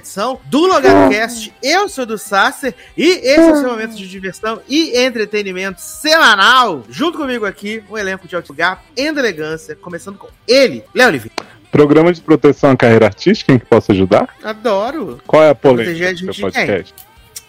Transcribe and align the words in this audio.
edição 0.00 0.40
do 0.46 0.66
Logarcast. 0.66 1.52
Eu 1.62 1.88
sou 1.88 2.04
do 2.06 2.16
Sasser 2.18 2.74
e 2.96 3.06
esse 3.06 3.38
é 3.38 3.52
o 3.52 3.56
seu 3.56 3.68
momento 3.68 3.94
de 3.94 4.08
diversão 4.08 4.60
e 4.68 4.98
entretenimento 4.98 5.80
semanal. 5.80 6.82
Junto 6.88 7.18
comigo 7.18 7.44
aqui, 7.46 7.82
um 7.88 7.96
elenco 7.96 8.26
de 8.26 8.34
alto 8.34 8.52
gato 8.54 8.82
e 8.96 9.02
elegância, 9.06 9.76
começando 9.76 10.16
com 10.18 10.28
ele, 10.48 10.82
Léo 10.94 11.08
Oliveira. 11.08 11.34
Programa 11.70 12.12
de 12.12 12.20
proteção 12.20 12.70
à 12.70 12.76
carreira 12.76 13.06
artística 13.06 13.52
em 13.52 13.58
que 13.58 13.64
posso 13.66 13.92
ajudar? 13.92 14.28
Adoro. 14.42 15.20
Qual 15.26 15.42
é 15.42 15.50
a 15.50 15.54
polêmica 15.54 16.12
do 16.14 16.18
seu 16.18 16.50
quem? 16.50 16.66
podcast? 16.66 16.94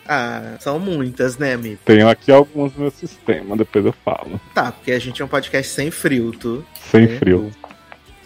Ah, 0.08 0.58
são 0.59 0.78
muitas, 0.78 1.38
né, 1.38 1.54
amigo? 1.54 1.80
Tenho 1.86 2.08
aqui 2.09 2.31
alguns 2.31 2.73
no 2.76 2.81
meu 2.81 2.92
sistema, 2.92 3.56
depois 3.56 3.86
eu 3.86 3.94
falo. 4.04 4.39
Tá, 4.54 4.72
porque 4.72 4.92
a 4.92 5.00
gente 5.00 5.22
é 5.22 5.26
um 5.26 5.28
podcast 5.28 5.72
sem 5.73 5.89
frio, 5.89 6.31
tu. 6.31 6.66
Sem 6.92 7.06
É. 7.06 7.17
frio. 7.17 7.50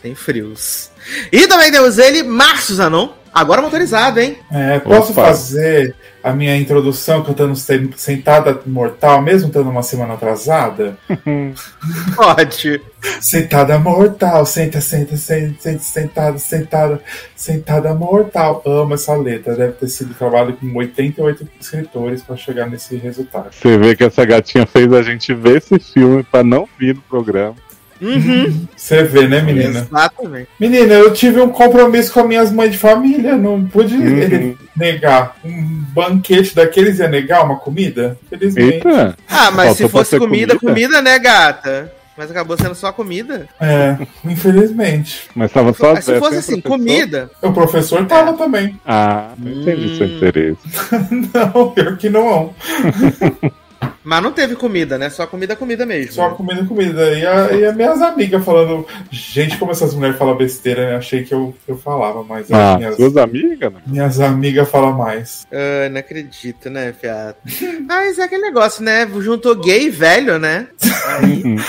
Sem 0.02 0.16
frios. 0.16 0.92
E 1.32 1.48
também 1.48 1.72
temos 1.72 1.98
ele, 1.98 2.24
Márcio 2.24 2.76
Zanon. 2.76 3.10
Agora 3.36 3.62
motorizado, 3.62 4.22
hein? 4.22 4.38
É, 4.50 4.80
posso 4.80 5.12
Opa. 5.12 5.26
fazer 5.26 5.94
a 6.24 6.32
minha 6.32 6.56
introdução 6.56 7.22
cantando 7.22 7.54
sentada 7.98 8.62
mortal, 8.66 9.22
mesmo 9.22 9.50
estando 9.50 9.70
uma 9.70 9.84
semana 9.84 10.14
atrasada? 10.14 10.98
Pode. 12.16 12.82
Sentada 13.20 13.78
mortal, 13.78 14.46
senta, 14.46 14.80
senta, 14.80 15.18
senta, 15.18 15.54
senta, 15.60 15.80
sentada, 15.80 16.38
sentada, 16.40 17.02
sentada 17.36 17.94
mortal. 17.94 18.64
Amo 18.66 18.94
essa 18.94 19.14
letra. 19.14 19.54
Deve 19.54 19.74
ter 19.74 19.90
sido 19.90 20.14
trabalho 20.14 20.56
com 20.56 20.74
88 20.74 21.46
escritores 21.60 22.24
para 22.24 22.38
chegar 22.38 22.70
nesse 22.70 22.96
resultado. 22.96 23.50
Você 23.52 23.78
vê 23.78 23.98
que 23.98 24.06
essa 24.06 24.24
gatinha 24.24 24.66
fez 24.66 24.94
a 24.94 25.04
gente 25.04 25.34
ver 25.34 25.58
esse 25.58 25.78
filme 25.78 26.24
pra 26.24 26.42
não 26.42 26.70
vir 26.80 26.96
no 26.96 27.02
programa. 27.02 27.56
Uhum. 28.02 28.68
Você 28.76 29.04
vê, 29.04 29.28
né, 29.28 29.42
menina? 29.42 29.80
Exatamente. 29.90 30.50
Menina, 30.60 30.94
eu 30.96 31.14
tive 31.14 31.40
um 31.40 31.50
compromisso 31.50 32.12
com 32.14 32.20
as 32.22 32.28
minhas 32.28 32.52
mães 32.52 32.72
de 32.72 32.78
família. 32.78 33.36
Não 33.38 33.66
pude 33.66 33.96
Uhum. 33.96 34.56
negar. 34.76 35.36
Um 35.44 35.84
banquete 35.94 36.54
daqueles 36.56 37.00
ia 37.00 37.08
negar 37.08 37.44
uma 37.46 37.56
comida? 37.58 38.18
Felizmente. 38.30 38.74
Eita! 38.76 39.18
Ah, 39.30 39.50
mas 39.52 39.68
Faltou 39.70 39.76
se 39.76 39.90
fosse 39.90 40.20
comida, 40.20 40.58
comida, 40.60 40.60
comida? 40.60 41.02
né, 41.02 41.18
gata? 41.20 41.92
Mas 42.18 42.32
acabou 42.32 42.58
sendo 42.58 42.74
só 42.76 42.94
comida. 42.94 43.46
É, 43.60 43.98
infelizmente. 44.24 45.24
Mas 45.36 45.52
tava 45.52 45.74
só 45.74 45.94
Mas 45.94 46.06
se 46.06 46.12
Zé 46.14 46.20
fosse 46.20 46.36
assim, 46.38 46.62
professor? 46.62 46.70
comida. 46.78 47.30
O 47.42 47.52
professor 47.52 48.06
tava 48.06 48.34
também. 48.34 48.80
Ah, 48.86 49.32
não 49.38 49.52
entendi 49.52 49.98
seu 49.98 50.08
Hum. 50.08 50.16
interesse. 50.16 50.60
Não, 51.34 51.72
pior 51.72 51.98
que 51.98 52.10
não. 52.10 52.54
Mas 54.04 54.24
não 54.24 54.32
teve 54.32 54.56
comida, 54.56 54.98
né? 54.98 55.10
Só 55.10 55.26
comida, 55.28 55.56
comida 55.56 55.86
mesmo. 55.86 56.14
Só 56.14 56.30
comida, 56.32 56.64
comida. 56.66 57.12
E, 57.14 57.26
a, 57.26 57.52
e 57.54 57.66
as 57.66 57.76
minhas 57.76 58.02
amigas 58.02 58.44
falando. 58.44 58.86
Gente, 59.12 59.58
como 59.58 59.72
essas 59.72 59.94
mulheres 59.94 60.18
falam 60.18 60.36
besteira, 60.38 60.90
né? 60.92 60.96
Achei 60.98 61.24
que 61.24 61.34
eu, 61.34 61.56
eu 61.68 61.78
falava, 61.78 62.24
mas 62.24 62.52
as 62.52 62.60
Ah, 62.60 62.78
minhas, 62.78 62.96
suas 62.96 63.18
amigas? 63.18 63.74
né? 63.74 63.80
minhas 63.86 64.20
amigas 64.20 64.70
falam 64.70 64.94
mais. 64.94 65.46
Ah, 65.52 65.90
não 65.90 66.00
acredito, 66.00 66.70
né, 66.70 66.94
fiado? 67.00 67.36
Mas 67.88 68.18
é 68.20 68.24
aquele 68.24 68.42
negócio, 68.44 68.84
né? 68.84 69.08
Juntou 69.22 69.56
gay 69.56 69.88
e 69.88 69.90
velho, 69.90 70.40
né? 70.40 70.68
Aí. 71.20 71.44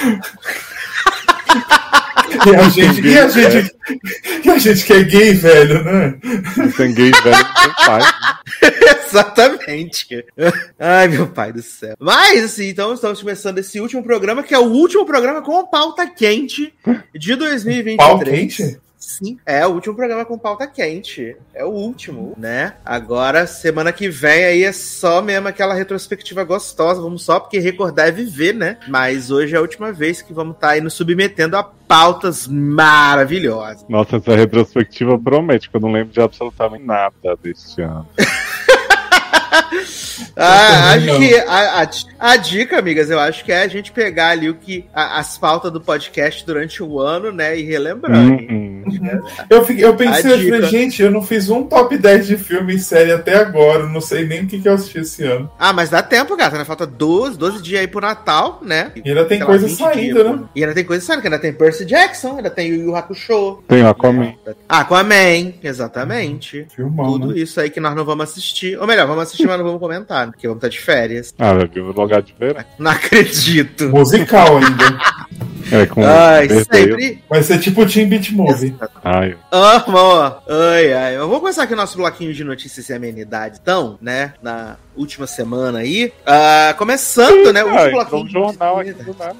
E 2.46 2.56
a 2.56 2.68
gente, 2.68 3.00
e 3.02 3.18
a 3.18 3.28
gente, 3.28 3.76
e 4.44 4.50
a 4.50 4.58
gente 4.58 4.84
que 4.84 4.92
é 4.92 5.02
gay, 5.02 5.34
velho, 5.34 5.84
né? 5.84 6.14
Sem 6.76 6.94
gay 6.94 7.10
velho 7.10 7.22
tem 7.22 7.86
pai. 7.86 8.00
né? 8.00 8.96
Exatamente. 9.06 10.24
Ai, 10.78 11.08
meu 11.08 11.26
pai 11.28 11.52
do 11.52 11.62
céu. 11.62 11.94
Mas, 12.00 12.44
assim, 12.44 12.68
então 12.68 12.92
estamos 12.94 13.20
começando 13.20 13.58
esse 13.58 13.80
último 13.80 14.02
programa, 14.02 14.42
que 14.42 14.54
é 14.54 14.58
o 14.58 14.64
último 14.64 15.04
programa 15.06 15.42
com 15.42 15.66
pauta 15.66 16.06
quente 16.06 16.72
de 17.14 17.34
2023. 17.36 17.96
Pau 17.96 18.18
quente? 18.18 18.78
Sim, 19.06 19.38
é 19.46 19.64
o 19.64 19.70
último 19.70 19.94
programa 19.94 20.24
com 20.24 20.36
pauta 20.36 20.66
quente. 20.66 21.36
É 21.54 21.64
o 21.64 21.68
último, 21.68 22.34
né? 22.36 22.74
Agora, 22.84 23.46
semana 23.46 23.92
que 23.92 24.08
vem 24.08 24.44
aí 24.44 24.64
é 24.64 24.72
só 24.72 25.22
mesmo 25.22 25.46
aquela 25.46 25.74
retrospectiva 25.74 26.42
gostosa. 26.42 27.00
Vamos 27.00 27.22
só 27.22 27.38
porque 27.38 27.60
recordar 27.60 28.08
é 28.08 28.10
viver, 28.10 28.52
né? 28.52 28.78
Mas 28.88 29.30
hoje 29.30 29.54
é 29.54 29.58
a 29.58 29.60
última 29.60 29.92
vez 29.92 30.22
que 30.22 30.32
vamos 30.32 30.56
estar 30.56 30.70
aí 30.70 30.80
nos 30.80 30.94
submetendo 30.94 31.56
a 31.56 31.62
pautas 31.62 32.48
maravilhosas. 32.48 33.86
Nossa, 33.88 34.16
essa 34.16 34.34
retrospectiva 34.34 35.16
promete, 35.16 35.70
que 35.70 35.76
eu 35.76 35.80
não 35.80 35.92
lembro 35.92 36.12
de 36.12 36.20
absolutamente 36.20 36.84
nada 36.84 37.36
deste 37.40 37.82
ano. 37.82 38.08
Ah, 40.36 40.92
acho 40.92 41.18
que 41.18 41.34
a, 41.36 41.82
a- 41.82 41.90
a 42.18 42.36
dica, 42.36 42.78
amigas, 42.78 43.10
eu 43.10 43.18
acho 43.18 43.44
que 43.44 43.52
é 43.52 43.62
a 43.62 43.68
gente 43.68 43.92
pegar 43.92 44.28
ali 44.30 44.48
o 44.48 44.54
que 44.54 44.84
a- 44.94 45.18
as 45.18 45.36
pautas 45.38 45.72
do 45.72 45.80
podcast 45.80 46.44
durante 46.44 46.82
o 46.82 47.00
ano, 47.00 47.32
né, 47.32 47.58
e 47.58 47.62
relembrando. 47.62 48.32
Hum, 48.32 48.46
hum. 48.50 48.84
Eu, 49.50 49.58
eu 49.78 49.96
pensei, 49.96 50.32
A 50.32 50.36
eu 50.36 50.38
falei, 50.38 50.50
dica. 50.52 50.66
gente, 50.68 51.02
eu 51.02 51.10
não 51.10 51.20
fiz 51.22 51.50
um 51.50 51.64
top 51.64 51.98
10 51.98 52.26
de 52.26 52.36
filme 52.36 52.74
e 52.74 52.78
série 52.78 53.12
até 53.12 53.36
agora. 53.36 53.80
eu 53.82 53.88
Não 53.88 54.00
sei 54.00 54.24
nem 54.26 54.44
o 54.44 54.46
que, 54.46 54.60
que 54.60 54.68
eu 54.68 54.74
assisti 54.74 54.98
esse 54.98 55.24
ano. 55.24 55.50
Ah, 55.58 55.72
mas 55.72 55.90
dá 55.90 56.02
tempo, 56.02 56.36
gata, 56.36 56.56
né? 56.56 56.64
Falta 56.64 56.86
12, 56.86 57.36
12 57.36 57.62
dias 57.62 57.80
aí 57.80 57.86
pro 57.88 58.00
Natal, 58.00 58.60
né? 58.64 58.92
E 59.04 59.08
ainda 59.08 59.24
tem 59.24 59.40
coisa 59.40 59.66
20 59.66 59.76
saindo, 59.76 60.14
dias, 60.22 60.24
né? 60.40 60.44
E 60.54 60.62
ainda 60.62 60.74
tem 60.74 60.84
coisa 60.84 61.04
saindo, 61.04 61.20
que 61.20 61.26
ainda 61.26 61.38
tem 61.38 61.52
Percy 61.52 61.84
Jackson, 61.84 62.36
ainda 62.36 62.50
tem 62.50 62.68
Yu 62.68 62.82
Yu 62.84 62.96
Hakusho. 62.96 63.62
Tem 63.68 63.82
o 63.82 63.88
Aquaman. 63.88 64.34
Aquaman, 64.68 65.54
exatamente. 65.62 66.66
Filmão, 66.74 67.06
Tudo 67.12 67.28
né? 67.28 67.38
isso 67.40 67.60
aí 67.60 67.70
que 67.70 67.80
nós 67.80 67.94
não 67.94 68.04
vamos 68.04 68.24
assistir. 68.30 68.78
Ou 68.78 68.86
melhor, 68.86 69.06
vamos 69.06 69.22
assistir, 69.24 69.46
mas 69.46 69.56
não 69.58 69.64
vamos 69.64 69.80
comentar, 69.80 70.26
porque 70.30 70.46
vamos 70.46 70.58
estar 70.62 70.68
de 70.68 70.80
férias. 70.80 71.34
Ah, 71.38 71.54
vai 71.54 71.66
vir 71.66 71.82
de 72.06 72.34
verão. 72.38 72.64
Não 72.78 72.90
acredito. 72.90 73.88
Musical 73.88 74.58
ainda. 74.58 74.98
É 75.70 75.84
com 75.86 76.04
Ai, 76.04 76.48
sempre. 76.48 77.22
Vai 77.28 77.42
ser 77.42 77.58
tipo 77.58 77.82
o 77.82 77.86
Team 77.86 78.08
Beat 78.08 78.30
Movie. 78.30 78.74
Ai, 79.02 79.36
Amo! 79.50 80.36
Ai, 80.48 80.92
ai. 80.92 81.16
Eu 81.16 81.28
vou 81.28 81.40
começar 81.40 81.64
aqui 81.64 81.74
o 81.74 81.76
nosso 81.76 81.96
bloquinho 81.96 82.32
de 82.32 82.44
notícias 82.44 82.88
e 82.88 82.92
amenidades, 82.92 83.58
então, 83.60 83.98
né? 84.00 84.34
Na 84.40 84.76
última 84.96 85.26
semana 85.26 85.80
aí. 85.80 86.12
Ah, 86.24 86.72
começando, 86.78 87.52
né? 87.52 87.64
O 87.64 87.68
ah, 87.68 87.72
último 87.72 87.86
entrou 87.86 88.04
bloquinho. 88.04 88.22
um 88.22 88.26
de 88.26 88.32
jornal 88.32 88.78
aqui 88.78 88.90
notícias. 88.90 89.16
do 89.16 89.24
nada. 89.24 89.36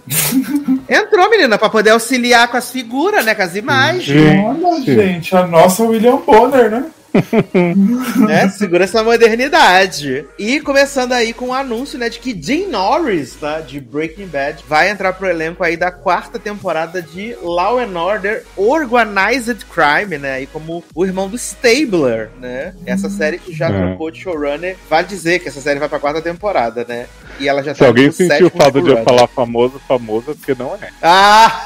Entrou, 0.89 1.31
menina, 1.31 1.59
pra 1.59 1.69
poder 1.69 1.91
auxiliar 1.91 2.49
com 2.49 2.57
as 2.57 2.73
figuras, 2.73 3.25
né? 3.25 3.35
Com 3.35 3.43
as 3.43 3.55
imagens. 3.55 4.45
Olha, 4.45 4.85
gente, 4.85 5.37
a 5.37 5.47
nossa 5.47 5.85
William 5.85 6.17
Bonner, 6.17 6.71
né? 6.71 6.87
né? 8.27 8.49
Segura 8.49 8.85
essa 8.85 9.03
modernidade. 9.03 10.25
E 10.39 10.61
começando 10.61 11.13
aí 11.13 11.33
com 11.33 11.49
o 11.49 11.53
anúncio, 11.55 11.99
né? 11.99 12.09
De 12.09 12.19
que 12.19 12.33
Dean 12.35 12.69
Norris, 12.69 13.35
tá? 13.35 13.61
De 13.61 13.81
Breaking 13.81 14.27
Bad, 14.27 14.65
vai 14.69 14.91
entrar 14.91 15.13
pro 15.13 15.29
elenco 15.29 15.63
aí 15.65 15.77
da 15.77 15.91
quarta 15.91 16.39
temporada 16.39 17.01
de 17.03 17.37
Law 17.43 17.79
and 17.79 17.99
Order 17.99 18.45
Organized 18.57 19.65
Crime, 19.67 20.19
né? 20.19 20.33
Aí 20.35 20.47
como 20.47 20.83
o 20.95 21.05
irmão 21.05 21.29
do 21.29 21.37
Stabler, 21.37 22.31
né? 22.41 22.75
Essa 22.85 23.09
série 23.09 23.39
que 23.39 23.53
já 23.53 23.69
É. 23.69 23.73
trocou 23.73 24.11
de 24.11 24.21
showrunner. 24.21 24.77
Vale 24.89 25.07
dizer 25.07 25.39
que 25.41 25.49
essa 25.49 25.61
série 25.61 25.79
vai 25.79 25.89
pra 25.89 25.99
quarta 25.99 26.21
temporada, 26.23 26.85
né? 26.89 27.07
E 27.39 27.49
ela 27.49 27.63
já 27.63 27.75
Se 27.75 27.81
tá 27.81 27.87
alguém 27.87 28.11
sentiu 28.11 28.51
falta 28.51 28.81
de 28.81 28.91
eu 28.91 29.03
falar 29.05 29.27
famoso, 29.27 29.81
famoso 29.87 30.31
é 30.31 30.35
porque 30.35 30.55
não 30.55 30.75
é. 30.75 30.89
Ah, 31.03 31.61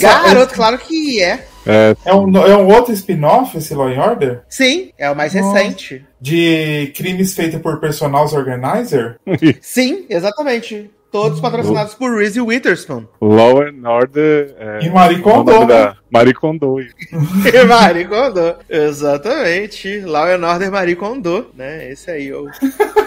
garoto, 0.00 0.54
claro 0.54 0.78
que 0.78 1.22
é. 1.22 1.46
É, 1.66 1.96
É 2.04 2.14
um, 2.14 2.36
é 2.36 2.56
um 2.56 2.68
outro 2.68 2.92
spin-off, 2.92 3.56
esse 3.58 3.74
Law 3.74 3.88
and 3.88 4.00
Order? 4.00 4.42
Sim, 4.48 4.92
é 4.96 5.10
o 5.10 5.16
mais 5.16 5.34
Nossa. 5.34 5.58
recente. 5.58 6.04
De 6.20 6.92
crimes 6.94 7.34
feitos 7.34 7.60
por 7.60 7.80
personagens 7.80 8.32
organizer? 8.32 9.18
Sim, 9.60 10.06
exatamente. 10.08 10.90
Todos 11.16 11.40
patrocinados 11.40 11.94
por 11.94 12.14
Reese 12.18 12.38
Witherspoon. 12.42 13.04
Law 13.22 13.62
and 13.62 13.88
Order. 13.88 14.54
É, 14.58 14.80
E 14.84 14.90
Marie 14.90 15.20
Kondo, 15.22 15.66
da- 15.66 15.96
Marie 16.10 16.34
Kondo. 16.34 16.76
E 17.52 17.64
Marie 17.64 18.04
Kondo. 18.04 18.54
Exatamente. 18.68 20.00
Law 20.00 20.26
and 20.26 20.46
Order 20.46 20.70
Marie 20.70 20.94
Kondo, 20.94 21.46
né? 21.56 21.90
Esse 21.90 22.10
aí, 22.10 22.32
o, 22.34 22.48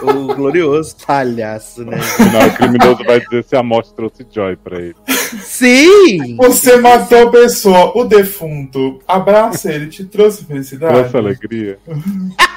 o 0.02 0.34
glorioso 0.34 0.96
palhaço, 1.06 1.86
né? 1.86 1.98
Afinal, 1.98 2.48
o 2.48 2.54
criminoso 2.56 3.04
vai 3.06 3.20
dizer 3.20 3.44
se 3.44 3.56
a 3.56 3.62
morte 3.62 3.94
trouxe 3.94 4.26
joy 4.32 4.56
pra 4.56 4.80
ele. 4.80 4.96
Sim! 5.44 6.36
Você 6.38 6.78
matou 6.78 7.28
a 7.28 7.32
pessoa, 7.32 7.96
o 7.96 8.06
defunto. 8.06 9.00
Abraça 9.08 9.72
ele, 9.72 9.86
te 9.88 10.04
trouxe 10.04 10.46
felicidade. 10.46 10.94
Trouxe 10.96 11.16
alegria. 11.18 11.78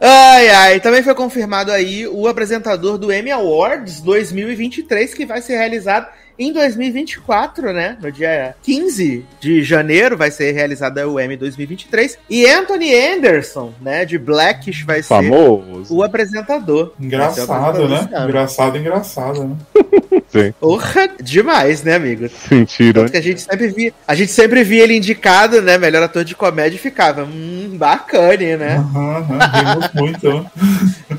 Ai, 0.00 0.48
ai. 0.48 0.80
Também 0.80 1.02
foi 1.02 1.14
confirmado 1.14 1.70
aí 1.70 2.06
o 2.06 2.26
apresentador 2.28 2.98
do 2.98 3.12
Emmy 3.12 3.30
Awards 3.30 4.00
2023, 4.00 5.14
que 5.14 5.26
vai 5.26 5.40
ser 5.40 5.56
realizado 5.56 6.08
em 6.38 6.52
2024, 6.52 7.72
né? 7.72 7.96
No 8.00 8.10
dia 8.10 8.54
15 8.62 9.24
de 9.40 9.62
janeiro 9.62 10.16
vai 10.16 10.30
ser 10.30 10.52
realizado 10.52 10.98
o 10.98 11.20
Emmy 11.20 11.36
2023. 11.36 12.18
E 12.28 12.46
Anthony 12.46 12.94
Anderson, 12.94 13.72
né? 13.80 14.04
De 14.04 14.18
Blackish, 14.18 14.82
vai 14.82 15.02
ser 15.02 15.08
Famoso. 15.08 15.94
o 15.94 16.02
apresentador. 16.02 16.92
Vai 16.98 16.98
ser 16.98 17.02
o 17.02 17.06
Engraçado, 17.06 17.52
apresentador 17.52 17.88
né? 17.88 18.00
desse 18.00 18.14
ano. 18.14 18.28
Engraçado, 18.28 18.78
engraçado, 18.78 19.44
né? 19.44 19.56
Sim. 20.28 20.52
Porra, 20.60 21.08
demais, 21.22 21.82
né, 21.82 21.94
amigo? 21.94 22.28
Sentiram. 22.28 23.02
Tanto 23.02 23.12
que 23.12 23.16
a 23.16 23.22
gente 23.22 23.40
sempre 23.40 23.68
via, 23.68 23.92
a 24.06 24.14
gente 24.14 24.32
sempre 24.32 24.64
via 24.64 24.82
ele 24.82 24.96
indicado, 24.96 25.62
né, 25.62 25.78
melhor 25.78 26.02
ator 26.02 26.24
de 26.24 26.34
comédia 26.34 26.76
e 26.76 26.80
ficava, 26.80 27.22
hum, 27.22 27.76
bacana, 27.76 28.56
né? 28.56 28.76
Aham, 28.76 29.26
rimos 29.52 29.90
muito. 29.94 30.50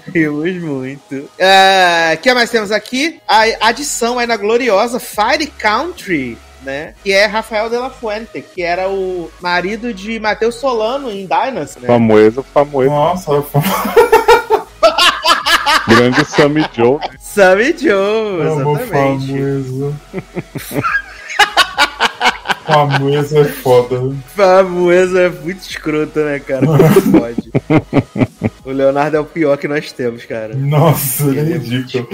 Rimos 0.14 0.62
muito. 0.62 1.16
O 1.16 2.18
que 2.22 2.34
mais 2.34 2.50
temos 2.50 2.72
aqui? 2.72 3.20
A 3.28 3.68
adição 3.68 4.20
aí 4.20 4.28
na 4.28 4.38
gloriosa 4.38 5.00
Fire 5.08 5.48
Country, 5.58 6.38
né? 6.64 6.94
Que 7.04 7.12
é 7.14 7.26
Rafael 7.26 7.70
de 7.70 7.78
la 7.78 7.90
Fuente, 7.90 8.42
que 8.42 8.62
era 8.62 8.90
o 8.90 9.32
marido 9.42 9.94
de 9.94 10.20
Matheus 10.20 10.56
Solano 10.56 11.10
em 11.10 11.26
Dynasty, 11.26 11.80
né? 11.82 11.88
Famoso, 11.88 12.44
famoso. 12.54 12.90
Nossa, 12.90 13.32
eu 13.32 13.48
Grande 15.88 16.26
Sammy 16.26 16.66
Joe. 16.74 17.00
Sammy 17.20 17.76
Joe, 17.78 18.48
amo 18.48 18.78
exatamente. 18.78 19.28
famoso. 19.28 19.96
Famoso 22.66 23.38
é 23.38 23.46
foda. 23.46 24.16
Famoso 24.36 25.18
é 25.18 25.30
muito 25.30 25.62
escroto, 25.62 26.20
né, 26.20 26.40
cara? 26.40 26.66
Como 26.66 26.80
pode? 27.22 27.52
o 28.66 28.72
Leonardo 28.72 29.16
é 29.16 29.20
o 29.22 29.26
pior 29.26 29.58
que 29.58 29.68
nós 29.70 29.92
temos, 29.94 30.26
cara. 30.26 30.54
Nossa, 30.54 31.24
ele 31.24 31.40
é 31.40 31.42
Ele 31.44 31.54
é 31.54 31.58
ridículo. 31.58 32.10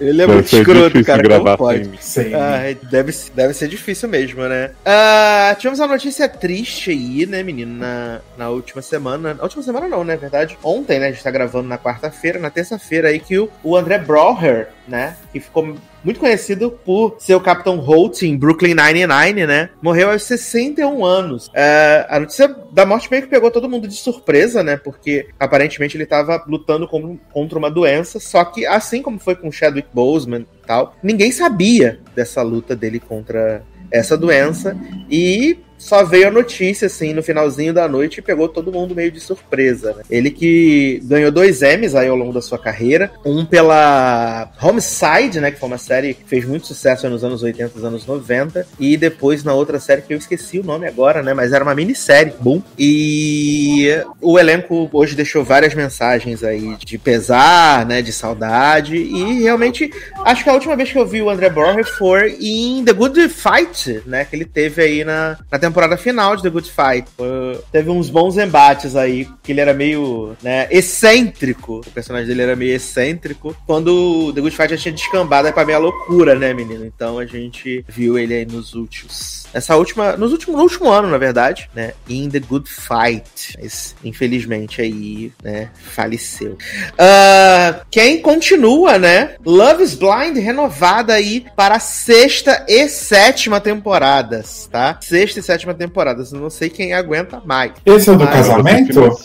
Ele 0.00 0.22
é 0.22 0.26
Deve 0.26 0.32
muito 0.32 0.48
ser 0.48 0.60
escroto, 0.60 0.86
difícil 0.86 1.04
cara. 1.04 1.22
gravar 1.22 1.56
Como 1.56 1.68
pode? 1.70 1.90
Sem. 2.00 2.34
Ah, 2.34 2.74
deve, 2.90 3.14
deve 3.34 3.54
ser 3.54 3.68
difícil 3.68 4.08
mesmo, 4.08 4.42
né? 4.48 4.70
Ah, 4.84 5.54
tivemos 5.58 5.78
uma 5.78 5.88
notícia 5.88 6.28
triste 6.28 6.90
aí, 6.90 7.26
né, 7.26 7.42
menino, 7.42 7.76
na, 7.76 8.20
na 8.38 8.48
última 8.48 8.80
semana. 8.80 9.34
Na 9.34 9.42
última 9.42 9.62
semana 9.62 9.86
não, 9.88 10.02
né? 10.02 10.14
Na 10.14 10.20
verdade, 10.20 10.56
ontem, 10.62 10.98
né? 10.98 11.08
A 11.08 11.10
gente 11.12 11.22
tá 11.22 11.30
gravando 11.30 11.68
na 11.68 11.76
quarta-feira, 11.78 12.38
na 12.38 12.50
terça-feira 12.50 13.08
aí, 13.08 13.20
que 13.20 13.38
o, 13.38 13.50
o 13.62 13.76
André 13.76 13.98
Broher, 13.98 14.68
né? 14.90 15.16
Que 15.32 15.40
ficou 15.40 15.76
muito 16.02 16.18
conhecido 16.18 16.70
por 16.84 17.16
ser 17.18 17.34
o 17.34 17.40
Capitão 17.40 17.76
Holt 17.76 18.22
em 18.22 18.36
Brooklyn 18.36 18.74
Nine-Nine, 18.74 19.46
né? 19.46 19.70
Morreu 19.80 20.10
aos 20.10 20.24
61 20.24 21.04
anos. 21.04 21.50
É, 21.54 22.06
a 22.10 22.18
notícia 22.18 22.48
da 22.72 22.84
morte 22.84 23.08
meio 23.10 23.22
que 23.22 23.28
pegou 23.28 23.50
todo 23.50 23.68
mundo 23.68 23.86
de 23.86 23.94
surpresa, 23.94 24.62
né? 24.62 24.76
Porque 24.76 25.28
aparentemente 25.38 25.96
ele 25.96 26.06
tava 26.06 26.42
lutando 26.46 26.88
contra 27.32 27.58
uma 27.58 27.70
doença, 27.70 28.18
só 28.18 28.44
que 28.44 28.66
assim 28.66 29.00
como 29.00 29.18
foi 29.18 29.36
com 29.36 29.52
Chadwick 29.52 29.88
Boseman 29.92 30.40
e 30.62 30.66
tal, 30.66 30.96
ninguém 31.02 31.30
sabia 31.30 32.00
dessa 32.14 32.42
luta 32.42 32.74
dele 32.74 32.98
contra 32.98 33.62
essa 33.90 34.16
doença 34.16 34.76
e 35.10 35.58
só 35.80 36.04
veio 36.04 36.28
a 36.28 36.30
notícia 36.30 36.86
assim 36.86 37.12
no 37.14 37.22
finalzinho 37.22 37.72
da 37.72 37.88
noite 37.88 38.18
e 38.18 38.22
pegou 38.22 38.48
todo 38.48 38.70
mundo 38.70 38.94
meio 38.94 39.10
de 39.10 39.18
surpresa. 39.18 39.94
né? 39.94 40.02
Ele 40.10 40.30
que 40.30 41.00
ganhou 41.04 41.32
dois 41.32 41.62
Emmys 41.62 41.94
aí 41.94 42.06
ao 42.06 42.16
longo 42.16 42.32
da 42.32 42.42
sua 42.42 42.58
carreira, 42.58 43.10
um 43.24 43.44
pela 43.44 44.50
Homicide, 44.62 45.40
né, 45.40 45.50
que 45.50 45.58
foi 45.58 45.68
uma 45.68 45.78
série 45.78 46.14
que 46.14 46.24
fez 46.26 46.44
muito 46.44 46.66
sucesso 46.66 47.08
nos 47.08 47.24
anos 47.24 47.42
80, 47.42 47.72
nos 47.74 47.84
anos 47.84 48.06
90, 48.06 48.66
e 48.78 48.96
depois 48.96 49.42
na 49.42 49.54
outra 49.54 49.80
série 49.80 50.02
que 50.02 50.12
eu 50.12 50.18
esqueci 50.18 50.58
o 50.58 50.64
nome 50.64 50.86
agora, 50.86 51.22
né, 51.22 51.32
mas 51.32 51.52
era 51.52 51.64
uma 51.64 51.74
minissérie, 51.74 52.34
boom. 52.38 52.62
E 52.78 53.88
o 54.20 54.38
elenco 54.38 54.88
hoje 54.92 55.16
deixou 55.16 55.42
várias 55.42 55.74
mensagens 55.74 56.44
aí 56.44 56.76
de 56.76 56.98
pesar, 56.98 57.86
né, 57.86 58.02
de 58.02 58.12
saudade 58.12 58.96
e 58.96 59.42
realmente 59.42 59.90
acho 60.24 60.44
que 60.44 60.50
a 60.50 60.54
última 60.54 60.76
vez 60.76 60.92
que 60.92 60.98
eu 60.98 61.06
vi 61.06 61.22
o 61.22 61.30
André 61.30 61.48
Borger 61.48 61.84
foi 61.84 62.36
em 62.40 62.84
The 62.84 62.92
Good 62.92 63.28
Fight, 63.30 64.02
né, 64.06 64.26
que 64.26 64.36
ele 64.36 64.44
teve 64.44 64.82
aí 64.82 65.04
na, 65.04 65.38
na 65.50 65.58
temporada 65.58 65.69
final 65.98 66.36
de 66.36 66.42
The 66.42 66.50
Good 66.50 66.70
Fight. 66.70 67.08
Foi- 67.16 67.60
teve 67.72 67.90
uns 67.90 68.08
bons 68.10 68.36
embates 68.36 68.96
aí, 68.96 69.28
que 69.42 69.52
ele 69.52 69.60
era 69.60 69.74
meio, 69.74 70.36
né, 70.42 70.68
excêntrico. 70.70 71.80
O 71.86 71.90
personagem 71.90 72.26
dele 72.28 72.42
era 72.42 72.56
meio 72.56 72.74
excêntrico. 72.74 73.54
Quando 73.66 74.32
The 74.32 74.40
Good 74.40 74.56
Fight 74.56 74.70
já 74.70 74.76
tinha 74.76 74.94
descambado 74.94 75.46
aí 75.48 75.52
pra 75.52 75.64
meia 75.64 75.78
loucura, 75.78 76.34
né, 76.34 76.52
menino? 76.52 76.84
Então 76.84 77.18
a 77.18 77.26
gente 77.26 77.84
viu 77.88 78.18
ele 78.18 78.34
aí 78.34 78.46
nos 78.46 78.74
últimos. 78.74 79.40
Essa 79.52 79.76
última. 79.76 80.16
Nos 80.16 80.32
últimos, 80.32 80.56
no 80.56 80.62
último 80.62 80.88
ano, 80.90 81.08
na 81.08 81.18
verdade, 81.18 81.68
né? 81.74 81.92
In 82.08 82.28
The 82.30 82.38
Good 82.40 82.70
Fight. 82.70 83.56
Mas, 83.60 83.94
infelizmente, 84.04 84.80
aí, 84.80 85.32
né, 85.42 85.70
faleceu. 85.74 86.56
Ah, 86.96 87.80
quem 87.90 88.20
continua, 88.22 88.98
né? 88.98 89.34
Love 89.44 89.82
is 89.82 89.94
Blind 89.94 90.36
renovada 90.36 91.14
aí 91.14 91.46
para 91.56 91.76
a 91.76 91.80
sexta 91.80 92.64
e 92.68 92.88
sétima 92.88 93.60
temporadas, 93.60 94.68
tá? 94.70 94.98
Sexta 95.00 95.40
e 95.40 95.42
sétima 95.42 95.59
temporadas. 95.74 96.32
Eu 96.32 96.40
não 96.40 96.50
sei 96.50 96.68
quem 96.70 96.92
aguenta 96.92 97.40
mais. 97.44 97.72
Esse 97.84 98.10
é 98.10 98.12
o 98.12 98.16
do 98.16 98.24
Ah, 98.24 98.28
casamento? 98.28 99.16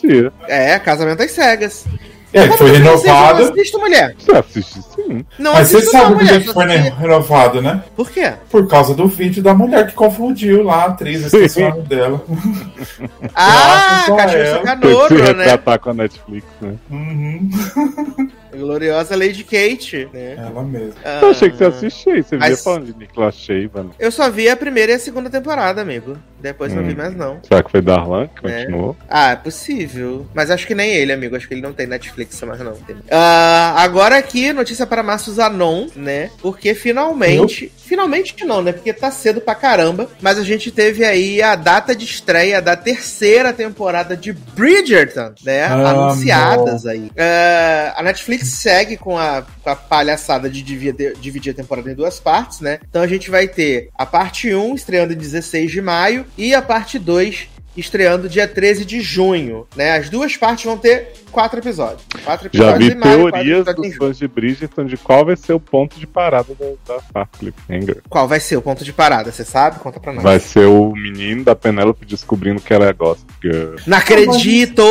É, 0.47 0.77
Casamento 0.79 1.23
às 1.23 1.31
Cegas. 1.31 1.85
É, 2.33 2.47
foi 2.49 2.57
Como 2.57 2.69
você 2.69 2.79
não 2.79 2.97
renovado. 2.97 3.43
assiste, 3.45 3.77
mulher. 3.77 4.13
Você 4.19 4.31
assiste 4.35 4.81
sim. 4.93 5.25
Não 5.39 5.53
Mas 5.53 5.69
você 5.69 5.81
sabe 5.83 6.15
por 6.15 6.27
que 6.27 6.53
foi 6.53 6.65
assisti- 6.65 6.89
renovado, 6.99 7.61
né? 7.61 7.81
Por 7.95 8.11
quê? 8.11 8.33
Por 8.49 8.67
causa 8.67 8.93
do 8.93 9.07
vídeo 9.07 9.41
da 9.41 9.53
mulher 9.53 9.87
que 9.87 9.93
confundiu 9.93 10.61
lá 10.61 10.83
a 10.83 10.85
atriz, 10.87 11.21
esqueci 11.23 11.63
o 11.63 11.69
nome 11.69 11.83
dela. 11.83 12.21
Ah, 13.33 14.03
Cachorro 14.07 14.19
ela. 14.19 14.27
Tem 14.27 14.35
que 14.41 14.47
se 14.57 14.63
Canoro, 14.65 15.15
né? 15.15 15.23
retratar 15.45 15.79
com 15.79 15.89
a 15.89 15.93
Netflix, 15.93 16.45
né? 16.59 16.73
Uhum. 16.91 17.49
Gloriosa 18.55 19.15
Lady 19.15 19.43
Kate, 19.43 20.07
né? 20.13 20.35
Ela 20.37 20.63
mesma. 20.63 20.93
Eu 21.21 21.29
achei 21.29 21.49
que 21.49 21.57
você 21.57 21.65
Ah, 21.65 21.67
assistia. 21.69 22.23
Você 22.23 22.37
via 22.37 22.57
falando 22.57 22.85
de 22.85 22.97
Nicolas 22.97 23.35
Sheva, 23.35 23.83
né? 23.83 23.89
Eu 23.99 24.11
só 24.11 24.29
vi 24.29 24.49
a 24.49 24.55
primeira 24.55 24.91
e 24.91 24.95
a 24.95 24.99
segunda 24.99 25.29
temporada, 25.29 25.81
amigo. 25.81 26.17
Depois 26.39 26.73
não 26.73 26.83
vi 26.83 26.93
Hum. 26.93 26.97
mais, 26.97 27.15
não. 27.15 27.39
Será 27.43 27.63
que 27.63 27.71
foi 27.71 27.81
Darlan 27.81 28.27
que 28.27 28.47
É. 28.47 28.65
continuou? 28.65 28.95
Ah, 29.09 29.31
é 29.31 29.35
possível. 29.35 30.27
Mas 30.33 30.51
acho 30.51 30.67
que 30.67 30.75
nem 30.75 30.91
ele, 30.91 31.11
amigo. 31.11 31.35
Acho 31.35 31.47
que 31.47 31.53
ele 31.53 31.61
não 31.61 31.73
tem 31.73 31.87
Netflix 31.87 32.39
mais, 32.43 32.59
não. 32.59 32.73
Tem. 32.73 32.95
Ah, 33.09 33.73
agora 33.77 34.17
aqui, 34.17 34.53
notícia 34.53 34.85
para 34.85 35.01
Márcio 35.01 35.33
Zanon, 35.33 35.87
né? 35.95 36.29
Porque 36.41 36.73
finalmente. 36.75 37.71
Finalmente 37.85 38.43
não, 38.45 38.61
né? 38.61 38.71
Porque 38.71 38.91
tá 38.91 39.11
cedo 39.11 39.39
pra 39.39 39.55
caramba. 39.55 40.09
Mas 40.21 40.37
a 40.37 40.43
gente 40.43 40.71
teve 40.71 41.05
aí 41.05 41.41
a 41.41 41.55
data 41.55 41.95
de 41.95 42.05
estreia 42.05 42.61
da 42.61 42.75
terceira 42.75 43.53
temporada 43.53 44.17
de 44.17 44.33
Bridgerton, 44.33 45.33
né? 45.43 45.65
Anunciadas 45.65 46.85
aí. 46.85 47.11
Ah, 47.17 47.93
a 47.97 48.03
Netflix 48.03 48.47
segue 48.47 48.97
com 48.97 49.17
a, 49.17 49.43
com 49.63 49.69
a 49.69 49.75
palhaçada 49.75 50.49
de 50.49 50.61
dividir, 50.61 51.15
dividir 51.17 51.51
a 51.51 51.55
temporada 51.55 51.91
em 51.91 51.95
duas 51.95 52.19
partes, 52.19 52.59
né? 52.59 52.79
Então 52.89 53.01
a 53.01 53.07
gente 53.07 53.29
vai 53.29 53.47
ter 53.47 53.89
a 53.95 54.05
parte 54.05 54.53
1 54.53 54.75
estreando 54.75 55.13
em 55.13 55.17
16 55.17 55.71
de 55.71 55.81
maio 55.81 56.25
e 56.37 56.53
a 56.53 56.61
parte 56.61 56.97
2 56.97 57.54
estreando 57.75 58.29
dia 58.29 58.47
13 58.47 58.85
de 58.85 59.01
junho, 59.01 59.67
né? 59.75 59.97
As 59.97 60.09
duas 60.09 60.35
partes 60.37 60.65
vão 60.65 60.77
ter 60.77 61.13
quatro 61.31 61.59
episódios. 61.59 62.01
Quatro 62.23 62.49
Já 62.51 62.69
episódios 62.69 62.93
vi 62.93 62.95
maio, 62.95 63.21
quatro 63.21 63.31
teorias 63.31 63.75
dos 63.75 63.95
fãs 63.95 64.17
de 64.17 64.27
Bridgerton 64.27 64.85
de 64.85 64.97
qual 64.97 65.25
vai 65.25 65.35
ser 65.35 65.53
o 65.53 65.59
ponto 65.59 65.99
de 65.99 66.07
parada 66.07 66.53
da, 66.57 66.95
da 66.95 67.01
parte 67.13 67.39
cliffhanger. 67.39 68.01
Qual 68.09 68.27
vai 68.27 68.39
ser 68.39 68.57
o 68.57 68.61
ponto 68.61 68.83
de 68.83 68.93
parada? 68.93 69.31
Você 69.31 69.43
sabe? 69.43 69.79
Conta 69.79 69.99
pra 69.99 70.13
nós. 70.13 70.23
Vai 70.23 70.39
ser 70.39 70.65
o 70.65 70.93
menino 70.93 71.43
da 71.43 71.55
Penélope 71.55 72.05
descobrindo 72.05 72.61
que 72.61 72.73
ela 72.73 72.89
é 72.89 72.95
girl. 73.41 73.75
Não 73.85 73.97
acredito! 73.97 74.83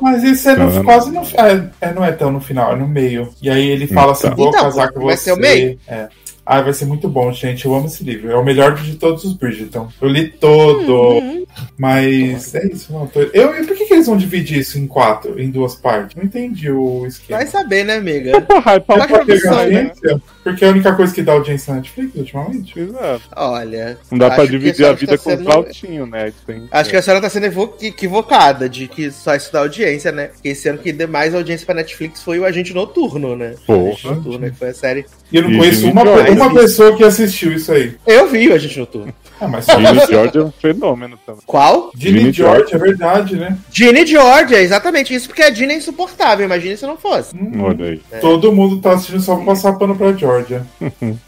Mas 0.00 0.22
isso 0.22 0.48
é 0.48 0.56
no, 0.56 0.84
quase 0.84 1.10
no 1.10 1.22
é, 1.22 1.70
é, 1.80 1.92
não 1.92 2.04
é 2.04 2.12
tão 2.12 2.30
no 2.30 2.40
final, 2.40 2.72
é 2.72 2.76
no 2.76 2.86
meio. 2.86 3.30
E 3.42 3.50
aí 3.50 3.68
ele 3.68 3.86
fala 3.86 4.12
assim: 4.12 4.28
Então. 4.28 4.36
vou 4.36 4.48
Então, 4.48 4.62
casar 4.62 4.92
com 4.92 5.04
vai 5.06 5.16
você. 5.16 5.24
ser 5.24 5.32
o 5.32 5.36
meio? 5.36 5.78
É. 5.86 6.08
Ah, 6.50 6.62
vai 6.62 6.72
ser 6.72 6.86
muito 6.86 7.08
bom, 7.10 7.30
gente. 7.30 7.66
Eu 7.66 7.74
amo 7.74 7.86
esse 7.88 8.02
livro. 8.02 8.30
É 8.30 8.34
o 8.36 8.42
melhor 8.42 8.74
de 8.74 8.94
todos 8.94 9.22
os 9.24 9.34
Bridgerton. 9.34 9.86
Eu 10.00 10.08
li 10.08 10.28
todo. 10.28 11.18
Uhum. 11.18 11.44
Mas 11.76 12.54
é 12.54 12.66
isso, 12.68 12.90
não. 12.92 13.06
Tô... 13.06 13.20
Eu, 13.20 13.54
e 13.60 13.66
por 13.66 13.76
que, 13.76 13.84
que 13.84 13.92
eles 13.92 14.06
vão 14.06 14.16
dividir 14.16 14.58
isso 14.60 14.78
em 14.78 14.86
quatro, 14.86 15.38
em 15.38 15.50
duas 15.50 15.74
partes? 15.74 16.16
Não 16.16 16.24
entendi 16.24 16.70
o 16.70 17.04
esquema. 17.06 17.40
Vai 17.40 17.46
saber, 17.48 17.84
né, 17.84 17.96
amiga? 17.96 18.38
O 18.38 18.42
pra 18.42 18.80
Pra 18.80 18.80
pegar 18.80 19.08
produção, 19.08 19.50
né? 19.56 19.62
audiência? 19.62 20.22
Porque 20.42 20.64
é 20.64 20.68
a 20.68 20.70
única 20.70 20.94
coisa 20.94 21.14
que 21.14 21.20
dá 21.22 21.32
audiência 21.32 21.70
na 21.74 21.80
Netflix 21.80 22.14
ultimamente. 22.14 22.78
Exato. 22.80 23.22
Olha. 23.36 23.98
Não 24.10 24.18
dá 24.18 24.30
pra 24.30 24.44
que 24.44 24.50
dividir 24.52 24.72
a 24.72 24.74
senhora 24.76 24.94
vida 24.96 25.14
está 25.16 25.24
com 25.52 25.60
os 25.60 25.76
sendo- 25.78 26.06
né? 26.06 26.32
Tem, 26.46 26.68
Acho 26.70 26.90
que 26.90 26.96
a 26.96 27.02
senhora 27.02 27.20
tá 27.20 27.28
sendo 27.28 27.44
evo- 27.46 27.74
equivocada 27.82 28.68
de 28.68 28.88
que 28.88 29.10
só 29.10 29.34
isso 29.34 29.52
dá 29.52 29.60
audiência, 29.60 30.10
né? 30.12 30.28
Porque 30.28 30.48
esse 30.48 30.66
ano 30.68 30.78
que 30.78 30.92
deu 30.92 31.08
mais 31.08 31.34
audiência 31.34 31.66
pra 31.66 31.74
Netflix 31.74 32.22
foi 32.22 32.38
o 32.38 32.44
Agente 32.46 32.72
Noturno, 32.72 33.36
né? 33.36 33.54
Porra. 33.66 33.88
Agente 33.90 34.06
Noturno, 34.06 34.50
que 34.50 34.56
foi 34.56 34.68
a 34.70 34.74
série. 34.74 35.04
E 35.30 35.36
eu 35.36 35.42
não 35.42 35.50
E 35.52 35.58
conheço 35.58 35.90
uma. 35.90 36.02
Uma 36.40 36.54
pessoa 36.54 36.96
que 36.96 37.04
assistiu 37.04 37.52
isso 37.52 37.72
aí. 37.72 37.94
Eu 38.06 38.28
vi 38.28 38.48
o 38.48 38.54
Agente 38.54 38.78
Noturno. 38.78 39.14
Ah, 39.40 39.46
mas 39.46 39.66
Ginny 39.66 40.06
George 40.08 40.38
é 40.38 40.42
um 40.42 40.50
fenômeno 40.50 41.16
também. 41.24 41.40
Qual? 41.46 41.92
Ginny 41.96 42.18
Ginny 42.18 42.32
George, 42.32 42.74
é 42.74 42.78
verdade, 42.78 43.36
né? 43.36 43.56
Ginny 43.70 44.04
George, 44.04 44.52
é 44.54 44.62
exatamente 44.62 45.14
isso, 45.14 45.28
porque 45.28 45.42
a 45.42 45.52
Ginny 45.54 45.74
é 45.74 45.76
insuportável. 45.76 46.44
Imagina 46.44 46.76
se 46.76 46.84
não 46.86 46.96
fosse. 46.96 47.36
Hum, 47.36 47.62
Olha 47.62 47.84
aí. 47.86 48.00
Todo 48.20 48.52
mundo 48.52 48.80
tá 48.80 48.94
assistindo 48.94 49.20
só 49.20 49.36
pra 49.36 49.44
passar 49.44 49.74
pano 49.74 49.94
pra 49.94 50.12
Georgia. 50.12 50.66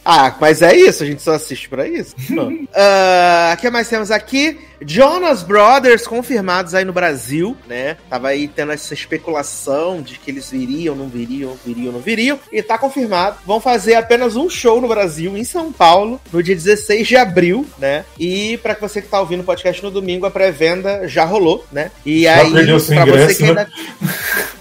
Ah, 0.04 0.34
mas 0.40 0.60
é 0.60 0.74
isso, 0.76 1.04
a 1.04 1.06
gente 1.06 1.22
só 1.22 1.34
assiste 1.34 1.68
pra 1.68 1.86
isso. 1.86 2.14
Ah, 2.74 3.54
O 3.56 3.60
que 3.60 3.70
mais 3.70 3.88
temos 3.88 4.10
aqui? 4.10 4.58
Jonas 4.86 5.42
Brothers 5.42 6.06
confirmados 6.06 6.74
aí 6.74 6.84
no 6.84 6.92
Brasil, 6.92 7.56
né? 7.68 7.96
Tava 8.08 8.28
aí 8.28 8.48
tendo 8.48 8.72
essa 8.72 8.94
especulação 8.94 10.00
de 10.02 10.18
que 10.18 10.30
eles 10.30 10.50
viriam, 10.50 10.94
não 10.94 11.08
viriam, 11.08 11.56
viriam, 11.64 11.92
não 11.92 12.00
viriam. 12.00 12.38
E 12.52 12.62
tá 12.62 12.78
confirmado. 12.78 13.36
Vão 13.46 13.60
fazer 13.60 13.94
apenas 13.94 14.36
um 14.36 14.48
show 14.48 14.80
no 14.80 14.88
Brasil, 14.88 15.36
em 15.36 15.44
São 15.44 15.72
Paulo, 15.72 16.20
no 16.32 16.42
dia 16.42 16.54
16 16.54 17.06
de 17.06 17.16
abril, 17.16 17.66
né? 17.78 18.04
E 18.18 18.58
pra 18.58 18.76
você 18.80 19.02
que 19.02 19.08
tá 19.08 19.20
ouvindo 19.20 19.40
o 19.40 19.44
podcast 19.44 19.82
no 19.82 19.90
domingo, 19.90 20.26
a 20.26 20.30
pré-venda 20.30 21.06
já 21.06 21.24
rolou, 21.24 21.64
né? 21.70 21.90
E 22.04 22.22
Já 22.22 22.36
aí, 22.36 22.52
perdeu 22.52 22.80
seu 22.80 22.94
pra 22.94 23.04
você 23.04 23.12
ingresso, 23.12 23.36
que 23.36 23.42
né? 23.42 23.48
ainda 23.48 23.70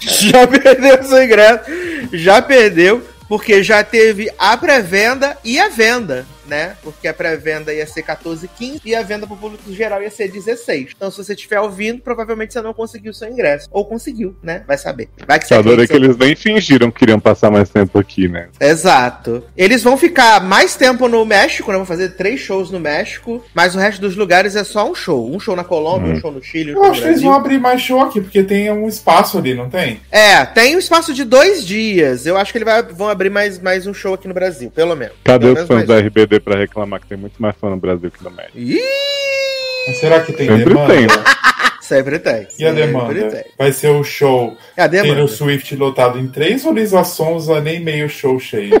já 0.00 0.46
perdeu 0.46 1.02
seu 1.04 1.24
ingresso, 1.24 1.64
já 2.12 2.42
perdeu. 2.42 3.02
Porque 3.28 3.62
já 3.62 3.84
teve 3.84 4.28
a 4.36 4.56
pré-venda 4.56 5.38
e 5.44 5.56
a 5.56 5.68
venda 5.68 6.26
né? 6.50 6.76
Porque 6.82 7.06
a 7.08 7.14
pré-venda 7.14 7.72
ia 7.72 7.86
ser 7.86 8.02
14,15 8.02 8.80
e 8.84 8.94
a 8.94 9.02
venda 9.02 9.26
pro 9.26 9.36
público 9.36 9.72
geral 9.72 10.02
ia 10.02 10.10
ser 10.10 10.28
16. 10.28 10.90
Então, 10.96 11.10
se 11.10 11.16
você 11.16 11.32
estiver 11.34 11.60
ouvindo, 11.60 12.02
provavelmente 12.02 12.52
você 12.52 12.60
não 12.60 12.74
conseguiu 12.74 13.14
seu 13.14 13.28
ingresso. 13.28 13.68
Ou 13.70 13.84
conseguiu, 13.84 14.34
né? 14.42 14.62
Vai 14.66 14.76
saber. 14.76 15.08
Vai 15.26 15.38
que 15.38 15.46
você 15.46 15.54
Eu 15.54 15.60
adorei 15.60 15.86
que 15.86 15.92
acredita. 15.92 16.12
eles 16.12 16.16
nem 16.18 16.34
fingiram 16.36 16.90
que 16.90 16.98
queriam 16.98 17.20
passar 17.20 17.50
mais 17.50 17.68
tempo 17.70 17.98
aqui, 17.98 18.26
né? 18.28 18.48
Exato. 18.60 19.44
Eles 19.56 19.82
vão 19.82 19.96
ficar 19.96 20.42
mais 20.42 20.74
tempo 20.76 21.06
no 21.08 21.24
México, 21.24 21.70
né? 21.70 21.76
Vão 21.76 21.86
fazer 21.86 22.10
três 22.10 22.40
shows 22.40 22.70
no 22.70 22.80
México, 22.80 23.44
mas 23.54 23.74
o 23.74 23.78
resto 23.78 24.00
dos 24.00 24.16
lugares 24.16 24.56
é 24.56 24.64
só 24.64 24.90
um 24.90 24.94
show. 24.94 25.32
Um 25.34 25.38
show 25.38 25.54
na 25.54 25.64
Colômbia, 25.64 26.12
Hum. 26.12 26.16
um 26.16 26.20
show 26.20 26.32
no 26.32 26.42
Chile, 26.42 26.74
um 26.74 26.78
Eu 26.78 26.84
acho 26.90 27.02
que 27.02 27.08
eles 27.08 27.22
vão 27.22 27.32
abrir 27.32 27.58
mais 27.60 27.80
show 27.80 28.00
aqui, 28.00 28.20
porque 28.20 28.42
tem 28.42 28.70
um 28.70 28.88
espaço 28.88 29.38
ali, 29.38 29.54
não 29.54 29.68
tem? 29.70 30.00
É, 30.10 30.44
tem 30.44 30.74
um 30.74 30.78
espaço 30.78 31.12
de 31.14 31.24
dois 31.24 31.64
dias. 31.64 32.26
Eu 32.26 32.36
acho 32.36 32.52
que 32.52 32.58
eles 32.58 32.68
vão 32.94 33.08
abrir 33.08 33.30
mais, 33.30 33.58
mais 33.60 33.86
um 33.86 33.94
show 33.94 34.14
aqui 34.14 34.26
no 34.26 34.34
Brasil, 34.34 34.70
pelo 34.70 34.96
menos. 34.96 35.14
Cadê 35.24 35.40
Pelo 35.46 35.52
os 35.52 35.54
menos 35.54 35.68
fãs 35.68 35.76
mais 35.76 35.88
da 35.88 35.94
um. 35.96 35.98
RBD 36.40 36.44
pra 36.44 36.56
reclamar 36.56 37.00
que 37.00 37.06
tem 37.06 37.18
muito 37.18 37.40
mais 37.40 37.54
fã 37.56 37.70
no 37.70 37.76
Brasil 37.76 38.10
que 38.10 38.22
no 38.24 38.30
México? 38.30 38.58
Ih, 38.58 38.80
Mas 39.86 39.96
será 39.98 40.20
que 40.20 40.32
tem 40.32 40.48
Sempre 40.48 40.64
demanda? 40.64 40.94
tem, 40.94 41.06
né? 41.06 41.24
sempre 41.80 42.18
tem. 42.18 42.48
E 42.58 42.64
a 42.66 42.72
demanda? 42.72 43.30
tem. 43.30 43.44
Vai 43.58 43.72
ser 43.72 43.88
o 43.88 44.02
show 44.04 44.56
É 44.76 44.82
a. 44.82 44.88
Taylor 44.88 45.28
Swift 45.28 45.74
lotado 45.76 46.18
em 46.18 46.28
três 46.28 46.64
ou 46.64 46.72
Lisa 46.72 47.04
Sonza 47.04 47.60
nem 47.60 47.80
meio 47.80 48.08
show 48.08 48.38
cheio? 48.38 48.80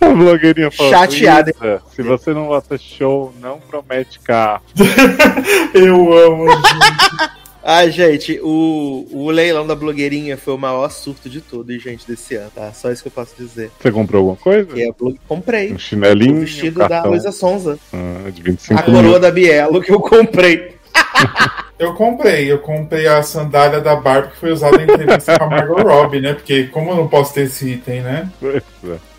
A 0.00 0.08
blogueirinha 0.10 0.70
falou: 0.70 0.92
Chateada. 0.92 1.50
"Isa, 1.50 1.82
Se 1.94 2.02
você 2.02 2.34
não 2.34 2.48
bota 2.48 2.76
show, 2.76 3.32
não 3.40 3.58
promete 3.58 4.18
carro. 4.20 4.60
Eu 5.72 6.12
amo, 6.12 6.46
gente. 6.50 7.30
Ah, 7.66 7.88
gente, 7.88 8.38
o, 8.42 9.06
o 9.10 9.30
leilão 9.30 9.66
da 9.66 9.74
blogueirinha 9.74 10.36
foi 10.36 10.52
o 10.52 10.58
maior 10.58 10.90
surto 10.90 11.30
de 11.30 11.40
tudo, 11.40 11.72
gente, 11.78 12.06
desse 12.06 12.34
ano, 12.34 12.50
tá? 12.54 12.70
Só 12.74 12.92
isso 12.92 13.00
que 13.00 13.08
eu 13.08 13.12
posso 13.12 13.34
dizer. 13.38 13.70
Você 13.80 13.90
comprou 13.90 14.18
alguma 14.20 14.36
coisa? 14.36 14.66
Que 14.70 14.82
é 14.82 14.90
a 14.90 14.92
blog... 14.92 15.18
Comprei. 15.26 15.72
Um 15.72 15.78
chinelinho, 15.78 16.34
O 16.34 16.36
um 16.36 16.40
vestido 16.40 16.80
da 16.80 16.88
cartão 16.90 17.12
Luísa 17.12 17.32
Sonza. 17.32 17.78
ah, 17.90 18.30
de 18.30 18.42
A 18.42 18.44
25 18.44 18.82
coroa 18.82 19.02
mil. 19.02 19.18
da 19.18 19.30
Bielo 19.30 19.80
que 19.80 19.90
eu 19.90 19.98
comprei. 20.00 20.74
Eu 21.76 21.92
comprei, 21.94 22.50
eu 22.52 22.60
comprei 22.60 23.04
a 23.08 23.20
sandália 23.20 23.80
da 23.80 23.96
Barbie 23.96 24.30
que 24.30 24.36
foi 24.38 24.52
usada 24.52 24.80
em 24.80 24.84
entrevista 24.84 25.36
com 25.36 25.44
a 25.44 25.50
Margot 25.50 25.82
Robbie, 25.82 26.20
né? 26.20 26.32
Porque 26.32 26.68
como 26.68 26.92
eu 26.92 26.96
não 26.96 27.08
posso 27.08 27.34
ter 27.34 27.42
esse 27.46 27.68
item, 27.68 28.00
né? 28.00 28.30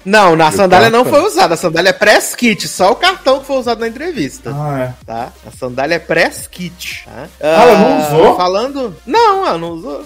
Não, 0.06 0.36
na 0.36 0.52
sandália 0.52 0.90
não 0.90 1.04
foi 1.04 1.22
usada. 1.22 1.56
A 1.56 1.58
sandália 1.58 1.90
é 1.90 1.94
press 1.94 2.36
kit, 2.36 2.68
só 2.68 2.92
o 2.92 2.96
cartão 2.96 3.40
que 3.40 3.48
foi 3.48 3.58
usado 3.58 3.80
na 3.80 3.88
entrevista. 3.88 4.52
Ah, 4.54 4.80
é. 4.80 4.94
Tá? 5.06 5.34
A 5.46 5.52
sandália 5.58 5.96
é 5.96 6.00
press 6.00 6.48
kit. 6.48 7.06
Tá? 7.06 7.28
Ah, 7.42 7.64
ela 7.64 7.78
não 7.78 8.00
usou? 8.08 8.38
Falando. 8.38 8.96
Não, 9.06 9.48
ela 9.48 9.58
não 9.58 9.72
usou. 9.72 10.06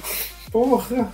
Porra. 0.52 1.10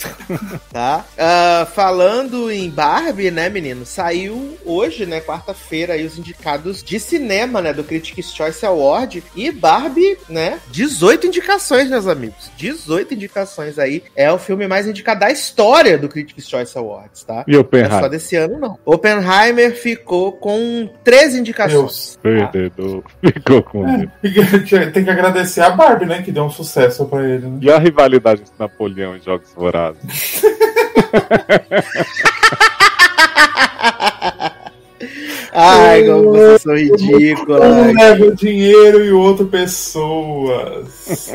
Tá? 0.72 1.06
Ah, 1.18 1.68
falando 1.74 2.50
em 2.52 2.70
Barbie, 2.70 3.32
né, 3.32 3.50
menino? 3.50 3.86
Saiu 3.86 4.58
hoje, 4.66 5.06
né, 5.06 5.22
quarta-feira, 5.22 5.94
aí 5.94 6.06
os 6.06 6.18
indicados 6.18 6.84
de 6.84 7.00
cinema, 7.00 7.62
né, 7.62 7.74
do 7.74 7.84
Critics' 7.84 8.34
Choice 8.34 8.66
Award. 8.66 9.24
E 9.36 9.52
Barbie, 9.52 10.18
né, 10.30 10.60
18 10.72 11.28
indicações, 11.28 11.90
meus 11.90 12.08
amigos. 12.08 12.52
18 12.58 13.14
indicações 13.14 13.78
aí. 13.80 14.04
É 14.16 14.32
o 14.32 14.38
filme 14.38 14.68
mais 14.68 14.88
indicado 14.88 15.20
da 15.22 15.32
história 15.32 15.98
do 15.98 16.08
Critics' 16.10 16.48
Choice 16.50 16.78
Awards, 16.78 17.24
tá? 17.24 17.44
E 17.48 17.52
Não 17.52 17.60
é 17.60 17.64
só 17.64 17.66
Oppenheimer? 17.68 18.10
desse 18.10 18.36
ano, 18.36 18.60
não. 18.60 18.80
Oppenheimer 18.86 19.76
ficou 19.76 20.32
com 20.34 20.90
13 21.04 21.40
indicações. 21.40 21.76
Deus. 21.76 22.20
Perdedor. 22.22 23.04
Ficou 23.22 23.64
com 23.64 23.86
É, 23.88 24.08
tem 24.92 25.04
que 25.04 25.10
agradecer 25.10 25.62
a 25.62 25.70
Barbie, 25.70 26.06
né? 26.06 26.22
Que 26.22 26.32
deu 26.32 26.44
um 26.44 26.50
sucesso 26.50 27.06
pra 27.06 27.24
ele, 27.24 27.48
né? 27.48 27.58
E 27.62 27.72
a 27.72 27.78
rivalidade 27.78 28.42
entre 28.42 28.54
Napoleão 28.58 29.16
Jogos 29.26 29.52
Vorazes? 29.56 30.02
Ai, 35.52 36.04
como 36.06 36.32
vocês 36.32 36.62
são 36.62 36.76
ridículas. 36.76 37.64
Um 37.64 37.94
leva 37.94 38.36
dinheiro 38.36 39.04
e 39.04 39.12
o 39.12 39.20
outro 39.20 39.48
pessoas. 39.48 41.32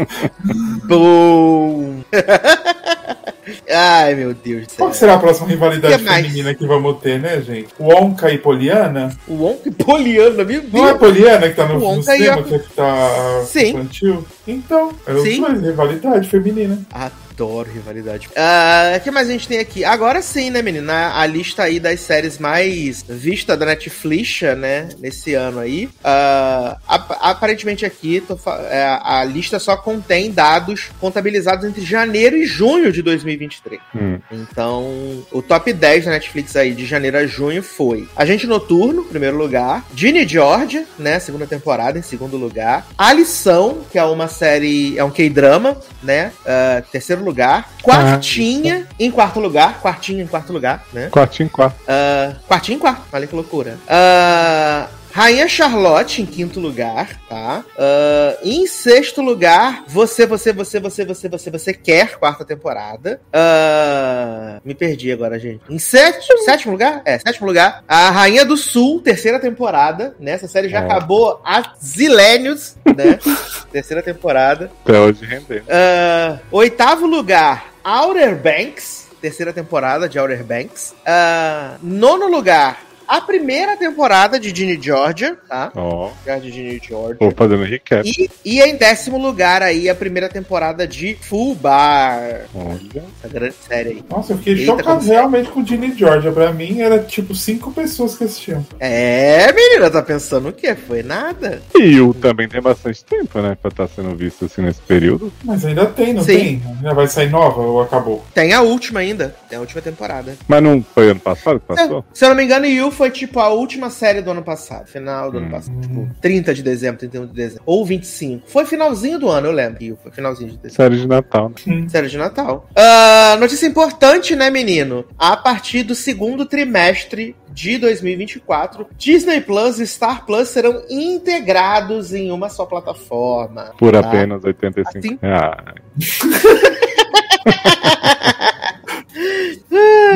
Boom! 0.85 2.05
Ai, 3.69 4.15
meu 4.15 4.35
Deus 4.35 4.67
do 4.67 4.71
céu. 4.73 4.79
Qual 4.87 4.95
será 4.95 5.15
a 5.15 5.19
próxima 5.19 5.49
rivalidade 5.49 5.99
Que 5.99 6.05
feminina 6.09 6.55
que 6.55 6.67
vamos 6.67 6.99
ter, 7.01 7.19
né, 7.21 7.41
gente? 7.41 7.69
Wonka 7.79 8.31
e 8.33 8.39
Poliana? 8.39 9.17
O 9.27 9.35
Wonka 9.35 9.69
e 9.69 9.73
Poliana, 9.73 10.45
meu 10.45 10.63
Não 10.73 10.85
é 10.85 10.89
Deus. 10.89 10.99
Poliana 10.99 11.49
que 11.49 11.55
tá 11.57 11.67
no, 11.67 11.97
no 11.97 12.03
cinema, 12.03 12.41
a- 12.41 12.45
que 12.45 12.55
é 12.55 12.59
que 12.59 12.73
tá 12.73 13.43
Sim. 13.47 13.69
infantil? 13.71 14.25
Então, 14.47 14.93
é 15.07 15.13
dois, 15.13 15.63
rivalidade 15.63 16.29
feminina. 16.29 16.79
Adoro 16.91 17.71
rivalidade. 17.73 18.29
Ah, 18.37 18.95
O 18.97 19.01
que 19.01 19.11
mais 19.11 19.29
a 19.29 19.33
gente 19.33 19.47
tem 19.49 19.59
aqui? 19.59 19.85
Agora 19.85 20.21
sim, 20.21 20.51
né, 20.51 20.61
menina? 20.61 21.13
A 21.15 21.25
lista 21.27 21.63
aí 21.63 21.79
das 21.81 22.01
séries 22.01 22.39
mais 22.39 23.05
vista 23.09 23.57
da 23.57 23.65
Netflix, 23.67 24.41
né? 24.59 24.89
Nesse 24.99 25.35
ano 25.35 25.61
aí. 25.61 25.89
Ah, 26.03 26.77
ap- 26.89 27.17
aparentemente 27.21 27.87
aqui, 27.87 28.21
tô 28.27 28.37
fa- 28.37 28.61
é, 28.71 28.99
a 29.03 29.25
lista 29.25 29.59
só 29.59 29.77
contém 29.77 30.31
dados 30.33 30.91
contabilizados 31.01 31.65
entre 31.65 31.83
janeiro 31.83 32.37
e 32.37 32.45
junho 32.45 32.91
de 32.93 33.03
2023. 33.41 33.81
Hum. 33.95 34.21
Então, 34.31 35.25
o 35.33 35.41
top 35.41 35.73
10 35.73 36.05
da 36.05 36.11
Netflix 36.13 36.55
aí 36.57 36.75
de 36.75 36.85
janeiro 36.85 37.17
a 37.17 37.27
junho 37.27 37.63
foi 37.63 38.09
Agente 38.15 38.47
Noturno, 38.47 39.05
primeiro 39.05 39.37
lugar. 39.37 39.85
Ginny 39.95 40.27
Georgia, 40.27 40.87
né? 40.99 41.19
Segunda 41.19 41.47
temporada, 41.47 41.99
em 41.99 42.03
segundo 42.03 42.37
lugar. 42.37 42.87
A 42.97 43.13
Lição, 43.13 43.83
que 43.91 43.99
é 43.99 44.05
uma 44.05 44.29
série, 44.29 44.99
é 44.99 45.05
um 45.05 45.11
K-drama, 45.11 45.77
né? 46.03 46.33
ah, 46.47 46.83
terceiro 46.91 47.25
lugar. 47.25 47.71
Quartinha, 47.83 48.87
em 48.99 49.11
quarto 49.11 49.41
lugar. 49.41 49.81
Quartinha 49.81 50.23
em 50.23 50.27
quarto 50.27 50.53
lugar, 50.53 50.85
né? 50.93 51.09
Quartinho, 51.11 51.49
quarto. 51.49 51.81
Ah, 51.89 52.35
quartinho 52.47 52.77
em 52.77 52.79
quarto, 52.79 53.03
olha 53.13 53.27
que 53.27 53.35
loucura. 53.35 53.79
Ah, 53.89 54.89
Rainha 55.13 55.49
Charlotte 55.49 56.23
em 56.23 56.27
quinto 56.27 56.61
lugar, 56.61 57.21
tá? 57.29 57.65
Ah, 57.77 58.37
em 58.43 58.67
sexto 58.67 59.21
lugar, 59.21 59.85
você, 59.87 60.27
você, 60.27 60.53
você, 60.53 60.79
você, 60.79 61.05
você, 61.05 61.29
você, 61.29 61.51
você 61.51 61.75
quer 61.75 62.17
quarta 62.19 62.45
temporada. 62.45 63.21
Ah, 63.33 64.61
me 64.65 64.75
perdi 64.75 65.11
agora, 65.11 65.39
gente. 65.39 65.63
Em 65.69 65.79
sétimo, 65.79 66.39
sétimo 66.45 66.73
lugar? 66.73 67.03
É, 67.05 67.19
sétimo 67.19 67.47
lugar. 67.47 67.83
A 67.89 68.11
Rainha 68.11 68.45
do 68.45 68.57
Sul, 68.57 69.01
terceira 69.01 69.39
temporada. 69.39 70.15
Né? 70.21 70.33
Essa 70.33 70.49
série 70.49 70.69
já 70.69 70.81
Ó. 70.81 70.85
acabou 70.85 71.41
há 71.45 71.75
zilênios, 71.83 72.77
né? 72.85 73.19
terceira 73.73 74.03
temporada. 74.03 74.71
Até 74.85 74.99
hoje 74.99 75.25
rendendo. 75.25 75.65
Ah, 75.69 76.39
oitavo 76.51 77.07
lugar, 77.07 77.67
Outer 77.85 78.37
Banks. 78.37 79.09
Terceira 79.21 79.53
temporada 79.53 80.09
de 80.09 80.19
Outer 80.19 80.43
Banks. 80.43 80.95
Ah, 81.05 81.77
nono 81.83 82.27
lugar, 82.27 82.79
a 83.11 83.21
primeira 83.21 83.77
temporada 83.77 84.39
de 84.39 84.55
Ginny 84.55 84.79
Georgia, 84.81 85.37
tá? 85.49 85.73
Ó, 85.75 86.11
Já 86.25 86.39
de 86.39 86.51
Ginny 86.53 86.81
Georgia. 86.83 87.17
vou 87.19 87.33
fazendo 87.33 87.65
recap. 87.65 88.09
E, 88.09 88.31
e 88.45 88.61
em 88.61 88.77
décimo 88.77 89.19
lugar 89.19 89.63
aí, 89.63 89.89
a 89.89 89.95
primeira 89.95 90.29
temporada 90.29 90.87
de 90.87 91.17
Full 91.23 91.55
Bar. 91.57 92.43
Olha. 92.55 93.05
Essa 93.23 93.29
grande 93.33 93.55
série 93.69 93.89
aí. 93.91 94.05
Nossa, 94.09 94.33
eu 94.33 94.39
fiquei 94.39 94.53
Eita, 94.55 94.67
chocado 94.67 94.99
como- 94.99 95.11
realmente 95.11 95.51
com 95.51 95.67
Ginny 95.67 95.93
Georgia. 95.97 96.31
Pra 96.31 96.53
mim, 96.53 96.81
era 96.81 96.99
tipo 97.01 97.35
cinco 97.35 97.73
pessoas 97.73 98.17
que 98.17 98.25
assistiam. 98.25 98.65
É, 98.79 99.53
menina, 99.53 99.91
tá 99.91 100.03
pensando 100.03 100.49
o 100.49 100.53
quê? 100.53 100.75
Foi 100.75 101.03
nada? 101.03 101.61
E 101.75 102.01
o 102.01 102.15
também 102.15 102.49
tem 102.49 102.61
bastante 102.61 103.05
tempo, 103.05 103.41
né? 103.41 103.57
Pra 103.61 103.71
estar 103.71 103.89
sendo 103.89 104.15
visto 104.17 104.45
assim 104.45 104.63
nesse 104.63 104.81
período. 104.83 105.33
Mas 105.45 105.65
ainda 105.65 105.87
tem, 105.87 106.13
não 106.13 106.23
Sim. 106.23 106.37
tem? 106.37 106.63
Ainda 106.77 106.95
vai 106.95 107.09
sair 107.09 107.29
nova 107.31 107.61
ou 107.61 107.81
acabou? 107.83 108.25
Tem 108.35 108.53
a 108.53 108.63
última 108.63 109.01
ainda. 109.01 109.35
Tem 109.49 109.57
a 109.59 109.61
última 109.61 109.83
temporada. 109.83 110.37
Mas 110.47 110.63
não 110.63 110.85
foi 110.95 111.11
ano 111.11 111.21
passado 111.21 111.59
que 111.61 111.67
passou? 111.67 112.05
Se 112.15 112.25
eu 112.25 112.29
não 112.31 112.37
me 112.37 112.45
engano, 112.45 112.67
Yu 112.67 112.91
foi 113.01 113.11
tipo 113.11 113.41
a 113.41 113.49
última 113.49 113.89
série 113.89 114.21
do 114.21 114.31
ano 114.31 114.43
passado. 114.43 114.87
Final 114.87 115.33
do 115.33 115.39
ano 115.39 115.47
Hum. 115.47 115.51
passado. 115.51 115.81
Tipo, 115.81 116.07
30 116.21 116.53
de 116.53 116.63
dezembro, 116.63 116.99
31 116.99 117.27
de 117.29 117.33
dezembro. 117.33 117.63
Ou 117.65 117.83
25. 117.83 118.47
Foi 118.47 118.67
finalzinho 118.67 119.19
do 119.19 119.31
ano, 119.31 119.47
eu 119.47 119.53
lembro. 119.53 119.99
Foi 120.03 120.13
finalzinho 120.13 120.51
de 120.51 120.59
dezembro. 120.59 120.77
Série 120.77 120.99
de 120.99 121.09
Natal, 121.09 121.49
né? 121.67 121.87
Série 121.89 122.09
de 122.09 122.19
Natal. 122.19 122.69
Ah, 122.77 123.39
notícia 123.41 123.67
importante, 123.67 124.37
né, 124.37 124.51
menino? 124.51 125.07
A 125.19 125.35
partir 125.35 125.83
do 125.83 125.95
segundo 125.95 126.45
trimestre 126.45 127.35
de 127.49 127.79
2024, 127.79 128.87
Disney 128.99 129.41
Plus 129.41 129.81
e 129.81 129.87
Star 129.87 130.27
Plus 130.27 130.49
serão 130.51 130.83
integrados 130.91 132.13
em 132.13 132.31
uma 132.31 132.51
só 132.51 132.67
plataforma. 132.67 133.73
Por 133.79 133.93
tá? 133.95 134.01
apenas 134.01 134.45
85 134.45 134.99
Assim? 134.99 135.19
reais. 135.23 135.71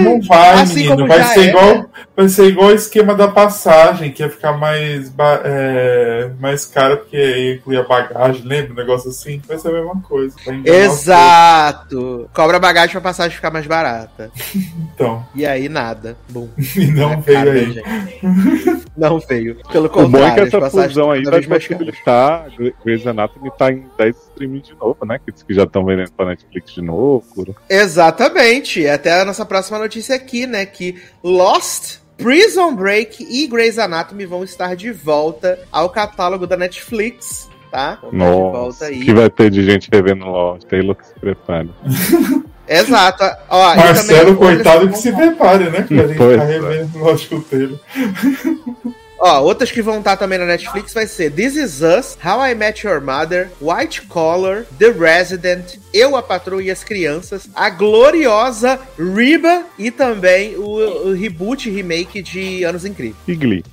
Não 0.02 0.20
vai, 0.22 0.60
Assim 0.60 0.88
menino. 0.88 1.06
Vai 1.06 1.22
ser 1.24 1.40
é. 1.40 1.48
igual. 1.48 1.86
Vai 2.16 2.28
ser 2.28 2.46
igual 2.46 2.68
o 2.68 2.74
esquema 2.74 3.14
da 3.14 3.26
passagem, 3.26 4.12
que 4.12 4.22
ia 4.22 4.30
ficar 4.30 4.52
mais, 4.52 5.12
é, 5.44 6.30
mais 6.38 6.64
caro 6.64 6.98
porque 6.98 7.16
ia 7.16 7.54
incluir 7.54 7.78
a 7.78 7.82
bagagem, 7.82 8.42
lembra? 8.44 8.72
Um 8.72 8.76
negócio 8.76 9.10
assim. 9.10 9.42
Vai 9.46 9.58
ser 9.58 9.68
a 9.68 9.72
mesma 9.72 10.00
coisa. 10.00 10.36
os 10.36 10.66
Exato. 10.66 12.30
Cobra 12.32 12.60
bagagem 12.60 12.92
pra 12.92 13.00
passagem 13.00 13.34
ficar 13.34 13.50
mais 13.50 13.66
barata. 13.66 14.30
Então, 14.94 15.26
E 15.34 15.44
aí 15.44 15.68
nada. 15.68 16.16
Bom. 16.28 16.48
e 16.76 16.86
não 16.92 17.20
veio 17.20 17.38
Cara, 17.38 17.50
aí. 17.50 17.72
gente. 17.72 18.84
Não 18.96 19.18
veio. 19.18 19.56
Pelo 19.72 19.86
O 19.86 19.88
bom 19.88 20.00
é 20.00 20.30
contrário, 20.30 20.50
que 20.50 20.56
essa 20.56 20.70
fusão 20.88 21.10
aí 21.10 21.22
vai 21.24 21.42
possibilitar 21.42 22.46
Grey's 22.84 23.06
Anatomy 23.06 23.50
tá 23.58 23.72
em 23.72 23.86
10 23.98 24.16
streams 24.16 24.68
de 24.68 24.74
novo, 24.76 25.04
né? 25.04 25.18
Que 25.24 25.32
diz 25.32 25.42
que 25.42 25.52
já 25.52 25.64
estão 25.64 25.84
vendendo 25.84 26.12
pra 26.12 26.26
Netflix 26.26 26.72
de 26.72 26.82
novo. 26.82 27.54
Exatamente. 27.68 28.86
Até 28.86 29.20
a 29.20 29.24
nossa 29.24 29.44
próxima 29.44 29.78
notícia 29.78 30.14
aqui, 30.14 30.46
né? 30.46 30.64
Que 30.64 31.02
Lost, 31.22 31.98
Prison 32.16 32.74
Break 32.74 33.24
e 33.28 33.46
Grey's 33.46 33.78
Anatomy 33.78 34.24
vão 34.24 34.44
estar 34.44 34.74
de 34.76 34.90
volta 34.92 35.58
ao 35.72 35.90
catálogo 35.90 36.46
da 36.46 36.56
Netflix, 36.56 37.48
tá? 37.70 37.98
Vão 38.00 38.12
estar 38.12 38.24
de 38.24 38.32
volta 38.40 38.58
Nossa, 38.58 38.84
aí. 38.86 39.00
que 39.04 39.12
vai 39.12 39.28
ter 39.30 39.50
de 39.50 39.64
gente 39.64 39.88
revendo 39.92 40.24
Lost. 40.26 40.64
Taylor 40.66 40.94
que 40.94 41.06
se 41.06 41.14
prepare. 41.14 41.70
Exato. 42.66 43.24
Ó, 43.50 43.74
Marcelo, 43.76 44.18
também- 44.18 44.36
coitado, 44.36 44.88
que 44.88 44.98
se 44.98 45.12
prepare, 45.12 45.64
né? 45.70 45.82
Pra 45.82 45.96
gente 46.06 46.16
Pois 46.16 46.32
ficar 46.32 46.44
é. 46.44 46.46
revendo 46.58 46.98
o 47.04 47.10
escuteiro. 47.14 47.80
Ó, 49.26 49.40
outras 49.40 49.72
que 49.72 49.80
vão 49.80 50.00
estar 50.00 50.18
também 50.18 50.38
na 50.38 50.44
Netflix 50.44 50.92
vai 50.92 51.06
ser 51.06 51.32
This 51.32 51.56
Is 51.56 51.80
Us, 51.80 52.18
How 52.22 52.44
I 52.44 52.54
Met 52.54 52.86
Your 52.86 53.00
Mother, 53.00 53.50
White 53.58 54.02
Collar, 54.02 54.66
The 54.78 54.90
Resident, 54.90 55.78
Eu, 55.94 56.14
a 56.14 56.22
Patroa 56.22 56.62
e 56.62 56.70
as 56.70 56.84
Crianças, 56.84 57.48
a 57.54 57.70
gloriosa 57.70 58.78
Reba 58.98 59.64
e 59.78 59.90
também 59.90 60.56
o, 60.56 61.08
o 61.08 61.14
reboot 61.14 61.70
remake 61.70 62.20
de 62.20 62.64
Anos 62.64 62.84
Incríveis. 62.84 63.16
E 63.26 63.34
Glee. 63.34 63.64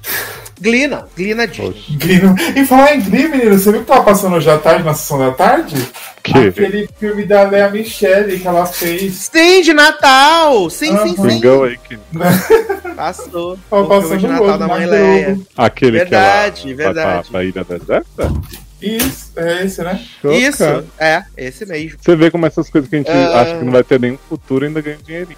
Glee 0.61 0.85
não, 0.87 1.03
Glee 1.17 1.33
na 1.33 1.45
Disney. 1.47 1.71
Poxa. 1.71 1.97
Grino. 1.97 2.35
E 2.55 2.65
falar 2.65 2.95
em 2.95 3.01
Glee, 3.01 3.27
menino, 3.27 3.57
você 3.57 3.71
viu 3.71 3.81
que 3.81 3.87
tava 3.87 4.03
passando 4.03 4.35
hoje 4.35 4.49
à 4.49 4.57
tarde, 4.59 4.83
na 4.83 4.93
sessão 4.93 5.17
da 5.17 5.31
tarde? 5.31 5.75
Que? 6.21 6.37
Aquele 6.49 6.87
filme 6.99 7.25
da 7.25 7.41
Lea 7.43 7.67
Michele 7.69 8.39
que 8.39 8.47
ela 8.47 8.65
fez. 8.67 9.29
Sim, 9.31 9.61
de 9.61 9.73
Natal! 9.73 10.69
Sim, 10.69 10.85
sim, 10.89 10.93
Aham. 10.93 11.07
sim. 11.15 11.29
Single 11.29 11.63
Awakening. 11.63 12.01
Passou. 12.95 13.57
Tava 13.69 13.97
O 13.97 14.01
filme 14.01 14.17
de 14.17 14.27
passando 14.27 14.39
Natal 14.41 14.57
da 14.59 14.67
na 14.67 14.73
mãe 14.75 14.85
Leia. 14.85 15.39
Aquele 15.57 15.97
Verdade, 15.97 16.61
que 16.61 16.67
ela 16.69 16.77
verdade. 16.93 17.21
Pra, 17.29 17.31
pra 17.31 17.43
Ilha 17.43 17.63
Deserta? 17.63 18.31
Isso, 18.81 19.31
é 19.35 19.63
esse, 19.65 19.83
né? 19.83 19.99
Isso, 20.23 20.63
é, 20.99 21.23
esse 21.37 21.65
mesmo. 21.67 21.97
Você 22.01 22.15
vê 22.15 22.31
como 22.31 22.45
essas 22.47 22.69
coisas 22.69 22.89
que 22.89 22.95
a 22.95 22.99
gente 22.99 23.11
Ah. 23.11 23.41
acha 23.41 23.57
que 23.57 23.63
não 23.65 23.71
vai 23.71 23.83
ter 23.83 23.99
nenhum 23.99 24.17
futuro 24.29 24.65
ainda 24.65 24.81
ganham 24.81 24.99
dinheirinho. 25.05 25.37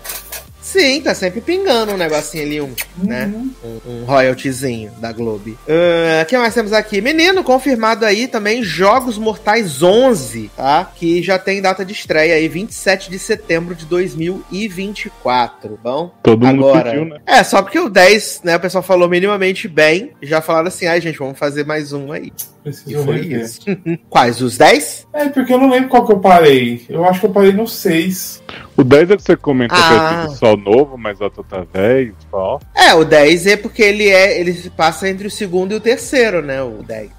Sim, 0.74 1.02
tá 1.02 1.14
sempre 1.14 1.40
pingando 1.40 1.92
um 1.92 1.98
negocinho 1.98 2.44
ali, 2.44 2.60
um, 2.60 2.74
né? 2.98 3.32
Uhum. 3.32 3.52
Um, 3.64 4.02
um 4.02 4.06
royaltyzinho 4.06 4.92
da 4.98 5.12
Globo. 5.12 5.52
O 5.52 6.26
que 6.26 6.36
mais 6.36 6.52
temos 6.52 6.74
aqui? 6.74 7.00
Menino, 7.00 7.44
confirmado 7.44 8.04
aí 8.04 8.28
também 8.28 8.64
Jogos 8.64 9.20
Mortais 9.20 9.84
11, 9.84 10.50
tá? 10.58 10.92
Que 10.96 11.22
já 11.22 11.38
tem 11.38 11.62
data 11.62 11.86
de 11.86 11.94
estreia 11.94 12.34
aí, 12.34 12.48
27 12.48 13.12
de 13.12 13.20
setembro 13.20 13.76
de 13.76 13.86
2024, 13.86 15.80
bom? 15.84 16.12
Todo 16.24 16.44
mundo 16.44 16.68
Agora, 16.68 16.90
pediu, 16.90 17.06
né? 17.06 17.20
é, 17.24 17.44
só 17.44 17.62
porque 17.62 17.78
o 17.78 17.88
10, 17.88 18.42
né, 18.44 18.56
o 18.56 18.60
pessoal 18.60 18.84
falou 18.84 19.08
minimamente 19.08 19.68
bem, 19.68 20.14
já 20.24 20.42
falaram 20.42 20.70
assim, 20.70 20.88
ai 20.88 21.00
gente, 21.00 21.20
vamos 21.20 21.38
fazer 21.38 21.68
mais 21.68 21.94
um 21.94 22.12
aí. 22.12 22.34
E 22.64 22.70
Preciso 22.70 23.04
foi 23.04 23.18
rever. 23.18 23.42
isso. 23.42 23.60
Quais, 24.10 24.42
os 24.42 24.58
10? 24.58 25.08
É, 25.14 25.28
porque 25.30 25.54
eu 25.54 25.58
não 25.60 25.70
lembro 25.70 25.90
qual 25.90 26.06
que 26.06 26.14
eu 26.14 26.20
parei. 26.20 26.86
Eu 26.90 27.04
acho 27.04 27.20
que 27.20 27.26
eu 27.26 27.30
parei 27.32 27.52
no 27.52 27.68
6. 27.68 28.42
O 28.78 28.84
10 28.86 29.12
é 29.12 29.18
que 29.18 29.22
você 29.24 29.36
comentou 29.36 29.78
que 29.78 29.84
Ah. 29.84 30.22
é 30.24 30.28
tipo 30.28 30.38
sol 30.40 30.56
novo, 30.58 30.98
mas 30.98 31.20
o 31.20 31.26
outro 31.26 31.44
tá 31.44 31.66
velho, 31.74 32.16
ó. 32.32 32.60
É, 32.74 32.94
o 32.94 33.04
10 33.04 33.48
é 33.48 33.58
porque 33.58 33.82
ele 33.84 34.08
é, 34.08 34.40
ele 34.40 34.54
se 34.54 34.70
passa 34.70 35.10
entre 35.10 35.28
o 35.28 35.32
segundo 35.32 35.74
e 35.74 35.76
o 35.76 35.80
terceiro, 35.82 36.42
né, 36.42 36.64
o 36.64 36.82
10, 36.84 37.10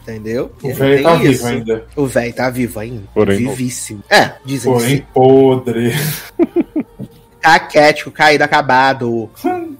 entendeu? 0.00 0.52
O 0.62 0.72
velho 0.72 1.02
tá 1.02 1.14
isso. 1.16 1.22
vivo 1.24 1.46
ainda. 1.48 1.84
O 1.96 2.06
velho 2.06 2.32
tá 2.32 2.48
vivo 2.50 2.78
ainda. 2.80 3.02
Porém 3.12 3.40
novo. 3.40 3.56
Vivíssimo. 3.56 4.02
É, 4.08 4.30
dizem 4.44 4.72
que 4.72 4.78
Porém, 4.78 4.96
sim. 4.96 5.04
podre. 5.12 5.92
Caquético, 7.40 8.10
caído, 8.10 8.44
acabado. 8.44 9.28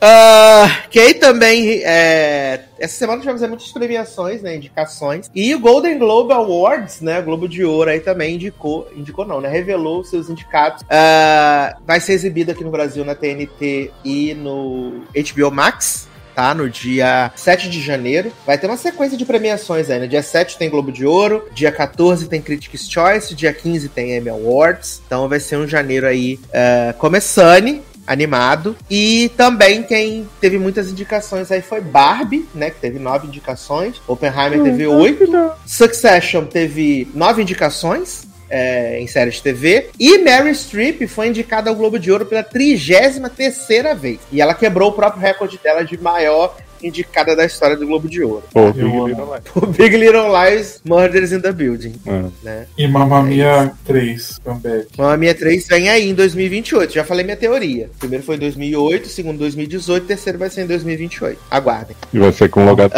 Ah, 0.00 0.82
que 0.88 1.00
aí 1.00 1.14
também, 1.14 1.80
é, 1.82 2.60
essa 2.84 2.96
semana 2.96 3.20
tivemos 3.20 3.42
aí 3.42 3.48
muitas 3.48 3.72
premiações, 3.72 4.42
né, 4.42 4.56
indicações. 4.56 5.30
E 5.34 5.54
o 5.54 5.58
Golden 5.58 5.98
Globe 5.98 6.32
Awards, 6.32 7.00
né, 7.00 7.20
Globo 7.22 7.48
de 7.48 7.64
Ouro 7.64 7.90
aí 7.90 8.00
também 8.00 8.34
indicou, 8.34 8.88
indicou 8.94 9.26
não, 9.26 9.40
né, 9.40 9.48
revelou 9.48 10.04
seus 10.04 10.28
indicados. 10.28 10.84
Ah, 10.90 11.76
vai 11.86 12.00
ser 12.00 12.12
exibido 12.12 12.52
aqui 12.52 12.62
no 12.62 12.70
Brasil 12.70 13.04
na 13.04 13.14
TNT 13.14 13.90
e 14.04 14.34
no 14.34 15.02
HBO 15.14 15.50
Max. 15.50 16.08
Tá, 16.34 16.52
no 16.52 16.68
dia 16.68 17.30
7 17.36 17.70
de 17.70 17.80
janeiro. 17.80 18.32
Vai 18.44 18.58
ter 18.58 18.66
uma 18.66 18.76
sequência 18.76 19.16
de 19.16 19.24
premiações 19.24 19.88
aí. 19.88 20.00
No 20.00 20.08
dia 20.08 20.20
7 20.20 20.58
tem 20.58 20.68
Globo 20.68 20.90
de 20.90 21.06
Ouro, 21.06 21.48
dia 21.54 21.70
14 21.70 22.26
tem 22.28 22.42
Critics' 22.42 22.90
Choice, 22.90 23.36
dia 23.36 23.52
15 23.52 23.88
tem 23.90 24.16
Emmy 24.16 24.30
Awards. 24.30 25.00
Então 25.06 25.28
vai 25.28 25.38
ser 25.38 25.58
um 25.58 25.68
janeiro 25.68 26.08
aí 26.08 26.40
eh, 26.52 26.92
começando 26.98 27.80
animado. 28.06 28.76
E 28.90 29.30
também 29.36 29.82
quem 29.82 30.28
teve 30.40 30.58
muitas 30.58 30.90
indicações 30.90 31.50
aí 31.50 31.62
foi 31.62 31.80
Barbie, 31.80 32.46
né? 32.54 32.70
Que 32.70 32.80
teve 32.80 32.98
nove 32.98 33.26
indicações. 33.26 34.00
Oppenheimer 34.06 34.62
teve 34.62 34.86
oito. 34.86 35.24
Succession 35.66 36.44
teve 36.44 37.08
nove 37.14 37.42
indicações. 37.42 38.26
é, 38.48 39.00
em 39.00 39.06
série 39.06 39.30
de 39.30 39.42
TV. 39.42 39.90
E 39.98 40.18
Mary 40.18 40.54
Streep 40.54 41.06
foi 41.08 41.28
indicada 41.28 41.70
ao 41.70 41.76
Globo 41.76 41.98
de 41.98 42.12
Ouro 42.12 42.26
pela 42.26 42.42
33 42.42 43.20
terceira 43.34 43.94
vez. 43.94 44.20
E 44.30 44.40
ela 44.40 44.54
quebrou 44.54 44.90
o 44.90 44.92
próprio 44.92 45.20
recorde 45.20 45.58
dela 45.62 45.84
de 45.84 46.00
maior 46.00 46.56
indicada 46.86 47.34
da 47.34 47.44
história 47.44 47.76
do 47.76 47.86
Globo 47.86 48.08
de 48.08 48.22
Ouro. 48.22 48.44
Pô, 48.52 48.72
Big. 48.72 48.84
Little 48.86 49.26
Lies. 49.34 49.44
O 49.54 49.66
Big 49.66 49.96
Little 49.96 50.28
Lies, 50.32 50.80
Murders 50.84 51.32
in 51.32 51.40
the 51.40 51.52
Building, 51.52 51.94
É. 52.06 52.24
né? 52.42 52.66
E 52.76 52.86
Mamma 52.86 53.22
Mia 53.22 53.72
3, 53.84 54.38
comeback. 54.44 54.88
Mamma 54.98 55.16
Mia 55.16 55.34
3 55.34 55.66
vem 55.68 55.88
aí 55.88 56.08
em 56.10 56.14
2028. 56.14 56.92
Já 56.92 57.04
falei 57.04 57.24
minha 57.24 57.36
teoria. 57.36 57.90
Primeiro 57.98 58.24
foi 58.24 58.36
em 58.36 58.40
2008, 58.40 59.08
segundo 59.08 59.38
2018, 59.38 60.06
terceiro 60.06 60.38
vai 60.38 60.50
ser 60.50 60.62
em 60.62 60.66
2028. 60.66 61.38
Aguardem. 61.50 61.96
E 62.12 62.18
vai 62.18 62.32
ser 62.32 62.48
com 62.48 62.64
logado. 62.64 62.92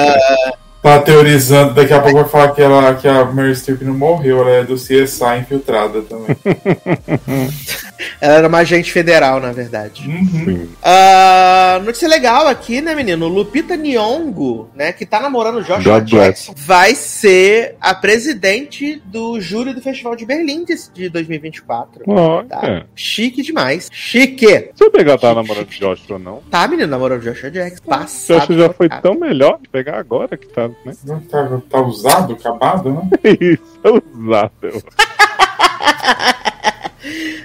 Tá 0.83 1.01
teorizando, 1.01 1.75
daqui 1.75 1.92
a 1.92 2.01
pouco 2.01 2.20
vai 2.20 2.29
falar 2.29 2.53
que, 2.53 2.62
ela, 2.62 2.94
que 2.94 3.09
a 3.09 3.25
Mary 3.25 3.57
Streep 3.57 3.83
não 3.83 3.94
morreu, 3.94 4.40
ela 4.42 4.51
é 4.51 4.62
do 4.62 4.77
CSI 4.77 5.40
infiltrada 5.40 6.01
também. 6.03 6.37
Ela 8.20 8.35
era 8.35 8.48
uma 8.48 8.59
agente 8.59 8.92
federal, 8.92 9.40
na 9.40 9.52
verdade. 9.52 10.09
Uhum. 10.09 10.68
Ah, 10.82 11.80
notícia 11.85 12.09
legal 12.09 12.46
aqui, 12.46 12.80
né, 12.80 12.94
menino? 12.94 13.28
Lupita 13.28 13.76
Nyong'o, 13.76 14.68
né, 14.74 14.92
que 14.92 15.06
tá 15.06 15.20
namorando 15.20 15.56
o 15.56 15.62
Joshua 15.62 16.00
God 16.00 16.11
bless. 16.11 16.46
Jackson, 16.46 16.54
vai 16.56 16.94
ser 16.94 17.76
a 17.80 17.94
presidente 17.94 19.00
do 19.06 19.40
júri 19.40 19.72
do 19.74 19.80
Festival 19.80 20.16
de 20.16 20.24
Berlim 20.26 20.64
de, 20.64 20.74
de 20.92 21.09
2024. 21.09 22.02
Olha. 22.06 22.44
Tá? 22.46 22.85
Chique 22.94 23.42
demais. 23.42 23.88
Chique! 23.92 24.70
Se 24.74 24.85
eu 24.85 24.90
pegar 24.90 25.18
tá 25.18 25.35
namorando 25.35 25.66
de 25.66 25.78
Josh 25.78 26.02
ou 26.11 26.18
não. 26.18 26.42
Tá, 26.50 26.66
menino, 26.68 26.88
namorou 26.88 27.18
o 27.18 27.20
Joshua 27.20 27.50
Jackson. 27.50 27.85
Passado. 27.85 28.46
Josh 28.46 28.56
já 28.59 28.72
foi 28.72 28.87
chocado. 28.87 29.02
tão 29.02 29.14
melhor 29.18 29.59
de 29.62 29.68
pegar 29.68 29.98
agora 29.98 30.37
que 30.37 30.46
tá, 30.48 30.68
né? 30.68 30.94
Não 31.04 31.20
Tá, 31.20 31.61
tá 31.68 31.80
usado, 31.80 32.35
acabado, 32.35 32.90
né? 32.92 33.09
Isso, 33.40 33.62
é 33.82 33.90
usável. 33.90 34.82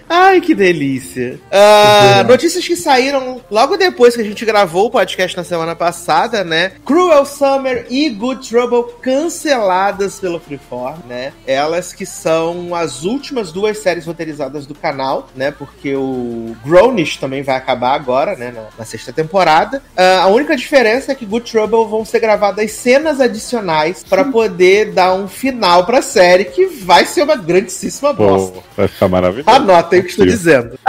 Ai, 0.09 0.41
que 0.41 0.53
delícia. 0.53 1.39
Ah, 1.51 2.23
notícias 2.27 2.67
que 2.67 2.75
saíram 2.75 3.41
logo 3.49 3.77
depois 3.77 4.15
que 4.15 4.21
a 4.21 4.25
gente 4.25 4.43
gravou 4.45 4.87
o 4.87 4.91
podcast 4.91 5.35
na 5.37 5.43
semana 5.43 5.75
passada, 5.75 6.43
né? 6.43 6.73
Cruel 6.85 7.25
Summer 7.25 7.85
e 7.89 8.09
Good 8.09 8.49
Trouble 8.49 8.93
canceladas 9.01 10.19
pelo 10.19 10.39
Freeform, 10.39 10.99
né? 11.07 11.33
Elas 11.47 11.93
que 11.93 12.05
são 12.05 12.75
as 12.75 13.03
últimas 13.03 13.51
duas 13.51 13.77
séries 13.77 14.05
roteirizadas 14.05 14.65
do 14.65 14.75
canal, 14.75 15.29
né? 15.35 15.51
Porque 15.51 15.95
o 15.95 16.55
Grownish 16.65 17.17
também 17.17 17.41
vai 17.41 17.55
acabar 17.55 17.93
agora, 17.93 18.35
né? 18.35 18.51
Na, 18.51 18.63
na 18.79 18.85
sexta 18.85 19.13
temporada. 19.13 19.81
Ah, 19.95 20.23
a 20.23 20.27
única 20.27 20.55
diferença 20.55 21.11
é 21.11 21.15
que 21.15 21.25
Good 21.25 21.51
Trouble 21.51 21.89
vão 21.89 22.03
ser 22.03 22.19
gravadas 22.19 22.71
cenas 22.71 23.19
adicionais 23.19 24.03
para 24.03 24.25
poder 24.25 24.91
dar 24.91 25.13
um 25.13 25.27
final 25.27 25.85
pra 25.85 26.01
série 26.01 26.45
que 26.45 26.65
vai 26.65 27.05
ser 27.05 27.23
uma 27.23 27.35
grandíssima 27.35 28.13
bosta. 28.13 28.59
Pô, 28.59 28.63
vai 28.75 28.87
ficar 28.87 29.07
maravilhoso. 29.07 29.49
Anotem 29.55 29.99
o 29.99 30.03
que 30.03 30.09
estou 30.09 30.25
dizendo. 30.25 30.77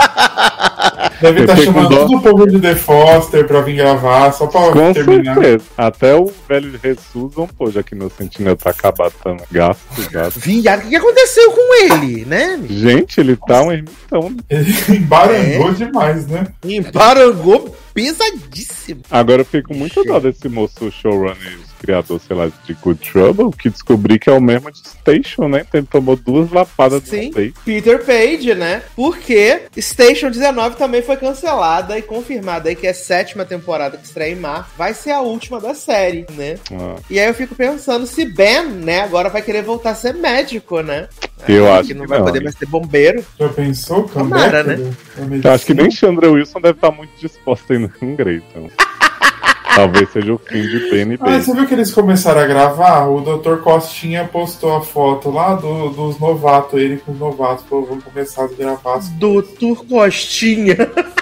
Deve 1.21 1.41
estar 1.41 1.55
com 1.55 1.61
chamando 1.63 1.89
todo 1.89 2.17
o 2.17 2.21
povo 2.21 2.47
de 2.47 2.59
The 2.59 2.75
Foster 2.75 3.47
pra 3.47 3.61
vir 3.61 3.77
gravar, 3.77 4.31
só 4.33 4.45
pra 4.47 4.71
Com 4.71 4.91
terminar. 4.93 5.35
certeza. 5.35 5.63
Até 5.77 6.15
o 6.15 6.29
velho 6.49 6.77
Jesus 6.83 7.33
vão 7.33 7.47
pôr, 7.47 7.71
já 7.71 7.81
que 7.81 7.95
meu 7.95 8.09
sentinel 8.09 8.57
tá 8.57 8.71
acabado 8.71 9.13
também. 9.23 9.45
Gasto, 9.51 10.09
gasto. 10.11 10.39
Viado, 10.39 10.79
o 10.79 10.83
que 10.83 10.89
que 10.89 10.95
aconteceu 10.97 11.51
com 11.51 11.75
ele, 11.93 12.25
né? 12.25 12.59
Gente, 12.69 13.19
ele 13.21 13.37
tá 13.37 13.61
um 13.61 13.71
ermitão. 13.71 14.35
Ele 14.49 14.73
embarangou 14.97 15.69
É? 15.69 15.73
demais, 15.73 16.27
né? 16.27 16.47
Embarangou 16.65 17.73
pesadíssimo. 17.93 19.01
Agora 19.09 19.41
eu 19.41 19.45
fico 19.45 19.73
muito 19.73 20.03
dó 20.03 20.19
desse 20.19 20.49
moço 20.49 20.91
showrunner, 20.91 21.57
criador, 21.79 22.19
sei 22.25 22.35
lá, 22.35 22.51
de 22.65 22.73
Good 22.73 23.11
Trouble, 23.11 23.51
que 23.51 23.69
descobri 23.69 24.17
que 24.17 24.29
é 24.29 24.33
o 24.33 24.41
mesmo 24.41 24.71
de 24.71 24.79
Station, 24.79 25.47
né? 25.47 25.65
Ele 25.73 25.85
tomou 25.85 26.15
duas 26.15 26.49
lapadas 26.51 27.03
Sim, 27.03 27.29
do 27.29 27.35
peito. 27.35 27.59
Peter 27.65 28.03
Page, 28.03 28.55
né? 28.55 28.81
Porque 28.95 29.63
Station 29.77 30.31
19 30.31 30.77
também 30.77 31.01
foi 31.01 31.17
cancelada 31.17 31.97
e 31.97 32.01
confirmada 32.01 32.69
aí 32.69 32.75
que 32.75 32.87
é 32.87 32.93
sétima 32.93 33.45
temporada 33.45 33.97
que 33.97 34.05
estreia 34.05 34.31
em 34.31 34.39
março. 34.39 34.71
Vai 34.77 34.93
ser 34.93 35.11
a 35.11 35.21
última 35.21 35.59
da 35.59 35.75
série, 35.75 36.25
né? 36.31 36.55
Ah, 36.71 36.95
E 37.09 37.19
aí 37.19 37.27
eu 37.27 37.33
fico 37.33 37.55
pensando 37.55 38.07
se 38.07 38.25
Ben, 38.25 38.65
né, 38.65 39.01
agora 39.01 39.29
vai 39.29 39.41
querer 39.41 39.61
voltar 39.61 39.91
a 39.91 39.95
ser 39.95 40.13
médico, 40.13 40.81
né? 40.81 41.07
Eu 41.47 41.71
acho 41.73 41.89
que 41.89 41.93
não 41.93 42.03
que 42.03 42.09
vai 42.09 42.19
não, 42.19 42.25
poder 42.25 42.41
mais 42.41 42.55
ser 42.55 42.65
bombeiro. 42.65 43.23
Já 43.37 43.49
pensou? 43.49 44.03
Tomara, 44.03 44.63
Comeback 44.63 44.91
né? 45.19 45.37
da 45.39 45.49
eu 45.49 45.53
acho 45.53 45.65
que 45.65 45.73
nem 45.73 45.91
Chandra 45.91 46.31
Wilson 46.31 46.61
deve 46.61 46.77
estar 46.77 46.91
muito 46.91 47.11
disposta 47.19 47.73
ainda 47.73 47.82
com 47.89 48.15
Grey, 48.15 48.41
então. 48.49 48.69
Talvez 49.75 50.07
seja 50.11 50.31
o 50.31 50.37
fim 50.37 50.61
de 50.61 50.77
e 50.77 51.17
Ah, 51.19 51.39
você 51.41 51.51
viu 51.51 51.65
que 51.65 51.73
eles 51.73 51.91
começaram 51.91 52.41
a 52.41 52.45
gravar? 52.45 53.07
O 53.07 53.21
Dr. 53.21 53.55
Costinha 53.63 54.23
postou 54.31 54.75
a 54.75 54.81
foto 54.81 55.31
lá 55.31 55.55
do- 55.55 55.89
dos 55.89 56.19
novatos, 56.19 56.79
ele 56.79 56.97
com 56.97 57.11
os 57.11 57.17
novatos, 57.19 57.65
falou, 57.67 57.87
vamos 57.87 58.03
começar 58.03 58.43
a 58.43 58.47
gravar. 58.47 58.97
as 58.97 59.09
Doutor 59.09 59.83
Costinha. 59.85 60.75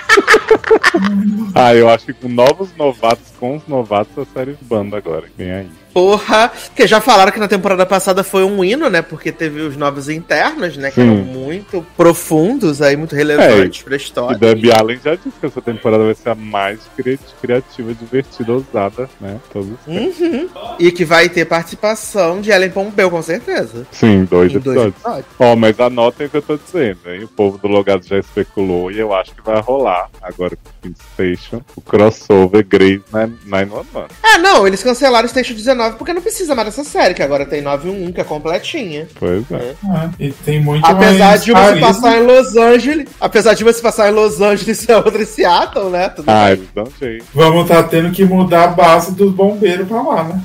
Ah, 1.56 1.74
eu 1.74 1.90
acho 1.90 2.06
que 2.08 2.14
com 2.14 2.28
novos 2.28 2.70
novatos, 2.76 3.32
com 3.40 3.56
os 3.56 3.66
novatos, 3.68 4.18
a 4.18 4.26
série 4.34 4.58
banda 4.62 4.98
agora. 4.98 5.24
Vem 5.38 5.52
aí. 5.52 5.70
Porra, 5.94 6.52
porque 6.68 6.88
já 6.88 7.02
falaram 7.02 7.32
que 7.32 7.40
na 7.40 7.48
temporada 7.48 7.86
passada 7.86 8.24
foi 8.24 8.44
um 8.44 8.64
hino, 8.64 8.90
né? 8.90 9.02
Porque 9.02 9.32
teve 9.32 9.62
os 9.62 9.76
novos 9.76 10.10
internos, 10.10 10.78
né? 10.78 10.90
Que 10.90 11.02
Sim. 11.02 11.08
eram 11.12 11.16
muito 11.24 11.86
profundos 11.98 12.82
aí, 12.82 12.96
muito 12.96 13.16
relevantes 13.16 13.82
pra 13.84 13.94
E 13.94 13.98
história. 13.98 14.38
Debbie 14.38 14.72
Allen 14.72 15.00
já 15.04 15.16
disse 15.16 15.38
que 15.40 15.46
essa 15.46 15.62
temporada 15.62 16.04
vai 16.04 16.16
ser 16.16 16.30
a 16.30 16.36
mais 16.36 16.80
cri- 16.96 17.20
criativa, 17.42 17.94
divertida, 17.94 18.52
ousada, 18.54 19.10
né? 19.20 19.38
Todos. 19.52 19.72
Uhum. 19.88 20.48
E 20.80 20.92
que 20.92 21.04
vai 21.04 21.28
ter 21.30 21.46
participação 21.46 22.42
de 22.42 22.52
Ellen 22.52 22.70
Pompeu, 22.70 23.10
com 23.10 23.22
certeza. 23.22 23.86
Sim, 23.92 24.26
dois 24.26 24.52
Em 24.54 24.58
episódios. 24.58 24.94
Ó, 25.40 25.56
mas 25.56 25.80
anotem 25.80 26.28
o 26.28 26.30
que 26.30 26.38
eu 26.38 26.42
tô 26.42 26.58
dizendo, 26.58 27.00
hein? 27.08 27.24
O 27.24 27.28
povo 27.28 27.58
do 27.58 27.68
Logado 27.68 28.06
já 28.06 28.18
especulou 28.18 28.92
e 28.92 29.00
eu 29.00 29.14
acho 29.14 29.34
que 29.36 29.42
vai 29.44 29.60
rolar 29.62 30.10
agora 30.22 30.58
com 30.82 30.90
o 30.90 30.94
Station, 31.14 31.62
o 31.76 31.82
crossover 31.82 32.66
Grey's 32.66 33.02
911. 33.46 33.88
Ah, 34.24 34.38
não, 34.38 34.66
eles 34.68 34.82
cancelaram 34.84 35.26
o 35.26 35.30
Station 35.30 35.54
19 35.54 35.81
porque 35.90 36.14
não 36.14 36.22
precisa 36.22 36.54
mais 36.56 36.68
dessa 36.68 36.84
série, 36.84 37.14
que 37.14 37.24
agora 37.24 37.46
tem 37.46 37.62
911, 37.62 38.14
que 38.14 38.22
é 38.22 38.24
completinha. 38.24 39.08
Pois 39.20 39.44
é. 39.52 39.74
Ah, 39.90 40.10
e 40.20 40.32
tem 40.32 40.62
muito 40.62 40.86
Apesar 40.86 41.28
mais 41.30 41.44
de 41.44 41.52
uma 41.52 41.74
se 41.74 41.80
passar 41.80 42.18
em 42.18 42.26
Los 42.26 42.56
Angeles, 42.56 43.08
apesar 43.20 43.54
de 43.54 43.64
uma 43.64 43.74
se 43.74 43.82
passar 43.82 44.10
em 44.10 44.14
Los 44.14 44.40
Angeles 44.42 44.84
e 44.88 44.92
a 44.92 44.98
outra 44.98 45.22
em 45.22 45.26
Seattle, 45.26 45.90
né? 45.90 46.10
Tudo 46.10 46.26
Ah, 46.30 46.56
bem. 46.56 46.68
dão 46.76 46.88
jeito. 47.00 47.26
Vamos 47.34 47.68
tá 47.68 47.82
tendo 47.84 48.12
que 48.12 48.24
mudar 48.24 48.64
a 48.66 48.68
base 48.68 49.14
dos 49.14 49.32
bombeiros 49.34 49.88
pra 49.88 50.02
lá, 50.02 50.24
né? 50.24 50.42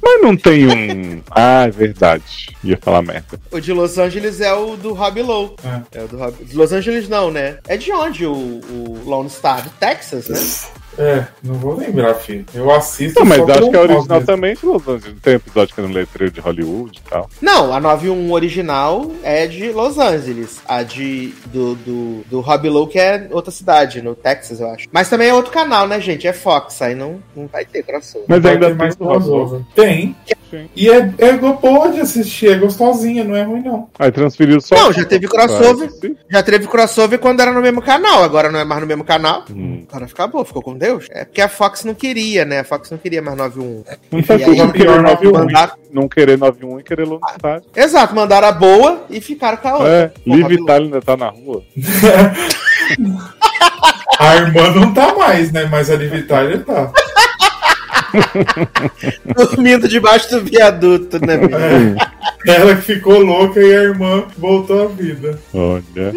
Mas 0.00 0.22
não 0.22 0.36
tem 0.36 0.66
um. 0.66 1.20
ah, 1.30 1.64
é 1.66 1.70
verdade. 1.70 2.56
Ia 2.62 2.78
falar 2.80 3.02
merda. 3.02 3.38
O 3.50 3.60
de 3.60 3.72
Los 3.72 3.98
Angeles 3.98 4.40
é 4.40 4.52
o 4.54 4.76
do 4.76 4.94
Rob 4.94 5.20
Lowe. 5.20 5.56
É. 5.92 5.98
É 5.98 6.04
o 6.04 6.08
do 6.08 6.16
Rob... 6.16 6.34
De 6.44 6.56
Los 6.56 6.72
Angeles 6.72 7.08
não, 7.08 7.30
né? 7.32 7.58
É 7.66 7.76
de 7.76 7.92
onde 7.92 8.24
o, 8.24 8.32
o 8.32 9.02
Lone 9.04 9.28
Star? 9.28 9.60
De 9.62 9.70
Texas, 9.70 10.28
né? 10.28 10.38
É, 10.98 11.24
não 11.42 11.54
vou 11.54 11.76
lembrar, 11.76 12.14
filho. 12.14 12.44
Eu 12.52 12.70
assisto 12.72 13.20
Não, 13.20 13.26
mas 13.26 13.38
só 13.38 13.44
acho 13.44 13.70
que 13.70 13.76
é 13.76 13.78
nome 13.78 13.78
original 13.78 14.18
mesmo. 14.18 14.26
também 14.26 14.54
de 14.54 14.66
Los 14.66 14.88
Angeles. 14.88 15.16
Tem 15.22 15.34
episódio 15.34 15.74
que 15.74 15.80
é 15.80 15.84
no 15.84 15.92
letreiro 15.92 16.32
de 16.32 16.40
Hollywood 16.40 16.98
e 16.98 17.08
tal. 17.08 17.30
Não, 17.40 17.72
a 17.72 17.78
91 17.80 18.32
original 18.32 19.10
é 19.22 19.46
de 19.46 19.70
Los 19.70 19.96
Angeles. 19.96 20.60
A 20.66 20.82
de 20.82 21.32
do, 21.46 21.74
do, 21.76 22.24
do 22.28 22.40
Rob 22.40 22.68
Lowe, 22.68 22.88
que 22.88 22.98
é 22.98 23.28
outra 23.30 23.52
cidade, 23.52 24.02
no 24.02 24.14
Texas, 24.14 24.60
eu 24.60 24.68
acho. 24.70 24.88
Mas 24.90 25.08
também 25.08 25.28
é 25.28 25.34
outro 25.34 25.52
canal, 25.52 25.86
né, 25.86 26.00
gente? 26.00 26.26
É 26.26 26.32
Fox, 26.32 26.82
aí 26.82 26.94
não, 26.94 27.22
não 27.34 27.46
vai 27.46 27.64
ter 27.64 27.82
crossover. 27.84 28.26
Mas 28.28 28.44
ainda 28.44 28.66
tem 28.66 28.74
mais 28.74 28.94
crossover. 28.96 29.60
Tem. 29.74 30.16
Sim. 30.50 30.68
E 30.74 30.88
é, 30.88 31.12
é 31.18 31.32
boa 31.36 31.90
de 31.92 32.00
assistir, 32.00 32.50
é 32.50 32.58
gostosinha, 32.58 33.22
não 33.22 33.36
é 33.36 33.42
ruim, 33.42 33.62
não. 33.62 33.88
Aí 33.98 34.10
transferiu 34.10 34.60
só. 34.60 34.74
Não, 34.74 34.92
já 34.92 35.04
teve 35.04 35.28
crossover. 35.28 35.90
Sim. 35.90 36.16
Já 36.30 36.42
teve 36.42 36.66
crossover 36.66 37.18
quando 37.18 37.40
era 37.40 37.52
no 37.52 37.60
mesmo 37.60 37.82
canal, 37.82 38.22
agora 38.24 38.50
não 38.50 38.58
é 38.58 38.64
mais 38.64 38.80
no 38.80 38.86
mesmo 38.86 39.04
canal. 39.04 39.44
Hum. 39.50 39.84
Cara, 39.90 40.06
acabou, 40.06 40.44
ficou 40.44 40.62
com 40.62 40.74
Deus. 40.76 41.06
É 41.10 41.24
porque 41.24 41.40
a 41.42 41.48
Fox 41.48 41.84
não 41.84 41.94
queria, 41.94 42.44
né? 42.44 42.60
A 42.60 42.64
Fox 42.64 42.90
não 42.90 42.98
queria 42.98 43.20
mais 43.20 43.36
91. 43.36 43.84
Não 44.10 44.22
faz 44.22 44.40
E 44.40 44.44
culpa 44.44 44.60
aí, 44.60 44.66
não 44.66 44.72
querer 44.72 44.84
pior, 44.84 45.02
91 45.02 45.32
mandaram- 45.32 45.72
não 45.92 46.08
querer 46.08 46.38
91 46.38 46.80
e 46.80 46.82
querer 46.82 47.04
Lone 47.04 47.20
Star. 47.38 47.62
Exato, 47.76 48.14
mandaram 48.14 48.48
a 48.48 48.52
boa 48.52 49.04
e 49.10 49.20
ficaram 49.20 49.56
com 49.58 49.68
a 49.68 49.72
outra. 49.74 49.88
É, 49.88 50.10
Liv. 50.26 50.50
Itália 50.52 50.86
ainda 50.86 51.00
tá 51.02 51.16
na 51.16 51.28
rua. 51.28 51.62
A 54.18 54.34
irmã 54.36 54.70
não 54.74 54.92
tá 54.92 55.14
mais, 55.14 55.52
né? 55.52 55.66
Mas 55.70 55.90
a 55.90 55.96
de 55.96 56.06
Vitória 56.08 56.58
tá. 56.60 56.90
Dormindo 59.36 59.88
debaixo 59.88 60.30
do 60.30 60.44
viaduto, 60.44 61.24
né, 61.24 61.36
menino? 61.36 61.96
Ela 62.46 62.76
que 62.76 62.82
ficou 62.82 63.18
louca 63.20 63.60
e 63.60 63.74
a 63.74 63.82
irmã 63.82 64.24
voltou 64.36 64.84
à 64.84 64.86
vida. 64.86 65.38
Olha. 65.52 66.12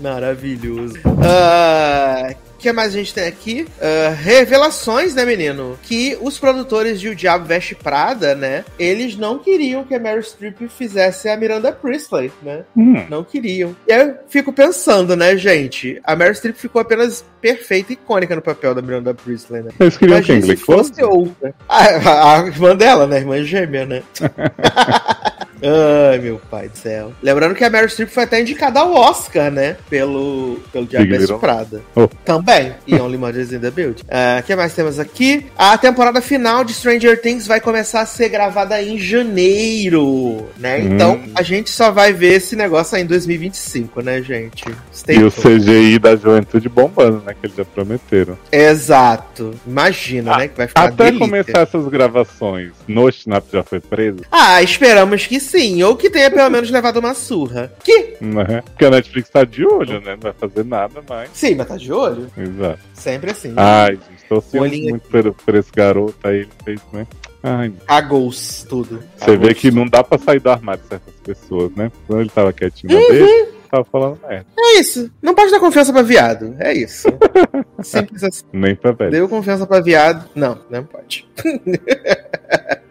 Maravilhoso. 0.00 0.96
Ah, 1.22 2.34
que 2.60 2.72
mais 2.72 2.94
a 2.94 2.98
gente 2.98 3.12
tem 3.14 3.26
aqui? 3.26 3.66
Ah, 3.80 4.10
revelações, 4.10 5.14
né, 5.14 5.24
menino? 5.24 5.78
Que 5.82 6.16
os 6.20 6.38
produtores 6.38 7.00
de 7.00 7.08
O 7.08 7.14
Diabo 7.14 7.44
Veste 7.46 7.74
Prada, 7.74 8.34
né? 8.34 8.64
Eles 8.78 9.16
não 9.16 9.38
queriam 9.38 9.82
que 9.84 9.94
a 9.94 9.98
Mary 9.98 10.22
Streep 10.22 10.60
fizesse 10.68 11.28
a 11.28 11.36
Miranda 11.36 11.72
Priestley, 11.72 12.30
né? 12.42 12.64
Hum. 12.76 13.04
Não 13.08 13.24
queriam. 13.24 13.74
E 13.88 13.92
eu 13.92 14.14
fico 14.28 14.52
pensando, 14.52 15.16
né, 15.16 15.36
gente? 15.36 16.00
A 16.04 16.14
Mary 16.14 16.34
Streep 16.34 16.56
ficou 16.56 16.80
apenas 16.80 17.24
perfeita 17.40 17.92
e 17.92 17.94
icônica 17.94 18.36
no 18.36 18.42
papel 18.42 18.74
da 18.74 18.82
Miranda 18.82 19.14
Priestley, 19.14 19.62
né? 19.62 19.70
Eles 19.80 19.96
queriam 19.96 20.22
quem? 20.22 20.42
Se 20.42 20.56
fosse 20.56 21.02
outra. 21.02 21.54
A, 21.68 21.84
a- 21.84 22.40
a 22.42 22.46
irmã 22.46 22.76
dela, 22.76 23.06
né? 23.06 23.16
A 23.16 23.20
irmã 23.20 23.42
gêmea, 23.42 23.86
né? 23.86 24.02
Ai, 25.62 26.18
meu 26.18 26.40
pai 26.50 26.68
do 26.68 26.76
céu. 26.78 27.12
Lembrando 27.22 27.54
que 27.54 27.64
a 27.64 27.70
Mary 27.70 27.88
Streep 27.88 28.08
foi 28.10 28.24
até 28.24 28.40
indicada 28.40 28.80
ao 28.80 28.92
Oscar, 28.94 29.50
né? 29.50 29.76
Pelo, 29.88 30.58
pelo 30.72 30.86
Little- 30.86 31.38
Prada. 31.38 31.80
Oh. 31.94 32.08
Também. 32.24 32.72
E 32.86 32.94
Only 32.94 33.18
Mothers 33.18 33.52
in 33.52 33.60
the 33.60 33.70
Build. 33.70 34.02
O 34.02 34.42
que 34.46 34.56
mais 34.56 34.74
temos 34.74 34.98
aqui? 34.98 35.46
A 35.56 35.76
temporada 35.78 36.20
final 36.20 36.64
de 36.64 36.72
Stranger 36.74 37.20
Things 37.20 37.46
vai 37.46 37.60
começar 37.60 38.00
a 38.00 38.06
ser 38.06 38.28
gravada 38.28 38.80
em 38.82 38.98
janeiro, 38.98 40.48
né? 40.58 40.78
Hum. 40.78 40.94
Então, 40.94 41.20
a 41.34 41.42
gente 41.42 41.70
só 41.70 41.90
vai 41.90 42.12
ver 42.12 42.34
esse 42.34 42.56
negócio 42.56 42.96
aí 42.96 43.02
em 43.02 43.06
2025, 43.06 44.02
né, 44.02 44.22
gente? 44.22 44.64
Stay 44.94 45.16
E 45.18 45.24
o. 45.24 45.30
CGI 45.30 45.98
da 45.98 46.16
juventude 46.16 46.68
bombando, 46.68 47.22
né? 47.24 47.34
Que 47.38 47.46
eles 47.46 47.56
já 47.56 47.64
prometeram. 47.64 48.38
Exato. 48.52 49.54
Imagina, 49.66 50.36
né? 50.38 50.48
Que 50.48 50.56
vai 50.56 50.68
ficar 50.68 50.84
Até 50.84 51.04
delícia. 51.04 51.26
começar 51.26 51.60
essas 51.62 51.86
gravações, 51.88 52.72
no 52.86 53.08
Snap 53.08 53.44
já 53.52 53.62
foi 53.62 53.80
preso, 53.80 54.18
Ah, 54.30 54.62
esperamos 54.62 55.26
que 55.26 55.38
sim. 55.40 55.49
Ou 55.84 55.96
que 55.96 56.08
tenha 56.10 56.30
pelo 56.30 56.48
menos 56.50 56.70
levado 56.70 56.98
uma 56.98 57.14
surra. 57.14 57.72
Que? 57.82 58.16
né? 58.20 58.62
Porque 58.64 58.84
a 58.84 58.90
Netflix 58.90 59.28
tá 59.30 59.44
de 59.44 59.64
olho, 59.66 60.00
né? 60.00 60.12
Não 60.12 60.18
vai 60.20 60.32
fazer 60.32 60.64
nada 60.64 61.02
mais. 61.08 61.30
Sim, 61.32 61.54
mas 61.56 61.66
tá 61.68 61.76
de 61.76 61.92
olho. 61.92 62.30
Exato. 62.36 62.78
Sempre 62.94 63.30
assim. 63.30 63.52
Ai, 63.56 63.92
gente, 63.96 64.24
tô 64.28 64.42
Olhinho 64.58 64.90
muito 64.90 65.08
por, 65.08 65.32
por 65.32 65.54
esse 65.54 65.72
garoto 65.72 66.16
aí, 66.24 66.40
ele 66.40 66.48
fez, 66.64 66.80
né? 66.92 67.06
Ai, 67.42 67.72
Cagou-se 67.86 68.66
tudo. 68.66 69.02
você 69.16 69.36
vê 69.36 69.54
que 69.54 69.70
não 69.70 69.86
dá 69.86 70.04
pra 70.04 70.18
sair 70.18 70.40
do 70.40 70.50
armário 70.50 70.82
certas 70.88 71.14
pessoas, 71.24 71.72
né? 71.74 71.90
Quando 72.06 72.20
ele 72.20 72.30
tava 72.30 72.52
quietinho 72.52 72.94
Uhum. 72.94 73.08
dele, 73.08 73.48
tava 73.70 73.84
falando 73.84 74.18
merda. 74.28 74.46
É 74.58 74.78
isso. 74.78 75.10
Não 75.22 75.34
pode 75.34 75.50
dar 75.50 75.58
confiança 75.58 75.92
pra 75.92 76.02
viado. 76.02 76.54
É 76.58 76.72
isso. 76.74 77.08
Simples 77.82 78.22
assim. 78.22 78.44
Nem 78.52 78.76
pra 78.76 78.92
velho. 78.92 79.10
Deu 79.10 79.28
confiança 79.28 79.66
pra 79.66 79.80
viado. 79.80 80.28
Não, 80.34 80.58
não 80.70 80.84
pode. 80.84 81.26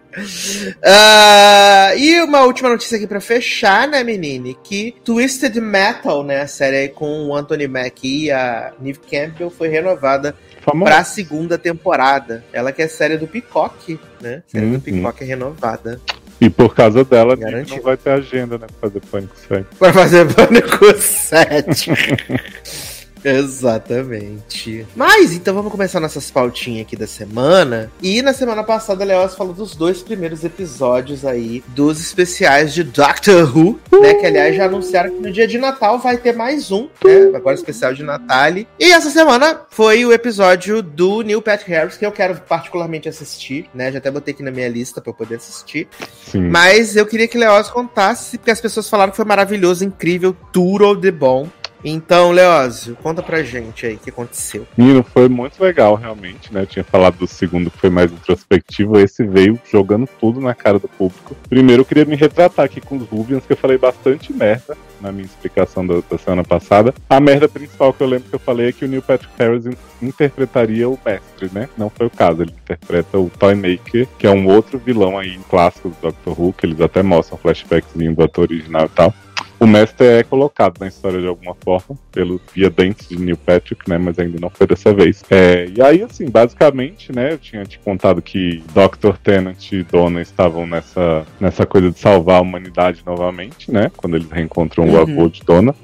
Ah, 0.84 1.94
e 1.96 2.22
uma 2.22 2.42
última 2.44 2.70
notícia 2.70 2.98
aqui 2.98 3.08
pra 3.08 3.22
fechar, 3.22 3.88
né, 3.88 4.04
menine? 4.04 4.58
Que 4.64 4.96
Twisted 5.04 5.56
Metal, 5.58 6.24
né, 6.24 6.42
a 6.42 6.48
série 6.48 6.78
aí 6.78 6.90
com 6.90 7.28
o 7.28 7.36
Anthony 7.36 7.68
Mackie 7.68 8.26
e 8.26 8.32
a 8.32 8.72
Neve 8.80 9.00
Campbell 9.10 9.50
foi 9.50 9.68
renovada 9.68 10.36
Famoso. 10.62 10.86
pra 10.92 11.04
segunda 11.04 11.58
temporada. 11.58 12.44
Ela 12.54 12.72
que 12.72 12.82
é 12.82 12.88
série 12.88 13.18
do 13.18 13.28
Peacock, 13.28 14.00
né? 14.22 14.44
Série 14.48 14.66
Uhum. 14.66 14.74
do 14.74 14.82
Peacock 14.82 15.24
é 15.24 15.28
renovada. 15.28 16.00
E 16.42 16.50
por 16.50 16.74
causa 16.74 17.04
dela, 17.04 17.34
a 17.34 17.36
gente 17.36 17.46
Garantiu. 17.46 17.76
não 17.78 17.84
vai 17.84 17.98
ter 17.98 18.12
agenda, 18.12 18.58
né? 18.58 18.66
Pra 18.80 18.90
fazer 18.90 19.02
Pânico 19.12 19.36
7. 19.48 19.66
Pra 19.78 19.92
fazer 19.94 20.34
Pânico 20.34 20.98
7. 20.98 21.92
Exatamente. 23.24 24.86
Mas 24.96 25.34
então 25.34 25.54
vamos 25.54 25.72
começar 25.72 26.00
nossas 26.00 26.32
pautinhas 26.32 26.86
aqui 26.86 26.96
da 26.96 27.08
semana. 27.08 27.92
E 28.02 28.22
na 28.22 28.34
semana 28.34 28.64
passada, 28.64 29.04
a 29.04 29.08
Leoz 29.08 29.36
falou 29.36 29.54
dos 29.54 29.76
dois 29.76 30.02
primeiros 30.02 30.44
episódios 30.44 31.26
aí 31.26 31.64
dos 31.68 32.00
especiais 32.00 32.74
de 32.74 32.84
Doctor 32.84 33.56
Who, 33.56 33.80
né? 34.02 34.14
Que 34.16 34.26
aliás 34.26 34.56
já 34.56 34.66
anunciaram 34.66 35.12
que 35.12 35.22
no 35.22 35.32
dia 35.32 35.48
de 35.48 35.58
Natal 35.58 36.00
vai 36.00 36.18
ter 36.18 36.36
mais 36.36 36.72
um, 36.72 36.88
né? 37.04 37.32
Agora 37.36 37.56
especial 37.56 37.94
de 37.94 38.04
Natal. 38.04 38.40
E 38.80 38.92
essa 38.92 39.10
semana 39.10 39.62
foi 39.70 40.06
o 40.06 40.14
episódio 40.14 40.82
do 40.82 41.22
Neil 41.22 41.42
Patrick 41.42 41.72
Harris, 41.72 41.98
que 41.98 42.06
eu 42.06 42.12
quero 42.12 42.40
particularmente 42.48 43.10
assistir, 43.10 43.70
né? 43.74 43.92
Já 43.92 43.98
até 43.98 44.10
botei 44.10 44.34
aqui 44.34 44.44
na 44.44 44.52
minha 44.52 44.70
lista 44.70 45.02
pra 45.02 45.10
eu 45.10 45.14
poder 45.14 45.36
assistir. 45.36 45.88
Sim. 46.26 46.48
Mas 46.50 46.96
eu 46.96 47.06
queria 47.06 47.28
que 47.28 47.38
Leoz 47.38 47.70
contasse, 47.70 48.38
porque 48.38 48.52
as 48.52 48.62
pessoas 48.62 48.90
falaram 48.90 49.12
que 49.12 49.18
foi 49.18 49.26
maravilhoso, 49.26 49.84
incrível, 49.84 50.36
tudo 50.54 50.96
de 50.96 51.12
bom. 51.12 51.48
Então, 51.84 52.32
Leózio, 52.32 52.96
conta 53.02 53.24
pra 53.24 53.42
gente 53.42 53.86
aí 53.86 53.96
o 53.96 54.00
que 54.00 54.10
aconteceu. 54.10 54.68
Menino, 54.78 55.04
foi 55.04 55.30
muito 55.30 55.62
legal, 55.64 55.96
realmente, 55.96 56.54
né? 56.54 56.62
Eu 56.62 56.68
tinha 56.68 56.84
falado 56.84 57.18
do 57.18 57.28
segundo 57.28 57.72
que 57.72 57.78
foi 57.78 57.90
mais 57.90 58.12
introspectivo. 58.12 59.00
Esse 59.00 59.26
veio 59.26 59.60
jogando 59.72 60.08
tudo 60.20 60.42
na 60.42 60.54
cara 60.54 60.80
do 60.80 60.88
público. 60.88 61.36
Primeiro, 61.48 61.82
eu 61.82 61.86
queria 61.86 62.06
me 62.06 62.16
retratar 62.16 62.66
aqui 62.66 62.82
com 62.82 62.98
os 62.98 63.08
Rubians, 63.08 63.46
que 63.46 63.54
eu 63.54 63.58
falei 63.58 63.78
bastante 63.78 64.34
merda 64.34 64.78
na 65.00 65.12
minha 65.12 65.26
explicação 65.26 65.86
da, 65.86 66.02
da, 66.10 66.18
semana 66.18 66.44
passada. 66.44 66.94
A 67.10 67.20
merda 67.20 67.48
principal 67.48 67.94
que 67.94 68.02
eu 68.02 68.08
lembro 68.08 68.30
que 68.30 68.36
eu 68.36 68.40
falei 68.40 68.70
é 68.70 68.72
que 68.72 68.84
o 68.84 68.88
Neil 68.88 69.02
Patrick 69.02 69.34
Harris 69.38 69.64
interpretaria 70.02 70.90
o 70.90 71.00
mestre, 71.06 71.50
né? 71.54 71.70
Não 71.78 71.90
foi 71.90 72.08
o 72.08 72.10
caso. 72.10 72.42
Ele 72.42 72.52
interpreta 72.52 73.18
o 73.18 73.30
Toymaker, 73.30 74.08
que 74.18 74.28
é 74.28 74.32
um 74.32 74.48
outro 74.48 74.78
vilão 74.78 75.18
aí 75.18 75.40
clássico 75.50 75.90
do 75.90 75.96
Doctor 76.02 76.42
Who, 76.42 76.54
que 76.54 76.66
eles 76.66 76.82
até 76.82 77.02
mostram 77.02 77.38
flashbacks 77.38 77.94
do 77.94 78.24
ator 78.24 78.44
original 78.44 78.86
e 78.86 78.90
tal. 78.90 79.14
O 79.60 79.68
mestre 79.68 80.08
é 80.08 80.24
colocado 80.24 80.80
na 80.80 80.88
história 80.88 81.20
de 81.20 81.28
alguma 81.28 81.54
forma, 81.54 81.98
pelo 82.12 82.40
via 82.54 82.70
dentes 82.70 83.10
de 83.10 83.20
Neil 83.20 83.36
Patrick, 83.36 83.90
né? 83.90 83.98
Mas 83.98 84.18
ainda 84.18 84.40
não 84.40 84.50
foi 84.50 84.66
dessa 84.66 84.94
vez. 84.94 85.22
É, 85.30 85.68
e 85.76 85.82
aí, 85.82 86.02
assim, 86.02 86.30
basicamente, 86.30 87.14
né? 87.14 87.34
Eu 87.34 87.38
tinha 87.38 87.66
te 87.66 87.78
contado 87.80 88.22
que 88.22 88.64
Dr. 88.74 89.18
Tennant 89.22 89.72
e 89.74 89.84
Donna 89.84 90.22
estavam 90.22 90.66
nessa, 90.66 91.26
nessa 91.40 91.66
coisa 91.66 91.92
de 91.92 92.00
salvar 92.00 92.38
a 92.38 92.42
humanidade 92.42 93.02
novamente, 93.06 93.70
né? 93.70 93.92
Quando 93.98 94.16
eles 94.16 94.30
reencontram 94.30 94.86
uhum. 94.86 94.94
o 94.94 94.98
avô 94.98 95.28
de 95.28 95.44
Donna. 95.44 95.76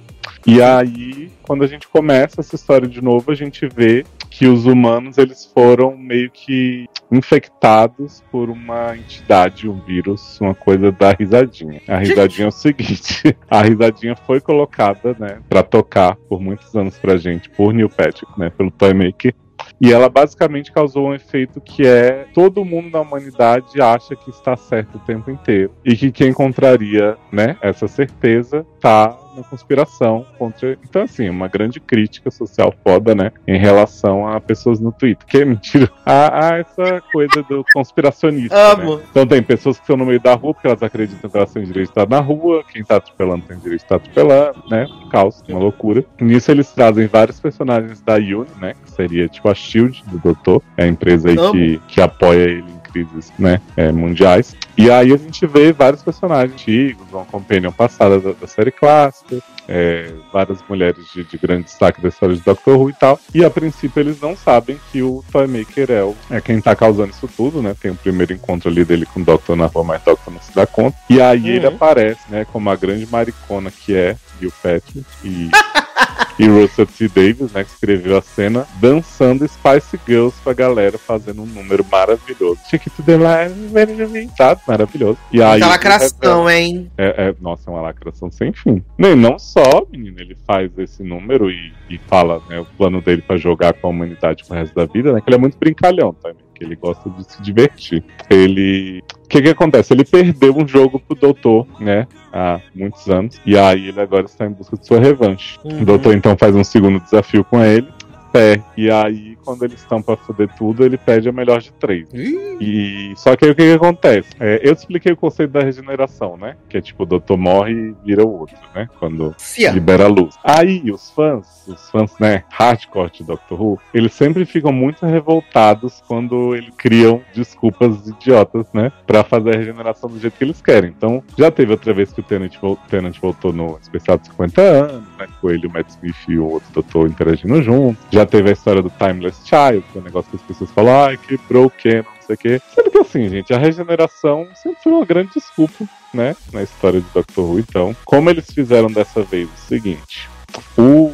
E 0.46 0.62
aí, 0.62 1.32
quando 1.42 1.64
a 1.64 1.68
gente 1.68 1.88
começa 1.88 2.42
essa 2.42 2.56
história 2.56 2.88
de 2.88 3.02
novo, 3.02 3.32
a 3.32 3.36
gente 3.36 3.68
vê 3.68 4.06
que 4.30 4.48
os 4.48 4.66
humanos 4.66 5.18
eles 5.18 5.46
foram 5.46 5.96
meio 5.98 6.30
que 6.30 6.86
infectados 7.12 8.24
por 8.32 8.50
uma 8.50 8.98
entidade, 8.98 9.70
um 9.70 9.80
vírus, 9.80 10.40
uma 10.42 10.54
coisa 10.54 10.92
da 10.92 11.12
risadinha. 11.12 11.82
A 11.88 11.98
risadinha 11.98 12.46
é 12.46 12.50
o 12.50 12.52
seguinte: 12.52 13.36
a 13.50 13.62
risadinha 13.62 14.16
foi 14.16 14.42
colocada, 14.42 15.16
né, 15.18 15.40
para 15.48 15.64
tocar 15.64 16.16
por 16.28 16.42
muitos 16.42 16.76
anos 16.76 16.98
pra 16.98 17.18
gente 17.18 17.50
por 17.50 17.74
Neil 17.74 17.90
Patrick, 17.90 18.28
né, 18.38 18.50
pelo 18.50 18.72
Toymaker, 18.72 19.34
e 19.80 19.92
ela 19.92 20.10
basicamente 20.10 20.72
causou 20.72 21.08
um 21.08 21.14
efeito 21.14 21.60
que 21.60 21.86
é 21.86 22.28
todo 22.34 22.66
mundo 22.66 22.90
na 22.90 23.02
humanidade 23.02 23.82
acha 23.82 24.16
que 24.16 24.30
está 24.30 24.56
certo 24.56 24.96
o 24.96 25.00
tempo 25.00 25.30
inteiro. 25.30 25.72
E 25.84 25.96
que 25.96 26.12
quem 26.12 26.30
encontraria, 26.30 27.18
né, 27.32 27.58
essa 27.62 27.88
certeza 27.88 28.66
tá 28.80 29.18
na 29.36 29.44
conspiração 29.44 30.26
contra. 30.38 30.78
Então, 30.84 31.04
assim, 31.04 31.30
uma 31.30 31.48
grande 31.48 31.80
crítica 31.80 32.32
social 32.32 32.74
foda, 32.84 33.14
né? 33.14 33.32
Em 33.48 33.58
relação 33.58 34.28
a 34.28 34.40
pessoas 34.40 34.80
no 34.80 34.92
Twitter. 34.92 35.26
Que 35.28 35.40
é 35.40 35.46
mentira. 35.46 35.90
A, 36.06 36.50
a 36.50 36.58
essa 36.60 37.02
coisa 37.12 37.42
do 37.44 37.66
conspiracionista. 37.74 38.56
Amo. 38.56 38.98
Né? 38.98 39.04
Então, 39.10 39.26
tem 39.26 39.42
pessoas 39.42 39.78
que 39.78 39.84
estão 39.84 39.98
no 39.98 40.06
meio 40.06 40.20
da 40.20 40.36
rua 40.36 40.54
porque 40.54 40.68
elas 40.68 40.84
acreditam 40.84 41.30
que 41.30 41.36
elas 41.36 41.52
têm 41.52 41.64
direito 41.64 41.88
de 41.88 41.92
estar 41.92 42.08
na 42.08 42.20
rua. 42.20 42.64
Quem 42.72 42.84
tá 42.84 42.98
atropelando 42.98 43.44
tem 43.48 43.58
direito 43.58 43.80
de 43.80 43.86
estar 43.86 43.96
atropelando, 43.96 44.64
né? 44.70 44.86
Um 44.86 45.10
caos, 45.10 45.44
uma 45.48 45.60
loucura. 45.60 46.06
Nisso, 46.22 46.52
eles 46.52 46.72
trazem 46.72 47.08
vários 47.08 47.40
personagens 47.40 48.02
da 48.02 48.16
Uni, 48.16 48.48
né? 48.62 48.76
Que 48.84 48.92
seria 48.92 49.28
tipo 49.28 49.50
a 49.50 49.56
Shield 49.56 50.04
do 50.08 50.20
Doutor. 50.20 50.62
É 50.78 50.84
a 50.84 50.88
empresa 50.88 51.30
aí 51.30 51.38
que, 51.52 51.82
que 51.88 52.02
apoia 52.02 52.44
ele 52.44 52.75
crises 52.96 53.34
né, 53.38 53.60
é, 53.76 53.92
mundiais. 53.92 54.56
E 54.78 54.90
aí 54.90 55.12
a 55.12 55.18
gente 55.18 55.46
vê 55.46 55.74
vários 55.74 56.02
personagens 56.02 56.54
antigos, 56.54 57.06
uma 57.12 57.26
companion 57.26 57.72
passada 57.72 58.20
da, 58.20 58.32
da 58.32 58.48
série 58.48 58.72
clássica, 58.72 59.42
é, 59.68 60.14
várias 60.32 60.60
mulheres 60.70 61.06
de, 61.14 61.24
de, 61.24 61.38
grande 61.38 61.64
destaque 61.64 62.02
da 62.02 62.10
história 62.10 62.36
de 62.36 62.42
Doctor 62.42 62.78
Who 62.78 62.90
e 62.90 62.94
tal. 62.94 63.20
E 63.34 63.44
a 63.44 63.50
princípio 63.50 64.00
eles 64.00 64.22
não 64.22 64.36
sabem 64.36 64.80
que 64.92 65.02
o 65.02 65.24
Toymaker 65.32 65.92
é, 65.92 66.04
o, 66.04 66.16
é 66.30 66.40
quem 66.40 66.62
tá 66.62 66.76
causando 66.76 67.12
isso 67.12 67.28
tudo, 67.36 67.62
né? 67.62 67.76
Tem 67.80 67.92
o 67.92 67.96
primeiro 67.96 68.34
encontro 68.34 68.70
ali 68.70 68.86
dele 68.86 69.06
com 69.06 69.20
o 69.20 69.24
Doctor 69.24 69.56
na 69.56 69.66
rua, 69.66 69.84
mas 69.84 70.02
o 70.02 70.06
Doctor 70.06 70.34
não 70.34 70.42
se 70.42 70.54
dá 70.54 70.66
conta. 70.66 70.98
E 71.10 71.22
aí 71.22 71.42
uhum. 71.42 71.48
ele 71.48 71.68
aparece, 71.68 72.22
né, 72.30 72.46
como 72.46 72.70
a 72.70 72.76
grande 72.76 73.08
maricona 73.10 73.72
que 73.72 73.96
é 73.96 74.16
Gil 74.40 74.54
Patrick. 74.62 75.06
E 75.24 75.50
e 76.38 76.48
Russell 76.48 76.86
T. 76.86 77.08
Davis, 77.08 77.52
né, 77.52 77.64
que 77.64 77.72
escreveu 77.72 78.18
a 78.18 78.22
cena, 78.22 78.68
dançando 78.80 79.48
Spice 79.48 80.00
Girls 80.06 80.36
pra 80.44 80.54
galera, 80.54 80.98
fazendo 80.98 81.42
um 81.42 81.46
número 81.46 81.86
maravilhoso. 81.90 82.60
Chique 82.70 82.90
to 82.90 83.04
the 83.04 83.18
line, 83.18 84.30
sabe? 84.38 84.62
Maravilhoso. 84.68 85.18
E 85.32 85.42
aí, 85.42 85.52
Muita 85.52 85.68
lacração, 85.68 86.50
é, 86.50 86.62
hein? 86.62 86.92
É, 86.98 87.30
é, 87.30 87.36
nossa, 87.40 87.70
é 87.70 87.74
uma 87.74 87.82
lacração 87.82 88.30
sem 88.32 88.52
fim. 88.52 88.84
Nem, 88.98 89.16
não 89.16 89.40
só, 89.40 89.86
menino, 89.90 90.20
ele 90.20 90.36
faz 90.46 90.72
esse 90.78 91.04
número 91.04 91.50
e, 91.50 91.74
e 91.90 91.98
fala 91.98 92.42
né, 92.50 92.60
o 92.60 92.66
plano 92.66 93.02
dele 93.02 93.22
pra 93.22 93.38
jogar 93.38 93.74
com 93.74 93.88
a 93.88 93.90
humanidade 93.90 94.44
pro 94.46 94.56
resto 94.56 94.76
da 94.76 94.86
vida, 94.86 95.14
né? 95.14 95.22
Que 95.22 95.30
ele 95.30 95.36
é 95.36 95.40
muito 95.40 95.58
brincalhão 95.58 96.14
também. 96.14 96.44
Que 96.54 96.64
ele 96.64 96.76
gosta 96.76 97.10
de 97.10 97.24
se 97.30 97.42
divertir. 97.42 98.04
Ele 98.30 99.04
o 99.26 99.28
que 99.28 99.42
que 99.42 99.50
acontece? 99.50 99.94
Ele 99.94 100.06
perdeu 100.06 100.56
um 100.56 100.68
jogo 100.68 101.00
pro 101.00 101.16
Doutor, 101.16 101.68
né? 101.80 102.08
Há 102.32 102.60
muitos 102.74 103.08
anos. 103.10 103.40
E 103.46 103.58
aí 103.58 103.90
ele 103.90 104.00
agora 104.00 104.26
está 104.26 104.46
em 104.46 104.52
busca 104.52 104.78
de 104.78 104.86
sua 104.86 105.00
revanche. 105.00 105.58
Uhum. 105.64 105.82
O 105.82 105.86
Doutor 105.86 106.16
então 106.16 106.38
faz 106.38 106.56
um 106.56 106.64
segundo 106.64 107.00
desafio 107.00 107.44
com 107.44 107.62
ele. 107.64 107.88
É, 108.36 108.62
e 108.76 108.92
aí 108.92 109.36
quando 109.46 109.64
eles 109.64 109.80
estão 109.80 110.02
pra 110.02 110.18
foder 110.18 110.50
tudo, 110.58 110.84
ele 110.84 110.98
pede 110.98 111.30
a 111.30 111.32
melhor 111.32 111.62
de 111.62 111.72
três. 111.74 112.08
E 112.14 113.14
só 113.16 113.36
que 113.36 113.46
aí 113.46 113.52
o 113.52 113.56
que, 113.56 113.64
que 113.64 113.74
acontece? 113.74 114.30
É, 114.40 114.60
eu 114.64 114.76
te 114.76 114.80
expliquei 114.80 115.14
o 115.14 115.18
conceito 115.18 115.52
da 115.52 115.62
regeneração, 115.62 116.36
né? 116.36 116.56
Que 116.68 116.78
é 116.78 116.82
tipo, 116.82 117.04
o 117.04 117.06
doutor 117.06 117.38
morre 117.38 117.74
e 117.74 117.96
vira 118.04 118.26
o 118.26 118.40
outro, 118.40 118.58
né? 118.74 118.90
Quando 119.00 119.36
Cia. 119.38 119.72
libera 119.72 120.06
a 120.06 120.08
luz. 120.08 120.36
Aí 120.44 120.92
os 120.92 121.10
fãs, 121.12 121.66
os 121.68 121.90
fãs, 121.90 122.18
né, 122.20 122.44
hardcore 122.50 123.12
de 123.12 123.24
Doctor 123.24 123.62
Who, 123.62 123.80
eles 123.94 124.14
sempre 124.14 124.46
ficam 124.46 124.72
muito 124.72 125.06
revoltados 125.06 126.02
quando 126.08 126.56
eles 126.56 126.74
criam 126.76 127.22
desculpas 127.34 128.08
idiotas, 128.08 128.66
né? 128.74 128.92
Pra 129.06 129.24
fazer 129.24 129.56
a 129.56 129.58
regeneração 129.58 130.10
do 130.10 130.20
jeito 130.20 130.38
que 130.38 130.44
eles 130.44 130.62
querem. 130.62 130.94
Então, 130.96 131.24
já 131.38 131.52
teve 131.52 131.72
outra 131.72 131.94
vez 131.94 132.12
que 132.12 132.22
o 132.22 132.24
Tenant, 132.24 132.56
Tenant 132.90 133.18
voltou 133.20 133.54
no 133.54 133.78
especial 133.82 134.18
de 134.18 134.28
50 134.28 134.62
anos, 134.62 135.04
né? 135.18 135.28
Com 135.40 135.50
ele, 135.50 135.68
o 135.68 135.72
Matt 135.72 135.90
Smith 135.90 136.16
e 136.28 136.38
o 136.38 136.46
outro 136.46 136.74
doutor 136.74 137.08
interagindo 137.08 137.62
junto. 137.62 138.00
Já 138.12 138.25
teve 138.26 138.50
a 138.50 138.54
história 138.54 138.82
do 138.82 138.90
Timeless 138.90 139.40
Child, 139.46 139.84
que 139.92 139.98
é 139.98 140.02
um 140.02 140.04
negócio 140.04 140.30
que 140.30 140.38
as 140.38 140.42
pessoas 140.42 140.72
falam, 140.72 141.04
ai, 141.04 141.18
quebrou 141.18 141.66
o 141.66 141.70
Canon, 141.70 142.04
não 142.04 142.22
sei 142.26 142.36
o 142.36 142.38
quê. 142.38 142.62
Sendo 142.74 142.92
que 142.92 142.98
assim, 142.98 143.30
gente, 143.30 143.54
a 143.54 143.58
regeneração 143.58 144.48
sempre 144.56 144.82
foi 144.84 144.94
uma 144.94 145.06
grande 145.06 145.32
desculpa, 145.36 145.86
né, 146.14 146.36
na 146.52 146.64
história 146.64 147.00
de 147.00 147.08
Doctor 147.14 147.46
Who. 147.46 147.60
Então, 147.60 147.96
como 148.06 148.30
eles 148.30 148.46
fizeram 148.52 148.88
dessa 148.88 149.22
vez 149.24 149.50
o 149.50 149.68
seguinte, 149.68 150.30
o 150.78 151.05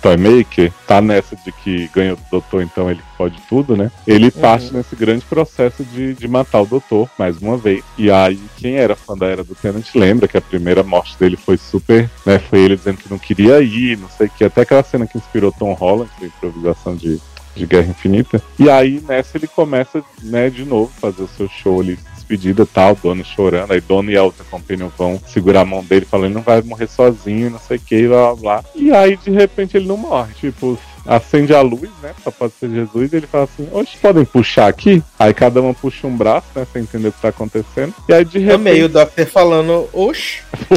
Toymaker 0.00 0.72
tá 0.86 1.00
nessa 1.00 1.36
de 1.36 1.52
que 1.52 1.88
ganha 1.88 2.14
o 2.14 2.18
doutor, 2.30 2.62
então 2.62 2.90
ele 2.90 3.00
pode 3.16 3.40
tudo, 3.48 3.76
né? 3.76 3.90
Ele 4.06 4.26
uhum. 4.26 4.40
parte 4.40 4.72
nesse 4.72 4.94
grande 4.96 5.24
processo 5.24 5.84
de, 5.84 6.14
de 6.14 6.28
matar 6.28 6.62
o 6.62 6.66
doutor, 6.66 7.08
mais 7.18 7.38
uma 7.38 7.56
vez. 7.56 7.82
E 7.96 8.10
aí, 8.10 8.40
quem 8.56 8.76
era 8.76 8.96
fã 8.96 9.16
da 9.16 9.26
Era 9.26 9.44
do 9.44 9.54
Tenant 9.54 9.86
lembra 9.94 10.28
que 10.28 10.36
a 10.36 10.40
primeira 10.40 10.82
morte 10.82 11.18
dele 11.18 11.36
foi 11.36 11.56
super, 11.56 12.10
né? 12.24 12.38
Foi 12.38 12.60
ele 12.60 12.76
dizendo 12.76 12.98
que 12.98 13.10
não 13.10 13.18
queria 13.18 13.60
ir, 13.60 13.98
não 13.98 14.08
sei 14.08 14.26
o 14.26 14.30
que. 14.30 14.44
Até 14.44 14.62
aquela 14.62 14.82
cena 14.82 15.06
que 15.06 15.18
inspirou 15.18 15.52
Tom 15.52 15.72
Holland, 15.72 16.10
a 16.20 16.26
improvisação 16.26 16.94
de, 16.96 17.20
de 17.54 17.66
Guerra 17.66 17.88
Infinita. 17.88 18.42
E 18.58 18.68
aí, 18.68 19.02
nessa, 19.06 19.36
ele 19.36 19.46
começa, 19.46 20.02
né, 20.22 20.50
de 20.50 20.64
novo, 20.64 20.92
fazer 21.00 21.22
o 21.22 21.28
seu 21.28 21.48
show 21.48 21.80
ali 21.80 21.98
despedida 22.34 22.66
tal, 22.66 22.96
Dona 23.00 23.24
chorando, 23.24 23.72
aí 23.72 23.80
Dona 23.80 24.10
e 24.10 24.16
a 24.16 24.22
outra 24.22 24.44
companhia 24.50 24.90
vão 24.98 25.20
segurar 25.26 25.60
a 25.60 25.64
mão 25.64 25.82
dele, 25.84 26.04
falando, 26.04 26.26
ele 26.26 26.34
não 26.34 26.42
vai 26.42 26.60
morrer 26.62 26.88
sozinho, 26.88 27.50
não 27.50 27.58
sei 27.58 27.76
o 27.76 27.80
que, 27.80 28.08
blá 28.08 28.34
blá 28.34 28.34
blá. 28.34 28.64
E 28.74 28.92
aí, 28.92 29.16
de 29.16 29.30
repente, 29.30 29.76
ele 29.76 29.86
não 29.86 29.96
morre. 29.96 30.34
Tipo, 30.34 30.78
acende 31.06 31.54
a 31.54 31.60
luz, 31.60 31.90
né? 32.02 32.14
Só 32.22 32.30
pode 32.30 32.54
ser 32.54 32.70
Jesus, 32.70 33.12
e 33.12 33.16
ele 33.16 33.26
fala 33.26 33.44
assim: 33.44 33.68
Hoje 33.70 33.96
podem 34.00 34.24
puxar 34.24 34.68
aqui? 34.68 35.02
Aí 35.18 35.32
cada 35.32 35.60
uma 35.60 35.74
puxa 35.74 36.06
um 36.06 36.16
braço, 36.16 36.46
né? 36.54 36.66
Sem 36.72 36.82
entender 36.82 37.08
o 37.08 37.12
que 37.12 37.20
tá 37.20 37.28
acontecendo. 37.28 37.94
E 38.08 38.12
aí 38.12 38.24
de 38.24 38.38
repente. 38.38 38.54
Amei 38.54 38.82
o 38.82 38.88
Doctor 38.88 39.26
falando, 39.26 39.88
oxe. 39.92 40.42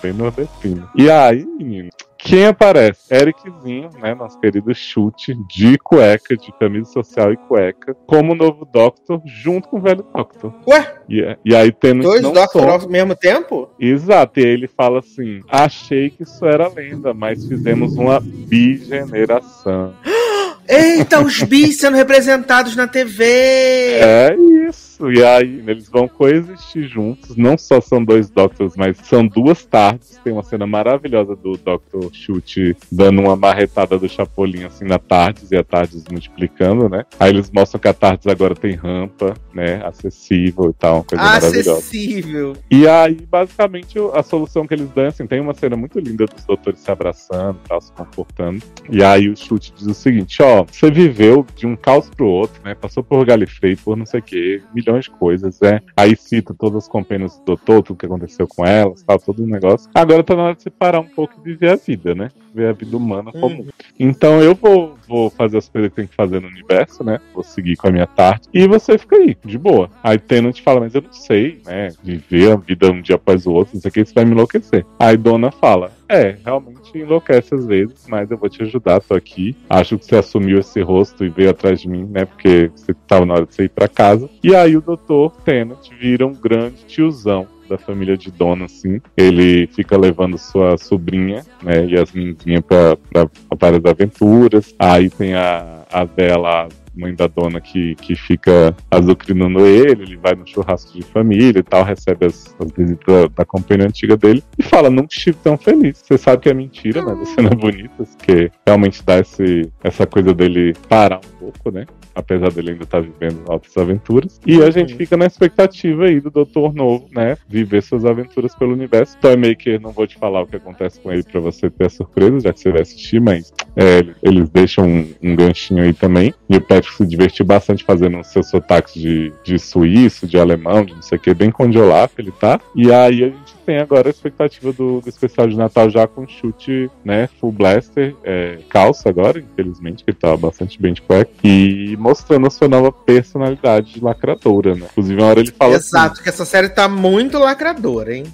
Foi, 0.00 0.12
nordestino. 0.12 0.88
E 0.96 1.10
aí, 1.10 1.44
menino, 1.58 1.90
quem 2.22 2.46
aparece? 2.46 3.12
Ericzinho, 3.12 3.90
né? 4.00 4.14
Nosso 4.14 4.38
querido 4.40 4.74
chute 4.74 5.34
de 5.48 5.78
cueca, 5.78 6.36
de 6.36 6.52
camisa 6.58 6.90
social 6.90 7.32
e 7.32 7.36
cueca, 7.36 7.94
como 8.06 8.34
novo 8.34 8.64
Doctor, 8.64 9.20
junto 9.24 9.68
com 9.68 9.78
o 9.78 9.80
velho 9.80 10.04
Doctor. 10.14 10.52
Ué? 10.66 10.94
E, 11.08 11.22
é, 11.22 11.36
e 11.44 11.54
aí 11.54 11.72
tendo. 11.72 12.02
Dois 12.02 12.22
Doctor 12.22 12.68
ao 12.68 12.88
mesmo 12.88 13.14
tempo? 13.14 13.68
Exato, 13.78 14.40
e 14.40 14.44
aí 14.44 14.52
ele 14.52 14.68
fala 14.68 15.00
assim: 15.00 15.40
achei 15.48 16.10
que 16.10 16.22
isso 16.22 16.44
era 16.44 16.68
lenda, 16.68 17.14
mas 17.14 17.46
fizemos 17.46 17.96
uma 17.96 18.20
bigeneração. 18.20 19.94
Eita, 20.68 21.20
os 21.20 21.42
bis 21.42 21.78
sendo 21.78 21.96
representados 21.96 22.76
na 22.76 22.86
TV! 22.86 23.24
É 23.24 24.36
isso. 24.68 24.89
E 25.08 25.22
aí 25.22 25.62
eles 25.66 25.88
vão 25.88 26.08
coexistir 26.08 26.88
juntos. 26.88 27.36
Não 27.36 27.56
só 27.56 27.80
são 27.80 28.04
dois 28.04 28.30
Doctors, 28.30 28.76
mas 28.76 28.96
são 28.98 29.26
duas 29.26 29.64
tardes. 29.64 30.18
Tem 30.22 30.32
uma 30.32 30.42
cena 30.42 30.66
maravilhosa 30.66 31.34
do 31.36 31.56
Doctor 31.56 32.10
Chute 32.12 32.76
dando 32.90 33.20
uma 33.20 33.36
marretada 33.36 33.98
do 33.98 34.08
Chapolin 34.08 34.64
assim 34.64 34.84
na 34.84 34.98
Tardes 34.98 35.50
e 35.50 35.56
a 35.56 35.64
Tardes 35.64 36.04
multiplicando, 36.10 36.88
né? 36.88 37.04
Aí 37.18 37.30
eles 37.30 37.50
mostram 37.50 37.80
que 37.80 37.88
a 37.88 37.94
Tardes 37.94 38.26
agora 38.26 38.54
tem 38.54 38.74
rampa, 38.74 39.34
né? 39.54 39.80
Acessível 39.84 40.70
e 40.70 40.72
tal, 40.74 40.96
uma 40.96 41.04
coisa 41.04 41.24
Acessível. 41.24 41.74
maravilhosa. 41.74 41.78
Acessível. 41.78 42.56
E 42.70 42.88
aí, 42.88 43.14
basicamente, 43.28 43.98
a 44.14 44.22
solução 44.22 44.66
que 44.66 44.74
eles 44.74 44.88
dão, 44.90 45.06
assim, 45.06 45.26
tem 45.26 45.40
uma 45.40 45.54
cena 45.54 45.76
muito 45.76 45.98
linda 45.98 46.26
dos 46.26 46.44
doutores 46.44 46.80
se 46.80 46.90
abraçando, 46.90 47.58
tal, 47.68 47.80
se 47.80 47.92
confortando. 47.92 48.62
E 48.90 49.02
aí 49.02 49.28
o 49.28 49.36
Chute 49.36 49.72
diz 49.76 49.86
o 49.86 49.94
seguinte: 49.94 50.42
ó, 50.42 50.64
você 50.64 50.90
viveu 50.90 51.46
de 51.54 51.66
um 51.66 51.76
caos 51.76 52.08
pro 52.10 52.26
outro, 52.26 52.60
né? 52.64 52.74
Passou 52.74 53.02
por 53.02 53.24
Galifrey, 53.24 53.76
por 53.76 53.96
não 53.96 54.06
sei 54.06 54.20
o 54.20 54.22
quê, 54.22 54.62
milhões 54.74 54.89
milhões 54.90 55.04
de 55.04 55.10
coisas, 55.10 55.60
né? 55.60 55.80
Aí 55.96 56.16
cita 56.16 56.54
todas 56.54 56.84
as 56.84 56.88
companhias 56.88 57.38
do 57.38 57.44
doutor, 57.44 57.82
tudo 57.82 57.98
que 57.98 58.06
aconteceu 58.06 58.46
com 58.46 58.66
elas, 58.66 59.02
tal, 59.02 59.18
todo 59.18 59.42
um 59.42 59.46
negócio. 59.46 59.88
Agora 59.94 60.22
tá 60.22 60.34
na 60.34 60.42
hora 60.42 60.54
de 60.54 60.62
você 60.62 60.70
parar 60.70 61.00
um 61.00 61.06
pouco 61.06 61.34
e 61.38 61.42
viver 61.42 61.70
a 61.70 61.76
vida, 61.76 62.14
né? 62.14 62.28
Ver 62.54 62.68
a 62.68 62.72
vida 62.72 62.96
humana 62.96 63.32
comum. 63.32 63.66
Então 63.98 64.42
eu 64.42 64.54
vou, 64.54 64.96
vou 65.06 65.30
fazer 65.30 65.58
as 65.58 65.68
coisas 65.68 65.90
que 65.90 65.96
tem 65.96 66.06
que 66.06 66.14
fazer 66.14 66.40
no 66.40 66.48
universo, 66.48 67.04
né? 67.04 67.20
Vou 67.34 67.44
seguir 67.44 67.76
com 67.76 67.88
a 67.88 67.92
minha 67.92 68.06
tarde. 68.06 68.48
E 68.52 68.66
você 68.66 68.98
fica 68.98 69.16
aí, 69.16 69.36
de 69.44 69.58
boa. 69.58 69.90
Aí 70.02 70.18
Tenant 70.18 70.60
fala, 70.60 70.80
mas 70.80 70.94
eu 70.94 71.02
não 71.02 71.12
sei, 71.12 71.60
né? 71.64 71.88
Viver 72.02 72.52
a 72.52 72.56
vida 72.56 72.90
um 72.90 73.00
dia 73.00 73.16
após 73.16 73.46
o 73.46 73.52
outro, 73.52 73.76
isso 73.76 73.86
aqui 73.86 74.00
isso 74.00 74.14
vai 74.14 74.24
me 74.24 74.32
enlouquecer. 74.32 74.84
Aí 74.98 75.16
Dona 75.16 75.50
fala, 75.50 75.92
é, 76.08 76.36
realmente 76.44 76.96
enlouquece 76.98 77.54
às 77.54 77.66
vezes, 77.66 78.06
mas 78.08 78.30
eu 78.30 78.36
vou 78.36 78.48
te 78.48 78.62
ajudar, 78.62 79.00
tô 79.00 79.14
aqui. 79.14 79.56
Acho 79.68 79.98
que 79.98 80.06
você 80.06 80.16
assumiu 80.16 80.58
esse 80.58 80.80
rosto 80.80 81.24
e 81.24 81.28
veio 81.28 81.50
atrás 81.50 81.80
de 81.80 81.88
mim, 81.88 82.04
né? 82.10 82.24
Porque 82.24 82.70
você 82.74 82.92
tava 83.06 83.24
na 83.24 83.34
hora 83.34 83.46
de 83.46 83.54
você 83.54 83.64
ir 83.64 83.70
pra 83.70 83.86
casa. 83.86 84.28
E 84.42 84.54
aí 84.54 84.76
o 84.76 84.80
doutor 84.80 85.30
Tennant 85.44 85.88
vira 86.00 86.26
um 86.26 86.32
grande 86.32 86.84
tiozão 86.86 87.46
da 87.70 87.78
família 87.78 88.16
de 88.16 88.30
Dona, 88.30 88.66
assim. 88.66 89.00
Ele 89.16 89.66
fica 89.68 89.96
levando 89.96 90.36
sua 90.36 90.76
sobrinha, 90.76 91.44
né, 91.62 91.86
Yasminzinha 91.86 92.60
pra, 92.60 92.96
pra, 92.96 93.26
pra 93.26 93.58
várias 93.58 93.84
aventuras. 93.84 94.74
Aí 94.78 95.08
tem 95.08 95.34
a, 95.34 95.84
a 95.90 96.04
dela, 96.04 96.68
mãe 96.94 97.14
da 97.14 97.26
dona 97.26 97.60
que, 97.60 97.94
que 97.96 98.14
fica 98.14 98.74
azucrinando 98.90 99.64
ele, 99.64 100.02
ele 100.02 100.16
vai 100.16 100.34
no 100.34 100.46
churrasco 100.46 100.92
de 100.92 101.02
família 101.02 101.60
e 101.60 101.62
tal, 101.62 101.84
recebe 101.84 102.26
as, 102.26 102.54
as 102.58 102.72
visitas 102.72 103.06
da, 103.06 103.28
da 103.28 103.44
companhia 103.44 103.86
antiga 103.86 104.16
dele 104.16 104.42
e 104.58 104.62
fala, 104.62 104.90
nunca 104.90 105.14
estive 105.14 105.38
tão 105.42 105.56
feliz. 105.56 106.02
Você 106.04 106.18
sabe 106.18 106.42
que 106.42 106.48
é 106.48 106.54
mentira, 106.54 107.02
mas 107.02 107.20
a 107.20 107.24
cena 107.34 107.50
é 107.52 107.54
bonita, 107.54 108.04
porque 108.04 108.50
realmente 108.66 109.02
dá 109.04 109.18
esse, 109.18 109.70
essa 109.82 110.06
coisa 110.06 110.34
dele 110.34 110.74
parar 110.88 111.18
um 111.18 111.38
pouco, 111.38 111.70
né? 111.70 111.86
Apesar 112.14 112.50
dele 112.50 112.72
ainda 112.72 112.84
estar 112.84 113.00
vivendo 113.00 113.42
altas 113.48 113.76
aventuras. 113.76 114.40
E 114.46 114.62
a 114.62 114.70
gente 114.70 114.94
fica 114.94 115.16
na 115.16 115.26
expectativa 115.26 116.04
aí 116.04 116.20
do 116.20 116.30
Doutor 116.30 116.74
Novo, 116.74 117.08
né? 117.12 117.36
Viver 117.48 117.82
suas 117.82 118.04
aventuras 118.04 118.54
pelo 118.54 118.72
universo. 118.72 119.16
Toymaker, 119.18 119.80
não 119.80 119.90
vou 119.90 120.06
te 120.06 120.18
falar 120.18 120.42
o 120.42 120.46
que 120.46 120.56
acontece 120.56 121.00
com 121.00 121.12
ele 121.12 121.22
pra 121.22 121.40
você 121.40 121.70
ter 121.70 121.86
a 121.86 121.90
surpresa, 121.90 122.40
já 122.40 122.52
que 122.52 122.60
você 122.60 122.70
vai 122.70 122.82
assistir, 122.82 123.20
mas 123.20 123.52
é, 123.76 124.04
eles 124.22 124.48
deixam 124.48 124.86
um, 124.86 125.08
um 125.22 125.36
ganchinho 125.36 125.82
aí 125.82 125.92
também. 125.92 126.34
E 126.48 126.56
o 126.56 126.60
Patrick 126.60 126.96
se 126.96 127.06
divertiu 127.06 127.44
bastante 127.44 127.84
fazendo 127.84 128.22
seus 128.24 128.48
sotaques 128.48 128.94
de, 128.94 129.32
de 129.44 129.58
suíço, 129.58 130.26
de 130.26 130.38
alemão, 130.38 130.84
de 130.84 130.94
não 130.94 131.02
sei 131.02 131.18
o 131.18 131.20
que, 131.20 131.32
bem 131.34 131.50
condiolaf 131.50 132.12
ele 132.18 132.32
tá. 132.32 132.60
E 132.74 132.92
aí 132.92 133.24
a 133.24 133.28
gente 133.28 133.54
tem 133.64 133.78
agora 133.78 134.08
a 134.08 134.10
expectativa 134.10 134.72
do, 134.72 135.00
do 135.00 135.08
especial 135.08 135.46
de 135.46 135.56
Natal 135.56 135.88
já 135.90 136.06
com 136.06 136.26
chute, 136.26 136.90
né, 137.04 137.28
full 137.40 137.52
blaster, 137.52 138.14
é, 138.24 138.58
calça 138.68 139.08
agora, 139.08 139.38
infelizmente, 139.38 140.04
que 140.04 140.10
ele 140.10 140.18
tava 140.18 140.36
bastante 140.36 140.80
bem 140.80 140.92
de 140.92 141.02
cueca, 141.02 141.30
e 141.44 141.96
mostrando 142.00 142.46
a 142.46 142.50
sua 142.50 142.66
nova 142.66 142.90
personalidade 142.90 143.94
de 143.94 144.00
lacradora, 144.00 144.74
né? 144.74 144.86
Inclusive, 144.90 145.20
uma 145.20 145.28
hora 145.28 145.40
ele 145.40 145.52
fala 145.52 145.74
Exato, 145.74 146.14
assim, 146.14 146.22
que 146.22 146.28
essa 146.28 146.44
série 146.44 146.68
tá 146.68 146.88
muito 146.88 147.38
lacradora, 147.38 148.14
hein? 148.14 148.24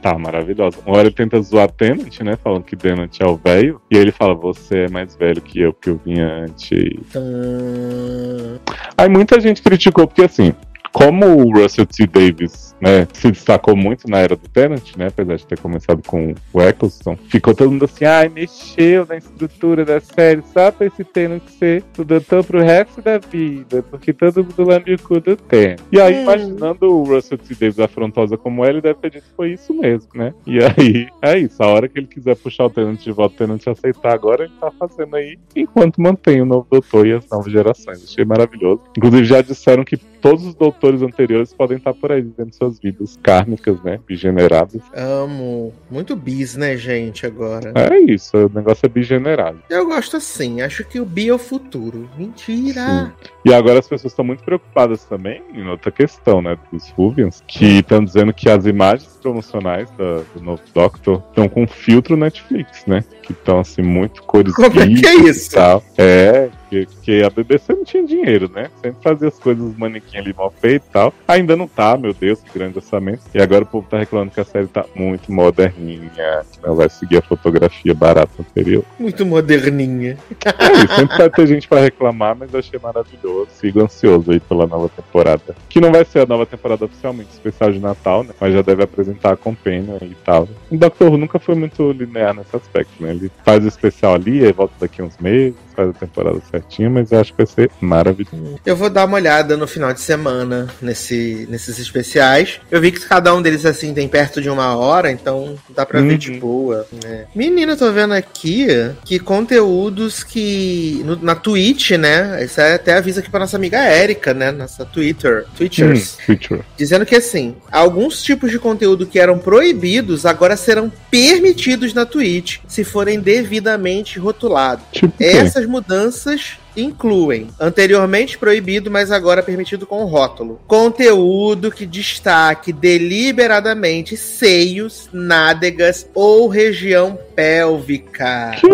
Tá, 0.00 0.18
maravilhosa. 0.18 0.78
Uma 0.86 0.96
hora 0.96 1.08
ele 1.08 1.14
tenta 1.14 1.40
zoar 1.42 1.70
Tenant, 1.70 2.20
né? 2.20 2.36
Falando 2.42 2.64
que 2.64 2.74
Tenant 2.74 3.14
é 3.20 3.26
o 3.26 3.36
velho. 3.36 3.80
E 3.90 3.96
aí 3.96 4.02
ele 4.02 4.12
fala, 4.12 4.34
você 4.34 4.86
é 4.86 4.88
mais 4.88 5.14
velho 5.14 5.42
que 5.42 5.60
eu, 5.60 5.74
porque 5.74 5.90
eu 5.90 6.00
vinha 6.02 6.26
antes. 6.26 6.70
Hum... 7.14 8.58
Aí 8.96 9.08
muita 9.08 9.38
gente 9.38 9.60
criticou, 9.60 10.06
porque 10.06 10.22
assim, 10.22 10.54
como 10.90 11.26
o 11.26 11.52
Russell 11.52 11.84
T. 11.84 12.06
Davis 12.06 12.69
né, 12.80 13.06
se 13.12 13.30
destacou 13.30 13.76
muito 13.76 14.08
na 14.08 14.18
era 14.18 14.36
do 14.36 14.48
Tenant, 14.48 14.96
né, 14.96 15.08
apesar 15.08 15.36
de 15.36 15.46
ter 15.46 15.58
começado 15.58 16.02
com 16.06 16.34
o 16.52 16.62
Eccleston, 16.62 17.16
ficou 17.28 17.54
todo 17.54 17.70
mundo 17.70 17.84
assim, 17.84 18.04
ai, 18.04 18.28
mexeu 18.28 19.06
na 19.06 19.16
estrutura 19.16 19.84
da 19.84 20.00
série 20.00 20.42
só 20.52 20.70
pra 20.70 20.86
esse 20.86 21.04
Tenant 21.04 21.42
ser 21.58 21.84
o 21.98 22.04
doutor 22.04 22.44
pro 22.44 22.60
resto 22.60 23.00
da 23.02 23.18
vida, 23.18 23.82
porque 23.90 24.12
todo 24.12 24.44
mundo 24.44 24.64
lambe 24.64 24.94
o 24.94 24.98
cu 25.02 25.20
do 25.20 25.36
Tenant. 25.36 25.80
E 25.92 26.00
aí, 26.00 26.20
Hum. 26.20 26.22
imaginando 26.22 26.86
o 26.86 27.04
Russell 27.04 27.38
T. 27.38 27.54
Davis 27.54 27.78
afrontosa 27.78 28.36
como 28.36 28.64
ele, 28.64 28.80
deve 28.80 28.98
ter 29.00 29.10
dito 29.10 29.24
que 29.24 29.34
foi 29.36 29.52
isso 29.52 29.72
mesmo, 29.74 30.08
né? 30.14 30.34
E 30.46 30.58
aí, 30.58 31.08
é 31.22 31.38
isso, 31.38 31.62
a 31.62 31.66
hora 31.66 31.88
que 31.88 31.98
ele 31.98 32.06
quiser 32.06 32.36
puxar 32.36 32.66
o 32.66 32.70
Tenant 32.70 32.98
de 33.00 33.12
volta, 33.12 33.34
o 33.34 33.38
Tenant 33.38 33.66
aceitar 33.68 34.12
agora, 34.12 34.44
ele 34.44 34.52
tá 34.60 34.70
fazendo 34.70 35.14
aí, 35.16 35.38
enquanto 35.54 36.00
mantém 36.00 36.40
o 36.40 36.46
novo 36.46 36.66
doutor 36.70 37.06
e 37.06 37.12
as 37.12 37.28
novas 37.28 37.52
gerações. 37.52 38.04
Achei 38.04 38.24
maravilhoso. 38.24 38.80
Inclusive, 38.96 39.24
já 39.24 39.42
disseram 39.42 39.84
que 39.84 39.96
todos 39.96 40.44
os 40.44 40.54
doutores 40.54 41.02
anteriores 41.02 41.52
podem 41.54 41.78
estar 41.78 41.94
por 41.94 42.12
aí 42.12 42.20
vivendo 42.20 42.52
suas 42.70 42.78
vidas 42.78 43.18
kármicas, 43.22 43.82
né? 43.82 43.98
Bigeneradas. 44.06 44.80
Amo. 44.94 45.72
Muito 45.90 46.14
bis, 46.14 46.56
né, 46.56 46.76
gente, 46.76 47.26
agora. 47.26 47.72
É 47.74 47.98
isso, 47.98 48.36
o 48.36 48.50
negócio 48.54 48.86
é 48.86 48.88
bigenerado. 48.88 49.58
Eu 49.68 49.86
gosto 49.86 50.16
assim, 50.16 50.60
acho 50.62 50.84
que 50.84 51.00
o 51.00 51.04
bi 51.04 51.28
é 51.28 51.34
o 51.34 51.38
futuro. 51.38 52.08
Mentira! 52.16 53.12
E 53.44 53.52
agora 53.52 53.78
as 53.78 53.88
pessoas 53.88 54.12
estão 54.12 54.24
muito 54.24 54.42
preocupadas 54.44 55.04
também 55.04 55.42
em 55.54 55.66
outra 55.68 55.90
questão, 55.90 56.40
né? 56.42 56.56
Dos 56.72 56.88
Ruvians, 56.90 57.42
que 57.46 57.78
estão 57.78 58.04
dizendo 58.04 58.32
que 58.32 58.48
as 58.48 58.66
imagens 58.66 59.18
promocionais 59.20 59.90
da- 59.92 60.22
do 60.34 60.40
novo 60.42 60.62
Doctor 60.74 61.22
estão 61.28 61.48
com 61.48 61.66
filtro 61.66 62.16
Netflix, 62.16 62.84
né? 62.86 63.02
Que 63.22 63.32
estão 63.32 63.60
assim, 63.60 63.82
muito 63.82 64.22
cores 64.22 64.54
Como 64.54 64.80
é 64.80 64.86
que 64.86 65.06
é 65.06 65.14
isso? 65.28 65.50
e 65.52 65.54
tal. 65.54 65.82
É, 65.96 66.48
que, 66.70 66.86
que 67.02 67.22
a 67.24 67.28
BBC 67.28 67.74
não 67.74 67.84
tinha 67.84 68.04
dinheiro, 68.04 68.48
né? 68.48 68.70
Sempre 68.80 69.02
fazia 69.02 69.28
as 69.28 69.38
coisas 69.38 69.62
os 69.62 69.76
manequim 69.76 70.18
ali 70.18 70.32
mal 70.32 70.52
feito 70.60 70.84
e 70.88 70.92
tal. 70.92 71.12
Ainda 71.26 71.56
não 71.56 71.66
tá, 71.66 71.96
meu 71.96 72.14
Deus, 72.14 72.40
que 72.40 72.56
grande 72.56 72.78
orçamento. 72.78 73.22
E 73.34 73.42
agora 73.42 73.64
o 73.64 73.66
povo 73.66 73.86
tá 73.90 73.98
reclamando 73.98 74.30
que 74.30 74.40
a 74.40 74.44
série 74.44 74.68
tá 74.68 74.86
muito 74.94 75.32
moderninha, 75.32 76.44
que 76.52 76.66
não 76.66 76.76
vai 76.76 76.88
seguir 76.88 77.18
a 77.18 77.22
fotografia 77.22 77.92
barata 77.92 78.30
anterior. 78.38 78.84
Muito 78.98 79.26
moderninha. 79.26 80.16
É 80.44 80.72
isso, 80.84 80.94
sempre 80.94 81.16
vai 81.18 81.30
ter 81.30 81.46
gente 81.46 81.68
pra 81.68 81.80
reclamar, 81.80 82.36
mas 82.36 82.52
eu 82.52 82.60
achei 82.60 82.78
maravilhoso. 82.78 83.48
Sigo 83.52 83.82
ansioso 83.82 84.30
aí 84.30 84.38
pela 84.38 84.66
nova 84.66 84.88
temporada. 84.88 85.56
Que 85.68 85.80
não 85.80 85.90
vai 85.90 86.04
ser 86.04 86.20
a 86.20 86.26
nova 86.26 86.46
temporada 86.46 86.84
oficialmente 86.84 87.30
especial 87.30 87.72
de 87.72 87.80
Natal, 87.80 88.22
né? 88.22 88.30
Mas 88.40 88.54
já 88.54 88.62
deve 88.62 88.84
apresentar 88.84 89.32
a 89.32 89.36
Companion 89.36 89.98
e 90.02 90.14
tal. 90.24 90.48
O 90.70 90.76
Doctor 90.76 91.10
Who 91.10 91.18
nunca 91.18 91.38
foi 91.38 91.56
muito 91.56 91.90
linear 91.90 92.34
nesse 92.34 92.54
aspecto, 92.54 93.02
né? 93.02 93.10
Ele 93.10 93.30
faz 93.44 93.64
o 93.64 93.68
especial 93.68 94.14
ali, 94.14 94.44
aí 94.44 94.52
volta 94.52 94.74
daqui 94.78 95.02
uns 95.02 95.16
meses, 95.18 95.56
faz 95.74 95.90
a 95.90 95.92
temporada 95.92 96.38
certinha, 96.60 96.90
mas 96.90 97.10
eu 97.12 97.20
acho 97.20 97.32
que 97.32 97.38
vai 97.38 97.46
ser 97.46 97.70
maravilhoso. 97.80 98.58
Eu 98.64 98.76
vou 98.76 98.90
dar 98.90 99.06
uma 99.06 99.16
olhada 99.16 99.56
no 99.56 99.66
final 99.66 99.92
de 99.92 100.00
semana 100.00 100.68
nesse, 100.80 101.46
nesses 101.50 101.78
especiais. 101.78 102.60
Eu 102.70 102.80
vi 102.80 102.92
que 102.92 103.00
cada 103.00 103.34
um 103.34 103.42
deles 103.42 103.64
assim 103.66 103.92
tem 103.94 104.08
perto 104.08 104.40
de 104.40 104.48
uma 104.50 104.76
hora, 104.76 105.10
então 105.10 105.56
dá 105.74 105.84
pra 105.86 106.00
ver 106.00 106.12
Uhum. 106.12 106.18
de 106.18 106.32
boa. 106.32 106.86
né? 107.04 107.26
Menina, 107.34 107.72
eu 107.72 107.76
tô 107.76 107.90
vendo 107.92 108.14
aqui 108.14 108.66
que 109.04 109.18
conteúdos 109.18 110.22
que. 110.22 111.02
no- 111.04 111.16
na 111.22 111.34
Twitch, 111.34 111.92
né? 111.92 112.44
Isso 112.44 112.60
é 112.60 112.74
até 112.74 112.94
avisa 112.94 113.20
aqui 113.20 113.30
pra 113.30 113.40
nossa 113.40 113.56
amiga 113.56 113.78
Erika, 113.92 114.32
né? 114.34 114.50
Nossa 114.50 114.84
Twitter. 114.84 115.44
Twitchers. 115.56 116.16
Hum, 116.18 116.22
Future. 116.26 116.60
Dizendo 116.76 117.04
que 117.06 117.14
assim, 117.16 117.56
alguns 117.70 118.22
tipos 118.22 118.50
de 118.50 118.58
conteúdo 118.58 119.06
que 119.06 119.18
eram 119.18 119.38
proibidos 119.38 120.24
agora 120.26 120.56
serão 120.56 120.90
permitidos 121.10 121.92
na 121.94 122.04
Twitch, 122.06 122.58
se 122.68 122.84
forem 122.84 123.20
devidamente 123.20 124.18
rotulados. 124.18 124.84
Tipo? 124.92 125.12
Essas 125.20 125.66
mudanças 125.66 126.49
much. 126.58 126.69
Incluem 126.76 127.48
anteriormente 127.58 128.36
proibido, 128.38 128.90
mas 128.90 129.10
agora 129.10 129.42
permitido 129.42 129.86
com 129.86 130.04
rótulo. 130.04 130.60
Conteúdo 130.66 131.70
que 131.70 131.86
destaque 131.86 132.72
deliberadamente 132.72 134.16
seios, 134.16 135.08
nádegas 135.12 136.08
ou 136.14 136.48
região 136.48 137.18
pélvica. 137.34 138.52
Que 138.60 138.68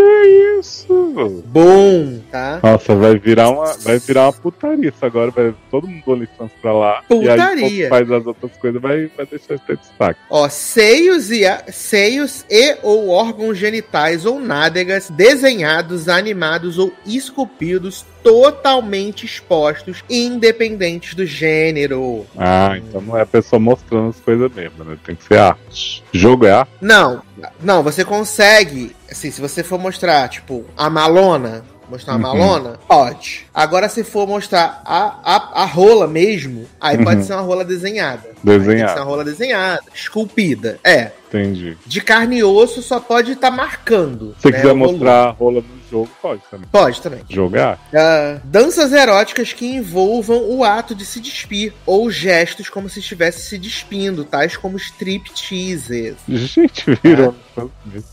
isso? 0.58 1.42
Bom, 1.46 2.18
tá? 2.30 2.60
Nossa, 2.62 2.94
vai 2.94 3.18
virar 3.18 3.50
uma, 3.50 3.72
vai 3.78 3.98
virar 3.98 4.24
uma 4.26 4.32
putaria 4.32 4.88
isso 4.88 5.04
agora, 5.04 5.30
vai 5.30 5.54
todo 5.70 5.86
mundo 5.86 6.02
OnlyFans 6.06 6.50
pra 6.60 6.72
lá. 6.72 7.02
E 7.10 7.14
aí, 7.14 7.20
Putaria. 7.36 7.88
faz 7.88 8.10
as 8.10 8.26
outras 8.26 8.52
coisas, 8.56 8.80
vai, 8.80 9.10
vai 9.16 9.26
deixar 9.26 9.56
de 9.56 9.62
ter 9.62 9.76
destaque. 9.76 10.20
Ó, 10.30 10.48
seios 10.48 11.30
e 11.30 11.46
a- 11.46 11.64
seios 11.72 12.44
e 12.50 12.76
ou 12.82 13.08
órgãos 13.08 13.56
genitais 13.58 14.24
ou 14.26 14.40
nádegas 14.40 15.10
desenhados, 15.10 16.08
animados 16.08 16.78
ou 16.78 16.92
esculpidos 17.06 17.85
totalmente 18.22 19.24
expostos, 19.24 20.02
independentes 20.10 21.14
do 21.14 21.24
gênero. 21.24 22.26
Ah, 22.36 22.76
então 22.76 23.00
não 23.00 23.16
é 23.16 23.22
a 23.22 23.26
pessoa 23.26 23.58
mostrando 23.58 24.10
as 24.10 24.20
coisas 24.20 24.52
mesmo, 24.52 24.84
né? 24.84 24.96
Tem 25.04 25.14
que 25.14 25.24
ser 25.24 25.38
arte. 25.38 26.02
Jogo 26.12 26.46
é 26.46 26.52
arte? 26.52 26.70
Não, 26.80 27.22
não, 27.62 27.82
você 27.82 28.04
consegue, 28.04 28.94
assim, 29.10 29.30
se 29.30 29.40
você 29.40 29.62
for 29.62 29.78
mostrar, 29.78 30.28
tipo, 30.28 30.64
a 30.76 30.90
malona, 30.90 31.64
mostrar 31.88 32.16
uma 32.16 32.32
Uhum. 32.32 32.38
malona, 32.38 32.80
pode. 32.88 33.46
Agora, 33.54 33.88
se 33.88 34.02
for 34.02 34.26
mostrar 34.26 34.82
a, 34.84 35.20
a, 35.22 35.62
a 35.62 35.64
rola 35.64 36.08
mesmo, 36.08 36.66
aí 36.80 36.98
pode 36.98 37.20
Uhum. 37.20 37.26
ser 37.26 37.32
uma 37.34 37.42
rola 37.42 37.64
desenhada. 37.64 38.28
Aí 38.28 38.34
ser 38.52 38.58
Desenhado. 38.58 39.00
uma 39.00 39.04
rola 39.04 39.24
desenhada, 39.24 39.82
esculpida. 39.94 40.78
É. 40.82 41.12
Entendi. 41.28 41.76
De 41.86 42.00
carne 42.00 42.38
e 42.38 42.44
osso 42.44 42.80
só 42.82 42.98
pode 42.98 43.32
estar 43.32 43.50
marcando. 43.50 44.34
Se 44.38 44.42
você 44.42 44.50
né, 44.50 44.56
quiser 44.60 44.74
mostrar 44.74 45.24
a 45.26 45.30
rola 45.30 45.62
jogo, 45.90 46.10
pode 46.20 46.42
também. 46.50 46.68
Pode 46.70 47.02
também. 47.02 47.20
Jogar? 47.28 47.78
Ah, 47.94 48.40
danças 48.44 48.92
eróticas 48.92 49.52
que 49.52 49.66
envolvam 49.66 50.50
o 50.50 50.64
ato 50.64 50.94
de 50.94 51.04
se 51.04 51.20
despir, 51.20 51.72
ou 51.84 52.10
gestos 52.10 52.68
como 52.68 52.88
se 52.88 53.00
estivesse 53.00 53.42
se 53.42 53.58
despindo, 53.58 54.24
tais 54.24 54.56
como 54.56 54.76
stripteases. 54.76 56.16
Gente, 56.28 56.98
virou. 57.02 57.34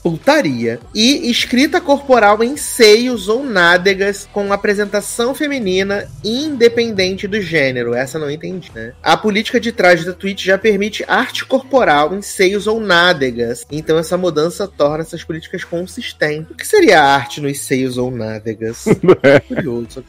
Putaria. 0.02 0.80
E 0.94 1.30
escrita 1.30 1.82
corporal 1.82 2.44
em 2.44 2.56
seios 2.56 3.28
ou 3.28 3.44
nádegas 3.44 4.28
com 4.32 4.54
apresentação 4.54 5.36
feminina 5.36 6.08
independente 6.24 7.28
do 7.28 7.42
gênero. 7.42 7.94
Essa 7.94 8.18
não 8.18 8.32
entendi, 8.32 8.72
né? 8.74 8.94
A 9.02 9.18
política 9.18 9.60
de 9.60 9.72
trás 9.72 10.06
da 10.06 10.14
Twitch 10.14 10.46
já 10.46 10.58
permite 10.58 11.04
arte 11.08 11.46
corporal 11.46 12.14
em 12.14 12.22
seios 12.22 12.68
ou 12.68 12.80
nádegas. 12.80 13.66
Então 13.72 13.98
essa 13.98 14.18
mudança 14.18 14.68
torna 14.68 15.04
essas 15.04 15.24
políticas 15.24 15.64
consistentes. 15.64 16.52
O 16.52 16.56
que 16.56 16.66
seria 16.66 17.02
arte 17.02 17.42
nos 17.42 17.60
seios 17.64 17.98
ou 17.98 18.12
nádegas? 18.12 18.86
Curioso. 19.48 20.04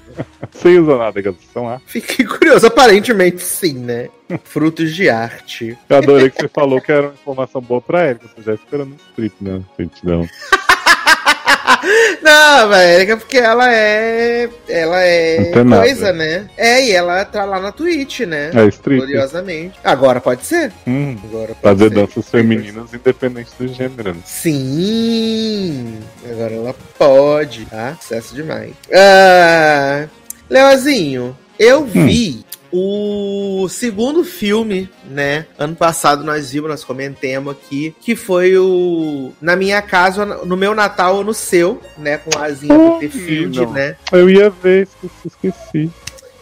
Sem 0.52 0.78
usar 0.78 0.98
nada, 0.98 1.34
são 1.52 1.64
lá. 1.64 1.80
Fiquei 1.86 2.24
curioso. 2.24 2.66
Aparentemente 2.66 3.42
sim, 3.42 3.74
né? 3.74 4.08
Frutos 4.44 4.94
de 4.94 5.08
arte. 5.08 5.76
Eu 5.88 5.96
adorei 5.96 6.30
que 6.30 6.40
você 6.40 6.48
falou 6.48 6.80
que 6.80 6.92
era 6.92 7.08
uma 7.08 7.14
informação 7.14 7.60
boa 7.60 7.80
pra 7.80 8.10
ele, 8.10 8.20
você 8.22 8.42
já 8.42 8.54
esperando 8.54 8.92
um 8.92 8.96
strip, 9.10 9.34
né? 9.40 9.62
Sentidão. 9.76 10.20
Não, 10.20 10.28
velho, 12.68 13.12
é 13.12 13.16
porque 13.16 13.36
ela 13.38 13.72
é. 13.72 14.48
Ela 14.68 15.02
é 15.02 15.52
coisa, 15.52 16.12
né? 16.12 16.48
É, 16.56 16.84
e 16.84 16.92
ela 16.92 17.24
tá 17.24 17.44
lá 17.44 17.60
na 17.60 17.72
Twitch, 17.72 18.20
né? 18.20 18.50
É 18.54 18.66
strip. 18.68 18.98
Gloriosamente. 18.98 19.78
Agora 19.84 20.20
pode 20.20 20.44
ser. 20.44 20.72
Hum, 20.86 21.16
Agora 21.24 21.54
pode 21.54 21.60
fazer 21.60 21.88
ser. 21.88 21.94
danças 21.94 22.28
femininas 22.30 22.92
independente 22.94 23.50
do 23.58 23.68
gênero. 23.68 24.14
né? 24.14 24.20
Sim! 24.24 25.98
Agora 26.30 26.54
ela 26.54 26.74
pode, 26.98 27.66
tá? 27.66 27.96
Sucesso 28.00 28.34
demais. 28.34 28.72
Ah, 28.92 30.06
Leozinho, 30.48 31.36
eu 31.58 31.84
vi 31.84 32.44
o 32.76 33.68
segundo 33.68 34.24
filme, 34.24 34.90
né? 35.08 35.46
Ano 35.56 35.76
passado 35.76 36.24
nós 36.24 36.50
vimos, 36.50 36.68
nós 36.68 36.82
comentemos 36.82 37.52
aqui, 37.54 37.94
que 38.00 38.16
foi 38.16 38.58
o 38.58 39.32
Na 39.40 39.54
Minha 39.54 39.80
Casa, 39.80 40.26
no 40.26 40.56
meu 40.56 40.74
Natal 40.74 41.16
ou 41.16 41.24
no 41.24 41.32
seu, 41.32 41.80
né? 41.96 42.18
Com 42.18 42.36
a 42.36 42.46
Azinha 42.46 42.74
Oh, 42.74 42.94
Butterfield, 42.94 43.60
não. 43.60 43.72
né? 43.72 43.96
Eu 44.10 44.28
ia 44.28 44.50
ver, 44.50 44.88
esqueci. 45.04 45.26
esqueci. 45.26 45.90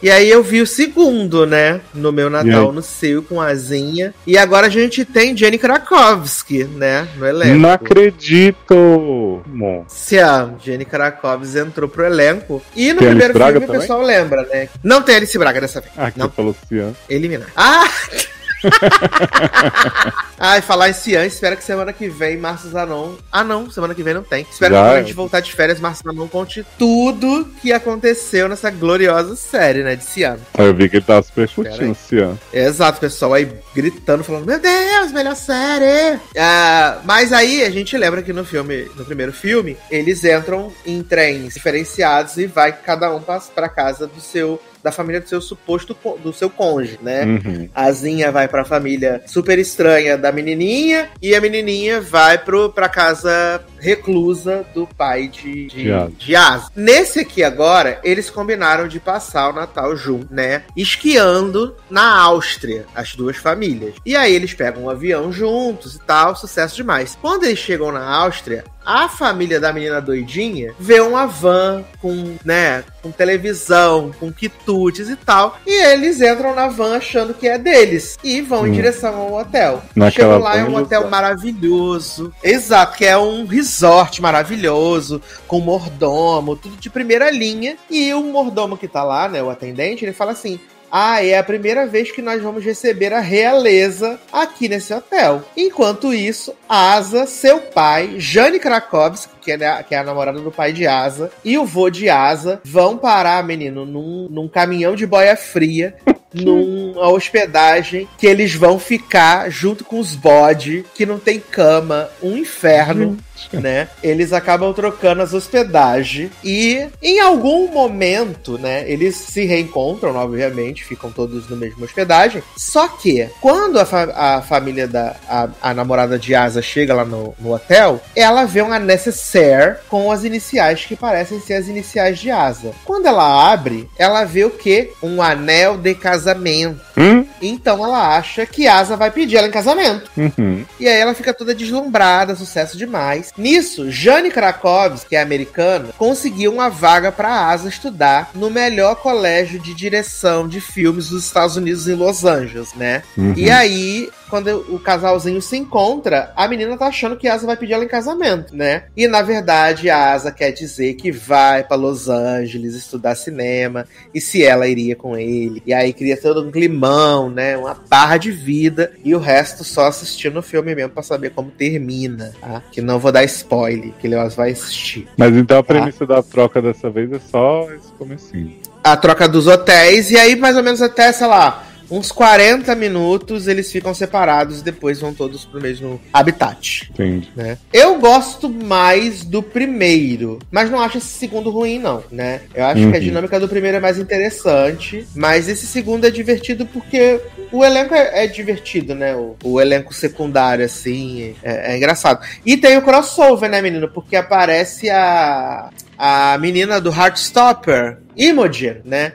E 0.03 0.11
aí 0.11 0.29
eu 0.29 0.43
vi 0.43 0.61
o 0.61 0.67
segundo, 0.67 1.47
né? 1.47 1.81
No 1.95 2.11
meu 2.11 2.29
Natal, 2.29 2.73
no 2.73 2.83
seu, 2.83 3.23
com 3.23 3.41
a 3.41 3.47
Azinha. 3.49 4.13
E 4.27 4.37
agora 4.37 4.67
a 4.67 4.71
gente 4.71 5.05
tem 5.05 5.37
Jenny 5.37 5.59
Krakowski, 5.59 6.65
né? 6.65 7.07
No 7.17 7.27
elenco. 7.27 7.59
Não 7.59 7.71
acredito! 7.71 9.43
Bom, 9.47 9.85
Se 9.89 10.19
a 10.19 10.51
Jenny 10.63 10.85
Krakowski 10.85 11.59
entrou 11.59 11.89
pro 11.89 12.05
elenco. 12.05 12.63
E 12.75 12.93
no 12.93 12.99
Tem 12.99 13.09
primeiro 13.09 13.35
filme 13.35 13.51
o 13.51 13.61
também? 13.61 13.81
pessoal 13.81 14.03
lembra, 14.03 14.43
né? 14.53 14.69
Não 14.83 15.03
tem 15.03 15.17
Alice 15.17 15.39
Braga 15.39 15.61
dessa 15.61 15.81
vez. 15.81 15.93
aqui 15.97 16.19
Não. 16.19 16.29
falou 16.31 16.57
Cian. 16.69 16.93
Eliminar. 17.09 17.49
Ah! 17.57 17.89
Ai, 20.39 20.61
falar 20.61 20.91
em 20.91 20.93
Cian, 20.93 21.25
espero 21.25 21.57
que 21.57 21.65
semana 21.65 21.93
que 21.93 22.09
vem 22.09 22.37
Márcio 22.37 22.71
Zanon. 22.71 23.15
Ah, 23.31 23.45
não, 23.45 23.71
semana 23.71 23.95
que 23.95 24.03
vem 24.03 24.15
não 24.15 24.25
tem. 24.25 24.47
Espero 24.51 24.75
Já 24.75 24.81
que 24.81 24.87
quando 24.87 24.97
a 24.97 24.99
é. 24.99 25.03
gente 25.05 25.15
voltar 25.15 25.41
de 25.41 25.53
férias, 25.53 25.81
Márcio 25.81 26.05
Zanon 26.05 26.29
conte 26.29 26.67
tudo 26.79 27.47
que 27.61 27.73
aconteceu 27.73 28.49
nessa 28.49 28.71
gloriosa 28.71 29.37
série, 29.37 29.83
né, 29.83 29.95
de 29.95 30.05
Cian. 30.05 30.39
Aí 30.59 30.67
eu 30.67 30.75
vi 30.75 30.89
que 30.89 30.97
ele 30.97 31.05
tava 31.05 31.23
super 31.23 31.49
curtindo 31.49 31.95
Cian. 31.95 32.37
Exato, 32.53 33.01
pessoal 33.01 33.35
aí 33.35 33.49
gritando, 33.75 34.25
falando, 34.25 34.47
meu 34.47 34.59
Deus, 34.59 35.13
melhor 35.13 35.37
série! 35.37 36.19
Ah, 36.37 36.99
mas 37.05 37.33
aí 37.33 37.63
a 37.63 37.71
gente 37.71 37.97
lembra 37.97 38.23
que 38.23 38.33
no 38.33 38.45
filme, 38.45 38.91
no 38.97 39.05
primeiro 39.05 39.33
filme, 39.33 39.77
eles 39.91 40.25
entram 40.25 40.73
em 40.85 41.03
trens 41.03 41.55
diferenciados 41.55 42.37
e 42.37 42.47
vai 42.47 42.73
cada 42.73 43.15
um 43.15 43.21
pra, 43.21 43.41
pra 43.55 43.69
casa 43.69 44.07
do 44.07 44.21
seu. 44.21 44.61
Da 44.83 44.91
família 44.91 45.21
do 45.21 45.29
seu 45.29 45.41
suposto 45.41 45.97
do 46.23 46.33
seu 46.33 46.51
cônjuge, 46.51 46.99
né? 47.03 47.25
Uhum. 47.25 47.69
A 47.75 47.91
Zinha 47.93 48.33
vai 48.33 48.49
pra 48.49 48.65
família 48.65 49.23
super 49.27 49.59
estranha 49.59 50.19
da 50.19 50.33
menininha 50.33 51.09
e 51.21 51.35
a 51.35 51.41
menininha 51.41 52.01
vai 52.01 52.39
pro, 52.39 52.71
pra 52.71 52.89
casa 52.89 53.63
reclusa 53.83 54.65
do 54.73 54.87
pai 54.87 55.27
de, 55.29 55.67
de, 55.67 55.83
De 55.83 55.93
Asa. 55.93 56.13
de 56.17 56.37
Asa. 56.37 56.67
Nesse 56.77 57.19
aqui 57.21 57.43
agora, 57.43 57.99
eles 58.05 58.31
combinaram 58.31 58.87
de 58.87 59.01
passar 59.01 59.51
o 59.51 59.53
Natal 59.53 59.97
junto, 59.97 60.33
né? 60.33 60.63
Esquiando 60.77 61.75
na 61.91 62.17
Áustria, 62.21 62.87
as 62.95 63.15
duas 63.17 63.37
famílias. 63.37 63.95
E 64.07 64.15
aí 64.15 64.33
eles 64.35 64.55
pegam 64.55 64.85
um 64.85 64.91
avião 64.91 65.33
juntos 65.33 65.97
e 65.97 65.99
tal, 65.99 66.37
sucesso 66.37 66.77
demais. 66.77 67.19
Quando 67.21 67.45
eles 67.45 67.59
chegam 67.59 67.91
na 67.91 68.05
Áustria, 68.09 68.65
a 68.85 69.09
família 69.09 69.61
da 69.61 69.73
menina 69.73 70.01
doidinha 70.01 70.75
vê 70.79 71.01
uma 71.01 71.25
van 71.27 71.85
com, 72.01 72.37
né, 72.45 72.83
com 73.01 73.11
televisão, 73.13 74.13
com 74.19 74.33
quitutes 74.33 75.09
e 75.09 75.15
tal. 75.17 75.57
E 75.67 75.85
eles 75.93 76.21
entram 76.21 76.55
na 76.55 76.67
van 76.69 76.97
achando 76.97 77.33
que 77.35 77.47
é 77.49 77.59
deles. 77.59 78.17
E 78.25 78.41
vão 78.41 78.67
em 78.67 78.71
Hum. 78.71 78.75
direção 78.75 79.15
ao 79.15 79.35
hotel. 79.35 79.83
Naquela 79.95 80.35
Chegam 80.35 80.39
lá, 80.45 80.57
é 80.57 80.65
um 80.65 80.75
hotel 80.77 81.09
maravilhoso. 81.09 82.33
Exato, 82.43 82.97
que 82.97 83.05
é 83.05 83.17
um 83.17 83.47
resort 83.47 83.72
maravilhoso, 84.21 85.21
com 85.47 85.61
mordomo, 85.61 86.57
tudo 86.57 86.77
de 86.77 86.91
primeira 86.91 87.31
linha. 87.31 87.77
E 87.91 88.13
o 88.15 88.23
mordomo 88.23 88.77
que 88.77 88.89
tá 88.89 89.03
lá, 89.03 89.29
né, 89.29 89.43
o 89.43 89.51
atendente, 89.51 90.05
ele 90.05 90.13
fala 90.13 90.33
assim. 90.33 90.59
Ah, 90.95 91.25
é 91.25 91.39
a 91.39 91.43
primeira 91.43 91.87
vez 91.87 92.11
que 92.11 92.21
nós 92.21 92.43
vamos 92.43 92.63
receber 92.63 93.15
a 93.15 93.21
realeza 93.21 94.21
aqui 94.31 94.69
nesse 94.69 94.93
hotel. 94.93 95.43
Enquanto 95.57 96.13
isso, 96.13 96.53
Asa, 96.69 97.25
seu 97.25 97.61
pai, 97.63 98.17
Jane 98.19 98.59
Krakowski, 98.61 99.33
que 99.41 99.53
é, 99.53 99.67
a- 99.67 99.83
que 99.83 99.95
é 99.95 99.99
a 99.99 100.05
namorada 100.05 100.39
do 100.39 100.51
pai 100.51 100.71
de 100.71 100.87
Asa, 100.87 101.31
e 101.43 101.57
o 101.57 101.65
vô 101.65 101.89
de 101.89 102.11
Asa 102.11 102.61
vão 102.63 102.99
parar, 102.99 103.43
menino, 103.43 103.87
num, 103.87 104.29
num 104.31 104.47
caminhão 104.47 104.95
de 104.95 105.07
boia 105.07 105.35
fria 105.35 105.95
numa 106.35 107.09
hospedagem 107.09 108.07
que 108.19 108.27
eles 108.27 108.55
vão 108.55 108.79
ficar 108.79 109.51
junto 109.51 109.85
com 109.87 109.99
os 109.99 110.15
bode, 110.15 110.85
que 110.95 111.07
não 111.07 111.19
tem 111.19 111.41
cama, 111.41 112.11
um 112.23 112.37
inferno, 112.37 113.17
né? 113.53 113.89
Eles 114.03 114.33
acabam 114.33 114.73
trocando 114.73 115.23
as 115.23 115.33
hospedagens 115.33 116.31
e 116.45 116.87
em 117.03 117.21
algum 117.21 117.69
momento, 117.71 118.59
né, 118.59 118.85
eles 118.91 119.17
se 119.17 119.45
reencontram, 119.45 120.15
obviamente, 120.17 120.85
ficam 120.85 121.11
todos 121.11 121.49
no 121.49 121.57
mesmo 121.57 121.85
hospedagem. 121.85 122.43
Só 122.57 122.89
que 122.89 123.29
quando 123.41 123.79
a, 123.79 123.85
fa- 123.85 124.13
a 124.15 124.43
família 124.43 124.87
da 124.87 125.17
a, 125.29 125.49
a 125.63 125.75
namorada 125.75 126.19
de 126.19 126.35
Asa 126.35 126.63
chega 126.63 126.95
lá 126.95 127.05
no, 127.05 127.35
no 127.39 127.55
hotel, 127.55 128.01
ela 128.15 128.45
vê 128.45 128.61
uma 128.63 128.79
necessaire 128.79 129.77
com 129.89 130.11
as 130.11 130.25
iniciais 130.25 130.85
que 130.85 130.97
parecem 130.97 131.41
ser 131.41 131.55
as 131.55 131.69
iniciais 131.69 132.19
de 132.19 132.31
Asa. 132.31 132.73
Quando 132.85 133.07
ela 133.07 133.53
abre, 133.53 133.89
ela 133.99 134.25
vê 134.25 134.45
o 134.45 134.51
que? 134.51 134.91
Um 135.03 135.21
anel 135.23 135.77
de 135.77 135.95
casamento. 135.95 136.81
Hum? 136.97 137.27
Então 137.43 137.85
ela 137.85 138.17
acha 138.17 138.47
que 138.47 138.69
Asa 138.69 138.97
vai 138.97 139.11
pedir 139.11 139.37
ela 139.37 139.49
em 139.49 139.51
casamento. 139.51 140.11
Uhum. 140.17 140.65
E 140.79 140.89
aí 140.89 141.01
ela 141.01 141.15
fica 141.15 141.35
toda 141.35 141.55
deslumbrada, 141.55 142.37
sucesso 142.37 142.79
demais. 142.79 143.33
Nisso, 143.37 143.91
Jane 143.91 144.31
Krakowski, 144.31 145.11
que 145.11 145.17
é 145.17 145.23
americana, 145.23 145.89
conseguiu 145.99 146.53
uma 146.53 146.69
vaga 146.69 147.11
pra 147.11 147.49
Asa 147.49 147.69
estudar 147.69 148.31
no 148.35 148.51
melhor 148.51 148.97
colégio 148.97 149.59
de 149.59 149.75
direção 149.75 150.47
de 150.47 150.61
filmes 150.61 151.09
dos 151.09 151.25
Estados 151.25 151.57
Unidos 151.57 151.89
em 151.89 151.95
Los 151.95 152.25
Angeles, 152.25 152.75
né? 152.75 153.03
Uhum. 153.17 153.35
E 153.37 153.51
aí, 153.51 154.09
quando 154.33 154.65
o 154.71 154.79
casalzinho 154.79 155.43
se 155.43 155.59
encontra, 155.59 156.33
a 156.35 156.49
menina 156.49 156.75
tá 156.75 156.87
achando 156.87 157.19
que 157.19 157.29
a 157.29 157.35
Asa 157.35 157.47
vai 157.47 157.55
pedir 157.55 157.75
ela 157.75 157.85
em 157.85 157.89
casamento, 157.89 158.57
né? 158.57 158.85
E 158.97 159.07
na 159.07 159.21
verdade, 159.21 159.91
a 159.91 160.15
Asa 160.15 160.33
quer 160.33 160.53
dizer 160.53 160.95
que 160.95 161.13
vai 161.13 161.63
pra 161.63 161.77
Los 161.77 162.09
Angeles 162.09 162.75
estudar 162.75 163.15
cinema 163.15 163.85
e 164.15 164.23
se 164.23 164.43
ela 164.43 164.67
iria 164.67 164.97
com 164.97 165.19
ele. 165.19 165.63
E 165.67 165.75
aí 165.75 165.93
cria 165.93 166.17
todo 166.17 166.43
um 166.43 166.51
climão, 166.51 167.29
né? 167.29 167.59
Uma 167.59 167.75
barra 167.75 168.17
de 168.17 168.31
vida 168.31 168.93
e 169.05 169.15
o 169.15 169.19
resto 169.19 169.65
só 169.65 169.89
assistindo 169.89 170.39
o 170.39 170.43
filme 170.43 170.75
mesmo 170.75 170.93
pra 170.93 171.03
saber 171.03 171.29
como 171.33 171.51
termina, 171.51 172.33
tá? 172.41 172.63
Que 172.73 172.81
não 172.81 172.99
vou 172.99 173.13
dar 173.13 173.25
spoiler, 173.25 173.93
que 174.01 174.09
Leoz 174.09 174.35
vai 174.35 174.53
assistir. 174.53 175.07
Mas 175.19 175.37
então 175.37 175.59
a 175.59 175.63
premissa 175.63 176.07
da 176.07 176.23
troca 176.23 176.63
dessa 176.63 176.89
vez 176.89 177.13
é 177.13 177.19
só 177.19 177.71
esse 177.71 177.93
comecinho. 177.99 178.57
a 178.83 178.97
troca 178.97 179.29
dos 179.29 179.47
hotéis, 179.47 180.11
e 180.11 180.17
aí 180.17 180.37
mais 180.37 180.57
ou 180.57 180.63
menos 180.63 180.81
até, 180.81 181.13
sei 181.13 181.27
lá, 181.27 181.67
uns 181.93 182.11
40 182.11 182.75
minutos 182.75 183.47
eles 183.47 183.71
ficam 183.71 183.93
separados 183.93 184.61
e 184.61 184.65
depois 184.65 185.01
vão 185.01 185.13
todos 185.13 185.45
pro 185.45 185.61
mesmo 185.61 186.01
habitat. 186.13 186.89
Entendi. 186.91 187.31
Né? 187.37 187.59
Eu 187.73 187.99
gosto 187.99 188.49
mais 188.49 189.25
do 189.25 189.43
primeiro, 189.43 190.39
mas 190.51 190.71
não 190.71 190.81
acho 190.81 190.99
esse 190.99 191.09
segundo 191.09 191.51
ruim, 191.51 191.79
não, 191.79 192.03
né? 192.11 192.41
Eu 192.55 192.65
acho 192.65 192.81
que 192.81 192.97
a 192.97 192.99
Uhum. 192.99 193.01
dinâmica 193.01 193.39
do 193.39 193.49
primeiro 193.49 193.77
é 193.77 193.81
mais 193.81 193.99
interessante, 193.99 195.07
mas 195.15 195.49
esse 195.49 195.67
segundo 195.67 196.07
é 196.07 196.11
divertido 196.11 196.65
porque 196.67 197.21
o 197.51 197.63
elenco 197.65 197.95
é, 197.95 198.25
é 198.25 198.27
divertido, 198.27 198.95
né? 198.95 199.15
O, 199.15 199.37
o 199.45 199.61
elenco 199.61 199.93
secundário, 199.93 200.65
assim, 200.65 201.35
é, 201.43 201.73
é 201.73 201.77
engraçado. 201.77 202.25
E 202.47 202.57
tem 202.57 202.77
o 202.79 202.83
crossover, 202.83 203.51
né, 203.51 203.61
menino? 203.61 203.89
Porque 203.89 204.17
aparece 204.17 204.89
a, 204.89 205.69
a 205.99 206.37
menina 206.39 206.81
do 206.81 206.91
Heartstopper, 206.91 207.99
Imogen, 208.17 208.83
né? 208.85 209.15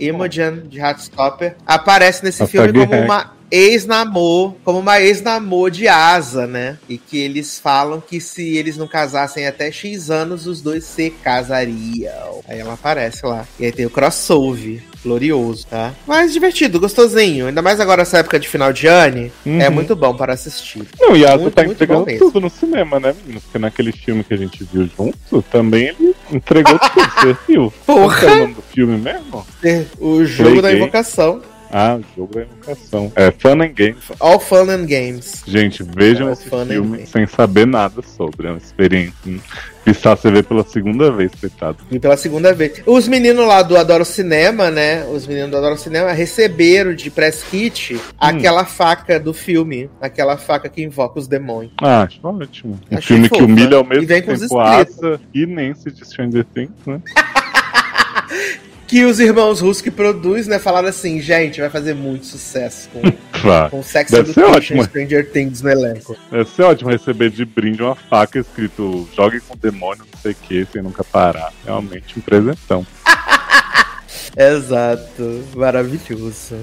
Imogen 0.00 0.62
de 0.68 0.78
Heartstopper 0.78 1.56
aparece 1.66 2.24
nesse 2.24 2.46
filme 2.46 2.72
como 2.86 3.00
uma 3.00 3.32
ex-namor, 3.54 4.54
como 4.64 4.80
uma 4.80 5.00
ex-namor 5.00 5.70
de 5.70 5.86
asa, 5.86 6.44
né? 6.44 6.76
E 6.88 6.98
que 6.98 7.18
eles 7.18 7.58
falam 7.60 8.00
que 8.00 8.20
se 8.20 8.56
eles 8.56 8.76
não 8.76 8.88
casassem 8.88 9.46
até 9.46 9.70
X 9.70 10.10
anos, 10.10 10.48
os 10.48 10.60
dois 10.60 10.82
se 10.82 11.10
casariam. 11.10 12.40
Aí 12.48 12.58
ela 12.58 12.74
aparece 12.74 13.24
lá. 13.24 13.46
E 13.60 13.66
aí 13.66 13.72
tem 13.72 13.86
o 13.86 13.90
crossover 13.90 14.82
glorioso, 15.04 15.66
tá? 15.68 15.92
Mas 16.06 16.32
divertido, 16.32 16.80
gostosinho. 16.80 17.46
Ainda 17.46 17.62
mais 17.62 17.78
agora 17.78 18.02
essa 18.02 18.18
época 18.18 18.40
de 18.40 18.48
final 18.48 18.72
de 18.72 18.86
ano. 18.86 19.30
Uhum. 19.46 19.60
É 19.60 19.68
muito 19.68 19.94
bom 19.94 20.16
para 20.16 20.32
assistir. 20.32 20.82
Não, 20.98 21.14
e 21.14 21.24
a 21.24 21.36
Muito, 21.36 21.54
tá 21.54 21.64
entregando 21.64 22.06
tudo 22.18 22.40
no 22.40 22.50
cinema, 22.50 22.98
né, 22.98 23.14
menino? 23.22 23.40
Porque 23.40 23.58
naquele 23.58 23.92
filme 23.92 24.24
que 24.24 24.34
a 24.34 24.36
gente 24.36 24.64
viu 24.64 24.88
junto, 24.96 25.42
também 25.42 25.88
ele 25.88 26.16
entregou 26.32 26.78
tudo, 26.78 27.10
você 27.20 27.36
viu? 27.46 27.72
Porra! 27.86 28.20
Qual 28.20 28.32
é 28.32 28.34
o 28.34 28.40
nome 28.40 28.54
do 28.54 28.62
filme 28.62 28.98
mesmo? 28.98 29.46
O 30.00 30.24
jogo 30.24 30.50
Play 30.50 30.62
da 30.62 30.70
game. 30.70 30.90
Ah, 31.76 31.96
o 31.96 32.04
jogo 32.16 32.34
da 32.36 32.42
invocação. 32.42 33.10
É 33.16 33.32
Fun 33.32 33.60
and 33.60 33.72
Games. 33.74 34.04
All 34.20 34.38
Fun 34.38 34.70
and 34.70 34.86
Games. 34.86 35.42
Gente, 35.44 35.82
vejam 35.82 36.28
É, 36.28 36.32
esse 36.32 36.48
filme 36.48 37.04
sem 37.04 37.26
saber 37.26 37.66
nada 37.66 38.00
sobre. 38.00 38.46
É 38.46 38.50
uma 38.50 38.58
experiência. 38.58 39.12
Pissar 39.84 40.16
você 40.16 40.30
vê 40.30 40.40
pela 40.40 40.62
segunda 40.62 41.10
vez, 41.10 41.32
coitado. 41.34 41.78
E 41.90 41.98
pela 41.98 42.16
segunda 42.16 42.54
vez. 42.54 42.80
Os 42.86 43.08
meninos 43.08 43.44
lá 43.44 43.60
do 43.60 43.76
Adoro 43.76 44.04
Cinema, 44.04 44.70
né? 44.70 45.04
Os 45.06 45.26
meninos 45.26 45.50
do 45.50 45.56
Adoro 45.56 45.76
Cinema 45.76 46.12
receberam 46.12 46.94
de 46.94 47.10
press 47.10 47.42
kit 47.50 48.00
aquela 48.20 48.64
faca 48.64 49.18
do 49.18 49.34
filme. 49.34 49.90
Aquela 50.00 50.36
faca 50.36 50.68
que 50.68 50.80
invoca 50.80 51.18
os 51.18 51.26
demônios. 51.26 51.72
Ah, 51.82 52.04
acho 52.04 52.20
ótimo. 52.22 52.78
Um 52.88 53.02
filme 53.02 53.28
que 53.28 53.42
humilha 53.42 53.78
ao 53.78 53.84
mesmo 53.84 54.06
vem 54.06 54.22
com 54.22 54.32
os 54.32 54.42
tempo. 54.42 54.60
Asa 54.60 55.20
e 55.34 55.44
Nancy 55.44 55.90
de 55.90 56.06
Stranger 56.06 56.44
Things, 56.54 56.70
né? 56.86 57.02
Que 58.86 59.04
os 59.04 59.18
irmãos 59.20 59.60
russos 59.60 59.82
que 59.82 59.90
produzem, 59.90 60.50
né? 60.50 60.58
Falaram 60.58 60.88
assim, 60.88 61.20
gente, 61.20 61.60
vai 61.60 61.70
fazer 61.70 61.94
muito 61.94 62.26
sucesso 62.26 62.88
com, 62.90 63.00
Vai. 63.46 63.70
com 63.70 63.82
Sex 63.82 64.10
Deve 64.10 64.30
Education 64.30 64.56
ótimo. 64.56 64.82
e 64.82 64.84
Stranger 64.84 65.30
Things 65.30 65.62
no 65.62 65.70
elenco. 65.70 66.16
Deve 66.30 66.48
ser 66.50 66.62
ótimo 66.62 66.90
receber 66.90 67.30
de 67.30 67.44
brinde 67.44 67.82
uma 67.82 67.94
faca 67.94 68.38
escrito 68.38 69.08
jogue 69.14 69.40
com 69.40 69.56
demônio, 69.56 70.04
não 70.12 70.20
sei 70.20 70.32
o 70.32 70.34
que, 70.34 70.66
sem 70.72 70.82
nunca 70.82 71.02
parar. 71.02 71.52
Realmente 71.64 72.18
um 72.18 72.22
presentão. 72.22 72.86
Exato. 74.36 75.44
Maravilhoso. 75.54 76.56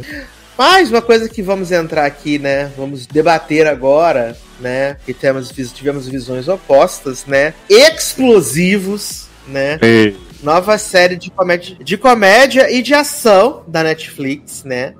Mais 0.57 0.91
uma 0.91 1.01
coisa 1.01 1.27
que 1.27 1.41
vamos 1.41 1.71
entrar 1.71 2.05
aqui, 2.05 2.37
né? 2.37 2.71
Vamos 2.77 3.07
debater 3.07 3.65
agora, 3.65 4.37
né? 4.59 4.97
Que 5.05 5.13
temos, 5.13 5.49
tivemos 5.73 6.07
visões 6.07 6.47
opostas, 6.47 7.25
né? 7.25 7.53
Explosivos, 7.69 9.27
né? 9.47 9.79
Ei, 9.81 10.15
Nova 10.41 10.77
série 10.77 11.15
de 11.15 11.29
comédia, 11.31 11.77
de 11.79 11.97
comédia 11.97 12.71
e 12.71 12.81
de 12.81 12.93
ação 12.93 13.63
da 13.67 13.83
Netflix, 13.83 14.63
né? 14.63 14.93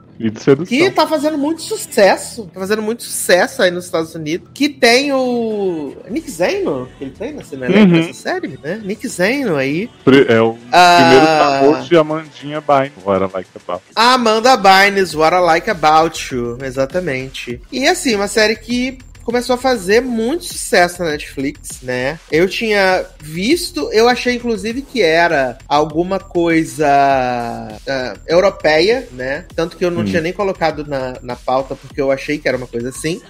Que 0.68 0.92
tá 0.92 1.08
fazendo 1.08 1.36
muito 1.36 1.64
sucesso. 1.64 2.48
Tá 2.54 2.60
fazendo 2.60 2.82
muito 2.84 3.02
sucesso 3.02 3.60
aí 3.64 3.72
nos 3.72 3.86
Estados 3.86 4.14
Unidos. 4.14 4.50
Que 4.54 4.70
tem 4.70 5.12
o. 5.12 5.96
Nick 6.12 6.30
Zeno, 6.30 6.88
que 6.98 7.06
ele 7.06 7.12
tem 7.18 7.34
nessa, 7.34 7.56
Uhum. 7.56 7.88
nessa 7.88 8.14
série, 8.14 8.60
né? 8.64 8.80
Nick 8.84 9.08
Zeno 9.08 9.56
aí. 9.56 9.90
É 10.30 10.40
o 10.40 10.60
Ah. 10.72 10.98
primeiro 11.00 11.26
sabor 11.26 11.82
de 11.88 11.98
Amandinha 11.98 12.62
Bain. 12.62 12.92
Agora 13.02 13.28
like 13.34 13.50
about. 13.56 13.84
A 13.96 14.14
Amanda 14.14 14.56
Bynes, 14.58 15.16
What 15.16 15.36
I 15.36 15.40
Like 15.40 15.70
About 15.72 16.36
You, 16.36 16.58
exatamente. 16.64 17.60
E 17.72 17.88
assim, 17.88 18.14
uma 18.14 18.28
série 18.28 18.56
que 18.56 19.00
começou 19.24 19.56
a 19.56 19.58
fazer 19.58 20.02
muito 20.02 20.46
sucesso 20.46 21.04
na 21.04 21.12
Netflix, 21.12 21.82
né? 21.82 22.20
Eu 22.32 22.48
tinha 22.48 23.06
visto, 23.20 23.90
eu 23.92 24.08
achei 24.08 24.36
inclusive 24.36 24.82
que 24.82 25.02
era 25.02 25.58
alguma 25.68 26.20
coisa 26.20 26.88
ah, 26.88 28.14
europeia, 28.28 29.08
né? 29.12 29.46
Tanto 29.56 29.78
que 29.78 29.86
eu 29.86 29.92
não 29.92 30.02
Hum. 30.02 30.06
tinha 30.06 30.22
nem 30.22 30.34
colocado 30.34 30.86
na, 30.86 31.16
na 31.22 31.36
pauta 31.36 31.76
porque 31.76 32.02
eu 32.02 32.12
achei 32.12 32.38
que 32.38 32.48
era 32.48 32.58
uma 32.58 32.68
coisa 32.68 32.90
assim. 32.90 33.22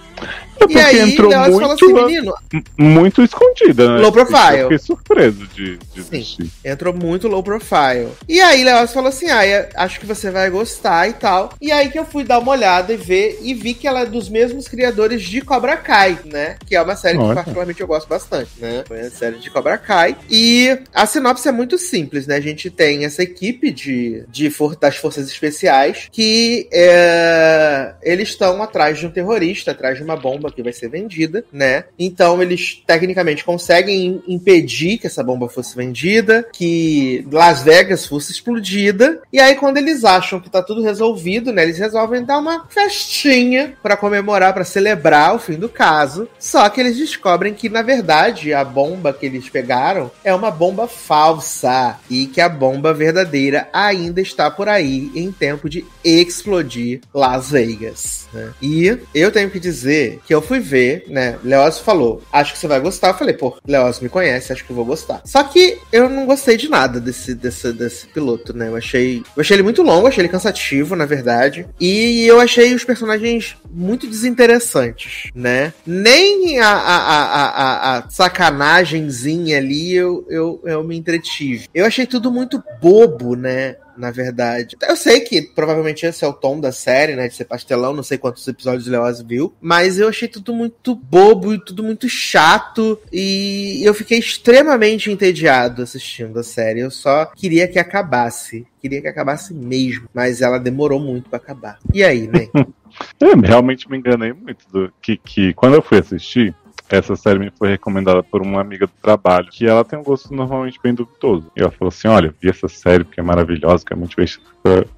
É 0.60 0.72
E 0.72 0.78
aí, 0.78 1.00
entrou 1.00 1.32
elas 1.32 1.50
muito, 1.50 1.70
assim, 1.72 1.92
menino, 1.92 2.34
muito 2.78 3.22
escondida, 3.22 3.96
né? 3.96 4.00
Low 4.00 4.12
profile. 4.12 4.58
Eu 4.58 4.62
fiquei 4.64 4.78
surpreso 4.78 5.46
de, 5.48 5.76
de 5.76 6.02
Sim. 6.02 6.50
Entrou 6.64 6.94
muito 6.94 7.28
low 7.28 7.42
profile. 7.42 8.08
E 8.28 8.40
aí, 8.40 8.62
Leoz 8.62 8.92
falou 8.92 9.08
assim: 9.08 9.28
ah, 9.28 9.46
eu 9.46 9.66
acho 9.74 9.98
que 10.00 10.06
você 10.06 10.30
vai 10.30 10.48
gostar 10.50 11.08
e 11.08 11.12
tal. 11.14 11.52
E 11.60 11.72
aí 11.72 11.90
que 11.90 11.98
eu 11.98 12.04
fui 12.04 12.24
dar 12.24 12.38
uma 12.38 12.52
olhada 12.52 12.92
e 12.92 12.96
ver 12.96 13.40
e 13.42 13.52
vi 13.54 13.74
que 13.74 13.86
ela 13.88 14.00
é 14.00 14.06
dos 14.06 14.28
mesmos 14.28 14.68
criadores 14.68 15.22
de 15.22 15.40
Cobra 15.40 15.76
Kai, 15.82 16.18
né? 16.24 16.56
Que 16.66 16.74
é 16.76 16.82
uma 16.82 16.96
série 16.96 17.18
que 17.18 17.24
Olha. 17.24 17.34
particularmente 17.34 17.80
eu 17.80 17.86
gosto 17.86 18.08
bastante, 18.08 18.50
né? 18.58 18.84
Foi 18.86 19.00
a 19.00 19.10
série 19.10 19.36
de 19.38 19.50
Cobra 19.50 19.76
Kai. 19.76 20.16
E 20.30 20.78
a 20.94 21.04
sinopse 21.06 21.48
é 21.48 21.52
muito 21.52 21.76
simples, 21.76 22.26
né? 22.26 22.36
A 22.36 22.40
gente 22.40 22.70
tem 22.70 23.04
essa 23.04 23.22
equipe 23.22 23.70
de, 23.70 24.24
de 24.28 24.48
for- 24.50 24.76
das 24.76 24.96
forças 24.96 25.28
especiais 25.28 26.08
que 26.10 26.68
é, 26.72 27.94
eles 28.02 28.28
estão 28.30 28.62
atrás 28.62 28.98
de 28.98 29.06
um 29.06 29.10
terrorista, 29.10 29.70
atrás 29.72 29.96
de 29.98 30.04
uma 30.04 30.16
bomba 30.16 30.50
que 30.50 30.62
vai 30.62 30.72
ser 30.72 30.88
vendida, 30.88 31.44
né? 31.52 31.84
Então 31.98 32.40
eles 32.42 32.82
tecnicamente 32.86 33.44
conseguem 33.44 34.22
impedir 34.26 34.98
que 34.98 35.06
essa 35.06 35.22
bomba 35.22 35.48
fosse 35.48 35.74
vendida, 35.76 36.46
que 36.52 37.26
Las 37.30 37.62
Vegas 37.62 38.06
fosse 38.06 38.32
explodida. 38.32 39.20
E 39.32 39.40
aí 39.40 39.54
quando 39.56 39.78
eles 39.78 40.04
acham 40.04 40.40
que 40.40 40.50
tá 40.50 40.62
tudo 40.62 40.82
resolvido, 40.82 41.52
né, 41.52 41.62
eles 41.64 41.78
resolvem 41.78 42.24
dar 42.24 42.38
uma 42.38 42.66
festinha 42.68 43.74
pra 43.82 43.96
comemorar, 43.96 44.52
pra 44.54 44.64
celebrar 44.64 45.34
o 45.34 45.38
fim 45.38 45.54
do 45.54 45.68
caso. 45.72 46.28
Só 46.38 46.68
que 46.68 46.80
eles 46.80 46.96
descobrem 46.96 47.54
que 47.54 47.68
na 47.68 47.82
verdade 47.82 48.52
a 48.54 48.64
bomba 48.64 49.12
que 49.12 49.26
eles 49.26 49.48
pegaram 49.48 50.10
é 50.22 50.34
uma 50.34 50.50
bomba 50.50 50.86
falsa 50.86 51.98
e 52.08 52.26
que 52.26 52.40
a 52.40 52.48
bomba 52.48 52.92
verdadeira 52.92 53.68
ainda 53.72 54.20
está 54.20 54.50
por 54.50 54.68
aí 54.68 55.10
em 55.14 55.32
tempo 55.32 55.68
de 55.68 55.84
explodir 56.04 57.00
Las 57.12 57.50
Vegas. 57.50 58.26
né? 58.32 58.52
E 58.60 58.98
eu 59.14 59.30
tenho 59.30 59.50
que 59.50 59.60
dizer 59.60 60.20
que 60.26 60.34
eu 60.34 60.42
fui 60.42 60.58
ver, 60.60 61.04
né? 61.08 61.38
Leoz 61.42 61.78
falou, 61.78 62.22
acho 62.32 62.52
que 62.52 62.58
você 62.58 62.66
vai 62.66 62.80
gostar. 62.80 63.08
Eu 63.08 63.14
falei, 63.14 63.34
pô, 63.34 63.56
Leoz 63.66 64.00
me 64.00 64.08
conhece, 64.08 64.52
acho 64.52 64.64
que 64.64 64.70
eu 64.70 64.76
vou 64.76 64.84
gostar. 64.84 65.22
Só 65.24 65.42
que 65.44 65.78
eu 65.92 66.08
não 66.08 66.26
gostei 66.26 66.56
de 66.56 66.68
nada 66.68 67.00
desse, 67.00 67.34
desse, 67.34 67.72
desse 67.72 68.06
piloto, 68.08 68.56
né? 68.56 68.68
Eu 68.68 68.76
achei, 68.76 69.22
eu 69.36 69.40
achei 69.40 69.56
ele 69.56 69.62
muito 69.62 69.82
longo, 69.82 70.06
achei 70.06 70.22
ele 70.22 70.28
cansativo, 70.28 70.96
na 70.96 71.06
verdade. 71.06 71.66
E 71.80 72.26
eu 72.26 72.40
achei 72.40 72.74
os 72.74 72.84
personagens 72.84 73.56
muito 73.70 74.06
desinteressantes, 74.06 75.30
né? 75.34 75.61
Nem 75.86 76.58
a, 76.58 76.68
a, 76.68 76.96
a, 76.96 77.98
a, 77.98 78.10
sacanagemzinha 78.10 79.58
ali 79.58 79.94
eu, 79.94 80.26
eu, 80.28 80.60
eu 80.64 80.84
me 80.84 80.96
entretive. 80.96 81.68
Eu 81.74 81.84
achei 81.84 82.06
tudo 82.06 82.32
muito 82.32 82.62
bobo, 82.80 83.36
né? 83.36 83.76
na 83.96 84.10
verdade. 84.10 84.76
Eu 84.82 84.96
sei 84.96 85.20
que 85.20 85.42
provavelmente 85.42 86.04
esse 86.06 86.24
é 86.24 86.26
o 86.26 86.32
tom 86.32 86.60
da 86.60 86.72
série, 86.72 87.14
né? 87.14 87.28
De 87.28 87.34
ser 87.34 87.44
pastelão, 87.44 87.92
não 87.92 88.02
sei 88.02 88.18
quantos 88.18 88.46
episódios 88.46 88.86
o 88.86 88.90
Leoz 88.90 89.20
viu, 89.20 89.54
mas 89.60 89.98
eu 89.98 90.08
achei 90.08 90.28
tudo 90.28 90.54
muito 90.54 90.94
bobo 90.94 91.54
e 91.54 91.64
tudo 91.64 91.82
muito 91.82 92.08
chato. 92.08 92.98
E 93.12 93.80
eu 93.84 93.94
fiquei 93.94 94.18
extremamente 94.18 95.10
entediado 95.10 95.82
assistindo 95.82 96.38
a 96.38 96.42
série. 96.42 96.80
Eu 96.80 96.90
só 96.90 97.26
queria 97.26 97.68
que 97.68 97.78
acabasse. 97.78 98.66
Queria 98.80 99.00
que 99.00 99.08
acabasse 99.08 99.54
mesmo. 99.54 100.08
Mas 100.12 100.40
ela 100.40 100.58
demorou 100.58 100.98
muito 100.98 101.28
pra 101.28 101.36
acabar. 101.36 101.78
E 101.92 102.02
aí, 102.02 102.26
né? 102.26 102.48
Eu 103.20 103.38
realmente 103.40 103.90
me 103.90 103.98
enganei 103.98 104.32
muito. 104.32 104.64
Do, 104.70 104.92
que, 105.00 105.16
que 105.16 105.52
quando 105.54 105.74
eu 105.74 105.82
fui 105.82 105.98
assistir, 105.98 106.54
essa 106.88 107.16
série 107.16 107.38
me 107.38 107.50
foi 107.50 107.70
recomendada 107.70 108.22
por 108.22 108.42
uma 108.42 108.60
amiga 108.60 108.86
do 108.86 108.92
trabalho, 109.00 109.48
que 109.50 109.66
ela 109.66 109.84
tem 109.84 109.98
um 109.98 110.02
gosto 110.02 110.34
normalmente 110.34 110.78
bem 110.82 110.94
duvidoso. 110.94 111.50
E 111.56 111.60
ela 111.60 111.70
falou 111.70 111.88
assim: 111.88 112.08
olha, 112.08 112.34
vi 112.40 112.50
essa 112.50 112.68
série 112.68 113.04
porque 113.04 113.20
é 113.20 113.22
maravilhosa, 113.22 113.84
que 113.84 113.92
é 113.92 113.96
muito 113.96 114.16
vestida. 114.16 114.46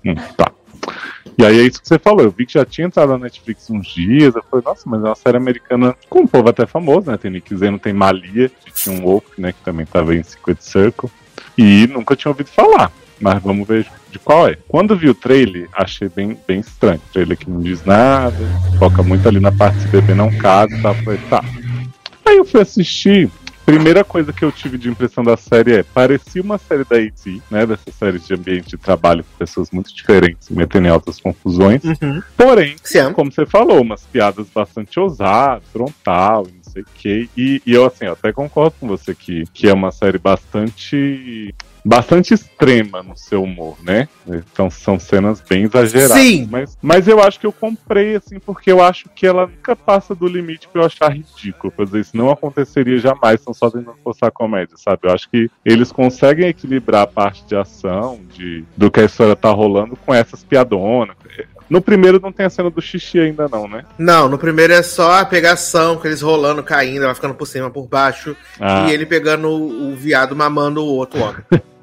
Hum, 0.04 0.14
tá. 0.36 0.50
E 1.36 1.44
aí 1.44 1.58
é 1.58 1.62
isso 1.62 1.80
que 1.80 1.88
você 1.88 1.98
falou, 1.98 2.22
eu 2.22 2.30
vi 2.30 2.46
que 2.46 2.52
já 2.52 2.64
tinha 2.64 2.86
entrado 2.86 3.10
na 3.10 3.18
Netflix 3.18 3.68
uns 3.68 3.88
dias, 3.88 4.34
eu 4.36 4.44
falei, 4.48 4.64
nossa, 4.64 4.82
mas 4.88 5.02
é 5.02 5.06
uma 5.06 5.14
série 5.14 5.36
americana 5.36 5.96
com 6.08 6.20
um 6.20 6.26
povo 6.26 6.48
até 6.48 6.64
famoso, 6.66 7.10
né? 7.10 7.16
Tem 7.16 7.30
Nick 7.30 7.56
Zeno, 7.56 7.78
tem 7.78 7.92
Malia, 7.92 8.48
que 8.48 8.72
tinha 8.72 8.94
um 8.94 9.02
Wolf, 9.02 9.24
né, 9.36 9.52
que 9.52 9.60
também 9.64 9.84
tava 9.84 10.14
em 10.14 10.22
Secret 10.22 10.58
Circle, 10.60 11.10
e 11.58 11.88
nunca 11.88 12.14
tinha 12.14 12.30
ouvido 12.30 12.50
falar. 12.50 12.92
Mas 13.20 13.42
vamos 13.42 13.66
ver 13.66 13.86
de 14.14 14.18
qual 14.20 14.48
é. 14.48 14.56
Quando 14.68 14.96
vi 14.96 15.08
o 15.08 15.14
trailer, 15.14 15.68
achei 15.72 16.08
bem, 16.08 16.38
bem 16.46 16.60
estranho. 16.60 17.00
O 17.08 17.12
trailer 17.12 17.36
que 17.36 17.50
não 17.50 17.60
diz 17.60 17.84
nada, 17.84 18.36
foca 18.78 19.02
muito 19.02 19.28
ali 19.28 19.40
na 19.40 19.50
parte 19.50 19.76
de 19.80 19.88
bebê 19.88 20.14
não 20.14 20.30
casa 20.38 20.74
e 20.74 20.80
tal. 20.80 20.94
Falei, 20.94 21.20
tá. 21.28 21.44
Aí 22.24 22.36
eu 22.36 22.44
fui 22.44 22.60
assistir. 22.60 23.28
Primeira 23.66 24.04
coisa 24.04 24.30
que 24.30 24.44
eu 24.44 24.52
tive 24.52 24.76
de 24.76 24.90
impressão 24.90 25.24
da 25.24 25.38
série 25.38 25.76
é, 25.78 25.82
parecia 25.82 26.42
uma 26.42 26.58
série 26.58 26.84
da 26.84 26.96
AT, 26.96 27.42
né? 27.50 27.64
Dessas 27.64 27.94
séries 27.94 28.26
de 28.26 28.34
ambiente 28.34 28.68
de 28.68 28.76
trabalho 28.76 29.24
com 29.24 29.38
pessoas 29.38 29.70
muito 29.70 29.92
diferentes, 29.92 30.50
metendo 30.50 30.86
em 30.86 30.90
altas 30.90 31.18
confusões. 31.18 31.82
Uhum. 31.82 32.22
Porém, 32.36 32.76
Se 32.84 32.98
ama. 32.98 33.14
como 33.14 33.32
você 33.32 33.46
falou, 33.46 33.80
umas 33.80 34.02
piadas 34.02 34.48
bastante 34.54 35.00
ousadas, 35.00 35.64
frontal, 35.72 36.46
e 36.46 36.52
não 36.52 36.72
sei 36.72 36.82
o 36.82 36.86
quê. 36.94 37.28
E, 37.34 37.62
e 37.64 37.72
eu, 37.72 37.86
assim, 37.86 38.04
eu 38.04 38.12
até 38.12 38.32
concordo 38.34 38.76
com 38.78 38.86
você 38.86 39.14
que, 39.14 39.44
que 39.54 39.66
é 39.66 39.72
uma 39.72 39.90
série 39.90 40.18
bastante. 40.18 41.54
Bastante 41.84 42.32
extrema 42.32 43.02
no 43.02 43.14
seu 43.14 43.42
humor, 43.42 43.76
né? 43.82 44.08
Então 44.26 44.70
são 44.70 44.98
cenas 44.98 45.42
bem 45.46 45.64
exageradas. 45.64 46.16
Sim. 46.16 46.48
Mas, 46.50 46.78
mas 46.80 47.06
eu 47.06 47.22
acho 47.22 47.38
que 47.38 47.46
eu 47.46 47.52
comprei, 47.52 48.16
assim, 48.16 48.38
porque 48.38 48.72
eu 48.72 48.82
acho 48.82 49.08
que 49.14 49.26
ela 49.26 49.46
nunca 49.46 49.76
passa 49.76 50.14
do 50.14 50.26
limite 50.26 50.66
pra 50.68 50.80
eu 50.82 50.86
achar 50.86 51.12
ridículo. 51.12 51.70
Pra 51.70 51.84
dizer, 51.84 52.00
isso 52.00 52.16
não 52.16 52.30
aconteceria 52.30 52.96
jamais, 52.98 53.40
estão 53.40 53.52
só 53.52 53.70
tentando 53.70 53.98
forçar 54.02 54.30
a 54.30 54.32
comédia, 54.32 54.76
sabe? 54.78 55.00
Eu 55.02 55.12
acho 55.12 55.28
que 55.28 55.50
eles 55.62 55.92
conseguem 55.92 56.48
equilibrar 56.48 57.02
a 57.02 57.06
parte 57.06 57.44
de 57.44 57.54
ação, 57.54 58.18
de, 58.32 58.64
do 58.74 58.90
que 58.90 59.00
a 59.00 59.04
história 59.04 59.36
tá 59.36 59.50
rolando, 59.50 59.94
com 59.94 60.14
essas 60.14 60.42
piadonas. 60.42 61.16
No 61.68 61.80
primeiro 61.82 62.20
não 62.20 62.30
tem 62.32 62.46
a 62.46 62.50
cena 62.50 62.70
do 62.70 62.80
xixi 62.80 63.18
ainda, 63.18 63.48
não, 63.48 63.66
né? 63.68 63.84
Não, 63.98 64.28
no 64.28 64.38
primeiro 64.38 64.72
é 64.72 64.82
só 64.82 65.20
a 65.20 65.24
pegação, 65.24 65.96
com 65.96 66.06
eles 66.06 66.22
rolando, 66.22 66.62
caindo, 66.62 67.04
ela 67.04 67.14
ficando 67.14 67.34
por 67.34 67.46
cima, 67.46 67.70
por 67.70 67.86
baixo, 67.86 68.34
Ah. 68.60 68.86
e 68.88 68.92
ele 68.92 69.04
pegando 69.04 69.48
o, 69.48 69.92
o 69.92 69.96
viado 69.96 70.34
mamando 70.36 70.82
o 70.82 70.86
outro 70.86 71.20
homem. 71.22 71.42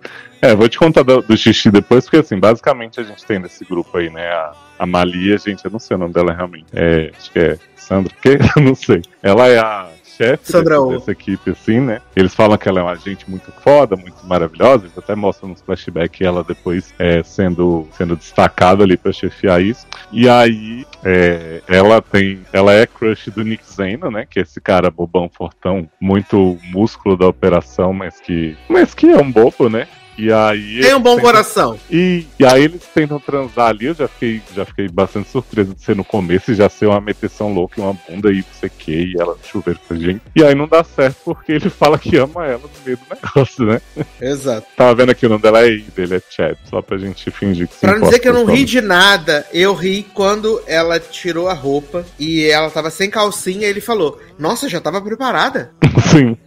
É, 0.42 0.56
vou 0.56 0.68
te 0.68 0.78
contar 0.80 1.04
do, 1.04 1.22
do 1.22 1.38
xixi 1.38 1.70
depois, 1.70 2.06
porque 2.06 2.18
assim, 2.18 2.40
basicamente 2.40 3.00
a 3.00 3.04
gente 3.04 3.24
tem 3.26 3.38
nesse 3.38 3.64
grupo 3.64 3.96
aí, 3.98 4.10
né? 4.10 4.28
A, 4.28 4.54
a 4.80 4.86
Malia, 4.86 5.38
gente, 5.38 5.64
eu 5.64 5.72
não 5.72 5.80
sei 5.80 5.96
o 5.96 6.00
nome 6.00 6.14
dela 6.14 6.34
realmente. 6.34 6.66
É, 6.74 7.12
acho 7.16 7.32
que 7.32 7.40
é 7.40 7.60
Sandra, 7.76 8.14
que? 8.22 8.30
Eu 8.56 8.64
não 8.64 8.76
sei. 8.76 9.02
Ela 9.22 9.48
é 9.48 9.60
a 9.60 9.90
chefe 10.04 10.52
Oh. 10.56 10.92
dessa 10.94 11.12
equipe, 11.12 11.52
assim, 11.52 11.80
né? 11.80 12.00
Eles 12.16 12.34
falam 12.34 12.58
que 12.58 12.70
ela 12.70 12.80
é 12.80 12.84
uma 12.84 12.96
gente 12.96 13.30
muito 13.30 13.52
foda, 13.52 13.96
muito 13.96 14.26
maravilhosa, 14.26 14.86
eles 14.86 14.98
até 14.98 15.16
mostram 15.16 15.50
nos 15.50 15.62
flashbacks 15.62 16.22
ela 16.22 16.44
depois 16.44 16.94
é, 17.00 17.24
sendo, 17.24 17.88
sendo 17.92 18.16
destacada 18.16 18.84
ali 18.84 18.98
pra 18.98 19.12
chefiar 19.12 19.62
isso. 19.62 19.86
E 20.12 20.30
aí, 20.30 20.86
é, 21.04 21.62
ela 21.68 22.02
tem. 22.02 22.42
Ela 22.54 22.74
é 22.74 22.86
crush 22.86 23.30
do 23.32 23.44
Nick 23.44 23.64
Zeno, 23.66 24.12
né? 24.12 24.26
Que 24.30 24.40
é 24.40 24.42
esse 24.44 24.62
cara 24.62 24.92
bobão, 24.92 25.30
fortão, 25.30 25.90
muito 26.00 26.58
músculo 26.72 27.18
da 27.18 27.28
operação, 27.28 27.94
mas 27.94 28.20
que. 28.20 28.56
Mas 28.70 28.94
que 28.94 29.10
é 29.10 29.18
um 29.18 29.32
bobo, 29.32 29.70
né? 29.70 29.88
E 30.22 30.32
aí. 30.32 30.82
Tem 30.82 30.94
um 30.94 31.02
bom 31.02 31.14
eles 31.14 31.24
coração. 31.24 31.80
e, 31.90 32.28
e 32.40 32.46
aí 32.46 32.64
eles 32.64 32.84
tentam 32.94 33.20
transar 33.20 33.70
ali, 33.70 33.88
eu 33.88 33.96
já 33.96 34.08
fiquei, 34.08 34.40
já 34.54 34.64
fiquei 34.64 34.88
bastante 34.88 35.30
surpreso 35.30 35.74
de 35.74 35.82
ser 35.82 35.96
no 35.96 36.04
começo 36.04 36.52
e 36.52 36.56
já 36.56 36.70
ser 36.70 36.86
uma 36.86 37.02
meteção 37.02 37.52
louca 37.52 37.80
e 37.80 37.84
uma 37.84 37.98
bunda 38.08 38.32
e 38.32 38.38
não 38.38 38.44
sei 38.60 38.70
o 38.70 38.72
que, 38.78 38.92
e 38.92 39.20
ela 39.20 39.36
chuveiro 39.44 39.80
com 39.88 39.96
gente. 39.96 40.22
E 40.36 40.44
aí 40.44 40.54
não 40.54 40.68
dá 40.68 40.84
certo 40.84 41.18
porque 41.26 41.54
ele 41.54 41.70
fala 41.72 41.98
que 41.98 42.18
ama 42.18 42.46
ela 42.46 42.60
no 42.60 42.86
meio 42.86 42.98
do 42.98 43.16
negócio, 43.16 43.66
né? 43.66 43.82
Exato. 44.22 44.68
Tava 44.78 44.94
vendo 44.94 45.10
aqui 45.10 45.26
o 45.26 45.30
nome 45.30 45.42
dela 45.42 45.66
é 45.66 45.72
Ada, 45.72 46.02
ele 46.02 46.16
é 46.16 46.22
Chad, 46.30 46.56
só 46.70 46.84
pra 46.84 47.00
gente 47.00 47.32
fingir 47.32 47.68
que 47.68 47.78
Pra 47.80 47.98
não 47.98 48.02
dizer 48.02 48.20
que 48.20 48.30
eu 48.30 48.34
não 48.34 48.46
ri 48.46 48.64
de 48.64 48.80
nada, 48.80 49.48
eu 49.52 49.74
ri 49.74 50.04
quando 50.14 50.62
ela 50.68 51.00
tirou 51.00 51.48
a 51.48 51.54
roupa 51.54 52.06
e 52.20 52.46
ela 52.46 52.70
tava 52.70 52.92
sem 52.92 53.10
calcinha 53.10 53.66
e 53.66 53.70
ele 53.70 53.82
falou: 53.82 54.20
Nossa, 54.38 54.70
já 54.70 54.80
tava 54.80 55.02
preparada. 55.02 55.72
Sim. 56.12 56.38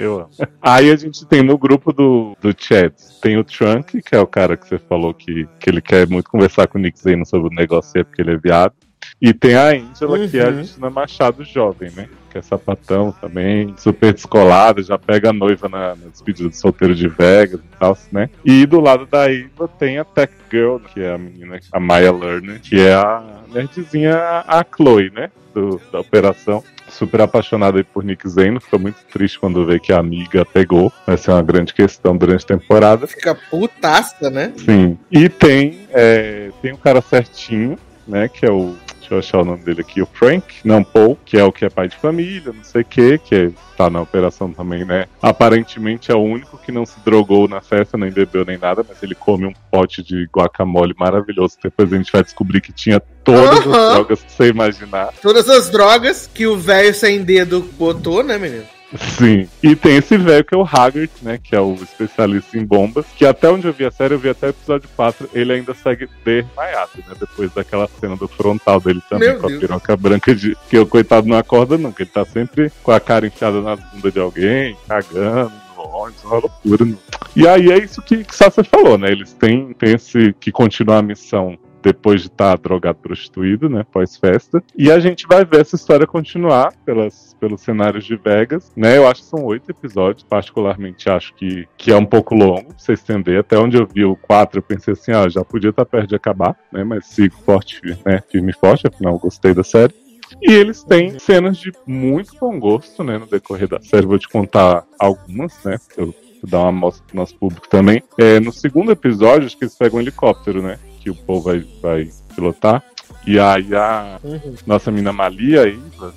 Eu 0.00 0.20
amo. 0.20 0.30
Aí 0.62 0.90
a 0.90 0.96
gente 0.96 1.26
tem 1.26 1.42
no 1.42 1.58
grupo 1.58 1.92
do, 1.92 2.34
do 2.40 2.54
Chad, 2.56 2.92
tem 3.20 3.36
o 3.36 3.44
Trunk, 3.44 4.00
que 4.00 4.14
é 4.14 4.20
o 4.20 4.26
cara 4.26 4.56
que 4.56 4.66
você 4.66 4.78
falou 4.78 5.12
que, 5.12 5.46
que 5.58 5.68
ele 5.68 5.82
quer 5.82 6.08
muito 6.08 6.30
conversar 6.30 6.66
com 6.66 6.78
o 6.78 6.80
Nick 6.80 6.98
Zeno 6.98 7.26
sobre 7.26 7.48
o 7.48 7.54
negócio 7.54 7.92
aí, 7.96 8.04
porque 8.04 8.22
ele 8.22 8.32
é 8.32 8.36
viado. 8.38 8.72
E 9.20 9.34
tem 9.34 9.54
a 9.54 9.68
Angela, 9.68 10.26
que 10.26 10.38
é 10.38 10.44
a 10.44 10.48
Uhum. 10.48 10.58
Justina 10.58 10.88
Machado 10.88 11.44
jovem, 11.44 11.90
né? 11.90 12.08
Que 12.30 12.38
é 12.38 12.42
sapatão 12.42 13.12
também, 13.20 13.74
super 13.76 14.14
descolada, 14.14 14.82
já 14.82 14.96
pega 14.96 15.28
a 15.30 15.32
noiva 15.32 15.68
na, 15.68 15.88
na 15.96 16.08
despedida 16.10 16.48
do 16.48 16.54
solteiro 16.56 16.94
de 16.94 17.06
Vegas 17.08 17.60
e 17.60 17.78
tal, 17.78 17.98
né? 18.10 18.30
E 18.44 18.64
do 18.64 18.80
lado 18.80 19.04
da 19.04 19.30
Eva 19.30 19.68
tem 19.78 19.98
a 19.98 20.04
Tech 20.04 20.32
Girl, 20.50 20.76
que 20.78 21.00
é 21.00 21.12
a 21.12 21.18
menina, 21.18 21.60
a 21.72 21.80
Maya 21.80 22.12
Lerner, 22.12 22.60
que 22.60 22.80
é 22.80 22.94
a 22.94 23.22
nerdzinha, 23.52 24.16
a 24.46 24.64
Chloe, 24.64 25.10
né? 25.10 25.30
Do, 25.52 25.80
da 25.92 26.00
operação 26.00 26.62
super 26.90 27.20
apaixonada 27.22 27.78
aí 27.78 27.84
por 27.84 28.04
Nick 28.04 28.28
Zeno, 28.28 28.60
fica 28.60 28.78
muito 28.78 28.98
triste 29.12 29.38
quando 29.38 29.64
vê 29.64 29.78
que 29.78 29.92
a 29.92 29.98
amiga 29.98 30.44
pegou. 30.44 30.92
Vai 31.06 31.16
ser 31.16 31.30
uma 31.30 31.42
grande 31.42 31.72
questão 31.72 32.16
durante 32.16 32.44
a 32.44 32.58
temporada. 32.58 33.06
Fica 33.06 33.34
putaça, 33.34 34.30
né? 34.30 34.52
Sim. 34.56 34.98
E 35.10 35.28
tem, 35.28 35.86
é, 35.90 36.50
tem 36.60 36.72
um 36.72 36.76
cara 36.76 37.00
certinho, 37.00 37.78
né? 38.06 38.28
Que 38.28 38.46
é 38.46 38.50
o. 38.50 38.76
Deixa 39.10 39.14
eu 39.14 39.18
achar 39.18 39.38
o 39.40 39.44
nome 39.44 39.64
dele 39.64 39.80
aqui, 39.80 40.00
o 40.00 40.06
Frank, 40.06 40.44
não 40.64 40.84
Paul, 40.84 41.18
que 41.24 41.36
é 41.36 41.42
o 41.42 41.50
que 41.50 41.64
é 41.64 41.68
pai 41.68 41.88
de 41.88 41.96
família, 41.96 42.52
não 42.52 42.62
sei 42.62 42.82
o 42.82 42.84
que, 42.84 43.18
que 43.18 43.34
é- 43.34 43.50
tá 43.76 43.90
na 43.90 44.00
operação 44.00 44.52
também, 44.52 44.84
né? 44.84 45.06
Aparentemente 45.20 46.12
é 46.12 46.14
o 46.14 46.22
único 46.22 46.56
que 46.58 46.70
não 46.70 46.86
se 46.86 47.00
drogou 47.00 47.48
na 47.48 47.60
festa, 47.60 47.98
nem 47.98 48.12
bebeu 48.12 48.44
nem 48.44 48.56
nada, 48.56 48.86
mas 48.88 49.02
ele 49.02 49.16
come 49.16 49.46
um 49.46 49.52
pote 49.68 50.00
de 50.00 50.28
guacamole 50.32 50.94
maravilhoso. 50.96 51.56
Depois 51.60 51.92
a 51.92 51.96
gente 51.96 52.12
vai 52.12 52.22
descobrir 52.22 52.60
que 52.60 52.72
tinha 52.72 53.00
todas 53.24 53.58
as 53.58 53.66
Aham. 53.66 53.94
drogas 53.94 54.22
que 54.22 54.32
você 54.32 54.48
imaginar. 54.48 55.12
Todas 55.20 55.48
as 55.48 55.68
drogas 55.70 56.30
que 56.32 56.46
o 56.46 56.56
velho 56.56 56.94
sem 56.94 57.24
dedo 57.24 57.68
botou, 57.76 58.22
né, 58.22 58.38
menino? 58.38 58.64
Sim. 58.96 59.48
E 59.62 59.76
tem 59.76 59.96
esse 59.96 60.16
velho 60.16 60.44
que 60.44 60.54
é 60.54 60.58
o 60.58 60.62
Haggard, 60.64 61.10
né? 61.22 61.38
Que 61.42 61.54
é 61.54 61.60
o 61.60 61.74
especialista 61.74 62.58
em 62.58 62.64
bombas. 62.64 63.06
Que 63.16 63.24
até 63.24 63.48
onde 63.48 63.66
eu 63.66 63.72
vi 63.72 63.84
a 63.84 63.90
série, 63.90 64.14
eu 64.14 64.18
vi 64.18 64.28
até 64.28 64.48
o 64.48 64.50
episódio 64.50 64.88
4, 64.96 65.30
ele 65.32 65.52
ainda 65.52 65.74
segue 65.74 66.08
desmaiado, 66.24 66.90
né? 66.98 67.14
Depois 67.18 67.52
daquela 67.52 67.88
cena 68.00 68.16
do 68.16 68.26
frontal 68.26 68.80
dele 68.80 69.00
também, 69.08 69.28
Meu 69.28 69.38
com 69.40 69.46
a 69.46 69.48
Deus. 69.48 69.60
piroca 69.60 69.96
branca 69.96 70.34
de. 70.34 70.56
Que 70.68 70.78
o 70.78 70.86
coitado 70.86 71.26
não 71.28 71.36
acorda 71.36 71.78
nunca. 71.78 72.02
Ele 72.02 72.10
tá 72.10 72.24
sempre 72.24 72.70
com 72.82 72.90
a 72.90 72.98
cara 73.00 73.26
enfiada 73.26 73.60
na 73.60 73.76
bunda 73.76 74.10
de 74.10 74.18
alguém, 74.18 74.76
cagando. 74.88 75.52
ônibus, 75.76 76.24
Uma 76.24 76.38
loucura. 76.38 76.84
Né? 76.84 76.94
E 77.36 77.46
aí 77.46 77.70
é 77.70 77.78
isso 77.78 78.02
que, 78.02 78.24
que 78.24 78.34
Sasha 78.34 78.64
falou, 78.64 78.98
né? 78.98 79.10
Eles 79.10 79.32
têm, 79.34 79.72
têm 79.74 79.94
esse 79.94 80.34
que 80.40 80.50
continuar 80.50 80.98
a 80.98 81.02
missão 81.02 81.56
depois 81.82 82.22
de 82.22 82.28
estar 82.28 82.56
drogado 82.58 82.98
prostituído, 82.98 83.68
né, 83.68 83.84
pós-festa. 83.90 84.62
E 84.76 84.90
a 84.90 84.98
gente 84.98 85.26
vai 85.26 85.44
ver 85.44 85.60
essa 85.60 85.76
história 85.76 86.06
continuar 86.06 86.72
pelas, 86.84 87.36
pelos 87.40 87.60
cenários 87.60 88.04
de 88.04 88.16
Vegas, 88.16 88.72
né, 88.76 88.96
eu 88.96 89.08
acho 89.08 89.22
que 89.22 89.28
são 89.28 89.44
oito 89.44 89.70
episódios, 89.70 90.22
particularmente 90.22 91.08
acho 91.08 91.34
que, 91.34 91.66
que 91.76 91.90
é 91.90 91.96
um 91.96 92.06
pouco 92.06 92.34
longo, 92.34 92.74
você 92.76 92.92
estender, 92.92 93.40
até 93.40 93.58
onde 93.58 93.76
eu 93.76 93.86
vi 93.86 94.04
o 94.04 94.16
quatro, 94.16 94.58
eu 94.58 94.62
pensei 94.62 94.92
assim, 94.92 95.12
ah, 95.12 95.28
já 95.28 95.44
podia 95.44 95.70
estar 95.70 95.84
perto 95.84 96.08
de 96.08 96.16
acabar, 96.16 96.56
né, 96.72 96.84
mas 96.84 97.06
sigo 97.06 97.36
forte, 97.44 97.80
né, 98.04 98.22
firme 98.30 98.50
e 98.50 98.58
forte, 98.58 98.86
afinal 98.86 99.18
gostei 99.18 99.54
da 99.54 99.64
série. 99.64 99.94
E 100.40 100.52
eles 100.52 100.84
têm 100.84 101.18
cenas 101.18 101.58
de 101.58 101.72
muito 101.86 102.36
bom 102.40 102.58
gosto, 102.58 103.02
né, 103.02 103.18
no 103.18 103.26
decorrer 103.26 103.68
da 103.68 103.80
série, 103.80 104.06
vou 104.06 104.18
te 104.18 104.28
contar 104.28 104.84
algumas, 104.98 105.62
né, 105.64 105.78
eu 105.96 106.14
dar 106.46 106.60
uma 106.60 106.68
amostra 106.68 107.04
pro 107.06 107.16
nosso 107.16 107.34
público 107.36 107.68
também. 107.68 108.02
É, 108.18 108.40
no 108.40 108.52
segundo 108.52 108.90
episódio, 108.92 109.46
acho 109.46 109.56
que 109.56 109.64
eles 109.64 109.74
pegam 109.74 109.98
um 109.98 110.02
helicóptero, 110.02 110.62
né? 110.62 110.78
Que 111.00 111.10
o 111.10 111.14
povo 111.14 111.42
vai, 111.50 111.64
vai 111.82 112.08
pilotar. 112.34 112.82
E 113.26 113.38
aí 113.38 113.74
a 113.74 114.18
Uhum. 114.22 114.54
nossa 114.66 114.90
mina 114.90 115.12
Malia, 115.12 115.62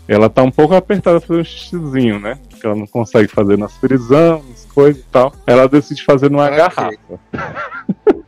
ela 0.07 0.29
tá 0.29 0.43
um 0.43 0.51
pouco 0.51 0.75
apertada 0.75 1.19
pra 1.19 1.27
fazer 1.27 1.41
um 1.41 1.43
xixizinho, 1.43 2.19
né? 2.19 2.37
Que 2.59 2.65
ela 2.65 2.75
não 2.75 2.85
consegue 2.85 3.27
fazer 3.27 3.57
nas 3.57 3.73
prisões, 3.77 4.43
nas 4.47 4.65
coisas 4.65 5.01
e 5.01 5.05
tal. 5.05 5.33
Ela 5.47 5.67
decide 5.67 6.03
fazer 6.03 6.29
numa 6.29 6.45
Ok. 6.45 6.57
garrafa. 6.57 7.19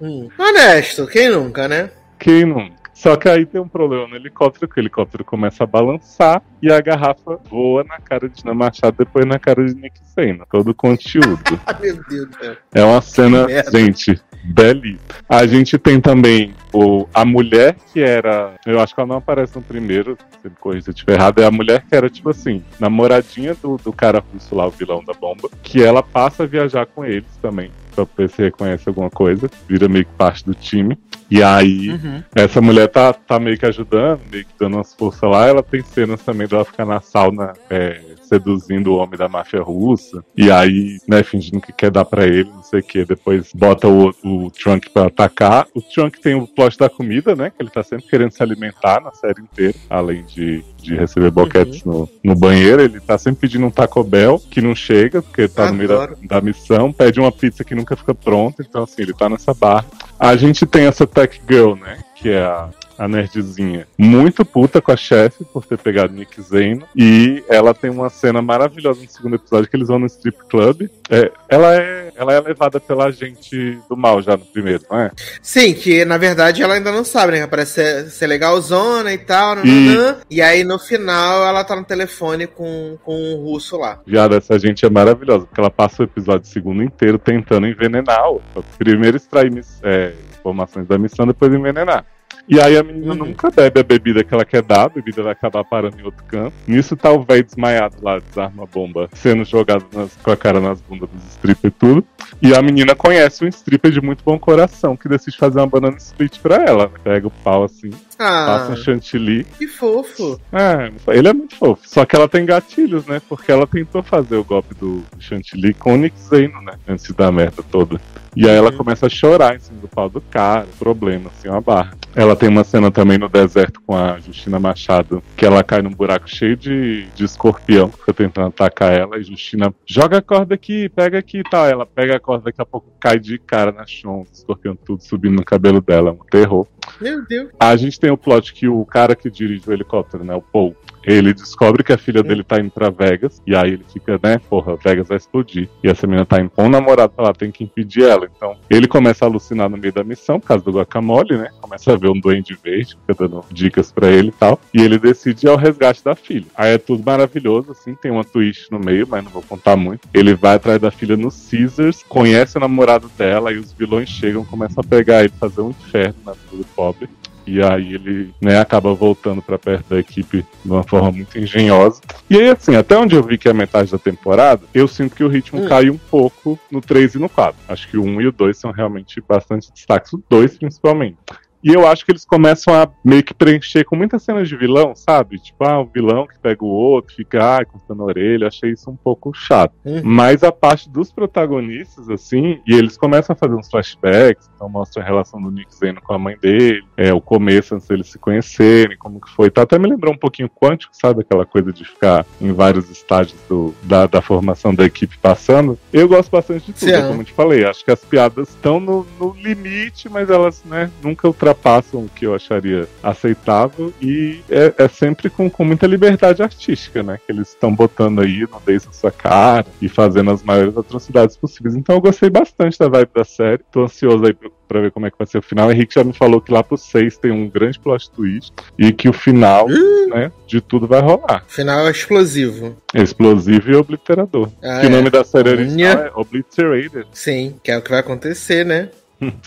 Hum. 0.01 0.29
Honesto, 0.37 1.07
quem 1.07 1.29
nunca, 1.29 1.67
né? 1.67 1.89
Quem 2.19 2.45
não? 2.45 2.69
Só 2.93 3.15
que 3.17 3.27
aí 3.27 3.45
tem 3.45 3.59
um 3.59 3.67
problema 3.67 4.07
no 4.07 4.15
helicóptero, 4.15 4.69
que 4.69 4.79
o 4.79 4.81
helicóptero 4.81 5.23
começa 5.25 5.63
a 5.65 5.67
balançar 5.67 6.41
e 6.61 6.71
a 6.71 6.79
garrafa 6.79 7.37
voa 7.49 7.83
na 7.83 7.99
cara 7.99 8.29
de 8.29 8.35
Tina 8.35 8.53
Machado, 8.53 8.95
depois 8.97 9.25
na 9.25 9.37
cara 9.37 9.65
de 9.65 9.73
Nick 9.75 9.99
Sena. 10.13 10.45
Todo 10.49 10.69
o 10.69 10.75
conteúdo. 10.75 11.39
Meu 11.81 11.99
Deus 12.09 12.29
do 12.29 12.37
céu. 12.39 12.55
É 12.73 12.83
uma 12.85 13.01
cena, 13.01 13.45
gente, 13.71 14.19
belíssima. 14.45 14.99
A 15.27 15.45
gente 15.45 15.77
tem 15.77 15.99
também 15.99 16.53
o, 16.73 17.07
a 17.13 17.25
mulher 17.25 17.75
que 17.93 17.99
era. 18.01 18.53
Eu 18.65 18.79
acho 18.79 18.93
que 18.93 18.99
ela 19.01 19.07
não 19.07 19.17
aparece 19.17 19.55
no 19.55 19.61
primeiro, 19.61 20.17
se 20.41 20.49
me 20.49 20.55
corrija 20.59 20.83
se 20.83 20.89
eu 20.89 20.93
estiver 20.93 21.13
errado. 21.13 21.41
É 21.41 21.45
a 21.45 21.51
mulher 21.51 21.83
que 21.87 21.95
era, 21.95 22.09
tipo 22.09 22.29
assim, 22.29 22.63
namoradinha 22.79 23.55
do, 23.55 23.77
do 23.77 23.91
cara 23.93 24.23
russo 24.33 24.55
lá, 24.55 24.67
o 24.67 24.71
vilão 24.71 25.03
da 25.03 25.13
bomba. 25.13 25.49
Que 25.63 25.83
ela 25.83 26.01
passa 26.03 26.43
a 26.43 26.45
viajar 26.47 26.85
com 26.85 27.03
eles 27.05 27.25
também. 27.41 27.71
Pra 27.95 28.05
ver 28.17 28.29
se 28.29 28.41
reconhece 28.41 28.87
alguma 28.87 29.09
coisa. 29.09 29.49
Vira 29.67 29.87
meio 29.87 30.05
que 30.05 30.11
parte 30.13 30.45
do 30.45 30.53
time. 30.53 30.97
E 31.31 31.41
aí, 31.41 31.89
Uhum. 31.89 32.21
essa 32.35 32.61
mulher 32.61 32.87
tá, 32.87 33.11
tá 33.13 33.39
meio 33.39 33.57
que 33.57 33.65
ajudando, 33.65 34.19
meio 34.31 34.45
que 34.45 34.51
dando 34.59 34.75
umas 34.75 34.93
forças 34.93 35.27
lá. 35.29 35.47
Ela 35.47 35.63
tem 35.63 35.81
cenas 35.81 36.21
também 36.21 36.47
dela 36.47 36.63
ficar 36.65 36.85
na 36.85 37.01
sauna 37.01 37.53
é, 37.69 37.99
seduzindo 38.27 38.91
o 38.91 38.97
homem 38.97 39.17
da 39.17 39.27
máfia 39.27 39.61
russa. 39.61 40.23
E 40.35 40.51
aí, 40.51 40.97
né, 41.07 41.23
fingindo 41.23 41.61
que 41.61 41.73
quer 41.73 41.91
dar 41.91 42.05
pra 42.05 42.25
ele, 42.25 42.49
não 42.49 42.63
sei 42.63 42.79
o 42.79 42.83
que. 42.83 43.05
Depois 43.05 43.51
bota 43.53 43.87
o, 43.87 44.13
o 44.23 44.51
Trunk 44.51 44.89
pra 44.89 45.07
atacar. 45.07 45.67
O 45.73 45.81
Trunk 45.81 46.19
tem 46.19 46.35
o 46.35 46.47
plot 46.47 46.77
da 46.77 46.89
comida, 46.89 47.35
né? 47.35 47.49
Que 47.49 47.61
ele 47.63 47.69
tá 47.69 47.83
sempre 47.83 48.07
querendo 48.07 48.31
se 48.31 48.41
alimentar 48.43 49.01
na 49.01 49.11
série 49.11 49.41
inteira. 49.41 49.75
Além 49.89 50.23
de, 50.23 50.63
de 50.77 50.95
receber 50.95 51.31
boquetes 51.31 51.83
no, 51.83 52.09
no 52.23 52.35
banheiro. 52.35 52.81
Ele 52.81 52.99
tá 52.99 53.17
sempre 53.17 53.41
pedindo 53.41 53.65
um 53.65 53.71
Taco 53.71 54.03
Bell, 54.03 54.39
que 54.49 54.61
não 54.61 54.75
chega, 54.75 55.21
porque 55.21 55.47
tá 55.47 55.71
no 55.71 55.77
meio 55.77 55.89
da, 55.89 56.03
Adoro. 56.03 56.17
da 56.23 56.41
missão. 56.41 56.91
Pede 56.91 57.19
uma 57.19 57.31
pizza 57.31 57.63
que 57.63 57.75
nunca 57.75 57.95
fica 57.95 58.13
pronta. 58.13 58.63
Então, 58.67 58.83
assim, 58.83 59.01
ele 59.01 59.13
tá 59.13 59.29
nessa 59.29 59.53
barra. 59.53 59.85
A 60.19 60.35
gente 60.35 60.65
tem 60.65 60.85
essa 60.85 61.05
Tech 61.05 61.41
Girl, 61.49 61.75
né? 61.75 61.99
Que 62.15 62.29
é 62.29 62.41
a, 62.41 62.69
a 62.97 63.07
nerdzinha. 63.07 63.87
Muito 63.97 64.45
puta 64.45 64.81
com 64.81 64.91
a 64.91 64.97
chefe 64.97 65.43
por 65.45 65.65
ter 65.65 65.77
pegado 65.77 66.13
Nick 66.13 66.41
Zeno. 66.41 66.87
E 66.95 67.43
ela 67.49 67.73
tem 67.73 67.89
uma 67.89 68.09
cena 68.09 68.41
maravilhosa 68.41 69.01
no 69.01 69.09
segundo 69.09 69.35
episódio 69.35 69.69
que 69.69 69.75
eles 69.75 69.87
vão 69.87 69.99
no 69.99 70.05
strip 70.05 70.37
club. 70.49 70.89
É, 71.09 71.31
ela, 71.49 71.75
é, 71.75 72.11
ela 72.15 72.33
é 72.33 72.39
levada 72.39 72.79
pela 72.79 73.11
gente 73.11 73.77
do 73.89 73.97
mal 73.97 74.21
já 74.21 74.37
no 74.37 74.45
primeiro, 74.45 74.83
não 74.89 74.99
é? 74.99 75.11
Sim, 75.41 75.73
que 75.73 76.05
na 76.05 76.17
verdade 76.17 76.63
ela 76.63 76.75
ainda 76.75 76.91
não 76.91 77.03
sabe, 77.03 77.33
né? 77.33 77.47
Parece 77.47 77.73
ser, 77.73 78.09
ser 78.09 78.27
legalzona 78.27 79.13
e 79.13 79.17
tal, 79.17 79.55
nananã. 79.55 80.17
E 80.29 80.41
aí 80.41 80.63
no 80.63 80.79
final 80.79 81.45
ela 81.45 81.63
tá 81.63 81.75
no 81.75 81.83
telefone 81.83 82.47
com, 82.47 82.97
com 83.03 83.33
o 83.33 83.43
russo 83.43 83.77
lá. 83.77 83.99
Viado, 84.05 84.35
essa 84.35 84.57
gente 84.57 84.85
é 84.85 84.89
maravilhosa, 84.89 85.45
porque 85.45 85.59
ela 85.59 85.69
passa 85.69 86.01
o 86.01 86.05
episódio 86.05 86.47
segundo 86.47 86.81
inteiro 86.81 87.19
tentando 87.19 87.67
envenenar 87.67 88.19
a 88.19 88.29
outra. 88.29 88.63
Primeiro 88.77 89.17
extrair 89.17 89.51
é, 89.83 90.13
informações 90.45 90.87
da 90.87 90.97
missão, 90.97 91.25
depois 91.25 91.51
envenenar. 91.53 92.05
E 92.47 92.61
aí 92.61 92.77
a 92.77 92.83
menina 92.83 93.13
uhum. 93.13 93.25
nunca 93.25 93.49
bebe 93.49 93.79
a 93.79 93.83
bebida 93.83 94.23
que 94.23 94.31
ela 94.31 94.45
quer 94.45 94.61
dar, 94.61 94.83
a 94.83 94.89
bebida 94.89 95.23
vai 95.23 95.31
acabar 95.31 95.63
parando 95.63 95.99
em 95.99 96.03
outro 96.03 96.23
canto. 96.25 96.53
Nisso 96.67 96.95
tá 96.95 97.11
o 97.11 97.23
velho 97.23 97.43
desmaiado 97.43 97.95
lá, 98.03 98.19
desarma 98.19 98.63
a 98.63 98.65
bomba, 98.67 99.09
sendo 99.13 99.43
jogado 99.43 99.83
nas, 99.91 100.15
com 100.17 100.29
a 100.29 100.37
cara 100.37 100.59
nas 100.59 100.79
bundas 100.79 101.09
dos 101.09 101.23
strippers 101.31 101.73
e 101.73 101.77
tudo. 101.77 102.05
E 102.41 102.53
a 102.53 102.61
menina 102.61 102.93
conhece 102.93 103.43
um 103.43 103.47
stripper 103.47 103.91
de 103.91 104.01
muito 104.01 104.23
bom 104.23 104.37
coração 104.37 104.95
que 104.95 105.09
decide 105.09 105.37
fazer 105.37 105.59
uma 105.59 105.67
banana 105.67 105.97
split 105.97 106.39
pra 106.39 106.63
ela. 106.63 106.91
Pega 107.03 107.27
o 107.27 107.31
pau 107.31 107.63
assim, 107.63 107.89
ah, 108.19 108.45
passa 108.45 108.71
um 108.71 108.75
chantilly. 108.75 109.43
Que 109.57 109.67
fofo. 109.67 110.39
É, 110.51 110.91
ele 111.15 111.27
é 111.27 111.33
muito 111.33 111.55
fofo. 111.55 111.81
Só 111.87 112.05
que 112.05 112.15
ela 112.15 112.27
tem 112.27 112.45
gatilhos, 112.45 113.05
né? 113.05 113.21
Porque 113.27 113.51
ela 113.51 113.67
tentou 113.67 114.01
fazer 114.03 114.35
o 114.35 114.43
golpe 114.43 114.73
do 114.75 115.03
chantilly 115.19 115.73
com 115.73 115.93
o 115.93 115.97
Nick 115.97 116.19
Zeno, 116.19 116.61
né? 116.61 116.73
Antes 116.87 117.11
da 117.13 117.31
merda 117.31 117.63
toda. 117.71 117.99
E 118.35 118.49
aí 118.49 118.55
ela 118.55 118.69
uhum. 118.69 118.77
começa 118.77 119.05
a 119.05 119.09
chorar 119.09 119.55
em 119.55 119.59
cima 119.59 119.79
do 119.79 119.87
pau 119.87 120.09
do 120.09 120.19
cara, 120.19 120.67
problema, 120.77 121.29
assim, 121.29 121.47
uma 121.47 121.61
barra. 121.61 121.93
Ela 122.13 122.35
tem 122.35 122.49
uma 122.49 122.65
cena 122.65 122.91
também 122.91 123.17
no 123.17 123.29
deserto 123.29 123.81
com 123.87 123.95
a 123.95 124.19
Justina 124.19 124.59
Machado, 124.59 125.23
que 125.37 125.45
ela 125.45 125.63
cai 125.63 125.81
num 125.81 125.91
buraco 125.91 126.29
cheio 126.29 126.57
de, 126.57 127.05
de 127.15 127.23
escorpião, 127.23 127.89
fica 127.89 128.13
tentando 128.13 128.47
atacar 128.47 128.93
ela, 128.93 129.17
e 129.17 129.23
Justina 129.23 129.73
joga 129.85 130.17
a 130.17 130.21
corda 130.21 130.53
aqui, 130.53 130.89
pega 130.89 131.17
aqui 131.17 131.39
e 131.39 131.43
tal. 131.43 131.65
Ela 131.65 131.85
pega 131.85 132.17
a 132.17 132.19
corda, 132.19 132.45
daqui 132.45 132.61
a 132.61 132.65
pouco 132.65 132.91
cai 132.99 133.17
de 133.17 133.37
cara 133.37 133.71
na 133.71 133.85
chão, 133.85 134.25
escorpião 134.31 134.75
tudo 134.75 135.01
subindo 135.01 135.35
no 135.35 135.45
cabelo 135.45 135.79
dela, 135.79 136.11
um 136.11 136.25
terror. 136.29 136.67
Meu 136.99 137.25
Deus. 137.25 137.49
A 137.59 137.75
gente 137.75 137.99
tem 137.99 138.11
o 138.11 138.17
plot 138.17 138.53
que 138.53 138.67
o 138.67 138.85
cara 138.85 139.15
que 139.15 139.29
dirige 139.29 139.69
o 139.69 139.73
helicóptero, 139.73 140.23
né, 140.23 140.35
o 140.35 140.41
Paul, 140.41 140.75
ele 141.05 141.33
descobre 141.33 141.83
que 141.83 141.93
a 141.93 141.97
filha 141.97 142.23
dele 142.23 142.43
tá 142.43 142.59
indo 142.59 142.71
pra 142.71 142.89
Vegas, 142.89 143.41
e 143.45 143.55
aí 143.55 143.73
ele 143.73 143.85
fica, 143.91 144.19
né, 144.21 144.39
porra, 144.49 144.75
Vegas 144.75 145.07
vai 145.07 145.17
explodir. 145.17 145.69
E 145.83 145.89
essa 145.89 146.07
menina 146.07 146.25
tá 146.25 146.39
indo 146.39 146.49
com 146.49 146.65
um 146.65 146.69
namorado 146.69 147.13
pra 147.13 147.25
lá, 147.25 147.33
tem 147.33 147.51
que 147.51 147.63
impedir 147.63 148.03
ela. 148.03 148.29
Então, 148.35 148.55
ele 148.69 148.87
começa 148.87 149.25
a 149.25 149.27
alucinar 149.27 149.69
no 149.69 149.77
meio 149.77 149.93
da 149.93 150.03
missão, 150.03 150.39
por 150.39 150.47
causa 150.47 150.63
do 150.63 150.71
guacamole, 150.71 151.37
né? 151.37 151.49
Começa 151.61 151.93
a 151.93 151.95
ver 151.95 152.09
um 152.09 152.19
duende 152.19 152.57
verde, 152.61 152.97
fica 153.07 153.27
dando 153.27 153.45
dicas 153.51 153.91
pra 153.91 154.09
ele 154.09 154.29
e 154.29 154.31
tal. 154.31 154.59
E 154.73 154.81
ele 154.81 154.97
decide 154.97 155.45
ir 155.45 155.49
ao 155.49 155.57
resgate 155.57 156.03
da 156.03 156.15
filha. 156.15 156.45
Aí 156.55 156.73
é 156.73 156.77
tudo 156.77 157.03
maravilhoso, 157.03 157.71
assim, 157.71 157.95
tem 157.95 158.11
uma 158.11 158.23
twist 158.23 158.71
no 158.71 158.79
meio, 158.79 159.07
mas 159.07 159.23
não 159.23 159.31
vou 159.31 159.41
contar 159.41 159.75
muito. 159.75 160.07
Ele 160.13 160.33
vai 160.33 160.55
atrás 160.55 160.79
da 160.81 160.91
filha 160.91 161.15
no 161.15 161.29
Caesars, 161.31 162.03
conhece 162.07 162.57
o 162.57 162.61
namorado 162.61 163.09
dela, 163.17 163.51
e 163.51 163.57
os 163.57 163.71
vilões 163.71 164.09
chegam, 164.09 164.43
começam 164.45 164.81
a 164.85 164.87
pegar 164.87 165.19
ele, 165.21 165.33
fazer 165.39 165.61
um 165.61 165.69
inferno 165.69 166.15
na 166.25 166.33
vida 166.33 166.57
do 166.57 166.65
pobre. 166.75 167.09
E 167.45 167.61
aí 167.61 167.93
ele 167.93 168.33
né, 168.41 168.59
acaba 168.59 168.93
voltando 168.93 169.41
para 169.41 169.57
perto 169.57 169.89
da 169.89 169.99
equipe 169.99 170.45
de 170.63 170.71
uma 170.71 170.83
forma 170.83 171.11
muito 171.11 171.37
engenhosa. 171.37 172.01
E 172.29 172.37
aí, 172.37 172.49
assim, 172.49 172.75
até 172.75 172.97
onde 172.97 173.15
eu 173.15 173.23
vi 173.23 173.37
que 173.37 173.47
é 173.47 173.53
metade 173.53 173.91
da 173.91 173.97
temporada, 173.97 174.63
eu 174.73 174.87
sinto 174.87 175.15
que 175.15 175.23
o 175.23 175.27
ritmo 175.27 175.61
hum. 175.61 175.67
cai 175.67 175.89
um 175.89 175.97
pouco 175.97 176.59
no 176.71 176.81
3 176.81 177.15
e 177.15 177.19
no 177.19 177.29
4. 177.29 177.55
Acho 177.67 177.87
que 177.87 177.97
o 177.97 178.03
1 178.03 178.21
e 178.21 178.27
o 178.27 178.31
2 178.31 178.57
são 178.57 178.71
realmente 178.71 179.21
bastante 179.21 179.71
destaques, 179.71 180.11
o 180.13 180.23
2 180.29 180.57
principalmente. 180.57 181.17
E 181.65 181.73
eu 181.73 181.87
acho 181.87 182.05
que 182.05 182.11
eles 182.11 182.23
começam 182.23 182.71
a 182.75 182.87
meio 183.03 183.23
que 183.23 183.33
preencher 183.33 183.83
com 183.85 183.95
muitas 183.95 184.21
cenas 184.21 184.47
de 184.47 184.55
vilão, 184.55 184.95
sabe? 184.95 185.39
Tipo, 185.39 185.63
ah, 185.63 185.81
o 185.81 185.85
vilão 185.85 186.27
que 186.27 186.37
pega 186.37 186.63
o 186.63 186.67
outro, 186.67 187.15
fica 187.15 187.57
ah, 187.57 187.65
cortando 187.65 188.03
a 188.03 188.05
orelha. 188.05 188.47
Achei 188.47 188.69
isso 188.69 188.87
um 188.91 188.95
pouco 188.95 189.33
chato. 189.33 189.73
Uhum. 189.83 189.99
Mas 190.03 190.43
a 190.43 190.51
parte 190.51 190.87
dos 190.87 191.11
protagonistas, 191.11 192.07
assim, 192.07 192.61
e 192.67 192.75
eles 192.75 192.95
começam 192.95 193.33
a 193.33 193.35
fazer 193.35 193.55
uns 193.55 193.67
flashbacks, 193.67 194.47
então 194.55 194.69
mostra 194.69 195.01
a 195.01 195.05
relação 195.05 195.41
do 195.41 195.49
Nick 195.49 195.73
Zeno 195.73 195.99
com 196.03 196.13
a 196.13 196.19
mãe 196.19 196.37
dele, 196.37 196.83
é, 196.95 197.11
o 197.11 197.19
começo 197.19 197.73
antes 197.73 197.87
deles 197.87 198.11
se 198.11 198.19
conhecerem, 198.19 198.95
como 198.95 199.19
que 199.19 199.31
foi. 199.31 199.49
Tá 199.49 199.63
até 199.63 199.79
me 199.79 199.89
lembrou 199.89 200.13
um 200.13 200.19
pouquinho 200.19 200.47
quântico, 200.47 200.95
sabe? 200.95 201.21
Aquela 201.21 201.47
coisa 201.47 201.73
de 201.73 201.83
ficar 201.83 202.27
em 202.39 202.51
vários 202.51 202.91
estágios 202.91 203.39
do, 203.49 203.73
da, 203.81 204.05
da 204.05 204.21
formação 204.21 204.71
da 204.75 204.85
equipe 204.85 205.17
passando. 205.17 205.79
Eu 205.91 206.07
gosto 206.07 206.29
bastante 206.29 206.67
de 206.67 206.73
tudo, 206.73 206.91
Sim. 206.91 207.07
como 207.07 207.21
eu 207.21 207.25
te 207.25 207.33
falei. 207.33 207.65
Acho 207.65 207.83
que 207.83 207.89
as 207.89 208.05
piadas 208.05 208.49
estão 208.49 208.79
no, 208.79 209.03
no 209.19 209.33
limite, 209.33 210.07
mas 210.07 210.29
elas, 210.29 210.63
né, 210.63 210.91
nunca 211.01 211.27
ultrapassam 211.27 211.54
ultrapassam 211.55 212.01
o 212.01 212.09
que 212.09 212.25
eu 212.25 212.35
acharia 212.35 212.87
aceitável 213.01 213.93
e 214.01 214.41
é, 214.49 214.73
é 214.77 214.87
sempre 214.87 215.29
com, 215.29 215.49
com 215.49 215.63
muita 215.63 215.87
liberdade 215.87 216.43
artística, 216.43 217.01
né? 217.01 217.19
Que 217.25 217.31
eles 217.31 217.49
estão 217.49 217.73
botando 217.73 218.21
aí 218.21 218.41
no 218.41 218.61
na 218.65 218.91
sua 218.91 219.11
cara 219.11 219.65
e 219.81 219.87
fazendo 219.87 220.31
as 220.31 220.43
maiores 220.43 220.77
atrocidades 220.77 221.37
possíveis. 221.37 221.75
Então 221.75 221.95
eu 221.95 222.01
gostei 222.01 222.29
bastante 222.29 222.77
da 222.77 222.87
vibe 222.87 223.09
da 223.15 223.23
série. 223.23 223.63
Tô 223.71 223.83
ansioso 223.83 224.25
aí 224.25 224.35
pra 224.67 224.81
ver 224.81 224.91
como 224.91 225.05
é 225.05 225.11
que 225.11 225.17
vai 225.17 225.27
ser 225.27 225.37
o 225.37 225.41
final. 225.41 225.67
O 225.67 225.71
Henrique 225.71 225.93
já 225.93 226.03
me 226.03 226.13
falou 226.13 226.41
que 226.41 226.51
lá 226.51 226.63
pro 226.63 226.77
6 226.77 227.17
tem 227.17 227.31
um 227.31 227.47
grande 227.47 227.79
plot 227.79 228.09
twist 228.11 228.51
e 228.77 228.91
que 228.91 229.07
o 229.07 229.13
final, 229.13 229.67
uh! 229.67 230.09
né, 230.09 230.31
de 230.47 230.59
tudo 230.59 230.87
vai 230.87 231.01
rolar. 231.01 231.45
Final 231.47 231.87
é 231.87 231.91
explosivo. 231.91 232.75
Explosivo 232.93 233.71
e 233.71 233.75
obliterador. 233.75 234.49
Ah, 234.63 234.79
que 234.79 234.87
é. 234.87 234.89
o 234.89 234.91
nome 234.91 235.09
da 235.09 235.23
série 235.23 235.49
original 235.49 236.05
é 236.05 236.11
Obliterated. 236.15 237.05
Sim, 237.11 237.55
que 237.63 237.71
é 237.71 237.77
o 237.77 237.81
que 237.81 237.91
vai 237.91 237.99
acontecer, 237.99 238.65
né? 238.65 238.89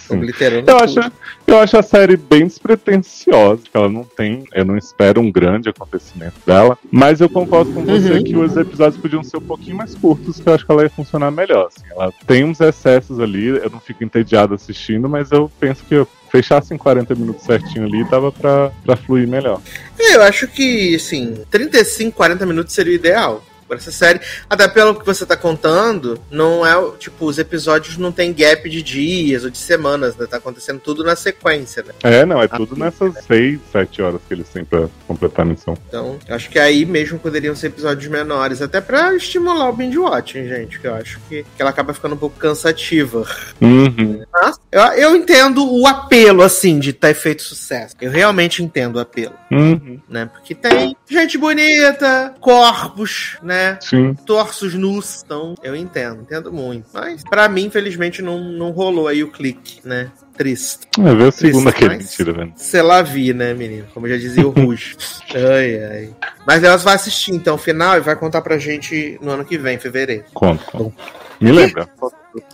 Obliterando 0.09 0.71
eu 0.71 0.79
acho, 0.79 1.13
eu 1.47 1.59
acho 1.59 1.77
a 1.77 1.83
série 1.83 2.17
bem 2.17 2.47
despretensiosa, 2.47 3.63
que 3.63 3.77
ela 3.77 3.89
não 3.89 4.05
tem, 4.05 4.45
eu 4.55 4.65
não 4.65 4.77
espero 4.77 5.21
um 5.21 5.31
grande 5.31 5.69
acontecimento 5.69 6.35
dela, 6.47 6.79
mas 6.91 7.21
eu 7.21 7.29
concordo 7.29 7.73
com 7.73 7.85
você 7.85 8.13
uhum. 8.13 8.25
que 8.25 8.37
os 8.37 8.57
episódios 8.57 9.01
podiam 9.01 9.23
ser 9.23 9.37
um 9.37 9.43
pouquinho 9.43 9.77
mais 9.77 9.95
curtos, 9.95 10.41
que 10.41 10.49
eu 10.49 10.55
acho 10.55 10.65
que 10.65 10.73
ela 10.73 10.83
ia 10.83 10.91
funcionar 10.91 11.31
melhor. 11.31 11.69
Assim. 11.69 11.87
Ela 11.91 12.13
tem 12.27 12.45
uns 12.45 12.61
excessos 12.61 13.21
ali, 13.21 13.47
eu 13.47 13.71
não 13.71 13.81
fico 13.81 14.03
entediado 14.05 14.55
assistindo, 14.55 15.09
mas 15.09 15.31
eu 15.31 15.51
penso 15.61 15.85
que 15.85 15.95
eu 15.95 16.09
fechasse 16.31 16.75
em 16.75 16.79
40 16.79 17.15
minutos 17.15 17.45
certinho 17.45 17.87
ali, 17.87 18.05
dava 18.05 18.31
pra, 18.31 18.71
pra 18.85 18.97
fluir 18.97 19.27
melhor. 19.27 19.61
É, 19.99 20.17
eu 20.17 20.23
acho 20.23 20.47
que, 20.49 20.95
assim, 20.95 21.39
35, 21.51 22.17
40 22.17 22.47
minutos 22.47 22.75
seria 22.75 22.93
o 22.93 22.97
ideal 22.97 23.43
por 23.69 23.77
essa 23.77 23.93
série. 23.93 24.21
Até 24.49 24.67
pelo 24.67 24.99
que 24.99 25.05
você 25.05 25.27
tá 25.27 25.37
contando, 25.37 26.19
não 26.31 26.67
é 26.67 26.75
tipo, 26.99 27.27
os 27.27 27.39
episódios 27.39 27.99
não 27.99 28.11
tem 28.11 28.33
gap 28.33 28.69
de 28.69 28.83
dias 28.83 29.45
ou 29.45 29.51
de 29.51 29.59
semanas, 29.59 30.17
né? 30.17 30.27
Tá 30.27 30.39
acontecendo 30.39 30.81
tudo 30.81 31.05
na 31.05 31.15
sequência, 31.15 31.85
né? 31.85 31.93
É, 32.03 32.25
não, 32.25 32.43
é 32.43 32.49
tudo 32.49 32.75
nessas 32.75 33.15
é. 33.15 33.23
seis, 33.23 33.61
sete 33.71 34.01
horas 34.01 34.21
que 34.27 34.35
eles 34.35 34.49
têm 34.49 34.65
pra 34.65 34.89
completar 35.07 35.45
a 35.45 35.49
missão. 35.49 35.77
Então, 35.87 36.19
acho 36.29 36.49
que 36.49 36.59
aí 36.59 36.87
mesmo 36.87 37.19
poderiam 37.19 37.55
ser 37.55 37.69
episódios 37.69 38.11
menores, 38.11 38.63
até 38.63 38.81
pra 38.81 39.15
estimular 39.15 39.69
o 39.69 39.73
binge 39.73 39.99
watching, 39.99 40.49
gente, 40.49 40.81
que 40.81 40.87
eu 40.87 40.95
acho 40.95 41.21
que, 41.29 41.43
que 41.43 41.63
ela 41.63 41.71
acaba 41.71 41.93
ficando 41.93 42.15
um 42.15 42.19
pouco 42.19 42.39
cansativa. 42.39 43.27
Uhum. 43.61 44.25
Mas, 44.33 44.59
eu, 44.73 44.83
eu 44.83 45.17
entendo 45.17 45.65
o 45.71 45.87
apelo, 45.87 46.43
assim, 46.43 46.79
de 46.79 46.93
ter 46.93 47.15
feito 47.15 47.43
sucesso. 47.43 47.95
Eu 48.01 48.11
realmente 48.11 48.63
entendo 48.63 48.97
o 48.97 49.01
apelo. 49.01 49.35
Uhum. 49.51 50.01
Né? 50.09 50.27
Porque 50.27 50.55
tem 50.55 50.97
gente 51.09 51.37
bonita, 51.37 52.35
corpos, 52.41 53.37
né? 53.43 53.58
Né? 53.59 53.79
Sim. 53.81 54.15
Torsos 54.25 54.75
nus, 54.75 55.23
então 55.25 55.55
eu 55.63 55.75
entendo, 55.75 56.23
entendo 56.23 56.53
muito. 56.53 56.87
Mas 56.95 57.25
para 57.25 57.49
mim, 57.49 57.65
infelizmente, 57.65 58.23
não, 58.23 58.39
não 58.39 58.71
rolou 58.71 59.09
aí 59.09 59.25
o 59.25 59.31
clique, 59.31 59.81
né? 59.85 60.11
Triste. 60.37 60.87
É, 60.97 61.15
ver 61.15 61.29
a 61.29 61.33
segunda 61.33 61.73
que 61.73 61.85
é 61.85 61.89
mentira, 61.89 62.33
velho. 62.33 62.53
Sei 62.55 62.81
lá 62.81 63.03
vi, 63.03 63.35
né, 63.35 63.53
menino? 63.55 63.87
Como 63.93 64.09
já 64.09 64.17
dizia 64.17 64.47
o 64.47 64.51
Ruge. 64.51 64.97
ai, 65.35 65.85
ai. 65.85 66.11
Mas 66.47 66.63
elas 66.63 66.85
vai 66.85 66.95
assistir, 66.95 67.35
então, 67.35 67.57
o 67.57 67.59
final 67.59 67.97
e 67.97 68.01
vai 68.01 68.15
contar 68.15 68.41
pra 68.41 68.57
gente 68.57 69.19
no 69.21 69.33
ano 69.33 69.45
que 69.45 69.59
vem, 69.59 69.75
em 69.75 69.81
fevereiro. 69.81 70.25
Conta, 70.33 70.65
conta. 70.71 70.95
Me 71.41 71.51
lembra. 71.51 71.89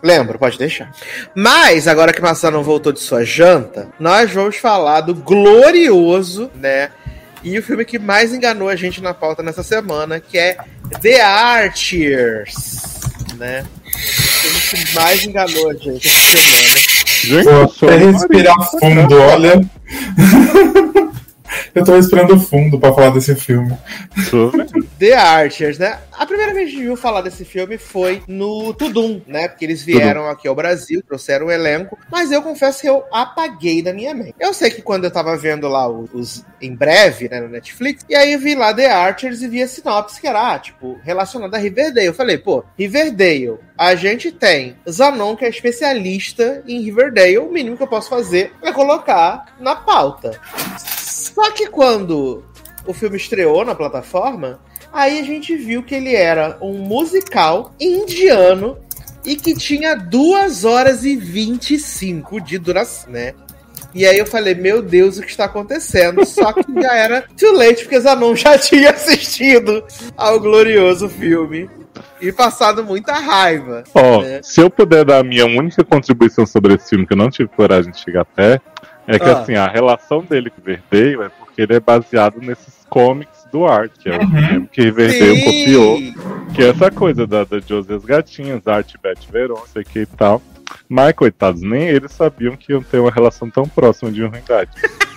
Lembro, 0.02 0.38
pode 0.38 0.56
deixar. 0.56 0.90
Mas, 1.34 1.86
agora 1.86 2.12
que 2.12 2.22
não 2.50 2.62
voltou 2.62 2.90
de 2.92 3.00
sua 3.00 3.22
janta, 3.22 3.88
nós 4.00 4.30
vamos 4.30 4.56
falar 4.56 5.02
do 5.02 5.14
glorioso, 5.14 6.50
né? 6.54 6.90
E 7.44 7.58
o 7.58 7.62
filme 7.62 7.84
que 7.84 7.98
mais 7.98 8.32
enganou 8.32 8.70
a 8.70 8.74
gente 8.74 9.02
na 9.02 9.12
pauta 9.12 9.42
nessa 9.42 9.62
semana, 9.62 10.18
que 10.18 10.38
é 10.38 10.56
The 11.00 11.20
Archers, 11.20 12.54
né? 13.36 13.64
O 13.86 14.76
que 14.76 14.94
mais 14.94 15.24
enganou 15.24 15.70
a 15.70 15.74
gente 15.74 16.08
essa 16.08 16.38
semana. 16.38 17.64
Até 17.82 17.96
respirar 17.96 18.70
fundo, 18.78 19.14
olha. 19.16 19.60
Eu 21.74 21.84
tô 21.84 21.96
esperando 21.96 22.38
fundo 22.38 22.78
pra 22.78 22.92
falar 22.92 23.10
desse 23.10 23.34
filme. 23.34 23.76
The 24.98 25.14
Archers, 25.14 25.78
né? 25.78 25.98
A 26.12 26.26
primeira 26.26 26.54
vez 26.54 26.70
que 26.70 26.74
a 26.74 26.78
gente 26.78 26.86
viu 26.86 26.96
falar 26.96 27.20
desse 27.20 27.44
filme 27.44 27.78
foi 27.78 28.22
no 28.28 28.72
Tudum, 28.74 29.20
né? 29.26 29.48
Porque 29.48 29.64
eles 29.64 29.82
vieram 29.82 30.22
Tudum. 30.22 30.32
aqui 30.32 30.48
ao 30.48 30.54
Brasil, 30.54 31.02
trouxeram 31.02 31.46
o 31.46 31.50
elenco, 31.50 31.98
mas 32.10 32.30
eu 32.30 32.42
confesso 32.42 32.80
que 32.80 32.88
eu 32.88 33.04
apaguei 33.12 33.82
da 33.82 33.92
minha 33.92 34.14
mente. 34.14 34.34
Eu 34.38 34.54
sei 34.54 34.70
que 34.70 34.82
quando 34.82 35.04
eu 35.04 35.10
tava 35.10 35.36
vendo 35.36 35.68
lá 35.68 35.88
os 35.88 36.44
em 36.60 36.74
breve, 36.74 37.28
né, 37.28 37.40
no 37.40 37.48
Netflix, 37.48 38.04
e 38.08 38.14
aí 38.14 38.32
eu 38.32 38.38
vi 38.38 38.54
lá 38.54 38.72
The 38.72 38.90
Archers 38.90 39.42
e 39.42 39.48
vi 39.48 39.62
a 39.62 39.68
sinopse 39.68 40.20
que 40.20 40.26
era, 40.26 40.54
ah, 40.54 40.58
tipo, 40.58 40.98
relacionada 41.02 41.56
a 41.56 41.60
Riverdale. 41.60 42.06
Eu 42.06 42.14
falei, 42.14 42.38
pô, 42.38 42.64
Riverdale, 42.78 43.58
a 43.76 43.94
gente 43.94 44.32
tem 44.32 44.76
Zanon, 44.88 45.36
que 45.36 45.44
é 45.44 45.48
especialista 45.48 46.62
em 46.66 46.80
Riverdale, 46.80 47.38
o 47.38 47.50
mínimo 47.50 47.76
que 47.76 47.82
eu 47.82 47.88
posso 47.88 48.08
fazer 48.08 48.52
é 48.62 48.72
colocar 48.72 49.56
na 49.60 49.74
pauta. 49.76 50.40
Só 51.34 51.50
que 51.50 51.66
quando 51.66 52.44
o 52.86 52.94
filme 52.94 53.16
estreou 53.16 53.64
na 53.64 53.74
plataforma, 53.74 54.60
aí 54.92 55.18
a 55.18 55.22
gente 55.24 55.56
viu 55.56 55.82
que 55.82 55.94
ele 55.94 56.14
era 56.14 56.56
um 56.60 56.74
musical 56.74 57.74
indiano 57.80 58.78
e 59.24 59.34
que 59.34 59.54
tinha 59.54 59.96
2 59.96 60.64
horas 60.64 61.04
e 61.04 61.16
25 61.16 62.40
de 62.40 62.58
duração, 62.58 63.12
né? 63.12 63.34
E 63.94 64.04
aí 64.06 64.18
eu 64.18 64.26
falei, 64.26 64.54
meu 64.54 64.82
Deus, 64.82 65.18
o 65.18 65.22
que 65.22 65.30
está 65.30 65.44
acontecendo? 65.44 66.24
Só 66.26 66.52
que 66.52 66.64
já 66.80 66.94
era 66.94 67.22
too 67.38 67.52
late, 67.52 67.82
porque 67.82 68.00
Zanon 68.00 68.34
já 68.34 68.58
tinha 68.58 68.90
assistido 68.90 69.84
ao 70.16 70.40
glorioso 70.40 71.08
filme 71.08 71.70
e 72.20 72.32
passado 72.32 72.84
muita 72.84 73.12
raiva. 73.14 73.84
Ó, 73.94 74.18
oh, 74.18 74.22
né? 74.22 74.40
se 74.42 74.60
eu 74.60 74.68
puder 74.68 75.04
dar 75.04 75.18
a 75.20 75.24
minha 75.24 75.46
única 75.46 75.84
contribuição 75.84 76.44
sobre 76.44 76.74
esse 76.74 76.90
filme, 76.90 77.06
que 77.06 77.12
eu 77.12 77.16
não 77.16 77.30
tive 77.30 77.48
coragem 77.50 77.92
de 77.92 78.00
chegar 78.00 78.22
até, 78.22 78.60
É 79.06 79.18
que 79.18 79.24
Ah. 79.28 79.40
assim, 79.40 79.54
a 79.54 79.66
relação 79.68 80.22
dele 80.22 80.50
com 80.50 80.60
o 80.60 80.64
Riverdale 80.64 81.26
é 81.26 81.28
porque 81.38 81.62
ele 81.62 81.74
é 81.74 81.80
baseado 81.80 82.38
nesses 82.40 82.84
comics 82.88 83.44
do 83.52 83.66
Art, 83.66 83.90
que 83.98 84.08
é 84.08 84.16
o 84.16 84.20
Uhum. 84.22 84.30
mesmo 84.30 84.68
que 84.68 84.82
Riverdale 84.82 85.42
copiou. 85.44 85.98
Que 86.54 86.62
é 86.62 86.68
essa 86.70 86.90
coisa 86.90 87.26
da, 87.26 87.44
da 87.44 87.58
Josie 87.60 87.92
e 87.92 87.96
as 87.96 88.04
Gatinhas, 88.04 88.66
Art 88.66 88.94
Beth 89.02 89.18
Veron, 89.30 89.62
sei 89.72 89.84
que 89.84 90.00
e 90.00 90.06
tal. 90.06 90.40
Mas, 90.88 91.12
coitados, 91.14 91.60
nem 91.62 91.82
eles 91.88 92.12
sabiam 92.12 92.56
que 92.56 92.72
iam 92.72 92.82
ter 92.82 92.98
uma 92.98 93.10
relação 93.10 93.48
tão 93.50 93.68
próxima 93.68 94.10
de 94.10 94.22
Ruindade. 94.24 94.70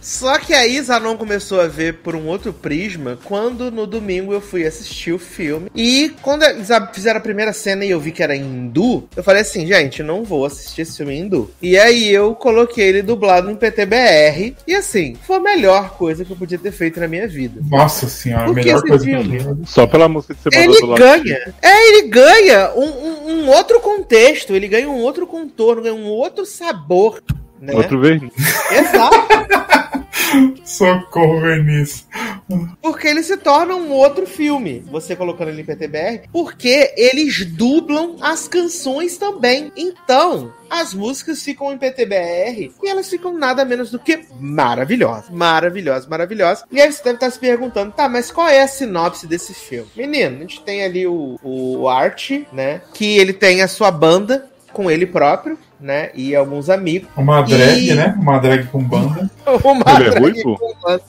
Só 0.00 0.38
que 0.38 0.52
aí 0.54 0.80
Zanon 0.80 1.16
começou 1.16 1.60
a 1.60 1.66
ver 1.66 1.94
por 1.98 2.14
um 2.16 2.26
outro 2.26 2.52
prisma 2.52 3.18
quando 3.24 3.70
no 3.70 3.86
domingo 3.86 4.32
eu 4.32 4.40
fui 4.40 4.66
assistir 4.66 5.12
o 5.12 5.18
filme. 5.18 5.70
E 5.74 6.12
quando 6.22 6.42
eles 6.44 6.68
fizeram 6.92 7.18
a 7.18 7.22
primeira 7.22 7.52
cena 7.52 7.84
e 7.84 7.90
eu 7.90 8.00
vi 8.00 8.12
que 8.12 8.22
era 8.22 8.34
hindu, 8.36 9.08
eu 9.16 9.22
falei 9.22 9.42
assim, 9.42 9.66
gente, 9.66 10.02
não 10.02 10.24
vou 10.24 10.44
assistir 10.44 10.82
esse 10.82 10.96
filme 10.96 11.14
em 11.14 11.20
hindu. 11.20 11.50
E 11.60 11.78
aí 11.78 12.08
eu 12.10 12.34
coloquei 12.34 12.88
ele 12.88 13.02
dublado 13.02 13.50
em 13.50 13.56
PTBR. 13.56 14.56
E 14.66 14.74
assim, 14.74 15.16
foi 15.26 15.36
a 15.36 15.40
melhor 15.40 15.90
coisa 15.96 16.24
que 16.24 16.30
eu 16.32 16.36
podia 16.36 16.58
ter 16.58 16.72
feito 16.72 17.00
na 17.00 17.08
minha 17.08 17.26
vida. 17.28 17.60
Nossa 17.70 18.08
senhora, 18.08 18.44
a 18.44 18.46
Por 18.46 18.54
que 18.56 18.64
melhor 18.64 18.82
coisa 18.82 19.04
que 19.04 19.10
eu 19.10 19.22
filme? 19.22 19.38
vi. 19.38 19.66
Só 19.66 19.86
pela 19.86 20.08
música 20.08 20.34
que 20.34 20.42
você 20.42 20.50
mandou 20.58 20.72
Ele 20.74 20.80
do 20.80 20.86
lado. 20.86 20.98
ganha. 20.98 21.54
É, 21.62 21.88
ele 21.88 22.08
ganha 22.08 22.72
um, 22.74 22.84
um- 22.84 23.30
um 23.40 23.48
outro 23.48 23.80
contexto, 23.80 24.54
ele 24.54 24.68
ganha 24.68 24.88
um 24.88 24.98
outro 24.98 25.26
contorno, 25.26 25.82
ganha 25.82 25.94
um 25.94 26.06
outro 26.06 26.44
sabor. 26.46 27.22
Né? 27.60 27.74
Outro 27.74 28.00
verniz. 28.00 28.32
Exato. 28.70 29.30
Socorro, 30.64 31.40
Verniz. 31.40 32.06
Porque 32.80 33.08
ele 33.08 33.22
se 33.22 33.36
torna 33.36 33.74
um 33.74 33.90
outro 33.90 34.26
filme, 34.26 34.84
você 34.90 35.14
colocando 35.16 35.48
ele 35.48 35.62
em 35.62 35.64
PTBR, 35.64 36.28
porque 36.32 36.94
eles 36.96 37.44
dublam 37.44 38.16
as 38.20 38.48
canções 38.48 39.16
também. 39.16 39.72
Então, 39.76 40.52
as 40.68 40.94
músicas 40.94 41.42
ficam 41.42 41.72
em 41.72 41.78
PTBR 41.78 42.72
e 42.82 42.88
elas 42.88 43.08
ficam 43.08 43.36
nada 43.36 43.64
menos 43.64 43.90
do 43.90 43.98
que 43.98 44.24
maravilhosas. 44.38 45.30
Maravilhosas, 45.30 46.08
maravilhosas. 46.08 46.64
E 46.70 46.80
aí 46.80 46.90
você 46.90 47.02
deve 47.02 47.16
estar 47.16 47.30
se 47.30 47.38
perguntando, 47.38 47.92
tá, 47.92 48.08
mas 48.08 48.30
qual 48.30 48.48
é 48.48 48.62
a 48.62 48.68
sinopse 48.68 49.26
desse 49.26 49.54
filme? 49.54 49.90
Menino, 49.96 50.36
a 50.36 50.40
gente 50.40 50.62
tem 50.62 50.84
ali 50.84 51.06
o, 51.06 51.38
o 51.42 51.88
Art, 51.88 52.30
né? 52.52 52.82
Que 52.94 53.18
ele 53.18 53.32
tem 53.32 53.62
a 53.62 53.68
sua 53.68 53.90
banda 53.90 54.48
com 54.72 54.90
ele 54.90 55.06
próprio, 55.06 55.58
né? 55.80 56.10
E 56.14 56.34
alguns 56.36 56.68
amigos. 56.68 57.08
Uma 57.16 57.42
drag, 57.42 57.88
E- 57.88 57.94
né? 57.94 58.14
Uma 58.20 58.38
drag 58.38 58.66
com 58.68 58.82
banda. 58.82 59.30
Uma 59.64 59.84
Ele 59.96 60.08
é 60.08 60.10
drag 60.10 60.20
ruivo? 60.20 60.58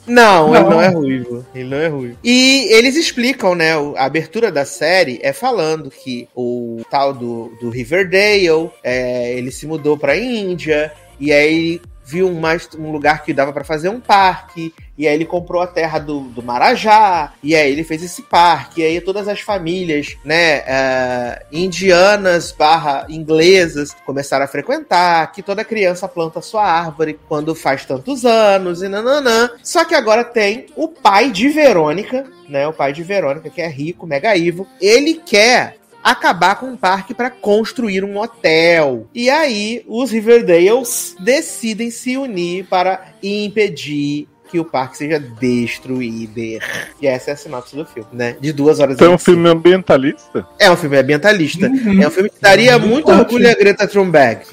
não, 0.06 0.54
ele 0.54 0.64
Não. 0.64 0.70
não 0.70 0.82
é 0.82 0.88
ruivo. 0.88 1.46
Ele 1.54 1.68
não 1.68 1.76
é 1.76 1.86
ruivo. 1.88 2.16
E 2.24 2.66
eles 2.72 2.96
explicam, 2.96 3.54
né? 3.54 3.72
A 3.96 4.04
abertura 4.04 4.50
da 4.50 4.64
série 4.64 5.20
é 5.22 5.32
falando 5.32 5.90
que 5.90 6.28
o 6.34 6.82
tal 6.90 7.12
do, 7.12 7.52
do 7.60 7.70
Riverdale, 7.70 8.70
é, 8.82 9.34
ele 9.34 9.50
se 9.52 9.66
mudou 9.66 9.96
pra 9.96 10.16
Índia, 10.16 10.92
e 11.20 11.32
aí 11.32 11.80
viu 12.04 12.28
um, 12.28 12.40
mais, 12.40 12.68
um 12.78 12.90
lugar 12.90 13.22
que 13.24 13.32
dava 13.32 13.52
pra 13.52 13.64
fazer 13.64 13.88
um 13.88 14.00
parque, 14.00 14.74
e 15.02 15.08
aí 15.08 15.14
ele 15.16 15.24
comprou 15.24 15.60
a 15.60 15.66
terra 15.66 15.98
do, 15.98 16.20
do 16.20 16.44
Marajá, 16.44 17.32
e 17.42 17.56
aí 17.56 17.72
ele 17.72 17.82
fez 17.82 18.04
esse 18.04 18.22
parque, 18.22 18.82
e 18.82 18.84
aí 18.84 19.00
todas 19.00 19.26
as 19.26 19.40
famílias, 19.40 20.16
né, 20.24 20.58
é, 20.58 21.44
indianas 21.50 22.52
barra 22.52 23.06
inglesas 23.08 23.96
começaram 24.06 24.44
a 24.44 24.48
frequentar, 24.48 25.32
que 25.32 25.42
toda 25.42 25.64
criança 25.64 26.06
planta 26.06 26.40
sua 26.40 26.64
árvore 26.64 27.18
quando 27.28 27.52
faz 27.52 27.84
tantos 27.84 28.24
anos, 28.24 28.80
e 28.80 28.88
nananã. 28.88 29.50
Só 29.60 29.84
que 29.84 29.96
agora 29.96 30.22
tem 30.22 30.66
o 30.76 30.86
pai 30.86 31.32
de 31.32 31.48
Verônica, 31.48 32.24
né, 32.48 32.68
o 32.68 32.72
pai 32.72 32.92
de 32.92 33.02
Verônica, 33.02 33.50
que 33.50 33.60
é 33.60 33.68
rico, 33.68 34.06
mega 34.06 34.38
evil, 34.38 34.68
ele 34.80 35.14
quer 35.14 35.78
acabar 36.02 36.56
com 36.56 36.72
o 36.72 36.78
parque 36.78 37.12
para 37.12 37.30
construir 37.30 38.04
um 38.04 38.18
hotel. 38.18 39.08
E 39.12 39.28
aí 39.28 39.84
os 39.88 40.12
Riverdales 40.12 41.16
decidem 41.18 41.90
se 41.90 42.16
unir 42.16 42.66
para 42.66 43.14
impedir 43.22 44.28
que 44.52 44.60
o 44.60 44.64
parque 44.66 44.98
seja 44.98 45.18
destruído. 45.18 46.38
E 46.38 46.60
essa 47.02 47.30
é 47.30 47.32
a 47.32 47.36
sinopse 47.36 47.74
do 47.74 47.86
filme, 47.86 48.10
né? 48.12 48.36
De 48.38 48.52
duas 48.52 48.80
horas 48.80 48.96
Então 48.96 49.06
é 49.06 49.10
um 49.10 49.16
25. 49.16 49.32
filme 49.32 49.48
ambientalista? 49.48 50.46
É 50.58 50.70
um 50.70 50.76
filme 50.76 50.98
ambientalista. 50.98 51.68
Uhum. 51.68 52.02
É 52.02 52.06
um 52.06 52.10
filme 52.10 52.28
que 52.28 52.38
daria 52.38 52.78
Muito 52.78 52.92
muito 52.92 53.10
orgulho 53.10 53.50
a 53.50 53.54
Greta 53.54 53.88
Thunberg. 53.88 54.44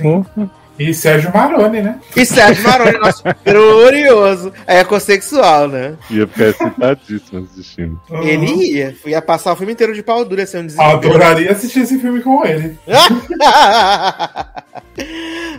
E 0.80 0.94
Sérgio 0.94 1.32
Maroni, 1.34 1.82
né? 1.82 2.00
E 2.16 2.26
Sérgio 2.26 2.64
Maroni, 2.64 2.98
nosso 2.98 3.22
glorioso 3.46 4.54
é 4.66 4.80
ecossexual, 4.80 5.68
né? 5.68 5.96
Ia 6.10 6.26
ficar 6.26 6.46
excitadíssimo 6.48 7.48
assistindo. 7.52 8.00
Ele 8.24 8.48
ia. 8.48 8.96
Ia 9.06 9.22
passar 9.22 9.52
o 9.52 9.56
filme 9.58 9.74
inteiro 9.74 9.94
de 9.94 10.02
pau 10.02 10.24
duro, 10.24 10.40
ia 10.40 10.48
ser 10.48 10.60
um 10.60 10.66
desespero. 10.66 10.98
Adoraria 10.98 11.52
assistir 11.52 11.82
esse 11.82 12.00
filme 12.00 12.22
com 12.22 12.46
ele. 12.46 12.78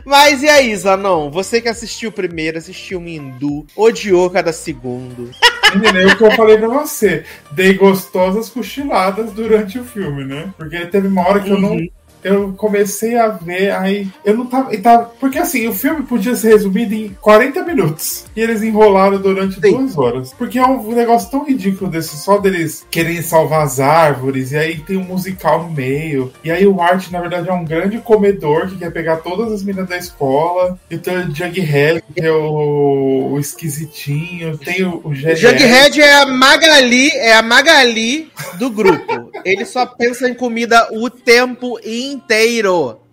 Mas 0.05 0.43
e 0.43 0.49
aí, 0.49 0.75
Zanon? 0.75 1.31
Você 1.31 1.61
que 1.61 1.68
assistiu 1.68 2.09
o 2.11 2.12
primeiro, 2.12 2.57
assistiu 2.59 3.01
o 3.01 3.09
Hindu, 3.09 3.66
odiou 3.77 4.31
cada 4.31 4.53
segundo. 4.53 5.31
Menina, 5.75 6.01
eu 6.01 6.16
que 6.16 6.25
eu 6.25 6.33
falei 6.33 6.57
pra 6.59 6.68
você. 6.68 7.25
Dei 7.53 7.75
gostosas 7.75 8.49
cochiladas 8.49 9.33
durante 9.33 9.79
o 9.79 9.85
filme, 9.85 10.25
né? 10.25 10.53
Porque 10.57 10.87
teve 10.87 11.09
uma 11.09 11.27
hora 11.29 11.41
que 11.41 11.51
eu 11.51 11.61
não. 11.61 11.79
Eu 12.23 12.53
comecei 12.57 13.16
a 13.16 13.29
ver, 13.29 13.71
aí 13.73 14.09
eu 14.25 14.37
não 14.37 14.47
tava, 14.47 14.77
tava. 14.79 15.05
Porque 15.18 15.39
assim, 15.39 15.66
o 15.68 15.73
filme 15.73 16.03
podia 16.03 16.35
ser 16.37 16.49
resumido 16.51 16.95
em 16.95 17.16
40 17.21 17.64
minutos. 17.64 18.25
E 18.37 18.41
eles 18.41 18.62
enrolaram 18.62 19.18
durante 19.18 19.55
Sim. 19.55 19.73
duas 19.73 19.97
horas. 19.97 20.35
Porque 20.35 20.59
é 20.59 20.66
um 20.66 20.93
negócio 20.93 21.31
tão 21.31 21.45
ridículo 21.45 21.91
desse, 21.91 22.16
só 22.16 22.39
deles 22.39 22.87
querem 22.91 23.23
salvar 23.23 23.62
as 23.62 23.81
árvores, 23.81 24.53
e 24.53 24.57
aí 24.57 24.79
tem 24.79 24.97
um 24.97 25.05
musical 25.05 25.64
no 25.64 25.71
meio. 25.71 26.33
E 26.45 26.51
aí 26.51 26.66
o 26.66 26.81
Art, 26.81 27.11
na 27.11 27.21
verdade, 27.21 27.49
é 27.49 27.53
um 27.53 27.64
grande 27.64 27.99
comedor 27.99 28.68
que 28.68 28.79
quer 28.79 28.93
pegar 28.93 29.16
todas 29.18 29.53
as 29.53 29.62
meninas 29.62 29.89
da 29.89 29.97
escola. 29.97 30.79
E 30.91 30.99
tem 30.99 31.18
o 31.18 31.35
Jughead, 31.35 32.03
que 32.14 32.21
é 32.21 32.33
o, 32.33 33.31
o 33.33 33.39
esquisitinho. 33.39 34.59
Tem 34.59 34.85
o, 34.85 35.01
o. 35.05 35.14
Jughead 35.14 36.01
é 36.01 36.14
a 36.14 36.27
Magali, 36.27 37.11
é 37.11 37.35
a 37.35 37.43
Magali 37.43 38.31
do 38.59 38.71
grupo. 38.71 39.31
Ele 39.45 39.64
só 39.64 39.87
pensa 39.87 40.29
em 40.29 40.35
comida 40.35 40.89
o 40.93 41.09
tempo 41.09 41.79
inteiro. 41.85 42.09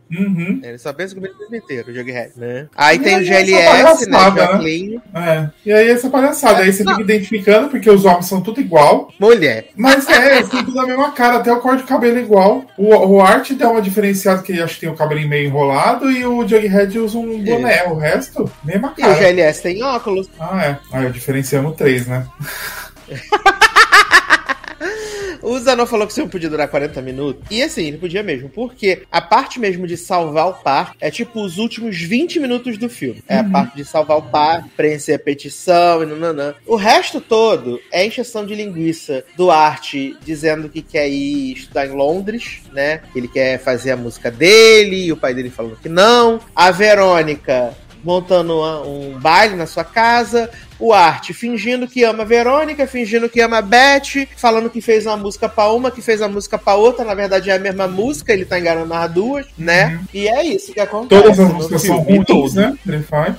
Uhum. 0.09 0.61
Ele 0.63 0.77
só 0.77 0.93
pensa 0.93 1.13
em 1.13 1.15
comida 1.15 1.33
o 1.35 1.37
tempo 1.37 1.55
inteiro, 1.57 1.91
o 1.91 1.93
Jughead, 1.93 2.31
né? 2.37 2.67
Aí 2.77 2.97
tem 2.97 3.17
o 3.17 3.21
E 3.21 3.29
aí, 3.29 3.45
GLS, 3.45 3.51
né? 3.51 4.11
palhaçada, 4.15 4.41
Jacqueline. 4.41 5.01
É. 5.13 5.49
E 5.65 5.73
aí 5.73 5.89
essa 5.89 6.09
palhaçada, 6.09 6.61
aí 6.63 6.71
você 6.71 6.83
Não. 6.85 6.93
fica 6.93 7.03
identificando, 7.03 7.67
porque 7.67 7.89
os 7.89 8.05
homens 8.05 8.25
são 8.25 8.39
tudo 8.39 8.61
igual. 8.61 9.11
Mulher. 9.19 9.67
Mas 9.75 10.07
é, 10.07 10.37
eles 10.37 10.47
têm 10.49 10.63
tudo 10.63 10.79
a 10.79 10.87
mesma 10.87 11.11
cara, 11.11 11.39
até 11.39 11.51
o 11.51 11.59
corte 11.59 11.81
de 11.81 11.89
cabelo 11.89 12.17
é 12.17 12.21
igual. 12.21 12.65
O, 12.77 12.95
o 12.95 13.21
Art 13.21 13.51
dá 13.51 13.69
uma 13.69 13.81
diferenciada, 13.81 14.41
que 14.41 14.53
acho 14.61 14.75
que 14.75 14.79
tem 14.81 14.89
o 14.89 14.95
cabelinho 14.95 15.27
meio 15.27 15.47
enrolado, 15.47 16.09
e 16.09 16.25
o 16.25 16.47
Jughead 16.47 16.97
usa 16.99 17.17
um 17.17 17.43
boné. 17.43 17.83
O 17.87 17.95
resto, 17.95 18.49
mesma 18.63 18.93
E 18.97 19.01
o 19.01 19.05
cara. 19.07 19.13
GLS 19.15 19.61
tem 19.61 19.83
óculos. 19.83 20.29
Ah, 20.39 20.65
é. 20.65 20.77
Aí 20.93 21.11
diferenciamos 21.11 21.75
três, 21.75 22.07
né? 22.07 22.25
O 25.47 25.57
Zanon 25.59 25.85
falou 25.85 26.05
que 26.05 26.11
o 26.11 26.15
filme 26.15 26.29
podia 26.29 26.49
durar 26.49 26.67
40 26.67 27.01
minutos. 27.01 27.41
E 27.49 27.63
assim, 27.63 27.85
ele 27.85 27.97
podia 27.97 28.21
mesmo. 28.21 28.49
Porque 28.49 29.03
a 29.09 29.21
parte 29.21 29.61
mesmo 29.61 29.87
de 29.87 29.95
salvar 29.95 30.49
o 30.49 30.53
parque 30.55 30.97
é 30.99 31.09
tipo 31.09 31.41
os 31.41 31.57
últimos 31.57 31.95
20 32.01 32.41
minutos 32.41 32.77
do 32.77 32.89
filme. 32.89 33.23
É 33.29 33.37
a 33.37 33.43
parte 33.45 33.77
de 33.77 33.85
salvar 33.85 34.17
o 34.17 34.23
parque, 34.23 34.67
preencher 34.75 35.13
a 35.13 35.19
petição 35.19 36.03
e 36.03 36.05
nananã. 36.05 36.53
O 36.65 36.75
resto 36.75 37.21
todo 37.21 37.79
é 37.93 38.05
encheção 38.05 38.45
de 38.45 38.53
linguiça 38.55 39.23
do 39.37 39.49
Arte 39.49 40.17
dizendo 40.21 40.67
que 40.67 40.81
quer 40.81 41.07
ir 41.07 41.53
estudar 41.53 41.87
em 41.87 41.91
Londres, 41.91 42.63
né? 42.73 42.97
Que 43.13 43.19
ele 43.19 43.29
quer 43.29 43.57
fazer 43.57 43.91
a 43.91 43.97
música 43.97 44.29
dele 44.29 45.05
e 45.05 45.13
o 45.13 45.17
pai 45.17 45.33
dele 45.33 45.49
falando 45.49 45.77
que 45.77 45.87
não. 45.87 46.41
A 46.53 46.71
Verônica 46.71 47.73
montando 48.03 48.61
um 48.85 49.19
baile 49.19 49.55
na 49.55 49.65
sua 49.65 49.83
casa, 49.83 50.49
o 50.79 50.93
Art 50.93 51.31
fingindo 51.33 51.87
que 51.87 52.03
ama 52.03 52.23
a 52.23 52.25
Verônica, 52.25 52.85
fingindo 52.87 53.29
que 53.29 53.41
ama 53.41 53.57
a 53.57 53.61
Beth, 53.61 54.27
falando 54.35 54.69
que 54.69 54.81
fez 54.81 55.05
uma 55.05 55.17
música 55.17 55.47
pra 55.49 55.71
uma, 55.71 55.91
que 55.91 56.01
fez 56.01 56.21
uma 56.21 56.29
música 56.29 56.57
pra 56.57 56.75
outra, 56.75 57.03
na 57.05 57.13
verdade 57.13 57.49
é 57.49 57.55
a 57.55 57.59
mesma 57.59 57.87
música, 57.87 58.33
ele 58.33 58.45
tá 58.45 58.59
enganando 58.59 58.93
as 58.93 59.11
duas, 59.11 59.45
né? 59.57 59.99
E 60.13 60.27
é 60.27 60.43
isso 60.45 60.73
que 60.73 60.79
acontece. 60.79 61.21
Todas 61.21 61.39
as 61.39 61.53
músicas 61.53 61.81
são 61.81 61.97
ruins, 61.99 62.53
né? 62.53 62.77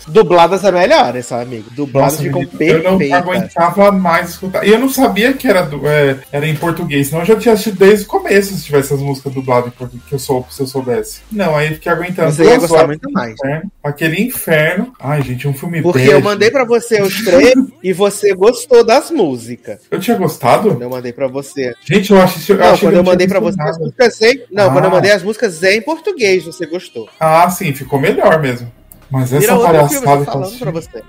Dubladas 0.08 0.64
é 0.64 0.72
melhores, 0.72 1.26
sabe, 1.26 1.42
amigo? 1.42 1.70
Dubladas 1.70 2.12
Nossa, 2.14 2.22
ficam 2.24 2.40
menino, 2.40 2.78
eu 2.78 2.82
não 2.82 2.98
perfeitas. 2.98 3.22
aguentava 3.28 3.92
mais 3.92 4.30
escutar. 4.30 4.66
E 4.66 4.70
eu 4.70 4.78
não 4.78 4.88
sabia 4.88 5.32
que 5.32 5.46
era, 5.48 5.68
é, 5.84 6.16
era 6.32 6.46
em 6.46 6.56
português, 6.56 7.08
senão 7.08 7.22
eu 7.22 7.26
já 7.26 7.36
tinha 7.36 7.54
assistido 7.54 7.78
desde 7.78 8.04
o 8.04 8.08
começo 8.08 8.54
se 8.54 8.64
tivesse 8.64 8.92
as 8.94 9.00
músicas 9.00 9.32
dubladas 9.32 9.68
em 9.68 9.76
português, 9.76 10.02
que 10.08 10.14
eu 10.14 10.18
sou, 10.18 10.46
se 10.50 10.60
eu 10.60 10.66
soubesse. 10.66 11.20
Não, 11.30 11.56
aí 11.56 11.68
eu 11.68 11.74
fiquei 11.74 11.92
aguentando 11.92 12.32
Você 12.32 12.44
ia 12.44 12.58
gostar 12.58 12.74
horas 12.76 12.86
muito 12.88 13.10
mais. 13.12 13.34
inferno, 13.34 13.72
aquele 13.82 14.22
inferno. 14.22 14.92
Ai, 15.00 15.22
gente, 15.22 15.46
um 15.46 15.54
filme 15.54 15.82
Porque 15.82 15.98
bege. 16.00 16.10
eu 16.12 16.20
mandei 16.20 16.50
pra 16.50 16.64
você 16.64 17.00
os 17.02 17.20
três 17.30 17.54
e 17.82 17.92
você 17.92 18.34
gostou 18.34 18.84
das 18.84 19.10
músicas. 19.10 19.80
Eu 19.90 20.00
tinha 20.00 20.16
gostado? 20.16 20.70
Quando 20.70 20.82
eu 20.82 20.90
mandei 20.90 21.12
pra 21.12 21.26
você. 21.26 21.74
Gente, 21.84 22.10
eu 22.12 22.20
acho 22.20 22.52
eu 22.52 22.58
Não, 22.58 22.78
quando 22.78 22.92
eu 22.92 22.96
não 22.98 23.04
mandei 23.04 23.26
pra 23.26 23.40
você 23.40 23.60
as 23.62 23.78
músicas 23.78 24.20
em. 24.22 24.44
Não, 24.50 24.70
quando 24.72 24.84
eu 24.84 24.90
Ah. 24.90 24.94
mandei 24.94 25.12
as 25.12 25.22
músicas 25.22 25.62
em 25.62 25.80
português, 25.82 26.44
você 26.44 26.66
gostou. 26.66 27.08
Ah, 27.18 27.48
sim, 27.50 27.72
ficou 27.72 28.00
melhor 28.00 28.40
mesmo. 28.40 28.70
Mas 29.10 29.32
essa 29.32 29.52
eu 29.52 29.60
palhaçada 29.62 29.88
que 30.24 30.28
eu 30.28 30.32
falando 30.32 30.58
pra 30.58 30.70
você. 30.70 31.02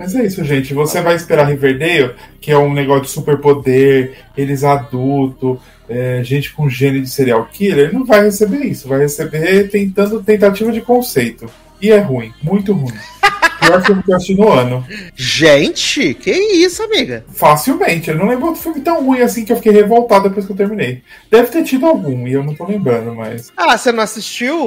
Mas 0.00 0.14
é 0.16 0.24
isso, 0.26 0.42
gente. 0.44 0.74
Você 0.74 1.00
vai 1.00 1.14
esperar 1.14 1.44
Riverdale, 1.46 2.14
que 2.40 2.50
é 2.50 2.58
um 2.58 2.72
negócio 2.72 3.04
de 3.04 3.10
superpoder, 3.10 4.14
eles 4.36 4.64
adultos, 4.64 5.58
é, 5.88 6.20
gente 6.24 6.52
com 6.52 6.68
gênio 6.68 7.00
de 7.00 7.08
serial 7.08 7.46
killer, 7.52 7.94
não 7.94 8.04
vai 8.04 8.24
receber 8.24 8.64
isso. 8.66 8.88
Vai 8.88 8.98
receber 8.98 9.68
tentando 9.68 10.20
tentativa 10.22 10.72
de 10.72 10.80
conceito. 10.80 11.48
E 11.80 11.92
é 11.92 11.98
ruim, 11.98 12.32
muito 12.42 12.72
ruim. 12.72 12.92
Pior 13.68 13.84
filme 13.84 14.02
que 14.02 14.10
eu 14.10 14.16
assisti 14.16 14.34
no 14.34 14.50
ano. 14.50 14.86
Gente, 15.14 16.14
que 16.14 16.30
isso, 16.30 16.82
amiga? 16.82 17.24
Facilmente. 17.34 18.10
Eu 18.10 18.16
não 18.16 18.26
lembro 18.26 18.46
outro 18.46 18.62
filme 18.62 18.80
tão 18.80 19.04
ruim 19.04 19.20
assim 19.20 19.44
que 19.44 19.52
eu 19.52 19.56
fiquei 19.56 19.72
revoltado 19.72 20.28
depois 20.28 20.46
que 20.46 20.52
eu 20.52 20.56
terminei. 20.56 21.02
Deve 21.30 21.48
ter 21.48 21.62
tido 21.64 21.86
algum, 21.86 22.26
e 22.26 22.32
eu 22.32 22.42
não 22.42 22.54
tô 22.54 22.64
lembrando, 22.64 23.14
mas. 23.14 23.52
Ah, 23.56 23.76
você 23.76 23.92
não 23.92 24.02
assistiu 24.02 24.58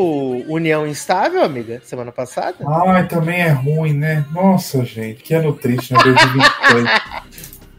União 0.47 0.85
Instável, 0.85 1.43
amiga? 1.43 1.81
Semana 1.83 2.11
passada? 2.11 2.57
Ai, 2.85 3.07
também 3.07 3.41
é 3.41 3.49
ruim, 3.49 3.93
né? 3.93 4.23
Nossa, 4.31 4.85
gente, 4.85 5.23
que 5.23 5.33
ano 5.33 5.53
triste, 5.53 5.93
né? 5.93 5.99
2023. 6.03 7.01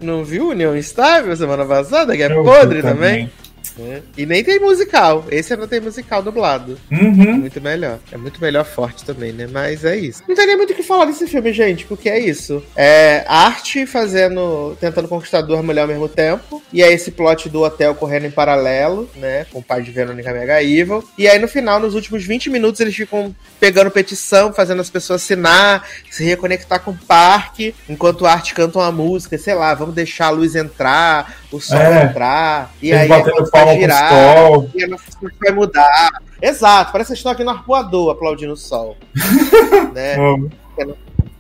Não 0.03 0.25
viu 0.25 0.49
União 0.49 0.77
Instável 0.77 1.37
semana 1.37 1.65
passada? 1.65 2.17
Que 2.17 2.25
é 2.25 2.33
Eu 2.33 2.43
podre 2.43 2.83
vi 2.83 2.83
também. 2.83 3.31
É. 3.79 4.03
E 4.17 4.27
nem 4.27 4.43
tem 4.43 4.59
musical. 4.59 5.25
Esse 5.31 5.57
não 5.57 5.67
tem 5.67 5.81
musical 5.81 6.23
dublado. 6.23 6.79
Uhum. 6.91 7.39
Muito 7.39 7.61
melhor. 7.61 7.99
É 8.11 8.17
muito 8.17 8.41
melhor 8.41 8.65
forte 8.65 9.05
também, 9.05 9.33
né? 9.33 9.49
Mas 9.51 9.85
é 9.85 9.97
isso. 9.97 10.23
Não 10.29 10.35
tem 10.35 10.47
nem 10.47 10.57
muito 10.57 10.73
o 10.73 10.77
que 10.77 10.83
falar 10.83 11.05
desse 11.07 11.27
filme, 11.27 11.53
gente, 11.53 11.87
porque 11.87 12.09
é 12.09 12.19
isso. 12.19 12.63
É 12.77 13.25
arte 13.27 13.87
fazendo. 13.87 14.77
tentando 14.81 15.09
conquistar 15.09 15.41
duas 15.43 15.65
mulheres 15.65 15.89
ao 15.89 15.95
mesmo 15.95 16.09
tempo. 16.09 16.63
E 16.73 16.83
aí 16.83 16.93
esse 16.93 17.11
plot 17.11 17.49
do 17.49 17.63
hotel 17.63 17.95
correndo 17.95 18.27
em 18.27 18.31
paralelo, 18.31 19.09
né? 19.17 19.47
Com 19.51 19.61
o 19.61 19.63
pai 19.63 19.83
de 19.83 19.91
Verônica 19.91 20.33
Mega 20.33 20.63
Evil. 20.63 21.05
E 21.17 21.29
aí 21.29 21.39
no 21.39 21.49
final, 21.49 21.81
nos 21.81 21.95
últimos 21.95 22.25
20 22.25 22.51
minutos, 22.51 22.81
eles 22.81 22.95
ficam 22.95 23.35
pegando 23.59 23.91
petição, 23.91 24.53
fazendo 24.53 24.81
as 24.81 24.91
pessoas 24.91 25.23
assinar, 25.23 25.87
se 26.11 26.25
reconectar 26.25 26.81
com 26.81 26.91
o 26.91 26.99
parque, 26.99 27.75
enquanto 27.89 28.27
a 28.27 28.33
arte 28.33 28.55
canta 28.55 28.79
uma 28.79 28.93
música, 28.93 29.39
sei 29.39 29.55
lá, 29.55 29.75
vamos 29.75 29.95
deixar 29.95 30.27
a 30.27 30.31
luz 30.31 30.55
entrar, 30.55 31.42
o 31.57 31.61
sol 31.61 31.79
É. 31.79 32.05
entrar. 32.05 32.73
E 32.83 32.93
aí 32.93 33.11
a 33.11 33.23
coisa 33.23 33.51
palma 33.51 33.67
vai 33.67 33.79
girar. 33.81 34.09
sol. 34.11 34.71
E 34.75 34.85
a 34.85 34.89
nossa 34.89 35.05
vai 35.41 35.53
mudar. 35.53 36.11
Exato, 36.41 36.93
parece 36.93 37.13
que 37.13 37.17
estão 37.17 37.33
aqui 37.33 37.45
no 37.45 37.51
arpoador 37.51 38.11
aplaudindo 38.11 38.53
o 38.53 38.57
sol. 38.57 38.97
né? 39.95 40.17
Amo. 40.17 40.51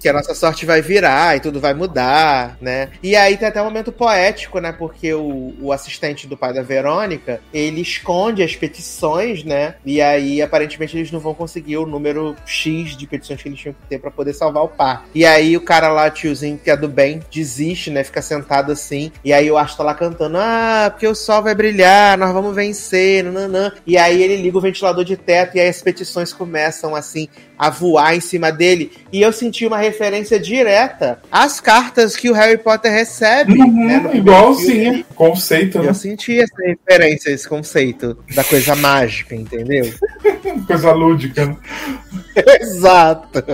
Que 0.03 0.09
a 0.09 0.12
nossa 0.12 0.34
sorte 0.34 0.66
vai 0.66 0.82
virar 0.82 1.36
e 1.36 1.40
tudo 1.40 1.61
vai 1.61 1.72
mudar, 1.72 2.57
né? 2.61 2.88
E 3.00 3.14
aí 3.14 3.36
tem 3.36 3.46
até 3.46 3.62
um 3.62 3.66
momento 3.66 3.92
poético, 3.92 4.59
né? 4.59 4.72
Porque 4.72 5.14
o, 5.14 5.55
o 5.61 5.72
assistente 5.72 6.26
do 6.26 6.36
pai 6.36 6.53
da 6.53 6.61
Verônica, 6.61 7.40
ele 7.55 7.80
esconde 7.80 8.42
as 8.42 8.57
petições, 8.57 9.44
né? 9.44 9.76
E 9.86 10.03
aí, 10.03 10.42
aparentemente, 10.42 10.96
eles 10.96 11.12
não 11.12 11.20
vão 11.20 11.34
conseguir 11.34 11.76
o 11.76 11.86
número 11.86 12.34
X 12.44 12.96
de 12.96 13.07
petições 13.07 13.40
que 13.40 13.48
eles 13.48 13.61
tinham 13.61 13.74
que 13.74 13.88
ter 13.88 14.00
pra 14.00 14.11
poder 14.11 14.32
salvar 14.32 14.64
o 14.64 14.68
par. 14.68 15.07
E 15.14 15.24
aí 15.24 15.57
o 15.57 15.61
cara 15.61 15.92
lá, 15.92 16.11
tiozinho, 16.11 16.59
que 16.59 16.68
é 16.68 16.76
do 16.76 16.88
bem, 16.88 17.20
desiste, 17.30 17.88
né? 17.88 18.03
Fica 18.03 18.20
sentado 18.20 18.72
assim. 18.72 19.12
E 19.24 19.32
aí 19.32 19.48
o 19.50 19.57
Astro 19.57 19.78
tá 19.78 19.84
lá 19.84 19.94
cantando: 19.94 20.36
Ah, 20.36 20.90
porque 20.90 21.07
o 21.07 21.14
sol 21.14 21.42
vai 21.42 21.55
brilhar, 21.55 22.18
nós 22.18 22.32
vamos 22.32 22.55
vencer, 22.55 23.22
nananã. 23.22 23.72
E 23.86 23.96
aí 23.96 24.20
ele 24.20 24.36
liga 24.36 24.59
o 24.59 24.61
ventilador 24.61 25.05
de 25.05 25.16
teto 25.16 25.57
e 25.57 25.61
aí 25.61 25.68
as 25.68 25.80
petições 25.80 26.32
começam 26.32 26.96
assim 26.96 27.28
a 27.62 27.70
voar 27.70 28.16
em 28.16 28.20
cima 28.20 28.50
dele. 28.50 28.90
E 29.12 29.22
eu 29.22 29.32
senti 29.32 29.64
uma 29.64 29.78
referência 29.78 30.36
direta 30.36 31.20
às 31.30 31.60
cartas 31.60 32.16
que 32.16 32.28
o 32.28 32.32
Harry 32.32 32.58
Potter 32.58 32.90
recebe. 32.90 33.52
Uhum, 33.52 33.86
né, 33.86 34.10
igualzinho. 34.14 35.04
Conceito, 35.14 35.78
né? 35.78 35.88
Eu 35.88 35.94
senti 35.94 36.40
essa 36.40 36.60
referência, 36.60 37.30
esse 37.30 37.48
conceito 37.48 38.18
da 38.34 38.42
coisa 38.42 38.74
mágica, 38.74 39.36
entendeu? 39.36 39.94
Coisa 40.61 40.92
lúdica. 40.92 41.46
né? 41.46 41.57
Exato. 42.61 43.44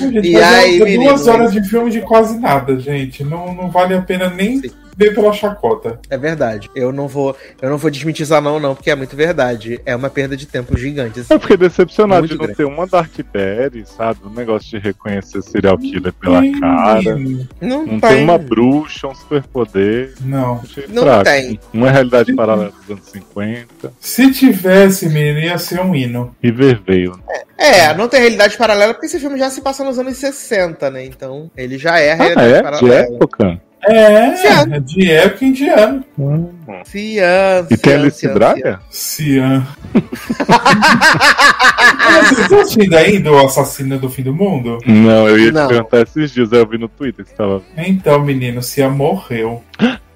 Gente, 0.00 0.28
E 0.30 0.36
aí, 0.36 0.80
é 0.80 0.84
menino, 0.84 1.04
duas 1.10 1.26
horas 1.26 1.52
de 1.52 1.62
filme 1.68 1.90
de 1.90 2.00
quase 2.00 2.38
nada, 2.38 2.78
gente. 2.78 3.24
Não, 3.24 3.54
não 3.54 3.70
vale 3.70 3.94
a 3.94 4.02
pena 4.02 4.28
nem 4.30 4.60
Sim. 4.60 4.70
ver 4.96 5.14
pela 5.14 5.32
chacota. 5.32 5.98
É 6.10 6.16
verdade. 6.18 6.68
Eu 6.74 6.92
não 6.92 7.08
vou, 7.08 7.36
eu 7.60 7.70
não 7.70 7.78
vou 7.78 7.90
desmitizar 7.90 8.40
não, 8.42 8.58
não, 8.60 8.74
porque 8.74 8.90
é 8.90 8.94
muito 8.96 9.16
verdade. 9.16 9.80
É 9.86 9.94
uma 9.96 10.10
perda 10.10 10.36
de 10.36 10.46
tempo 10.46 10.76
gigante. 10.76 11.20
assim. 11.20 11.32
Eu 11.32 11.40
fiquei 11.40 11.56
decepcionado 11.56 12.20
Muito 12.22 12.32
de 12.32 12.36
não 12.38 12.44
grande. 12.46 12.56
ter 12.56 12.64
uma 12.64 12.86
Dark 12.86 13.12
Berry, 13.32 13.84
sabe? 13.86 14.20
Um 14.26 14.30
negócio 14.34 14.68
de 14.70 14.78
reconhecer 14.78 15.42
serial 15.42 15.78
killer 15.78 16.12
pela 16.12 16.42
cara. 16.60 17.16
Menino. 17.16 17.48
Não, 17.60 17.86
Não 17.86 18.00
tem 18.00 18.22
uma 18.24 18.38
bruxa, 18.38 19.08
um 19.08 19.14
superpoder. 19.14 20.14
Não. 20.20 20.60
Não 20.88 21.02
fraco. 21.04 21.24
tem. 21.24 21.60
Uma 21.72 21.90
realidade 21.90 22.34
paralela 22.34 22.72
dos 22.86 22.90
anos 22.90 23.06
50. 23.10 23.92
Se 24.00 24.30
tivesse, 24.32 25.08
menino, 25.08 25.38
ia 25.40 25.58
ser 25.58 25.71
um 25.80 25.94
hino. 25.94 26.34
River 26.42 26.80
veio. 26.86 27.12
É, 27.56 27.94
não 27.94 28.08
tem 28.08 28.20
realidade 28.20 28.56
paralela 28.56 28.92
porque 28.92 29.06
esse 29.06 29.20
filme 29.20 29.38
já 29.38 29.48
se 29.50 29.60
passa 29.60 29.84
nos 29.84 29.98
anos 29.98 30.16
60, 30.16 30.90
né? 30.90 31.04
Então, 31.06 31.50
ele 31.56 31.78
já 31.78 31.98
é 31.98 32.12
a 32.12 32.14
Ah, 32.14 32.16
realidade 32.16 32.52
é? 32.52 32.56
De 32.56 32.62
paralela. 32.62 32.94
época? 33.16 33.60
É, 33.84 34.36
Cian. 34.36 34.76
é 34.76 34.80
de 34.80 35.10
época 35.10 35.44
em 35.44 35.52
diano. 35.52 36.04
Hum. 36.16 36.48
Cian, 36.84 37.66
E 37.68 37.76
tem 37.76 37.94
Alice 37.94 38.18
cian, 38.20 38.34
Braga? 38.34 38.80
Cian. 38.90 39.66
Vocês 42.22 42.38
estão 42.40 42.60
assistindo 42.60 42.94
ainda 42.94 43.32
o 43.32 43.44
Assassino 43.44 43.98
do 43.98 44.08
Fim 44.08 44.22
do 44.22 44.32
Mundo? 44.34 44.78
Não, 44.86 45.28
eu 45.28 45.38
ia 45.38 45.52
Não. 45.52 45.66
te 45.66 45.74
perguntar 45.74 46.02
esses 46.02 46.30
dias, 46.30 46.52
aí 46.52 46.60
eu 46.60 46.66
vi 46.68 46.78
no 46.78 46.88
Twitter 46.88 47.24
que 47.24 47.30
você 47.32 47.36
tava. 47.36 47.62
Então, 47.76 48.20
menino, 48.24 48.62
Cian 48.62 48.90
morreu. 48.90 49.62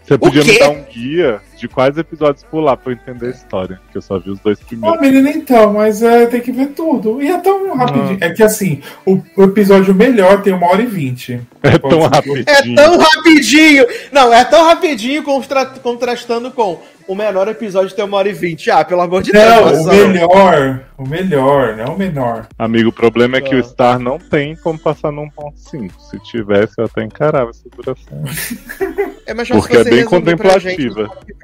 Você 0.05 0.17
podia 0.17 0.45
me 0.45 0.59
dar 0.59 0.71
um 0.71 0.85
guia 0.85 1.41
de 1.57 1.69
quais 1.69 1.97
episódios 1.97 2.45
pular 2.45 2.77
pra 2.77 2.93
eu 2.93 2.97
entender 2.97 3.27
a 3.27 3.31
história, 3.31 3.81
que 3.91 3.99
eu 3.99 4.03
só 4.03 4.19
vi 4.19 4.31
os 4.31 4.39
dois 4.41 4.59
Ah, 4.61 4.65
primeiros. 4.67 5.01
menina, 5.01 5.31
então, 5.31 5.73
mas 5.73 6.03
é, 6.03 6.27
tem 6.27 6.41
que 6.41 6.53
ver 6.53 6.69
tudo. 6.69 7.23
E 7.23 7.29
é 7.31 7.39
tão 7.39 7.75
rapidinho. 7.77 8.19
Ah. 8.21 8.27
É 8.27 8.31
que 8.31 8.43
assim, 8.43 8.81
o, 9.05 9.21
o 9.37 9.43
episódio 9.45 9.95
melhor 9.95 10.43
tem 10.43 10.53
uma 10.53 10.67
hora 10.69 10.83
e 10.83 10.87
vinte. 10.87 11.41
É 11.63 11.79
tão 11.79 12.03
rapidinho. 12.03 12.45
É 12.47 12.75
tão 12.75 12.99
rapidinho! 12.99 13.87
Não, 14.13 14.33
é 14.33 14.45
tão 14.45 14.65
rapidinho 14.67 15.23
contra- 15.23 15.67
contrastando 15.67 16.51
com 16.51 16.81
o 17.09 17.15
menor 17.15 17.47
episódio 17.47 17.95
tem 17.95 18.05
uma 18.05 18.17
hora 18.17 18.29
e 18.29 18.33
vinte. 18.33 18.69
Ah, 18.71 18.85
pelo 18.85 19.01
amor 19.01 19.23
de 19.23 19.31
Deus. 19.31 19.45
Não, 19.45 19.83
o 19.83 19.87
melhor. 20.09 20.81
O 20.99 21.07
melhor, 21.09 21.77
não 21.77 21.95
o 21.95 21.99
menor. 21.99 22.49
Amigo, 22.59 22.89
o 22.89 22.93
problema 22.93 23.37
é 23.37 23.41
que 23.41 23.55
Ah. 23.55 23.59
o 23.59 23.63
Star 23.63 23.99
não 23.99 24.19
tem 24.19 24.57
como 24.57 24.77
passar 24.79 25.13
num 25.13 25.29
ponto 25.31 25.57
5. 25.59 25.95
Se 26.01 26.19
tivesse, 26.21 26.75
eu 26.79 26.85
até 26.87 27.05
encarava 27.05 27.51
essa 27.51 27.63
duração. 27.77 28.25
É 29.27 29.35
mais 29.35 29.47
fácil 29.49 29.63
Porque 29.63 29.77
é 29.77 29.85
bem 30.21 30.37
pra 30.37 30.59
gente 30.59 30.89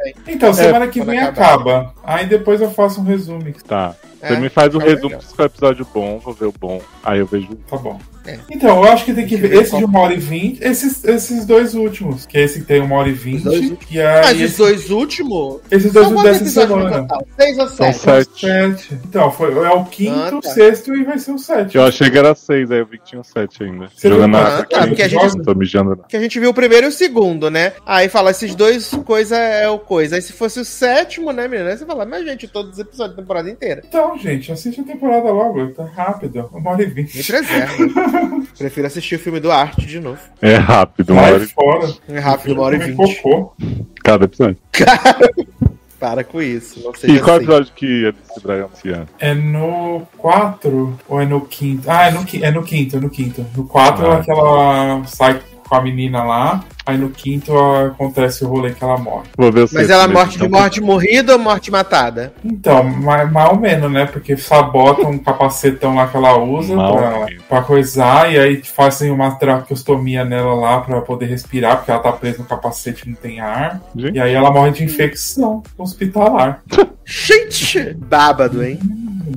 que. 0.03 0.33
Então, 0.33 0.53
semana 0.53 0.89
que 0.89 1.01
quando 1.01 1.09
vem 1.11 1.19
acabar. 1.21 1.55
acaba. 1.55 1.95
Aí 2.03 2.27
depois 2.27 2.61
eu 2.61 2.71
faço 2.71 3.01
um 3.01 3.05
resumo. 3.05 3.43
Tá. 3.67 3.95
É, 4.23 4.29
Você 4.29 4.41
me 4.41 4.49
faz 4.49 4.75
o 4.75 4.79
tá 4.79 4.85
resumo 4.85 5.21
se 5.21 5.35
for 5.35 5.47
episódio 5.47 5.87
bom, 5.93 6.19
vou 6.19 6.33
ver 6.33 6.47
o 6.47 6.55
bom. 6.59 6.81
Aí 7.03 7.19
eu 7.19 7.27
vejo. 7.27 7.49
Tá 7.69 7.77
bom. 7.77 7.99
É. 8.25 8.39
Então, 8.53 8.85
eu 8.85 8.85
acho 8.93 9.05
que 9.05 9.13
tem 9.13 9.27
que 9.27 9.35
ver 9.37 9.53
esse 9.61 9.77
de 9.77 9.85
uma 9.85 9.99
hora 9.99 10.15
e 10.15 10.17
vinte, 10.17 10.63
esses, 10.63 11.05
esses 11.05 11.45
dois 11.45 11.75
últimos. 11.75 12.25
Que 12.25 12.39
é 12.39 12.43
esse 12.45 12.61
que 12.61 12.67
tem 12.67 12.81
uma 12.81 12.95
hora 12.95 13.09
e 13.09 13.13
vinte. 13.13 13.43
dois 13.43 13.59
últimos. 13.69 13.85
E 13.91 14.01
aí, 14.01 14.21
Mas 14.23 14.37
os 14.37 14.41
esse- 14.43 14.59
dois 14.59 14.91
últimos. 14.91 15.61
esses 15.69 15.93
dois 15.93 16.07
São 16.07 16.17
últimos 16.17 16.39
dessa 16.39 16.61
semana. 16.67 17.09
Seis 17.37 17.59
ou 17.59 17.67
São 17.67 17.93
sete? 17.93 17.99
sete. 18.41 18.87
Sete. 18.87 18.99
Então, 19.09 19.29
foi, 19.33 19.53
é 19.53 19.71
o 19.71 19.85
quinto, 19.87 20.37
Ah, 20.39 20.41
tá. 20.41 20.51
sexto 20.51 20.95
e 20.95 21.03
vai 21.03 21.19
ser 21.19 21.33
o 21.33 21.39
sétimo. 21.39 21.83
Eu 21.83 21.89
achei 21.89 22.09
que 22.09 22.17
era 22.17 22.33
6, 22.33 22.71
aí 22.71 22.79
eu 22.79 22.87
vi 22.87 22.99
que 22.99 23.07
tinha 23.07 23.25
7 23.25 23.65
ainda. 23.65 23.89
Você 23.93 24.09
Jogando 24.09 24.31
viu 24.31 24.41
na 24.41 24.47
água 24.47 24.67
Ah, 24.73 24.87
porque 24.87 25.03
a 25.03 25.09
gente- 25.09 25.43
Tô 25.43 25.55
mijando 25.57 25.91
não. 25.97 26.05
Que 26.05 26.17
a 26.17 26.21
gente 26.21 26.39
viu 26.39 26.51
o 26.51 26.55
primeiro 26.55 26.87
e 26.87 26.91
o 26.91 26.93
segundo, 26.93 27.51
né? 27.51 27.73
Aí 27.85 28.09
fala, 28.09 28.31
esses 28.31 28.55
dois 28.55 28.89
coisa 29.05 29.37
é 29.37 29.69
o 29.69 29.81
coisa. 29.81 30.15
Aí 30.15 30.23
se 30.23 30.33
fosse 30.33 30.61
o 30.61 30.65
sétimo, 30.65 31.33
né, 31.33 31.49
menina? 31.49 31.71
Aí 31.71 31.77
você 31.77 31.85
fala, 31.85 32.07
mas 32.07 32.25
gente, 32.25 32.47
todos 32.47 32.75
os 32.75 32.79
episódios 32.79 33.17
da 33.17 33.21
temporada 33.23 33.51
inteira. 33.51 33.83
Então, 33.85 34.12
gente, 34.19 34.51
assiste 34.53 34.81
a 34.81 34.85
temporada 34.85 35.31
logo. 35.31 35.69
Tá 35.69 35.85
rápido. 35.85 36.49
Uma 36.53 36.71
hora 36.71 36.83
e 36.83 36.87
vinte. 36.87 37.17
Me 37.17 37.25
preserva. 37.25 37.73
Prefiro 38.59 38.87
assistir 38.87 39.17
o 39.17 39.19
filme 39.19 39.41
do 39.41 39.51
Arte 39.51 39.87
de 39.87 39.99
novo. 40.01 40.21
É 40.41 40.57
rápido, 40.57 41.13
uma 41.13 41.23
hora 41.23 41.39
Vai 41.39 41.47
e 41.47 41.51
fora. 41.51 41.93
É 42.09 42.19
rápido, 42.19 42.53
uma 42.55 42.63
hora 42.63 42.77
e 42.77 42.79
vinte. 42.79 43.21
cada 44.03 44.25
episódio. 44.25 44.57
Para 45.99 46.25
com 46.25 46.43
isso. 46.43 46.83
Não 46.83 46.93
seja 46.95 47.15
E 47.15 47.21
qual 47.21 47.37
assim. 47.37 47.45
episódio 47.45 47.73
que 47.77 48.07
Alice 48.07 48.41
Braga 48.43 48.65
anunciando? 48.65 49.09
É 49.21 49.35
no 49.35 50.03
4 50.19 50.99
ou 51.09 51.21
é 51.21 51.25
no 51.25 51.43
quinto? 51.43 51.89
Ah, 51.89 52.09
é 52.09 52.11
no, 52.11 52.25
é 52.45 52.51
no 52.51 52.63
quinto, 52.65 52.97
é 52.97 53.01
no 53.01 53.09
quinto. 53.09 53.47
No 53.57 53.65
4 53.67 54.05
Ah. 54.05 54.15
é 54.15 54.17
aquela 54.21 55.05
sai 55.07 55.41
com 55.73 55.77
a 55.77 55.81
menina 55.81 56.23
lá, 56.23 56.63
aí 56.85 56.99
no 56.99 57.09
quinto 57.09 57.57
acontece 57.57 58.45
o 58.45 58.49
rolê 58.49 58.73
que 58.73 58.85
ela 58.85 58.99
morre. 58.99 59.29
Vou 59.39 59.51
ver 59.51 59.65
o 59.65 59.69
Mas 59.73 59.89
ela 59.89 60.07
morte 60.07 60.37
de 60.37 60.45
então. 60.45 60.61
morte 60.61 60.81
morrida 60.83 61.33
ou 61.33 61.39
morte 61.39 61.71
matada? 61.71 62.35
Então, 62.45 62.85
mais, 62.85 63.33
mais 63.33 63.49
ou 63.49 63.59
menos, 63.59 63.91
né? 63.91 64.05
Porque 64.05 64.37
sabotam 64.37 65.13
um 65.13 65.19
capacetão 65.19 65.95
lá 65.95 66.07
que 66.09 66.17
ela 66.19 66.37
usa 66.39 66.77
Mal 66.77 66.95
pra, 66.95 67.27
pra 67.49 67.63
coisar, 67.63 68.31
e 68.31 68.39
aí 68.39 68.63
fazem 68.63 69.11
uma 69.11 69.31
traqueostomia 69.31 70.27
nela 70.27 70.53
lá 70.53 70.81
pra 70.83 71.01
poder 71.01 71.25
respirar, 71.25 71.79
porque 71.79 71.91
ela 71.91 72.01
tá 72.01 72.13
presa 72.13 72.41
no 72.41 72.45
capacete 72.45 73.05
e 73.07 73.09
não 73.09 73.17
tem 73.17 73.41
ar. 73.41 73.81
Gente. 73.97 74.17
E 74.17 74.21
aí 74.21 74.35
ela 74.35 74.51
morre 74.51 74.73
de 74.73 74.85
infecção 74.85 75.63
hospitalar. 75.79 76.63
Gente! 77.03 77.95
Bábado, 77.95 78.63
hein? 78.63 78.79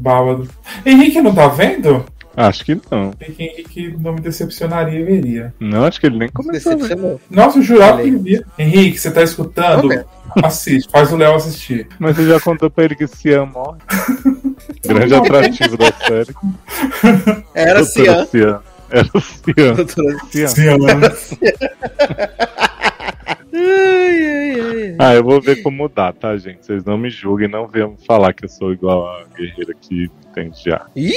Bábado. 0.02 0.50
Henrique 0.86 1.22
não 1.22 1.34
tá 1.34 1.48
vendo? 1.48 2.04
Acho 2.38 2.66
que 2.66 2.80
não. 2.92 3.14
Henrique, 3.22 3.44
Henrique 3.44 3.98
não 4.00 4.14
me 4.14 4.22
decepcionaria 4.22 5.00
e 5.00 5.04
veria. 5.04 5.54
Não, 5.60 5.86
acho 5.86 6.00
que 6.00 6.08
ele 6.08 6.18
nem 6.18 6.30
começou. 6.30 6.74
ver. 6.74 6.80
Decepcionou. 6.80 7.22
Nossa, 7.30 7.60
eu 7.60 7.64
jurava 7.64 8.02
que 8.02 8.12
via. 8.12 8.46
Henrique, 8.60 9.00
você 9.00 9.12
tá 9.12 9.24
escutando? 9.24 9.90
Assiste, 10.44 10.92
faz 10.92 11.12
o 11.14 11.18
Léo 11.18 11.36
assistir. 11.36 11.88
Mas 11.98 12.18
você 12.18 12.28
já 12.28 12.40
contou 12.40 12.70
pra 12.70 12.84
ele 12.84 12.96
que 12.96 13.08
Cian 13.08 13.46
morre. 13.46 13.80
Grande 14.86 15.16
atrativo 15.16 15.78
da 15.78 15.92
série. 15.94 16.36
Era 17.54 17.84
Cian. 17.86 18.26
Cian. 18.26 18.62
Era 18.90 19.10
o 19.14 19.22
Cian. 19.22 19.88
Cian. 20.30 20.48
Sim, 20.48 20.68
Ana. 20.68 21.14
Ai, 23.54 24.28
ai, 24.28 24.62
ai. 24.62 24.96
Ah, 25.00 25.16
eu 25.16 25.24
vou 25.24 25.42
ver 25.42 25.62
como 25.62 25.88
dá, 25.88 26.12
tá, 26.12 26.36
gente? 26.38 26.66
Vocês 26.66 26.84
não 26.84 26.98
me 26.98 27.10
julguem, 27.10 27.48
não 27.48 27.68
venham 27.68 27.96
falar 28.06 28.34
que 28.34 28.46
eu 28.46 28.50
sou 28.50 28.74
igual 28.74 29.08
a 29.08 29.24
guerreira 29.38 29.74
que 29.80 30.10
já. 30.64 30.86
Ih! 30.96 31.14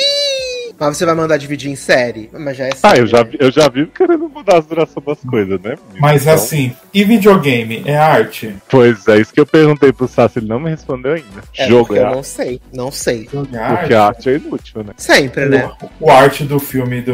Mas 0.80 0.96
você 0.96 1.04
vai 1.04 1.14
mandar 1.16 1.38
dividir 1.38 1.68
em 1.68 1.74
série? 1.74 2.30
Mas 2.32 2.56
já 2.56 2.66
é 2.66 2.70
Ah, 2.70 2.90
série, 2.90 3.00
eu 3.00 3.06
já, 3.08 3.24
né? 3.24 3.30
vi- 3.32 3.38
eu 3.40 3.50
já 3.50 3.68
vi 3.68 3.86
querendo 3.86 4.28
mudar 4.28 4.58
as 4.58 4.66
durações 4.66 5.04
das 5.04 5.18
coisas, 5.28 5.60
né? 5.60 5.74
Mas 5.98 6.22
Então, 6.22 6.34
assim, 6.34 6.72
e 6.94 7.02
videogame? 7.02 7.82
É 7.84 7.96
arte? 7.96 8.54
Pois 8.70 9.08
é, 9.08 9.18
isso 9.18 9.32
que 9.34 9.40
eu 9.40 9.46
perguntei 9.46 9.92
pro 9.92 10.06
Sassi, 10.06 10.38
ele 10.38 10.46
não 10.46 10.60
me 10.60 10.70
respondeu 10.70 11.14
ainda. 11.14 11.42
É, 11.56 11.66
Jogo 11.66 11.96
é 11.96 11.98
eu 11.98 12.04
arte, 12.06 12.14
não 12.16 12.22
sei. 12.22 12.60
Não 12.72 12.90
sei. 12.92 13.28
Jogo 13.32 13.48
é 13.56 13.58
porque 13.58 13.92
arte? 13.92 13.94
a 13.94 14.04
arte 14.04 14.30
é 14.30 14.36
inútil, 14.36 14.84
né? 14.84 14.92
Sempre, 14.96 15.46
né? 15.46 15.68
O, 16.00 16.06
o 16.06 16.10
arte 16.12 16.44
do 16.44 16.60
filme 16.60 17.00
do, 17.02 17.12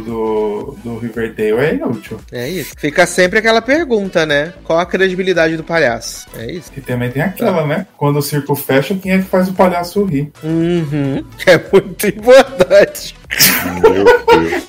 do, 0.00 0.78
do 0.82 0.98
Riverdale 0.98 1.50
é 1.66 1.74
inútil. 1.74 2.18
É 2.32 2.48
isso. 2.48 2.72
Fica 2.78 3.04
sempre 3.06 3.40
aquela 3.40 3.60
pergunta, 3.60 4.24
né? 4.24 4.54
Qual 4.64 4.78
a 4.78 4.86
credibilidade 4.86 5.54
do 5.58 5.64
palhaço? 5.64 6.26
É 6.34 6.50
isso. 6.50 6.72
E 6.74 6.80
também 6.80 7.10
tem 7.10 7.20
aquela, 7.22 7.66
né? 7.66 7.86
Quando 7.98 8.16
o 8.18 8.22
circo 8.22 8.54
fecha, 8.54 8.94
quem 8.94 9.12
é 9.12 9.18
que 9.18 9.24
faz 9.24 9.48
o 9.48 9.52
palhaço 9.52 10.02
rir? 10.06 10.32
Uhum. 10.42 11.22
É 11.46 11.60
muito 11.72 12.06
importante. 12.06 13.16
Meu 13.80 14.04
Deus. 14.04 14.68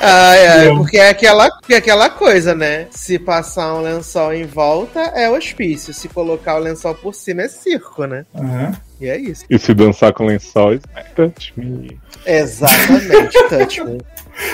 Ai, 0.00 0.46
ai, 0.46 0.68
porque 0.76 0.96
é 0.96 1.08
aquela, 1.08 1.48
é 1.68 1.74
aquela 1.74 2.08
coisa, 2.08 2.54
né? 2.54 2.86
Se 2.90 3.18
passar 3.18 3.74
um 3.74 3.82
lençol 3.82 4.32
em 4.32 4.44
volta, 4.44 5.00
é 5.00 5.28
hospício. 5.28 5.92
Se 5.92 6.08
colocar 6.08 6.56
o 6.56 6.58
lençol 6.58 6.94
por 6.94 7.14
cima, 7.14 7.42
é 7.42 7.48
circo, 7.48 8.04
né? 8.04 8.24
Aham. 8.34 8.72
E 9.00 9.08
é 9.08 9.16
isso. 9.16 9.44
E 9.48 9.58
se 9.58 9.74
dançar 9.74 10.12
com 10.12 10.26
lençóis, 10.26 10.80
touch 11.14 11.52
me. 11.56 11.98
Exatamente, 12.26 13.38
Touchman. 13.48 13.98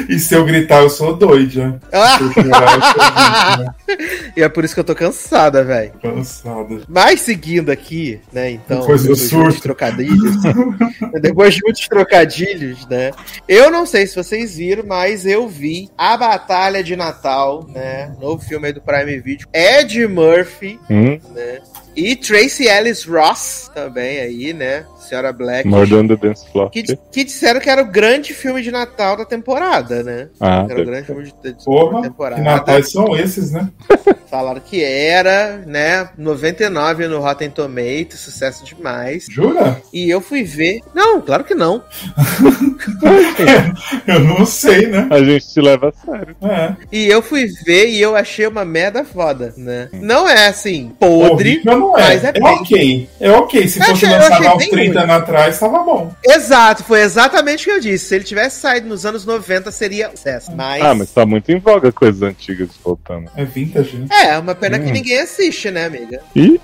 E 0.09 0.19
se 0.19 0.35
eu 0.35 0.45
gritar, 0.45 0.83
eu 0.83 0.91
sou 0.91 1.15
doida. 1.17 1.81
Ah! 1.93 2.19
Se 2.19 2.25
eu 2.25 2.33
chorar, 2.33 2.75
eu 2.75 2.83
sou 2.83 3.97
vítima. 3.99 4.33
E 4.37 4.43
é 4.43 4.49
por 4.49 4.65
isso 4.65 4.75
que 4.75 4.81
eu 4.81 4.85
tô 4.85 4.95
cansada, 4.95 5.63
velho. 5.63 5.93
Cansada. 6.03 6.81
Mas 6.89 7.21
seguindo 7.21 7.71
aqui, 7.71 8.21
né, 8.33 8.51
então, 8.53 8.81
Depois 8.81 9.03
do 9.03 9.09
depois 9.09 9.29
de 9.29 9.35
muitos 9.37 9.53
surto. 9.55 9.63
trocadilhos, 9.63 10.37
depois 11.21 11.55
de 11.55 11.61
muitos 11.63 11.89
trocadilhos, 11.89 12.87
né, 12.89 13.11
eu 13.49 13.71
não 13.71 13.87
sei 13.87 14.07
se 14.07 14.17
vocês 14.17 14.57
viram, 14.57 14.85
mas 14.87 15.25
eu 15.27 15.49
vi 15.49 15.89
A 15.97 16.17
Batalha 16.17 16.83
de 16.83 16.97
Natal, 16.97 17.67
né, 17.69 18.13
novo 18.21 18.43
filme 18.45 18.67
aí 18.67 18.73
do 18.73 18.81
Prime 18.81 19.19
Video, 19.21 19.47
Ed 19.53 20.07
Murphy, 20.07 20.79
Hum, 20.91 21.19
né, 21.35 21.61
e 21.97 22.17
Tracy 22.17 22.67
Ellis 22.67 23.05
Ross 23.05 23.71
também 23.75 24.19
aí, 24.21 24.53
né, 24.53 24.85
Senhora 25.05 25.33
Black, 25.33 25.67
More 25.69 25.89
than 25.89 26.07
the 26.09 26.17
Dance 26.17 26.49
Floor. 26.51 26.71
que, 26.71 26.83
que 26.83 27.25
disseram 27.25 27.61
que 27.61 27.71
era 27.71 27.83
o 27.83 27.87
grande 27.87 28.33
filme 28.35 28.63
de 28.63 28.71
Natal 28.71 29.17
da 29.17 29.25
temporada, 29.25 30.03
né, 30.03 30.29
Ah, 30.41 30.67
era 30.69 30.81
o 30.83 30.85
grande 30.85 31.07
filme 31.07 31.25
de, 31.25 31.53
de 31.53 31.65
Porra, 31.65 32.03
temporada. 32.03 32.37
que 32.37 32.43
natais 32.43 32.91
são 32.93 33.17
esses, 33.17 33.51
né? 33.53 33.69
Falaram 34.31 34.61
que 34.61 34.83
era, 34.83 35.59
né? 35.67 36.09
99 36.19 37.07
no 37.07 37.21
Rotten 37.21 37.51
Tomatoes, 37.51 38.19
sucesso 38.19 38.65
demais. 38.65 39.27
Jura? 39.31 39.81
E 39.93 40.11
eu 40.11 40.21
fui 40.21 40.43
ver. 40.43 40.81
Não, 40.93 41.21
claro 41.21 41.45
que 41.45 41.55
não. 41.55 41.83
Eu 44.07 44.21
não 44.21 44.45
sei, 44.45 44.87
né? 44.87 45.07
a 45.11 45.19
gente 45.23 45.47
te 45.53 45.61
leva 45.61 45.89
a 45.91 45.93
sério. 46.07 46.37
É. 46.43 46.73
E 46.93 47.07
eu 47.09 47.23
fui 47.23 47.47
ver 47.65 47.89
e 47.89 48.01
eu 48.01 48.17
achei 48.17 48.47
uma 48.47 48.65
merda 48.65 49.05
foda, 49.05 49.53
né? 49.57 49.89
Não 49.93 50.29
é 50.29 50.49
assim, 50.49 50.93
podre. 50.99 51.55
Horrível 51.59 51.79
não 51.79 51.99
é. 51.99 52.03
mas 52.03 52.25
é 52.25 52.33
É, 52.35 52.41
ok. 52.43 53.09
É 53.21 53.31
ok. 53.31 53.69
Se 53.69 53.81
fosse 53.85 54.07
lançado 54.07 54.57
uns 54.57 54.71
bem 54.71 54.93
30 54.95 55.01
ruim. 55.01 55.11
anos 55.11 55.23
atrás, 55.29 55.59
tava 55.59 55.79
bom. 55.83 56.15
Exato, 56.25 56.85
foi 56.85 57.01
exatamente 57.03 57.63
o 57.63 57.65
que 57.65 57.71
eu 57.71 57.81
disse. 57.81 58.07
Se 58.07 58.15
ele 58.15 58.25
tivesse 58.25 58.61
saído 58.61 58.89
nos 58.89 59.05
anos 59.05 59.25
90, 59.25 59.71
seria 59.71 60.11
sucesso. 60.11 60.53
Mas. 60.53 60.83
Ah, 60.83 60.95
mas 60.95 61.11
tá 61.11 61.25
muito 61.27 61.51
em 61.51 61.59
voga 61.59 61.93
coisas 61.93 62.23
antigas 62.23 62.71
voltando. 62.83 63.31
É 63.37 63.45
vintage, 63.45 63.97
né? 63.97 64.07
É, 64.11 64.39
uma 64.39 64.55
pena 64.55 64.79
que 64.79 64.91
Hum. 64.91 64.93
ninguém 64.93 65.21
assiste, 65.21 65.71
né, 65.71 65.87
amiga? 65.87 66.21
Ih. 66.35 66.61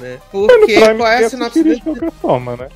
Né? 0.00 0.18
Porque 0.30 0.78
Prime 0.80 0.96
qual 0.96 1.08
é 1.08 1.24
a 1.24 1.30
sinopse 1.30 1.62
de 1.62 1.80
qualquer 1.80 2.10
forma, 2.20 2.56
né? 2.56 2.68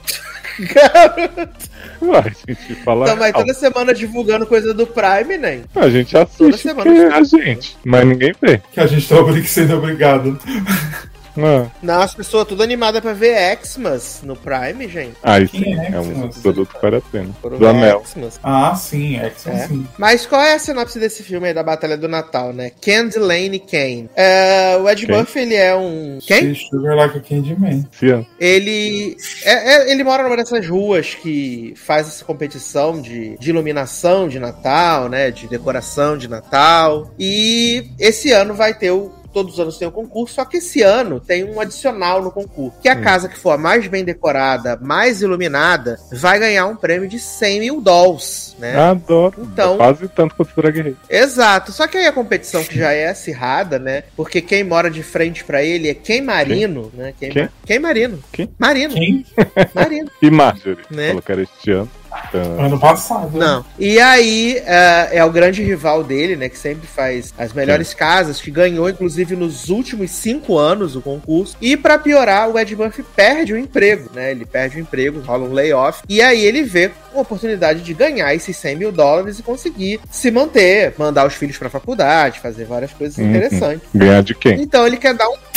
Ué, 2.02 2.18
a 2.18 2.22
gente 2.52 2.74
fala. 2.84 3.04
Então, 3.06 3.16
mas 3.16 3.32
real. 3.32 3.40
toda 3.44 3.54
semana 3.54 3.94
divulgando 3.94 4.46
coisa 4.46 4.74
do 4.74 4.86
Prime, 4.86 5.36
né? 5.38 5.62
A 5.74 5.88
gente 5.88 6.12
toda 6.12 6.24
assiste 6.24 6.62
semana 6.62 6.82
porque 6.84 6.98
eu 7.00 7.10
é 7.10 7.14
a 7.14 7.22
gente, 7.22 7.76
mas 7.84 8.06
ninguém 8.06 8.32
vê. 8.40 8.60
Que 8.72 8.80
a 8.80 8.86
gente 8.86 9.08
tá 9.08 9.16
sendo 9.46 9.76
obrigado. 9.76 10.38
Ah, 11.38 11.66
Não, 11.82 12.00
as 12.00 12.14
pessoas 12.14 12.46
tudo 12.48 12.62
animadas 12.62 13.00
pra 13.00 13.12
ver 13.12 13.58
Xmas 13.64 14.20
no 14.22 14.34
Prime, 14.36 14.88
gente. 14.88 15.16
Quem 15.50 15.62
sim, 15.62 15.78
é 15.78 15.90
é 15.92 16.00
um 16.00 16.14
Xmas? 16.22 16.38
produto 16.38 16.74
que 16.74 16.82
vale 16.82 16.96
a 16.96 17.00
pena. 17.00 17.28
Do 17.42 17.66
Anel. 17.68 18.02
Xmas. 18.04 18.40
Ah, 18.42 18.74
sim, 18.74 19.16
é 19.16 19.30
são 19.36 19.52
É. 19.52 19.66
sim. 19.68 19.86
Mas 19.98 20.26
qual 20.26 20.40
é 20.42 20.54
a 20.54 20.58
sinopse 20.58 20.98
desse 20.98 21.22
filme 21.22 21.48
aí 21.48 21.54
da 21.54 21.62
Batalha 21.62 21.96
do 21.96 22.08
Natal, 22.08 22.52
né? 22.52 22.70
Candy 22.80 23.18
Lane 23.18 23.58
Kane. 23.60 24.10
É, 24.16 24.76
o 24.80 24.88
Ed 24.88 25.06
Quem? 25.06 25.16
Murphy, 25.16 25.38
ele 25.40 25.54
é 25.54 25.74
um... 25.76 26.18
Quem? 26.26 26.54
Sugar 26.54 26.96
Like 26.96 27.18
a 27.18 27.20
Candyman. 27.20 27.86
Cian. 27.92 28.26
Ele 28.38 29.16
é- 29.44 29.74
é- 29.74 29.92
ele 29.92 30.02
mora 30.04 30.22
numa 30.22 30.36
dessas 30.36 30.66
ruas 30.68 31.14
que 31.14 31.72
faz 31.76 32.08
essa 32.08 32.24
competição 32.24 33.00
de, 33.00 33.36
de 33.38 33.50
iluminação 33.50 34.28
de 34.28 34.38
Natal, 34.38 35.08
né? 35.08 35.30
De 35.30 35.46
decoração 35.46 36.16
de 36.18 36.28
Natal. 36.28 37.10
E 37.18 37.90
esse 37.98 38.32
ano 38.32 38.54
vai 38.54 38.74
ter 38.74 38.90
o. 38.90 39.12
Todos 39.38 39.54
os 39.54 39.60
anos 39.60 39.78
tem 39.78 39.86
um 39.86 39.92
concurso, 39.92 40.34
só 40.34 40.44
que 40.44 40.56
esse 40.56 40.82
ano 40.82 41.20
tem 41.20 41.44
um 41.44 41.60
adicional 41.60 42.20
no 42.20 42.28
concurso. 42.32 42.76
Que 42.82 42.88
a 42.88 42.96
Hum. 42.96 43.02
casa 43.02 43.28
que 43.28 43.38
for 43.38 43.52
a 43.52 43.56
mais 43.56 43.86
bem 43.86 44.02
decorada, 44.04 44.76
mais 44.82 45.22
iluminada, 45.22 45.96
vai 46.10 46.40
ganhar 46.40 46.66
um 46.66 46.74
prêmio 46.74 47.08
de 47.08 47.20
100 47.20 47.60
mil 47.60 47.80
dólares, 47.80 48.56
né? 48.58 48.76
Adoro. 48.76 49.34
Então- 49.52 49.76
Quase 49.76 50.08
tanto 50.08 50.34
quanto 50.34 50.58
o 50.58 50.60
Race. 50.60 50.96
Exato. 51.08 51.70
Só 51.70 51.86
que 51.86 51.96
aí 51.98 52.06
a 52.06 52.12
competição 52.12 52.64
que 52.64 52.76
já 52.78 52.90
é 52.92 53.06
acirrada, 53.08 53.78
né? 53.78 54.02
Porque 54.16 54.40
quem 54.40 54.64
mora 54.64 54.90
de 54.90 55.04
frente 55.04 55.44
pra 55.44 55.62
ele 55.62 55.88
é 55.88 55.94
quem 55.94 56.20
Marino, 56.20 56.90
né? 56.92 57.14
Quem, 57.16 57.30
Quem? 57.30 57.48
quem 57.64 57.78
Marino? 57.78 58.18
Quem? 58.32 58.50
Marino. 58.58 58.94
Quem? 58.94 59.24
Marino. 59.72 60.10
E 60.20 60.30
Marjorie. 60.32 60.84
Né? 60.90 61.16
Era 61.28 61.42
este 61.42 61.70
ano. 61.70 61.88
Então, 62.28 62.60
Ano 62.64 62.78
passado. 62.78 63.38
né? 63.38 63.46
Não. 63.46 63.64
E 63.78 63.98
aí 64.00 64.62
é, 64.66 65.08
é 65.12 65.24
o 65.24 65.30
grande 65.30 65.62
rival 65.62 66.02
dele, 66.04 66.36
né? 66.36 66.48
Que 66.48 66.58
sempre 66.58 66.86
faz 66.86 67.32
as 67.38 67.52
melhores 67.52 67.94
casas, 67.94 68.40
que 68.40 68.50
ganhou, 68.50 68.88
inclusive, 68.88 69.36
nos 69.36 69.68
últimos 69.68 70.10
cinco 70.10 70.58
anos 70.58 70.96
o 70.96 71.00
concurso. 71.02 71.56
E 71.60 71.76
pra 71.76 71.98
piorar, 71.98 72.48
o 72.50 72.58
Ed 72.58 72.74
Murphy 72.76 73.02
perde 73.14 73.52
o 73.52 73.58
emprego, 73.58 74.10
né? 74.14 74.30
Ele 74.30 74.44
perde 74.44 74.78
o 74.78 74.80
emprego, 74.80 75.20
rola 75.20 75.44
um 75.48 75.52
layoff. 75.52 76.02
E 76.08 76.20
aí 76.20 76.44
ele 76.44 76.62
vê 76.62 76.90
uma 77.12 77.22
oportunidade 77.22 77.80
de 77.82 77.94
ganhar 77.94 78.34
esses 78.34 78.56
100 78.56 78.76
mil 78.76 78.92
dólares 78.92 79.38
e 79.38 79.42
conseguir 79.42 80.00
se 80.10 80.30
manter, 80.30 80.94
mandar 80.98 81.26
os 81.26 81.34
filhos 81.34 81.56
pra 81.58 81.70
faculdade, 81.70 82.40
fazer 82.40 82.64
várias 82.64 82.92
coisas 82.92 83.18
Uhum. 83.18 83.30
interessantes. 83.30 83.88
ganhar 83.94 84.22
de 84.22 84.34
quem? 84.34 84.60
Então 84.62 84.86
ele 84.86 84.96
quer 84.96 85.14
dar 85.14 85.28
um. 85.28 85.36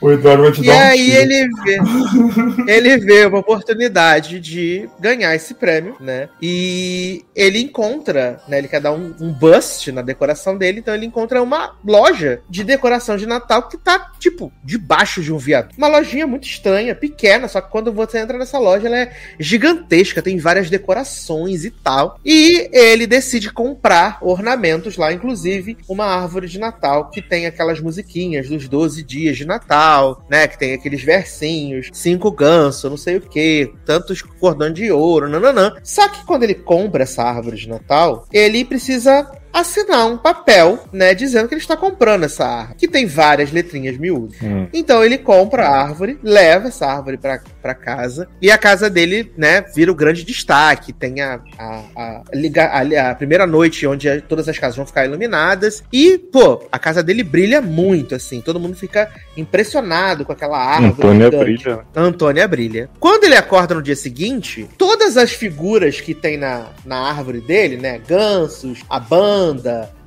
O 0.00 0.10
Eduardo 0.10 0.44
vai 0.44 0.52
te 0.52 0.62
E 0.62 0.66
dar 0.66 0.74
um 0.74 0.78
aí 0.78 1.10
ele 1.10 1.48
vê, 1.62 2.72
ele 2.72 2.98
vê 2.98 3.26
uma 3.26 3.38
oportunidade 3.38 4.40
de 4.40 4.88
ganhar 4.98 5.34
esse 5.34 5.54
prêmio, 5.54 5.96
né? 6.00 6.28
E 6.40 7.24
ele 7.36 7.60
encontra, 7.60 8.40
né? 8.48 8.58
Ele 8.58 8.68
quer 8.68 8.80
dar 8.80 8.92
um, 8.92 9.14
um 9.20 9.32
bust 9.32 9.92
na 9.92 10.00
decoração 10.00 10.56
dele, 10.56 10.80
então 10.80 10.94
ele 10.94 11.06
encontra 11.06 11.42
uma 11.42 11.76
loja 11.84 12.40
de 12.48 12.64
decoração 12.64 13.16
de 13.16 13.26
Natal 13.26 13.68
que 13.68 13.76
tá, 13.76 14.12
tipo, 14.18 14.50
debaixo 14.64 15.22
de 15.22 15.32
um 15.32 15.38
viaduto. 15.38 15.76
Uma 15.76 15.88
lojinha 15.88 16.26
muito 16.26 16.46
estranha, 16.46 16.94
pequena, 16.94 17.46
só 17.46 17.60
que 17.60 17.70
quando 17.70 17.92
você 17.92 18.18
entra 18.18 18.38
nessa 18.38 18.58
loja, 18.58 18.86
ela 18.86 18.98
é 18.98 19.12
gigantesca, 19.38 20.22
tem 20.22 20.38
várias 20.38 20.70
decorações 20.70 21.64
e 21.64 21.70
tal. 21.70 22.18
E 22.24 22.70
ele 22.72 23.06
decide 23.06 23.52
comprar 23.52 24.18
ornamentos 24.22 24.96
lá, 24.96 25.12
inclusive 25.12 25.76
uma 25.88 26.06
árvore 26.06 26.48
de 26.48 26.58
Natal 26.58 27.10
que 27.10 27.20
tem 27.20 27.46
aquelas 27.46 27.80
musiquinhas 27.80 28.48
dos 28.48 28.68
12 28.68 29.02
dias 29.02 29.36
de 29.36 29.44
Natal, 29.44 29.89
né? 30.28 30.46
Que 30.48 30.58
tem 30.58 30.74
aqueles 30.74 31.02
versinhos, 31.02 31.88
cinco 31.92 32.30
gansos, 32.30 32.90
não 32.90 32.96
sei 32.96 33.16
o 33.16 33.20
que, 33.20 33.72
tantos 33.84 34.22
cordões 34.22 34.74
de 34.74 34.90
ouro, 34.90 35.28
nananã. 35.28 35.74
Só 35.82 36.08
que 36.08 36.24
quando 36.24 36.42
ele 36.44 36.54
compra 36.54 37.02
essa 37.02 37.22
árvore 37.22 37.56
de 37.56 37.68
Natal, 37.68 38.26
ele 38.32 38.64
precisa 38.64 39.30
assinar 39.52 40.06
um 40.06 40.16
papel, 40.16 40.84
né, 40.92 41.14
dizendo 41.14 41.48
que 41.48 41.54
ele 41.54 41.60
está 41.60 41.76
comprando 41.76 42.24
essa 42.24 42.44
árvore, 42.44 42.78
que 42.78 42.88
tem 42.88 43.06
várias 43.06 43.50
letrinhas 43.52 43.96
miúdas. 43.96 44.36
Hum. 44.42 44.68
Então 44.72 45.04
ele 45.04 45.18
compra 45.18 45.66
a 45.66 45.82
árvore, 45.82 46.18
leva 46.22 46.68
essa 46.68 46.86
árvore 46.86 47.16
pra, 47.16 47.40
pra 47.60 47.74
casa, 47.74 48.28
e 48.40 48.50
a 48.50 48.58
casa 48.58 48.88
dele, 48.88 49.32
né, 49.36 49.62
vira 49.74 49.90
o 49.90 49.94
grande 49.94 50.24
destaque. 50.24 50.92
Tem 50.92 51.20
a, 51.20 51.40
a, 51.58 51.82
a, 51.96 52.22
a, 52.32 53.10
a 53.10 53.14
primeira 53.14 53.46
noite 53.46 53.86
onde 53.86 54.20
todas 54.22 54.48
as 54.48 54.58
casas 54.58 54.76
vão 54.76 54.86
ficar 54.86 55.04
iluminadas, 55.04 55.82
e, 55.92 56.18
pô, 56.18 56.66
a 56.70 56.78
casa 56.78 57.02
dele 57.02 57.22
brilha 57.22 57.60
muito, 57.60 58.14
assim, 58.14 58.40
todo 58.40 58.60
mundo 58.60 58.76
fica 58.76 59.10
impressionado 59.36 60.24
com 60.24 60.32
aquela 60.32 60.58
árvore. 60.58 60.92
Antônia 60.92 61.24
gigante. 61.26 61.44
brilha. 61.44 61.76
né? 61.76 61.82
Antônia 61.94 62.48
brilha. 62.48 62.90
Quando 62.98 63.24
ele 63.24 63.36
acorda 63.36 63.74
no 63.74 63.82
dia 63.82 63.96
seguinte, 63.96 64.68
todas 64.78 65.16
as 65.16 65.32
figuras 65.32 66.00
que 66.00 66.14
tem 66.14 66.36
na, 66.36 66.68
na 66.84 67.08
árvore 67.08 67.40
dele, 67.40 67.76
né? 67.76 68.00
Gansos, 68.06 68.80
a 68.88 68.98
banda, 69.00 69.39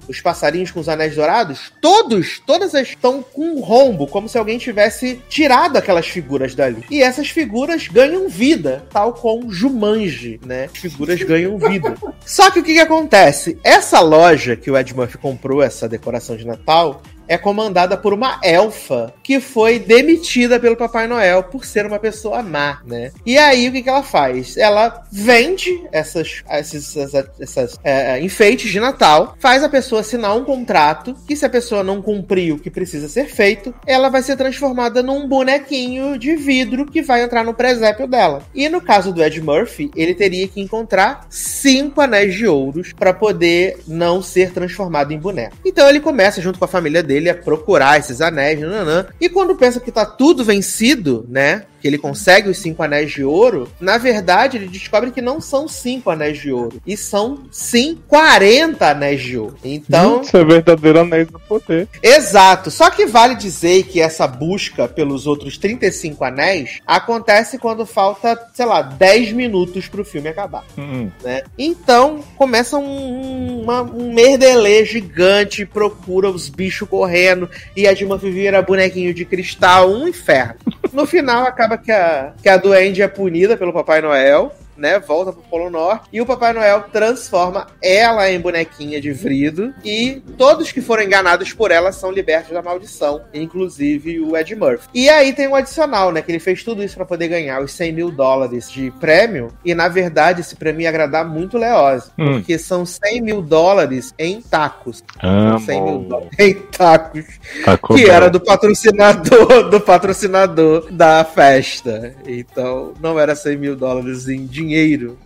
os 0.08 0.22
passarinhos 0.22 0.72
com 0.72 0.80
os 0.80 0.90
anéis 0.90 1.16
dourados, 1.16 1.72
todos, 1.82 2.42
todas 2.46 2.76
as 2.76 2.90
estão 2.90 3.24
com 3.24 3.56
um 3.56 3.62
rombo, 3.62 4.08
como 4.08 4.28
se 4.28 4.38
alguém 4.38 4.58
tivesse 4.58 5.22
tirado 5.30 5.78
aquelas 5.78 6.08
figuras 6.08 6.56
dali. 6.56 6.84
E 6.90 7.02
essas 7.02 7.30
figuras 7.30 7.88
ganham 7.88 8.28
vida, 8.28 8.86
tal 8.92 9.14
como 9.14 9.52
Jumanji, 9.52 10.40
né? 10.46 10.70
As 10.74 10.80
figuras 10.80 11.22
ganham 11.24 11.58
vida. 11.58 11.96
Só 12.26 12.52
que 12.52 12.60
o 12.60 12.64
que, 12.64 12.74
que 12.74 12.80
acontece? 12.80 13.58
Essa 13.64 14.00
loja 14.00 14.56
que 14.56 14.70
o 14.70 14.78
Ed 14.78 14.94
Murphy 14.94 15.18
comprou, 15.18 15.62
essa 15.62 15.88
decoração 15.88 16.36
de 16.36 16.46
Natal, 16.46 17.02
é 17.34 17.38
comandada 17.38 17.98
por 17.98 18.14
uma 18.14 18.40
elfa 18.44 19.14
que 19.24 19.40
foi 19.40 19.80
demitida 19.80 20.60
pelo 20.60 20.76
Papai 20.76 21.08
Noel 21.08 21.44
por 21.44 21.66
ser 21.66 21.86
uma 21.86 22.00
pessoa 22.00 22.42
má, 22.42 22.82
né? 22.86 23.12
E 23.26 23.38
aí 23.38 23.68
o 23.68 23.72
que, 23.72 23.82
que 23.82 23.90
ela 23.90 24.04
faz? 24.04 24.56
Ela 24.58 25.04
vende 25.12 25.84
essas, 25.92 26.44
esses, 26.50 26.96
essas, 26.96 27.26
essas 27.40 27.80
é, 27.84 28.22
enfeites 28.22 28.72
de 28.72 28.80
Natal, 28.80 29.36
faz 29.40 29.64
a 29.64 29.70
pessoa 29.70 30.02
assinar 30.02 30.36
um 30.36 30.44
contrato 30.44 31.16
que 31.28 31.36
se 31.36 31.46
a 31.46 31.50
pessoa 31.50 31.84
não 31.84 32.02
cumprir 32.02 32.54
o 32.54 32.60
que 32.60 32.70
precisa 32.70 33.08
ser 33.08 33.26
feito, 33.26 33.74
ela 33.86 34.10
vai 34.10 34.22
ser 34.22 34.38
transformada 34.38 35.02
num 35.02 35.28
bonequinho 35.28 36.18
de 36.18 36.36
vidro 36.36 36.86
que 36.86 37.02
vai 37.02 37.24
entrar 37.24 37.44
no 37.44 37.54
presépio 37.54 38.08
dela. 38.08 38.44
E 38.54 38.70
no 38.70 38.82
caso 38.82 39.12
do 39.12 39.24
Ed 39.24 39.42
Murphy, 39.42 39.90
ele 39.96 40.14
teria 40.14 40.48
que 40.48 40.62
encontrar 40.62 41.26
cinco 41.30 42.02
anéis 42.02 42.36
de 42.36 42.48
ouros 42.48 42.94
para 42.94 43.14
poder 43.14 43.80
não 43.88 44.22
ser 44.22 44.52
transformado 44.52 45.12
em 45.12 45.20
boneco. 45.20 45.56
Então 45.66 45.88
ele 45.90 46.00
começa 46.00 46.42
junto 46.42 46.60
com 46.60 46.66
a 46.66 46.68
família 46.68 47.02
dele 47.02 47.23
a 47.30 47.36
procurar 47.36 48.00
esses 48.00 48.22
anéis, 48.22 48.60
nananã, 48.60 49.08
e 49.20 49.30
quando 49.30 49.56
pensa 49.56 49.80
que 49.80 49.92
tá 49.92 50.06
tudo 50.06 50.44
vencido, 50.44 51.26
né? 51.30 51.66
Que 51.84 51.88
ele 51.90 51.98
consegue 51.98 52.48
os 52.48 52.60
cinco 52.60 52.82
anéis 52.82 53.12
de 53.12 53.26
ouro, 53.26 53.70
na 53.78 53.98
verdade 53.98 54.56
ele 54.56 54.68
descobre 54.68 55.12
que 55.12 55.22
não 55.22 55.42
são 55.42 55.68
cinco 55.68 56.10
anéis 56.10 56.38
de 56.38 56.50
ouro, 56.50 56.82
e 56.88 56.96
são 56.96 57.44
sim 57.52 58.00
40 58.08 58.90
anéis 58.90 59.22
de 59.22 59.38
ouro. 59.38 59.58
Então. 59.66 60.22
Isso 60.22 60.38
é 60.38 60.46
verdadeiro 60.46 61.02
anéis 61.02 61.28
do 61.28 61.38
poder. 61.42 61.90
Exato. 62.02 62.72
Só 62.72 62.90
que 62.90 63.06
vale 63.06 63.36
dizer 63.36 63.84
que 63.84 64.00
essa 64.00 64.26
busca 64.26 64.88
pelos 64.88 65.28
outros 65.28 65.58
35 65.58 66.24
anéis 66.24 66.80
acontece 66.88 67.58
quando 67.58 67.86
falta, 67.86 68.40
sei 68.54 68.66
lá, 68.66 68.82
10 68.82 69.34
minutos 69.34 69.86
pro 69.86 70.06
filme 70.06 70.30
acabar. 70.30 70.64
Hum. 70.78 71.10
Né? 71.22 71.44
Então 71.58 72.24
começa 72.38 72.78
um, 72.78 73.62
uma, 73.62 73.82
um 73.82 74.14
merdelê 74.14 74.86
gigante, 74.86 75.66
procura 75.66 76.30
os 76.30 76.48
bichos 76.48 76.88
correndo, 76.88 77.50
e 77.76 77.86
a 77.86 77.94
Dilma 77.94 78.18
vira 78.18 78.62
bonequinho 78.62 79.14
de 79.14 79.26
cristal, 79.26 79.92
um 79.92 80.08
inferno. 80.08 80.56
No 80.94 81.06
final 81.06 81.44
acaba 81.46 81.73
que 81.78 81.92
a, 81.92 82.34
que 82.42 82.50
a 82.50 82.58
Duende 82.58 83.02
é 83.02 83.08
punida 83.08 83.58
pelo 83.58 83.74
Papai 83.74 84.02
Noel 84.02 84.52
né, 84.78 85.00
volta 85.00 85.32
pro 85.32 85.42
Polo 85.44 85.70
Norte 85.70 86.08
e 86.12 86.22
o 86.22 86.26
Papai 86.26 86.54
Noel 86.54 86.86
transforma 86.92 87.68
ela 87.82 88.30
em 88.30 88.40
bonequinha 88.40 89.00
de 89.00 89.12
vrido 89.12 89.74
e 89.84 90.22
todos 90.38 90.72
que 90.72 90.82
foram 90.82 91.04
enganados 91.04 91.54
por 91.54 91.72
ela 91.72 91.92
são 91.92 92.12
libertos 92.12 92.52
da 92.52 92.62
maldição, 92.62 93.22
inclusive 93.34 94.20
o 94.20 94.36
Ed 94.36 94.56
Murphy. 94.56 94.88
E 94.94 95.10
aí 95.10 95.34
tem 95.34 95.48
um 95.48 95.56
adicional, 95.56 96.12
né, 96.12 96.22
que 96.22 96.32
ele 96.32 96.40
fez 96.40 96.64
tudo 96.64 96.84
isso 96.84 96.96
para 96.96 97.06
poder 97.06 97.28
ganhar 97.28 97.62
os 97.62 97.72
100 97.74 97.92
mil 97.94 98.12
dólares 98.12 98.70
de 98.72 98.92
prêmio 99.00 99.50
e 99.64 99.74
na 99.74 99.88
verdade 99.88 100.42
esse 100.42 100.56
prêmio 100.56 100.82
ia 100.82 100.90
agradar 100.90 101.28
muito 101.28 101.58
Leoz, 101.58 102.12
Hum. 102.18 102.34
porque 102.34 102.58
são 102.58 102.86
100 102.86 103.22
mil 103.22 103.42
dólares 103.42 104.14
em 104.18 104.42
tacos. 104.42 105.04
Amo. 105.22 105.60
100 105.60 105.82
mil 105.82 106.00
dólares 106.00 106.30
em 106.40 106.54
tacos 106.54 107.26
Taco 107.64 107.96
que 107.96 108.10
era 108.10 108.30
do 108.30 108.40
patrocinador 108.40 109.70
do 109.70 109.80
patrocinador 109.80 110.92
da 110.92 111.24
festa. 111.24 112.16
Então, 112.28 112.94
não 113.00 113.20
era 113.20 113.36
100 113.36 113.58
mil 113.58 113.76
dólares 113.76 114.28
em 114.28 114.46
dinheiro, 114.46 114.63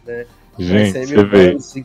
né? 0.05 0.25
Era 0.59 0.67
Gente, 0.67 0.91
100 0.93 1.05
você 1.05 1.23
vê. 1.23 1.51
em 1.53 1.83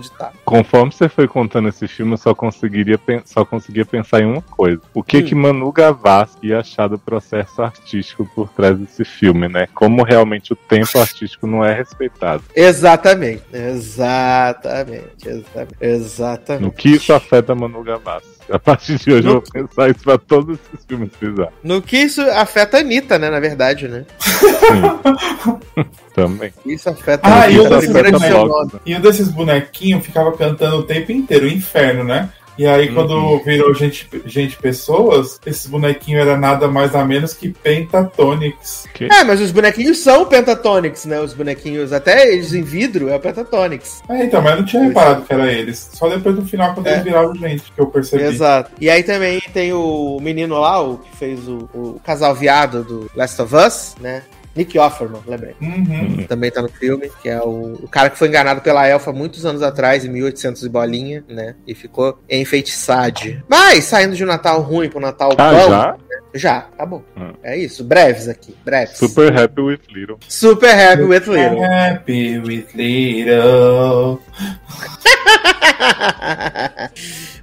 de. 0.00 0.32
Conforme 0.44 0.90
você 0.90 1.08
foi 1.08 1.28
contando 1.28 1.68
esse 1.68 1.86
filme, 1.86 2.14
eu 2.14 2.16
só 2.16 2.34
conseguiria 2.34 2.98
só 3.24 3.44
conseguia 3.44 3.84
pensar 3.84 4.20
em 4.20 4.26
uma 4.26 4.42
coisa. 4.42 4.80
O 4.92 5.04
que 5.04 5.18
Hum. 5.18 5.24
que 5.24 5.34
Manu 5.36 5.70
Gavassi 5.70 6.36
ia 6.42 6.58
achar 6.58 6.88
do 6.88 6.98
processo 6.98 7.62
artístico 7.62 8.28
por 8.34 8.48
trás 8.48 8.76
desse 8.76 9.04
filme, 9.04 9.48
né? 9.48 9.68
Como 9.72 10.02
realmente 10.02 10.52
o 10.52 10.56
tempo 10.56 10.98
artístico 10.98 11.46
não 11.46 11.64
é 11.64 11.72
respeitado. 11.72 12.42
Exatamente. 12.56 13.44
Exatamente. 13.52 15.28
Exatamente. 15.28 15.76
Exatamente. 15.80 16.62
No 16.64 16.72
que 16.72 16.88
isso 16.90 17.12
afeta 17.12 17.54
Manu 17.54 17.84
Gavassi? 17.84 18.32
A 18.50 18.58
partir 18.58 18.98
de 18.98 19.12
hoje 19.12 19.26
eu 19.28 19.34
vou 19.34 19.42
pensar 19.42 19.90
isso 19.90 20.00
pra 20.04 20.18
todos 20.18 20.58
esses 20.72 20.84
filmes 20.86 21.10
bizarros. 21.20 21.52
No 21.62 21.80
que 21.80 21.96
isso 21.96 22.20
afeta 22.22 22.76
a 22.76 22.80
Anitta, 22.80 23.18
né? 23.18 23.30
Na 23.30 23.40
verdade, 23.40 23.88
né? 23.88 24.04
Sim. 24.18 25.84
Também. 26.14 26.52
Isso 26.66 26.88
afeta 26.90 27.26
Ah, 27.26 27.42
a 27.42 27.50
e 27.50 27.58
Anitta. 27.58 28.80
E 28.84 28.94
um 28.94 29.00
desses 29.00 29.28
bonequinhos 29.28 30.04
ficava 30.04 30.32
cantando 30.36 30.76
o 30.76 30.82
tempo 30.82 31.12
inteiro, 31.12 31.46
o 31.46 31.48
inferno, 31.48 32.04
né? 32.04 32.28
E 32.58 32.66
aí, 32.66 32.92
quando 32.92 33.12
Uhum. 33.14 33.42
virou 33.42 33.72
gente, 33.74 34.08
gente 34.26 34.56
pessoas, 34.58 35.40
esses 35.46 35.66
bonequinhos 35.66 36.20
era 36.26 36.36
nada 36.36 36.68
mais 36.68 36.94
a 36.94 37.04
menos 37.04 37.32
que 37.32 37.48
Pentatonics. 37.48 38.86
Que? 38.94 39.04
É, 39.04 39.24
mas 39.24 39.40
os 39.40 39.50
bonequinhos 39.50 39.98
são 39.98 40.26
pentatonics, 40.26 41.04
né? 41.06 41.20
Os 41.20 41.32
bonequinhos, 41.32 41.92
até 41.92 42.32
eles 42.32 42.52
em 42.52 42.62
vidro, 42.62 43.08
é 43.08 43.16
o 43.16 43.20
pentatonics. 43.20 44.02
É, 44.08 44.24
então, 44.24 44.42
mas 44.42 44.52
eu 44.52 44.58
não 44.58 44.64
tinha 44.66 44.82
reparado 44.82 45.22
que 45.22 45.32
era 45.32 45.50
eles. 45.52 45.90
Só 45.94 46.08
depois 46.08 46.34
do 46.36 46.44
final, 46.44 46.74
quando 46.74 46.86
É. 46.86 46.92
eles 46.92 47.04
viraram 47.04 47.34
gente, 47.34 47.72
que 47.72 47.80
eu 47.80 47.86
percebi. 47.86 48.24
Exato. 48.24 48.70
E 48.80 48.88
aí 48.90 49.02
também 49.02 49.40
tem 49.52 49.72
o 49.72 50.18
menino 50.20 50.58
lá, 50.60 50.80
o 50.82 50.98
que 50.98 51.16
fez 51.16 51.46
o, 51.48 51.68
o 51.74 52.00
casal 52.04 52.34
viado 52.34 52.82
do 52.84 53.10
Last 53.14 53.40
of 53.40 53.54
Us, 53.54 53.94
né? 54.00 54.22
Nick 54.54 54.78
Offerman, 54.78 55.20
lembrei. 55.26 55.54
Uhum. 55.60 56.24
Também 56.26 56.50
tá 56.50 56.60
no 56.60 56.68
filme, 56.68 57.10
que 57.22 57.28
é 57.28 57.40
o, 57.40 57.74
o 57.82 57.88
cara 57.88 58.10
que 58.10 58.18
foi 58.18 58.28
enganado 58.28 58.60
pela 58.60 58.86
elfa 58.86 59.12
muitos 59.12 59.46
anos 59.46 59.62
atrás, 59.62 60.04
em 60.04 60.08
1800 60.08 60.62
e 60.62 60.68
bolinha, 60.68 61.24
né? 61.28 61.54
E 61.66 61.74
ficou 61.74 62.18
enfeitiçado. 62.28 63.42
Mas, 63.48 63.84
saindo 63.84 64.14
de 64.14 64.24
um 64.24 64.26
Natal 64.26 64.60
ruim 64.60 64.88
pro 64.88 65.00
Natal 65.00 65.30
Ah, 65.38 65.52
bom... 65.52 65.68
já? 65.68 65.96
Já, 66.34 66.58
acabou. 66.58 67.04
Hum. 67.16 67.32
É 67.42 67.56
isso, 67.56 67.84
breves 67.84 68.28
aqui, 68.28 68.56
breves. 68.64 68.96
Super 68.96 69.38
happy 69.38 69.60
with 69.60 69.80
little. 69.90 70.18
Super 70.28 70.74
happy 70.74 71.02
with 71.02 71.26
little. 71.26 71.62
Happy 71.62 72.38
with 72.38 72.66
little. 72.74 74.20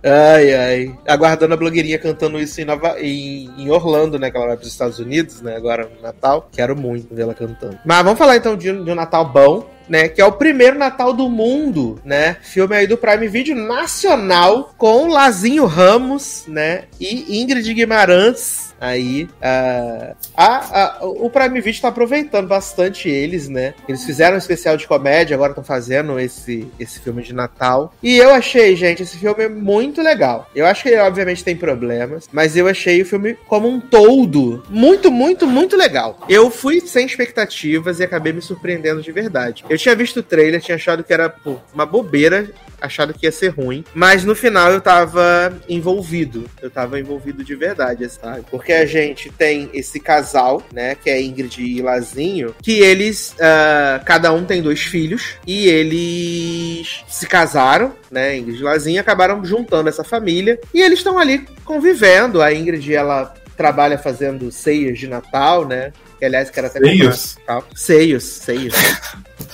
ai, 0.03 0.53
ai. 0.53 0.95
Aguardando 1.07 1.53
a 1.53 1.57
blogueirinha 1.57 1.99
cantando 1.99 2.39
isso 2.39 2.59
em, 2.59 2.65
Nova... 2.65 2.99
em, 2.99 3.49
em 3.57 3.69
Orlando, 3.69 4.17
né? 4.17 4.31
Que 4.31 4.37
ela 4.37 4.47
vai 4.47 4.57
pros 4.57 4.69
Estados 4.69 4.99
Unidos, 4.99 5.41
né? 5.41 5.55
Agora 5.55 5.87
no 5.87 6.01
Natal. 6.01 6.49
Quero 6.51 6.75
muito 6.75 7.13
ver 7.13 7.23
ela 7.23 7.35
cantando. 7.35 7.77
Mas 7.85 8.03
vamos 8.03 8.17
falar 8.17 8.37
então 8.37 8.55
de, 8.55 8.71
de 8.71 8.91
um 8.91 8.95
Natal 8.95 9.25
bom. 9.25 9.69
Né, 9.89 10.07
que 10.07 10.21
é 10.21 10.25
o 10.25 10.31
primeiro 10.31 10.77
Natal 10.77 11.11
do 11.11 11.27
mundo, 11.27 11.99
né? 12.05 12.37
Filme 12.43 12.75
aí 12.75 12.85
do 12.85 12.95
Prime 12.95 13.27
Video 13.27 13.55
nacional 13.55 14.71
com 14.77 15.07
Lazinho 15.07 15.65
Ramos, 15.65 16.43
né? 16.47 16.83
E 16.99 17.41
Ingrid 17.41 17.73
Guimarães 17.73 18.69
aí. 18.79 19.27
ah, 19.41 20.13
a- 20.35 20.81
a- 21.01 21.05
o 21.05 21.29
Prime 21.29 21.59
Video 21.61 21.81
tá 21.81 21.87
aproveitando 21.89 22.47
bastante 22.47 23.09
eles, 23.09 23.47
né? 23.49 23.73
Eles 23.87 24.03
fizeram 24.05 24.35
um 24.35 24.37
especial 24.37 24.77
de 24.77 24.87
comédia, 24.87 25.35
agora 25.35 25.51
estão 25.51 25.63
fazendo 25.63 26.19
esse, 26.19 26.67
esse 26.79 26.99
filme 26.99 27.21
de 27.23 27.33
Natal. 27.33 27.93
E 28.01 28.17
eu 28.17 28.29
achei, 28.33 28.75
gente, 28.75 29.03
esse 29.03 29.17
filme 29.17 29.43
é 29.43 29.49
muito 29.49 30.01
legal. 30.01 30.49
Eu 30.55 30.65
acho 30.65 30.83
que 30.83 30.89
ele, 30.89 30.99
obviamente, 31.01 31.43
tem 31.43 31.55
problemas, 31.55 32.27
mas 32.31 32.55
eu 32.55 32.67
achei 32.67 33.01
o 33.01 33.05
filme 33.05 33.35
como 33.47 33.67
um 33.67 33.79
todo 33.79 34.63
muito, 34.69 35.11
muito, 35.11 35.45
muito 35.47 35.75
legal. 35.77 36.19
Eu 36.29 36.49
fui 36.49 36.79
sem 36.81 37.05
expectativas 37.05 37.99
e 37.99 38.03
acabei 38.03 38.33
me 38.33 38.41
surpreendendo 38.41 39.01
de 39.01 39.11
verdade. 39.11 39.63
Eu 39.69 39.77
tinha 39.77 39.95
visto 39.95 40.17
o 40.17 40.23
trailer, 40.23 40.61
tinha 40.61 40.75
achado 40.75 41.03
que 41.03 41.13
era 41.13 41.29
pô, 41.29 41.55
uma 41.73 41.85
bobeira, 41.85 42.49
achado 42.81 43.13
que 43.13 43.25
ia 43.25 43.31
ser 43.31 43.49
ruim, 43.49 43.83
mas 43.93 44.23
no 44.23 44.35
final 44.35 44.71
eu 44.71 44.81
tava 44.81 45.57
envolvido. 45.67 46.45
Eu 46.61 46.69
tava 46.69 46.99
envolvido 46.99 47.43
de 47.43 47.55
verdade, 47.55 48.09
sabe? 48.09 48.43
Porque 48.49 48.73
a 48.73 48.85
gente 48.85 49.29
tem 49.29 49.69
esse 49.73 49.99
casal, 49.99 50.63
né, 50.73 50.95
que 50.95 51.09
é 51.09 51.21
Ingrid 51.21 51.61
e 51.61 51.81
Lazinho, 51.81 52.55
que 52.61 52.79
eles, 52.79 53.35
ah, 53.39 54.01
cada 54.05 54.31
um 54.31 54.45
tem 54.45 54.61
dois 54.61 54.81
filhos, 54.81 55.35
e 55.45 55.67
eles 55.67 57.03
se 57.07 57.25
casaram, 57.27 57.93
né, 58.11 58.37
Ingrid 58.37 58.59
e 58.59 58.63
Lazinho, 58.63 59.01
acabaram 59.01 59.43
juntando 59.43 59.89
essa 59.89 60.03
família, 60.03 60.59
e 60.73 60.81
eles 60.81 60.99
estão 60.99 61.17
ali 61.17 61.45
convivendo. 61.63 62.41
A 62.41 62.53
Ingrid, 62.53 62.93
ela 62.93 63.33
trabalha 63.59 63.97
fazendo 63.97 64.49
ceias 64.51 64.97
de 64.97 65.05
Natal, 65.05 65.67
né? 65.67 65.91
Que 66.17 66.25
aliás 66.25 66.49
quero 66.49 66.67
até 66.67 66.79
comprar 66.79 67.13
Seios? 67.13 67.37
Seios, 67.75 68.23
seios. 68.23 68.73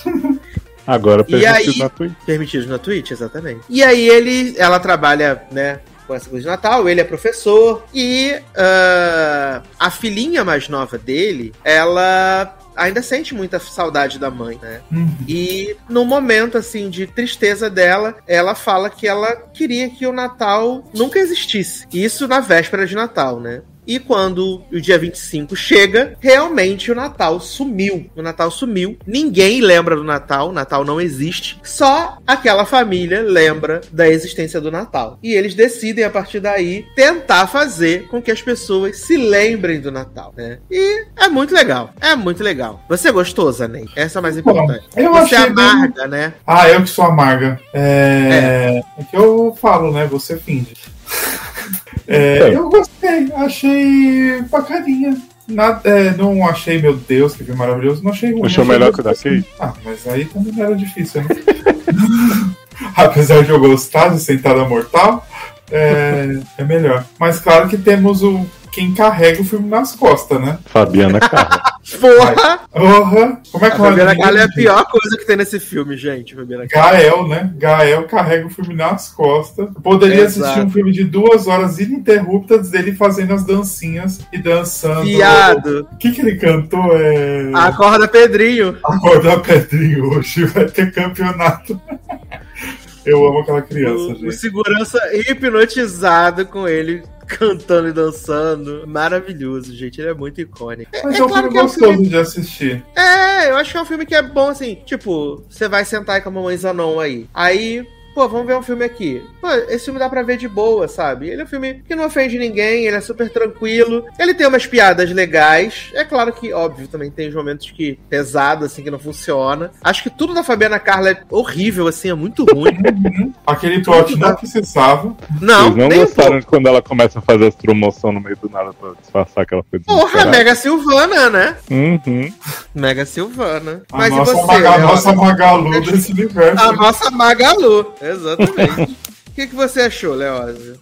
Agora 0.86 1.24
permitido 1.24 1.72
aí- 1.72 1.78
na 1.78 1.88
Twitch. 1.88 2.12
Permitidos 2.24 2.66
na 2.68 2.78
Twitch, 2.78 3.10
exatamente. 3.10 3.60
E 3.68 3.82
aí 3.82 4.08
ele, 4.08 4.54
ela 4.58 4.78
trabalha, 4.78 5.42
né, 5.50 5.80
com 6.06 6.14
essa 6.14 6.30
coisa 6.30 6.44
de 6.44 6.48
Natal, 6.48 6.88
ele 6.88 7.00
é 7.00 7.04
professor 7.04 7.84
e 7.92 8.32
ah, 8.56 9.62
a 9.78 9.90
filhinha 9.90 10.44
mais 10.44 10.68
nova 10.68 10.96
dele, 10.96 11.52
ela 11.64 12.56
ainda 12.76 13.02
sente 13.02 13.34
muita 13.34 13.58
saudade 13.58 14.18
da 14.18 14.30
mãe, 14.30 14.58
né? 14.62 14.82
Uhum. 14.92 15.16
E 15.26 15.74
no 15.88 16.04
momento 16.04 16.58
assim 16.58 16.90
de 16.90 17.06
tristeza 17.06 17.70
dela, 17.70 18.16
ela 18.26 18.54
fala 18.54 18.90
que 18.90 19.08
ela 19.08 19.34
queria 19.34 19.88
que 19.88 20.06
o 20.06 20.12
Natal 20.12 20.84
nunca 20.94 21.18
existisse. 21.18 21.86
Isso 21.92 22.28
na 22.28 22.38
véspera 22.40 22.86
de 22.86 22.94
Natal, 22.94 23.40
né? 23.40 23.62
E 23.86 23.98
quando 23.98 24.62
o 24.72 24.80
dia 24.80 24.98
25 24.98 25.54
chega, 25.54 26.14
realmente 26.20 26.90
o 26.90 26.94
Natal 26.94 27.38
sumiu. 27.40 28.10
O 28.16 28.22
Natal 28.22 28.50
sumiu. 28.50 28.96
Ninguém 29.06 29.60
lembra 29.60 29.94
do 29.94 30.02
Natal. 30.04 30.48
O 30.48 30.52
Natal 30.52 30.84
não 30.84 31.00
existe. 31.00 31.58
Só 31.62 32.18
aquela 32.26 32.64
família 32.64 33.22
lembra 33.22 33.80
da 33.92 34.08
existência 34.08 34.60
do 34.60 34.70
Natal. 34.70 35.18
E 35.22 35.32
eles 35.32 35.54
decidem, 35.54 36.04
a 36.04 36.10
partir 36.10 36.40
daí, 36.40 36.84
tentar 36.96 37.46
fazer 37.46 38.08
com 38.08 38.20
que 38.20 38.30
as 38.30 38.42
pessoas 38.42 38.98
se 38.98 39.16
lembrem 39.16 39.80
do 39.80 39.92
Natal, 39.92 40.34
né? 40.36 40.58
E 40.70 41.06
é 41.16 41.28
muito 41.28 41.54
legal. 41.54 41.92
É 42.00 42.16
muito 42.16 42.42
legal. 42.42 42.82
Você 42.88 43.12
gostou, 43.12 43.50
Zanei? 43.52 43.86
Essa 43.94 44.18
é 44.18 44.20
a 44.20 44.22
mais 44.22 44.40
Bom, 44.40 44.50
importante. 44.50 44.84
eu 44.96 45.12
Você 45.12 45.36
bem- 45.50 45.64
amarga, 45.64 46.06
né? 46.08 46.34
Ah, 46.46 46.68
eu 46.68 46.82
que 46.82 46.90
sou 46.90 47.04
amarga. 47.04 47.60
É... 47.72 48.82
é 48.98 49.04
que 49.04 49.16
eu 49.16 49.56
falo, 49.60 49.92
né? 49.92 50.06
Você 50.06 50.36
finge. 50.36 50.74
É, 52.06 52.54
eu 52.54 52.68
gostei, 52.68 53.32
achei 53.34 54.42
bacaninha. 54.42 55.16
Nada, 55.48 55.80
é, 55.88 56.10
não 56.16 56.46
achei, 56.46 56.80
meu 56.80 56.96
Deus, 56.96 57.34
que 57.34 57.44
filme 57.44 57.58
maravilhoso. 57.58 58.02
Não 58.02 58.10
achei 58.10 58.32
ruim. 58.32 58.44
Achou 58.44 58.64
melhor 58.64 58.92
que 58.92 59.00
o 59.00 59.02
da. 59.02 59.14
Kate? 59.14 59.44
Ah, 59.60 59.72
mas 59.84 60.06
aí 60.08 60.24
também 60.24 60.52
não 60.52 60.64
era 60.64 60.74
difícil, 60.74 61.22
né? 61.22 61.28
Apesar 62.96 63.42
de 63.42 63.50
eu 63.50 63.60
gostar 63.60 64.08
de 64.08 64.20
Sentada 64.20 64.64
Mortal, 64.64 65.26
é, 65.70 66.38
é 66.58 66.64
melhor. 66.64 67.04
Mas 67.18 67.40
claro 67.40 67.68
que 67.68 67.76
temos 67.76 68.22
o 68.22 68.44
quem 68.76 68.92
carrega 68.92 69.40
o 69.40 69.44
filme 69.44 69.70
nas 69.70 69.96
costas, 69.96 70.38
né? 70.38 70.58
Fabiana 70.66 71.18
Carla. 71.18 71.62
Porra! 71.98 72.58
Porra! 72.70 73.40
Como 73.50 73.64
é 73.64 73.68
A 73.68 73.70
que 73.70 73.76
ela 73.80 73.88
Fabiana? 73.88 74.16
Carla 74.16 74.38
é 74.40 74.42
a 74.42 74.48
pior 74.48 74.84
coisa 74.84 75.16
que 75.16 75.24
tem 75.24 75.34
nesse 75.34 75.58
filme, 75.58 75.96
gente. 75.96 76.34
Fabiana. 76.34 76.66
Gael, 76.66 77.26
né? 77.26 77.54
Gael 77.56 78.06
carrega 78.06 78.46
o 78.46 78.50
filme 78.50 78.74
nas 78.74 79.08
costas. 79.08 79.68
Eu 79.74 79.80
Poderia 79.80 80.24
Exato. 80.24 80.44
assistir 80.44 80.66
um 80.66 80.70
filme 80.70 80.92
de 80.92 81.04
duas 81.04 81.46
horas 81.46 81.78
ininterruptas 81.78 82.68
dele 82.68 82.94
fazendo 82.94 83.32
as 83.32 83.44
dancinhas 83.44 84.20
e 84.30 84.36
dançando. 84.36 85.04
Piado. 85.04 85.88
O 85.90 85.96
que, 85.96 86.12
que 86.12 86.20
ele 86.20 86.36
cantou? 86.36 86.84
É. 86.92 87.50
Acorda 87.54 88.06
Pedrinho. 88.06 88.76
Acordar 88.84 89.40
Pedrinho 89.40 90.10
hoje 90.18 90.44
vai 90.44 90.66
ter 90.66 90.92
campeonato. 90.92 91.80
Eu 93.06 93.24
amo 93.24 93.38
aquela 93.38 93.62
criança, 93.62 94.02
O, 94.02 94.12
o 94.12 94.14
gente. 94.16 94.32
segurança 94.34 94.98
hipnotizado 95.14 96.44
com 96.44 96.66
ele 96.66 97.04
cantando 97.26 97.88
e 97.88 97.92
dançando. 97.92 98.84
Maravilhoso, 98.86 99.74
gente. 99.74 100.00
Ele 100.00 100.10
é 100.10 100.14
muito 100.14 100.40
icônico. 100.40 100.90
É, 100.94 101.02
Mas 101.02 101.16
é 101.16 101.18
é 101.18 101.24
um 101.24 101.28
claro 101.28 101.42
filme 101.42 101.52
que 101.52 101.58
é 101.58 101.60
um 101.60 101.66
gostoso 101.66 101.92
filme. 101.92 102.08
de 102.08 102.16
assistir. 102.16 102.84
É, 102.94 103.50
eu 103.50 103.56
acho 103.56 103.70
que 103.72 103.76
é 103.76 103.82
um 103.82 103.86
filme 103.86 104.06
que 104.06 104.14
é 104.14 104.22
bom, 104.22 104.48
assim. 104.48 104.76
Tipo, 104.86 105.44
você 105.48 105.68
vai 105.68 105.84
sentar 105.84 106.22
com 106.22 106.28
a 106.28 106.32
mamãe 106.32 106.56
Zanon 106.56 107.00
aí. 107.00 107.28
Aí. 107.34 107.86
Pô, 108.16 108.26
vamos 108.26 108.46
ver 108.46 108.56
um 108.56 108.62
filme 108.62 108.82
aqui. 108.82 109.22
Pô, 109.42 109.46
esse 109.68 109.84
filme 109.84 110.00
dá 110.00 110.08
pra 110.08 110.22
ver 110.22 110.38
de 110.38 110.48
boa, 110.48 110.88
sabe? 110.88 111.28
Ele 111.28 111.42
é 111.42 111.44
um 111.44 111.46
filme 111.46 111.82
que 111.86 111.94
não 111.94 112.06
ofende 112.06 112.38
ninguém, 112.38 112.86
ele 112.86 112.96
é 112.96 113.00
super 113.02 113.28
tranquilo. 113.28 114.06
Ele 114.18 114.32
tem 114.32 114.46
umas 114.46 114.64
piadas 114.64 115.10
legais. 115.12 115.90
É 115.92 116.02
claro 116.02 116.32
que, 116.32 116.50
óbvio, 116.50 116.88
também 116.88 117.10
tem 117.10 117.28
os 117.28 117.34
momentos 117.34 117.70
que 117.70 117.98
pesado, 118.08 118.64
assim, 118.64 118.82
que 118.82 118.90
não 118.90 118.98
funciona. 118.98 119.70
Acho 119.84 120.02
que 120.02 120.08
tudo 120.08 120.32
da 120.32 120.42
Fabiana 120.42 120.78
Carla 120.78 121.10
é 121.10 121.18
horrível, 121.30 121.86
assim, 121.88 122.08
é 122.08 122.14
muito 122.14 122.46
ruim. 122.46 122.72
Aquele 123.46 123.84
plot 123.84 124.16
não 124.16 124.34
precisava. 124.34 125.14
Não, 125.38 125.64
Vocês 125.64 125.76
não 125.76 125.88
nem 125.88 125.98
gostaram 126.00 126.40
de 126.40 126.46
quando 126.46 126.68
ela 126.68 126.80
começa 126.80 127.18
a 127.18 127.22
fazer 127.22 127.48
as 127.48 127.54
promoções 127.54 128.14
no 128.14 128.20
meio 128.22 128.38
do 128.38 128.48
nada 128.48 128.72
pra 128.72 128.92
disfarçar 128.98 129.44
que 129.44 129.52
ela 129.52 129.64
foi 129.68 129.78
Porra? 129.80 130.24
Mega 130.24 130.54
Silvana, 130.54 131.28
né? 131.28 131.56
Uhum. 131.70 132.32
Mega 132.74 133.04
Silvana. 133.04 133.82
A 133.92 133.96
Mas 133.98 134.10
nossa, 134.10 134.32
e 134.32 134.34
você? 134.36 134.46
Maga- 134.46 134.70
a 134.72 134.78
nossa 134.78 135.12
Magalu 135.12 135.80
desse 135.82 136.12
universo. 136.12 136.64
A 136.64 136.72
nossa 136.72 137.10
Magalu. 137.10 137.92
Exatamente. 138.10 138.96
O 139.28 139.32
que, 139.36 139.46
que 139.46 139.54
você 139.54 139.82
achou, 139.82 140.14
Leózio? 140.14 140.80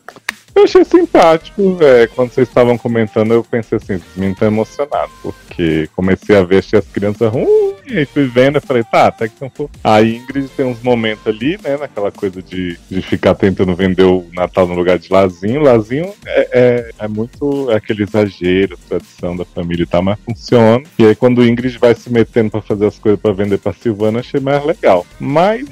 Eu 0.54 0.64
achei 0.64 0.84
simpático, 0.84 1.78
é, 1.80 2.06
quando 2.06 2.30
vocês 2.30 2.46
estavam 2.46 2.78
comentando, 2.78 3.32
eu 3.32 3.42
pensei 3.42 3.76
assim, 3.76 4.00
menino 4.14 4.36
tá 4.36 4.46
emocionado, 4.46 5.10
porque 5.20 5.88
comecei 5.96 6.36
a 6.36 6.42
ver 6.42 6.58
achei 6.58 6.78
as 6.78 6.86
crianças 6.86 7.32
ruins, 7.32 7.74
e 7.86 8.06
fui 8.06 8.26
vendo 8.26 8.58
e 8.58 8.60
falei, 8.60 8.84
tá, 8.84 9.08
até 9.08 9.28
que 9.28 9.34
não 9.40 9.50
for. 9.50 9.68
A 9.82 10.02
Ingrid 10.02 10.48
tem 10.56 10.64
uns 10.64 10.80
momentos 10.82 11.26
ali, 11.26 11.58
né, 11.62 11.76
naquela 11.76 12.10
coisa 12.10 12.40
de, 12.40 12.78
de 12.88 13.02
ficar 13.02 13.34
tentando 13.34 13.74
vender 13.74 14.04
o 14.04 14.26
Natal 14.32 14.66
no 14.66 14.74
lugar 14.74 14.98
de 14.98 15.12
Lazinho. 15.12 15.62
Lazinho 15.62 16.12
é, 16.26 16.48
é, 16.52 16.90
é 17.04 17.08
muito 17.08 17.70
é 17.70 17.76
aquele 17.76 18.04
exagero, 18.04 18.78
tradição 18.88 19.36
da 19.36 19.44
família 19.44 19.82
e 19.82 19.86
tal, 19.86 20.02
mas 20.02 20.18
funciona. 20.24 20.84
E 20.98 21.04
aí 21.04 21.14
quando 21.14 21.38
o 21.38 21.46
Ingrid 21.46 21.78
vai 21.78 21.94
se 21.94 22.10
metendo 22.10 22.52
pra 22.52 22.62
fazer 22.62 22.86
as 22.86 22.98
coisas 22.98 23.20
pra 23.20 23.32
vender 23.32 23.58
pra 23.58 23.72
Silvana, 23.72 24.20
achei 24.20 24.40
mais 24.40 24.64
legal. 24.64 25.06
Mas 25.18 25.66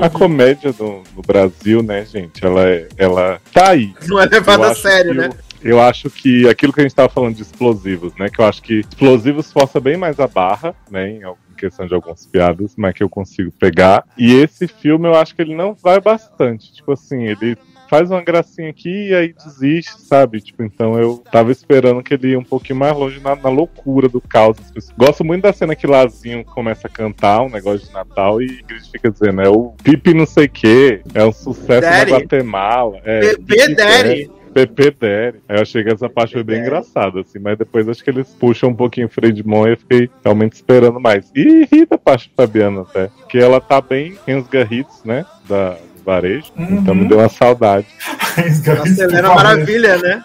a 0.00 0.10
comédia 0.10 0.72
do, 0.72 1.02
do 1.14 1.22
Brasil, 1.22 1.82
né, 1.82 2.04
gente, 2.04 2.44
ela, 2.44 2.68
é, 2.68 2.88
ela 2.96 3.40
tá 3.52 3.70
aí. 3.70 3.94
Não 4.16 4.22
é 4.22 4.26
levado 4.26 4.62
Eu 4.64 4.70
a 4.70 4.74
sério, 4.74 5.14
né? 5.14 5.28
o- 5.28 5.46
Eu 5.68 5.80
acho 5.80 6.08
que 6.10 6.48
aquilo 6.48 6.72
que 6.72 6.80
a 6.80 6.82
gente 6.82 6.94
tava 6.94 7.08
falando 7.08 7.34
de 7.34 7.42
explosivos, 7.42 8.14
né? 8.16 8.28
Que 8.28 8.40
eu 8.40 8.44
acho 8.46 8.62
que 8.62 8.80
explosivos 8.80 9.50
força 9.52 9.80
bem 9.80 9.96
mais 9.96 10.20
a 10.20 10.26
barra, 10.28 10.74
né? 10.90 11.10
Em 11.10 11.22
questão 11.56 11.86
de 11.86 11.94
algumas 11.94 12.26
piadas, 12.26 12.74
mas 12.76 12.94
que 12.94 13.02
eu 13.02 13.08
consigo 13.08 13.50
pegar. 13.58 14.04
E 14.16 14.32
esse 14.34 14.68
filme 14.68 15.08
eu 15.08 15.14
acho 15.14 15.34
que 15.34 15.40
ele 15.42 15.54
não 15.54 15.74
vai 15.74 16.00
bastante. 16.00 16.72
Tipo 16.72 16.92
assim, 16.92 17.24
ele 17.24 17.56
faz 17.88 18.10
uma 18.10 18.22
gracinha 18.22 18.70
aqui 18.70 19.08
e 19.08 19.14
aí 19.14 19.32
desiste, 19.32 20.00
sabe? 20.00 20.40
Tipo, 20.40 20.62
então 20.62 20.98
eu 20.98 21.22
tava 21.30 21.52
esperando 21.52 22.02
que 22.02 22.14
ele 22.14 22.30
ia 22.30 22.38
um 22.38 22.44
pouquinho 22.44 22.78
mais 22.78 22.96
longe 22.96 23.20
na, 23.20 23.36
na 23.36 23.48
loucura 23.48 24.08
do 24.08 24.20
caos. 24.20 24.56
Gosto 24.96 25.24
muito 25.24 25.42
da 25.42 25.52
cena 25.52 25.76
que 25.76 25.86
Lazinho 25.86 26.44
começa 26.44 26.86
a 26.86 26.90
cantar 26.90 27.42
um 27.42 27.48
negócio 27.48 27.86
de 27.86 27.92
Natal 27.92 28.40
e 28.40 28.60
Ingrid 28.60 28.90
fica 28.90 29.10
dizendo, 29.10 29.40
é 29.40 29.48
o 29.48 29.72
Pipi 29.82 30.14
não 30.14 30.26
sei 30.26 30.46
o 30.46 30.50
que, 30.50 31.00
é 31.14 31.24
um 31.24 31.32
sucesso 31.32 31.80
Daddy. 31.82 32.10
na 32.10 32.18
Guatemala. 32.18 33.00
É, 33.04 33.34
Pipi 33.36 33.74
Daddy. 33.74 34.30
Pepe 34.56 34.90
Daddy. 34.90 35.38
Aí 35.46 35.56
eu 35.58 35.62
achei 35.62 35.84
que 35.84 35.92
essa 35.92 36.08
parte 36.08 36.32
foi 36.32 36.42
bem 36.42 36.60
engraçada, 36.60 37.20
assim, 37.20 37.38
mas 37.38 37.58
depois 37.58 37.86
acho 37.86 38.02
que 38.02 38.08
eles 38.08 38.26
puxam 38.40 38.70
um 38.70 38.74
pouquinho 38.74 39.06
o 39.06 39.10
freio 39.10 39.32
de 39.32 39.46
mão 39.46 39.66
e 39.66 39.72
eu 39.72 39.76
fiquei 39.76 40.08
realmente 40.24 40.54
esperando 40.54 40.98
mais. 40.98 41.30
E 41.34 41.68
ri 41.70 41.84
da 41.84 41.98
parte 41.98 42.32
Fabiana 42.34 42.80
até, 42.80 43.08
porque 43.08 43.36
ela 43.36 43.60
tá 43.60 43.82
bem 43.82 44.16
em 44.26 44.36
os 44.36 44.46
garritos, 44.48 45.04
né, 45.04 45.26
da, 45.46 45.76
varejo, 46.06 46.52
Uhum. 46.56 46.78
então 46.78 46.94
me 46.94 47.08
deu 47.08 47.18
uma 47.18 47.28
saudade. 47.28 47.86
A 48.36 48.86
Selena 48.86 49.34
Maravilha, 49.34 49.96
né? 49.98 50.22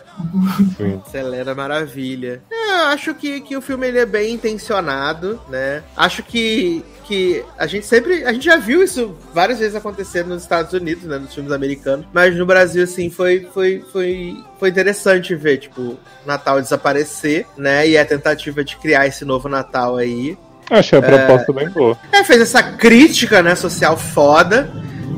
Assim. 0.60 1.02
Selena 1.10 1.56
Maravilha. 1.56 2.42
É, 2.52 2.72
eu 2.72 2.86
acho 2.88 3.16
que, 3.16 3.40
que 3.42 3.56
o 3.56 3.62
filme 3.62 3.88
ele 3.88 4.00
é 4.00 4.06
bem 4.06 4.34
intencionado, 4.34 5.40
né? 5.50 5.82
Acho 5.96 6.22
que, 6.22 6.84
que 7.06 7.44
a 7.58 7.66
gente 7.66 7.86
sempre. 7.86 8.24
A 8.26 8.34
gente 8.34 8.46
já 8.46 8.58
viu 8.58 8.84
isso 8.84 9.16
várias 9.34 9.60
vezes 9.60 9.76
acontecer 9.76 10.26
nos 10.26 10.44
Estados 10.44 10.74
Unidos, 10.74 11.06
né? 11.06 11.18
Nos 11.18 11.34
filmes 11.34 11.52
americanos. 11.54 12.06
Mas 12.14 12.36
no 12.36 12.46
Brasil, 12.46 12.84
assim, 12.84 13.10
foi, 13.10 13.48
foi, 13.54 13.84
foi, 13.92 14.36
foi 14.60 14.70
interessante 14.70 15.34
ver, 15.34 15.58
tipo, 15.60 15.98
Natal 16.26 16.62
desaparecer, 16.62 17.46
né? 17.58 17.88
E 17.88 17.98
a 17.98 18.06
tentativa 18.06 18.64
de 18.64 18.76
criar 18.76 19.08
esse 19.08 19.24
novo 19.24 19.48
Natal 19.48 19.96
aí. 19.98 20.38
Achei 20.70 21.00
a 21.00 21.02
proposta 21.02 21.52
bem 21.54 21.70
boa. 21.70 21.98
É, 22.12 22.24
fez 22.24 22.42
essa 22.42 22.62
crítica, 22.62 23.42
né, 23.42 23.56
social 23.56 23.98
foda. 23.98 24.70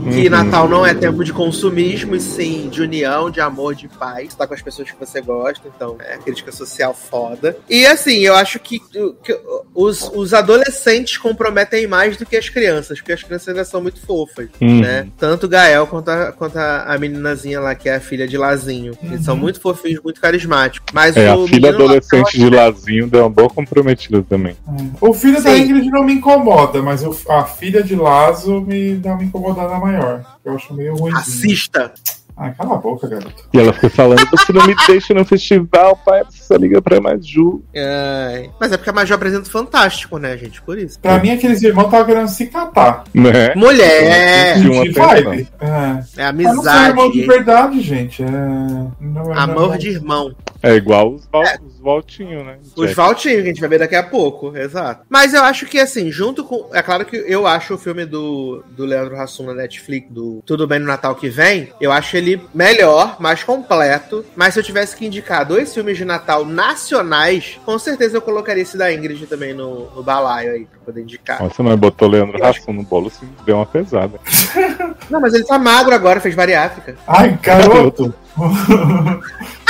Que 0.04 0.24
Uhum. 0.26 0.30
Natal 0.30 0.68
não 0.70 0.86
é 0.86 0.94
tempo 0.94 1.24
de 1.24 1.32
consumismo, 1.34 2.16
e 2.16 2.20
sim 2.20 2.68
de 2.70 2.82
união, 2.82 3.30
de 3.30 3.40
amor, 3.40 3.74
de 3.76 3.88
paz. 3.88 4.30
Estar 4.30 4.48
com 4.48 4.54
as 4.54 4.62
pessoas 4.62 4.92
que 4.92 5.00
você 5.00 5.22
gosta, 5.22 5.62
então 5.76 5.96
é 6.00 6.18
crítica 6.18 6.52
social 6.52 6.94
foda. 6.94 7.58
E 7.70 7.86
assim, 7.86 8.20
eu 8.20 8.36
acho 8.36 8.60
que, 8.60 8.80
que 8.80 9.40
os, 9.74 10.12
os 10.14 10.34
adolescentes 10.34 11.18
comprometem 11.18 11.88
mais 11.88 12.18
do 12.18 12.26
que 12.26 12.36
as 12.36 12.50
crianças, 12.50 13.00
porque 13.00 13.14
as 13.14 13.24
crianças 13.24 13.48
ainda 13.50 13.66
são 13.66 13.82
muito 13.82 14.00
fofas, 14.06 14.50
Uhum. 14.62 14.82
né? 14.82 15.08
Tanto 15.18 15.46
o 15.46 15.50
Gael 15.50 15.88
quanto 15.88 16.10
a, 16.10 16.32
quanto 16.32 16.58
a, 16.58 16.98
meninazinha 17.00 17.60
lá, 17.60 17.74
que 17.76 17.90
é 17.90 17.96
a 17.96 18.00
filha 18.00 18.28
de 18.28 18.38
Lazinho. 18.38 18.94
Eles 19.04 19.24
são 19.26 19.36
muito 19.36 19.60
fofinhos, 19.60 20.02
muito 20.04 20.20
carismáticos. 20.22 20.92
Mas 20.94 21.16
É, 21.18 21.30
a 21.30 21.36
o 21.36 21.48
filha 21.48 21.72
menino 21.72 21.78
lá, 21.80 21.84
adolescente 21.98 22.38
de 22.38 22.50
Lazinho 22.50 23.08
deu 23.08 23.22
uma 23.22 23.30
boa 23.30 23.50
comprometida 23.50 24.24
também. 24.24 24.56
O 25.02 25.14
filho 25.14 25.42
da 25.42 25.52
Sim. 25.52 25.62
Ingrid 25.64 25.90
não 25.90 26.04
me 26.04 26.14
incomoda, 26.14 26.82
mas 26.82 27.04
o- 27.04 27.16
a 27.32 27.44
filha 27.46 27.82
de 27.84 27.96
Lazo 27.96 28.62
me 28.62 28.96
dá 28.96 29.14
uma 29.14 29.24
incomodada 29.24 29.78
maior. 29.98 30.38
Eu 30.44 30.56
acho 30.56 30.74
meio 30.74 30.96
ruim. 30.96 31.12
Racista. 31.14 31.94
Ah, 32.36 32.50
cala 32.52 32.76
a 32.76 32.78
boca, 32.78 33.08
garoto. 33.08 33.44
E 33.54 33.60
ela 33.60 33.72
fica 33.74 33.90
falando, 33.90 34.28
você 34.32 34.52
não 34.52 34.66
me 34.66 34.76
deixa 34.88 35.14
no 35.14 35.24
festival, 35.24 35.96
pai, 36.04 36.24
você 36.30 36.58
liga 36.58 36.82
pra 36.82 37.00
mais 37.00 37.26
Ju. 37.26 37.64
Ai. 37.76 38.50
Mas 38.60 38.72
é 38.72 38.78
porque 38.78 38.90
a 38.90 38.94
Major 38.94 39.16
apresenta 39.16 39.48
o 39.48 39.52
Fantástico, 39.52 40.18
né, 40.18 40.36
gente? 40.38 40.62
Por 40.62 40.78
isso. 40.78 41.00
Pra 41.00 41.20
mim, 41.20 41.32
aqueles 41.32 41.62
irmãos 41.62 41.86
estavam 41.86 42.06
querendo 42.06 42.28
se 42.28 42.48
catar. 42.48 43.04
Né? 43.14 43.54
Mulher! 43.56 44.60
De 44.60 44.68
uma 44.70 44.92
vibe. 44.92 45.48
É. 45.62 46.24
É 46.24 46.32
Mas 46.32 46.46
não 46.46 46.64
são 46.64 46.72
amizade. 46.74 46.90
irmão 46.90 47.12
de 47.12 47.22
verdade, 47.26 47.82
gente. 47.82 48.24
É... 48.24 48.28
Não 48.28 49.32
é 49.34 49.38
Amor 49.40 49.70
não- 49.70 49.78
de 49.78 49.90
irmão. 49.90 50.36
É 50.62 50.76
igual 50.76 51.14
os, 51.16 51.28
Val, 51.30 51.44
os 51.66 51.80
Valtinho, 51.82 52.44
né? 52.46 52.56
Os. 52.76 52.94
Valtinho, 52.94 53.36
que 53.36 53.42
a 53.42 53.46
gente 53.48 53.60
vai 53.60 53.70
ver 53.70 53.80
daqui 53.80 53.96
a 53.96 54.04
pouco, 54.04 54.56
exato. 54.56 55.06
Mas 55.10 55.34
eu 55.34 55.44
acho 55.44 55.66
que, 55.66 55.78
assim, 55.78 56.10
junto 56.10 56.46
com. 56.46 56.70
É 56.74 56.82
claro 56.82 57.04
que 57.06 57.18
eu 57.18 57.46
acho 57.46 57.74
o 57.74 57.78
filme 57.78 58.06
do, 58.06 58.64
do 58.72 58.86
Leandro 58.86 59.18
Hassum 59.20 59.46
na 59.48 59.54
Netflix, 59.54 60.08
do 60.10 60.42
Tudo 60.46 60.66
Bem 60.66 60.80
no 60.80 60.86
Natal 60.86 61.16
que 61.16 61.28
vem, 61.28 61.70
eu 61.82 61.92
acho 61.92 62.16
ele 62.16 62.33
melhor, 62.54 63.18
mais 63.20 63.44
completo. 63.44 64.26
Mas 64.36 64.54
se 64.54 64.60
eu 64.60 64.64
tivesse 64.64 64.96
que 64.96 65.06
indicar 65.06 65.46
dois 65.46 65.74
filmes 65.74 65.98
de 65.98 66.06
Natal 66.06 66.46
nacionais, 66.46 67.60
com 67.66 67.78
certeza 67.80 68.18
eu 68.18 68.22
colocaria 68.22 68.64
esse 68.64 68.78
da 68.78 68.94
Ingrid 68.94 69.26
também 69.28 69.54
no, 69.54 69.90
no 69.92 70.04
balaio 70.04 70.52
aí, 70.54 70.66
pra 70.66 70.80
poder 70.86 71.02
indicar. 71.02 71.42
Nossa, 71.42 71.62
mas 71.64 71.76
botou 71.76 72.08
Leandro 72.08 72.42
Rassum 72.42 72.74
no 72.74 72.84
bolo, 72.84 73.08
assim, 73.08 73.28
deu 73.46 73.58
uma 73.58 73.66
pesada. 73.66 74.20
Não, 75.10 75.20
mas 75.20 75.34
ele 75.34 75.44
tá 75.44 75.58
magro 75.60 75.94
agora, 75.94 76.20
fez 76.20 76.36
bariátrica. 76.36 76.96
Ai, 77.08 77.38
garoto. 77.42 78.14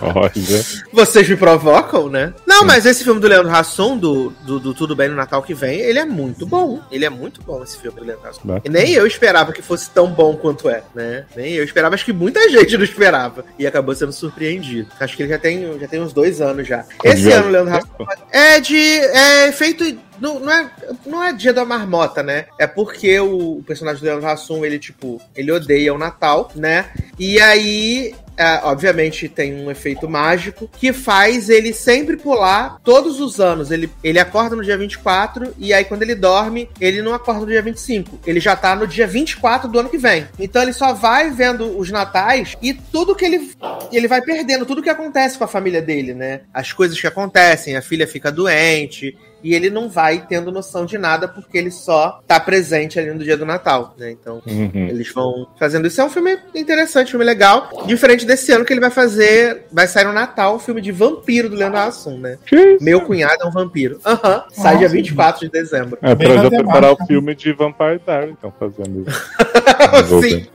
Olha. 0.00 0.64
Vocês 0.92 1.28
me 1.28 1.36
provocam, 1.36 2.08
né? 2.08 2.32
Não, 2.46 2.64
mas 2.64 2.86
esse 2.86 3.04
filme 3.04 3.20
do 3.20 3.28
Leandro 3.28 3.50
Hassum, 3.54 3.96
do, 3.96 4.30
do, 4.42 4.60
do 4.60 4.74
Tudo 4.74 4.94
Bem 4.94 5.08
no 5.08 5.16
Natal 5.16 5.42
que 5.42 5.54
vem, 5.54 5.80
ele 5.80 5.98
é 5.98 6.04
muito 6.04 6.46
bom. 6.46 6.80
Ele 6.90 7.04
é 7.04 7.10
muito 7.10 7.42
bom, 7.42 7.62
esse 7.62 7.76
filme 7.78 7.98
do 7.98 8.06
Leandro 8.06 8.28
Hassum. 8.28 8.40
Bacana. 8.44 8.62
E 8.64 8.68
nem 8.68 8.92
eu 8.92 9.06
esperava 9.06 9.52
que 9.52 9.62
fosse 9.62 9.90
tão 9.90 10.08
bom 10.08 10.36
quanto 10.36 10.68
é, 10.68 10.82
né? 10.94 11.24
Nem 11.36 11.54
eu 11.54 11.64
esperava, 11.64 11.94
acho 11.94 12.04
que 12.04 12.12
muita 12.12 12.48
gente 12.48 12.76
não 12.76 12.84
esperava. 12.84 13.44
E 13.58 13.66
acabou 13.66 13.94
sendo 13.94 14.12
surpreendido. 14.12 14.90
Acho 15.00 15.16
que 15.16 15.22
ele 15.22 15.30
já 15.30 15.38
tem, 15.38 15.78
já 15.78 15.88
tem 15.88 16.00
uns 16.00 16.12
dois 16.12 16.40
anos 16.40 16.66
já. 16.66 16.84
Esse 17.04 17.22
De 17.22 17.32
ano, 17.32 17.48
o 17.48 17.50
Leandro 17.50 17.72
tempo? 17.72 18.06
é 18.32 18.60
de. 18.60 18.78
É 18.78 19.52
feito. 19.52 19.98
Não, 20.20 20.40
não, 20.40 20.52
é, 20.52 20.70
não 21.06 21.22
é 21.22 21.32
dia 21.32 21.52
da 21.52 21.64
marmota, 21.64 22.22
né? 22.24 22.46
É 22.58 22.66
porque 22.66 23.20
o, 23.20 23.58
o 23.58 23.62
personagem 23.62 24.00
do 24.00 24.06
Leandro 24.06 24.26
Hassum, 24.28 24.64
ele, 24.64 24.78
tipo, 24.78 25.20
ele 25.34 25.52
odeia 25.52 25.94
o 25.94 25.98
Natal, 25.98 26.50
né? 26.56 26.86
E 27.18 27.40
aí 27.40 28.14
é, 28.38 28.60
obviamente, 28.62 29.28
tem 29.28 29.52
um 29.52 29.68
efeito 29.68 30.08
mágico 30.08 30.70
que 30.78 30.92
faz 30.92 31.50
ele 31.50 31.72
sempre 31.72 32.16
pular 32.16 32.78
todos 32.84 33.20
os 33.20 33.40
anos. 33.40 33.72
Ele, 33.72 33.90
ele 34.02 34.20
acorda 34.20 34.54
no 34.54 34.62
dia 34.62 34.78
24 34.78 35.54
e 35.58 35.74
aí 35.74 35.84
quando 35.84 36.02
ele 36.02 36.14
dorme, 36.14 36.70
ele 36.80 37.02
não 37.02 37.12
acorda 37.12 37.40
no 37.40 37.46
dia 37.48 37.60
25. 37.60 38.20
Ele 38.24 38.38
já 38.38 38.54
tá 38.54 38.76
no 38.76 38.86
dia 38.86 39.08
24 39.08 39.68
do 39.68 39.80
ano 39.80 39.88
que 39.88 39.98
vem. 39.98 40.28
Então 40.38 40.62
ele 40.62 40.72
só 40.72 40.92
vai 40.92 41.30
vendo 41.30 41.76
os 41.76 41.90
natais 41.90 42.54
e 42.62 42.72
tudo 42.72 43.16
que 43.16 43.24
ele 43.24 43.50
ele 43.90 44.06
vai 44.06 44.22
perdendo, 44.22 44.64
tudo 44.66 44.82
que 44.82 44.90
acontece 44.90 45.36
com 45.36 45.44
a 45.44 45.48
família 45.48 45.82
dele, 45.82 46.14
né? 46.14 46.42
As 46.54 46.72
coisas 46.72 47.00
que 47.00 47.06
acontecem, 47.06 47.76
a 47.76 47.82
filha 47.82 48.06
fica 48.06 48.30
doente, 48.30 49.16
e 49.42 49.54
ele 49.54 49.70
não 49.70 49.88
vai 49.88 50.24
tendo 50.28 50.50
noção 50.50 50.84
de 50.84 50.98
nada 50.98 51.28
porque 51.28 51.58
ele 51.58 51.70
só 51.70 52.20
tá 52.26 52.38
presente 52.40 52.98
ali 52.98 53.12
no 53.12 53.22
dia 53.22 53.36
do 53.36 53.46
Natal, 53.46 53.94
né? 53.98 54.10
Então, 54.10 54.42
uhum. 54.46 54.70
eles 54.88 55.12
vão 55.12 55.46
fazendo 55.58 55.86
isso. 55.86 56.00
É 56.00 56.04
um 56.04 56.10
filme 56.10 56.38
interessante, 56.54 57.08
um 57.08 57.10
filme 57.10 57.24
legal. 57.24 57.70
Diferente 57.86 58.26
desse 58.26 58.52
ano 58.52 58.64
que 58.64 58.72
ele 58.72 58.80
vai 58.80 58.90
fazer, 58.90 59.66
vai 59.72 59.86
sair 59.86 60.04
no 60.04 60.12
Natal, 60.12 60.56
um 60.56 60.58
filme 60.58 60.80
de 60.80 60.92
vampiro 60.92 61.48
do 61.48 61.56
Leandro 61.56 61.78
Hassum, 61.78 62.18
né? 62.18 62.38
Meu 62.80 63.00
cunhado 63.02 63.42
é 63.42 63.46
um 63.46 63.50
vampiro. 63.50 64.00
Aham, 64.04 64.36
uhum. 64.36 64.42
sai 64.50 64.74
Nossa, 64.74 64.78
dia 64.78 64.88
24 64.88 65.40
de 65.40 65.50
dezembro. 65.50 65.98
É, 66.02 66.14
pra 66.14 66.36
já 66.36 66.50
preparar 66.50 66.92
o 66.92 67.06
filme 67.06 67.34
de 67.34 67.52
Vampire 67.52 68.00
Diaries, 68.04 68.34
então, 68.38 68.52
fazendo 68.58 69.04
isso. 69.06 70.20
Sim. 70.20 70.46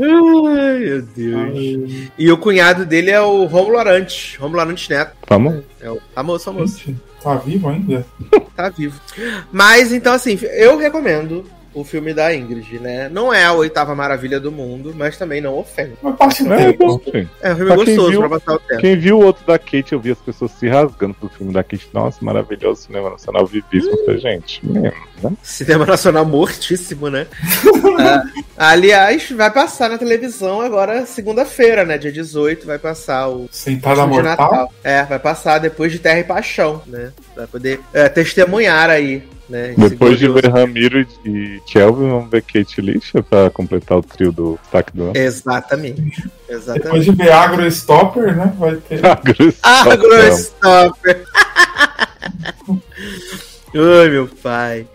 Ai, 0.00 0.78
meu 0.78 1.02
Deus. 1.02 1.36
Ai. 1.36 2.10
E 2.18 2.32
o 2.32 2.38
cunhado 2.38 2.84
dele 2.84 3.10
é 3.10 3.20
o 3.20 3.44
Romulo 3.44 3.78
Arantes, 3.78 4.36
Romulo 4.36 4.60
Arantes 4.60 4.88
Neto. 4.88 5.16
Famoso? 5.26 5.64
É 5.80 5.90
o 5.90 6.00
famoso, 6.14 6.44
famoso. 6.44 6.94
Tá 7.24 7.36
vivo 7.36 7.70
ainda? 7.70 8.06
tá 8.54 8.68
vivo. 8.68 9.00
Mas 9.50 9.92
então, 9.92 10.12
assim, 10.12 10.38
eu 10.42 10.76
recomendo 10.76 11.46
o 11.74 11.84
filme 11.84 12.14
da 12.14 12.34
Ingrid, 12.34 12.78
né? 12.78 13.08
Não 13.08 13.34
é 13.34 13.44
a 13.44 13.52
oitava 13.52 13.94
maravilha 13.94 14.38
do 14.38 14.52
mundo, 14.52 14.94
mas 14.96 15.16
também 15.16 15.40
não 15.40 15.58
ofende. 15.58 15.96
Mas 16.00 16.16
passa 16.16 16.44
o 16.44 16.52
é, 16.52 16.72
tempo. 16.72 17.02
É, 17.42 17.52
um 17.52 17.56
filme 17.56 17.66
pra 17.66 17.76
gostoso 17.76 18.10
viu, 18.10 18.20
pra 18.20 18.28
passar 18.28 18.54
o 18.54 18.58
tempo. 18.60 18.80
Quem 18.80 18.96
viu 18.96 19.18
o 19.18 19.24
outro 19.24 19.44
da 19.44 19.58
Kate, 19.58 19.92
eu 19.92 20.00
vi 20.00 20.12
as 20.12 20.18
pessoas 20.18 20.52
se 20.52 20.68
rasgando 20.68 21.14
pro 21.14 21.28
filme 21.28 21.52
da 21.52 21.64
Kate. 21.64 21.88
Nossa, 21.92 22.24
maravilhoso 22.24 22.82
cinema 22.82 23.10
nacional 23.10 23.44
vivíssimo 23.46 23.94
hum. 23.94 24.04
pra 24.04 24.16
gente. 24.16 24.64
Mesmo, 24.64 24.98
né? 25.22 25.32
Cinema 25.42 25.84
nacional 25.84 26.24
mortíssimo, 26.24 27.10
né? 27.10 27.26
uh, 27.66 28.44
aliás, 28.56 29.30
vai 29.32 29.50
passar 29.50 29.90
na 29.90 29.98
televisão 29.98 30.60
agora 30.60 31.04
segunda-feira, 31.06 31.84
né? 31.84 31.98
Dia 31.98 32.12
18, 32.12 32.66
vai 32.66 32.78
passar 32.78 33.28
o. 33.28 33.48
Sentada 33.50 34.06
Mortal? 34.06 34.50
Natal. 34.50 34.72
É, 34.84 35.02
vai 35.02 35.18
passar 35.18 35.58
depois 35.58 35.90
de 35.90 35.98
Terra 35.98 36.20
e 36.20 36.24
Paixão, 36.24 36.82
né? 36.86 37.12
Vai 37.34 37.46
poder 37.46 37.80
é, 37.92 38.08
testemunhar 38.08 38.90
aí 38.90 39.22
né, 39.48 39.74
Depois 39.76 40.18
de 40.18 40.28
ver 40.28 40.48
Ramiro 40.48 41.06
e 41.24 41.60
Kelvin, 41.66 42.08
vamos 42.08 42.30
ver 42.30 42.42
Kate 42.42 42.80
Lixa 42.80 43.22
pra 43.22 43.50
completar 43.50 43.98
o 43.98 44.02
trio 44.02 44.32
do 44.32 44.58
destaque 44.62 44.96
do 44.96 45.04
ano. 45.04 45.16
Exatamente. 45.16 46.30
Exatamente. 46.48 46.84
Depois 46.84 47.04
de 47.04 47.12
ver 47.12 47.32
Agro 47.32 47.66
Stopper, 47.66 48.36
né? 48.36 48.52
Vai 48.58 48.76
ter. 48.76 49.04
Agro 49.62 50.28
Stopper. 50.28 51.24
Ai, 53.74 54.08
meu 54.08 54.28
pai. 54.28 54.86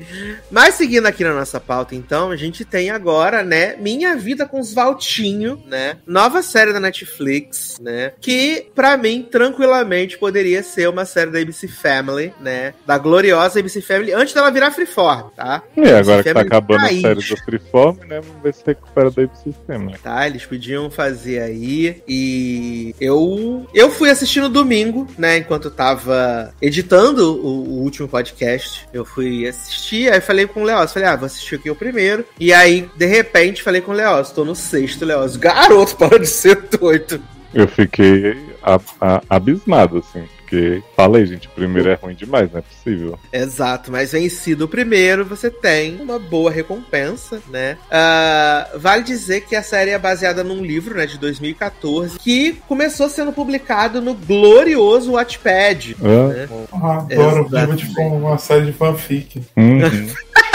Mas 0.49 0.75
seguindo 0.75 1.05
aqui 1.05 1.23
na 1.23 1.33
nossa 1.33 1.59
pauta, 1.59 1.93
então, 1.95 2.31
a 2.31 2.35
gente 2.37 2.63
tem 2.63 2.89
agora, 2.89 3.43
né, 3.43 3.75
Minha 3.75 4.15
Vida 4.15 4.45
com 4.45 4.59
os 4.59 4.73
Valtinho, 4.73 5.61
né? 5.67 5.97
Nova 6.07 6.41
série 6.41 6.71
da 6.71 6.79
Netflix, 6.79 7.77
né? 7.81 8.13
Que, 8.21 8.67
para 8.73 8.95
mim, 8.95 9.27
tranquilamente 9.29 10.17
poderia 10.17 10.63
ser 10.63 10.87
uma 10.87 11.05
série 11.05 11.31
da 11.31 11.39
ABC 11.39 11.67
Family, 11.67 12.33
né? 12.39 12.73
Da 12.87 12.97
gloriosa 12.97 13.59
ABC 13.59 13.81
Family, 13.81 14.13
antes 14.13 14.33
dela 14.33 14.49
virar 14.49 14.71
Freeform, 14.71 15.29
tá? 15.35 15.61
É, 15.75 15.95
agora 15.95 16.23
que 16.23 16.33
tá 16.33 16.41
acabando 16.41 16.85
a 16.85 16.89
série 16.89 17.15
do 17.15 17.37
Freeform, 17.37 17.97
né? 18.07 18.21
Vamos 18.21 18.41
ver 18.41 18.53
se 18.53 18.63
recupera 18.65 19.11
da 19.11 19.23
ABC 19.23 19.53
Family. 19.67 19.97
Tá, 20.01 20.25
eles 20.25 20.45
podiam 20.45 20.89
fazer 20.89 21.41
aí. 21.41 22.01
E 22.07 22.95
eu, 22.99 23.67
eu 23.73 23.91
fui 23.91 24.09
assistir 24.09 24.39
no 24.39 24.49
domingo, 24.49 25.05
né? 25.17 25.37
Enquanto 25.37 25.69
tava 25.69 26.53
editando 26.61 27.35
o, 27.45 27.67
o 27.67 27.83
último 27.83 28.07
podcast 28.07 28.68
eu 28.93 29.05
fui 29.05 29.47
assistir, 29.47 30.11
aí 30.11 30.21
falei 30.21 30.47
com 30.47 30.61
o 30.61 30.65
Leoz, 30.65 30.93
falei, 30.93 31.09
ah, 31.09 31.15
vou 31.15 31.25
assistir 31.25 31.55
aqui 31.55 31.69
o 31.69 31.75
primeiro. 31.75 32.25
E 32.39 32.53
aí, 32.53 32.89
de 32.95 33.05
repente, 33.05 33.63
falei 33.63 33.81
com 33.81 33.91
o 33.91 33.95
Leoz, 33.95 34.31
tô 34.31 34.43
no 34.45 34.55
sexto, 34.55 35.05
Leoz. 35.05 35.35
Garoto, 35.35 35.95
para 35.97 36.19
de 36.19 36.27
ser 36.27 36.55
doido. 36.55 37.21
Eu 37.53 37.67
fiquei 37.67 38.37
abismado, 39.29 39.97
assim. 39.97 40.27
Porque, 40.49 40.81
falei, 40.95 41.27
gente, 41.27 41.47
o 41.47 41.51
primeiro 41.51 41.89
é 41.89 41.93
ruim 41.93 42.15
demais, 42.15 42.51
não 42.51 42.57
é 42.57 42.63
possível. 42.63 43.19
Exato, 43.31 43.91
mas 43.91 44.13
vencido 44.13 44.65
o 44.65 44.67
primeiro, 44.67 45.23
você 45.23 45.51
tem 45.51 46.01
uma 46.01 46.17
boa 46.17 46.49
recompensa, 46.49 47.39
né? 47.51 47.77
Uh, 47.85 48.79
vale 48.79 49.03
dizer 49.03 49.41
que 49.41 49.55
a 49.55 49.61
série 49.61 49.91
é 49.91 49.99
baseada 49.99 50.43
num 50.43 50.65
livro, 50.65 50.95
né, 50.95 51.05
de 51.05 51.19
2014, 51.19 52.17
que 52.17 52.53
começou 52.67 53.09
sendo 53.09 53.31
publicado 53.31 54.01
no 54.01 54.15
glorioso 54.15 55.11
Wattpad. 55.11 55.95
Ah, 56.01 56.27
né? 56.33 56.49
ah 56.73 56.97
adoro, 56.97 57.75
tipo 57.75 58.01
uma 58.01 58.39
série 58.39 58.65
de 58.65 58.73
fanfic. 58.73 59.43
Uhum. 59.55 59.81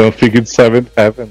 Fanfic 0.00 0.40
de 0.40 0.48
Seventh 0.48 0.88
Heaven. 0.96 1.28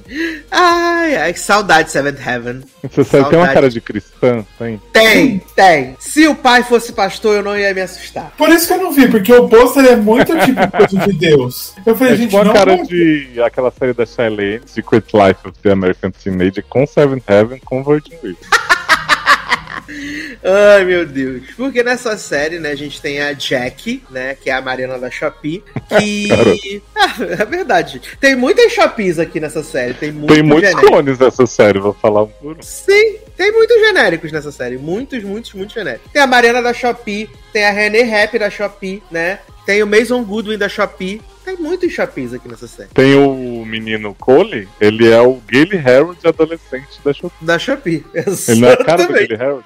Ai, 0.52 1.16
ai, 1.16 1.34
que 1.34 1.40
saudade 1.40 1.86
de 1.86 1.92
Seventh 1.92 2.20
Heaven. 2.26 2.62
Você 2.84 3.04
sabe, 3.04 3.30
tem 3.30 3.40
uma 3.40 3.48
cara 3.48 3.68
de 3.68 3.82
cristã, 3.82 4.46
tem? 4.60 4.80
Tem, 4.94 5.42
tem. 5.56 5.96
Se 6.00 6.28
o 6.28 6.36
pai 6.36 6.62
fosse 6.62 6.94
pastor, 6.94 7.38
eu 7.38 7.44
não 7.44 7.58
ia 7.58 7.74
me 7.74 7.82
assustar. 7.82 8.32
Por 8.38 8.50
isso 8.50 8.68
que 8.68 8.74
eu 8.74 8.78
não 8.78 8.92
vi, 8.92 9.08
porque 9.08 9.34
o 9.34 9.50
pôster 9.50 9.86
é 9.86 9.96
muito 9.96 10.38
tipo 10.46 10.72
coisa 10.72 11.08
de 11.08 11.18
Deus. 11.18 11.74
Eu 11.84 11.96
falei, 11.96 12.14
é 12.14 12.18
gente, 12.18 12.30
tipo 12.30 12.44
não. 12.44 12.54
cara 12.54 12.84
de 12.84 13.42
aquela 13.44 13.72
série 13.72 13.94
da 13.94 14.06
Shailene, 14.06 14.62
Secret 14.68 15.06
Life 15.14 15.48
of 15.48 15.58
the 15.64 15.72
American 15.72 16.12
Teenager, 16.12 16.64
com 16.70 16.86
Seventh 16.86 17.24
Heaven, 17.28 17.60
com 17.66 17.84
Virgin 17.84 18.14
River. 18.22 18.38
Ai, 20.44 20.86
meu 20.86 21.06
Deus. 21.06 21.44
Porque 21.56 21.84
nessa 21.84 22.18
série, 22.18 22.60
né, 22.60 22.72
a 22.72 22.76
gente 22.76 23.02
tem 23.02 23.22
a 23.22 23.34
Jack, 23.34 24.04
né, 24.10 24.36
que 24.36 24.50
é 24.50 24.54
a 24.54 24.62
Mariana 24.62 24.98
da 24.98 25.10
Shopee, 25.10 25.64
que... 25.98 26.82
ah, 26.96 27.16
é 27.20 27.46
verdade. 27.46 28.02
Tem 28.20 28.36
muitas 28.36 28.72
Shopees 28.72 29.20
aqui 29.20 29.40
nessa 29.40 29.64
série. 29.64 29.94
Tem, 29.94 30.12
muito 30.12 30.34
tem 30.34 30.44
muitos 30.44 30.70
genéricos. 30.70 30.90
clones 30.90 31.20
nessa 31.20 31.46
série, 31.46 31.80
vou 31.80 31.94
falar 31.94 32.24
um 32.24 32.28
por 32.28 32.58
um. 32.58 32.62
Sim, 32.62 33.18
tem 33.36 33.52
muitos 33.52 33.80
genéricos 33.80 34.32
nessa 34.32 34.52
série. 34.52 34.78
Muitos, 34.78 35.24
muitos, 35.24 35.54
muitos 35.54 35.74
genéricos. 35.74 36.12
Tem 36.12 36.22
a 36.22 36.28
Mariana 36.28 36.62
da 36.62 36.74
Shopee, 36.74 37.30
tem 37.52 37.66
a 37.66 37.72
René 37.72 38.04
Rap 38.04 38.38
da 38.38 38.50
Shopee, 38.50 39.02
né? 39.12 39.40
Tem 39.66 39.84
o 39.84 39.88
Mason 39.88 40.24
Goodwin 40.24 40.58
da 40.58 40.70
Shopee. 40.70 41.22
Tem 41.50 41.58
muitos 41.58 41.92
Shopees 41.92 42.32
aqui 42.32 42.48
nessa 42.48 42.68
série. 42.68 42.90
Tem 42.90 43.16
o 43.16 43.66
menino 43.66 44.14
Cole, 44.14 44.68
ele 44.80 45.10
é 45.10 45.20
o 45.20 45.42
Gale 45.48 45.78
Harold 45.78 46.20
adolescente 46.24 47.00
da 47.04 47.12
Shopee. 47.12 47.46
Da 47.46 47.58
Shopee, 47.58 48.06
exatamente. 48.14 48.52
Ele 48.52 48.62
não 48.62 48.70
é 48.70 48.74
a 48.74 48.86
cara 48.86 49.08
do 49.08 49.14
Gale 49.14 49.34
Harold? 49.34 49.66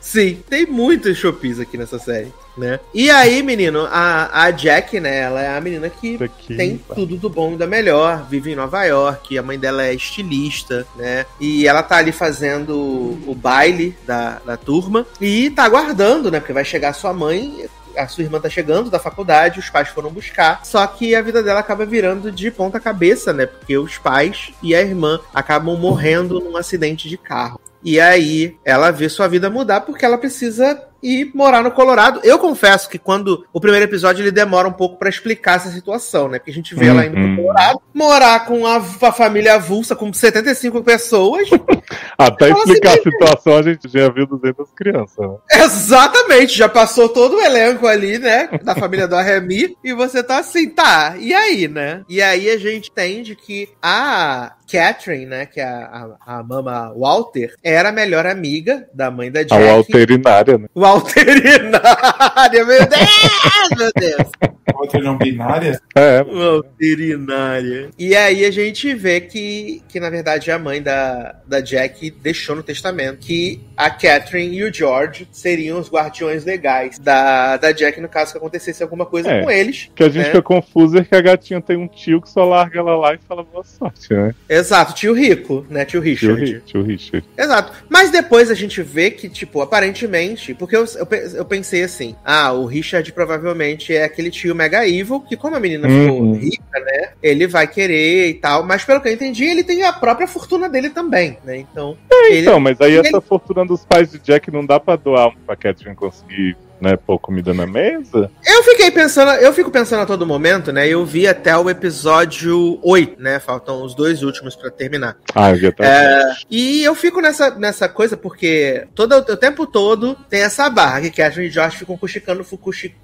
Sim, 0.00 0.38
tem 0.48 0.64
muitos 0.64 1.18
Shopees 1.18 1.58
aqui 1.58 1.76
nessa 1.76 1.98
série. 1.98 2.32
Né? 2.56 2.78
E 2.94 3.10
aí, 3.10 3.42
menino, 3.42 3.88
a, 3.90 4.44
a 4.44 4.50
Jack, 4.52 5.00
né? 5.00 5.22
Ela 5.22 5.42
é 5.42 5.56
a 5.56 5.60
menina 5.60 5.90
que 5.90 6.16
tem 6.46 6.80
tudo 6.94 7.16
do 7.16 7.28
bom 7.28 7.54
e 7.54 7.56
da 7.56 7.66
melhor. 7.66 8.24
Vive 8.30 8.52
em 8.52 8.54
Nova 8.54 8.84
York, 8.84 9.36
a 9.36 9.42
mãe 9.42 9.58
dela 9.58 9.84
é 9.84 9.92
estilista, 9.92 10.86
né? 10.94 11.26
E 11.40 11.66
ela 11.66 11.82
tá 11.82 11.96
ali 11.96 12.12
fazendo 12.12 13.18
o 13.26 13.34
baile 13.34 13.96
da, 14.06 14.38
da 14.46 14.56
turma 14.56 15.04
e 15.20 15.50
tá 15.50 15.64
aguardando, 15.64 16.30
né? 16.30 16.38
Porque 16.38 16.52
vai 16.52 16.64
chegar 16.64 16.92
sua 16.92 17.12
mãe 17.12 17.66
a 17.96 18.08
sua 18.08 18.24
irmã 18.24 18.40
tá 18.40 18.48
chegando 18.48 18.90
da 18.90 18.98
faculdade, 18.98 19.58
os 19.58 19.70
pais 19.70 19.88
foram 19.88 20.10
buscar, 20.10 20.64
só 20.64 20.86
que 20.86 21.14
a 21.14 21.22
vida 21.22 21.42
dela 21.42 21.60
acaba 21.60 21.84
virando 21.86 22.30
de 22.30 22.50
ponta 22.50 22.80
cabeça, 22.80 23.32
né? 23.32 23.46
Porque 23.46 23.76
os 23.76 23.98
pais 23.98 24.52
e 24.62 24.74
a 24.74 24.80
irmã 24.80 25.20
acabam 25.32 25.76
morrendo 25.78 26.40
num 26.40 26.56
acidente 26.56 27.08
de 27.08 27.16
carro. 27.16 27.60
E 27.82 28.00
aí 28.00 28.56
ela 28.64 28.90
vê 28.90 29.08
sua 29.10 29.28
vida 29.28 29.50
mudar 29.50 29.82
porque 29.82 30.04
ela 30.04 30.16
precisa 30.16 30.82
e 31.04 31.30
morar 31.34 31.62
no 31.62 31.70
Colorado. 31.70 32.20
Eu 32.24 32.38
confesso 32.38 32.88
que 32.88 32.98
quando 32.98 33.46
o 33.52 33.60
primeiro 33.60 33.84
episódio 33.84 34.22
ele 34.22 34.30
demora 34.30 34.66
um 34.66 34.72
pouco 34.72 34.96
para 34.96 35.10
explicar 35.10 35.56
essa 35.56 35.70
situação, 35.70 36.30
né? 36.30 36.38
Porque 36.38 36.50
a 36.50 36.54
gente 36.54 36.74
vê 36.74 36.86
uhum. 36.86 36.90
ela 36.92 37.04
indo 37.04 37.12
pro 37.12 37.22
uhum. 37.22 37.36
Colorado, 37.36 37.82
morar 37.92 38.46
com 38.46 38.66
a, 38.66 38.76
a 38.76 39.12
família 39.12 39.56
avulsa 39.56 39.94
com 39.94 40.10
75 40.10 40.82
pessoas. 40.82 41.50
Até 42.16 42.50
explicar 42.50 42.92
assim, 42.92 43.00
a 43.00 43.02
situação, 43.02 43.58
a 43.58 43.62
gente 43.62 43.86
já 43.86 44.08
viu 44.08 44.26
200 44.26 44.70
crianças. 44.72 45.18
Né? 45.18 45.36
Exatamente, 45.52 46.56
já 46.56 46.70
passou 46.70 47.10
todo 47.10 47.36
o 47.36 47.40
elenco 47.40 47.86
ali, 47.86 48.18
né? 48.18 48.48
Da 48.62 48.74
família 48.74 49.06
do 49.06 49.14
Arremi, 49.14 49.76
e 49.84 49.92
você 49.92 50.22
tá 50.22 50.38
assim, 50.38 50.70
tá, 50.70 51.16
e 51.18 51.34
aí, 51.34 51.68
né? 51.68 52.02
E 52.08 52.22
aí 52.22 52.48
a 52.48 52.56
gente 52.56 52.90
entende 52.90 53.36
que 53.36 53.68
a 53.82 54.54
Catherine, 54.70 55.26
né, 55.26 55.46
que 55.46 55.60
é 55.60 55.64
a, 55.64 56.16
a, 56.26 56.38
a 56.38 56.42
mama 56.42 56.92
Walter, 56.96 57.54
era 57.62 57.90
a 57.90 57.92
melhor 57.92 58.26
amiga 58.26 58.88
da 58.92 59.10
mãe 59.10 59.30
da 59.30 59.42
Jack. 59.42 59.54
A 59.54 59.74
Walterinária, 59.74 60.58
né? 60.58 60.68
Walterinária, 60.74 62.64
meu 62.64 62.86
Deus, 62.86 63.78
meu 63.78 63.90
Deus. 63.94 64.30
Walter 64.74 65.02
não 65.02 65.16
binária? 65.16 65.80
É. 65.94 66.22
Walterinária. 66.22 67.90
E 67.96 68.16
aí 68.16 68.44
a 68.44 68.50
gente 68.50 68.92
vê 68.94 69.20
que, 69.20 69.82
que 69.88 70.00
na 70.00 70.10
verdade, 70.10 70.50
a 70.50 70.58
mãe 70.58 70.82
da, 70.82 71.36
da 71.46 71.60
Jack 71.60 72.10
deixou 72.10 72.56
no 72.56 72.62
testamento 72.62 73.18
que 73.18 73.60
a 73.76 73.84
a 73.84 73.90
Catherine 73.90 74.56
e 74.56 74.64
o 74.64 74.72
George 74.72 75.28
seriam 75.30 75.78
os 75.78 75.90
guardiões 75.90 76.44
legais 76.44 76.98
da, 76.98 77.58
da 77.58 77.70
Jack 77.70 78.00
no 78.00 78.08
caso 78.08 78.32
que 78.32 78.38
acontecesse 78.38 78.82
alguma 78.82 79.04
coisa 79.04 79.30
É. 79.30 79.42
com 79.42 79.50
eles. 79.50 79.90
Que 79.94 80.04
a 80.04 80.08
gente 80.08 80.18
né? 80.18 80.24
fica 80.24 80.40
confuso 80.42 80.98
é 80.98 81.04
que 81.04 81.14
a 81.14 81.20
gatinha 81.20 81.60
tem 81.60 81.76
um 81.76 81.86
tio 81.86 82.22
que 82.22 82.30
só 82.30 82.44
larga 82.44 82.78
ela 82.78 82.96
lá 82.96 83.14
e 83.14 83.18
fala 83.28 83.42
boa 83.42 83.62
sorte, 83.62 84.14
né? 84.14 84.34
Exato, 84.64 84.94
tio 84.94 85.12
Rico, 85.12 85.66
né? 85.68 85.84
Tio 85.84 86.00
Tio, 86.00 86.34
Richard. 86.34 86.44
Ri- 86.54 86.60
tio 86.62 86.82
Richard. 86.82 87.26
Exato. 87.36 87.72
Mas 87.88 88.10
depois 88.10 88.50
a 88.50 88.54
gente 88.54 88.82
vê 88.82 89.10
que, 89.10 89.28
tipo, 89.28 89.60
aparentemente, 89.60 90.54
porque 90.54 90.74
eu, 90.74 90.84
eu, 90.96 91.06
eu 91.34 91.44
pensei 91.44 91.82
assim, 91.82 92.16
ah, 92.24 92.50
o 92.52 92.64
Richard 92.64 93.12
provavelmente 93.12 93.94
é 93.94 94.04
aquele 94.04 94.30
tio 94.30 94.54
mega 94.54 94.88
evil, 94.88 95.20
que 95.20 95.36
como 95.36 95.54
a 95.56 95.60
menina 95.60 95.86
ficou 95.88 96.20
Uhum. 96.22 96.32
rica, 96.34 96.80
né, 96.80 97.10
ele 97.22 97.46
vai 97.46 97.66
querer 97.66 98.28
e 98.30 98.34
tal, 98.34 98.64
mas 98.64 98.84
pelo 98.84 99.00
que 99.00 99.08
eu 99.08 99.12
entendi, 99.12 99.44
ele 99.44 99.62
tem 99.62 99.82
a 99.82 99.92
própria 99.92 100.26
fortuna 100.26 100.68
dele 100.68 100.88
também, 100.90 101.36
né, 101.44 101.58
então... 101.58 101.96
ele- 102.10 102.40
Então, 102.40 102.58
mas 102.58 102.80
aí 102.80 102.94
ele- 102.94 103.06
essa 103.08 103.20
fortuna 103.20 103.64
dos 103.66 103.84
pais 103.84 104.10
de 104.10 104.18
Jack 104.18 104.50
não 104.50 104.64
dá 104.64 104.80
pra 104.80 104.96
doar 104.96 105.30
pra 105.46 105.56
Catherine 105.56 105.94
conseguir, 105.94 106.56
né, 106.80 106.96
pôr 106.96 107.18
comida 107.18 107.52
na 107.54 107.66
mesa? 107.66 108.30
Eu 108.44 108.62
fiquei 108.62 108.90
pensando, 108.90 109.32
eu 109.32 109.52
fico 109.52 109.70
pensando 109.70 110.02
a 110.02 110.06
todo 110.06 110.26
momento, 110.26 110.72
né, 110.72 110.86
eu 110.88 111.04
vi 111.04 111.26
até 111.26 111.56
o 111.56 111.68
episódio 111.70 112.78
8, 112.82 113.20
né, 113.20 113.38
faltam 113.38 113.82
os 113.82 113.94
dois 113.94 114.22
últimos 114.22 114.54
pra 114.56 114.70
terminar. 114.70 115.16
Ah, 115.34 115.50
eu 115.50 115.56
já 115.58 115.72
tá. 115.72 115.84
É, 115.84 116.34
E 116.50 116.82
eu 116.82 116.94
fico 116.94 117.20
nessa, 117.20 117.50
nessa 117.50 117.88
coisa 117.88 118.16
porque 118.16 118.86
todo 118.94 119.14
o 119.16 119.36
tempo 119.36 119.66
todo 119.66 120.14
tem 120.28 120.42
essa 120.42 120.68
barra 120.68 121.00
que 121.00 121.10
Catherine 121.10 121.48
e 121.48 121.50
Josh 121.50 121.74
ficam 121.74 121.96
cochicando, 121.96 122.44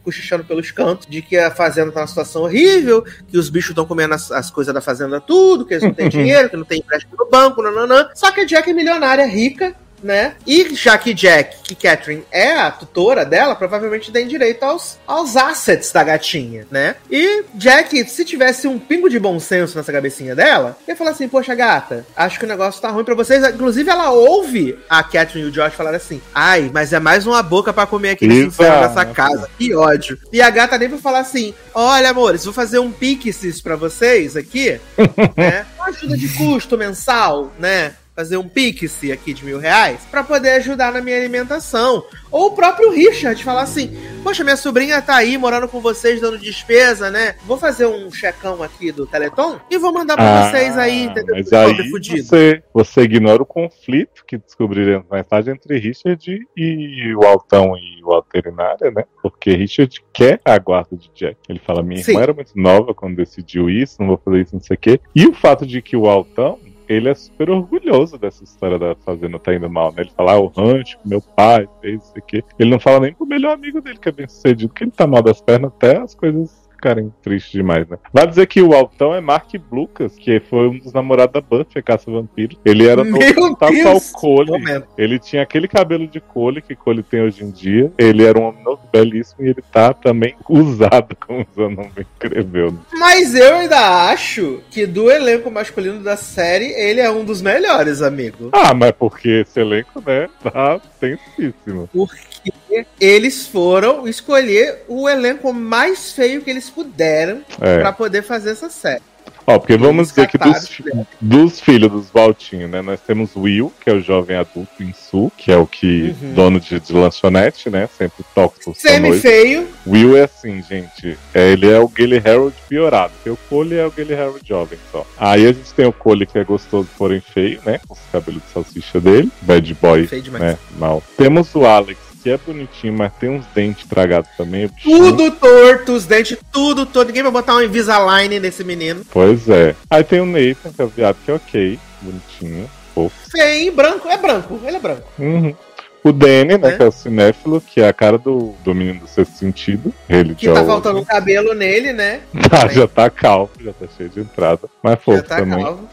cochichando 0.03 0.45
pelos 0.45 0.71
cantos 0.71 1.07
de 1.07 1.23
que 1.23 1.37
a 1.37 1.51
fazenda 1.51 1.93
tá 1.93 2.01
numa 2.01 2.07
situação 2.07 2.43
horrível, 2.43 3.05
que 3.29 3.39
os 3.39 3.49
bichos 3.49 3.71
estão 3.71 3.87
comendo 3.87 4.15
as, 4.15 4.31
as 4.31 4.51
coisas 4.51 4.73
da 4.73 4.81
fazenda 4.81 5.21
tudo, 5.21 5.65
que 5.65 5.75
eles 5.75 5.85
não 5.85 5.95
têm 5.95 6.09
dinheiro, 6.11 6.51
que 6.51 6.57
não 6.57 6.65
tem 6.65 6.79
empréstimo 6.81 7.17
no 7.19 7.29
banco, 7.29 7.63
nananã. 7.63 8.09
Só 8.15 8.31
que 8.31 8.41
a 8.41 8.45
Jack 8.45 8.71
é 8.71 8.73
milionária, 8.73 9.27
rica, 9.27 9.75
né? 10.03 10.35
E 10.47 10.75
já 10.75 10.97
que 10.99 11.15
Jack, 11.15 11.57
que 11.63 11.75
Catherine 11.75 12.25
é 12.31 12.53
a 12.53 12.71
tutora 12.71 13.25
dela, 13.25 13.55
provavelmente 13.55 14.13
tem 14.13 14.27
direito 14.27 14.63
aos, 14.63 14.99
aos 15.07 15.37
assets 15.37 15.93
da 15.93 16.03
gatinha, 16.03 16.67
né? 16.71 16.97
E 17.11 17.45
Jack, 17.55 18.05
se 18.09 18.25
tivesse 18.25 18.67
um 18.67 18.79
pingo 18.79 19.09
de 19.09 19.19
bom 19.19 19.39
senso 19.39 19.77
nessa 19.77 19.93
cabecinha 19.93 20.35
dela, 20.35 20.77
ia 20.87 20.97
falar 20.97 21.11
assim: 21.11 21.29
Poxa, 21.29 21.55
gata, 21.55 22.07
acho 22.17 22.39
que 22.39 22.45
o 22.45 22.49
negócio 22.49 22.81
tá 22.81 22.91
ruim 22.91 23.05
pra 23.05 23.15
vocês. 23.15 23.43
Inclusive, 23.47 23.91
ela 23.91 24.11
ouve 24.11 24.79
a 24.89 25.03
Catherine 25.03 25.47
e 25.47 25.51
o 25.51 25.53
Josh 25.53 25.75
falar 25.75 25.95
assim: 25.95 26.21
Ai, 26.35 26.71
mas 26.73 26.93
é 26.93 27.01
mais 27.01 27.27
uma 27.27 27.43
boca 27.43 27.73
pra 27.73 27.87
comer 27.87 28.11
aqui 28.11 28.27
nesse 28.27 28.47
inferno 28.47 28.89
dessa 28.89 29.05
casa. 29.05 29.49
Que 29.59 29.75
ódio. 29.75 30.19
E 30.33 30.41
a 30.41 30.51
gata 30.51 30.79
nem 30.79 30.89
pra 30.89 30.99
falar 30.99 31.21
assim: 31.21 31.55
Olha, 31.75 32.11
amores, 32.11 32.45
vou 32.45 32.55
fazer 32.55 32.79
um 32.79 32.93
pixies 32.93 33.61
pra 33.61 33.77
vocês 33.77 34.37
aqui, 34.37 34.81
né? 35.37 35.67
Uma 35.77 35.89
ajuda 35.89 36.17
de 36.17 36.29
custo 36.29 36.77
mensal, 36.77 37.53
né? 37.59 37.95
Fazer 38.15 38.37
um 38.37 38.49
pixie 38.49 39.13
aqui 39.13 39.33
de 39.33 39.45
mil 39.45 39.59
reais 39.59 40.01
pra 40.11 40.23
poder 40.23 40.51
ajudar 40.51 40.93
na 40.93 41.01
minha 41.01 41.17
alimentação. 41.17 42.05
Ou 42.31 42.49
o 42.49 42.51
próprio 42.55 42.91
Richard 42.91 43.43
falar 43.43 43.63
assim: 43.63 43.97
Poxa, 44.23 44.45
minha 44.45 44.57
sobrinha 44.57 45.01
tá 45.01 45.17
aí 45.17 45.39
morando 45.39 45.69
com 45.69 45.81
vocês 45.81 46.21
dando 46.21 46.39
despesa, 46.39 47.11
né? 47.11 47.35
Vou 47.47 47.57
fazer 47.57 47.87
um 47.87 48.11
checão 48.11 48.63
aqui 48.63 48.93
do 48.93 49.07
Teleton 49.07 49.59
e 49.71 49.79
vou 49.79 49.93
mandar 49.93 50.17
pra 50.17 50.51
vocês 50.51 50.77
aí, 50.77 51.05
entendeu? 51.05 51.35
Ah, 51.35 51.39
Mas 51.39 51.53
aí 51.53 51.91
fudido. 51.91 52.23
você, 52.25 52.63
você 52.75 53.03
ignora 53.03 53.43
o 53.43 53.47
conflito 53.47 54.25
que 54.27 54.37
descobriremos 54.37 55.07
mais 55.09 55.27
tarde 55.27 55.51
entre 55.51 55.79
Richard 55.79 56.41
e 56.57 57.15
o 57.15 57.25
Altão 57.25 57.75
e 57.77 58.03
o 58.05 58.13
Alternária, 58.13 58.91
né? 58.91 59.05
Porque 59.23 59.53
Richard 59.53 60.03
quer 60.13 60.41
a 60.45 60.59
guarda 60.59 60.97
de 60.97 61.11
Jack. 61.15 61.37
Ele 61.49 61.61
fala: 61.61 61.83
minha 61.83 62.03
Sim. 62.03 62.13
irmã 62.13 62.23
era 62.23 62.35
muito 62.35 62.53
nova 62.55 62.93
quando 62.95 63.17
decidiu 63.17 63.71
isso, 63.71 63.97
não 64.01 64.09
vou 64.09 64.21
fazer 64.25 64.43
isso, 64.43 64.55
não 64.55 64.61
sei 64.61 64.77
o 64.77 64.81
quê. 64.81 65.01
E 65.15 65.27
o 65.27 65.33
fato 65.35 65.65
de 65.67 65.81
que 65.81 65.97
o 65.97 66.07
Altão. 66.09 66.59
Ele 66.91 67.09
é 67.09 67.15
super 67.15 67.49
orgulhoso 67.49 68.19
dessa 68.19 68.43
história 68.43 68.77
da 68.77 68.97
fazenda 68.97 69.39
tá 69.39 69.55
indo 69.55 69.71
mal, 69.71 69.93
né? 69.93 70.03
Ele 70.03 70.11
fala, 70.11 70.33
ah, 70.33 70.41
o 70.41 70.49
rancho, 70.49 70.99
meu 71.05 71.23
pai 71.23 71.69
fez 71.81 72.03
isso 72.03 72.13
aqui. 72.17 72.43
Ele 72.59 72.71
não 72.71 72.81
fala 72.81 72.99
nem 72.99 73.15
pro 73.15 73.25
melhor 73.25 73.53
amigo 73.53 73.81
dele 73.81 73.97
que 73.97 74.09
é 74.09 74.13
bem 74.13 74.27
sucedido, 74.27 74.75
que 74.75 74.83
ele 74.83 74.91
tá 74.91 75.07
mal 75.07 75.23
das 75.23 75.41
pernas 75.41 75.71
até 75.73 75.99
as 75.99 76.17
coisas 76.17 76.60
ficarem 76.81 77.13
tristes 77.23 77.53
demais, 77.53 77.87
né? 77.87 77.99
Vai 78.11 78.27
dizer 78.27 78.47
que 78.47 78.63
o 78.63 78.73
Altão 78.75 79.15
é 79.15 79.21
Mark 79.21 79.51
Blucas, 79.71 80.17
que 80.17 80.41
foi 80.41 80.67
um 80.69 80.79
dos 80.79 80.93
namorados 80.95 81.35
da 81.35 81.41
Buffy, 81.43 81.79
a 81.79 81.83
Caça 81.83 82.11
Vampiro. 82.11 82.57
Ele 82.65 82.87
era 82.89 83.05
todo 83.05 83.57
tava 83.57 83.73
com 83.73 83.83
Deus! 83.83 84.11
o 84.11 84.13
Cole. 84.15 84.51
Momento. 84.51 84.89
Ele 84.97 85.19
tinha 85.19 85.43
aquele 85.43 85.69
cabelo 85.69 86.07
de 86.07 86.21
Cole 86.21 86.63
que 86.63 86.75
Cole 86.75 87.03
tem 87.03 87.21
hoje 87.23 87.45
em 87.45 87.51
dia. 87.51 87.93
Ele 87.99 88.25
era 88.25 88.39
um 88.39 88.45
homem 88.45 88.65
novo, 88.65 88.81
belíssimo, 88.91 89.45
e 89.45 89.51
ele 89.51 89.63
tá 89.71 89.93
também 89.93 90.35
usado, 90.49 91.15
como 91.17 91.41
o 91.53 91.91
bem 91.91 92.07
escreveu. 92.15 92.73
né? 92.73 92.79
Mas 92.95 93.35
eu 93.35 93.57
ainda 93.57 94.11
acho 94.11 94.63
que 94.71 94.87
do 94.87 95.11
elenco 95.11 95.51
masculino 95.51 96.03
da 96.03 96.17
série, 96.17 96.73
ele 96.73 97.01
é 97.01 97.11
um 97.11 97.25
dos 97.25 97.43
melhores, 97.43 98.01
amigo. 98.01 98.49
Ah, 98.53 98.73
mas 98.73 98.93
porque 98.93 99.45
esse 99.47 99.61
elenco, 99.61 100.03
né, 100.07 100.29
tá 100.43 100.81
tensíssimo. 100.99 101.89
Porque 101.93 102.87
eles 102.99 103.47
foram 103.47 104.09
escolher 104.09 104.85
o 104.89 105.09
elenco 105.09 105.53
mais 105.53 106.13
feio 106.13 106.41
que 106.41 106.51
eles 106.51 106.70
puderam 106.71 107.43
É. 107.61 107.79
pra 107.81 107.93
poder 107.93 108.23
fazer 108.23 108.51
essa 108.51 108.71
série. 108.71 109.03
Ó, 109.47 109.59
porque 109.59 109.77
vamos 109.77 110.09
dizer 110.09 110.29
que 110.29 110.39
dos, 110.39 110.69
fi- 110.69 110.85
dos 111.21 111.61
filhos 111.61 111.91
dos 111.91 112.11
Valtinho, 112.11 112.69
né? 112.69 112.83
Nós 112.83 113.01
temos 113.01 113.35
Will, 113.35 113.73
que 113.83 113.91
é 113.91 113.95
o 113.95 114.01
jovem 114.01 114.37
adulto 114.37 114.81
em 114.83 114.93
Sul, 114.93 115.33
que 115.37 115.51
é 115.51 115.57
o 115.57 115.67
que 115.67 116.15
Uhum. 116.23 116.35
dono 116.35 116.61
de, 116.61 116.79
de 116.79 116.93
lanchonete, 116.93 117.69
né? 117.71 117.89
Sempre 117.99 118.25
noite. 118.37 118.79
Semi-feio. 118.81 119.67
Will 119.87 120.17
é 120.17 120.25
assim, 120.25 120.63
gente. 120.63 121.19
É, 121.35 121.53
ele 121.53 121.69
é 121.69 121.79
o 121.81 121.91
Gilly 121.95 122.19
Harold 122.25 122.55
piorado. 122.69 123.13
Porque 123.15 123.31
o 123.31 123.37
Cole 123.49 123.77
é 123.77 123.87
o 123.87 123.91
Gilly 123.91 124.15
Harold 124.15 124.41
jovem 124.47 124.79
só. 124.93 125.07
Aí 125.19 125.45
a 125.47 125.53
gente 125.53 125.73
tem 125.75 125.87
o 125.87 125.93
Cole 125.93 126.27
que 126.27 126.39
é 126.39 126.45
gostoso, 126.45 126.89
porém 126.97 127.21
feio, 127.21 127.61
né? 127.65 127.81
Com 127.89 127.95
os 127.95 128.01
cabelos 128.13 128.43
de 128.43 128.49
salsicha 128.53 129.01
dele. 129.01 129.31
Bad 129.43 129.75
boy, 129.75 130.07
Feio 130.07 130.23
demais. 130.23 130.43
né? 130.43 130.59
Mal. 130.79 131.03
Temos 131.17 131.53
o 131.55 131.65
Alex, 131.65 131.99
que 132.23 132.31
é 132.31 132.37
bonitinho, 132.39 132.93
mas 132.93 133.13
tem 133.19 133.31
uns 133.31 133.47
dentes 133.55 133.87
tragados 133.89 134.31
também. 134.37 134.67
o 134.67 134.69
bichinho. 134.69 134.99
Tudo 135.17 135.31
torto, 135.33 135.93
os 135.93 136.05
dentes 136.07 136.39
tudo 136.53 136.85
torto. 136.87 137.09
Ninguém 137.09 137.23
vai 137.23 137.33
botar 137.33 137.57
um 137.57 137.63
Invisalign 137.63 138.39
nesse 138.41 138.63
menino. 138.65 139.03
Pois 139.11 139.49
é. 139.49 139.75
Aí 139.89 140.05
tem 140.05 140.21
o 140.21 140.27
Nathan, 140.27 140.73
que 140.75 140.81
é 140.83 140.85
o 140.85 140.89
viado, 140.89 141.17
que 141.25 141.31
é 141.31 141.35
ok. 141.35 141.79
Bonitinho, 142.03 142.71
fofo. 142.95 143.31
Feio, 143.31 143.73
branco. 143.73 144.09
É 144.09 144.17
branco, 144.17 144.61
ele 144.65 144.77
é 144.77 144.81
branco. 144.81 145.03
Uhum. 145.19 145.55
O 146.03 146.13
Danny, 146.13 146.57
né, 146.57 146.69
É. 146.71 146.77
que 146.79 146.83
é 146.83 146.87
o 146.89 146.93
cinéfilo, 146.93 147.61
que 147.61 147.79
é 147.83 147.87
a 147.89 147.93
cara 147.93 148.17
do, 148.17 148.55
do 148.65 148.75
menino 148.75 149.01
do 149.01 149.07
sexto 149.07 149.37
sentido. 149.37 149.93
Ele 150.09 150.35
Que 150.35 150.49
tá 150.51 150.65
faltando 150.65 150.99
um 150.99 151.05
cabelo 151.05 151.53
nele, 151.53 151.93
né? 151.93 152.21
Tá, 152.49 152.67
já 152.69 152.89
tá 152.89 153.11
calvo, 153.11 153.53
já 153.63 153.71
tá 153.75 153.87
cheio 153.99 154.09
de 154.09 154.21
entrada. 154.21 154.63
Mas 154.83 154.93
Já 154.95 154.97
fofo 154.99 155.23
tá 155.25 155.37
também. 155.37 155.63
calvo. 155.63 155.87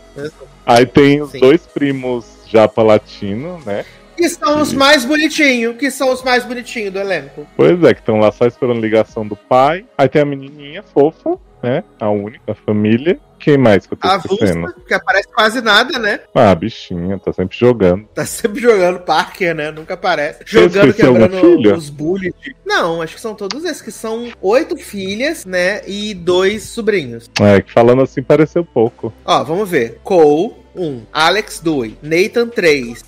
Aí 0.65 0.85
tem 0.85 1.21
os 1.21 1.31
Sim. 1.31 1.39
dois 1.39 1.61
primos 1.67 2.25
japa 2.49 2.81
latino, 2.81 3.59
né? 3.65 3.83
Que 4.17 4.27
são 4.29 4.61
os 4.61 4.73
mais 4.73 5.05
bonitinhos, 5.05 5.77
que 5.77 5.91
são 5.91 6.11
os 6.11 6.23
mais 6.23 6.43
bonitinhos 6.43 6.91
do 6.91 6.99
elenco. 6.99 7.45
Pois 7.55 7.81
é, 7.83 7.93
que 7.93 7.99
estão 7.99 8.17
lá 8.17 8.31
só 8.31 8.47
esperando 8.47 8.81
ligação 8.81 9.25
do 9.27 9.35
pai. 9.35 9.85
Aí 9.95 10.09
tem 10.09 10.23
a 10.23 10.25
menininha 10.25 10.81
fofa, 10.81 11.37
né? 11.61 11.83
A 11.99 12.09
única 12.09 12.41
da 12.47 12.55
família. 12.55 13.19
Quem 13.39 13.57
mais 13.57 13.85
que 13.85 13.93
eu 13.93 13.97
tô 13.97 14.07
A 14.07 14.17
esquecendo? 14.17 14.61
Vulsa, 14.61 14.75
que 14.87 14.93
aparece 14.93 15.27
quase 15.33 15.61
nada, 15.61 15.97
né? 15.99 16.19
Ah, 16.33 16.53
bichinha, 16.55 17.19
tá 17.19 17.31
sempre 17.33 17.57
jogando. 17.57 18.05
Tá 18.13 18.25
sempre 18.25 18.61
jogando 18.61 18.99
Parker, 18.99 19.53
né? 19.55 19.71
Nunca 19.71 19.93
aparece. 19.93 20.39
Jogando, 20.45 20.93
quebrando 20.93 21.77
os 21.77 21.89
bullies. 21.89 22.33
Não, 22.65 23.01
acho 23.01 23.15
que 23.15 23.21
são 23.21 23.35
todos 23.35 23.63
esses, 23.63 23.81
que 23.81 23.91
são 23.91 24.29
oito 24.41 24.75
filhas, 24.77 25.45
né? 25.45 25.81
E 25.87 26.13
dois 26.13 26.63
sobrinhos. 26.63 27.29
É, 27.41 27.61
que 27.61 27.71
falando 27.71 28.01
assim 28.01 28.21
pareceu 28.21 28.63
pouco. 28.65 29.13
Ó, 29.25 29.43
vamos 29.43 29.69
ver. 29.69 29.99
Cole, 30.03 30.53
1. 30.75 31.01
Alex, 31.11 31.59
2. 31.59 31.93
Nathan, 32.03 32.47
3. 32.49 33.03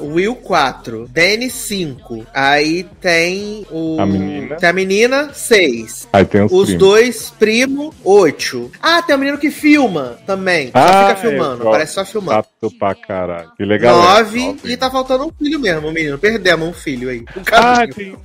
Will, 0.00 0.34
4. 0.36 1.06
Danny, 1.10 1.50
5. 1.50 2.26
Aí 2.32 2.84
tem 3.00 3.66
o. 3.70 4.00
A 4.00 4.06
menina. 4.06 4.56
Tem 4.56 4.68
a 4.68 4.72
menina, 4.72 5.30
6. 5.34 6.08
Aí 6.12 6.24
tem 6.24 6.42
os, 6.42 6.50
Os 6.52 6.64
primos. 6.68 6.78
dois 6.78 7.30
primo, 7.38 7.94
8. 8.02 8.70
Ah, 8.82 9.02
tem 9.02 9.14
o 9.14 9.18
menino 9.18 9.36
que 9.38 9.50
filma 9.70 10.18
também. 10.26 10.66
Só 10.68 10.78
Ah, 10.78 11.14
fica 11.14 11.28
filmando, 11.28 11.68
é, 11.68 11.70
parece 11.70 11.92
só 11.94 12.04
filmando. 12.04 12.32
Chato 12.60 12.78
pra 12.78 12.94
caralho. 12.94 13.50
Que 13.56 13.64
legal. 13.64 13.98
é, 14.00 14.22
9 14.22 14.46
nove. 14.46 14.72
e 14.72 14.76
tá 14.76 14.90
faltando 14.90 15.26
um 15.26 15.32
filho 15.32 15.60
mesmo, 15.60 15.92
menino. 15.92 16.18
Perdemos 16.18 16.68
um 16.68 16.72
filho 16.72 17.08
aí. 17.08 17.20
Um 17.20 17.42
Ah, 17.52 17.86
tem. 17.86 18.16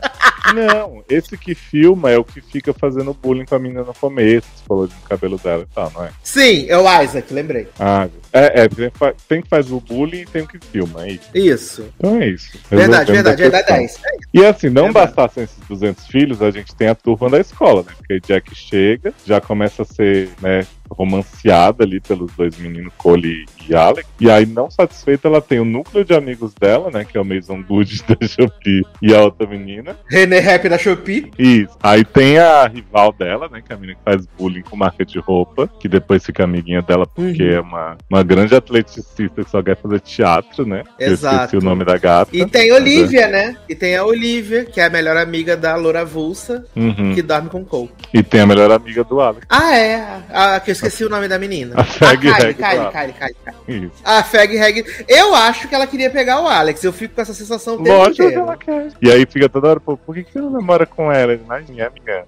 Não, 0.53 1.03
esse 1.09 1.35
que 1.37 1.55
filma 1.55 2.11
é 2.11 2.17
o 2.17 2.23
que 2.23 2.39
fica 2.39 2.71
fazendo 2.71 3.13
bullying 3.15 3.45
com 3.45 3.55
a 3.55 3.59
menina 3.59 3.83
no 3.83 3.93
começo. 3.95 4.47
Você 4.55 4.63
falou 4.67 4.87
de 4.87 4.93
um 4.93 5.07
cabelo 5.07 5.37
dela 5.39 5.63
e 5.69 5.73
tal, 5.73 5.91
não 5.93 6.05
é? 6.05 6.11
Sim, 6.23 6.65
é 6.69 6.77
o 6.77 7.01
Isaac, 7.01 7.33
lembrei. 7.33 7.67
Ah, 7.79 8.07
é, 8.31 8.61
é 8.63 8.67
tem, 9.27 9.41
que 9.41 9.49
faz 9.49 9.71
o 9.71 9.79
bullying 9.79 10.21
e 10.21 10.25
tem 10.25 10.43
o 10.43 10.47
que 10.47 10.59
filma, 10.59 11.05
é 11.07 11.11
isso. 11.13 11.29
Isso. 11.33 11.85
Então 11.97 12.21
é 12.21 12.27
isso. 12.27 12.59
Verdade, 12.69 13.11
verdade, 13.11 13.41
verdade. 13.41 13.71
É. 13.71 13.77
É 13.77 13.85
isso. 13.85 13.99
E 14.33 14.45
assim, 14.45 14.69
não 14.69 14.83
Verdade. 14.85 15.13
bastassem 15.15 15.43
esses 15.45 15.57
200 15.67 16.05
filhos, 16.07 16.41
a 16.41 16.51
gente 16.51 16.75
tem 16.75 16.89
a 16.89 16.95
turma 16.95 17.27
da 17.29 17.39
escola, 17.39 17.81
né? 17.83 17.93
Porque 17.97 18.19
Jack 18.19 18.53
chega, 18.55 19.13
já 19.25 19.41
começa 19.41 19.81
a 19.81 19.85
ser, 19.85 20.29
né, 20.41 20.65
romanceada 20.89 21.83
ali 21.83 21.99
pelos 21.99 22.31
dois 22.35 22.57
meninos, 22.57 22.91
Cole 22.97 23.45
e 23.69 23.75
Alex. 23.75 24.07
E 24.19 24.29
aí, 24.29 24.45
não 24.45 24.69
satisfeita, 24.69 25.27
ela 25.27 25.41
tem 25.41 25.59
o 25.59 25.65
núcleo 25.65 26.03
de 26.05 26.13
amigos 26.13 26.53
dela, 26.53 26.89
né? 26.91 27.05
Que 27.05 27.17
é 27.17 27.21
o 27.21 27.25
Mason 27.25 27.61
Good 27.63 28.03
da 28.19 28.27
Shopee 28.27 28.85
e 29.01 29.13
a 29.13 29.21
outra 29.21 29.47
menina. 29.47 29.95
René 30.09 30.39
Rap 30.39 30.67
da 30.69 30.77
Shopee. 30.77 31.31
Isso. 31.37 31.75
Aí 31.81 32.03
tem 32.03 32.37
a 32.37 32.65
rival 32.67 33.13
dela, 33.13 33.47
né? 33.49 33.61
Que 33.65 33.71
é 33.73 33.75
a 33.75 33.79
menina 33.79 33.97
que 33.97 34.03
faz 34.11 34.25
bullying 34.37 34.61
com 34.61 34.75
marca 34.75 35.05
de 35.05 35.19
roupa, 35.19 35.69
que 35.79 35.87
depois 35.87 36.25
fica 36.25 36.43
amiguinha 36.43 36.81
dela 36.81 37.05
porque 37.07 37.43
Uhum. 37.43 37.51
é 37.55 37.59
uma, 37.59 37.97
uma 38.09 38.23
grande 38.23 38.55
atleticista 38.55 39.43
que 39.43 39.49
só 39.49 39.61
quer 39.61 39.75
fazer 39.77 39.99
teatro, 40.01 40.65
né? 40.65 40.83
Eu 40.99 41.13
Exato. 41.13 41.35
esqueci 41.45 41.57
o 41.57 41.61
nome 41.61 41.83
da 41.83 41.97
gata. 41.97 42.35
E 42.35 42.45
tem 42.45 42.71
Olivia, 42.71 43.27
né? 43.27 43.57
E 43.67 43.75
tem 43.75 43.95
a 43.95 44.03
Olivia, 44.05 44.65
que 44.65 44.79
é 44.79 44.85
a 44.85 44.89
melhor 44.89 45.17
amiga 45.17 45.55
da 45.57 45.75
Loura 45.75 46.05
Vulsa, 46.05 46.65
Uhum. 46.75 47.13
que 47.13 47.21
dorme 47.21 47.49
com 47.49 47.63
Cole. 47.65 47.89
E 48.13 48.21
tem 48.23 48.41
a 48.41 48.45
melhor 48.45 48.71
amiga 48.71 49.03
do 49.03 49.19
Alex. 49.19 49.45
Ah, 49.49 49.75
é. 49.77 50.05
Ah, 50.31 50.59
que 50.59 50.71
eu 50.71 50.74
esqueci 50.75 51.03
o 51.03 51.09
nome 51.09 51.27
da 51.27 51.39
menina. 51.39 51.75
A 51.77 51.83
Fag 51.83 52.29
ah, 52.29 52.37
Kylie, 52.37 52.53
Kylie. 52.53 52.91
Kylie, 52.91 53.35
Kylie. 53.67 53.91
A 54.03 54.23
Fag 54.23 54.55
Reg. 54.55 54.85
Eu 55.07 55.33
acho 55.33 55.67
que 55.67 55.75
ela 55.75 55.87
queria 55.87 56.09
pegar 56.09 56.41
o 56.41 56.47
Alex. 56.47 56.83
Eu 56.83 56.93
fico 56.93 57.15
com 57.15 57.21
essa 57.21 57.33
sensação 57.33 57.75
Lógico 57.75 58.29
que 58.29 58.35
ela 58.35 58.57
quer. 58.57 58.91
E 59.01 59.11
aí 59.11 59.25
fica 59.25 59.49
toda 59.49 59.69
hora, 59.69 59.79
pô, 59.79 59.97
por 59.97 60.15
que, 60.15 60.23
que 60.23 60.33
você 60.33 60.39
não 60.39 60.51
namora 60.51 60.85
com 60.85 61.11
ela? 61.11 61.37
Minha 61.67 61.87
amiga. 61.87 62.25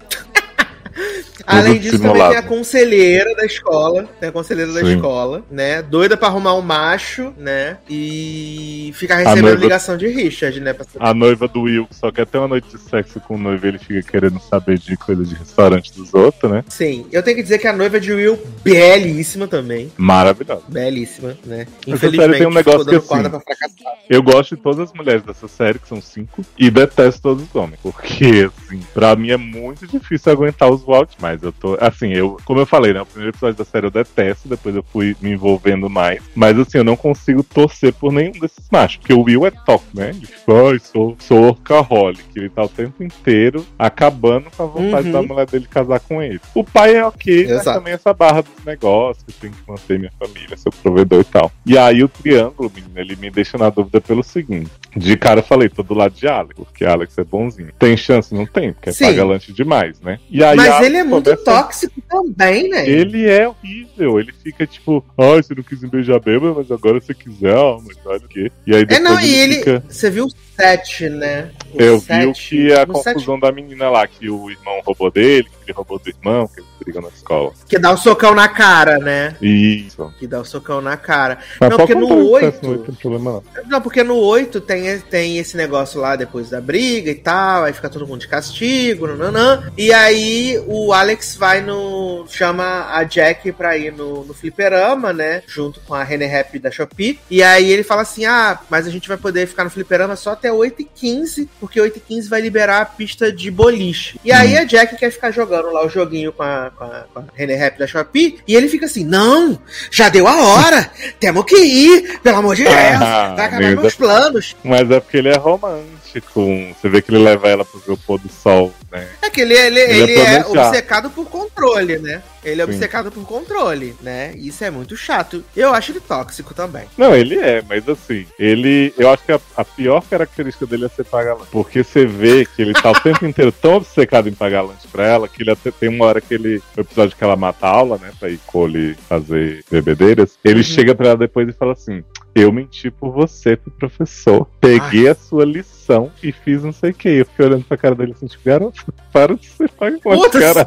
Além 1.46 1.80
disso, 1.80 1.98
simulado. 1.98 2.20
também 2.20 2.30
tem 2.32 2.38
a 2.40 2.44
conselheira 2.44 3.36
da 3.36 3.46
escola. 3.46 4.10
Tem 4.20 4.30
a 4.30 4.32
conselheira 4.32 4.72
da 4.74 4.82
Sim. 4.82 4.96
escola, 4.96 5.44
né? 5.50 5.82
Doida 5.82 6.18
pra 6.18 6.28
arrumar 6.28 6.56
um 6.56 6.62
macho, 6.62 7.34
né? 7.38 7.78
E 7.90 8.92
fica 8.96 9.16
recebendo 9.16 9.44
noiva- 9.44 9.62
ligação 9.62 9.98
de 9.98 10.08
Richard, 10.08 10.60
né? 10.60 10.76
A 11.00 11.14
noiva 11.14 11.48
do 11.48 11.62
Will 11.62 11.86
que 11.88 11.96
só 11.96 12.12
quer 12.12 12.26
ter 12.26 12.38
uma 12.38 12.48
noite 12.48 12.68
de 12.70 12.80
sexo 12.82 13.20
com 13.20 13.36
o 13.36 13.38
noivo, 13.38 13.66
ele 13.68 13.78
fica 13.78 14.02
querendo 14.12 14.40
saber 14.40 14.78
de 14.78 14.96
coisa 14.98 15.24
de 15.24 15.36
restaurante 15.36 15.94
dos 15.94 16.14
outros, 16.14 16.52
né? 16.52 16.64
Sim, 16.70 17.06
eu 17.12 17.22
tenho 17.24 17.38
que 17.38 17.44
dizer 17.44 17.58
que 17.60 17.68
a 17.68 17.74
noiva 17.74 18.00
de 18.00 18.12
Will, 18.14 18.40
belíssima 18.64 19.48
também. 19.48 19.92
Maravilhoso. 19.98 20.64
Belíssima, 20.68 21.38
né? 21.46 21.68
Série 22.00 22.38
tem 22.38 22.48
um 22.48 22.52
negócio 22.52 22.86
que, 22.86 23.00
corda 23.00 23.38
assim. 23.38 23.84
Eu 24.10 24.22
gosto 24.24 24.56
de 24.56 24.62
todas 24.62 24.90
as 24.90 24.94
mulheres 24.94 25.24
dessa 25.24 25.48
série, 25.48 25.80
que 25.80 25.88
são 25.88 26.02
cinco, 26.02 26.44
e 26.58 26.70
detesto 26.70 27.22
todos 27.22 27.44
os 27.44 27.56
homens. 27.56 27.80
Porque, 27.82 28.50
assim, 28.66 28.80
pra 28.94 29.16
mim 29.16 29.32
é 29.32 29.38
muito 29.38 29.86
difícil 29.88 30.32
aguentar 30.32 30.70
os 30.72 30.87
Walt, 30.88 31.12
mas 31.22 31.42
eu 31.44 31.52
tô. 31.52 31.78
Assim, 31.80 32.14
eu, 32.14 32.38
como 32.46 32.60
eu 32.60 32.66
falei, 32.66 32.94
né? 32.94 33.02
O 33.02 33.06
primeiro 33.06 33.32
episódio 33.32 33.58
da 33.58 33.66
série 33.66 33.86
eu 33.88 33.92
detesto, 33.92 34.48
depois 34.48 34.76
eu 34.76 34.84
fui 34.84 35.16
me 35.22 35.32
envolvendo 35.32 35.90
mais. 35.90 36.22
Mas 36.36 36.58
assim, 36.58 36.78
eu 36.80 36.84
não 36.84 36.96
consigo 36.96 37.44
torcer 37.44 37.94
por 37.94 38.12
nenhum 38.12 38.32
desses 38.32 38.68
machos. 38.72 38.98
Porque 38.98 39.14
o 39.14 39.22
Will 39.24 39.46
é 39.46 39.52
top, 39.52 39.84
né? 39.94 40.10
Ele 40.10 40.26
fica, 40.26 40.42
ai, 40.72 40.80
sou, 40.80 41.16
sou 41.20 41.44
orcaholic. 41.50 42.24
Ele 42.36 42.50
tá 42.50 42.64
o 42.64 42.70
tempo 42.70 43.04
inteiro 43.04 43.66
acabando 43.78 44.46
com 44.56 44.64
a 44.64 44.66
vontade 44.66 45.08
Uhum. 45.08 45.12
da 45.14 45.22
mulher 45.22 45.46
dele 45.46 45.68
casar 45.70 46.00
com 46.00 46.22
ele. 46.22 46.40
O 46.54 46.64
pai 46.64 46.96
é 46.96 47.06
ok, 47.06 47.44
mas 47.48 47.62
Exato. 47.62 47.80
também 47.80 47.94
essa 47.94 48.14
barra 48.14 48.42
dos 48.42 48.66
negócios, 48.66 49.24
que 49.24 49.32
eu 49.32 49.36
tenho 49.42 49.54
que 49.54 49.70
manter 49.70 50.00
minha 50.00 50.12
família, 50.20 50.58
seu 50.58 50.72
provedor 50.72 51.22
e 51.22 51.24
tal. 51.24 51.52
E 51.66 51.78
aí 51.78 52.04
o 52.04 52.08
triângulo, 52.08 52.72
menino, 52.74 52.94
ele 53.00 53.16
me 53.16 53.30
deixa 53.30 53.58
na 53.58 53.70
dúvida 53.70 54.00
pelo 54.02 54.24
seguinte. 54.24 54.70
De 54.96 55.16
cara 55.18 55.40
eu 55.40 55.44
falei, 55.44 55.70
tô 55.70 55.84
do 55.84 55.94
lado 55.94 56.14
de 56.14 56.28
Alex, 56.28 56.56
porque 56.56 56.84
Alex 56.86 57.18
é 57.18 57.24
bonzinho. 57.24 57.70
Tem 57.78 57.96
chance? 57.96 58.34
Não 58.34 58.46
tem, 58.46 58.74
porque 58.74 58.90
é 58.90 58.94
Sim. 58.94 59.06
pagalante 59.06 59.54
demais, 59.54 60.00
né? 60.02 60.20
E 60.30 60.44
aí 60.44 60.56
Mas 60.58 60.70
Alex 60.78 60.88
ele 60.88 60.98
é 60.98 61.04
muito 61.04 61.24
começa- 61.26 61.44
tóxico 61.44 62.02
também, 62.10 62.70
né? 62.70 62.88
Ele 62.90 63.26
é 63.30 63.48
horrível, 63.48 64.20
ele 64.20 64.32
fica 64.44 64.66
tipo, 64.66 65.04
ai, 65.18 65.42
você 65.44 65.54
não 65.56 65.64
quis 65.64 65.82
me 65.82 65.90
beijar 65.90 66.20
bêbado, 66.20 66.56
mas 66.56 66.72
agora 66.72 67.00
você 67.00 67.14
quiser, 67.14 67.56
ó, 67.56 67.80
mas 67.86 67.98
olha 68.06 68.18
o 68.26 68.28
quê. 68.28 68.52
E 68.66 68.76
aí 68.76 68.82
É, 68.82 68.86
depois 68.86 69.04
não, 69.04 69.20
e 69.20 69.34
ele. 69.36 69.56
fica... 69.56 69.84
Você 69.90 70.10
viu 70.10 70.28
7, 70.58 71.10
né? 71.10 71.50
O 71.74 71.82
Eu 71.82 72.00
vi 72.00 72.26
o 72.28 72.34
sete- 72.36 72.50
que 72.50 72.72
é 72.72 72.82
a 72.82 72.86
no 72.86 72.96
sete 72.98 73.14
confusão 73.16 73.40
da 73.40 73.52
menina 73.52 73.90
lá, 73.90 74.08
que 74.08 74.30
o 74.30 74.50
irmão 74.50 74.82
roubou 74.86 75.12
dele, 75.12 75.44
que 75.44 75.50
ele 75.66 75.74
roubou 75.74 76.00
do 76.00 76.10
irmão, 76.10 76.48
que 76.48 76.60
eles 76.62 76.70
brigam 76.80 77.02
na 77.02 77.10
escola. 77.10 77.52
Que 77.68 77.78
dá 77.78 77.92
o 77.92 77.98
socão 77.98 78.34
na 78.34 78.48
cara, 78.48 78.98
né? 78.98 79.36
Isso. 79.42 80.12
Que 80.18 80.26
dá 80.26 80.40
o 80.40 80.46
socão 80.46 80.82
na 80.82 80.96
cara. 80.98 81.38
Mas 81.60 81.70
Não, 81.70 81.78
porque 81.78 81.94
no 81.96 82.08
contar 82.08 82.14
o 82.16 82.18
que 82.18 82.24
oito- 82.24 82.38
acontece 82.48 82.64
no 82.66 82.72
oito, 82.72 82.80
Não 82.80 82.86
tem 82.88 82.96
problema 82.96 83.32
não. 83.32 83.64
Não, 83.70 83.82
porque 83.82 84.04
no 84.04 84.16
8 84.16 84.62
tem, 84.62 85.00
tem 85.02 85.38
esse 85.38 85.56
negócio 85.58 86.00
lá 86.02 86.16
depois 86.16 86.50
da 86.50 86.60
briga 86.62 87.12
e 87.12 87.16
tal, 87.16 87.64
aí 87.66 87.74
fica 87.74 87.90
todo 87.90 88.08
mundo 88.08 88.22
de 88.22 88.28
castigo, 88.28 89.06
nananã. 89.08 89.70
E 89.78 89.92
aí 89.94 90.62
o 90.66 90.94
Alex 90.94 91.36
vai 91.36 91.62
no. 91.62 92.26
chama 92.30 92.88
a 92.92 93.04
Jack 93.04 93.52
pra 93.52 93.78
ir 93.78 93.92
no, 93.92 94.24
no 94.26 94.34
fliperama, 94.34 95.12
né? 95.14 95.44
Junto 95.48 95.80
com 95.82 95.94
a 95.94 96.04
René 96.04 96.26
Rap 96.26 96.58
da 96.60 96.72
Shopee. 96.72 97.20
E 97.30 97.44
aí 97.44 97.70
ele 97.70 97.84
fala 97.84 98.02
assim: 98.04 98.26
ah, 98.26 98.60
mas 98.70 98.88
a 98.88 98.90
gente 98.90 99.08
vai 99.08 99.18
poder 99.18 99.46
ficar 99.48 99.64
no 99.64 99.70
fliperama 99.70 100.16
só 100.16 100.32
até 100.32 100.47
8h15, 100.52 101.48
porque 101.60 101.80
8h15 101.80 102.28
vai 102.30 102.42
liberar 102.42 102.82
a 102.82 102.86
pista 102.86 103.32
de 103.32 103.50
boliche. 103.50 104.20
E 104.24 104.32
aí 104.32 104.58
a 104.58 104.64
Jack 104.64 104.96
quer 104.96 105.12
ficar 105.12 105.32
jogando 105.32 105.72
lá 105.72 105.86
o 105.86 105.90
joguinho 105.90 106.32
com 106.32 106.44
a, 106.44 106.72
com 106.76 106.84
a, 106.84 107.06
com 107.14 107.20
a 107.20 107.24
René 107.34 107.56
Rap 107.56 107.78
da 107.78 107.88
Shopee. 107.88 108.40
E 108.48 108.56
ele 108.56 108.68
fica 108.68 108.86
assim: 108.86 109.04
não, 109.04 109.60
já 109.92 110.10
deu 110.10 110.28
a 110.28 110.42
hora, 110.42 110.92
temos 111.20 111.46
que 111.46 111.58
ir, 111.58 112.20
pelo 112.20 112.38
amor 112.38 112.56
de 112.56 112.64
Deus, 112.64 112.76
Ah, 113.00 113.34
vai 113.36 113.46
acabar 113.46 113.76
meus 113.76 113.96
planos. 113.96 114.56
Mas 114.64 114.90
é 114.90 115.00
porque 115.00 115.18
ele 115.18 115.30
é 115.30 115.38
romântico. 115.38 115.97
Você 116.14 116.90
vê 116.90 117.02
que 117.02 117.12
ele 117.12 117.24
leva 117.24 117.48
ela 117.50 117.64
pro 117.66 117.80
ver 117.80 117.92
o 117.94 117.98
pôr 117.98 118.20
do 118.20 118.30
sol, 118.30 118.74
né? 118.92 119.08
É 119.22 119.30
que 119.30 119.42
ele, 119.42 119.54
ele, 119.54 119.80
Ele 119.80 119.92
é 119.92 120.00
ele 120.04 120.14
é 120.14 120.40
planejado. 120.44 120.60
obcecado 120.70 121.10
por 121.10 121.26
controle, 121.28 121.98
né? 122.00 122.24
Ele 122.44 122.62
é 122.62 122.66
Sim. 122.66 122.72
obcecado 122.72 123.12
por 123.12 123.26
controle, 123.26 123.96
né? 124.02 124.34
Isso 124.38 124.64
é 124.64 124.70
muito 124.72 124.96
chato. 124.96 125.44
Eu 125.56 125.74
acho 125.74 125.92
ele 125.92 126.00
tóxico 126.00 126.54
também. 126.54 126.86
Não, 126.98 127.14
ele 127.16 127.38
é, 127.38 127.62
mas 127.68 127.88
assim, 127.90 128.26
ele. 128.40 128.94
Eu 128.98 129.10
acho 129.12 129.24
que 129.24 129.32
a, 129.34 129.40
a 129.58 129.66
pior 129.66 130.02
característica 130.10 130.66
dele 130.66 130.86
é 130.86 130.90
ser 130.90 131.04
pagalante. 131.04 131.50
Porque 131.52 131.84
você 131.84 132.06
vê 132.06 132.46
que 132.46 132.62
ele 132.62 132.74
tá 132.74 132.92
o 132.92 133.00
tempo 133.00 133.26
inteiro 133.28 133.52
tão 133.52 133.76
obcecado 133.76 134.30
em 134.30 134.34
pagalante 134.34 134.88
pra 134.88 135.06
ela 135.06 135.28
que 135.28 135.44
ele 135.44 135.52
até 135.52 135.72
tem 135.72 135.90
uma 135.90 136.06
hora 136.06 136.22
que 136.22 136.34
ele. 136.34 136.62
O 136.78 136.82
episódio 136.82 137.16
que 137.18 137.24
ela 137.24 137.36
mata 137.36 137.68
a 137.68 137.70
aula, 137.72 137.98
né? 137.98 138.12
Pra 138.20 138.30
ir 138.30 138.40
Cole 138.48 138.96
fazer 139.10 139.64
bebedeiras. 139.70 140.38
Ele 140.44 140.58
Uhum. 140.60 140.64
chega 140.64 140.96
pra 140.96 141.08
ela 141.10 141.18
depois 141.18 141.50
e 141.50 141.54
fala 141.54 141.74
assim. 141.74 142.04
Eu 142.34 142.52
menti 142.52 142.90
por 142.92 143.12
você, 143.12 143.58
pro 143.58 143.72
professor. 143.72 144.48
Peguei 144.62 145.10
a 145.10 145.16
sua 145.16 145.44
lição 145.44 145.77
e 146.22 146.32
fiz 146.32 146.64
não 146.64 146.72
sei 146.72 146.92
o 146.92 146.94
que. 146.94 147.10
Eu 147.10 147.26
fiquei 147.26 147.46
olhando 147.46 147.66
pra 147.66 147.78
cara 147.78 147.96
dele 147.96 148.14
assim, 148.16 148.28
tipo, 148.28 148.44
garoto, 148.44 148.86
para 149.12 149.36
de 149.36 149.46
ser 149.46 149.70
Puta, 149.70 150.40
cara. 150.40 150.66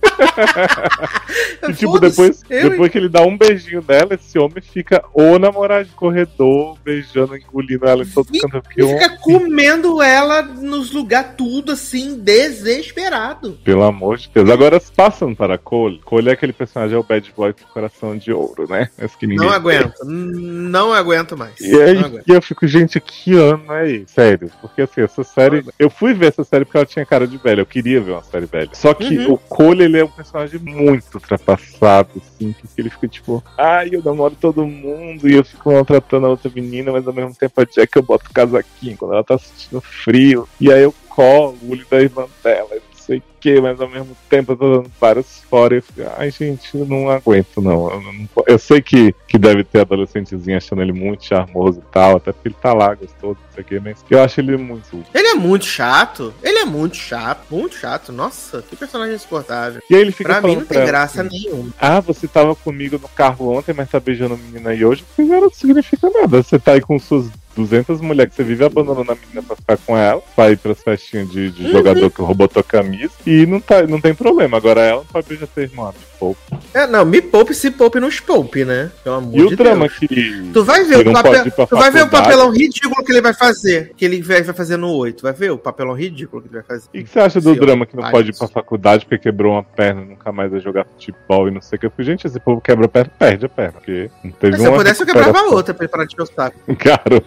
E, 1.68 1.72
tipo, 1.74 1.98
depois, 2.00 2.42
eu- 2.48 2.70
depois 2.70 2.90
que 2.90 2.98
ele 2.98 3.08
dá 3.08 3.22
um 3.22 3.36
beijinho 3.36 3.84
nela, 3.86 4.14
esse 4.14 4.38
homem 4.38 4.60
fica 4.62 5.04
o 5.14 5.38
namorado 5.38 5.84
de 5.88 5.94
corredor, 5.94 6.76
beijando, 6.84 7.36
engolindo 7.36 7.86
ela 7.86 8.02
em 8.02 8.06
todo 8.06 8.28
E- 8.32 8.40
canto. 8.40 8.62
E 8.76 8.82
fica 8.86 9.10
comendo 9.20 10.02
ela 10.02 10.42
nos 10.42 10.90
lugares 10.90 11.32
tudo 11.36 11.72
assim, 11.72 12.18
desesperado. 12.18 13.58
Pelo 13.64 13.82
amor 13.84 14.16
de 14.18 14.30
Deus. 14.34 14.48
Agora, 14.50 14.80
passando 14.96 15.36
para 15.36 15.58
Cole. 15.58 16.00
Cole 16.04 16.30
é 16.30 16.32
aquele 16.32 16.52
personagem, 16.52 16.96
é 16.96 16.98
o 16.98 17.02
bad 17.04 17.32
boy 17.36 17.52
com 17.52 17.64
coração 17.72 18.16
de 18.16 18.32
ouro, 18.32 18.66
né? 18.68 18.88
Esse 18.98 19.16
que 19.16 19.26
ninguém 19.26 19.46
Não 19.46 19.52
aguento. 19.54 19.94
Não 20.04 20.92
aguento 20.92 21.36
mais. 21.36 21.60
E 21.60 21.74
aí 21.80 21.98
aguento. 21.98 22.24
eu 22.28 22.42
fico, 22.42 22.66
gente, 22.66 22.98
que 23.00 23.34
ano 23.36 23.72
é 23.74 23.90
esse? 23.90 24.12
Sério. 24.14 24.50
Porque 24.60 24.82
assim, 24.82 25.02
essa 25.02 25.22
série. 25.22 25.64
Eu 25.78 25.90
fui 25.90 26.14
ver 26.14 26.26
essa 26.28 26.42
série 26.44 26.64
porque 26.64 26.78
ela 26.78 26.86
tinha 26.86 27.04
cara 27.06 27.26
de 27.26 27.36
velha. 27.36 27.60
Eu 27.60 27.66
queria 27.66 28.00
ver 28.00 28.12
uma 28.12 28.22
série 28.24 28.46
velha. 28.46 28.70
Só 28.72 28.94
que 28.94 29.18
Uhum. 29.18 29.32
o 29.34 29.38
Cole, 29.38 29.88
ele 29.90 30.00
é 30.00 30.04
um 30.04 30.10
personagem 30.10 30.58
muito 30.60 31.14
ultrapassado, 31.14 32.10
assim. 32.16 32.52
Que 32.52 32.80
ele 32.80 32.90
fica 32.90 33.08
tipo, 33.08 33.42
ai, 33.58 33.90
eu 33.92 34.02
namoro 34.02 34.36
todo 34.40 34.66
mundo 34.66 35.28
e 35.28 35.34
eu 35.34 35.44
fico 35.44 35.72
maltratando 35.72 36.26
a 36.26 36.30
outra 36.30 36.50
menina, 36.54 36.92
mas 36.92 37.06
ao 37.06 37.12
mesmo 37.12 37.34
tempo 37.34 37.60
a 37.60 37.64
Jack 37.64 37.96
eu 37.96 38.02
boto 38.02 38.30
casaquinho 38.32 38.96
quando 38.96 39.14
ela 39.14 39.24
tá 39.24 39.38
sentindo 39.38 39.80
frio. 39.80 40.48
E 40.60 40.72
aí 40.72 40.82
eu 40.82 40.94
colo 41.08 41.58
o 41.62 41.72
olho 41.72 41.86
da 41.90 42.00
irmã 42.00 42.26
dela. 42.42 42.70
Não 42.70 42.80
sei 42.94 43.18
o 43.18 43.22
que, 43.40 43.60
mas 43.60 43.80
ao 43.80 43.88
mesmo 43.88 44.16
tempo 44.28 44.52
eu 44.52 44.56
tô 44.56 44.76
dando 44.76 44.90
vários 45.00 45.40
fora. 45.48 45.74
e 45.74 45.78
Eu 45.78 45.82
fico, 45.82 46.00
ai, 46.16 46.30
gente, 46.30 46.76
eu 46.76 46.86
não 46.86 47.08
aguento, 47.10 47.60
não. 47.60 47.90
Eu, 47.90 48.00
não- 48.00 48.28
eu 48.46 48.58
sei 48.58 48.80
que, 48.80 49.14
que 49.26 49.38
deve 49.38 49.64
ter 49.64 49.80
adolescentezinho 49.80 50.56
achando 50.56 50.82
ele 50.82 50.92
muito 50.92 51.24
charmoso 51.24 51.80
e 51.80 51.92
tal, 51.92 52.16
até 52.16 52.32
porque 52.32 52.48
ele 52.48 52.56
tá 52.60 52.72
lá, 52.72 52.94
gostoso, 52.94 53.38
não 53.42 53.52
sei 53.54 53.62
o 53.62 53.66
que, 53.66 53.80
mas 53.80 54.04
eu 54.10 54.22
acho 54.22 54.40
ele 54.40 54.56
muito. 54.56 55.04
Ele 55.14 55.28
é 55.28 55.34
muito 55.34 55.64
chato. 55.64 56.32
Ele 56.42 56.58
é 56.58 56.64
muito 56.64 56.96
chato. 56.96 57.40
Muito 57.50 57.76
chato. 57.76 58.12
Nossa, 58.12 58.62
que 58.62 58.76
personagem 58.76 59.14
insuportável. 59.14 59.80
E 59.90 59.94
aí 59.94 60.00
ele 60.00 60.12
fica 60.12 60.30
Pra 60.30 60.40
mim 60.42 60.56
não 60.56 60.64
tem 60.66 60.84
graça 60.84 61.22
assim, 61.22 61.30
nenhuma. 61.50 61.70
Ah, 61.80 62.00
você 62.00 62.28
tava 62.28 62.54
comigo 62.54 62.98
no 63.00 63.08
carro 63.08 63.56
ontem, 63.56 63.72
mas 63.72 63.90
tá 63.90 63.98
beijando 63.98 64.34
a 64.34 64.36
menina 64.36 64.70
aí 64.70 64.84
hoje. 64.84 65.04
Falei, 65.16 65.40
não 65.40 65.50
significa 65.50 66.08
nada. 66.10 66.42
Você 66.42 66.58
tá 66.58 66.72
aí 66.72 66.80
com 66.80 66.98
suas 66.98 67.28
200 67.56 68.00
mulheres 68.00 68.30
que 68.30 68.36
você 68.36 68.44
vive 68.44 68.64
abandonando 68.64 69.10
a 69.12 69.14
menina 69.16 69.42
pra 69.42 69.56
ficar 69.56 69.76
com 69.78 69.96
ela, 69.96 70.22
vai 70.36 70.52
ir 70.52 70.56
pras 70.56 70.80
festinhas 70.82 71.28
de, 71.30 71.50
de 71.50 71.64
Uhum. 71.64 71.70
jogador 71.72 72.10
que 72.10 72.22
roubou 72.22 72.46
tua 72.48 72.62
camisa 72.62 73.12
e 73.26 73.29
não, 73.46 73.60
tá, 73.60 73.82
não 73.86 74.00
tem 74.00 74.14
problema. 74.14 74.56
Agora 74.56 74.80
ela 74.80 74.98
não 74.98 75.06
pode 75.06 75.28
beijar 75.28 75.46
teu 75.46 75.64
irmão. 75.64 75.92
Tipo, 75.92 76.36
É, 76.74 76.86
não, 76.86 77.04
me 77.04 77.20
poupe 77.22 77.54
se 77.54 77.70
poupe 77.70 78.00
nos 78.00 78.20
poupe, 78.20 78.64
né? 78.64 78.90
Pelo 79.02 79.16
amor 79.16 79.34
e 79.34 79.48
de 79.48 79.54
o 79.54 79.56
drama 79.56 79.86
Deus. 79.86 79.98
que. 79.98 80.50
Tu 80.52 80.64
vai 80.64 80.84
ver 80.84 81.06
o 81.06 81.12
papel. 81.12 81.44
Tu 81.50 81.76
vai 81.76 81.90
ver 81.90 82.02
o 82.02 82.08
papelão 82.08 82.50
ridículo 82.50 83.04
que 83.04 83.12
ele 83.12 83.20
vai 83.20 83.32
fazer. 83.34 83.92
Que 83.96 84.04
ele 84.04 84.22
vai 84.22 84.42
fazer 84.44 84.76
no 84.76 84.90
8. 84.92 85.22
Vai 85.22 85.32
ver 85.32 85.50
o 85.50 85.58
papelão 85.58 85.94
ridículo 85.94 86.42
que 86.42 86.48
ele 86.48 86.54
vai 86.54 86.62
fazer. 86.62 86.88
E 86.92 87.00
o 87.00 87.04
que 87.04 87.10
você 87.10 87.20
acha 87.20 87.40
do 87.40 87.54
drama 87.54 87.86
que 87.86 87.96
não 87.96 88.10
pode 88.10 88.30
ir 88.30 88.36
pra 88.36 88.48
faculdade 88.48 89.04
porque 89.04 89.18
quebrou 89.18 89.52
uma 89.52 89.62
perna, 89.62 90.02
nunca 90.02 90.32
mais 90.32 90.50
vai 90.50 90.60
jogar 90.60 90.84
futebol 90.84 91.48
e 91.48 91.50
não 91.50 91.60
sei 91.60 91.76
o 91.76 91.80
que? 91.80 91.86
Eu 91.86 91.90
falei, 91.90 92.06
gente, 92.06 92.26
esse 92.26 92.40
povo 92.40 92.60
quebra 92.60 92.86
a 92.86 92.88
perna, 92.88 93.12
perde 93.18 93.46
a 93.46 93.48
perna. 93.48 93.72
Porque 93.72 94.10
não 94.24 94.32
teve 94.32 94.56
Se 94.58 94.64
eu 94.64 94.72
pudesse, 94.72 95.02
eu 95.02 95.06
quebrava 95.06 95.38
a 95.38 95.44
outra 95.44 95.72
pra 95.74 95.84
ele 95.84 95.90
parar 95.90 96.04
de 96.04 96.14
encher 96.14 96.22
o 96.22 96.26
saco. 96.26 96.58
Cara. 96.76 97.22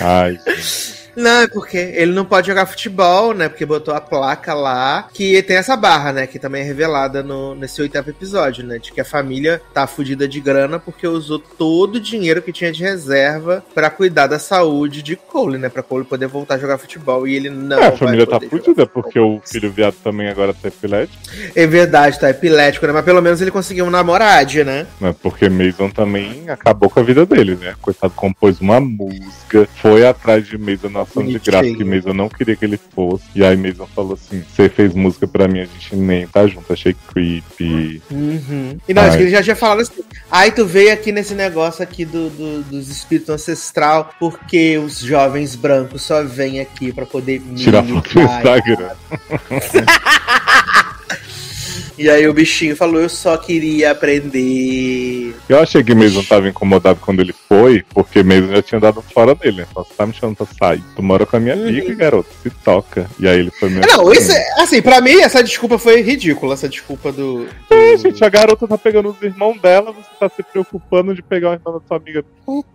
Ai, 0.00 0.38
gente. 0.46 0.97
Não, 1.18 1.40
é 1.42 1.48
porque 1.48 1.76
ele 1.76 2.12
não 2.12 2.24
pode 2.24 2.46
jogar 2.46 2.64
futebol, 2.64 3.34
né? 3.34 3.48
Porque 3.48 3.66
botou 3.66 3.92
a 3.92 4.00
placa 4.00 4.54
lá, 4.54 5.08
que 5.12 5.42
tem 5.42 5.56
essa 5.56 5.76
barra, 5.76 6.12
né? 6.12 6.28
Que 6.28 6.38
também 6.38 6.62
é 6.62 6.64
revelada 6.64 7.24
no, 7.24 7.56
nesse 7.56 7.82
oitavo 7.82 8.10
episódio, 8.10 8.64
né? 8.64 8.78
De 8.78 8.92
que 8.92 9.00
a 9.00 9.04
família 9.04 9.60
tá 9.74 9.84
fudida 9.88 10.28
de 10.28 10.38
grana 10.38 10.78
porque 10.78 11.08
usou 11.08 11.40
todo 11.40 11.96
o 11.96 12.00
dinheiro 12.00 12.40
que 12.40 12.52
tinha 12.52 12.70
de 12.70 12.84
reserva 12.84 13.64
para 13.74 13.90
cuidar 13.90 14.28
da 14.28 14.38
saúde 14.38 15.02
de 15.02 15.16
Cole, 15.16 15.58
né? 15.58 15.68
Pra 15.68 15.82
Cole 15.82 16.04
poder 16.04 16.28
voltar 16.28 16.54
a 16.54 16.58
jogar 16.58 16.78
futebol. 16.78 17.26
E 17.26 17.34
ele 17.34 17.50
não. 17.50 17.82
É, 17.82 17.88
a 17.88 17.96
família 17.96 18.24
tá 18.24 18.38
fudida 18.40 18.86
porque 18.86 19.18
o 19.18 19.40
filho 19.44 19.72
viado 19.72 19.96
também 20.04 20.28
agora 20.28 20.54
tá 20.54 20.68
epilético. 20.68 21.18
É 21.56 21.66
verdade, 21.66 22.20
tá 22.20 22.30
epilético, 22.30 22.86
né? 22.86 22.92
Mas 22.92 23.04
pelo 23.04 23.20
menos 23.20 23.40
ele 23.40 23.50
conseguiu 23.50 23.86
um 23.86 23.90
namorade, 23.90 24.62
né? 24.62 24.86
É 25.02 25.12
porque 25.12 25.48
Mason 25.48 25.90
também 25.90 26.48
acabou 26.48 26.88
com 26.88 27.00
a 27.00 27.02
vida 27.02 27.26
dele, 27.26 27.56
né? 27.56 27.74
Coitado, 27.82 28.12
compôs 28.14 28.60
uma 28.60 28.78
música, 28.78 29.66
foi 29.82 30.06
atrás 30.06 30.46
de 30.46 30.56
Mason 30.56 30.90
na 30.90 31.07
de 31.16 31.38
graça, 31.38 31.74
que 31.74 31.84
Mason 31.84 32.14
não 32.14 32.28
queria 32.28 32.56
que 32.56 32.64
ele 32.64 32.78
fosse. 32.94 33.24
E 33.34 33.44
aí 33.44 33.56
Mason 33.56 33.86
falou 33.94 34.14
assim: 34.14 34.42
Você 34.54 34.68
fez 34.68 34.94
música 34.94 35.26
pra 35.26 35.48
mim, 35.48 35.60
a 35.60 35.64
gente 35.64 35.96
nem 35.96 36.26
tá 36.26 36.46
junto, 36.46 36.72
achei 36.72 36.94
creepy. 37.08 38.02
Uhum. 38.10 38.78
E 38.88 38.94
não, 38.94 39.02
acho 39.02 39.16
que 39.16 39.22
ele 39.24 39.30
já 39.30 39.42
tinha 39.42 39.56
falado 39.56 39.80
assim: 39.80 40.02
Aí 40.30 40.50
tu 40.50 40.64
veio 40.66 40.92
aqui 40.92 41.12
nesse 41.12 41.34
negócio 41.34 41.82
aqui 41.82 42.04
do, 42.04 42.30
do, 42.30 42.62
dos 42.64 42.88
espíritos 42.88 43.30
ancestral, 43.30 44.10
porque 44.18 44.78
os 44.78 45.00
jovens 45.00 45.54
brancos 45.54 46.02
só 46.02 46.22
vêm 46.22 46.60
aqui 46.60 46.92
pra 46.92 47.06
poder 47.06 47.40
tirar 47.56 47.82
foto 47.82 48.14
no 48.14 48.24
Instagram. 48.24 48.90
E 51.98 52.08
aí 52.08 52.28
o 52.28 52.32
bichinho 52.32 52.76
falou, 52.76 53.00
eu 53.00 53.08
só 53.08 53.36
queria 53.36 53.90
aprender. 53.90 55.17
Eu 55.48 55.60
achei 55.60 55.82
que 55.82 55.94
mesmo 55.94 56.22
tava 56.22 56.48
incomodado 56.48 57.00
quando 57.00 57.20
ele 57.20 57.32
foi, 57.32 57.82
porque 57.94 58.22
mesmo 58.22 58.54
já 58.54 58.62
tinha 58.62 58.80
dado 58.80 59.00
fora 59.00 59.34
dele, 59.34 59.62
né? 59.62 59.66
Só 59.72 59.82
você 59.82 59.94
tá 59.94 60.06
me 60.06 60.12
chamando 60.12 60.36
pra 60.36 60.46
sair. 60.46 60.82
Tu 60.94 61.02
mora 61.02 61.24
com 61.24 61.36
a 61.36 61.40
minha 61.40 61.56
uhum. 61.56 61.68
amiga, 61.68 61.94
garoto, 61.94 62.28
se 62.42 62.50
toca. 62.50 63.08
E 63.18 63.26
aí 63.26 63.38
ele 63.40 63.50
foi 63.50 63.70
mesmo. 63.70 63.90
Não, 63.90 64.12
isso 64.12 64.30
é, 64.30 64.60
assim, 64.60 64.82
pra 64.82 65.00
mim 65.00 65.20
essa 65.20 65.42
desculpa 65.42 65.78
foi 65.78 66.02
ridícula, 66.02 66.52
essa 66.52 66.68
desculpa 66.68 67.10
do, 67.10 67.46
do... 67.46 67.74
É, 67.74 67.96
gente, 67.96 68.22
a 68.22 68.28
garota 68.28 68.68
tá 68.68 68.76
pegando 68.76 69.08
os 69.08 69.22
irmãos 69.22 69.58
dela, 69.60 69.92
você 69.92 70.10
tá 70.20 70.28
se 70.28 70.42
preocupando 70.42 71.14
de 71.14 71.22
pegar 71.22 71.50
o 71.50 71.52
irmão 71.54 71.74
da 71.74 71.86
sua 71.86 71.96
amiga. 71.96 72.22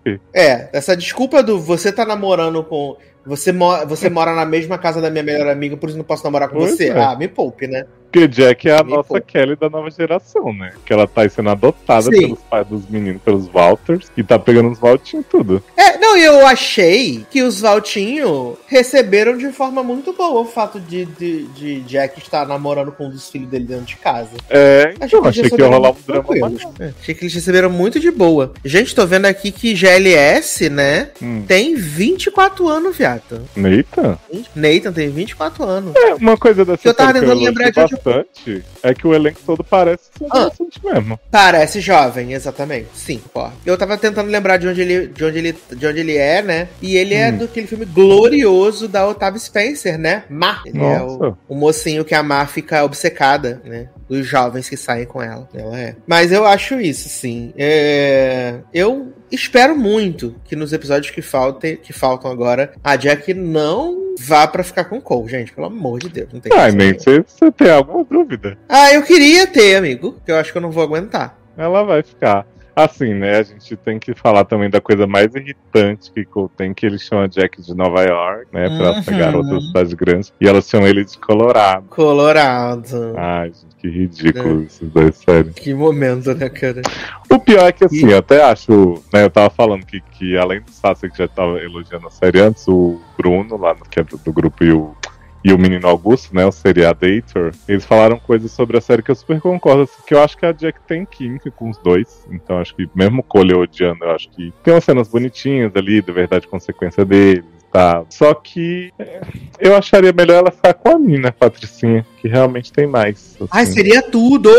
Quê? 0.03 0.19
É, 0.33 0.69
essa 0.73 0.97
desculpa 0.97 1.43
do 1.43 1.59
você 1.59 1.91
tá 1.91 2.05
namorando 2.05 2.63
com. 2.63 2.97
Você, 3.25 3.53
mo 3.53 3.85
você 3.85 4.09
mora 4.09 4.33
na 4.33 4.45
mesma 4.45 4.77
casa 4.77 4.99
da 4.99 5.09
minha 5.09 5.23
melhor 5.23 5.47
amiga, 5.47 5.77
por 5.77 5.87
isso 5.87 5.97
não 5.97 6.03
posso 6.03 6.23
namorar 6.23 6.49
com 6.49 6.57
pois 6.57 6.75
você. 6.75 6.89
É. 6.89 6.99
Ah, 6.99 7.15
me 7.15 7.27
poupe, 7.27 7.67
né? 7.67 7.85
Porque 8.13 8.27
Jack 8.27 8.69
é 8.69 8.77
a 8.77 8.83
nossa 8.83 9.07
poupe. 9.07 9.31
Kelly 9.31 9.55
da 9.55 9.67
nova 9.67 9.89
geração, 9.89 10.53
né? 10.53 10.73
Que 10.85 10.93
ela 10.93 11.07
tá 11.07 11.27
sendo 11.27 11.49
adotada 11.49 12.03
Sim. 12.03 12.11
pelos 12.11 12.39
pais 12.41 12.67
dos 12.67 12.87
meninos, 12.87 13.19
pelos 13.23 13.47
Walters, 13.47 14.11
e 14.15 14.21
tá 14.21 14.37
pegando 14.37 14.69
os 14.69 14.77
Valtinhos 14.77 15.25
tudo. 15.27 15.63
É, 15.75 15.97
não, 15.97 16.15
eu 16.15 16.45
achei 16.45 17.25
que 17.31 17.41
os 17.41 17.61
Valtinhos 17.61 18.55
receberam 18.67 19.35
de 19.35 19.51
forma 19.51 19.81
muito 19.81 20.13
boa 20.13 20.41
o 20.41 20.45
fato 20.45 20.79
de, 20.79 21.05
de, 21.05 21.45
de 21.47 21.79
Jack 21.81 22.19
estar 22.19 22.47
namorando 22.47 22.91
com 22.91 23.07
um 23.07 23.09
dos 23.09 23.31
filhos 23.31 23.49
dele 23.49 23.65
dentro 23.65 23.85
de 23.85 23.95
casa. 23.95 24.29
É, 24.47 24.93
achei 25.01 25.17
então, 25.17 25.21
que, 25.23 25.27
achei 25.29 25.49
que 25.49 25.59
ia 25.59 25.67
rolar 25.67 25.89
um 25.89 25.95
drama. 26.05 26.53
É, 26.79 26.93
achei 27.01 27.15
que 27.15 27.23
eles 27.23 27.33
receberam 27.33 27.71
muito 27.71 27.99
de 27.99 28.11
boa. 28.11 28.53
Gente, 28.63 28.93
tô 28.93 29.07
vendo 29.07 29.25
aqui 29.25 29.51
que 29.51 29.73
GLS, 29.73 30.69
né, 30.69 31.09
hum. 31.19 31.43
tem 31.47 31.73
24 31.73 32.67
anos, 32.69 32.95
viado. 32.95 33.41
Nathan? 33.55 34.19
Nathan 34.55 34.93
tem 34.93 35.09
24 35.09 35.63
anos. 35.63 35.95
É, 35.95 36.13
uma 36.13 36.37
coisa 36.37 36.63
dessa. 36.63 36.87
Eu 36.87 36.93
tava 36.93 37.13
tentando 37.13 37.33
lembrar 37.33 37.71
de 37.71 37.79
onde 37.79 38.02
bastante 38.03 38.63
é 38.81 38.93
que 38.93 39.07
o 39.07 39.13
elenco 39.13 39.39
todo 39.45 39.63
parece 39.63 40.03
ser 40.17 40.27
ah, 40.31 40.51
mesmo. 40.83 41.19
Parece 41.31 41.79
jovem, 41.79 42.33
exatamente. 42.33 42.89
Sim, 42.93 43.21
pô. 43.33 43.49
Eu 43.65 43.77
tava 43.77 43.97
tentando 43.97 44.29
lembrar 44.29 44.57
de 44.57 44.67
onde 44.67 44.81
ele, 44.81 45.07
de 45.07 45.23
onde 45.23 45.37
ele, 45.37 45.55
de 45.71 45.87
onde 45.87 45.99
ele 45.99 46.17
é, 46.17 46.41
né? 46.41 46.67
E 46.81 46.97
ele 46.97 47.13
é 47.13 47.25
hum. 47.25 47.27
é 47.27 47.31
do 47.31 47.45
aquele 47.45 47.67
filme 47.67 47.85
glorioso 47.85 48.87
da 48.87 49.07
Otávio 49.07 49.39
Spencer, 49.39 49.97
né? 49.97 50.23
Ma. 50.29 50.61
Ele 50.65 50.77
Nossa. 50.77 51.25
é 51.25 51.27
o, 51.29 51.37
o, 51.49 51.55
mocinho 51.55 52.05
que 52.05 52.13
a 52.13 52.21
Ma 52.21 52.45
fica 52.45 52.83
obcecada, 52.83 53.61
né? 53.63 53.89
Dos 54.09 54.27
jovens 54.27 54.67
que 54.67 54.75
saem 54.75 55.05
com 55.05 55.21
ela. 55.21 55.47
Ela 55.53 55.79
é. 55.79 55.95
Mas 56.05 56.31
eu 56.31 56.45
acho 56.45 56.79
isso, 56.79 57.07
sim. 57.09 57.53
É... 57.57 58.55
Eu 58.73 59.13
espero 59.31 59.75
muito 59.75 60.35
que 60.43 60.55
nos 60.55 60.73
episódios 60.73 61.11
que, 61.11 61.21
faltem, 61.21 61.77
que 61.77 61.93
faltam 61.93 62.29
agora, 62.29 62.73
a 62.83 62.95
Jack 62.95 63.33
não 63.33 64.02
vá 64.19 64.47
para 64.47 64.63
ficar 64.63 64.85
com 64.85 65.01
Cole, 65.01 65.29
gente. 65.29 65.53
Pelo 65.53 65.67
amor 65.67 65.99
de 65.99 66.09
Deus. 66.09 66.29
Não 66.31 66.39
tem 66.39 66.51
ah, 66.53 66.71
nem 66.71 66.93
você, 66.93 67.23
você 67.25 67.51
tem 67.51 67.69
alguma 67.69 68.03
dúvida. 68.03 68.57
Ah, 68.67 68.93
eu 68.93 69.03
queria 69.03 69.47
ter, 69.47 69.75
amigo. 69.75 70.17
Que 70.25 70.31
eu 70.31 70.37
acho 70.37 70.51
que 70.51 70.57
eu 70.57 70.61
não 70.61 70.71
vou 70.71 70.83
aguentar. 70.83 71.37
Ela 71.57 71.83
vai 71.83 72.01
ficar. 72.01 72.45
Assim, 72.75 73.13
né? 73.13 73.37
A 73.37 73.43
gente 73.43 73.75
tem 73.75 73.99
que 73.99 74.15
falar 74.15 74.45
também 74.45 74.69
da 74.69 74.81
coisa 74.81 75.05
mais 75.05 75.33
irritante 75.35 76.11
que 76.11 76.25
tem, 76.57 76.73
que 76.73 76.85
eles 76.85 77.03
chamam 77.03 77.27
Jack 77.27 77.61
de 77.61 77.73
Nova 77.75 78.01
York, 78.03 78.47
né? 78.51 78.65
Pra 78.77 78.91
uhum. 78.91 78.97
essa 78.97 79.11
garota 79.11 79.49
das 79.49 79.65
cidades 79.65 79.93
grandes. 79.93 80.33
E 80.41 80.47
elas 80.47 80.67
chamam 80.67 80.87
ele 80.87 81.05
de 81.05 81.17
Colorado. 81.19 81.85
Colorado. 81.89 83.13
Ai, 83.15 83.49
gente, 83.49 83.75
que 83.77 83.87
ridículo 83.87 84.61
é. 84.61 84.63
esses 84.65 84.89
dois, 84.89 85.15
sério. 85.17 85.53
Que 85.53 85.73
momento, 85.73 86.33
né, 86.33 86.49
cara? 86.49 86.81
O 87.29 87.39
pior 87.39 87.67
é 87.67 87.71
que, 87.71 87.85
assim, 87.85 88.07
e... 88.07 88.11
eu 88.11 88.17
até 88.17 88.43
acho, 88.43 89.03
né? 89.13 89.23
Eu 89.23 89.29
tava 89.29 89.49
falando 89.51 89.85
que, 89.85 90.01
que 90.01 90.35
além 90.35 90.61
do 90.61 90.71
Sassi 90.71 91.09
que 91.09 91.17
já 91.17 91.27
tava 91.27 91.59
elogiando 91.59 92.07
a 92.07 92.11
série 92.11 92.39
antes, 92.39 92.67
o 92.67 92.99
Bruno, 93.17 93.55
lá 93.55 93.75
no, 93.75 93.85
que 93.85 93.99
é 93.99 94.03
do, 94.03 94.17
do 94.17 94.33
grupo, 94.33 94.63
e 94.63 94.71
o 94.71 94.95
e 95.43 95.51
o 95.53 95.57
Menino 95.57 95.87
Augusto, 95.87 96.33
né, 96.33 96.45
o 96.45 96.51
seriadator, 96.51 97.51
eles 97.67 97.85
falaram 97.85 98.17
coisas 98.17 98.51
sobre 98.51 98.77
a 98.77 98.81
série 98.81 99.03
que 99.03 99.11
eu 99.11 99.15
super 99.15 99.41
concordo, 99.41 99.83
assim, 99.83 100.01
que 100.07 100.13
eu 100.13 100.23
acho 100.23 100.37
que 100.37 100.45
a 100.45 100.51
Jack 100.51 100.79
tem 100.87 101.05
química 101.05 101.51
com 101.51 101.69
os 101.69 101.77
dois, 101.79 102.25
então 102.31 102.59
acho 102.59 102.75
que 102.75 102.89
mesmo 102.95 103.21
Cole 103.21 103.53
odiando, 103.53 104.05
eu 104.05 104.11
acho 104.11 104.29
que 104.29 104.53
tem 104.63 104.73
umas 104.73 104.83
cenas 104.83 105.07
bonitinhas 105.07 105.71
ali, 105.75 106.01
da 106.01 106.13
verdade 106.13 106.47
consequência 106.47 107.03
deles, 107.03 107.43
tá. 107.71 108.03
Só 108.09 108.33
que 108.33 108.91
é, 108.97 109.21
eu 109.59 109.75
acharia 109.75 110.13
melhor 110.13 110.37
ela 110.37 110.51
ficar 110.51 110.73
com 110.73 110.89
a 110.89 110.99
Nina, 110.99 111.31
Patricinha, 111.31 112.05
que 112.21 112.27
realmente 112.27 112.71
tem 112.71 112.87
mais. 112.87 113.35
Assim. 113.35 113.47
Ai, 113.51 113.65
seria 113.65 114.01
tudo! 114.01 114.49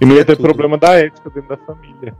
E 0.00 0.06
não 0.06 0.14
ia 0.14 0.24
ter 0.24 0.36
tudo. 0.36 0.44
problema 0.46 0.78
da 0.78 0.94
ética 0.94 1.30
dentro 1.30 1.48
da 1.48 1.56
família. 1.56 2.14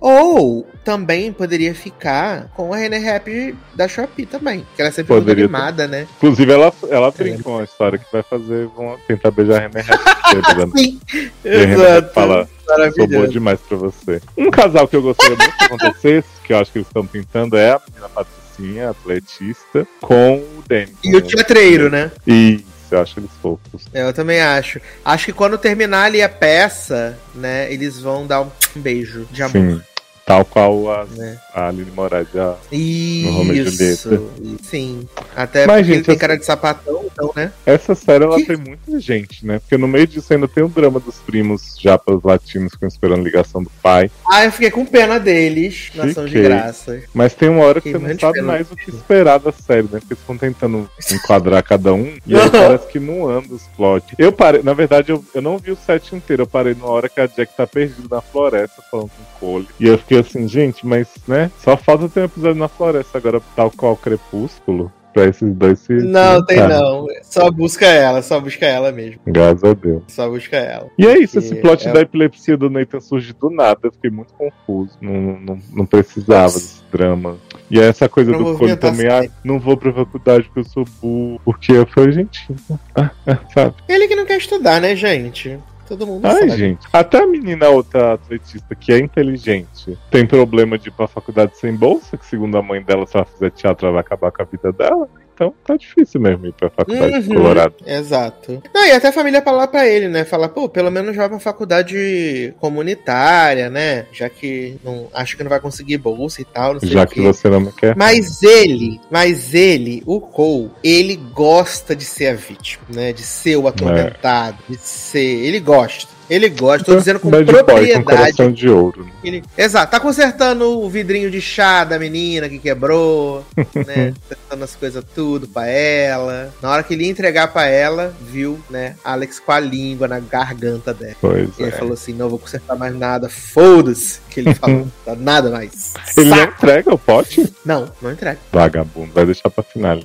Ou 0.00 0.66
também 0.84 1.32
poderia 1.32 1.74
ficar 1.74 2.48
com 2.54 2.72
a 2.72 2.76
René 2.76 2.98
Rap 2.98 3.56
da 3.74 3.86
Shopee 3.88 4.26
também. 4.26 4.66
Que 4.74 4.82
ela 4.82 4.88
é 4.88 4.92
sempre 4.92 5.14
poderia 5.14 5.44
muito 5.44 5.56
animada, 5.56 5.84
ter. 5.84 5.90
né? 5.90 6.08
Inclusive, 6.16 6.52
ela, 6.52 6.72
ela 6.90 7.10
brinca 7.10 7.42
com 7.42 7.58
a 7.58 7.64
história 7.64 7.98
que 7.98 8.04
vai 8.12 8.22
fazer, 8.22 8.66
vão 8.68 8.98
tentar 9.06 9.30
beijar 9.30 9.58
a 9.58 9.60
René 9.60 9.80
Rap. 9.80 10.00
Sim, 10.76 11.00
exato. 11.44 12.12
Fala, 12.14 12.48
sou 12.94 13.06
boa 13.06 13.28
demais 13.28 13.60
pra 13.60 13.76
você. 13.76 14.20
Um 14.36 14.50
casal 14.50 14.88
que 14.88 14.96
eu 14.96 15.02
gostaria 15.02 15.36
muito 15.36 15.56
que 15.56 15.64
acontecesse, 15.64 16.28
que 16.44 16.52
eu 16.52 16.58
acho 16.58 16.72
que 16.72 16.78
eles 16.78 16.88
estão 16.88 17.06
pintando, 17.06 17.56
é 17.56 17.72
a 17.72 17.80
menina 17.88 18.08
Patricinha, 18.08 18.90
atletista, 18.90 19.86
com 20.00 20.36
o 20.36 20.64
Danny. 20.68 20.92
E 21.04 21.16
o 21.16 21.20
teatreiro, 21.20 21.90
né? 21.90 22.10
E 22.26 22.64
eu 22.94 23.00
acho 23.00 23.18
eles 23.18 23.30
fofos. 23.40 23.86
É, 23.92 24.02
eu 24.02 24.12
também 24.12 24.40
acho. 24.40 24.80
Acho 25.04 25.26
que 25.26 25.32
quando 25.32 25.58
terminar 25.58 26.04
ali 26.04 26.22
a 26.22 26.28
peça, 26.28 27.18
né, 27.34 27.72
eles 27.72 27.98
vão 27.98 28.26
dar 28.26 28.42
um 28.42 28.50
beijo 28.76 29.26
de 29.30 29.42
amor. 29.42 29.52
Sim. 29.52 29.91
Tal 30.32 30.46
qual 30.46 30.90
a, 30.90 31.04
né? 31.04 31.38
a 31.52 31.68
Aline 31.68 31.90
Moraes 31.90 32.26
já 32.32 32.56
Isso, 32.70 33.26
no 33.26 33.36
Romeo 33.36 33.70
Julieta. 33.70 34.22
Sim. 34.62 35.06
Até 35.36 35.66
Mas, 35.66 35.76
porque 35.76 35.84
gente, 35.84 35.96
ele 35.96 36.04
tem 36.04 36.18
cara 36.18 36.38
de 36.38 36.44
sapatão, 36.46 37.04
então, 37.04 37.30
né? 37.36 37.52
Essa 37.66 37.94
série 37.94 38.24
ela 38.24 38.36
que... 38.36 38.46
tem 38.46 38.56
muita 38.56 38.98
gente, 38.98 39.46
né? 39.46 39.58
Porque 39.58 39.76
no 39.76 39.86
meio 39.86 40.06
disso 40.06 40.32
ainda 40.32 40.48
tem 40.48 40.64
o 40.64 40.70
drama 40.70 40.98
dos 40.98 41.16
primos 41.16 41.76
japas 41.78 42.22
latinos 42.22 42.74
que 42.74 42.86
esperando 42.86 43.22
ligação 43.22 43.62
do 43.62 43.70
pai. 43.82 44.10
Ah, 44.26 44.46
eu 44.46 44.52
fiquei 44.52 44.70
com 44.70 44.86
pena 44.86 45.20
deles, 45.20 45.90
nação 45.94 46.24
de 46.24 46.40
graça. 46.40 47.02
Mas 47.12 47.34
tem 47.34 47.50
uma 47.50 47.64
hora 47.64 47.80
que 47.80 47.92
você 47.92 47.98
não 47.98 48.18
sabe 48.18 48.40
mais 48.40 48.70
o 48.70 48.76
que 48.76 48.88
esperar 48.88 49.38
da 49.38 49.52
série, 49.52 49.82
né? 49.82 50.00
Porque 50.00 50.14
eles 50.14 50.20
estão 50.20 50.38
tentando 50.38 50.88
enquadrar 51.12 51.62
cada 51.62 51.92
um 51.92 52.14
e 52.26 52.34
aí 52.34 52.50
parece 52.50 52.86
que 52.88 52.98
não 52.98 53.28
anda 53.28 53.52
os 53.52 53.64
plots. 53.76 54.14
Eu 54.16 54.32
parei, 54.32 54.62
na 54.62 54.72
verdade, 54.72 55.12
eu, 55.12 55.22
eu 55.34 55.42
não 55.42 55.58
vi 55.58 55.72
o 55.72 55.76
set 55.76 56.14
inteiro, 56.16 56.44
eu 56.44 56.46
parei 56.46 56.74
na 56.74 56.86
hora 56.86 57.06
que 57.06 57.20
a 57.20 57.26
Jack 57.26 57.54
tá 57.54 57.66
perdida 57.66 58.08
na 58.10 58.22
floresta 58.22 58.82
falando 58.90 59.10
com 59.10 59.22
o 59.22 59.52
Cole. 59.52 59.68
E 59.78 59.86
eu 59.86 59.98
fiquei 59.98 60.21
assim, 60.22 60.48
gente, 60.48 60.86
mas, 60.86 61.08
né? 61.26 61.50
Só 61.58 61.76
falta 61.76 62.08
ter 62.08 62.20
um 62.20 62.24
episódio 62.24 62.58
na 62.58 62.68
floresta 62.68 63.18
agora, 63.18 63.40
tal 63.54 63.70
qual 63.70 63.96
Crepúsculo 63.96 64.90
pra 65.12 65.26
esses 65.26 65.54
dois 65.54 65.78
se. 65.80 65.92
Não, 65.92 66.44
tem 66.44 66.56
não. 66.56 67.06
Só 67.22 67.50
busca 67.50 67.86
ela, 67.86 68.22
só 68.22 68.40
busca 68.40 68.66
ela 68.66 68.90
mesmo. 68.90 69.20
Graças 69.26 69.62
a 69.62 69.74
Deus. 69.74 70.02
Só 70.08 70.28
busca 70.28 70.56
ela. 70.56 70.88
E 70.98 71.06
é 71.06 71.18
isso, 71.18 71.38
esse 71.38 71.54
plot 71.56 71.88
da 71.90 72.00
epilepsia 72.00 72.56
do 72.56 72.70
Nathan 72.70 73.00
surge 73.00 73.32
do 73.32 73.50
nada. 73.50 73.80
Eu 73.84 73.92
fiquei 73.92 74.10
muito 74.10 74.32
confuso. 74.34 74.96
Não, 75.00 75.12
não, 75.40 75.58
não 75.72 75.86
precisava 75.86 76.44
Nossa. 76.44 76.58
desse 76.58 76.82
drama. 76.90 77.36
E 77.70 77.80
é 77.80 77.84
essa 77.84 78.08
coisa 78.08 78.32
do 78.32 78.56
Cole 78.56 78.76
também, 78.76 79.08
ah, 79.08 79.26
não 79.42 79.58
vou 79.58 79.76
pra 79.76 79.92
faculdade 79.92 80.44
porque 80.44 80.60
eu 80.60 80.64
sou 80.64 80.84
burro. 81.00 81.40
Porque 81.44 81.72
eu 81.72 81.86
falei, 81.86 82.12
gente, 82.12 82.46
ah, 82.94 83.10
ah, 83.26 83.38
sabe? 83.54 83.74
Ele 83.88 84.08
que 84.08 84.16
não 84.16 84.26
quer 84.26 84.38
estudar, 84.38 84.80
né, 84.80 84.94
gente? 84.94 85.58
Todo 85.92 86.06
mundo 86.06 86.24
Ai, 86.24 86.48
sabe. 86.48 86.56
gente. 86.56 86.88
Até 86.90 87.18
a 87.22 87.26
menina 87.26 87.68
outra 87.68 88.14
atletista 88.14 88.74
que 88.74 88.90
é 88.94 88.98
inteligente 88.98 89.98
tem 90.10 90.26
problema 90.26 90.78
de 90.78 90.88
ir 90.88 90.92
pra 90.92 91.06
faculdade 91.06 91.58
sem 91.58 91.76
bolsa, 91.76 92.16
que 92.16 92.24
segundo 92.24 92.56
a 92.56 92.62
mãe 92.62 92.82
dela, 92.82 93.06
se 93.06 93.14
ela 93.14 93.26
fizer 93.26 93.50
teatro, 93.50 93.86
ela 93.86 93.92
vai 93.96 94.00
acabar 94.00 94.32
com 94.32 94.40
a 94.40 94.44
vida 94.46 94.72
dela. 94.72 95.06
Então 95.34 95.54
tá 95.64 95.76
difícil 95.76 96.20
mesmo 96.20 96.46
ir 96.46 96.52
pra 96.52 96.70
faculdade 96.70 97.22
de 97.22 97.28
Uhum, 97.30 97.36
Colorado. 97.36 97.74
Exato. 97.86 98.62
Não, 98.74 98.86
e 98.86 98.90
até 98.92 99.08
a 99.08 99.12
família 99.12 99.42
falar 99.42 99.66
pra 99.68 99.86
ele, 99.88 100.08
né? 100.08 100.24
Falar, 100.24 100.48
pô, 100.50 100.68
pelo 100.68 100.90
menos 100.90 101.16
vai 101.16 101.28
pra 101.28 101.38
faculdade 101.40 102.54
comunitária, 102.60 103.70
né? 103.70 104.06
Já 104.12 104.28
que 104.28 104.76
não 104.84 105.08
acho 105.12 105.36
que 105.36 105.42
não 105.42 105.50
vai 105.50 105.60
conseguir 105.60 105.98
bolsa 105.98 106.40
e 106.42 106.44
tal, 106.44 106.74
não 106.74 106.80
sei 106.80 106.90
Já 106.90 107.06
que 107.06 107.14
quê. 107.14 107.20
você 107.22 107.48
não 107.48 107.66
quer. 107.72 107.96
Mas 107.96 108.42
ele, 108.42 109.00
mas 109.10 109.54
ele, 109.54 110.02
o 110.06 110.20
Cole, 110.20 110.70
ele 110.82 111.16
gosta 111.16 111.96
de 111.96 112.04
ser 112.04 112.26
a 112.28 112.34
vítima, 112.34 112.84
né? 112.88 113.12
De 113.12 113.22
ser 113.22 113.56
o 113.56 113.66
atormentado, 113.66 114.58
de 114.68 114.76
ser. 114.78 115.18
Ele 115.44 115.60
gosta. 115.60 116.12
Ele 116.32 116.48
gosta, 116.48 116.84
tô 116.84 116.96
dizendo 116.96 117.20
com 117.20 117.28
Bad 117.28 117.44
boy, 117.44 117.54
com 117.60 117.64
propriedade. 117.66 118.04
coração 118.04 118.50
de 118.50 118.66
ouro. 118.68 119.04
né? 119.04 119.12
Ele- 119.22 119.42
Exato, 119.58 119.90
tá 119.90 120.00
consertando 120.00 120.64
o 120.80 120.88
vidrinho 120.88 121.30
de 121.30 121.42
chá 121.42 121.84
da 121.84 121.98
menina 121.98 122.48
que 122.48 122.58
quebrou, 122.58 123.44
né? 123.86 124.14
Consertando 124.22 124.64
as 124.64 124.74
coisas 124.74 125.04
tudo 125.14 125.46
pra 125.46 125.66
ela. 125.66 126.50
Na 126.62 126.70
hora 126.70 126.82
que 126.82 126.94
ele 126.94 127.04
ia 127.04 127.10
entregar 127.10 127.48
pra 127.52 127.66
ela, 127.66 128.14
viu, 128.18 128.58
né, 128.70 128.94
Alex 129.04 129.38
com 129.40 129.52
a 129.52 129.60
língua 129.60 130.08
na 130.08 130.20
garganta 130.20 130.94
dela. 130.94 131.16
Pois 131.20 131.50
E 131.58 131.62
ele 131.64 131.68
é. 131.68 131.72
falou 131.76 131.92
assim: 131.92 132.14
não 132.14 132.30
vou 132.30 132.38
consertar 132.38 132.76
mais 132.76 132.96
nada, 132.96 133.28
foda-se. 133.28 134.20
Que 134.32 134.40
ele 134.40 134.54
falou, 134.54 134.86
tá 135.04 135.14
nada 135.14 135.50
mais. 135.50 135.92
Ele 136.16 136.30
não 136.30 136.36
Saco. 136.38 136.52
entrega 136.64 136.94
o 136.94 136.98
pote? 136.98 137.52
Não, 137.64 137.90
não 138.00 138.10
entrega. 138.12 138.38
Vagabundo, 138.50 139.12
vai 139.12 139.26
deixar 139.26 139.50
pra 139.50 139.62
final. 139.62 140.00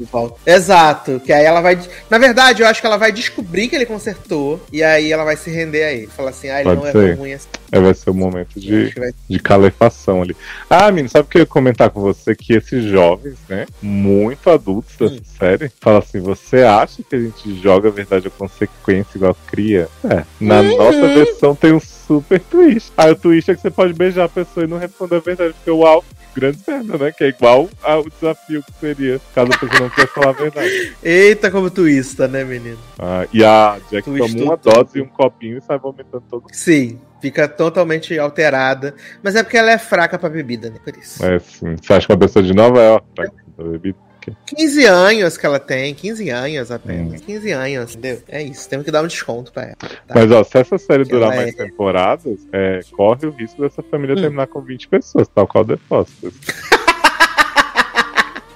Exato, 0.46 1.20
que 1.26 1.32
aí 1.32 1.46
ela 1.46 1.62
vai. 1.62 1.80
Na 2.10 2.18
verdade, 2.18 2.62
eu 2.62 2.68
acho 2.68 2.82
que 2.82 2.88
ela 2.88 2.98
vai 2.98 3.12
descobrir 3.12 3.68
que 3.68 3.76
ele 3.76 3.86
consertou. 3.86 4.62
E 4.72 4.84
aí 4.84 5.12
ela 5.12 5.24
vai 5.24 5.36
se 5.38 5.50
render 5.50 5.84
a 5.84 5.94
ele. 5.94 6.08
Falar 6.08 6.30
assim: 6.32 6.50
ah, 6.50 6.60
ele 6.62 6.70
Pode 6.70 6.82
não 6.82 6.88
é 6.88 6.92
ser. 6.92 7.08
tão 7.16 7.18
ruim 7.24 7.34
assim. 7.34 7.48
Aí 7.72 7.82
vai 7.82 7.94
ser 7.94 8.10
o 8.10 8.14
momento 8.14 8.60
de, 8.60 8.94
vai- 8.98 9.12
de 9.30 9.40
calefação 9.40 10.22
ali. 10.22 10.36
Ah, 10.70 10.90
menino, 10.92 11.10
sabe 11.10 11.26
o 11.28 11.30
que 11.30 11.38
eu 11.38 11.42
ia 11.42 11.46
comentar 11.46 11.90
com 11.90 12.00
você? 12.02 12.34
Que 12.36 12.54
esses 12.54 12.84
jovens, 12.86 13.36
né, 13.50 13.66
muito 13.82 14.50
adultos 14.50 14.96
dessa 14.98 15.16
Hum. 15.16 15.20
série, 15.40 15.72
falam 15.82 16.00
assim: 16.00 16.20
você 16.20 16.64
acha 16.64 17.02
que 17.04 17.16
a 17.16 17.20
gente 17.20 17.62
joga 17.62 17.90
a 17.90 17.92
verdade 17.92 18.28
ou 18.28 18.32
consequência 18.32 19.18
igual 19.18 19.36
cria? 19.48 19.88
É. 20.10 20.24
Na 20.40 20.60
Uhum. 20.62 20.78
nossa 20.78 21.08
versão 21.08 21.56
tem 21.56 21.72
um 21.74 21.80
super 22.08 22.40
twist. 22.40 22.92
Aí 22.98 23.12
o 23.12 23.16
twist 23.16 23.52
é 23.52 23.56
que 23.56 23.62
você 23.62 23.70
pode 23.70 23.94
beijar 23.94 24.26
a 24.26 24.30
pessoa 24.30 24.66
e 24.66 24.70
não 24.70 24.78
responder 24.78 25.18
a 25.18 25.20
verdade, 25.20 25.54
porque 25.54 25.72
uau. 25.72 26.04
Grande 26.36 26.60
merda, 26.68 26.98
né? 27.00 27.12
Que 27.12 27.24
é 27.24 27.28
igual 27.30 27.68
ao 27.82 28.08
desafio 28.08 28.62
que 28.62 28.72
seria 28.80 29.20
caso 29.34 29.52
a 29.52 29.58
pessoa 29.58 29.80
não 29.80 29.90
quisesse 29.90 30.14
falar 30.14 30.30
a 30.30 30.34
verdade. 30.34 30.96
Eita, 31.02 31.50
como 31.50 31.72
twista, 31.72 32.28
né, 32.28 32.44
menino? 32.44 32.78
Ah, 33.00 33.26
e 33.34 33.44
a 33.44 33.80
Jack 33.90 34.04
Twistou 34.04 34.30
toma 34.30 34.44
uma 34.44 34.58
dose 34.58 35.00
e 35.00 35.02
um 35.02 35.08
copinho 35.08 35.58
e 35.58 35.62
sai 35.62 35.80
vomitando 35.80 36.24
todo 36.30 36.46
Sim, 36.52 37.00
fica 37.20 37.48
totalmente 37.48 38.18
alterada. 38.20 38.94
Mas 39.24 39.36
é 39.36 39.42
porque 39.42 39.58
ela 39.58 39.72
é 39.72 39.80
fraca 39.80 40.20
pra 40.20 40.30
bebida, 40.30 40.70
né? 40.70 40.78
Por 40.84 40.96
isso. 40.96 41.26
É 41.26 41.38
assim. 41.38 41.76
Você 41.76 41.94
acha 41.94 42.06
que 42.06 42.14
uma 42.14 42.20
pessoa 42.20 42.44
de 42.44 42.54
Nova 42.54 42.84
York 42.84 43.08
tá 43.16 43.26
com 43.56 43.72
bebida? 43.72 44.07
15 44.46 44.86
anos 44.86 45.38
que 45.38 45.46
ela 45.46 45.60
tem, 45.60 45.94
15 45.94 46.30
anos 46.30 46.72
apenas. 46.72 47.22
Hum. 47.22 47.26
15 47.26 47.52
anos, 47.52 47.96
entendeu? 47.96 48.22
É 48.28 48.42
isso, 48.44 48.70
temos 48.70 48.86
que 48.86 48.92
dar 48.92 49.04
um 49.04 49.08
desconto 49.08 49.52
pra 49.52 49.64
ela. 49.64 49.76
Tá? 49.76 50.16
Mas 50.16 50.32
ó, 50.32 50.44
se 50.44 50.58
essa 50.58 50.78
série 50.78 51.04
Que 51.06 51.12
durar 51.12 51.30
mais 51.36 51.50
é- 51.58 51.64
temporadas, 51.66 52.40
é, 52.52 52.80
corre 52.92 53.28
o 53.28 53.32
risco 53.32 53.62
dessa 53.62 53.82
família 53.84 54.16
Hum. 54.16 54.22
terminar 54.22 54.48
com 54.48 54.62
20 54.62 54.88
pessoas, 54.88 55.28
tal 55.28 55.48
qual 55.48 55.66
The 55.66 55.78
Fosters. 55.88 56.36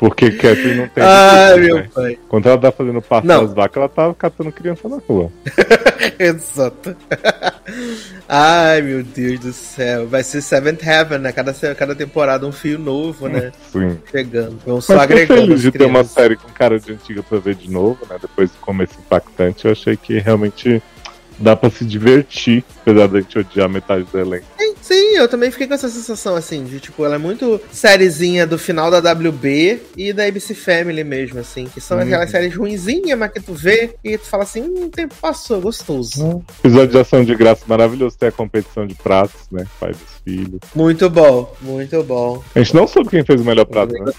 Porque 0.01 0.31
Catherine 0.31 0.77
não 0.77 0.87
tem. 0.87 1.03
Ai, 1.03 1.59
meu 1.59 1.75
né? 1.75 1.87
pai. 1.93 2.17
Quando 2.27 2.49
ela 2.49 2.57
tá 2.57 2.71
fazendo 2.71 2.99
parte 3.03 3.27
Não. 3.27 3.45
das 3.45 3.53
vacas, 3.53 3.77
ela 3.77 3.87
tava 3.87 4.15
catando 4.15 4.51
criança 4.51 4.89
na 4.89 4.97
rua. 5.07 5.31
Exato. 6.17 6.95
Ai, 8.27 8.81
meu 8.81 9.03
Deus 9.03 9.39
do 9.39 9.53
céu. 9.53 10.07
Vai 10.07 10.23
ser 10.23 10.41
Seventh 10.41 10.81
Heaven, 10.81 11.19
né? 11.19 11.31
Cada, 11.31 11.53
cada 11.75 11.93
temporada 11.93 12.47
um 12.47 12.51
fio 12.51 12.79
novo, 12.79 13.29
né? 13.29 13.51
Sim. 13.71 13.99
Chegando. 14.09 14.57
Vão 14.65 14.81
só 14.81 14.99
agregando. 14.99 15.41
feliz 15.41 15.61
de 15.61 15.71
ter 15.71 15.85
uma 15.85 16.03
série 16.03 16.35
com 16.35 16.49
cara 16.49 16.79
de 16.79 16.93
antiga 16.93 17.21
pra 17.21 17.37
ver 17.37 17.53
de 17.53 17.69
novo, 17.69 17.99
né? 18.09 18.17
Depois 18.19 18.49
do 18.49 18.57
começo 18.57 18.95
impactante, 18.97 19.65
eu 19.65 19.71
achei 19.71 19.95
que 19.95 20.17
realmente 20.17 20.81
dá 21.37 21.55
pra 21.55 21.69
se 21.69 21.85
divertir, 21.85 22.63
apesar 22.81 23.07
da 23.07 23.21
gente 23.21 23.37
odiar 23.37 23.69
metade 23.69 24.07
do 24.11 24.17
elenco. 24.19 24.47
Sim, 24.57 24.70
Sim, 24.91 25.15
eu 25.15 25.27
também 25.27 25.49
fiquei 25.51 25.67
com 25.67 25.73
essa 25.73 25.87
sensação, 25.87 26.35
assim, 26.35 26.65
de 26.65 26.79
tipo, 26.81 27.05
ela 27.05 27.15
é 27.15 27.17
muito 27.17 27.61
sériezinha 27.71 28.45
do 28.45 28.57
final 28.57 28.91
da 28.91 28.99
WB 29.13 29.79
e 29.95 30.11
da 30.11 30.25
ABC 30.25 30.53
Family 30.53 31.03
mesmo, 31.03 31.39
assim, 31.39 31.65
que 31.65 31.79
são 31.79 31.97
Uhum. 31.97 32.03
aquelas 32.03 32.29
séries 32.29 32.53
ruinzinhas, 32.55 33.17
mas 33.17 33.31
que 33.31 33.39
tu 33.39 33.53
vê 33.53 33.91
e 34.03 34.17
tu 34.17 34.25
fala 34.25 34.43
assim, 34.43 34.61
hum, 34.63 34.85
o 34.85 34.89
tempo 34.89 35.15
passou, 35.21 35.61
gostoso. 35.61 36.43
Episódio 36.59 36.89
de 36.89 36.99
ação 36.99 37.23
de 37.23 37.33
graça 37.35 37.63
maravilhoso, 37.67 38.17
tem 38.17 38.27
a 38.27 38.31
competição 38.33 38.85
de 38.85 38.93
pratos, 38.95 39.41
né? 39.49 39.65
Pai 39.79 39.91
dos 39.91 40.01
filhos. 40.25 40.59
Muito 40.75 41.09
bom, 41.09 41.55
muito 41.61 42.03
bom. 42.03 42.43
A 42.53 42.59
gente 42.59 42.75
não 42.75 42.85
soube 42.85 43.09
quem 43.09 43.23
fez 43.23 43.39
o 43.39 43.45
melhor 43.45 43.65
prato, 43.65 43.93
né? 43.93 44.11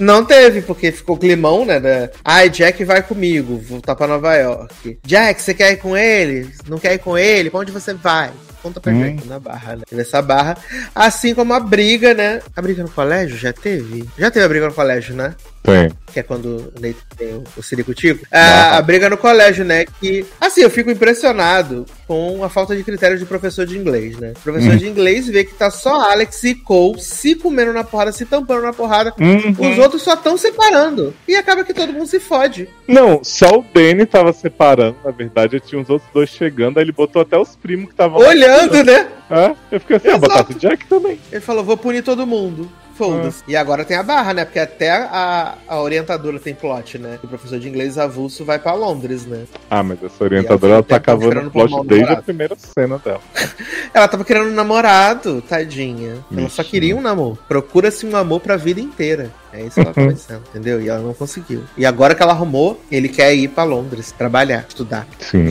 Não 0.00 0.24
teve, 0.24 0.62
porque 0.62 0.90
ficou 0.90 1.16
climão, 1.16 1.64
né? 1.64 1.78
Da... 1.78 2.10
Ai, 2.24 2.50
Jack 2.50 2.82
vai 2.84 3.02
comigo, 3.02 3.54
vou 3.54 3.78
voltar 3.78 3.94
pra 3.94 4.08
Nova 4.08 4.34
York. 4.34 4.98
Jack, 5.06 5.40
você 5.40 5.54
quer 5.54 5.72
ir 5.72 5.76
com 5.76 5.96
ele? 5.96 6.50
Não 6.68 6.78
quer 6.78 6.94
ir 6.94 6.98
com 6.98 7.16
ele? 7.16 7.50
Pra 7.50 7.60
onde 7.60 7.70
você 7.70 7.94
vai? 7.94 8.30
Conta 8.62 8.80
pra 8.80 8.92
Hum. 8.92 9.16
na 9.26 9.40
barra, 9.40 9.76
né? 9.76 9.82
Teve 9.88 10.02
essa 10.02 10.22
barra. 10.22 10.56
Assim 10.94 11.34
como 11.34 11.52
a 11.52 11.58
briga, 11.60 12.14
né? 12.14 12.40
A 12.54 12.62
briga 12.62 12.82
no 12.82 12.88
colégio 12.90 13.36
já 13.36 13.52
teve? 13.52 14.08
Já 14.16 14.30
teve 14.30 14.44
a 14.44 14.48
briga 14.48 14.66
no 14.68 14.74
colégio, 14.74 15.14
né? 15.16 15.34
Tem. 15.62 15.90
que 16.12 16.20
é 16.20 16.22
quando 16.22 16.72
o 16.76 16.80
Nate 16.80 16.96
tem 17.16 17.34
o, 17.34 17.44
o 17.56 17.62
Ciricutico, 17.62 18.26
Ah. 18.30 18.74
a, 18.74 18.76
a 18.78 18.82
briga 18.82 19.08
no 19.08 19.16
colégio, 19.16 19.64
né? 19.64 19.84
Que, 20.00 20.26
assim, 20.40 20.60
eu 20.62 20.68
fico 20.68 20.90
impressionado 20.90 21.86
com 22.06 22.42
a 22.44 22.48
falta 22.48 22.74
de 22.76 22.82
critérios 22.82 23.20
de 23.20 23.26
professor 23.26 23.64
de 23.64 23.78
inglês, 23.78 24.18
né? 24.18 24.32
O 24.36 24.40
professor 24.40 24.72
Hum. 24.74 24.76
de 24.76 24.88
inglês 24.88 25.26
vê 25.28 25.44
que 25.44 25.54
tá 25.54 25.70
só 25.70 26.10
Alex 26.10 26.42
e 26.44 26.54
Cole 26.54 27.00
se 27.00 27.34
comendo 27.34 27.72
na 27.72 27.84
porrada, 27.84 28.12
se 28.12 28.26
tampando 28.26 28.62
na 28.62 28.72
porrada. 28.72 29.14
Uhum. 29.18 29.70
Os 29.72 29.78
outros 29.78 30.02
só 30.02 30.14
estão 30.14 30.36
separando. 30.36 31.14
E 31.28 31.36
acaba 31.36 31.64
que 31.64 31.72
todo 31.72 31.92
mundo 31.92 32.06
se 32.06 32.18
fode. 32.20 32.68
Não, 32.86 33.22
só 33.22 33.58
o 33.60 33.64
Danny 33.72 34.04
tava 34.04 34.32
separando, 34.32 34.96
na 35.04 35.10
verdade, 35.12 35.60
tinha 35.60 35.80
uns 35.80 35.88
outros 35.88 36.10
dois 36.12 36.28
chegando, 36.28 36.78
aí 36.78 36.84
ele 36.84 36.92
botou 36.92 37.22
até 37.22 37.38
os 37.38 37.56
primos 37.56 37.86
que 37.86 37.92
estavam 37.92 38.20
lá. 38.20 38.28
Olhando, 38.28 38.82
né? 38.84 39.08
É, 39.30 39.54
eu 39.70 39.80
fiquei 39.80 39.96
assim, 39.96 40.08
ah, 40.08 40.16
Exato. 40.16 40.28
batata 40.28 40.54
Jack 40.54 40.86
também. 40.86 41.18
Ele 41.30 41.40
falou, 41.40 41.64
vou 41.64 41.76
punir 41.76 42.02
todo 42.02 42.26
mundo. 42.26 42.70
Foda-se. 42.94 43.42
E 43.48 43.56
agora 43.56 43.84
tem 43.84 43.96
a 43.96 44.02
barra, 44.02 44.34
né? 44.34 44.44
Porque 44.44 44.58
até 44.58 44.90
a, 44.90 45.54
a 45.66 45.80
orientadora 45.80 46.38
tem 46.38 46.54
plot, 46.54 46.98
né? 46.98 47.18
O 47.22 47.28
professor 47.28 47.58
de 47.58 47.68
inglês 47.68 47.98
avulso 47.98 48.44
vai 48.44 48.58
pra 48.58 48.74
Londres, 48.74 49.26
né? 49.26 49.44
Ah, 49.70 49.82
mas 49.82 50.02
essa 50.02 50.22
orientadora, 50.24 50.74
ela 50.74 50.82
tá 50.82 51.00
cavando 51.00 51.48
o 51.48 51.50
plot 51.50 51.70
desde 51.86 51.94
a 51.94 51.98
namorado. 52.06 52.22
primeira 52.24 52.56
cena 52.56 52.98
dela. 52.98 53.20
Ela 53.94 54.08
tava 54.08 54.24
querendo 54.24 54.48
um 54.48 54.54
namorado, 54.54 55.42
tadinha. 55.42 56.16
Ela 56.34 56.48
só 56.48 56.64
queria 56.64 56.96
um 56.96 57.00
namoro. 57.02 57.38
Procura-se 57.46 58.06
um 58.06 58.16
amor 58.16 58.40
pra 58.40 58.56
vida 58.56 58.80
inteira. 58.80 59.30
É 59.52 59.62
isso 59.62 59.74
que 59.74 59.80
ela 59.80 59.92
tá 59.92 60.06
pensando, 60.06 60.42
entendeu? 60.50 60.80
E 60.80 60.88
ela 60.88 61.00
não 61.00 61.14
conseguiu. 61.14 61.62
E 61.76 61.84
agora 61.84 62.14
que 62.14 62.22
ela 62.22 62.32
arrumou, 62.32 62.80
ele 62.90 63.08
quer 63.08 63.34
ir 63.34 63.48
pra 63.48 63.64
Londres, 63.64 64.12
trabalhar, 64.12 64.64
estudar. 64.68 65.06
Sim. 65.18 65.50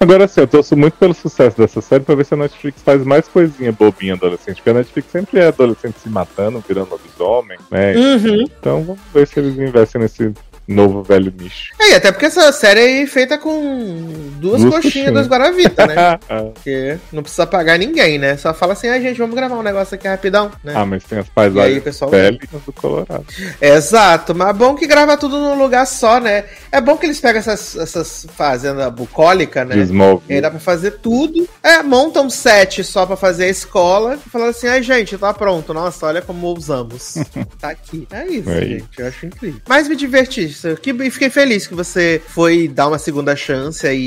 Agora 0.00 0.26
sim, 0.26 0.40
eu 0.40 0.48
torço 0.48 0.76
muito 0.76 0.94
pelo 0.94 1.14
sucesso 1.14 1.56
dessa 1.56 1.80
série 1.80 2.04
pra 2.04 2.14
ver 2.14 2.24
se 2.24 2.34
a 2.34 2.36
Netflix 2.36 2.82
faz 2.82 3.04
mais 3.04 3.28
coisinha 3.28 3.72
bobinha 3.72 4.14
adolescente. 4.14 4.56
Porque 4.56 4.70
a 4.70 4.74
Netflix 4.74 5.10
sempre 5.10 5.40
é 5.40 5.48
adolescente 5.48 5.98
se 6.00 6.08
matando, 6.08 6.62
virando 6.66 6.90
lobisomem, 6.90 7.58
né? 7.70 7.94
Uhum. 7.96 8.44
Então 8.58 8.82
vamos 8.82 9.02
ver 9.12 9.26
se 9.26 9.38
eles 9.38 9.58
investem 9.58 10.00
nesse 10.00 10.32
novo 10.68 11.02
velho 11.02 11.32
nicho. 11.36 11.72
É, 11.80 11.92
e 11.92 11.94
até 11.94 12.12
porque 12.12 12.26
essa 12.26 12.52
série 12.52 13.02
é 13.02 13.06
feita 13.06 13.38
com 13.38 14.30
duas, 14.38 14.62
Duas 14.62 14.74
coxinhas, 14.74 15.12
duas 15.12 15.26
Guaravita, 15.26 15.86
né? 15.86 15.94
ah, 15.96 16.18
Porque 16.54 16.98
não 17.12 17.22
precisa 17.22 17.46
pagar 17.46 17.78
ninguém, 17.78 18.18
né? 18.18 18.36
Só 18.36 18.52
fala 18.52 18.74
assim, 18.74 18.88
ai 18.88 19.00
gente, 19.00 19.18
vamos 19.18 19.34
gravar 19.34 19.56
um 19.56 19.62
negócio 19.62 19.94
aqui 19.94 20.06
rapidão, 20.06 20.50
né? 20.62 20.74
ah, 20.76 20.84
mas 20.84 21.04
tem 21.04 21.18
as 21.18 21.26
e 21.26 21.28
aí 21.28 21.34
paisagens 21.34 21.82
pessoal. 21.82 22.10
bélicas 22.10 22.62
do 22.62 22.72
Colorado. 22.72 23.24
Exato, 23.60 24.34
mas 24.34 24.48
é 24.48 24.52
bom 24.52 24.74
que 24.74 24.86
grava 24.86 25.16
tudo 25.16 25.38
num 25.38 25.58
lugar 25.58 25.86
só, 25.86 26.20
né? 26.20 26.44
É 26.70 26.80
bom 26.80 26.96
que 26.96 27.06
eles 27.06 27.20
pegam 27.20 27.38
essas, 27.38 27.76
essas 27.76 28.26
fazendas 28.36 28.92
bucólicas, 28.92 29.66
né? 29.66 29.74
De 29.74 29.92
E 30.28 30.34
aí 30.34 30.40
dá 30.40 30.50
pra 30.50 30.60
fazer 30.60 30.92
tudo. 30.92 31.48
É, 31.62 31.82
monta 31.82 32.20
um 32.20 32.30
set 32.30 32.84
só 32.84 33.06
pra 33.06 33.16
fazer 33.16 33.44
a 33.44 33.48
escola 33.48 34.18
e 34.26 34.30
fala 34.30 34.48
assim, 34.48 34.66
ai 34.66 34.82
gente, 34.82 35.16
tá 35.16 35.32
pronto. 35.32 35.72
Nossa, 35.72 36.06
olha 36.06 36.22
como 36.22 36.48
usamos. 36.48 37.14
tá 37.60 37.70
aqui. 37.70 38.06
É 38.10 38.26
isso, 38.26 38.50
É 38.50 38.60
gente. 38.62 38.88
Eu 38.98 39.06
acho 39.06 39.26
incrível. 39.26 39.60
Mas 39.68 39.88
me 39.88 39.96
diverti. 39.96 40.57
Isso. 40.58 40.76
Que, 40.80 40.90
e 40.90 41.10
fiquei 41.10 41.30
feliz 41.30 41.66
que 41.66 41.74
você 41.74 42.20
foi 42.28 42.68
dar 42.68 42.88
uma 42.88 42.98
segunda 42.98 43.34
chance 43.36 43.86
aí 43.86 43.98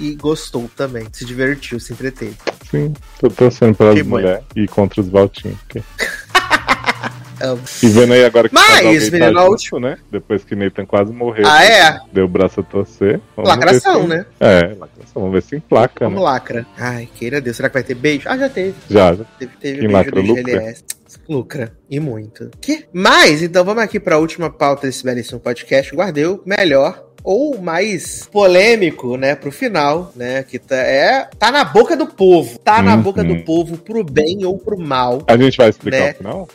e, 0.00 0.08
e 0.10 0.14
gostou 0.16 0.70
também. 0.76 1.06
Se 1.12 1.24
divertiu, 1.24 1.78
se 1.80 1.92
entreteve. 1.92 2.36
Sim, 2.70 2.92
tô 3.20 3.28
torcendo 3.28 3.74
pelas 3.74 4.00
mulheres 4.02 4.44
e 4.56 4.66
contra 4.66 5.00
os 5.00 5.08
Valtinhos. 5.08 5.58
porque-. 5.60 5.82
E 7.82 7.88
vendo 7.88 8.12
aí 8.14 8.24
agora 8.24 8.48
que 8.48 8.54
Mas, 8.54 8.80
o 8.80 8.84
menino, 9.12 9.18
tá 9.18 9.24
a 9.26 9.28
junto, 9.42 9.50
última- 9.50 9.80
né? 9.80 9.98
Depois 10.10 10.44
que 10.44 10.54
Nathan 10.54 10.86
quase 10.86 11.12
morreu. 11.12 11.44
Ah, 11.46 11.62
é? 11.64 12.00
Deu 12.12 12.24
o 12.24 12.28
braço 12.28 12.60
a 12.60 12.62
torcer. 12.62 13.20
Lacração, 13.36 14.02
se- 14.02 14.06
né? 14.08 14.26
É, 14.40 14.60
lacração. 14.78 15.14
Vamos 15.14 15.32
ver 15.32 15.42
se 15.42 15.56
emplaca, 15.56 16.04
Vamos 16.06 16.20
né? 16.20 16.24
lacra. 16.24 16.66
Ai, 16.78 17.06
queira 17.14 17.40
Deus. 17.42 17.56
Será 17.56 17.68
que 17.68 17.74
vai 17.74 17.82
ter 17.82 17.96
beijo? 17.96 18.28
Ah, 18.28 18.38
já 18.38 18.48
teve. 18.48 18.74
Já, 18.88 19.14
já. 19.14 19.24
Teve, 19.38 19.52
teve 19.60 19.78
Quem 19.80 19.88
beijo 19.88 19.92
lacra, 19.92 20.22
do? 20.22 20.34
GLS. 20.34 20.84
Lucra. 21.28 21.72
E 21.90 21.98
muito. 22.00 22.50
Que? 22.60 22.84
Mas, 22.92 23.42
então 23.42 23.64
vamos 23.64 23.82
aqui 23.82 23.98
pra 24.00 24.18
última 24.18 24.50
pauta 24.50 24.86
desse 24.86 25.04
belíssimo 25.04 25.40
podcast. 25.40 25.94
Guardei 25.94 26.26
o 26.26 26.40
melhor 26.44 27.04
ou 27.22 27.58
mais 27.58 28.28
polêmico, 28.30 29.16
né, 29.16 29.34
pro 29.34 29.50
final, 29.50 30.12
né, 30.14 30.42
que 30.42 30.58
tá, 30.58 30.76
é, 30.76 31.26
tá 31.38 31.50
na 31.50 31.64
boca 31.64 31.96
do 31.96 32.06
povo. 32.06 32.58
Tá 32.58 32.82
na 32.82 32.94
Uhum. 32.96 33.02
boca 33.02 33.24
do 33.24 33.42
povo 33.44 33.78
pro 33.78 34.04
bem 34.04 34.44
ou 34.44 34.58
pro 34.58 34.78
mal. 34.78 35.22
A 35.26 35.36
gente 35.36 35.56
vai 35.56 35.70
explicar 35.70 35.98
Né? 35.98 36.10
o 36.12 36.14
final? 36.16 36.48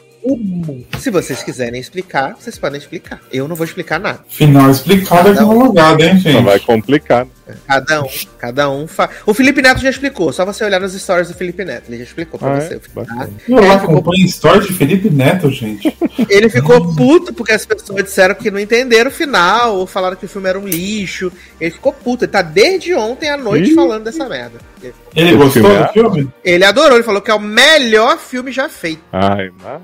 Se 1.00 1.10
vocês 1.10 1.42
quiserem 1.42 1.80
explicar, 1.80 2.36
vocês 2.40 2.60
podem 2.60 2.78
explicar. 2.78 3.22
Eu 3.32 3.48
não 3.48 3.56
vou 3.56 3.66
explicar 3.66 4.00
nada. 4.00 4.20
Final 4.28 4.70
explicado 4.70 5.34
no 5.34 5.64
lugar, 5.64 6.00
hein, 6.00 6.20
gente? 6.20 6.44
vai 6.44 6.60
complicar. 6.60 7.26
Cada 7.68 8.02
um, 8.04 8.08
cada 8.38 8.70
um 8.70 8.88
fa... 8.88 9.10
O 9.26 9.34
Felipe 9.34 9.62
Neto 9.62 9.80
já 9.82 9.90
explicou, 9.90 10.32
só 10.34 10.46
você 10.46 10.64
olhar 10.64 10.80
nos 10.80 10.94
stories 10.94 11.28
do 11.30 11.34
Felipe 11.34 11.64
Neto. 11.66 11.90
Ele 11.90 11.98
já 11.98 12.04
explicou 12.04 12.40
pra 12.40 12.54
Ah, 12.58 12.62
você. 12.62 12.76
é? 12.76 12.80
tá? 12.80 13.28
Eu 13.48 13.58
Ele 13.58 13.68
ficou, 13.80 13.96
acompanho 13.96 14.26
story 14.26 14.68
de 14.68 14.74
Felipe 14.74 15.10
Neto, 15.10 15.50
gente. 15.50 15.96
ele 16.30 16.50
ficou 16.50 16.96
puto 16.96 17.34
porque 17.34 17.52
as 17.52 17.66
pessoas 17.66 18.04
disseram 18.04 18.36
que 18.36 18.50
não 18.52 18.60
entenderam 18.60 19.10
o 19.10 19.14
final, 19.14 19.76
ou 19.78 19.86
falaram 19.88 20.16
que 20.16 20.26
o 20.26 20.30
filme 20.30 20.50
era 20.50 20.60
um 20.60 20.68
lixo. 20.68 21.32
Ele 21.60 21.72
ficou 21.72 21.92
puto, 21.94 22.26
ele 22.26 22.32
tá 22.32 22.42
desde 22.42 22.94
ontem 22.94 23.30
à 23.30 23.38
noite 23.38 23.72
Ih. 23.72 23.76
falando 23.76 24.04
dessa 24.04 24.28
merda. 24.28 24.60
Ele 25.16 25.34
O 25.34 25.38
gostou 25.40 25.64
filme 25.64 25.76
é- 25.76 25.84
do 25.88 25.94
filme? 25.94 26.34
Ele 26.44 26.64
adorou, 26.64 26.96
ele 26.96 27.04
falou 27.04 27.22
que 27.22 27.30
é 27.30 27.34
o 27.34 27.40
melhor 27.40 28.18
filme 28.18 28.52
já 28.52 28.70
feito. 28.70 29.02
Ai, 29.12 29.50
mas... 29.62 29.82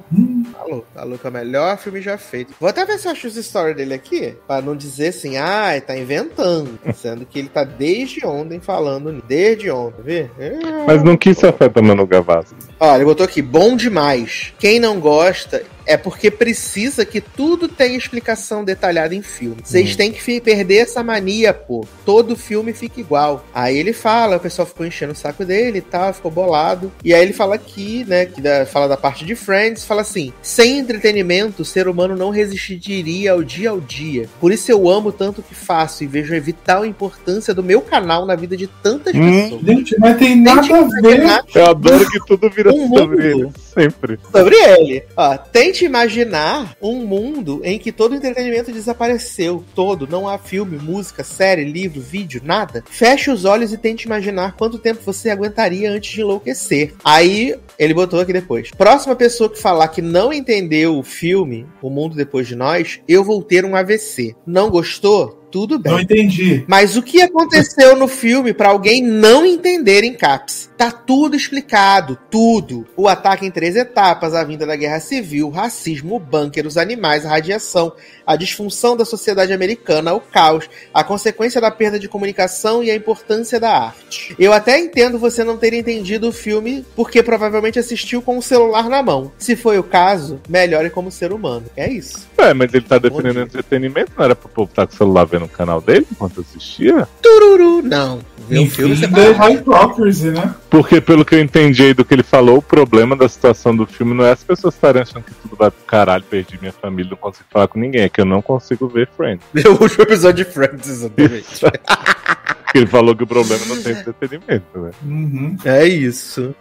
Falou, 0.53 0.85
falou 0.93 1.17
que 1.17 1.27
é 1.27 1.29
o 1.29 1.33
melhor 1.33 1.77
filme 1.77 2.01
já 2.01 2.17
feito. 2.17 2.53
Vou 2.59 2.69
até 2.69 2.85
ver 2.85 2.97
se 2.97 3.07
eu 3.07 3.11
acho 3.11 3.27
os 3.27 3.35
stories 3.35 3.75
dele 3.75 3.93
aqui, 3.93 4.35
pra 4.47 4.61
não 4.61 4.75
dizer 4.75 5.07
assim, 5.09 5.37
ah, 5.37 5.71
ele 5.73 5.81
tá 5.81 5.97
inventando. 5.97 6.79
Sendo 6.95 7.25
que 7.25 7.39
ele 7.39 7.49
tá 7.55 7.63
desde 7.63 8.25
ontem 8.25 8.59
falando, 8.59 9.23
desde 9.25 9.71
ontem, 9.71 10.01
vê? 10.03 10.29
É. 10.37 10.59
mas 10.85 11.01
não 11.01 11.15
quis 11.15 11.37
se 11.37 11.47
afeta 11.47 11.81
Manu 11.81 12.05
Gavassi. 12.05 12.53
Olha, 12.79 12.97
ele 12.97 13.05
botou 13.05 13.23
aqui, 13.25 13.41
bom 13.41 13.75
demais. 13.75 14.53
Quem 14.59 14.79
não 14.79 14.99
gosta 14.99 15.63
é 15.87 15.95
porque 15.95 16.31
precisa 16.31 17.05
que 17.05 17.21
tudo 17.21 17.67
tenha 17.67 17.95
explicação 17.95 18.63
detalhada 18.65 19.13
em 19.13 19.21
filme. 19.21 19.57
Vocês 19.63 19.93
Hum. 19.93 19.97
têm 19.97 20.11
que 20.11 20.41
perder 20.41 20.77
essa 20.77 21.03
mania, 21.03 21.53
pô. 21.53 21.85
Todo 22.03 22.35
filme 22.35 22.73
fica 22.73 22.99
igual. 22.99 23.45
Aí 23.53 23.77
ele 23.77 23.93
fala, 23.93 24.37
o 24.37 24.39
pessoal 24.39 24.65
ficou 24.65 24.83
enchendo 24.85 25.13
o 25.13 25.15
saco 25.15 25.45
dele 25.45 25.77
e 25.77 25.81
tal, 25.81 26.11
ficou 26.11 26.31
bolado. 26.31 26.91
E 27.03 27.13
aí 27.13 27.21
ele 27.21 27.33
fala 27.33 27.53
aqui, 27.53 28.03
né, 28.07 28.25
que 28.25 28.41
da- 28.41 28.65
fala 28.65 28.87
da 28.87 28.97
parte 28.97 29.23
de 29.23 29.35
Friends, 29.35 29.85
fala 29.85 30.01
assim: 30.01 30.33
sem 30.41 30.79
entretenimento, 30.79 31.61
o 31.61 31.65
ser 31.65 31.87
humano 31.87 32.15
não 32.15 32.31
resistiria 32.31 33.33
ao 33.33 33.43
dia 33.43 33.69
ao 33.69 33.79
dia. 33.79 34.27
Por 34.41 34.51
isso 34.51 34.71
eu 34.71 34.89
amo 34.89 35.11
tanto 35.11 35.39
o 35.41 35.43
que 35.43 35.53
faço 35.53 36.03
e 36.03 36.07
vejo 36.07 36.35
a 36.35 36.39
vital 36.39 36.83
importância 36.83 37.53
do 37.53 37.61
meu 37.63 37.79
canal 37.81 38.25
na 38.25 38.35
vida 38.35 38.57
de 38.57 38.65
tantas 38.65 39.13
Hum. 39.13 39.19
pessoas. 39.43 39.61
Gente, 39.61 39.95
mas 39.99 40.17
tem 40.17 40.35
nada 40.35 40.61
a 40.61 40.81
ver. 41.01 41.43
Eu 41.53 41.65
adoro 41.67 42.09
que 42.09 42.19
tudo 42.25 42.49
vira 42.49 42.73
Um 42.75 42.89
sobre 42.95 43.33
mundo. 43.33 43.45
ele. 43.45 43.51
Sempre. 43.73 44.19
sobre 44.31 44.55
ele. 44.55 45.03
Ó, 45.15 45.37
tente 45.37 45.85
imaginar 45.85 46.75
um 46.81 47.05
mundo 47.05 47.61
em 47.63 47.77
que 47.77 47.91
todo 47.91 48.13
o 48.13 48.15
entretenimento 48.15 48.71
desapareceu. 48.71 49.63
Todo. 49.73 50.07
Não 50.07 50.27
há 50.27 50.37
filme, 50.37 50.77
música, 50.77 51.23
série, 51.23 51.63
livro, 51.65 52.01
vídeo, 52.01 52.41
nada. 52.43 52.83
Feche 52.89 53.29
os 53.31 53.45
olhos 53.45 53.73
e 53.73 53.77
tente 53.77 54.05
imaginar 54.05 54.55
quanto 54.55 54.79
tempo 54.79 55.01
você 55.03 55.29
aguentaria 55.29 55.91
antes 55.91 56.11
de 56.11 56.21
enlouquecer. 56.21 56.93
Aí, 57.03 57.55
ele 57.77 57.93
botou 57.93 58.19
aqui 58.19 58.31
depois. 58.33 58.71
Próxima 58.71 59.15
pessoa 59.15 59.49
que 59.49 59.59
falar 59.59 59.87
que 59.89 60.01
não 60.01 60.31
entendeu 60.31 60.97
o 60.97 61.03
filme, 61.03 61.65
O 61.81 61.89
Mundo 61.89 62.15
Depois 62.15 62.47
de 62.47 62.55
Nós, 62.55 62.99
eu 63.07 63.23
vou 63.23 63.41
ter 63.41 63.65
um 63.65 63.75
AVC. 63.75 64.35
Não 64.45 64.69
gostou? 64.69 65.44
Tudo 65.55 65.79
bem. 65.79 65.93
Não 65.93 65.99
entendi. 66.01 66.65
Mas 66.67 66.97
o 66.97 67.01
que 67.01 67.21
aconteceu 67.21 67.95
no 67.95 68.09
filme 68.09 68.53
pra 68.53 68.67
alguém 68.67 69.01
não 69.01 69.45
entender 69.45 70.03
em 70.03 70.13
caps? 70.13 70.69
Tá 70.75 70.91
tudo 70.91 71.33
explicado, 71.33 72.19
tudo. 72.29 72.85
O 72.97 73.07
ataque 73.07 73.45
em 73.45 73.51
três 73.51 73.77
etapas, 73.77 74.35
a 74.35 74.43
vinda 74.43 74.65
da 74.65 74.75
guerra 74.75 74.99
civil, 74.99 75.47
o 75.47 75.51
racismo, 75.51 76.17
o 76.17 76.19
bunker, 76.19 76.67
os 76.67 76.75
animais, 76.75 77.25
a 77.25 77.29
radiação, 77.29 77.93
a 78.25 78.35
disfunção 78.35 78.95
da 78.95 79.05
sociedade 79.05 79.53
americana, 79.53 80.13
o 80.13 80.19
caos, 80.19 80.69
a 80.93 81.03
consequência 81.03 81.61
da 81.61 81.71
perda 81.71 81.99
de 81.99 82.07
comunicação 82.07 82.83
e 82.83 82.89
a 82.89 82.95
importância 82.95 83.59
da 83.59 83.71
arte. 83.71 84.35
Eu 84.39 84.53
até 84.53 84.79
entendo 84.79 85.19
você 85.19 85.43
não 85.43 85.57
ter 85.57 85.73
entendido 85.73 86.29
o 86.29 86.31
filme 86.31 86.85
porque 86.95 87.21
provavelmente 87.21 87.79
assistiu 87.79 88.21
com 88.21 88.37
o 88.37 88.41
celular 88.41 88.89
na 88.89 89.03
mão. 89.03 89.31
Se 89.37 89.55
foi 89.55 89.77
o 89.77 89.83
caso, 89.83 90.39
melhore 90.49 90.89
como 90.89 91.11
ser 91.11 91.31
humano. 91.31 91.65
É 91.75 91.89
isso. 91.89 92.27
É, 92.37 92.53
mas 92.53 92.73
ele 92.73 92.85
tá 92.85 92.97
defendendo 92.97 93.41
entretenimento, 93.41 94.11
não 94.17 94.25
era 94.25 94.35
pro 94.35 94.49
povo 94.49 94.69
estar 94.69 94.87
com 94.87 94.93
o 94.93 94.97
celular 94.97 95.25
vendo 95.25 95.45
o 95.45 95.49
canal 95.49 95.81
dele 95.81 96.05
enquanto 96.11 96.41
assistia? 96.41 97.07
Tururu, 97.21 97.81
não. 97.81 98.19
Ver 98.47 98.59
o 98.59 98.61
Enfim, 98.61 98.75
filme 98.75 98.95
você 98.95 99.53
hypocrisy, 99.53 100.29
né? 100.29 100.53
Porque, 100.69 101.01
pelo 101.01 101.25
que 101.25 101.33
eu 101.33 101.41
entendi 101.41 101.83
aí 101.83 101.93
do 101.93 102.05
que 102.05 102.13
ele 102.13 102.21
falou, 102.21 102.57
o 102.57 102.61
problema 102.61 103.15
da 103.15 103.27
situação 103.27 103.75
do 103.75 103.87
filme 103.87 104.13
não 104.13 104.25
é 104.25 104.31
as 104.31 104.43
pessoas 104.43 104.75
estarem 104.75 105.01
achando 105.01 105.23
que 105.23 105.33
tudo 105.33 105.55
vai 105.55 105.71
pro 105.71 105.83
caralho, 105.85 106.23
perdi 106.23 106.59
minha 106.59 106.73
família, 106.73 107.09
não 107.11 107.17
consigo 107.17 107.45
falar 107.49 107.67
com 107.67 107.79
ninguém, 107.79 108.03
que 108.15 108.21
eu 108.21 108.25
não 108.25 108.41
consigo 108.41 108.87
ver 108.87 109.09
Friends. 109.09 109.45
O 109.65 109.83
último 109.83 110.03
episódio 110.03 110.45
de 110.45 110.49
Friends, 110.49 110.87
exatamente. 110.87 111.59
Ele 112.77 112.87
falou 112.87 113.15
que 113.15 113.23
o 113.23 113.27
problema 113.27 113.65
não 113.67 113.81
tem 113.81 113.93
entretenimento, 113.93 114.65
né? 114.79 114.91
Uhum. 115.05 115.55
É 115.65 115.85
isso. 115.85 116.53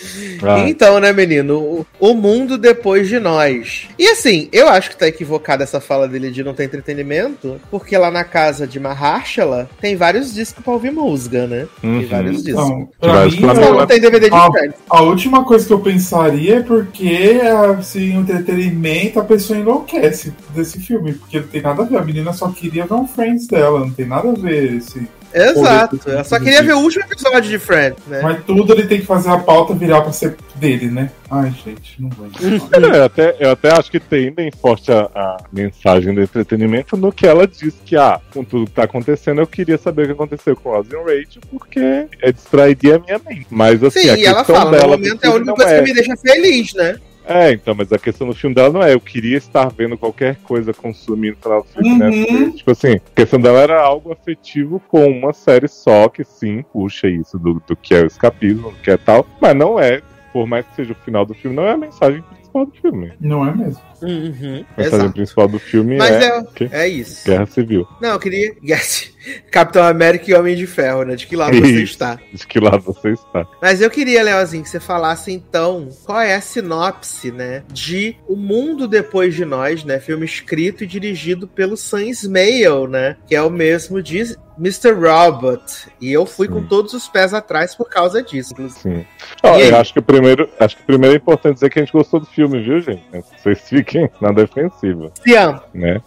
Ah, 0.43 0.69
Então, 0.69 1.01
né, 1.01 1.13
menino? 1.13 1.87
O, 1.99 2.15
mundo 2.15 2.57
depois 2.57 3.09
de 3.09 3.19
nós. 3.19 3.89
E 3.99 4.07
assim, 4.09 4.49
eu 4.53 4.69
acho 4.69 4.91
que 4.91 4.97
tá 4.97 5.07
equivocada 5.09 5.63
essa 5.65 5.81
fala 5.81 6.07
dele 6.09 6.31
de 6.31 6.43
não 6.45 6.55
ter 6.55 6.65
entretenimento, 6.65 7.61
porque 7.71 7.97
lá 7.99 8.11
na 8.11 8.25
casa 8.25 8.67
de 8.67 8.79
Mahershala 8.81 9.69
tem 9.81 9.97
vários 9.97 10.33
discos 10.33 10.63
pra 10.65 10.73
ouvir 10.73 10.91
música, 10.93 11.47
né? 11.47 11.67
Tem 11.81 11.91
Uhum. 11.91 12.07
vários 12.07 12.43
discos. 12.45 12.65
Então, 12.65 12.89
pra 13.01 13.27
mim, 13.27 13.39
eu- 13.41 13.75
não 13.75 13.87
tem 13.87 14.01
DVD 14.01 14.31
de. 14.31 14.37
Friends. 14.53 14.75
a 14.89 15.03
última 15.03 15.45
coisa 15.45 15.67
que 15.67 15.73
eu 15.73 15.81
pensaria 15.81 16.57
é 16.59 16.63
porque 16.63 17.41
assim, 17.79 18.17
o 18.17 18.21
entretenimento 18.21 19.19
a 19.21 19.25
pessoa 19.25 19.59
enlouquece 19.59 20.33
desse 20.55 20.79
filme, 20.81 21.15
porque 21.15 21.41
não 21.41 21.47
tem 21.49 21.61
nada 21.63 21.83
a 21.83 21.87
ver. 21.87 21.97
A 21.99 22.05
menina 22.05 22.33
só 22.33 22.49
queria 22.49 22.87
ver 22.87 22.95
um 22.95 23.07
Friends 23.07 23.47
dela, 23.47 23.81
não 23.81 23.91
tem 23.91 24.07
nada 24.07 24.31
a 24.31 24.33
ver 24.35 24.77
esse. 24.77 25.07
Exato. 25.35 25.99
Eu 26.07 26.25
só 26.25 26.39
queria 26.39 26.63
ver 26.63 26.75
o 26.75 26.79
último 26.79 27.05
episódio 27.05 27.51
de 27.51 27.59
Friends, 27.59 27.99
né? 28.07 28.21
Mas 28.23 28.45
tudo 28.45 28.73
ele 28.73 28.87
tem 28.87 29.01
que 29.01 29.07
fazer 29.07 29.31
a 29.31 29.39
pauta 29.39 29.75
virar 29.75 30.01
pra 30.03 30.13
ser 30.13 30.37
dele, 30.55 30.87
né? 30.89 31.11
Ai, 31.29 31.53
gente, 31.65 32.01
não 32.01 32.09
vou. 32.11 32.27
É, 32.27 32.99
eu, 32.99 33.05
até, 33.05 33.37
eu 33.41 33.51
até 33.51 33.73
acho 33.73 33.91
que 33.91 33.99
tem 33.99 34.31
bem 34.31 34.51
forte 34.53 34.93
a, 34.93 35.11
a 35.15 35.37
mensagem 35.53 36.15
do 36.15 36.23
entretenimento 36.23 36.97
no 36.97 37.11
que 37.11 37.27
ela 37.27 37.47
diz 37.49 37.75
que, 37.85 37.97
ah, 37.97 38.21
com 38.33 38.45
tudo 38.45 38.67
que 38.67 38.73
tá 38.73 38.85
acontecendo, 38.85 39.41
eu 39.41 39.47
queria 39.47 39.77
saber 39.77 40.03
o 40.03 40.07
que 40.07 40.13
aconteceu 40.13 40.55
com 40.55 40.71
Oz 40.71 40.87
e 40.89 40.95
Rachel, 40.95 41.43
porque 41.51 42.07
é 42.23 42.33
distrairia 42.33 42.97
a 42.97 42.99
minha 43.01 43.21
mente. 43.29 43.47
Mas 43.51 43.83
assim, 43.83 44.03
Sim, 44.03 44.11
a 44.11 44.19
e 44.19 44.25
ela 44.25 44.37
questão 44.39 44.57
fala, 44.57 44.71
no 44.71 44.77
dela 44.77 44.97
do 44.97 45.03
momento 45.03 45.25
é 45.25 45.27
a 45.27 45.35
única 45.35 45.55
coisa 45.55 45.71
é- 45.73 45.77
que 45.79 45.85
me 45.85 45.95
deixa 45.95 46.17
feliz, 46.17 46.75
né? 46.75 46.97
É, 47.27 47.53
então, 47.53 47.75
mas 47.75 47.91
a 47.93 47.99
questão 47.99 48.27
do 48.27 48.35
filme 48.35 48.55
dela 48.55 48.71
não 48.71 48.83
é 48.83 48.95
eu 48.95 49.01
queria 49.01 49.37
estar 49.37 49.69
vendo 49.69 49.97
qualquer 49.97 50.37
coisa 50.43 50.73
consumindo 50.75 51.37
o 51.45 51.65
filme, 51.65 51.99
né? 51.99 52.09
Uhum. 52.09 52.25
Porque, 52.27 52.51
tipo 52.59 52.71
assim, 52.71 52.93
a 52.95 53.15
questão 53.15 53.41
dela 53.41 53.61
era 53.61 53.81
algo 53.81 54.13
afetivo 54.13 54.81
com 54.89 55.07
uma 55.07 55.33
série 55.33 55.69
só, 55.69 56.09
que 56.09 56.23
sim, 56.25 56.63
puxa 56.73 57.09
isso 57.09 57.39
do, 57.39 57.63
do 57.67 57.75
que 57.77 57.95
é 57.95 58.03
o 58.03 58.07
escapismo, 58.07 58.71
do 58.71 58.77
que 58.79 58.91
é 58.91 58.97
tal, 58.97 59.27
mas 59.41 59.55
não 59.57 59.81
é, 59.81 60.03
por 60.33 60.47
mais 60.47 60.67
que 60.67 60.77
seja 60.77 60.93
o 60.93 61.05
final 61.05 61.25
do 61.25 61.35
filme, 61.35 61.57
não 61.57 61.65
é 61.65 61.73
a 61.73 61.77
mensagem 61.77 62.23
principal 62.23 62.67
do 62.67 62.73
filme. 62.73 63.13
Não 63.21 63.47
é 63.49 63.55
mesmo. 63.55 63.81
Uhum, 64.03 64.65
A 64.77 64.81
mensagem 64.81 64.99
exato. 65.01 65.13
principal 65.13 65.49
do 65.49 65.59
filme 65.59 65.97
Mas 65.97 66.11
é, 66.11 66.27
é, 66.27 66.39
o 66.39 66.45
quê? 66.47 66.69
é 66.71 66.89
isso. 66.89 67.25
Guerra 67.27 67.47
Civil. 67.47 67.89
Não, 68.01 68.11
eu 68.11 68.21
queria. 68.21 68.55
Yes. 68.63 69.14
Capitão 69.51 69.85
América 69.85 70.31
e 70.31 70.35
Homem 70.35 70.57
de 70.57 70.67
Ferro, 70.67 71.05
né? 71.05 71.17
De 71.17 71.27
que 71.27 71.37
lado 71.37 71.57
você 71.57 71.83
está? 71.83 72.19
De 72.33 72.47
que 72.47 72.61
lado 72.61 72.83
você 72.83 73.13
está? 73.13 73.47
Mas 73.61 73.81
eu 73.81 73.91
queria, 73.91 74.23
Leozinho, 74.23 74.63
que 74.63 74.69
você 74.69 74.81
falasse 74.81 75.33
então 75.33 75.89
qual 76.05 76.21
é 76.21 76.35
a 76.35 76.41
sinopse, 76.41 77.31
né? 77.31 77.63
De 77.73 78.17
O 78.29 78.37
Mundo 78.37 78.87
Depois 78.87 79.35
de 79.35 79.45
Nós, 79.45 79.85
né? 79.85 79.99
Filme 79.99 80.25
escrito 80.25 80.85
e 80.85 80.87
dirigido 80.87 81.47
pelo 81.47 81.77
Sam 81.77 82.05
Ismail, 82.05 82.87
né? 82.87 83.17
Que 83.27 83.35
é 83.35 83.43
o 83.43 83.51
mesmo 83.51 84.03
de 84.03 84.37
Mr. 84.59 84.93
Robot. 84.93 85.89
E 86.01 86.13
eu 86.13 86.25
fui 86.27 86.47
Sim. 86.47 86.55
com 86.55 86.63
todos 86.65 86.93
os 86.93 87.09
pés 87.09 87.35
atrás 87.35 87.75
por 87.75 87.89
causa 87.89 88.23
disso. 88.23 88.55
Sim. 88.71 89.05
Ó, 89.43 89.55
aí? 89.55 89.69
eu 89.69 89.77
acho 89.77 89.93
que 89.93 89.99
o 89.99 90.03
primeiro, 90.03 90.49
acho 90.59 90.77
que 90.77 90.83
primeiro 90.85 91.15
é 91.15 91.19
importante 91.19 91.55
dizer 91.55 91.71
que 91.71 91.79
a 91.79 91.83
gente 91.83 91.93
gostou 91.93 92.21
do 92.21 92.27
filme, 92.27 92.63
viu, 92.63 92.81
gente? 92.81 93.03
Vocês 93.37 93.61
fiquem 93.69 94.09
na 94.21 94.33
defensiva. 94.33 95.13
Amo. 95.37 95.61
né? 95.73 96.01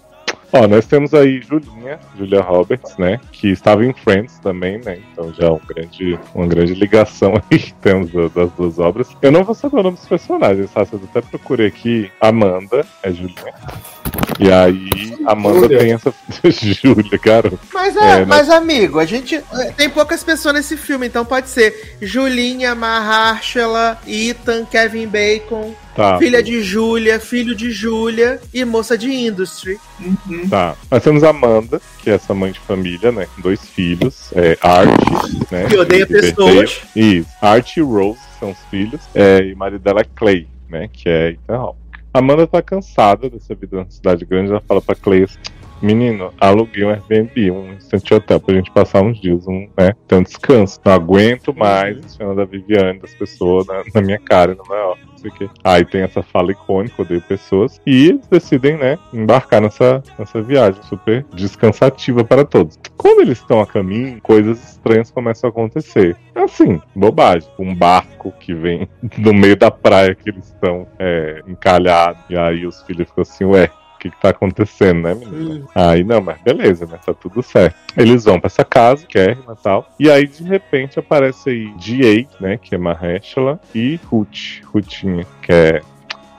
Ó, 0.53 0.65
nós 0.67 0.85
temos 0.85 1.13
aí 1.13 1.41
Julinha, 1.41 1.99
Julia 2.17 2.41
Roberts, 2.41 2.97
né? 2.97 3.19
Que 3.31 3.49
estava 3.49 3.85
em 3.85 3.93
Friends 3.93 4.39
também, 4.39 4.77
né? 4.79 4.99
Então 5.11 5.33
já 5.33 5.47
é 5.47 5.51
um 5.51 5.59
grande, 5.67 6.17
uma 6.33 6.47
grande 6.47 6.73
ligação 6.73 7.33
aí 7.51 7.59
que 7.59 7.73
temos 7.75 8.11
da- 8.11 8.27
das 8.29 8.51
duas 8.53 8.79
obras. 8.79 9.09
Eu 9.21 9.31
não 9.31 9.43
vou 9.43 9.53
saber 9.53 9.77
o 9.79 9.83
nome 9.83 9.97
dos 9.97 10.07
personagens, 10.07 10.71
tá? 10.71 10.87
Eu 10.91 11.01
até 11.03 11.21
procurei 11.21 11.67
aqui. 11.67 12.09
Amanda 12.21 12.85
é 13.03 13.11
Julinha. 13.11 13.53
E 14.39 14.51
aí, 14.51 15.15
Amanda 15.25 15.61
Júlia. 15.61 15.79
tem 15.79 15.93
essa. 15.93 16.13
Júlia, 16.51 17.19
garoto. 17.23 17.59
Mas, 17.73 17.95
é, 17.95 17.99
É, 17.99 18.15
né? 18.19 18.25
mas, 18.25 18.49
amigo, 18.49 18.99
a 18.99 19.05
gente. 19.05 19.35
é, 19.35 19.71
Tem 19.75 19.89
poucas 19.89 20.23
pessoas 20.23 20.53
nesse 20.55 20.77
filme, 20.77 21.07
então 21.07 21.25
pode 21.25 21.49
ser 21.49 21.97
Julinha, 22.01 22.75
Mahershala, 22.75 23.99
Ethan, 24.07 24.65
Kevin 24.65 25.07
Bacon, 25.07 25.73
Tá. 25.95 26.19
filha 26.19 26.43
de 26.43 26.61
Júlia, 26.61 27.19
filho 27.19 27.55
de 27.55 27.71
Júlia 27.71 28.39
e 28.53 28.63
moça 28.63 28.95
de 28.95 29.09
Industry. 29.11 29.79
Uhum. 29.99 30.47
Tá. 30.47 30.75
Nós 30.91 31.01
temos 31.03 31.23
Amanda, 31.23 31.81
que 32.03 32.09
é 32.11 32.13
essa 32.13 32.33
mãe 32.35 32.51
de 32.51 32.59
família, 32.59 33.11
né? 33.11 33.27
Com 33.35 33.41
dois 33.41 33.59
filhos. 33.67 34.29
É 34.35 34.55
Art, 34.61 34.89
né? 35.51 35.65
Que 35.65 35.77
odeia 35.77 36.05
pessoas. 36.05 36.81
Isso. 36.95 37.27
Art 37.41 37.75
e 37.77 37.81
Rose 37.81 38.19
são 38.39 38.51
os 38.51 38.57
filhos. 38.69 39.01
É, 39.15 39.39
e 39.39 39.53
o 39.53 39.57
marido 39.57 39.79
dela 39.81 40.01
é 40.01 40.05
Clay, 40.15 40.47
né? 40.69 40.87
Que 40.93 41.09
é 41.09 41.29
Ethan 41.31 41.55
Hawke. 41.55 41.79
Amanda 42.17 42.47
tá 42.47 42.61
cansada 42.61 43.29
dessa 43.29 43.53
vida 43.53 43.77
na 43.77 43.89
cidade 43.89 44.25
grande. 44.25 44.51
Ela 44.51 44.61
fala 44.61 44.81
pra 44.81 44.95
Clay 44.95 45.23
assim, 45.23 45.37
menino, 45.81 46.33
aluguei 46.39 46.83
um 46.83 46.89
Airbnb, 46.89 47.51
um 47.51 47.73
instante 47.73 48.13
hotel 48.13 48.39
pra 48.39 48.55
gente 48.55 48.71
passar 48.71 49.01
uns 49.01 49.19
dias, 49.19 49.47
um, 49.47 49.67
né? 49.77 49.93
Um 50.11 50.23
descanso. 50.23 50.79
Não 50.83 50.93
aguento 50.93 51.53
mais 51.55 51.97
a 51.97 52.09
cena 52.09 52.35
da 52.35 52.45
Viviane, 52.45 52.99
das 52.99 53.13
pessoas 53.13 53.67
na, 53.67 53.83
na 53.93 54.01
minha 54.01 54.19
cara, 54.19 54.55
no 54.55 54.63
maior. 54.67 54.97
Não 55.09 55.17
sei 55.17 55.31
o 55.31 55.33
quê. 55.33 55.49
Aí 55.63 55.85
tem 55.85 56.01
essa 56.01 56.21
fala 56.21 56.51
icônica, 56.51 57.01
odeio 57.01 57.21
pessoas. 57.21 57.81
E 57.85 58.09
eles 58.09 58.27
decidem, 58.27 58.77
né, 58.77 58.97
embarcar 59.13 59.61
nessa, 59.61 60.03
nessa 60.17 60.41
viagem 60.41 60.81
super 60.83 61.25
descansativa 61.33 62.23
para 62.23 62.45
todos. 62.45 62.77
Quando 62.95 63.21
eles 63.21 63.39
estão 63.39 63.59
a 63.59 63.65
caminho, 63.65 64.21
coisas 64.21 64.63
estranhas 64.71 65.11
começam 65.11 65.47
a 65.47 65.51
acontecer. 65.51 66.15
Assim, 66.35 66.81
bobagem. 66.95 67.49
Um 67.57 67.73
barco 67.73 68.31
que 68.39 68.53
vem 68.53 68.87
no 69.17 69.33
meio 69.33 69.55
da 69.55 69.71
praia 69.71 70.15
que 70.15 70.29
eles 70.29 70.45
estão 70.45 70.87
é, 70.99 71.41
encalhados. 71.47 72.23
E 72.29 72.37
aí 72.37 72.65
os 72.65 72.81
filhos 72.83 73.07
ficam 73.07 73.21
assim, 73.23 73.45
ué, 73.45 73.69
o 73.97 73.99
que, 73.99 74.11
que 74.11 74.21
tá 74.21 74.29
acontecendo, 74.29 75.01
né, 75.01 75.15
menina? 75.15 75.65
Aí 75.73 76.03
não, 76.03 76.21
mas 76.21 76.39
beleza, 76.41 76.85
né? 76.85 76.99
Tá 77.03 77.13
tudo 77.13 77.41
certo. 77.41 77.75
Eles 77.97 78.23
vão 78.23 78.39
pra 78.39 78.47
essa 78.47 78.63
casa, 78.63 79.05
Kerry 79.05 79.39
e 79.39 79.63
tal. 79.63 79.89
E 79.99 80.09
aí, 80.09 80.27
de 80.27 80.43
repente, 80.43 80.99
aparece 80.99 81.49
aí 81.49 81.73
G.A., 81.79 82.41
né? 82.41 82.57
Que 82.57 82.75
é 82.75 82.77
Mahershala, 82.77 83.59
e 83.73 83.99
Ruth, 84.05 84.61
Rutinha, 84.65 85.25
que 85.41 85.51
é 85.51 85.81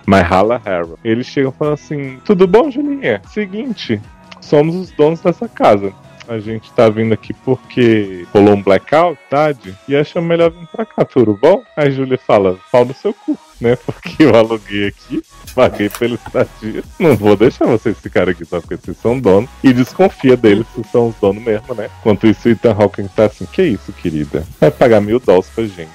Myhala 0.06 0.60
Harrow. 0.64 0.98
Eles 1.04 1.26
chegam 1.26 1.50
e 1.50 1.58
falam 1.58 1.74
assim: 1.74 2.18
Tudo 2.24 2.46
bom, 2.46 2.70
Julinha? 2.70 3.20
Seguinte, 3.28 4.00
somos 4.40 4.74
os 4.76 4.90
donos 4.92 5.20
dessa 5.20 5.48
casa. 5.48 5.92
A 6.28 6.38
gente 6.38 6.70
tá 6.72 6.88
vindo 6.90 7.14
aqui 7.14 7.32
porque 7.32 8.26
rolou 8.34 8.54
um 8.54 8.62
blackout, 8.62 9.18
tarde, 9.30 9.74
e 9.88 9.96
achamos 9.96 10.28
melhor 10.28 10.50
vir 10.50 10.66
pra 10.68 10.84
cá, 10.84 11.02
tudo 11.02 11.38
bom? 11.40 11.62
Aí 11.74 11.88
a 11.88 11.90
Júlia 11.90 12.18
fala, 12.18 12.58
pau 12.70 12.84
no 12.84 12.92
seu 12.92 13.14
cu, 13.14 13.38
né? 13.60 13.76
Porque 13.76 14.22
eu 14.24 14.34
aluguei 14.34 14.88
aqui, 14.88 15.22
paguei 15.54 15.88
pela 15.88 16.14
estadia. 16.14 16.82
Não 16.98 17.16
vou 17.16 17.36
deixar 17.36 17.66
vocês 17.66 17.96
ficarem 17.98 18.32
aqui 18.32 18.44
só 18.44 18.60
porque 18.60 18.76
vocês 18.76 18.96
são 19.02 19.18
donos. 19.18 19.50
E 19.62 19.72
desconfia 19.72 20.36
deles 20.36 20.66
se 20.74 20.82
são 20.90 21.08
os 21.08 21.14
donos 21.20 21.42
mesmo, 21.42 21.74
né? 21.74 21.88
Enquanto 22.00 22.26
isso, 22.26 22.48
o 22.48 22.52
Ethan 22.52 22.72
Hawking 22.78 23.08
tá 23.08 23.26
assim, 23.26 23.46
que 23.46 23.62
isso, 23.62 23.92
querida? 23.92 24.46
Vai 24.60 24.70
pagar 24.70 25.00
mil 25.00 25.18
dólares 25.20 25.50
pra 25.54 25.64
gente. 25.64 25.88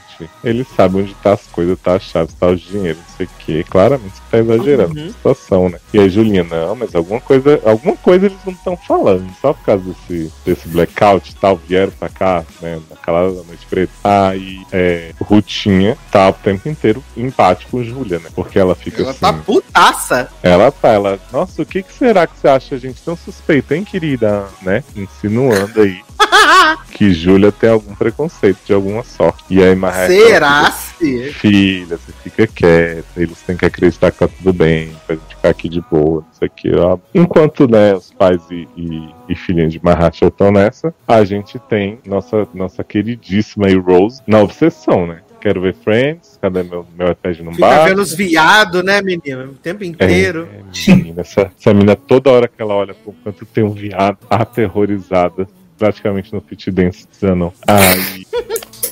Ele 0.44 0.64
sabe 0.78 0.98
onde 1.00 1.14
tá 1.16 1.34
as 1.34 1.46
coisas, 1.48 1.78
tá 1.82 1.96
as 1.96 2.04
chaves, 2.04 2.34
tá 2.36 2.48
os 2.48 2.62
dinheiros, 2.62 3.00
não 3.02 3.18
sei 3.18 3.26
o 3.26 3.30
que. 3.40 3.64
Claramente 3.64 4.14
você 4.14 4.22
tá 4.32 4.38
exagerando 4.38 4.98
Uhum. 4.98 5.08
a 5.08 5.10
situação, 5.12 5.70
né? 5.70 5.80
E 5.94 6.00
aí, 6.00 6.10
Julinha, 6.10 6.44
não, 6.44 6.76
mas 6.76 6.94
alguma 6.96 7.20
coisa, 7.20 7.60
alguma 7.66 7.98
coisa 7.98 8.28
eles 8.28 8.38
não 8.46 8.54
estão 8.54 8.78
falando. 8.78 9.28
Só 9.42 9.52
por 9.54 9.66
causa 9.66 9.84
desse, 9.84 10.32
desse 10.46 10.68
blackout 10.70 11.32
e 11.32 11.36
tal, 11.36 11.58
vieram 11.58 11.92
pra 12.00 12.08
cá, 12.10 12.46
né? 12.62 12.80
Naquela 12.90 13.24
noite 13.32 13.66
preta. 13.70 13.92
Aí, 14.04 14.62
é, 14.72 15.12
Rutinha 15.20 15.98
tá 16.12 16.30
o 16.30 16.34
tempo 16.34 16.70
inteiro 16.70 17.04
em 17.18 17.30
com 17.66 17.84
Júlia, 17.84 18.20
né? 18.20 18.30
Porque 18.36 18.58
ela 18.60 18.76
fica 18.76 19.02
Ela 19.02 19.12
assim. 19.12 19.20
tá 19.20 19.34
putaça. 19.34 20.30
Ela 20.42 20.72
tá, 20.72 20.90
ela. 20.90 21.20
Nossa, 21.32 21.62
o 21.62 21.66
que, 21.66 21.84
que 21.84 21.94
será 21.94 22.26
que 22.28 22.38
você 22.38 22.48
acha 22.48 22.76
a 22.76 22.78
gente 22.78 23.02
tão 23.04 23.16
suspeita, 23.16 23.76
hein, 23.76 23.84
querida? 23.84 24.46
Né? 24.62 24.84
Insinuando 24.96 25.82
aí 25.82 26.02
que 26.92 27.12
Júlia 27.14 27.52
tem 27.52 27.70
algum 27.70 27.96
preconceito 27.96 28.60
de 28.66 28.74
alguma 28.74 29.04
sorte. 29.04 29.44
E 29.50 29.62
aí, 29.64 29.76
Marreca. 29.76 30.14
Será 30.14 30.72
se? 30.72 31.34
Filha, 31.34 31.98
você 31.98 32.12
fica 32.24 32.48
quieta, 32.48 33.06
eles 33.18 33.40
têm 33.42 33.58
que 33.58 33.66
acreditar 33.66 34.12
que 34.12 34.20
tá 34.20 34.28
tudo 34.28 34.54
bem, 34.54 34.96
pra 35.06 35.16
gente 35.16 35.36
ficar 35.36 35.50
aqui 35.50 35.68
de 35.68 35.82
boa, 35.82 36.22
não 36.22 36.34
sei 36.34 36.48
o 36.48 36.52
que. 36.52 36.76
ó. 36.76 36.98
Enquanto, 37.14 37.68
né, 37.68 37.94
os 37.94 38.12
pais 38.12 38.42
e, 38.50 38.68
e, 38.78 39.10
e 39.30 39.36
filhinha 39.36 39.68
de 39.68 39.84
Mahacha 39.84 40.26
estão 40.28 40.52
nessa, 40.52 40.94
a 41.08 41.24
gente 41.26 41.60
tem 41.60 42.00
nossa, 42.06 42.48
nossa 42.54 42.84
queridíssima 42.84 43.68
aí, 43.68 43.76
Rose 43.76 44.22
na 44.26 44.40
obsessão, 44.40 45.06
né? 45.08 45.20
Quero 45.44 45.60
ver 45.60 45.76
Friends, 45.76 46.40
cadê 46.42 46.64
meu, 46.64 46.88
meu 46.98 47.12
iPad 47.12 47.40
não 47.42 47.54
Fica 47.54 47.68
bate? 47.68 47.90
vendo 47.90 48.02
os 48.02 48.14
viados, 48.14 48.82
né, 48.82 49.02
menino? 49.02 49.52
O 49.52 49.56
tempo 49.56 49.84
inteiro. 49.84 50.48
É, 50.50 50.90
é, 50.90 50.96
menina, 50.96 51.20
essa, 51.20 51.52
essa 51.60 51.74
menina, 51.74 51.98
toda 51.98 52.32
hora 52.32 52.48
que 52.48 52.62
ela 52.62 52.74
olha 52.74 52.94
pro 52.94 53.14
canto, 53.26 53.46
tem 53.48 53.62
um 53.62 53.72
viado 53.72 54.20
aterrorizada, 54.30 55.46
praticamente 55.78 56.32
no 56.32 56.40
fit 56.40 56.72
dance 56.72 57.06
dizendo. 57.12 57.52
Aí 57.68 58.26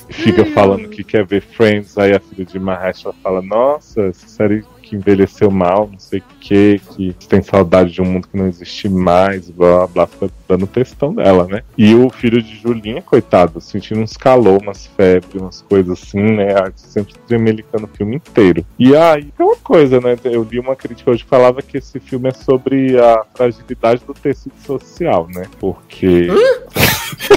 fica 0.09 0.43
falando 0.47 0.89
que 0.89 1.05
quer 1.05 1.25
ver 1.25 1.41
Friends, 1.41 1.97
aí 1.97 2.11
a 2.13 2.19
filha 2.19 2.43
de 2.43 2.59
Mahershala 2.59 3.15
fala, 3.23 3.41
nossa, 3.41 4.01
essa 4.07 4.27
série 4.27 4.65
que 4.91 4.95
envelheceu 4.97 5.49
mal, 5.49 5.89
não 5.89 5.97
sei 5.97 6.19
o 6.19 6.23
que, 6.41 6.81
que 6.89 7.13
tem 7.29 7.41
saudade 7.41 7.93
de 7.93 8.01
um 8.01 8.05
mundo 8.05 8.27
que 8.27 8.37
não 8.37 8.47
existe 8.47 8.89
mais, 8.89 9.49
blá 9.49 9.87
blá 9.87 9.87
blá, 9.87 10.07
fica 10.07 10.29
dando 10.49 10.67
textão 10.67 11.13
dela, 11.13 11.47
né? 11.47 11.63
E 11.77 11.95
o 11.95 12.09
filho 12.09 12.41
de 12.41 12.57
Julinha, 12.57 13.01
coitado, 13.01 13.61
sentindo 13.61 14.01
uns 14.01 14.17
calor, 14.17 14.61
umas 14.61 14.85
febres, 14.87 15.41
umas 15.41 15.61
coisas 15.61 15.97
assim, 15.97 16.19
né? 16.19 16.49
Sempre 16.75 17.13
tremelicando 17.25 17.85
o 17.85 17.97
filme 17.97 18.17
inteiro. 18.17 18.65
E 18.77 18.93
aí, 18.93 19.29
é 19.39 19.43
uma 19.43 19.55
coisa, 19.55 20.01
né? 20.01 20.17
Eu 20.25 20.43
li 20.43 20.59
uma 20.59 20.75
crítica 20.75 21.09
hoje 21.09 21.23
que 21.23 21.29
falava 21.29 21.61
que 21.61 21.77
esse 21.77 21.97
filme 21.97 22.27
é 22.27 22.33
sobre 22.33 22.99
a 22.99 23.23
fragilidade 23.33 24.03
do 24.05 24.13
tecido 24.13 24.55
social, 24.65 25.27
né? 25.33 25.45
Porque. 25.57 26.27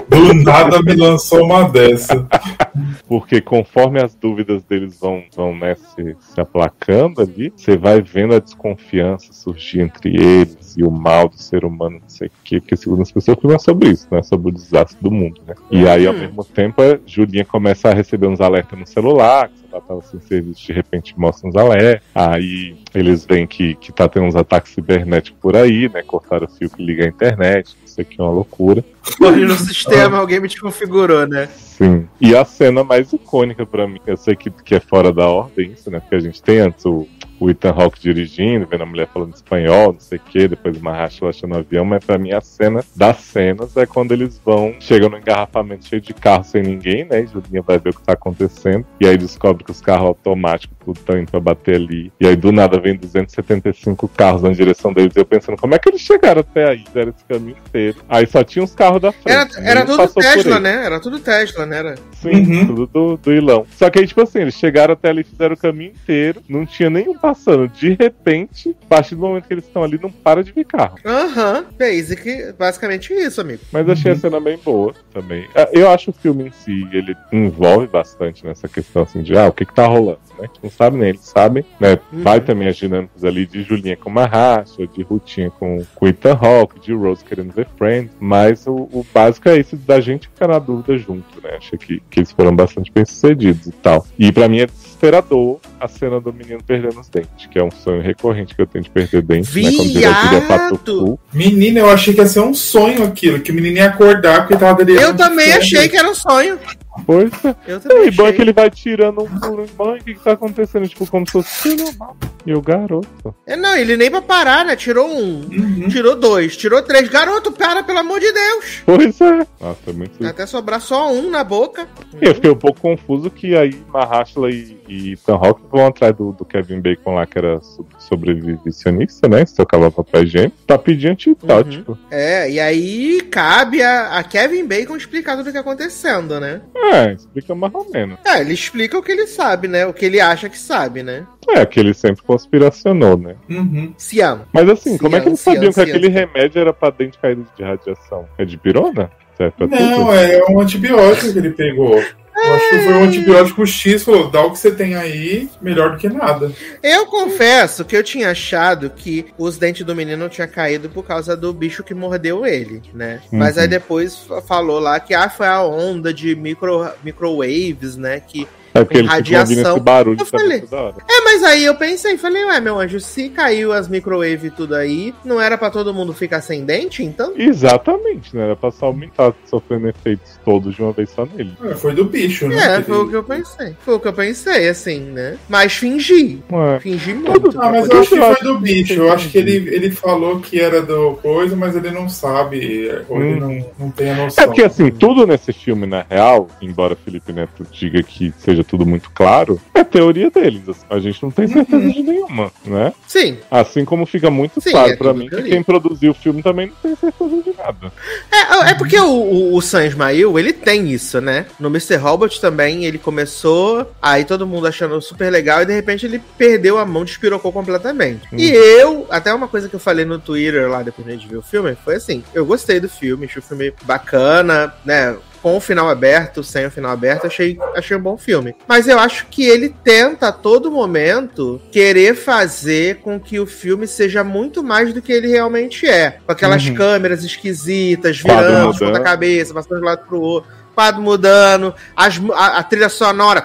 Do 0.09 0.35
nada 0.35 0.83
me 0.83 0.95
lançou 0.95 1.45
uma 1.45 1.69
dessa. 1.69 2.27
Porque 3.07 3.41
conforme 3.41 4.03
as 4.03 4.15
dúvidas 4.15 4.63
deles 4.65 4.99
vão, 4.99 5.25
vão 5.35 5.57
né, 5.57 5.75
se, 5.75 6.17
se 6.21 6.41
aplacando 6.41 7.21
ali, 7.21 7.44
você 7.55 7.77
vai 7.77 8.01
vendo 8.01 8.35
a 8.35 8.39
desconfiança 8.39 9.33
surgir 9.33 9.81
entre 9.81 10.15
eles 10.17 10.77
e 10.77 10.85
o 10.85 10.91
mal 10.91 11.29
do 11.29 11.37
ser 11.37 11.65
humano, 11.65 11.99
não 12.01 12.09
sei 12.09 12.29
o 12.29 12.31
que, 12.45 12.61
porque 12.61 12.77
segundo 12.77 13.03
as 13.03 13.11
pessoas, 13.13 13.37
o 13.37 13.41
filme 13.41 13.57
é 13.57 13.59
sobre 13.59 13.91
isso, 13.91 14.07
né? 14.11 14.23
Sobre 14.23 14.49
o 14.49 14.53
desastre 14.53 14.97
do 15.01 15.11
mundo, 15.11 15.41
né? 15.47 15.55
E 15.71 15.87
aí, 15.89 16.07
ao 16.07 16.15
Hum. 16.15 16.19
mesmo 16.21 16.45
tempo, 16.45 16.81
a 16.83 16.99
Julinha 17.07 17.45
começa 17.45 17.89
a 17.89 17.95
receber 17.95 18.27
uns 18.27 18.41
alertas 18.41 18.79
no 18.79 18.87
celular, 18.87 19.49
que 19.49 19.55
ela 19.71 19.81
tava 19.81 20.03
sem 20.03 20.21
serviço, 20.21 20.67
de 20.67 20.73
repente 20.73 21.15
mostra 21.19 21.49
uns 21.49 21.57
alertas. 21.57 22.03
Aí 22.15 22.77
eles 22.95 23.25
veem 23.27 23.47
que, 23.47 23.75
que 23.77 23.93
tá 23.93 24.09
tendo 24.09 24.27
uns 24.27 24.37
ataques 24.37 24.73
cibernéticos 24.73 25.41
por 25.41 25.57
aí, 25.57 25.89
né? 25.89 26.03
Cortaram 26.03 26.47
o 26.47 26.51
fio 26.51 26.71
que 26.71 26.85
liga 26.85 27.05
a 27.05 27.09
internet, 27.09 27.77
isso 27.85 28.01
aqui 28.01 28.21
é 28.21 28.23
uma 28.23 28.33
loucura. 28.33 28.85
Hoje 29.21 29.45
no 29.45 29.55
sistema 29.57 30.19
alguém 30.19 30.41
me 30.41 30.49
desconfigurou, 30.49 31.27
né? 31.27 31.47
Sim. 31.47 32.09
E 32.21 32.37
a 32.37 32.45
cena 32.45 32.85
mais 32.85 33.13
icônica 33.13 33.67
pra 33.67 33.87
mim, 33.87 34.01
eu 34.07 34.17
sei 34.17 34.37
que, 34.37 34.51
que 34.51 34.75
é 34.75 34.81
fora 34.81 35.13
da 35.13 35.29
ordem 35.29 35.73
isso, 35.73 35.91
né? 35.91 35.99
Porque 36.01 36.15
a 36.15 36.21
gente 36.21 36.43
tem 36.43 36.61
antes 36.61 36.85
o, 36.85 37.07
o 37.39 37.51
Ethan 37.51 37.71
Hawke 37.71 38.01
dirigindo, 38.01 38.67
vendo 38.67 38.83
a 38.83 38.87
mulher 38.87 39.09
falando 39.13 39.35
espanhol, 39.35 39.93
não 39.93 40.01
sei 40.01 40.19
o 40.19 40.21
que, 40.21 40.49
depois 40.49 40.77
o 40.77 40.81
Mahacho 40.81 41.27
achando 41.27 41.55
o 41.55 41.59
avião, 41.59 41.85
mas 41.85 42.05
pra 42.05 42.17
mim 42.17 42.33
a 42.33 42.41
cena 42.41 42.85
das 42.95 43.19
cenas 43.19 43.77
é 43.77 43.87
quando 43.87 44.13
eles 44.13 44.41
vão, 44.45 44.75
chegam 44.79 45.09
no 45.09 45.19
engarrafamento 45.19 45.87
cheio 45.87 46.01
de 46.01 46.15
carro 46.15 46.45
sem 46.45 46.63
ninguém, 46.63 47.05
né? 47.05 47.23
E 47.23 47.27
Julinha 47.27 47.63
vai 47.63 47.79
ver 47.79 47.91
o 47.91 47.95
que 47.95 48.03
tá 48.03 48.13
acontecendo, 48.13 48.87
e 49.01 49.07
aí 49.07 49.17
descobre 49.17 49.65
que 49.65 49.71
os 49.71 49.81
carros 49.81 50.09
automáticos 50.09 50.77
tudo 50.85 50.97
estão 50.99 51.19
indo 51.19 51.31
pra 51.31 51.41
bater 51.41 51.77
ali. 51.77 52.13
E 52.21 52.27
aí 52.27 52.37
do 52.37 52.53
nada 52.53 52.79
vem 52.79 52.97
275 52.97 54.07
carros 54.09 54.43
na 54.43 54.51
direção 54.51 54.93
deles, 54.93 55.15
e 55.17 55.19
eu 55.19 55.27
pensando, 55.27 55.59
como 55.59 55.75
é 55.75 55.79
que 55.79 55.89
eles 55.89 56.01
chegaram 56.01 56.41
até 56.41 56.71
aí? 56.71 56.85
Fizeram 56.87 57.11
esse 57.11 57.25
caminho 57.25 57.57
inteiro. 57.67 57.99
Aí 58.09 58.27
só 58.27 58.45
tinha 58.45 58.65
os 58.65 58.75
carros 58.75 58.94
da 59.01 59.13
frente. 59.13 59.57
Era, 59.59 59.71
era 59.71 59.85
tudo 59.87 60.09
Tesla, 60.09 60.61
né? 60.61 60.85
Era 60.85 61.01
tudo 61.01 61.19
Tesla, 61.19 61.67
né? 61.67 61.79
Era... 61.79 61.95
Sim, 62.21 62.35
Uhum. 62.35 62.67
tudo 62.67 62.87
do, 62.87 63.17
do 63.17 63.33
ilão. 63.33 63.67
Só 63.77 63.89
que 63.91 63.99
aí, 63.99 64.07
tipo 64.07 64.21
assim, 64.23 64.41
eles 64.41 64.55
chegaram 64.55 64.95
até 64.95 65.09
ali, 65.11 65.25
fizeram 65.25 65.55
o 65.55 65.59
caminho 65.59 65.91
inteiro, 65.93 66.43
não 66.49 66.65
tinha 66.67 66.91
nenhum 66.91 67.17
passando. 67.17 67.69
De 67.69 67.97
repente, 67.99 68.75
a 68.85 68.87
partir 68.89 69.15
do 69.15 69.23
momento 69.23 69.47
que 69.47 69.55
eles 69.55 69.65
estão 69.65 69.83
ali, 69.83 69.99
não 70.03 70.11
para 70.11 70.43
de 70.43 70.53
vir 70.53 70.65
carro. 70.65 70.97
Aham, 71.05 71.65
basic, 71.79 72.53
basicamente 72.59 73.13
isso, 73.13 73.41
amigo. 73.41 73.61
Mas 73.73 73.89
achei 73.89 74.13
a 74.13 74.17
cena 74.17 74.41
bem 74.41 74.59
boa 74.65 74.95
também. 75.13 75.47
Ah, 75.55 75.69
Eu 75.73 75.91
acho 75.91 76.11
o 76.11 76.15
filme 76.15 76.49
em 76.49 76.51
si, 76.53 76.87
ele 76.93 77.17
envolve 77.33 77.87
bastante 77.87 78.45
nessa 78.45 78.69
questão 78.69 79.03
assim 79.03 79.23
de, 79.23 79.37
ah, 79.37 79.49
o 79.49 79.53
que 79.53 79.65
que 79.65 79.75
tá 79.75 79.87
rolando, 79.87 80.19
né? 80.39 80.45
A 80.45 80.47
gente 80.47 80.61
não 80.63 80.71
sabe 80.71 80.97
nem, 80.99 81.09
eles 81.11 81.21
sabem, 81.25 81.65
né? 81.81 81.99
Uhum. 82.13 82.23
Vai 82.23 82.41
também 82.41 82.69
as 82.69 82.77
dinâmicas 82.77 83.25
ali 83.25 83.47
de 83.47 83.63
Julinha 83.63 83.97
com 83.97 84.11
Mahacha, 84.11 84.87
de 84.87 85.03
Rutinha 85.03 85.51
com, 85.51 85.85
com 85.95 86.07
Ethan 86.09 86.35
Hawke, 86.41 86.81
de 86.81 86.93
Rose 86.93 87.25
querendo 87.25 87.53
ver 87.53 87.67
Friends, 87.77 88.11
mas 88.21 88.67
o, 88.67 88.84
o 88.93 89.07
básico 89.13 89.49
é 89.49 89.59
isso 89.59 89.77
da 89.77 90.01
gente 90.01 90.29
ficar 90.29 90.49
na 90.49 90.59
dúvida 90.59 90.97
junto, 90.99 91.41
né? 91.43 91.57
Achei 91.57 91.79
que, 91.79 92.03
que 92.11 92.21
eles 92.21 92.33
foram 92.33 92.55
bastante 92.55 92.91
bem 92.93 93.05
sucedidos 93.05 93.67
e 93.67 93.73
tal. 93.73 94.07
E 94.19 94.31
pra 94.33 94.49
mim 94.49 94.61
é 94.61 94.67
desesperador 94.67 95.59
a 95.81 95.89
cena 95.89 96.21
do 96.21 96.33
menino 96.33 96.61
perdendo 96.65 97.01
os 97.01 97.09
dentes, 97.09 97.47
que 97.51 97.59
é 97.59 97.65
um 97.65 97.71
sonho 97.71 98.01
recorrente 98.01 98.55
que 98.55 98.63
eu 98.63 98.67
tenho 98.67 98.85
de 98.85 98.91
perder 98.91 99.23
dentes, 99.23 99.55
né? 99.55 99.71
Viado! 99.71 100.47
Patucu. 100.47 101.19
Menina, 101.33 101.81
eu 101.81 101.91
achei 101.91 102.15
que 102.15 102.21
ia 102.21 102.27
ser 102.27 102.41
um 102.41 102.55
sonho 102.55 103.05
aquilo, 103.05 103.41
que 103.41 103.51
o 103.51 103.55
menino 103.55 103.77
ia 103.77 103.87
acordar 103.87 104.41
porque 104.41 104.57
tava 104.57 104.85
delirando. 104.85 105.09
Eu 105.09 105.17
também 105.17 105.53
achei 105.53 105.89
que 105.89 105.97
era 105.97 106.09
um 106.09 106.15
sonho. 106.15 106.59
É. 106.97 107.73
Eu 107.73 107.81
também 107.81 108.09
E 108.09 108.11
bom 108.11 108.23
é 108.23 108.27
achei. 108.27 108.37
que 108.37 108.43
ele 108.43 108.53
vai 108.53 108.71
tirando 108.71 109.23
um 109.23 109.41
pulo 109.41 109.67
mãe, 109.79 109.99
o 110.01 110.05
que, 110.05 110.15
que 110.15 110.23
tá 110.25 110.33
acontecendo? 110.33 110.89
Tipo, 110.89 111.07
como 111.07 111.27
se 111.27 111.33
fosse 111.33 111.77
normal. 111.77 112.17
E 112.47 112.55
o 112.55 112.61
garoto. 112.61 113.35
É, 113.47 113.57
não, 113.57 113.75
ele 113.77 113.97
nem 113.97 114.11
pra 114.11 114.21
parar, 114.21 114.65
né? 114.65 114.77
Tirou 114.77 115.09
um, 115.09 115.41
Uhum. 115.41 115.89
tirou 115.89 116.15
dois, 116.15 116.57
tirou 116.57 116.83
três. 116.83 117.09
Garoto, 117.09 117.51
para, 117.53 117.83
pelo 117.83 117.99
amor 118.01 118.21
de 118.21 118.31
Deus. 118.33 118.83
Pois 118.85 119.21
é. 119.21 119.47
Nossa, 119.61 119.79
é 119.89 119.93
muito. 119.93 120.27
Até 120.27 120.47
sobrar 120.47 120.81
só 120.81 121.11
um 121.13 121.31
na 121.31 121.43
boca. 121.43 121.87
E 122.21 122.27
eu 122.27 122.35
fiquei 122.35 122.51
um 122.51 122.57
pouco 122.57 122.81
confuso 122.81 123.31
que 123.31 123.57
aí 123.57 123.75
Mahershala 123.89 124.51
e, 124.51 124.79
e 124.89 125.19
Hawke 125.27 125.63
vão 125.73 125.87
atrás 125.87 126.15
do, 126.15 126.33
do 126.33 126.45
Kevin 126.45 126.81
Bacon 126.81 127.15
lá, 127.15 127.27
que 127.27 127.39
era 127.39 127.61
so- 127.63 127.87
sobrevivencionista, 127.99 129.29
né? 129.29 129.45
Se 129.47 129.57
tocava 129.57 129.91
papel 129.91 130.25
higiênico. 130.25 130.57
Tá 130.67 130.77
pedindo 130.79 131.13
antibiótico. 131.13 131.99
É, 132.11 132.51
e 132.51 132.61
aí 132.61 133.21
cabe 133.31 133.83
a, 133.83 134.19
a 134.19 134.23
Kevin 134.25 134.67
Bacon 134.67 134.97
explicar 134.97 135.33
tudo 135.37 135.45
o 135.45 135.47
que 135.47 135.53
tá 135.55 135.61
acontecendo, 135.61 136.39
né? 136.39 136.61
É, 136.75 136.84
explica 137.13 137.55
mais 137.55 137.75
ou 137.75 137.91
menos. 137.91 138.19
É, 138.25 138.41
ele 138.41 138.53
explica 138.55 138.99
o 138.99 139.03
que 139.03 139.13
ele 139.13 139.27
sabe, 139.27 139.69
né? 139.69 139.87
O 139.87 139.93
que 139.93 140.05
ele 140.05 140.21
acha 140.21 140.49
que 140.49 140.59
sabe, 140.59 141.03
né? 141.03 141.27
É, 141.49 141.65
que 141.67 141.79
ele 141.81 141.93
sempre 141.95 142.23
conspiracionou, 142.23 143.17
né? 143.17 143.37
Uhum. 143.51 143.93
Se 143.97 144.21
ama. 144.21 144.47
Mas 144.53 144.69
assim, 144.69 144.97
como 144.99 145.17
é 145.17 145.21
que 145.21 145.29
eles 145.29 145.41
sabiam 145.41 145.73
cian, 145.73 145.85
que 145.85 145.91
aquele 145.91 146.09
remédio 146.09 146.61
era 146.61 146.73
pra 146.73 146.91
dente 146.91 147.19
caído 147.19 147.47
de 147.57 147.63
radiação? 147.63 148.27
É 148.39 148.45
de 148.45 148.57
pirona? 148.57 149.11
Serve 149.37 149.53
pra 149.57 149.67
Não, 149.67 149.99
tudo? 150.07 150.13
é 150.13 150.41
um 150.51 150.61
antibiótico 150.61 151.33
que 151.33 151.39
ele 151.39 151.51
pegou. 151.51 152.03
Eu 152.37 152.55
acho 152.55 152.69
que 152.69 152.79
foi 152.81 152.93
um 152.95 153.05
antibiótico 153.05 153.67
X, 153.67 154.03
falou, 154.03 154.31
dá 154.31 154.43
o 154.43 154.51
que 154.51 154.59
você 154.59 154.71
tem 154.73 154.95
aí, 154.97 155.49
melhor 155.63 155.93
do 155.93 155.99
que 155.99 156.09
nada. 156.09 156.51
Eu 156.83 157.07
confesso 157.07 157.85
que 157.85 157.97
eu 157.97 158.03
tinha 158.03 158.31
achado 158.31 158.91
que 158.91 159.27
os 159.39 159.57
dentes 159.57 159.87
do 159.87 159.95
menino 159.95 160.29
tinham 160.29 160.49
caído 160.49 160.89
por 160.89 161.05
causa 161.05 161.37
do 161.37 161.53
bicho 161.53 161.83
que 161.85 161.95
mordeu 161.95 162.45
ele, 162.45 162.83
né? 162.93 163.21
Mas 163.33 163.57
Uhum. 163.57 163.63
aí 163.63 163.69
depois 163.69 164.17
fa- 164.19 164.43
falou 164.43 164.79
lá 164.81 164.99
que 165.01 165.15
ah, 165.15 165.29
foi 165.31 165.47
a 165.47 165.63
onda 165.63 166.13
de 166.13 166.35
micro, 166.35 166.91
microwaves, 167.05 167.97
né? 167.97 168.21
Que 168.21 168.47
É 168.75 168.83
porque 168.85 168.99
ficam 169.03 169.17
ouvindo 169.17 169.33
radiação. 169.39 169.73
esse 169.77 169.81
barulho 169.81 170.21
Eu 170.21 170.27
falei. 170.27 170.61
toda 170.63 170.83
hora. 170.83 170.95
É, 171.09 171.21
mas 171.23 171.43
aí 171.45 171.65
eu 171.65 171.75
pensei, 171.77 172.19
falei, 172.19 172.45
ué, 172.45 172.61
meu 172.61 172.79
anjo, 172.81 172.99
se 173.01 173.29
caiu 173.29 173.73
as 173.73 173.87
microwave 173.89 174.49
e 174.49 174.51
tudo 174.51 174.75
aí, 174.75 175.15
não 175.25 175.41
era 175.41 175.57
pra 175.57 175.71
todo 175.71 175.95
mundo 175.95 176.13
ficar 176.13 176.41
sem 176.41 176.65
dente, 176.65 177.03
então? 177.05 177.33
Exatamente, 177.37 178.35
né? 178.37 178.45
Era 178.45 178.57
pra 178.57 178.71
só 178.71 178.87
aumentar 178.87 179.33
sofrendo 179.47 179.89
efeitos 179.89 180.39
todos 180.45 180.75
de 180.75 180.83
uma 180.83 180.93
vez 180.93 181.11
só 181.11 181.25
nele. 181.27 181.53
É, 181.65 181.75
foi 181.75 181.95
do 181.95 182.05
bicho, 182.05 182.49
né? 182.49 182.57
É, 182.57 182.75
Ele- 182.75 182.83
foi 182.85 182.97
o 182.99 183.09
que 183.09 183.17
eu 183.17 183.23
pensei. 183.25 183.77
Foi 183.85 183.95
o 183.95 184.01
que 184.01 184.09
eu 184.09 184.13
pensei, 184.13 184.69
assim, 184.69 185.01
né? 185.01 185.39
Mas 185.49 185.73
fingi. 185.75 186.43
Ué. 186.51 186.81
Fingi 186.81 187.15
muito. 187.15 187.51
Ah, 187.61 187.71
mas 187.71 187.89
eu 187.89 188.01
acho 188.01 188.11
que 188.11 188.17
foi 188.21 188.41
do 188.43 188.59
bicho. 188.59 188.93
Eu 188.95 189.13
acho 189.13 189.29
que 189.31 189.39
ele, 189.39 189.57
ele 189.75 189.91
falou 189.91 190.41
que 190.41 190.61
era 190.61 190.83
do 190.83 191.13
coisa, 191.23 191.55
mas 191.55 191.77
ele 191.77 191.91
não 191.91 192.09
sabe. 192.09 192.91
Ou 193.09 193.23
ele 193.23 193.35
Hum. 193.35 193.41
não, 193.79 193.87
não 193.87 193.91
tem 193.91 194.11
a 194.11 194.15
noção. 194.17 194.43
É 194.45 194.47
porque 194.47 194.63
assim, 194.65 194.91
tudo 194.91 195.27
nesse 195.27 195.53
filme, 195.53 195.87
na 195.87 196.05
real, 196.09 196.49
embora 196.61 196.97
Felipe 196.97 197.33
Neto 197.33 197.65
diga 197.71 198.03
que 198.03 198.33
seja 198.39 198.64
tudo 198.65 198.85
muito 198.87 199.11
claro, 199.11 199.61
é 199.73 199.85
teoria 199.85 200.31
deles. 200.31 200.69
assim, 200.69 200.85
a 200.91 200.99
gente 200.99 201.23
não 201.23 201.31
tem 201.31 201.47
certeza 201.47 201.77
Uhum. 201.85 201.91
de 201.91 202.03
nenhuma, 202.03 202.53
né? 202.65 202.93
Sim. 203.07 203.39
Assim 203.51 203.85
como 203.85 204.05
fica 204.07 204.31
muito 204.31 204.61
Sim, 204.61 204.71
claro 204.73 204.93
é 204.93 204.97
pra 204.97 205.09
tudo 205.13 205.19
mim 205.21 205.29
que 205.29 205.43
quem 205.43 205.63
produziu 205.63 206.11
o 206.13 206.15
filme 206.15 206.43
também 206.43 206.69
não 206.69 206.75
tem 206.83 206.97
certeza 206.97 207.43
de 207.43 207.53
nada. 207.57 207.93
É, 208.33 208.71
é 208.71 208.75
porque 208.75 208.99
o, 208.99 209.07
o, 209.07 209.57
o 209.57 209.61
Sam 209.63 209.87
Ismail, 209.87 210.39
ele 210.39 210.53
tem 210.53 210.91
isso, 210.91 211.21
né? 211.21 211.47
No 211.61 211.69
Mr. 211.69 211.97
Robot 211.97 212.41
também, 212.41 212.85
ele 212.85 212.99
começou, 212.99 213.91
aí 214.01 214.25
todo 214.25 214.47
mundo 214.47 214.67
achando 214.67 215.01
super 215.01 215.31
legal, 215.31 215.63
e 215.63 215.67
de 215.67 215.73
repente 215.75 216.07
ele 216.07 216.21
perdeu 216.39 216.79
a 216.79 216.85
mão, 216.87 217.05
despirocou 217.05 217.53
completamente. 217.53 218.23
E 218.33 218.51
eu, 218.51 219.07
até 219.11 219.33
uma 219.33 219.49
coisa 219.49 219.69
que 219.69 219.75
eu 219.77 219.81
falei 219.81 220.05
no 220.05 220.19
Twitter 220.19 220.69
lá 220.69 220.83
depois 220.83 221.07
de 221.07 221.13
a 221.13 221.17
gente 221.17 221.29
ver 221.29 221.37
o 221.37 221.43
filme, 221.43 221.77
foi 221.85 221.97
assim, 221.97 222.23
eu 222.35 222.45
gostei 222.47 222.81
do 222.81 222.89
filme, 222.89 223.27
achei 223.27 223.41
o 223.41 223.43
filme 223.45 223.73
bacana, 223.83 224.73
né? 224.85 225.17
Com 225.45 225.59
o 225.59 225.61
final 225.61 225.91
aberto, 225.91 226.43
sem 226.43 226.65
o 226.65 226.71
final 226.71 226.91
aberto, 226.91 227.27
achei, 227.27 227.59
achei 227.77 227.95
um 227.95 228.01
bom 228.01 228.17
filme. 228.17 228.57
Mas 228.67 228.89
eu 228.89 228.99
acho 228.99 229.27
que 229.27 229.45
ele 229.47 229.69
tenta 229.85 230.29
a 230.29 230.33
todo 230.33 230.71
momento 230.71 231.61
querer 231.71 232.15
fazer 232.15 233.01
com 233.01 233.21
que 233.21 233.39
o 233.39 233.45
filme 233.45 233.87
seja 233.87 234.25
muito 234.25 234.63
mais 234.65 234.95
do 234.95 235.03
que 235.03 235.13
ele 235.13 235.29
realmente 235.29 235.87
é. 235.87 236.13
Com 236.25 236.33
aquelas 236.33 236.67
Uhum. 236.67 236.75
câmeras 236.75 237.23
esquisitas, 237.25 238.19
virando 238.21 238.79
ponta 238.79 239.01
cabeça, 239.01 239.53
passando 239.53 239.77
de 239.77 239.83
um 239.83 239.87
lado 239.87 240.07
pro 240.07 240.19
outro, 240.19 240.51
quadro 240.75 241.03
mudando, 241.03 241.75
as 241.95 242.19
a, 242.33 242.61
a 242.61 242.63
trilha 242.63 242.89
sonora. 242.89 243.45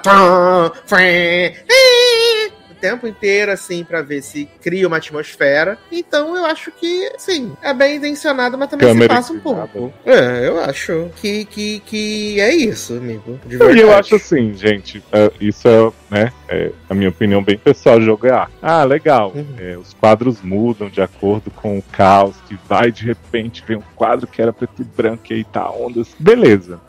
Tempo 2.80 3.07
inteiro, 3.07 3.51
assim, 3.51 3.84
pra 3.84 4.01
ver 4.01 4.22
se 4.22 4.47
cria 4.61 4.88
uma 4.88 4.97
atmosfera. 4.97 5.77
Então 5.91 6.35
eu 6.35 6.45
acho 6.45 6.72
que, 6.72 7.11
sim, 7.18 7.53
é 7.61 7.73
bem 7.73 7.97
intencionado, 7.97 8.57
mas 8.57 8.69
também 8.69 8.88
Câmera 8.88 9.14
se 9.14 9.15
passa 9.15 9.34
um 9.34 9.39
pouco. 9.39 9.93
É, 10.06 10.47
eu 10.47 10.60
acho 10.61 11.10
que, 11.18 11.45
que, 11.45 11.80
que 11.81 12.39
é 12.39 12.53
isso, 12.53 12.93
amigo. 12.93 13.39
De 13.45 13.56
E 13.56 13.57
verdade. 13.57 13.80
eu 13.80 13.93
acho 13.93 14.15
assim, 14.15 14.53
gente, 14.56 15.03
é, 15.11 15.31
isso 15.39 15.68
é, 15.68 15.91
né, 16.10 16.34
é 16.47 16.72
a 16.89 16.93
minha 16.93 17.10
opinião 17.10 17.43
bem 17.43 17.57
pessoal, 17.57 18.01
jogar. 18.01 18.49
Ah, 18.61 18.84
legal. 18.84 19.31
Uhum. 19.35 19.56
É, 19.57 19.77
os 19.77 19.93
quadros 19.93 20.41
mudam 20.41 20.89
de 20.89 21.01
acordo 21.01 21.51
com 21.51 21.77
o 21.77 21.84
caos, 21.84 22.35
que 22.47 22.57
vai 22.68 22.91
de 22.91 23.06
repente 23.06 23.64
vem 23.68 23.77
um 23.77 23.84
quadro 23.95 24.27
que 24.27 24.41
era 24.41 24.53
preto 24.53 24.81
e 24.81 24.85
branco 24.85 25.23
e 25.30 25.34
aí 25.35 25.43
tá 25.43 25.69
ondas. 25.69 26.10
Beleza. 26.18 26.80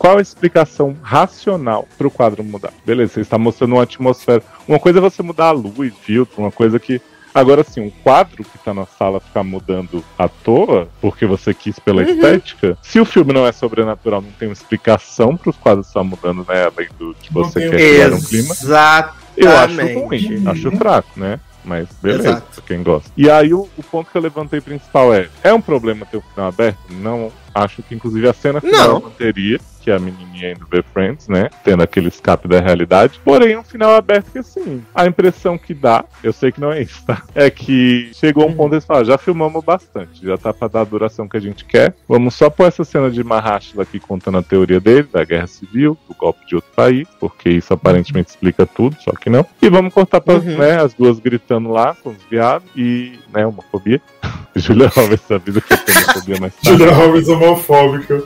Qual 0.00 0.16
a 0.16 0.22
explicação 0.22 0.96
racional 1.02 1.86
para 1.98 2.06
o 2.06 2.10
quadro 2.10 2.42
mudar? 2.42 2.72
Beleza, 2.86 3.12
você 3.12 3.20
está 3.20 3.36
mostrando 3.36 3.74
uma 3.74 3.82
atmosfera. 3.82 4.42
Uma 4.66 4.78
coisa 4.78 4.98
é 4.98 5.02
você 5.02 5.22
mudar 5.22 5.48
a 5.48 5.50
luz, 5.50 5.92
filtro, 6.00 6.40
uma 6.40 6.50
coisa 6.50 6.80
que. 6.80 7.02
Agora 7.34 7.62
sim, 7.62 7.82
um 7.82 7.90
quadro 7.90 8.42
que 8.42 8.58
tá 8.64 8.72
na 8.72 8.86
sala 8.86 9.20
ficar 9.20 9.44
mudando 9.44 10.02
à 10.18 10.26
toa, 10.26 10.88
porque 11.02 11.26
você 11.26 11.52
quis 11.52 11.78
pela 11.78 12.00
Uhum. 12.02 12.08
estética, 12.08 12.78
se 12.82 12.98
o 12.98 13.04
filme 13.04 13.32
não 13.34 13.46
é 13.46 13.52
sobrenatural, 13.52 14.22
não 14.22 14.32
tem 14.32 14.48
uma 14.48 14.54
explicação 14.54 15.36
para 15.36 15.50
os 15.50 15.56
quadros 15.58 15.86
estar 15.88 16.02
mudando, 16.02 16.46
né? 16.48 16.64
Além 16.64 16.88
do 16.98 17.14
que 17.20 17.32
Não 17.32 17.44
você 17.44 17.60
tem 17.60 17.70
quer 17.70 17.76
um- 17.76 17.78
criar 17.78 18.14
um 18.14 18.20
clima. 18.22 18.54
Exatamente. 18.54 19.20
Eu 19.36 19.56
acho 19.58 19.76
ruim, 20.00 20.36
Uhum. 20.38 20.50
acho 20.50 20.70
fraco, 20.72 21.20
né? 21.20 21.38
Mas 21.62 21.88
beleza, 22.02 22.28
Exato. 22.30 22.62
quem 22.62 22.82
gosta. 22.82 23.10
E 23.16 23.30
aí 23.30 23.52
o, 23.52 23.68
o 23.76 23.82
ponto 23.82 24.10
que 24.10 24.16
eu 24.16 24.22
levantei 24.22 24.62
principal 24.62 25.12
é: 25.12 25.28
é 25.44 25.52
um 25.52 25.60
problema 25.60 26.06
ter 26.06 26.16
o 26.16 26.22
final 26.22 26.48
aberto? 26.48 26.78
Não. 26.88 27.30
Acho 27.64 27.82
que 27.82 27.94
inclusive 27.94 28.28
a 28.28 28.32
cena 28.32 28.60
final 28.60 29.00
Não. 29.00 29.10
teria, 29.10 29.58
que 29.80 29.90
é 29.90 29.94
a 29.96 29.98
menininha 29.98 30.52
indo 30.52 30.66
ver 30.70 30.84
Friends, 30.92 31.26
né? 31.28 31.48
Tendo 31.64 31.82
aquele 31.82 32.08
escape 32.08 32.46
da 32.46 32.60
realidade. 32.60 33.20
Porém, 33.24 33.56
um 33.56 33.62
final 33.64 33.94
aberto 33.94 34.30
que 34.30 34.38
assim, 34.38 34.82
a 34.94 35.06
impressão 35.06 35.56
que 35.56 35.72
dá, 35.72 36.04
eu 36.22 36.32
sei 36.32 36.52
que 36.52 36.60
não 36.60 36.70
é 36.72 36.82
isso, 36.82 37.02
tá? 37.06 37.22
É 37.34 37.48
que 37.50 38.10
chegou 38.14 38.46
um 38.48 38.52
ponto 38.54 38.68
que 38.70 38.74
eles 38.76 38.84
falaram, 38.84 39.06
já 39.06 39.16
filmamos 39.18 39.64
bastante, 39.64 40.24
já 40.24 40.36
tá 40.36 40.52
pra 40.52 40.68
dar 40.68 40.80
a 40.82 40.84
duração 40.84 41.26
que 41.28 41.36
a 41.36 41.40
gente 41.40 41.64
quer. 41.64 41.94
Vamos 42.08 42.34
só 42.34 42.50
pôr 42.50 42.66
essa 42.66 42.84
cena 42.84 43.10
de 43.10 43.24
Mahashla 43.24 43.82
aqui 43.84 43.98
contando 43.98 44.38
a 44.38 44.42
teoria 44.42 44.80
dele, 44.80 45.08
da 45.10 45.24
guerra 45.24 45.46
civil, 45.46 45.96
do 46.08 46.14
golpe 46.14 46.46
de 46.46 46.54
outro 46.56 46.70
país, 46.76 47.08
porque 47.18 47.48
isso 47.50 47.72
aparentemente 47.72 48.30
explica 48.30 48.66
tudo, 48.66 48.96
só 49.00 49.12
que 49.12 49.30
não. 49.30 49.46
E 49.62 49.68
vamos 49.70 49.92
cortar 49.94 50.20
pra, 50.20 50.34
Uhum. 50.34 50.58
né, 50.58 50.80
as 50.80 50.92
duas 50.94 51.18
gritando 51.18 51.70
lá 51.70 51.94
com 52.02 52.10
os 52.10 52.22
viados 52.30 52.68
e, 52.76 53.18
né, 53.32 53.46
homofobia. 53.46 54.00
Julia 54.56 54.88
Roberts 54.88 55.26
sabia 55.26 55.60
que 55.60 55.72
eu 55.72 55.76
tenho 55.78 55.98
homofobia, 56.04 56.36
mas 56.40 56.54
tá. 56.56 56.70
Julia 56.70 56.92
Roberts 56.92 57.28
homofóbica. 57.50 58.24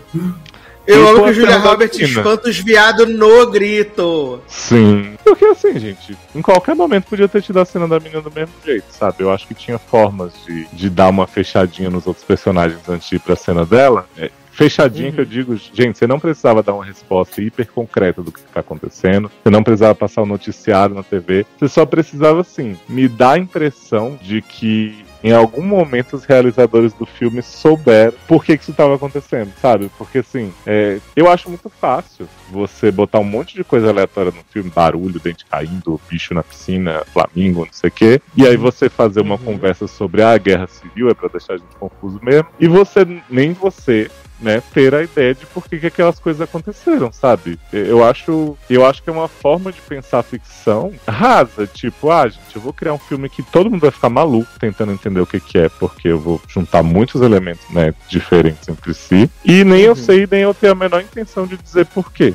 Eu 0.87 1.09
amo 1.09 1.23
que 1.23 1.29
a 1.29 1.31
o 1.31 1.33
Julia 1.33 1.51
cena 1.53 1.63
da 1.65 1.71
Roberts 1.71 1.99
espanta 1.99 2.49
os 2.49 2.59
viados 2.59 3.09
no 3.09 3.51
grito. 3.51 4.41
Sim. 4.47 5.15
Porque 5.25 5.47
assim, 5.47 5.79
gente, 5.79 6.17
em 6.35 6.43
qualquer 6.43 6.75
momento 6.75 7.07
podia 7.07 7.27
ter 7.27 7.41
tido 7.43 7.59
a 7.59 7.65
cena 7.65 7.89
da 7.89 7.99
menina 7.99 8.21
do 8.21 8.31
mesmo 8.31 8.53
jeito, 8.65 8.85
sabe? 8.91 9.17
Eu 9.21 9.33
acho 9.33 9.47
que 9.49 9.55
tinha 9.55 9.79
formas 9.79 10.35
de, 10.47 10.67
de 10.73 10.91
dar 10.91 11.09
uma 11.09 11.27
fechadinha 11.27 11.89
nos 11.89 12.07
outros 12.07 12.25
personagens 12.25 12.87
antes 12.87 13.09
de 13.09 13.17
ir 13.17 13.19
pra 13.21 13.35
cena 13.35 13.65
dela. 13.65 14.07
É, 14.19 14.31
fechadinha 14.53 15.09
Uhum. 15.09 15.15
que 15.15 15.21
eu 15.23 15.25
digo, 15.25 15.57
gente, 15.57 15.97
você 15.99 16.07
não 16.07 16.21
precisava 16.21 16.63
dar 16.63 16.75
uma 16.75 16.85
resposta 16.85 17.41
hiper 17.41 17.67
concreta 17.73 18.23
do 18.23 18.31
que 18.31 18.43
tá 18.43 18.61
acontecendo. 18.61 19.31
Você 19.43 19.49
não 19.49 19.63
precisava 19.65 19.95
passar 19.95 20.21
o 20.21 20.27
noticiário 20.27 20.95
na 20.95 21.03
TV. 21.03 21.47
Você 21.59 21.69
só 21.69 21.87
precisava, 21.87 22.43
assim, 22.43 22.77
me 22.87 23.09
dar 23.09 23.33
a 23.33 23.39
impressão 23.39 24.19
de 24.21 24.43
que 24.43 25.03
em 25.25 25.33
algum 25.33 25.63
momento 25.63 26.15
os 26.17 26.25
realizadores 26.27 26.93
do 26.93 27.07
filme 27.07 27.41
souberam 27.43 28.13
por 28.29 28.45
que, 28.45 28.59
que 28.59 28.63
isso 28.63 28.73
estava 28.73 28.95
acontecendo, 28.95 29.51
sabe? 29.61 29.91
Porque 29.97 30.19
assim, 30.19 30.53
é, 30.67 30.99
eu 31.17 31.31
acho 31.31 31.49
muito 31.49 31.71
fácil 31.71 32.29
você 32.51 32.91
botar 32.93 33.21
um 33.21 33.25
monte 33.25 33.55
de 33.55 33.65
coisa 33.65 33.89
aleatória 33.89 34.31
no 34.31 34.45
filme, 34.53 34.69
barulho, 34.71 35.19
dente 35.19 35.47
caindo, 35.47 35.99
bicho 36.11 36.35
na 36.35 36.43
piscina, 36.43 37.03
flamingo, 37.13 37.65
não 37.65 37.73
sei 37.73 37.89
o 37.89 37.93
quê, 37.93 38.21
e 38.37 38.47
aí 38.47 38.57
você 38.59 38.91
fazer 38.91 39.23
uma 39.23 39.35
Uhum. 39.37 39.39
conversa 39.55 39.87
sobre 39.87 40.23
ah, 40.23 40.33
a 40.33 40.39
guerra 40.39 40.67
civil 40.67 41.09
é 41.09 41.15
pra 41.15 41.29
deixar 41.29 41.55
a 41.55 41.57
gente 41.57 41.75
confuso 41.81 42.21
mesmo, 42.23 42.47
e 42.61 42.69
você, 42.69 43.07
nem 43.31 43.55
você, 43.55 44.11
né, 44.45 44.63
ter 44.75 44.95
a 44.95 45.03
ideia 45.03 45.35
de 45.35 45.47
por 45.47 45.67
que, 45.67 45.79
que 45.81 45.87
aquelas 45.87 46.19
coisas 46.21 46.43
aconteceram, 46.43 47.11
sabe? 47.11 47.59
Eu 47.73 48.05
acho, 48.05 48.57
eu 48.69 48.85
acho 48.85 49.03
que 49.03 49.09
é 49.09 49.13
uma 49.13 49.27
forma 49.27 49.73
de 49.73 49.81
pensar 49.81 50.23
ficção 50.23 50.93
rasa, 51.09 51.67
tipo, 51.67 52.11
ah, 52.11 52.29
gente, 52.29 52.55
eu 52.55 52.61
vou 52.61 52.73
criar 52.73 52.93
um 52.93 52.99
filme 52.99 53.29
que 53.31 53.43
todo 53.43 53.71
mundo 53.71 53.81
vai 53.81 53.91
ficar 53.91 54.11
maluco 54.11 54.47
tentando 54.61 54.93
entender 54.93 55.21
o 55.21 55.27
que, 55.27 55.41
que 55.41 55.57
é, 55.57 55.69
porque 55.71 56.09
eu 56.09 56.19
vou 56.21 56.41
juntar 56.47 56.83
muitos 56.83 57.23
elementos, 57.23 57.65
né, 57.71 57.95
diferentes 58.09 58.69
entre 58.69 58.93
si, 58.93 59.31
e 59.45 59.65
nem 59.65 59.81
eu 59.81 59.95
Uhum. 59.95 59.97
sei, 59.97 60.29
nem 60.31 60.43
eu 60.43 60.53
tenho 60.53 60.73
a 60.73 60.77
menor 60.77 61.01
intenção 61.01 61.47
de 61.47 61.57
dizer 61.57 61.87
por 61.87 62.13
quê. 62.13 62.35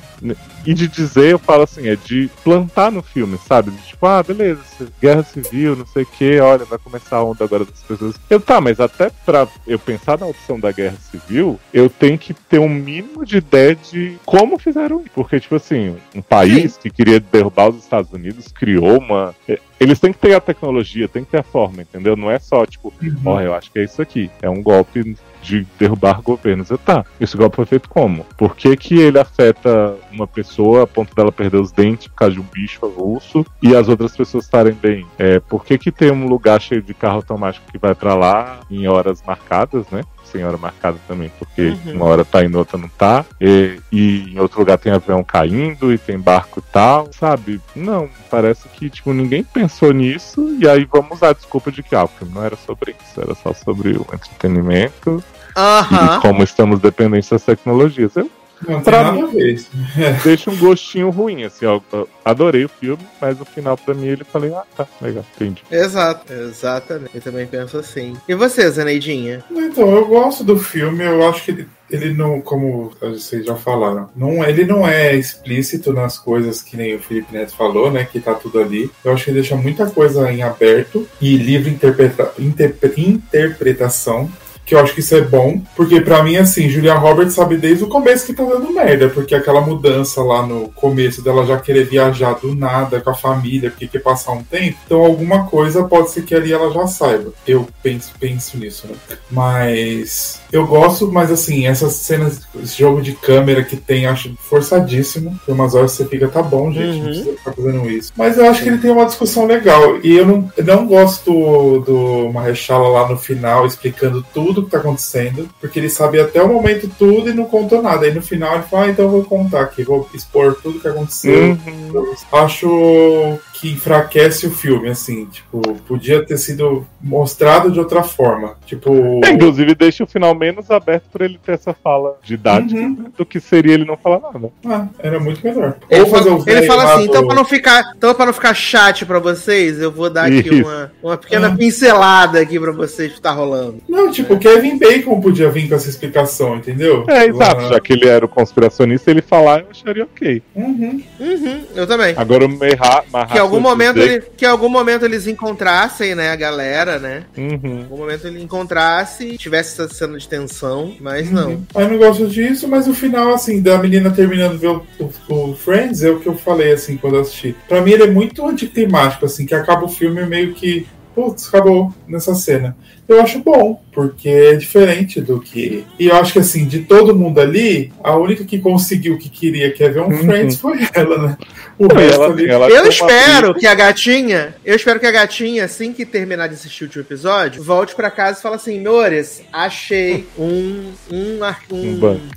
E 0.65 0.73
de 0.73 0.87
dizer, 0.87 1.31
eu 1.31 1.39
falo 1.39 1.63
assim, 1.63 1.87
é 1.87 1.95
de 1.95 2.29
plantar 2.43 2.91
no 2.91 3.01
filme, 3.01 3.37
sabe? 3.47 3.71
De 3.71 3.77
tipo, 3.87 4.05
ah, 4.05 4.21
beleza, 4.21 4.61
guerra 5.01 5.23
civil, 5.23 5.75
não 5.75 5.85
sei 5.85 6.03
o 6.03 6.05
que, 6.05 6.39
olha, 6.39 6.65
vai 6.65 6.77
começar 6.77 7.17
a 7.17 7.23
onda 7.23 7.43
agora 7.43 7.65
das 7.65 7.81
pessoas. 7.81 8.15
Eu, 8.29 8.39
tá, 8.39 8.59
mas 8.61 8.79
até 8.79 9.09
pra 9.25 9.47
eu 9.65 9.79
pensar 9.79 10.19
na 10.19 10.25
opção 10.25 10.59
da 10.59 10.71
guerra 10.71 10.97
civil, 11.11 11.59
eu 11.73 11.89
tenho 11.89 12.17
que 12.17 12.33
ter 12.33 12.59
um 12.59 12.69
mínimo 12.69 13.25
de 13.25 13.37
ideia 13.37 13.75
de 13.75 14.17
como 14.25 14.59
fizeram 14.59 14.99
isso. 15.01 15.09
Porque, 15.13 15.39
tipo 15.39 15.55
assim, 15.55 15.95
um 16.15 16.21
país 16.21 16.77
que 16.77 16.89
queria 16.89 17.19
derrubar 17.19 17.69
os 17.69 17.77
Estados 17.77 18.11
Unidos 18.11 18.47
criou 18.51 18.99
uma. 18.99 19.33
é, 19.47 19.59
Eles 19.79 19.99
têm 19.99 20.11
que 20.13 20.19
ter 20.19 20.33
a 20.33 20.39
tecnologia, 20.41 21.07
tem 21.07 21.23
que 21.23 21.31
ter 21.31 21.39
a 21.39 21.43
forma, 21.43 21.81
entendeu? 21.81 22.15
Não 22.15 22.29
é 22.29 22.37
só, 22.39 22.65
tipo, 22.65 22.93
ó, 23.25 23.41
eu 23.41 23.53
acho 23.53 23.71
que 23.71 23.79
é 23.79 23.83
isso 23.83 24.01
aqui. 24.01 24.29
É 24.41 24.49
um 24.49 24.61
golpe 24.61 25.15
de 25.41 25.65
derrubar 25.77 26.21
governos. 26.21 26.69
Eu, 26.69 26.77
tá, 26.77 27.05
esse 27.19 27.35
golpe 27.37 27.55
foi 27.55 27.65
feito 27.65 27.89
como? 27.89 28.25
Por 28.37 28.55
que, 28.55 28.75
que 28.75 28.99
ele 28.99 29.19
afeta 29.19 29.95
uma 30.11 30.27
pessoa 30.27 30.83
a 30.83 30.87
ponto 30.87 31.15
dela 31.15 31.31
perder 31.31 31.59
os 31.59 31.71
dentes 31.71 32.07
por 32.07 32.15
causa 32.15 32.35
de 32.35 32.41
um 32.41 32.45
bicho 32.51 32.85
avulso 32.85 33.45
e 33.61 33.75
as 33.75 33.87
outras 33.87 34.15
pessoas 34.15 34.45
estarem 34.45 34.73
bem? 34.73 35.05
É, 35.17 35.39
por 35.39 35.65
que, 35.65 35.77
que 35.77 35.91
tem 35.91 36.11
um 36.11 36.27
lugar 36.27 36.59
cheio 36.61 36.81
de 36.81 36.93
carro 36.93 37.17
automático 37.17 37.71
que 37.71 37.77
vai 37.77 37.95
para 37.95 38.15
lá 38.15 38.59
em 38.69 38.87
horas 38.87 39.21
marcadas, 39.25 39.87
né? 39.89 40.01
Sem 40.31 40.43
hora 40.43 40.57
marcada 40.57 40.97
também, 41.07 41.31
porque 41.37 41.69
uhum. 41.85 41.93
uma 41.93 42.05
hora 42.05 42.25
tá 42.25 42.43
indo, 42.43 42.57
outra 42.57 42.77
não 42.77 42.89
tá. 42.89 43.25
E, 43.39 43.79
e, 43.91 44.33
em 44.33 44.39
outro 44.39 44.59
lugar 44.59 44.77
tem 44.77 44.91
avião 44.91 45.23
caindo 45.23 45.93
e 45.93 45.97
tem 45.97 46.17
barco 46.17 46.59
e 46.59 46.71
tal, 46.71 47.09
sabe? 47.11 47.61
Não, 47.75 48.09
parece 48.29 48.67
que, 48.69 48.89
tipo, 48.89 49.13
ninguém 49.13 49.43
pensou 49.43 49.91
nisso 49.91 50.55
e 50.59 50.67
aí 50.67 50.87
vamos 50.91 51.17
usar 51.17 51.29
a 51.29 51.33
desculpa 51.33 51.71
de 51.71 51.83
que, 51.83 51.95
ah, 51.95 52.05
o 52.05 52.09
não 52.25 52.43
era 52.43 52.55
sobre 52.55 52.91
isso, 52.91 53.21
era 53.21 53.35
só 53.35 53.53
sobre 53.53 53.97
o 53.97 54.05
entretenimento 54.13 55.23
uhum. 55.57 56.17
e 56.17 56.21
como 56.21 56.43
estamos 56.43 56.79
dependentes 56.79 57.29
das 57.29 57.43
tecnologias. 57.43 58.15
Eu 58.15 58.29
não 58.67 58.81
pra 58.81 59.11
tem 59.11 59.21
nada 59.21 59.27
a 59.27 59.31
ver. 59.31 59.61
Deixa 60.23 60.49
um 60.49 60.57
gostinho 60.57 61.09
ruim, 61.09 61.43
assim, 61.43 61.65
ó. 61.65 61.79
Adorei 62.23 62.65
o 62.65 62.69
filme, 62.69 63.03
mas 63.19 63.37
no 63.37 63.45
final, 63.45 63.77
pra 63.77 63.93
mim, 63.93 64.07
ele 64.07 64.23
falei, 64.23 64.53
ah, 64.53 64.63
tá, 64.75 64.87
legal, 65.01 65.25
entendi. 65.35 65.63
Exato, 65.71 66.31
exatamente. 66.31 67.15
Eu 67.15 67.21
também 67.21 67.47
penso 67.47 67.77
assim. 67.77 68.15
E 68.27 68.35
você, 68.35 68.69
Zaneidinha? 68.69 69.43
Então, 69.51 69.89
eu 69.95 70.05
gosto 70.07 70.43
do 70.43 70.57
filme, 70.57 71.03
eu 71.03 71.27
acho 71.27 71.43
que 71.43 71.51
ele 71.51 71.67
ele 71.91 72.13
não, 72.13 72.39
como 72.39 72.91
vocês 73.01 73.45
já 73.45 73.55
falaram, 73.55 74.09
não, 74.15 74.43
ele 74.43 74.63
não 74.63 74.87
é 74.87 75.15
explícito 75.15 75.91
nas 75.91 76.17
coisas 76.17 76.61
que 76.61 76.77
nem 76.77 76.95
o 76.95 76.99
Felipe 76.99 77.33
Neto 77.33 77.55
falou, 77.55 77.91
né? 77.91 78.05
Que 78.05 78.19
tá 78.19 78.33
tudo 78.35 78.59
ali. 78.59 78.91
Eu 79.03 79.11
acho 79.11 79.25
que 79.25 79.31
ele 79.31 79.39
deixa 79.39 79.55
muita 79.55 79.89
coisa 79.89 80.31
em 80.31 80.43
aberto 80.43 81.07
e 81.19 81.35
livre 81.35 81.71
interpreta, 81.71 82.31
interpre, 82.37 82.93
interpretação 82.95 84.29
que 84.69 84.75
eu 84.75 84.79
acho 84.79 84.93
que 84.93 84.99
isso 84.99 85.15
é 85.15 85.21
bom, 85.21 85.59
porque 85.75 85.99
para 85.99 86.21
mim, 86.21 86.37
assim, 86.37 86.69
Julia 86.69 86.93
Roberts 86.93 87.33
sabe 87.33 87.57
desde 87.57 87.83
o 87.83 87.87
começo 87.87 88.23
que 88.23 88.33
tá 88.33 88.43
dando 88.43 88.71
merda, 88.71 89.09
porque 89.09 89.33
aquela 89.33 89.61
mudança 89.61 90.21
lá 90.21 90.45
no 90.45 90.69
começo 90.69 91.23
dela 91.23 91.43
já 91.43 91.57
querer 91.57 91.85
viajar 91.85 92.33
do 92.33 92.53
nada 92.53 93.01
com 93.01 93.09
a 93.09 93.15
família, 93.15 93.71
porque 93.71 93.87
quer 93.87 94.03
passar 94.03 94.33
um 94.33 94.43
tempo, 94.43 94.77
então 94.85 95.03
alguma 95.03 95.47
coisa 95.47 95.85
pode 95.85 96.11
ser 96.11 96.21
que 96.21 96.35
ali 96.35 96.53
ela 96.53 96.71
já 96.71 96.85
saiba. 96.85 97.33
Eu 97.47 97.67
penso, 97.81 98.13
penso 98.19 98.59
nisso, 98.59 98.85
né? 98.87 98.93
Mas 99.31 100.39
eu 100.51 100.67
gosto, 100.67 101.11
mas 101.11 101.31
assim, 101.31 101.65
essas 101.65 101.93
cenas, 101.93 102.41
esse 102.61 102.77
jogo 102.77 103.01
de 103.01 103.13
câmera 103.13 103.63
que 103.63 103.75
tem, 103.75 104.05
acho 104.05 104.33
forçadíssimo. 104.37 105.39
Tem 105.45 105.55
umas 105.55 105.75
horas 105.75 105.91
você 105.91 106.05
fica, 106.05 106.27
tá 106.27 106.41
bom, 106.41 106.71
gente, 106.71 106.97
uhum. 106.97 106.97
não 106.97 107.05
precisa 107.05 107.31
ficar 107.37 107.53
fazendo 107.53 107.89
isso. 107.89 108.13
Mas 108.15 108.37
eu 108.37 108.49
acho 108.49 108.61
que 108.61 108.69
ele 108.69 108.77
tem 108.77 108.91
uma 108.91 109.05
discussão 109.05 109.45
legal. 109.45 109.99
E 110.03 110.17
eu 110.17 110.25
não, 110.25 110.51
eu 110.55 110.63
não 110.63 110.85
gosto 110.85 111.31
do, 111.31 111.79
do 111.79 112.33
Marrechala 112.33 112.89
lá 112.89 113.09
no 113.09 113.17
final 113.17 113.65
explicando 113.65 114.25
tudo 114.33 114.49
tudo 114.59 114.65
que 114.65 114.71
tá 114.71 114.77
acontecendo, 114.77 115.49
porque 115.59 115.79
ele 115.79 115.89
sabe 115.89 116.19
até 116.19 116.41
o 116.41 116.47
momento 116.47 116.89
tudo 116.97 117.29
e 117.29 117.33
não 117.33 117.45
contou 117.45 117.81
nada. 117.81 118.05
Aí 118.05 118.13
no 118.13 118.21
final 118.21 118.55
ele 118.55 118.63
fala, 118.63 118.85
ah, 118.85 118.89
então 118.89 119.05
eu 119.05 119.11
vou 119.11 119.23
contar 119.23 119.61
aqui, 119.61 119.83
vou 119.83 120.09
expor 120.13 120.55
tudo 120.61 120.79
que 120.79 120.87
aconteceu. 120.87 121.57
Uhum. 121.65 122.13
Acho 122.31 123.39
que 123.59 123.69
enfraquece 123.69 124.47
o 124.47 124.51
filme, 124.51 124.89
assim, 124.89 125.25
tipo, 125.25 125.61
podia 125.87 126.25
ter 126.25 126.37
sido 126.37 126.85
mostrado 127.01 127.71
de 127.71 127.79
outra 127.79 128.03
forma. 128.03 128.55
Tipo. 128.65 129.21
É, 129.23 129.31
inclusive 129.31 129.75
deixa 129.75 130.03
o 130.03 130.07
final 130.07 130.33
menos 130.33 130.71
aberto 130.71 131.09
para 131.11 131.25
ele 131.25 131.39
ter 131.43 131.53
essa 131.53 131.73
fala 131.73 132.17
didática 132.23 132.79
uhum. 132.79 133.11
do 133.17 133.25
que 133.25 133.39
seria 133.39 133.73
ele 133.73 133.85
não 133.85 133.97
falar 133.97 134.19
nada. 134.19 134.49
Ah, 134.65 134.87
era 134.99 135.19
muito 135.19 135.45
melhor. 135.45 135.77
Ele, 135.89 136.01
Ou 136.01 136.07
fazer 136.07 136.29
fala, 136.29 136.43
ele 136.47 136.67
fala 136.67 136.83
assim, 136.83 137.05
do... 137.05 137.09
então 137.09 137.27
para 137.27 137.35
não 137.35 137.45
ficar, 137.45 137.93
então 137.97 138.13
para 138.13 138.25
não 138.27 138.33
ficar 138.33 138.53
chat 138.53 139.05
para 139.05 139.19
vocês, 139.19 139.79
eu 139.79 139.91
vou 139.91 140.09
dar 140.09 140.25
aqui 140.25 140.61
uma, 140.61 140.91
uma 141.03 141.17
pequena 141.17 141.47
ah. 141.47 141.55
pincelada 141.55 142.39
aqui 142.39 142.59
para 142.59 142.71
vocês 142.71 143.13
que 143.13 143.21
tá 143.21 143.31
rolando. 143.31 143.81
Não, 143.89 144.09
tipo, 144.11 144.35
é. 144.35 144.37
Kevin 144.37 144.77
Bacon 144.77 145.19
podia 145.19 145.49
vir 145.49 145.67
com 145.67 145.75
essa 145.75 145.89
explicação, 145.89 146.55
entendeu? 146.55 147.05
É, 147.09 147.25
exato. 147.25 147.67
Já 147.67 147.79
que 147.79 147.93
ele 147.93 148.07
era 148.07 148.25
o 148.25 148.29
conspiracionista, 148.29 149.11
ele 149.11 149.21
falar, 149.21 149.61
eu 149.61 149.67
acharia 149.71 150.03
ok. 150.03 150.41
Uhum. 150.55 151.03
Uhum, 151.19 151.63
eu 151.75 151.85
também. 151.85 152.13
Agora 152.15 152.45
o 152.45 152.49
Merra, 152.49 153.03
Que 153.29 153.37
em 153.37 153.41
algum 153.49 153.59
momento 153.59 153.99
ele, 153.99 154.21
que 154.37 154.45
em 154.45 154.47
algum 154.47 154.69
momento 154.69 155.05
eles 155.05 155.27
encontrassem, 155.27 156.15
né, 156.15 156.31
a 156.31 156.35
galera, 156.35 156.99
né? 156.99 157.23
Uhum. 157.37 157.59
Em 157.63 157.81
algum 157.83 157.97
momento 157.97 158.27
ele 158.27 158.41
encontrasse, 158.41 159.37
tivesse 159.37 159.81
essa 159.81 159.93
cena 159.93 160.17
de 160.17 160.27
tensão, 160.27 160.93
mas 160.99 161.27
uhum. 161.27 161.33
não. 161.33 161.67
Eu 161.75 161.89
não 161.89 161.97
gosto 161.97 162.27
disso, 162.27 162.67
mas 162.67 162.87
o 162.87 162.93
final, 162.93 163.33
assim, 163.33 163.61
da 163.61 163.77
menina 163.77 164.11
terminando 164.11 164.53
de 164.53 164.57
ver 164.57 164.67
o, 164.67 164.85
o, 164.99 165.51
o, 165.51 165.55
Friends 165.55 166.03
é 166.03 166.09
o 166.09 166.19
que 166.19 166.27
eu 166.27 166.35
falei, 166.35 166.73
assim, 166.73 166.97
quando 166.97 167.15
eu 167.15 167.21
assisti. 167.21 167.55
Pra 167.67 167.81
mim 167.81 167.91
ele 167.91 168.03
é 168.03 168.11
muito 168.11 168.45
anticlimático, 168.45 169.25
assim, 169.25 169.45
que 169.45 169.55
acaba 169.55 169.85
o 169.85 169.89
filme 169.89 170.25
meio 170.25 170.53
que 170.53 170.87
putz, 171.19 171.47
acabou 171.47 171.93
nessa 172.07 172.33
cena. 172.33 172.77
Eu 173.07 173.21
acho 173.21 173.39
bom, 173.39 173.81
porque 173.91 174.29
é 174.29 174.55
diferente 174.55 175.19
do 175.19 175.39
que. 175.39 175.83
E 175.99 176.07
eu 176.07 176.15
acho 176.15 176.33
que, 176.33 176.39
assim, 176.39 176.65
de 176.65 176.79
todo 176.79 177.15
mundo 177.15 177.39
ali, 177.39 177.91
a 178.03 178.15
única 178.15 178.45
que 178.45 178.59
conseguiu 178.59 179.15
o 179.15 179.17
que 179.17 179.29
queria, 179.29 179.71
que 179.71 179.83
é 179.83 179.89
ver 179.89 180.01
um 180.01 180.09
uhum. 180.09 180.17
Friends, 180.19 180.57
foi 180.57 180.79
ela, 180.93 181.17
né? 181.17 181.37
O 181.79 181.87
Não, 181.87 181.95
resto 181.95 182.21
ela, 182.21 182.33
ali. 182.33 182.49
Ela 182.49 182.69
eu 182.69 182.87
espero 182.87 183.55
que 183.55 183.65
a 183.65 183.73
gatinha, 183.73 184.53
eu 184.65 184.75
espero 184.75 184.99
que 184.99 185.07
a 185.07 185.11
gatinha, 185.11 185.63
assim 185.63 185.93
que 185.93 186.05
terminar 186.05 186.47
de 186.47 186.55
assistir 186.55 186.83
o 186.83 186.87
último 186.87 187.03
episódio, 187.03 187.63
volte 187.63 187.95
para 187.95 188.11
casa 188.11 188.37
e 188.37 188.41
fale 188.41 188.55
assim: 188.55 188.83
Mores, 188.83 189.41
achei 189.51 190.27
um. 190.37 190.91
um, 191.09 191.39
um, 191.39 191.45
um 191.71 192.29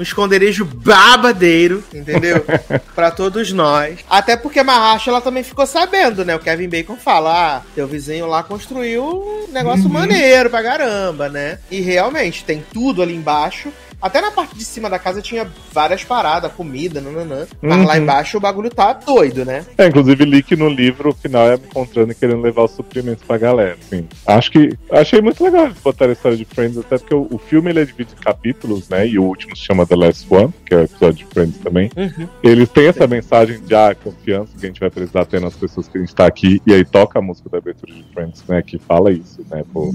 um 0.00 0.02
esconderijo 0.02 0.64
babadeiro, 0.64 1.84
entendeu? 1.92 2.42
para 2.96 3.10
todos 3.10 3.52
nós. 3.52 4.00
Até 4.08 4.34
porque 4.34 4.58
a 4.58 4.64
Mahacha, 4.64 5.10
ela 5.10 5.20
também 5.20 5.42
ficou 5.42 5.66
sabendo, 5.66 6.24
né? 6.24 6.34
O 6.34 6.38
Kevin 6.38 6.70
Bacon 6.70 6.96
fala, 6.96 7.56
ah, 7.56 7.62
teu 7.74 7.86
vizinho 7.86 8.26
lá 8.26 8.42
construiu 8.42 9.04
um 9.04 9.52
negócio 9.52 9.84
uhum. 9.84 9.92
maneiro 9.92 10.48
pra 10.48 10.62
caramba, 10.62 11.28
né? 11.28 11.58
E 11.70 11.80
realmente, 11.80 12.44
tem 12.44 12.64
tudo 12.72 13.02
ali 13.02 13.14
embaixo. 13.14 13.70
Até 14.00 14.20
na 14.20 14.30
parte 14.30 14.56
de 14.56 14.64
cima 14.64 14.88
da 14.88 14.98
casa 14.98 15.20
tinha 15.20 15.46
várias 15.72 16.04
paradas, 16.04 16.52
comida, 16.52 17.00
nananã. 17.00 17.46
Mas 17.60 17.78
uhum. 17.78 17.86
lá 17.86 17.98
embaixo 17.98 18.38
o 18.38 18.40
bagulho 18.40 18.70
tá 18.70 18.92
doido, 18.92 19.44
né? 19.44 19.64
É, 19.76 19.86
inclusive 19.86 20.24
li 20.24 20.42
que 20.42 20.56
no 20.56 20.68
livro 20.68 21.10
o 21.10 21.14
final 21.14 21.48
é 21.48 21.56
me 21.56 21.66
encontrando 21.66 22.12
e 22.12 22.14
querendo 22.14 22.40
levar 22.40 22.64
os 22.64 22.72
suprimentos 22.72 23.24
pra 23.24 23.38
galera. 23.38 23.76
Assim, 23.80 24.08
acho 24.26 24.50
que. 24.50 24.76
Achei 24.90 25.20
muito 25.20 25.42
legal 25.42 25.70
botar 25.82 26.06
a 26.06 26.12
história 26.12 26.36
de 26.36 26.44
Friends, 26.44 26.78
até 26.78 26.98
porque 26.98 27.14
o, 27.14 27.26
o, 27.30 27.38
filme 27.38 27.70
ele 27.70 27.80
é 27.80 27.84
dividido 27.84 28.18
em 28.18 28.22
capítulos, 28.22 28.88
né? 28.88 29.06
E 29.06 29.18
o 29.18 29.24
último 29.24 29.56
se 29.56 29.62
chama 29.62 29.86
The 29.86 29.96
Last 29.96 30.26
One, 30.32 30.52
que 30.64 30.74
é 30.74 30.78
o 30.78 30.82
episódio 30.82 31.26
de 31.26 31.32
Friends 31.32 31.58
também. 31.58 31.90
Uhum. 31.96 32.28
Ele 32.42 32.66
tem 32.66 32.86
essa 32.86 33.06
mensagem 33.06 33.60
de 33.60 33.74
ah, 33.74 33.94
confiança 33.94 34.52
que 34.58 34.64
a 34.64 34.68
gente 34.68 34.80
vai 34.80 34.90
precisar 34.90 35.24
ter 35.26 35.40
nas 35.40 35.54
pessoas 35.54 35.88
que 35.88 35.98
a 35.98 36.00
gente 36.00 36.14
tá 36.14 36.26
aqui. 36.26 36.60
E 36.66 36.72
aí 36.72 36.84
toca 36.84 37.18
a 37.18 37.22
música 37.22 37.48
da 37.50 37.58
abertura 37.58 37.92
de 37.92 38.04
Friends, 38.12 38.42
né? 38.48 38.62
Que 38.62 38.78
fala 38.78 39.12
isso, 39.12 39.44
né? 39.50 39.62
Pô, 39.72 39.90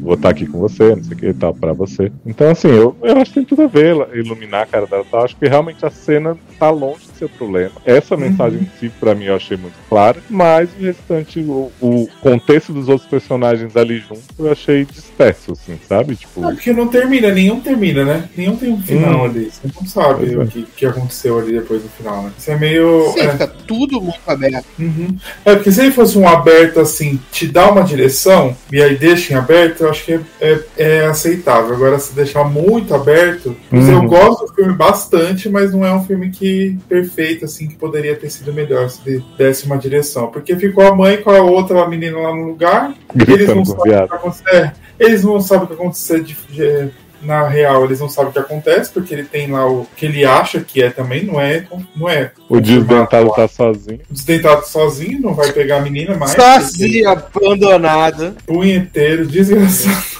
vou 0.00 0.14
estar 0.14 0.28
tá 0.28 0.30
aqui 0.30 0.46
com 0.46 0.58
você, 0.58 0.94
não 0.94 1.04
sei 1.04 1.16
o 1.16 1.18
que 1.18 1.26
e 1.26 1.34
tal, 1.34 1.54
pra 1.54 1.72
você. 1.72 2.12
Então, 2.24 2.50
assim, 2.50 2.68
eu, 2.68 2.96
eu 3.02 3.16
acho 3.18 3.32
que 3.32 3.47
tem 3.48 3.56
tudo 3.56 3.62
a 3.62 3.66
ver 3.66 3.96
iluminar 4.14 4.62
a 4.62 4.66
cara 4.66 4.86
dela. 4.86 5.04
Tá? 5.10 5.20
Acho 5.20 5.36
que 5.36 5.48
realmente 5.48 5.84
a 5.84 5.90
cena 5.90 6.36
tá 6.58 6.70
longe 6.70 7.06
de 7.06 7.18
ser 7.18 7.24
o 7.26 7.28
problema. 7.28 7.72
Essa 7.84 8.14
uhum. 8.14 8.20
mensagem 8.20 8.60
em 8.60 8.70
si, 8.78 8.88
pra 9.00 9.14
mim, 9.14 9.24
eu 9.24 9.36
achei 9.36 9.56
muito 9.56 9.74
clara. 9.88 10.18
Mas 10.28 10.68
o 10.78 10.82
restante, 10.82 11.40
o, 11.40 11.70
o 11.80 12.08
contexto 12.20 12.72
dos 12.72 12.88
outros 12.88 13.08
personagens 13.08 13.76
ali 13.76 13.98
junto, 13.98 14.22
eu 14.38 14.50
achei 14.50 14.84
disperso, 14.84 15.52
assim, 15.52 15.78
sabe? 15.88 16.16
Tipo... 16.16 16.44
É 16.44 16.52
porque 16.52 16.72
não 16.72 16.88
termina, 16.88 17.30
nenhum 17.32 17.60
termina, 17.60 18.04
né? 18.04 18.28
Nenhum 18.36 18.56
tem 18.56 18.72
um 18.72 18.80
final 18.80 19.20
hum. 19.20 19.24
ali. 19.24 19.50
Você 19.50 19.68
não 19.74 19.86
sabe 19.86 20.36
o 20.36 20.42
é. 20.42 20.46
que, 20.46 20.62
que 20.76 20.86
aconteceu 20.86 21.38
ali 21.38 21.52
depois 21.52 21.82
do 21.82 21.88
final, 21.88 22.24
né? 22.24 22.32
Isso 22.36 22.50
é 22.50 22.56
meio. 22.56 23.12
Sim, 23.12 23.20
é... 23.20 23.32
fica 23.32 23.46
tudo 23.46 24.00
muito 24.00 24.20
aberto. 24.26 24.66
Uhum. 24.78 25.16
É 25.44 25.54
porque 25.54 25.70
se 25.70 25.80
ele 25.80 25.92
fosse 25.92 26.18
um 26.18 26.26
aberto 26.28 26.80
assim, 26.80 27.20
te 27.30 27.46
dá 27.46 27.70
uma 27.70 27.82
direção 27.82 28.56
e 28.72 28.82
aí 28.82 28.96
deixa 28.96 29.32
em 29.32 29.36
aberto, 29.36 29.82
eu 29.82 29.90
acho 29.90 30.04
que 30.04 30.12
é, 30.12 30.20
é, 30.40 30.60
é 30.76 31.06
aceitável. 31.06 31.74
Agora, 31.74 31.98
se 31.98 32.14
deixar 32.14 32.44
muito 32.44 32.94
aberto, 32.94 33.37
uhum. 33.46 33.92
eu 33.92 34.02
gosto 34.02 34.46
do 34.46 34.54
filme 34.54 34.72
bastante, 34.72 35.48
mas 35.48 35.72
não 35.72 35.84
é 35.84 35.92
um 35.92 36.04
filme 36.04 36.30
que 36.30 36.78
perfeito, 36.88 37.44
assim, 37.44 37.68
que 37.68 37.76
poderia 37.76 38.16
ter 38.16 38.30
sido 38.30 38.52
melhor 38.52 38.88
se 38.90 39.24
desse 39.36 39.66
uma 39.66 39.78
direção. 39.78 40.28
Porque 40.28 40.56
ficou 40.56 40.86
a 40.86 40.94
mãe 40.94 41.18
com 41.18 41.30
a 41.30 41.40
outra 41.42 41.86
menina 41.88 42.18
lá 42.18 42.34
no 42.34 42.46
lugar, 42.46 42.94
eles 43.14 43.48
não 43.48 43.64
sabem 43.64 43.96
o 43.96 44.08
que 44.08 44.14
acontecer. 44.14 44.72
Eles 44.98 45.24
não 45.24 45.40
sabem 45.40 45.64
o 45.64 45.66
que 45.68 45.74
acontecer 45.74 46.22
de, 46.22 46.36
de 46.50 46.90
na 47.22 47.48
real 47.48 47.84
eles 47.84 48.00
não 48.00 48.08
sabem 48.08 48.30
o 48.30 48.32
que 48.32 48.38
acontece, 48.38 48.90
porque 48.92 49.12
ele 49.12 49.24
tem 49.24 49.50
lá 49.50 49.66
o 49.66 49.86
que 49.96 50.06
ele 50.06 50.24
acha 50.24 50.60
que 50.60 50.82
é 50.82 50.90
também, 50.90 51.24
não 51.24 51.40
é. 51.40 51.66
Não 51.96 52.08
é 52.08 52.32
o 52.48 52.60
desdentado 52.60 53.30
tá 53.30 53.48
sozinho. 53.48 54.00
O 54.10 54.14
desdentado 54.14 54.66
sozinho, 54.66 55.20
não 55.20 55.34
vai 55.34 55.52
pegar 55.52 55.78
a 55.78 55.80
menina 55.80 56.16
mais. 56.16 56.32
Sozinho, 56.32 57.08
abandonado. 57.08 58.36
Punheteiro, 58.46 59.26
desgraçado. 59.26 60.17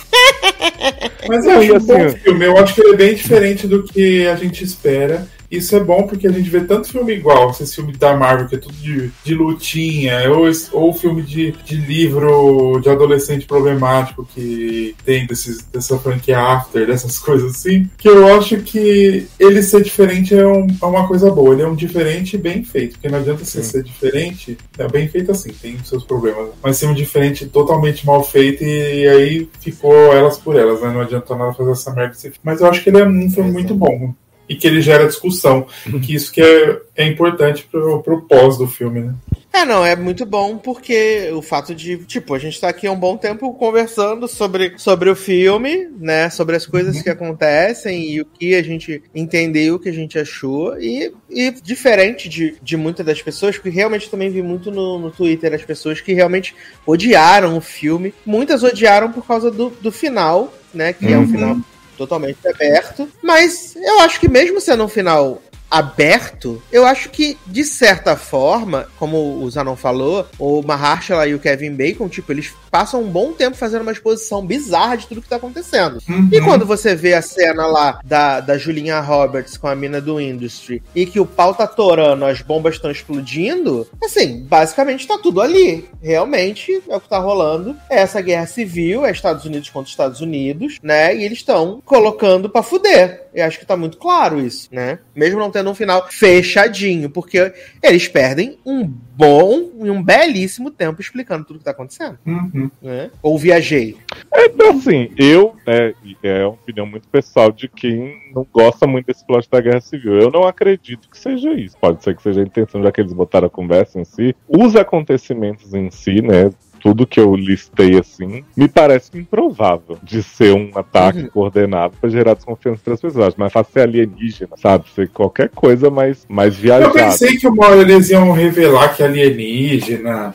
Mas 1.28 1.44
eu 1.44 1.58
acho 1.58 1.76
um 1.76 1.78
bom 1.80 2.04
assim, 2.04 2.16
filme. 2.16 2.44
Eu 2.44 2.56
acho 2.56 2.74
que 2.74 2.80
ele 2.80 2.94
é 2.94 2.96
bem 2.96 3.14
diferente 3.14 3.66
do 3.66 3.82
que 3.82 4.26
a 4.26 4.34
gente 4.34 4.64
espera. 4.64 5.26
Isso 5.50 5.74
é 5.74 5.80
bom 5.80 6.06
porque 6.06 6.26
a 6.26 6.32
gente 6.32 6.48
vê 6.48 6.60
tanto 6.60 6.88
filme 6.88 7.14
igual, 7.14 7.50
esses 7.50 7.74
filmes 7.74 7.96
da 7.96 8.16
Marvel, 8.16 8.48
que 8.48 8.54
é 8.54 8.58
tudo 8.58 8.74
de, 8.74 9.10
de 9.24 9.34
lutinha, 9.34 10.30
ou, 10.30 10.46
ou 10.72 10.92
filme 10.92 11.22
de, 11.22 11.52
de 11.64 11.76
livro 11.76 12.80
de 12.80 12.90
adolescente 12.90 13.46
problemático 13.46 14.28
que 14.34 14.94
tem 15.04 15.26
desses, 15.26 15.62
dessa 15.64 15.98
franquia 15.98 16.38
After, 16.38 16.86
dessas 16.86 17.18
coisas 17.18 17.52
assim, 17.52 17.88
que 17.96 18.08
eu 18.08 18.26
acho 18.36 18.58
que 18.58 19.26
ele 19.38 19.62
ser 19.62 19.82
diferente 19.82 20.34
é, 20.34 20.46
um, 20.46 20.66
é 20.80 20.86
uma 20.86 21.06
coisa 21.06 21.30
boa. 21.30 21.54
Ele 21.54 21.62
é 21.62 21.68
um 21.68 21.74
diferente 21.74 22.36
bem 22.36 22.62
feito, 22.62 22.92
porque 22.92 23.08
não 23.08 23.18
adianta 23.18 23.44
você 23.44 23.62
ser 23.62 23.82
diferente, 23.82 24.58
é 24.76 24.86
bem 24.88 25.08
feito 25.08 25.32
assim, 25.32 25.50
tem 25.50 25.78
seus 25.84 26.04
problemas, 26.04 26.50
mas 26.62 26.76
ser 26.76 26.86
um 26.86 26.94
diferente 26.94 27.46
totalmente 27.46 28.06
mal 28.06 28.22
feito 28.22 28.62
e 28.62 29.08
aí 29.08 29.48
ficou 29.60 29.92
elas 30.12 30.38
por 30.38 30.56
elas, 30.56 30.80
né? 30.80 30.90
Não 30.90 31.00
adianta 31.00 31.34
nada 31.34 31.54
fazer 31.54 31.72
essa 31.72 31.92
merda. 31.92 32.16
Mas 32.42 32.60
eu 32.60 32.66
acho 32.68 32.82
que 32.82 32.90
ele 32.90 33.00
é 33.00 33.06
um 33.06 33.30
filme 33.30 33.50
muito 33.50 33.74
bom 33.74 34.14
e 34.48 34.56
que 34.56 34.66
ele 34.66 34.80
gera 34.80 35.06
discussão, 35.06 35.66
que 36.04 36.14
isso 36.14 36.32
que 36.32 36.40
é, 36.40 36.80
é 36.96 37.06
importante 37.06 37.66
pro, 37.70 38.02
pro 38.02 38.22
pós 38.22 38.56
do 38.56 38.66
filme, 38.66 39.00
né? 39.00 39.14
É, 39.52 39.64
não, 39.64 39.84
é 39.84 39.96
muito 39.96 40.26
bom 40.26 40.58
porque 40.58 41.30
o 41.32 41.40
fato 41.40 41.74
de, 41.74 41.98
tipo, 42.04 42.34
a 42.34 42.38
gente 42.38 42.60
tá 42.60 42.68
aqui 42.68 42.86
há 42.86 42.92
um 42.92 42.98
bom 42.98 43.16
tempo 43.16 43.52
conversando 43.54 44.28
sobre, 44.28 44.74
sobre 44.76 45.10
o 45.10 45.16
filme, 45.16 45.88
né? 45.98 46.28
Sobre 46.30 46.54
as 46.54 46.66
coisas 46.66 46.96
uhum. 46.96 47.02
que 47.02 47.10
acontecem 47.10 48.10
e 48.10 48.20
o 48.20 48.24
que 48.26 48.54
a 48.54 48.62
gente 48.62 49.02
entendeu, 49.14 49.74
o 49.74 49.78
que 49.78 49.88
a 49.88 49.92
gente 49.92 50.18
achou. 50.18 50.78
E, 50.80 51.12
e 51.30 51.50
diferente 51.50 52.28
de, 52.28 52.56
de 52.62 52.76
muitas 52.76 53.04
das 53.04 53.20
pessoas, 53.20 53.56
porque 53.56 53.70
realmente 53.70 54.10
também 54.10 54.30
vi 54.30 54.42
muito 54.42 54.70
no, 54.70 54.98
no 54.98 55.10
Twitter 55.10 55.52
as 55.54 55.64
pessoas 55.64 56.00
que 56.00 56.12
realmente 56.12 56.54
odiaram 56.86 57.56
o 57.56 57.60
filme. 57.60 58.14
Muitas 58.24 58.62
odiaram 58.62 59.10
por 59.10 59.26
causa 59.26 59.50
do, 59.50 59.70
do 59.70 59.90
final, 59.90 60.52
né? 60.72 60.92
Que 60.92 61.06
uhum. 61.06 61.14
é 61.14 61.18
um 61.18 61.26
final 61.26 61.56
totalmente 61.98 62.46
aberto. 62.48 63.08
Mas 63.22 63.76
eu 63.76 64.00
acho 64.00 64.18
que 64.18 64.28
mesmo 64.28 64.60
sendo 64.60 64.84
um 64.84 64.88
final 64.88 65.42
aberto, 65.70 66.62
eu 66.72 66.86
acho 66.86 67.10
que, 67.10 67.36
de 67.46 67.64
certa 67.64 68.16
forma, 68.16 68.88
como 68.98 69.42
o 69.42 69.50
Zanon 69.50 69.76
falou, 69.76 70.26
o 70.38 70.62
Mahershala 70.62 71.26
e 71.26 71.34
o 71.34 71.38
Kevin 71.38 71.74
Bacon, 71.74 72.08
tipo, 72.08 72.32
eles 72.32 72.52
passam 72.70 73.02
um 73.02 73.10
bom 73.10 73.32
tempo 73.32 73.56
fazendo 73.56 73.82
uma 73.82 73.92
exposição 73.92 74.44
bizarra 74.44 74.96
de 74.96 75.06
tudo 75.06 75.22
que 75.22 75.28
tá 75.28 75.36
acontecendo. 75.36 75.98
Uhum. 76.08 76.28
E 76.32 76.40
quando 76.40 76.66
você 76.66 76.94
vê 76.94 77.14
a 77.14 77.22
cena 77.22 77.66
lá 77.66 78.00
da, 78.04 78.40
da 78.40 78.58
Julinha 78.58 79.00
Roberts 79.00 79.56
com 79.56 79.66
a 79.66 79.74
mina 79.74 80.00
do 80.00 80.20
Industry 80.20 80.82
e 80.94 81.06
que 81.06 81.20
o 81.20 81.26
pau 81.26 81.54
tá 81.54 81.66
torando, 81.66 82.24
as 82.24 82.42
bombas 82.42 82.74
estão 82.74 82.90
explodindo, 82.90 83.86
assim, 84.02 84.44
basicamente 84.44 85.06
tá 85.06 85.18
tudo 85.18 85.40
ali. 85.40 85.88
Realmente 86.00 86.82
é 86.88 86.96
o 86.96 87.00
que 87.00 87.08
tá 87.08 87.18
rolando. 87.18 87.76
É 87.90 88.00
essa 88.00 88.20
guerra 88.20 88.46
civil, 88.46 89.04
é 89.04 89.10
Estados 89.10 89.44
Unidos 89.44 89.70
contra 89.70 89.90
Estados 89.90 90.20
Unidos, 90.20 90.78
né? 90.82 91.14
E 91.16 91.24
eles 91.24 91.38
estão 91.38 91.82
colocando 91.84 92.48
pra 92.48 92.62
fuder. 92.62 93.27
Eu 93.38 93.44
acho 93.44 93.60
que 93.60 93.66
tá 93.66 93.76
muito 93.76 93.98
claro 93.98 94.40
isso, 94.40 94.68
né? 94.72 94.98
Mesmo 95.14 95.38
não 95.38 95.48
tendo 95.48 95.70
um 95.70 95.74
final 95.74 96.08
fechadinho, 96.10 97.08
porque 97.08 97.52
eles 97.80 98.08
perdem 98.08 98.58
um 98.66 98.84
bom 98.84 99.70
e 99.80 99.88
um 99.88 100.02
belíssimo 100.02 100.72
tempo 100.72 101.00
explicando 101.00 101.44
tudo 101.44 101.60
que 101.60 101.64
tá 101.64 101.70
acontecendo. 101.70 102.18
Uhum. 102.26 102.68
Né? 102.82 103.12
Ou 103.22 103.38
viajei. 103.38 103.96
É, 104.32 104.46
então, 104.46 104.70
assim, 104.70 105.12
eu, 105.16 105.54
é, 105.64 105.94
é 106.20 106.44
uma 106.44 106.54
opinião 106.54 106.84
muito 106.84 107.06
pessoal 107.08 107.52
de 107.52 107.68
quem 107.68 108.32
não 108.34 108.44
gosta 108.52 108.88
muito 108.88 109.06
desse 109.06 109.24
plot 109.24 109.48
da 109.48 109.60
Guerra 109.60 109.80
Civil. 109.80 110.18
Eu 110.18 110.32
não 110.32 110.42
acredito 110.42 111.08
que 111.08 111.16
seja 111.16 111.52
isso. 111.52 111.76
Pode 111.78 112.02
ser 112.02 112.16
que 112.16 112.22
seja 112.22 112.40
a 112.40 112.44
intenção, 112.44 112.82
já 112.82 112.90
que 112.90 113.00
eles 113.00 113.12
botaram 113.12 113.46
a 113.46 113.50
conversa 113.50 114.00
em 114.00 114.04
si. 114.04 114.34
Os 114.48 114.74
acontecimentos 114.74 115.74
em 115.74 115.92
si, 115.92 116.20
né? 116.22 116.50
Tudo 116.80 117.06
que 117.06 117.20
eu 117.20 117.34
listei 117.34 117.98
assim, 117.98 118.44
me 118.56 118.68
parece 118.68 119.10
improvável 119.18 119.98
de 120.02 120.22
ser 120.22 120.52
um 120.54 120.70
ataque 120.74 121.20
uhum. 121.20 121.28
coordenado 121.28 121.94
para 122.00 122.10
gerar 122.10 122.34
desconfiança 122.34 122.80
entre 122.80 122.94
as 122.94 123.00
pessoas. 123.00 123.34
Mas 123.36 123.52
fácil 123.52 123.72
ser 123.72 123.80
alienígena, 123.80 124.56
sabe? 124.56 124.84
Ser 124.94 125.08
qualquer 125.10 125.48
coisa 125.48 125.90
mais, 125.90 126.26
mais 126.28 126.56
viajada. 126.56 126.86
Eu 126.86 126.92
pensei 126.92 127.36
que 127.36 127.46
uma 127.46 127.66
hora 127.66 127.80
eles 127.80 128.10
iam 128.10 128.32
revelar 128.32 128.94
que 128.94 129.02
é 129.02 129.06
alienígena. 129.06 130.34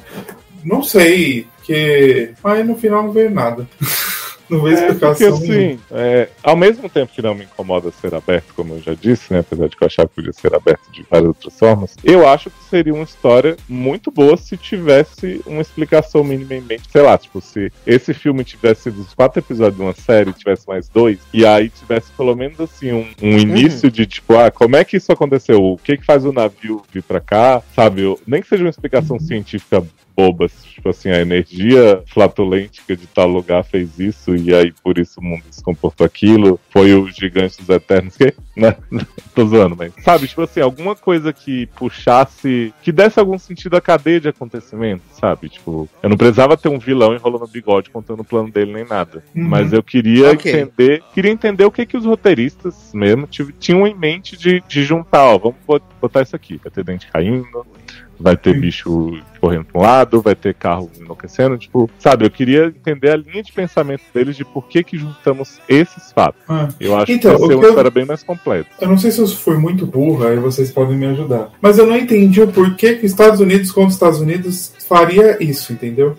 Não 0.63 0.81
sei, 0.81 1.47
que. 1.63 2.33
Mas 2.43 2.65
no 2.65 2.75
final 2.75 3.03
não 3.03 3.11
veio 3.11 3.29
nada. 3.29 3.67
Não 4.53 4.61
vejo 4.61 4.77
é, 4.77 4.87
explicação. 4.87 5.37
Porque 5.37 5.51
assim, 5.51 5.79
é, 5.91 6.29
ao 6.43 6.55
mesmo 6.55 6.87
tempo 6.87 7.11
que 7.11 7.21
não 7.21 7.33
me 7.33 7.45
incomoda 7.45 7.91
ser 7.91 8.13
aberto, 8.13 8.53
como 8.55 8.75
eu 8.75 8.81
já 8.81 8.93
disse, 8.93 9.33
né? 9.33 9.39
Apesar 9.39 9.67
de 9.67 9.75
que 9.75 9.83
eu 9.83 9.87
achava 9.87 10.07
que 10.07 10.15
podia 10.15 10.33
ser 10.33 10.53
aberto 10.53 10.91
de 10.91 11.03
várias 11.09 11.29
outras 11.29 11.57
formas, 11.57 11.95
eu 12.03 12.27
acho 12.27 12.49
que 12.51 12.63
seria 12.69 12.93
uma 12.93 13.03
história 13.03 13.57
muito 13.67 14.11
boa 14.11 14.37
se 14.37 14.55
tivesse 14.55 15.41
uma 15.45 15.61
explicação 15.61 16.23
minimamente, 16.23 16.83
sei 16.91 17.01
lá, 17.01 17.17
tipo, 17.17 17.41
se 17.41 17.71
esse 17.85 18.13
filme 18.13 18.43
tivesse 18.43 18.83
sido 18.83 19.01
os 19.01 19.13
quatro 19.13 19.39
episódios 19.39 19.77
de 19.77 19.81
uma 19.81 19.93
série, 19.93 20.33
tivesse 20.33 20.67
mais 20.67 20.87
dois, 20.87 21.17
e 21.33 21.45
aí 21.45 21.69
tivesse 21.69 22.11
pelo 22.11 22.35
menos 22.35 22.59
assim 22.59 22.91
um, 22.91 23.07
um 23.21 23.37
início 23.37 23.87
uhum. 23.87 23.91
de 23.91 24.05
tipo, 24.05 24.37
ah, 24.37 24.51
como 24.51 24.75
é 24.75 24.83
que 24.83 24.97
isso 24.97 25.11
aconteceu? 25.11 25.63
O 25.63 25.77
que 25.77 25.97
que 25.97 26.05
faz 26.05 26.25
o 26.25 26.31
navio 26.31 26.83
vir 26.91 27.01
pra 27.01 27.19
cá? 27.19 27.61
Sabe? 27.75 28.03
Nem 28.27 28.41
que 28.41 28.47
seja 28.47 28.63
uma 28.63 28.69
explicação 28.69 29.17
uhum. 29.17 29.25
científica 29.25 29.83
bobas. 30.15 30.51
Tipo 30.63 30.89
assim, 30.89 31.09
a 31.09 31.21
energia 31.21 32.01
flatulêntica 32.07 32.95
de 32.95 33.07
tal 33.07 33.27
lugar 33.27 33.63
fez 33.63 33.99
isso 33.99 34.35
e 34.35 34.53
aí 34.53 34.71
por 34.83 34.97
isso 34.97 35.19
o 35.19 35.23
mundo 35.23 35.43
se 35.49 35.63
comportou 35.63 36.05
aquilo. 36.05 36.59
Foi 36.69 36.93
o 36.93 37.07
Gigante 37.09 37.57
dos 37.57 37.69
Eternos 37.69 38.15
que. 38.17 38.33
Né? 38.55 38.75
Tô 39.33 39.47
zoando, 39.47 39.75
mas. 39.75 39.91
Sabe, 40.03 40.27
tipo 40.27 40.43
assim, 40.43 40.59
alguma 40.59 40.95
coisa 40.95 41.33
que 41.33 41.65
puxasse. 41.75 42.71
que 42.83 42.91
desse 42.91 43.19
algum 43.19 43.35
sentido 43.39 43.75
à 43.75 43.81
cadeia 43.81 44.21
de 44.21 44.29
acontecimentos, 44.29 45.07
sabe? 45.19 45.49
Tipo, 45.49 45.89
eu 46.03 46.07
não 46.07 46.15
precisava 46.15 46.55
ter 46.55 46.69
um 46.69 46.77
vilão 46.77 47.15
enrolando 47.15 47.45
o 47.45 47.47
bigode 47.47 47.89
contando 47.89 48.19
o 48.19 48.23
plano 48.23 48.51
dele 48.51 48.71
nem 48.71 48.85
nada. 48.85 49.23
Uhum. 49.35 49.47
Mas 49.47 49.73
eu 49.73 49.81
queria 49.81 50.33
okay. 50.33 50.51
entender. 50.51 51.03
Queria 51.15 51.31
entender 51.31 51.65
o 51.65 51.71
que, 51.71 51.83
que 51.83 51.97
os 51.97 52.05
roteiristas 52.05 52.91
mesmo 52.93 53.27
tinham 53.59 53.87
em 53.87 53.95
mente 53.95 54.37
de, 54.37 54.63
de 54.67 54.83
juntar, 54.83 55.23
ó, 55.23 55.37
vamos 55.39 55.57
botar 55.99 56.21
isso 56.21 56.35
aqui. 56.35 56.59
Vai 56.63 56.71
ter 56.71 56.83
dente 56.83 57.07
caindo, 57.07 57.65
vai 58.23 58.37
ter 58.37 58.57
bicho 58.57 59.21
correndo 59.41 59.65
para 59.65 59.79
um 59.79 59.83
lado, 59.83 60.21
vai 60.21 60.33
ter 60.33 60.53
carro 60.53 60.89
enlouquecendo, 60.97 61.57
tipo, 61.57 61.89
sabe, 61.99 62.25
eu 62.25 62.31
queria 62.31 62.67
entender 62.67 63.11
a 63.11 63.17
linha 63.17 63.43
de 63.43 63.51
pensamento 63.51 64.01
deles 64.13 64.37
de 64.37 64.45
por 64.45 64.65
que 64.65 64.81
que 64.81 64.97
juntamos 64.97 65.59
esses 65.67 66.13
fatos. 66.13 66.41
Ah. 66.47 66.69
Eu 66.79 66.95
acho 66.95 67.11
então, 67.11 67.33
que 67.33 67.39
vai 67.39 67.47
ser 67.47 67.55
uma 67.55 67.63
eu, 67.65 67.69
história 67.69 67.91
bem 67.91 68.05
mais 68.05 68.23
completa. 68.23 68.69
Eu 68.79 68.87
não 68.87 68.97
sei 68.97 69.11
se 69.11 69.19
eu 69.19 69.27
fui 69.27 69.57
muito 69.57 69.85
burra, 69.85 70.29
aí 70.29 70.37
vocês 70.37 70.71
podem 70.71 70.97
me 70.97 71.05
ajudar. 71.07 71.51
Mas 71.61 71.77
eu 71.77 71.85
não 71.85 71.97
entendi 71.97 72.41
o 72.41 72.47
porquê 72.47 72.95
que 72.95 73.05
Estados 73.05 73.41
Unidos 73.41 73.69
contra 73.69 73.91
Estados 73.91 74.21
Unidos 74.21 74.73
faria 74.87 75.43
isso, 75.43 75.73
entendeu? 75.73 76.17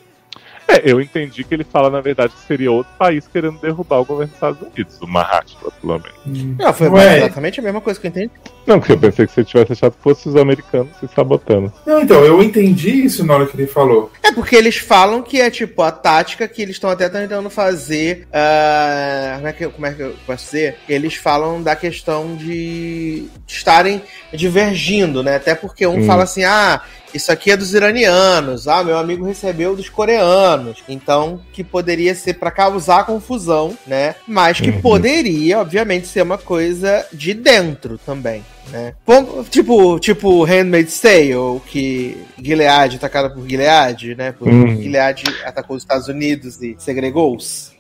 É, 0.69 0.83
eu 0.85 1.01
entendi 1.01 1.45
que 1.45 1.55
ele 1.55 1.65
fala, 1.65 1.89
na 1.89 2.01
verdade, 2.03 2.35
que 2.35 2.47
seria 2.47 2.71
outro 2.71 2.93
país 2.99 3.27
querendo 3.27 3.59
derrubar 3.61 4.01
o 4.01 4.05
governo 4.05 4.27
dos 4.27 4.35
Estados 4.35 4.61
Unidos, 4.61 4.99
o 5.01 5.07
Mahatma, 5.07 5.71
pelo 5.81 5.99
menos. 5.99 6.19
Hum. 6.27 6.57
Não, 6.59 6.73
foi 6.73 6.89
é. 7.01 7.19
exatamente 7.19 7.61
a 7.61 7.63
mesma 7.63 7.81
coisa 7.81 7.99
que 7.99 8.07
eu 8.07 8.11
entendi. 8.11 8.31
Não, 8.67 8.79
porque 8.79 8.93
eu 8.93 8.99
pensei 8.99 9.27
que 9.27 9.33
você 9.33 9.45
tivesse 9.45 9.73
achado 9.73 9.93
que 9.93 10.03
fosse 10.03 10.29
os 10.29 10.37
americanos 10.37 10.89
se 10.99 11.09
sabotando. 11.15 11.73
Não, 11.87 12.01
então, 12.01 12.25
eu 12.25 12.43
entendi 12.43 13.05
isso 13.05 13.25
na 13.25 13.35
hora 13.35 13.47
que 13.47 13.57
ele 13.57 13.67
falou. 13.67 14.11
É 14.23 14.33
porque 14.33 14.57
eles 14.57 14.77
falam 14.77 15.23
que 15.23 15.41
é 15.41 15.51
tipo 15.51 15.83
a 15.83 15.91
tática 15.91 16.49
que 16.49 16.63
eles 16.63 16.77
estão 16.77 16.91
até 16.91 17.09
tentando 17.09 17.51
fazer. 17.51 18.27
Uh, 18.29 19.37
como, 19.37 19.47
é 19.49 19.53
que, 19.53 19.69
como 19.69 19.87
é 19.87 19.93
que 19.93 20.03
eu 20.03 20.15
posso 20.27 20.45
dizer? 20.47 20.77
Eles 20.89 21.15
falam 21.15 21.63
da 21.63 21.77
questão 21.77 22.37
de 22.37 23.27
estarem 23.47 24.03
divergindo, 24.33 25.23
né? 25.23 25.37
Até 25.37 25.55
porque 25.55 25.87
um 25.87 25.99
hum. 25.99 26.07
fala 26.07 26.25
assim: 26.25 26.45
ah, 26.45 26.83
isso 27.15 27.31
aqui 27.31 27.53
é 27.53 27.57
dos 27.57 27.73
iranianos, 27.73 28.67
ah, 28.67 28.83
meu 28.83 28.99
amigo 28.99 29.25
recebeu 29.25 29.77
dos 29.77 29.89
coreanos. 29.89 30.83
Então, 30.89 31.41
que 31.53 31.63
poderia 31.63 32.13
ser 32.13 32.35
para 32.35 32.51
causar 32.51 33.07
confusão, 33.07 33.79
né? 33.87 34.17
Mas 34.27 34.61
que 34.61 34.71
uhum. 34.71 34.81
poderia, 34.81 35.61
obviamente, 35.61 36.09
ser 36.09 36.23
uma 36.23 36.37
coisa 36.37 37.07
de 37.13 37.33
dentro 37.33 37.99
também. 37.99 38.45
Né? 38.71 38.95
Tipo, 39.51 39.99
tipo 39.99 40.45
Handmaid's 40.45 41.01
Tale, 41.01 41.61
que 41.67 42.17
Gilead 42.41 42.97
atacada 42.97 43.31
por 43.31 43.49
Gilead, 43.49 44.15
né? 44.15 44.33
Por 44.33 44.49
uhum. 44.49 44.77
Gilead 44.77 45.25
atacou 45.45 45.77
os 45.77 45.83
Estados 45.83 46.09
Unidos 46.09 46.61
e 46.63 46.75
segregou-os. 46.79 47.73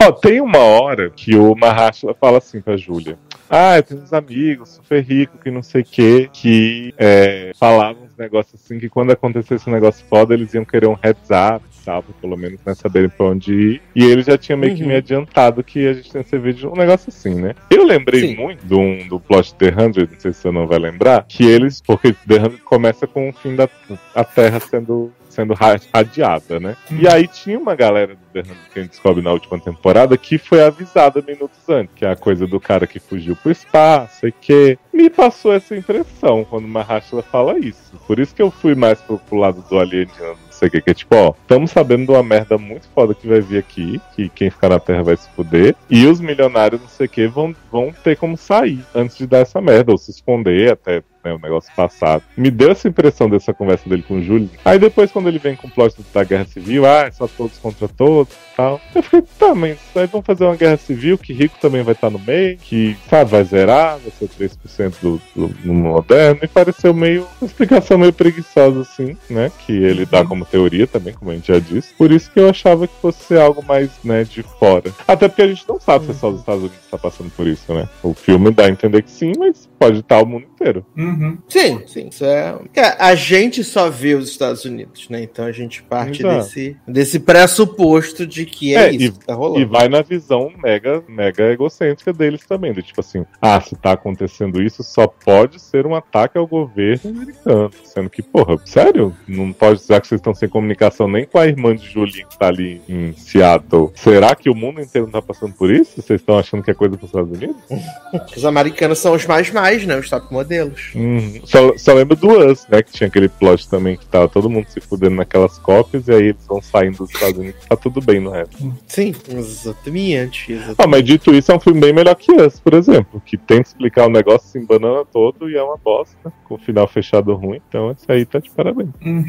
Ó, 0.00 0.12
tem 0.12 0.40
uma 0.40 0.58
hora 0.58 1.10
que 1.10 1.36
o 1.36 1.54
Mahershala 1.54 2.14
fala 2.14 2.38
assim 2.38 2.60
pra 2.60 2.76
Júlia. 2.76 3.18
Ah, 3.54 3.76
eu 3.76 3.82
tenho 3.82 4.00
uns 4.00 4.14
amigos 4.14 4.70
super 4.70 5.04
ricos 5.04 5.38
que 5.42 5.50
não 5.50 5.62
sei 5.62 5.82
o 5.82 5.84
que, 5.84 6.30
que 6.32 6.94
é, 6.96 7.52
falavam 7.54 8.04
uns 8.04 8.16
negócios 8.16 8.58
assim, 8.58 8.78
que 8.78 8.88
quando 8.88 9.10
acontecesse 9.10 9.68
um 9.68 9.72
negócio 9.74 10.02
foda, 10.08 10.32
eles 10.32 10.54
iam 10.54 10.64
querer 10.64 10.86
um 10.86 10.96
heads 11.02 11.28
up, 11.30 11.62
sabe? 11.84 12.06
Pelo 12.20 12.36
menos 12.36 12.60
né, 12.64 12.74
saberem 12.74 13.08
pra 13.08 13.26
onde 13.26 13.52
ir. 13.52 13.82
E 13.94 14.04
ele 14.04 14.22
já 14.22 14.38
tinha 14.38 14.56
meio 14.56 14.72
uhum. 14.72 14.78
que 14.78 14.84
me 14.84 14.94
adiantado 14.94 15.62
que 15.62 15.86
a 15.86 15.92
gente 15.92 16.10
tem 16.10 16.20
esse 16.20 16.38
vídeo, 16.38 16.72
um 16.72 16.76
negócio 16.76 17.08
assim, 17.08 17.34
né? 17.34 17.54
Eu 17.70 17.84
lembrei 17.84 18.28
Sim. 18.28 18.36
muito 18.36 18.64
do, 18.64 19.08
do 19.08 19.20
plot 19.20 19.54
The 19.54 19.72
100, 19.72 19.76
não 19.86 19.92
sei 19.92 20.32
se 20.32 20.40
você 20.40 20.50
não 20.50 20.66
vai 20.66 20.78
lembrar, 20.78 21.24
que 21.28 21.44
eles, 21.44 21.80
porque 21.80 22.12
The 22.12 22.40
100 22.40 22.50
começa 22.64 23.06
com 23.06 23.28
o 23.28 23.32
fim 23.32 23.56
da 23.56 23.68
a 24.14 24.24
Terra 24.24 24.60
sendo 24.60 25.12
sendo 25.32 25.54
radiada, 25.54 26.60
né? 26.60 26.76
E 26.90 27.08
aí 27.08 27.26
tinha 27.26 27.58
uma 27.58 27.74
galera 27.74 28.14
do 28.14 28.20
Bernardo 28.32 28.60
que 28.70 28.78
a 28.78 28.82
gente 28.82 28.90
descobre 28.92 29.22
na 29.22 29.32
última 29.32 29.58
temporada 29.58 30.16
que 30.18 30.36
foi 30.36 30.62
avisada 30.62 31.22
minutos 31.26 31.58
antes, 31.68 31.94
que 31.94 32.04
é 32.04 32.10
a 32.10 32.16
coisa 32.16 32.46
do 32.46 32.60
cara 32.60 32.86
que 32.86 33.00
fugiu 33.00 33.34
pro 33.34 33.50
espaço 33.50 34.26
e 34.26 34.32
que 34.32 34.78
me 34.92 35.08
passou 35.08 35.54
essa 35.54 35.74
impressão 35.74 36.44
quando 36.44 36.68
Mahashla 36.68 37.22
fala 37.22 37.58
isso. 37.58 37.96
Por 38.06 38.18
isso 38.18 38.34
que 38.34 38.42
eu 38.42 38.50
fui 38.50 38.74
mais 38.74 39.00
pro, 39.00 39.18
pro 39.18 39.38
lado 39.38 39.64
do 39.68 39.78
alienígena 39.78 40.34
sei 40.62 40.68
o 40.68 40.70
que, 40.70 40.80
que 40.80 40.90
é 40.90 40.94
tipo, 40.94 41.16
ó, 41.16 41.34
estamos 41.40 41.70
sabendo 41.70 42.06
de 42.06 42.12
uma 42.12 42.22
merda 42.22 42.56
muito 42.56 42.86
foda 42.94 43.14
que 43.14 43.26
vai 43.26 43.40
vir 43.40 43.58
aqui, 43.58 44.00
que 44.14 44.28
quem 44.28 44.50
ficar 44.50 44.68
na 44.68 44.78
Terra 44.78 45.02
vai 45.02 45.16
se 45.16 45.28
fuder, 45.30 45.74
e 45.90 46.06
os 46.06 46.20
milionários, 46.20 46.80
não 46.80 46.88
sei 46.88 47.06
o 47.06 47.08
que, 47.08 47.26
vão, 47.26 47.54
vão 47.70 47.92
ter 48.04 48.16
como 48.16 48.36
sair 48.36 48.84
antes 48.94 49.18
de 49.18 49.26
dar 49.26 49.38
essa 49.38 49.60
merda, 49.60 49.92
ou 49.92 49.98
se 49.98 50.10
esconder 50.10 50.72
até 50.72 51.02
né, 51.24 51.32
o 51.32 51.38
negócio 51.38 51.72
passado. 51.74 52.22
Me 52.36 52.50
deu 52.50 52.70
essa 52.70 52.88
impressão 52.88 53.28
dessa 53.28 53.52
conversa 53.52 53.88
dele 53.88 54.04
com 54.06 54.18
o 54.18 54.22
Júlio. 54.22 54.50
Aí 54.64 54.78
depois, 54.78 55.10
quando 55.10 55.28
ele 55.28 55.38
vem 55.38 55.56
com 55.56 55.66
o 55.66 55.70
plot 55.70 55.96
da 56.12 56.24
Guerra 56.24 56.46
Civil, 56.46 56.86
ah, 56.86 57.04
é 57.06 57.10
só 57.10 57.26
todos 57.26 57.58
contra 57.58 57.88
todos 57.88 58.32
e 58.32 58.56
tal. 58.56 58.80
Eu 58.94 59.02
fiquei, 59.02 59.22
tá, 59.38 59.54
mas 59.54 59.78
aí 59.94 60.06
vão 60.06 60.22
fazer 60.22 60.44
uma 60.44 60.56
Guerra 60.56 60.76
Civil, 60.76 61.18
que 61.18 61.32
rico 61.32 61.56
também 61.60 61.82
vai 61.82 61.94
estar 61.94 62.10
no 62.10 62.18
meio, 62.18 62.56
que, 62.58 62.96
sabe, 63.08 63.30
vai 63.30 63.44
zerar, 63.44 63.98
vai 63.98 64.10
ser 64.18 64.28
3% 64.28 64.94
do, 65.00 65.20
do, 65.34 65.48
do 65.48 65.72
moderno, 65.72 66.40
e 66.42 66.48
pareceu 66.48 66.92
meio, 66.92 67.26
uma 67.40 67.46
explicação 67.46 67.98
meio 67.98 68.12
preguiçosa, 68.12 68.80
assim, 68.80 69.16
né, 69.28 69.50
que 69.64 69.72
ele 69.72 70.04
dá 70.06 70.24
como 70.24 70.44
teoria 70.44 70.86
também, 70.86 71.14
como 71.14 71.30
a 71.30 71.34
gente 71.34 71.48
já 71.48 71.58
disse. 71.58 71.94
Por 71.94 72.10
isso 72.10 72.30
que 72.30 72.40
eu 72.40 72.48
achava 72.48 72.86
que 72.86 72.94
fosse 73.00 73.36
algo 73.36 73.64
mais, 73.64 73.90
né, 74.04 74.24
de 74.24 74.42
fora. 74.42 74.92
Até 75.06 75.28
porque 75.28 75.42
a 75.42 75.48
gente 75.48 75.64
não 75.68 75.80
sabe 75.80 76.06
se 76.06 76.10
é 76.12 76.14
só 76.14 76.30
os 76.30 76.40
Estados 76.40 76.60
Unidos 76.62 76.78
que 76.84 76.90
tá 76.90 76.98
passando 76.98 77.30
por 77.30 77.46
isso, 77.46 77.72
né? 77.72 77.88
O 78.02 78.14
filme 78.14 78.50
dá 78.50 78.66
a 78.66 78.70
entender 78.70 79.02
que 79.02 79.10
sim, 79.10 79.32
mas 79.38 79.68
pode 79.78 80.00
estar 80.00 80.22
o 80.22 80.26
mundo 80.26 80.46
inteiro. 80.54 80.84
Uhum. 80.96 81.11
Sim, 81.48 81.82
sim. 81.86 82.08
Isso 82.08 82.24
é... 82.24 82.54
A 82.98 83.14
gente 83.14 83.62
só 83.64 83.90
vê 83.90 84.14
os 84.14 84.28
Estados 84.28 84.64
Unidos, 84.64 85.08
né? 85.08 85.22
Então 85.22 85.44
a 85.44 85.52
gente 85.52 85.82
parte 85.82 86.22
desse, 86.22 86.76
desse 86.86 87.20
pressuposto 87.20 88.26
de 88.26 88.46
que 88.46 88.74
é, 88.74 88.88
é 88.88 88.92
isso 88.92 89.04
e, 89.04 89.12
que 89.12 89.26
tá 89.26 89.34
rolando. 89.34 89.60
E 89.60 89.64
vai 89.64 89.88
na 89.88 90.02
visão 90.02 90.50
mega, 90.62 91.02
mega 91.08 91.44
egocêntrica 91.52 92.12
deles 92.12 92.44
também. 92.46 92.72
Do 92.72 92.82
tipo 92.82 93.00
assim, 93.00 93.24
ah, 93.40 93.60
se 93.60 93.76
tá 93.76 93.92
acontecendo 93.92 94.62
isso, 94.62 94.82
só 94.82 95.06
pode 95.06 95.60
ser 95.60 95.86
um 95.86 95.94
ataque 95.94 96.38
ao 96.38 96.46
governo 96.46 97.10
americano. 97.10 97.70
Sendo 97.84 98.10
que, 98.10 98.22
porra, 98.22 98.58
sério? 98.64 99.14
Não 99.26 99.52
pode 99.52 99.80
ser 99.80 100.00
que 100.00 100.08
vocês 100.08 100.18
estão 100.18 100.34
sem 100.34 100.48
comunicação 100.48 101.08
nem 101.08 101.24
com 101.24 101.38
a 101.38 101.46
irmã 101.46 101.74
de 101.74 101.88
Julie 101.88 102.24
que 102.24 102.38
tá 102.38 102.48
ali 102.48 102.80
em 102.88 103.12
Seattle. 103.12 103.90
Será 103.94 104.34
que 104.34 104.50
o 104.50 104.54
mundo 104.54 104.80
inteiro 104.80 105.06
não 105.06 105.12
tá 105.12 105.22
passando 105.22 105.54
por 105.54 105.70
isso? 105.70 106.00
Vocês 106.00 106.20
estão 106.20 106.38
achando 106.38 106.62
que 106.62 106.70
é 106.70 106.74
coisa 106.74 106.96
dos 106.96 107.06
Estados 107.06 107.30
Unidos? 107.30 107.56
os 108.36 108.44
americanos 108.44 108.98
são 108.98 109.14
os 109.14 109.26
mais 109.26 109.50
mais, 109.50 109.84
né? 109.86 109.96
Os 109.96 110.08
top 110.08 110.32
modelos. 110.32 110.92
Uhum. 111.02 111.40
Só, 111.44 111.76
só 111.76 111.94
lembro 111.94 112.16
do 112.16 112.28
Us, 112.28 112.66
né? 112.68 112.82
Que 112.82 112.92
tinha 112.92 113.08
aquele 113.08 113.28
plot 113.28 113.68
também 113.68 113.96
que 113.96 114.06
tava 114.06 114.28
todo 114.28 114.48
mundo 114.48 114.66
se 114.68 114.80
fudendo 114.80 115.16
naquelas 115.16 115.58
cópias 115.58 116.08
e 116.08 116.12
aí 116.12 116.22
eles 116.28 116.46
vão 116.46 116.60
saindo 116.60 116.98
dos 116.98 117.10
Estados 117.10 117.38
Unidos 117.38 117.62
tá 117.68 117.76
tudo 117.76 118.00
bem 118.00 118.20
no 118.20 118.30
resto. 118.30 118.56
Sim, 118.86 119.14
exatamente. 119.28 120.52
exatamente. 120.52 120.76
Ah, 120.78 120.86
mas 120.86 121.04
dito 121.04 121.34
isso, 121.34 121.50
é 121.50 121.56
um 121.56 121.60
filme 121.60 121.80
bem 121.80 121.92
melhor 121.92 122.14
que 122.14 122.32
Us, 122.32 122.60
por 122.60 122.74
exemplo, 122.74 123.20
que 123.24 123.36
tenta 123.36 123.68
explicar 123.68 124.06
o 124.06 124.10
negócio 124.10 124.46
assim, 124.48 124.64
banana 124.64 125.04
todo 125.04 125.50
e 125.50 125.56
é 125.56 125.62
uma 125.62 125.76
bosta, 125.76 126.32
com 126.44 126.54
o 126.54 126.58
final 126.58 126.86
fechado 126.86 127.34
ruim, 127.34 127.60
então 127.68 127.90
esse 127.90 128.10
aí 128.10 128.24
tá 128.24 128.38
de 128.38 128.50
parabéns. 128.50 128.90
Hum. 129.04 129.24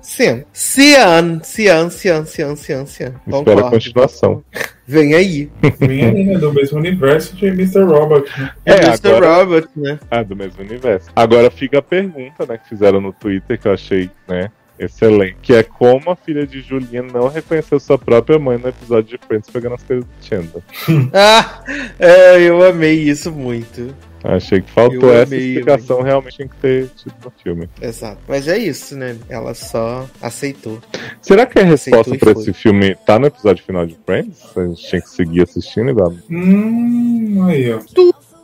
Cian. 0.00 0.44
Cian, 0.52 1.40
Cian, 1.42 1.90
Cian, 1.90 2.26
Cian, 2.26 2.56
Cian, 2.56 2.86
Cian. 2.86 3.14
Espera 3.26 3.66
a 3.66 3.70
continuação. 3.70 4.44
Vem 4.86 5.14
aí. 5.14 5.50
Vem 5.78 6.04
aí, 6.04 6.24
né? 6.24 6.38
Do 6.38 6.52
mesmo 6.52 6.78
universo 6.78 7.34
de 7.36 7.46
Mr. 7.46 7.82
Robot, 7.84 8.30
né? 8.38 8.52
É, 8.64 8.72
é 8.72 8.86
Mr. 8.86 9.08
Agora... 9.08 9.36
Robot, 9.36 9.68
né? 9.76 9.98
Ah, 10.10 10.22
do 10.22 10.36
mesmo 10.36 10.62
universo. 10.62 11.10
Agora 11.14 11.50
fica 11.50 11.78
a 11.78 11.82
pergunta, 11.82 12.46
né, 12.46 12.58
que 12.58 12.68
fizeram 12.68 13.00
no 13.00 13.12
Twitter, 13.12 13.58
que 13.58 13.68
eu 13.68 13.72
achei, 13.72 14.10
né, 14.28 14.50
excelente. 14.78 15.36
Que 15.42 15.54
é 15.54 15.62
como 15.62 16.10
a 16.10 16.16
filha 16.16 16.46
de 16.46 16.60
Julinha 16.60 17.02
não 17.02 17.28
reconheceu 17.28 17.78
sua 17.80 17.98
própria 17.98 18.38
mãe 18.38 18.58
no 18.58 18.68
episódio 18.68 19.18
de 19.18 19.26
Friends 19.26 19.50
pegando 19.50 19.74
as 19.74 19.82
coisas 19.82 20.04
do 20.04 20.10
Chandler. 20.20 20.62
ah, 21.12 21.62
é, 21.98 22.40
eu 22.40 22.64
amei 22.64 23.02
isso 23.02 23.30
muito. 23.32 23.94
Achei 24.24 24.60
que 24.60 24.70
faltou 24.70 25.12
essa 25.12 25.34
explicação, 25.34 25.98
eu... 25.98 26.04
realmente 26.04 26.38
tem 26.38 26.48
que 26.48 26.56
ter 26.56 26.88
tido 26.96 27.14
no 27.24 27.32
filme. 27.42 27.68
Exato. 27.80 28.18
Mas 28.28 28.46
é 28.46 28.58
isso, 28.58 28.96
né? 28.96 29.16
Ela 29.28 29.54
só 29.54 30.08
aceitou. 30.20 30.80
Será 31.20 31.46
que 31.46 31.58
a 31.58 31.64
resposta 31.64 32.16
para 32.16 32.32
esse 32.32 32.52
filme 32.52 32.94
tá 33.06 33.18
no 33.18 33.26
episódio 33.26 33.64
final 33.64 33.86
de 33.86 33.96
Friends? 34.06 34.56
A 34.56 34.64
gente 34.66 34.88
tinha 34.88 35.00
que 35.00 35.10
seguir 35.10 35.42
assistindo, 35.42 35.90
igual? 35.90 36.14
Hum, 36.30 37.44
aí, 37.48 37.72
ó. 37.72 37.80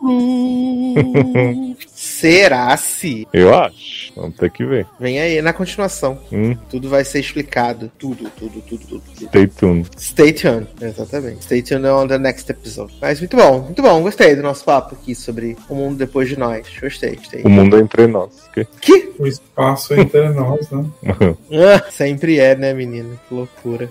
Será 2.19 2.77
se? 2.77 3.29
Eu 3.33 3.55
acho. 3.55 4.13
Vamos 4.17 4.37
ter 4.37 4.51
que 4.51 4.65
ver. 4.65 4.85
Vem 4.99 5.21
aí, 5.21 5.41
na 5.41 5.53
continuação. 5.53 6.19
Hum. 6.33 6.57
Tudo 6.69 6.89
vai 6.89 7.05
ser 7.05 7.21
explicado. 7.21 7.93
Tudo, 7.97 8.29
tudo, 8.37 8.61
tudo, 8.63 8.87
tudo. 8.89 9.03
Stay 9.29 9.47
tuned. 9.47 9.89
Stay 9.97 10.33
tuned, 10.33 10.67
exatamente. 10.81 11.45
Stay 11.45 11.63
tuned 11.63 11.87
on 11.87 12.09
the 12.09 12.19
next 12.19 12.51
episode. 12.51 12.93
Mas 13.01 13.21
muito 13.21 13.37
bom, 13.37 13.61
muito 13.61 13.81
bom. 13.81 14.03
Gostei 14.03 14.35
do 14.35 14.43
nosso 14.43 14.65
papo 14.65 14.97
aqui 14.97 15.15
sobre 15.15 15.57
o 15.69 15.77
mundo 15.77 15.97
depois 15.97 16.29
de 16.29 16.37
nós. 16.37 16.67
Gostei, 16.83 17.15
gostei. 17.15 17.43
O 17.45 17.49
mundo 17.49 17.77
é 17.77 17.81
entre 17.83 18.09
nós. 18.09 18.31
Que? 18.53 18.65
que? 18.81 19.13
O 19.17 19.25
espaço 19.25 19.95
é 19.95 20.01
entre 20.01 20.29
nós, 20.35 20.69
né? 20.71 20.85
ah, 21.53 21.89
sempre 21.89 22.41
é, 22.41 22.57
né, 22.57 22.75
menino? 22.75 23.17
Que 23.29 23.35
loucura. 23.35 23.89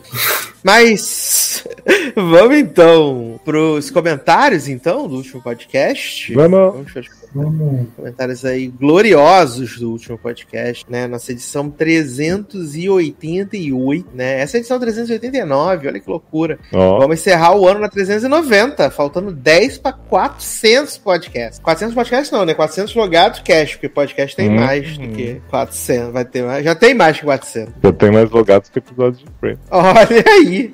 Mas 0.61 1.65
vamos 2.13 2.57
então 2.57 3.39
pros 3.45 3.89
comentários, 3.89 4.67
então, 4.67 5.07
do 5.07 5.15
último 5.15 5.41
podcast. 5.41 6.33
Vamos. 6.33 6.73
Vamos 6.73 6.91
Vamos. 7.33 7.87
Comentários 8.17 8.43
aí 8.43 8.67
gloriosos 8.67 9.77
do 9.77 9.91
último 9.91 10.17
podcast, 10.17 10.83
né? 10.89 11.05
Nossa 11.05 11.31
edição 11.31 11.69
388, 11.69 14.09
né? 14.11 14.39
Essa 14.39 14.55
é 14.55 14.57
a 14.57 14.61
edição 14.61 14.79
389, 14.79 15.87
olha 15.87 15.99
que 15.99 16.09
loucura. 16.09 16.57
Oh. 16.73 16.97
Vamos 16.97 17.19
encerrar 17.19 17.55
o 17.55 17.67
ano 17.67 17.79
na 17.79 17.87
390, 17.87 18.89
faltando 18.89 19.31
10 19.31 19.77
para 19.77 19.93
400 19.93 20.97
podcasts. 20.97 21.59
400 21.59 21.93
podcasts 21.93 22.31
não, 22.31 22.43
né? 22.43 22.55
400 22.55 22.95
logados 22.95 23.39
cash, 23.41 23.73
porque 23.73 23.87
podcast 23.87 24.35
tem 24.35 24.49
hum. 24.49 24.55
mais 24.55 24.97
do 24.97 25.09
que 25.09 25.39
400. 25.51 26.11
Vai 26.11 26.25
ter 26.25 26.41
mais, 26.41 26.65
já 26.65 26.73
tem 26.73 26.95
mais 26.95 27.19
que 27.19 27.23
400. 27.23 27.75
Já 27.83 27.93
tem 27.93 28.09
mais 28.09 28.31
logados 28.31 28.69
que 28.69 28.79
episódios 28.79 29.19
de 29.19 29.27
Friends. 29.39 29.61
Olha 29.69 30.25
aí. 30.27 30.73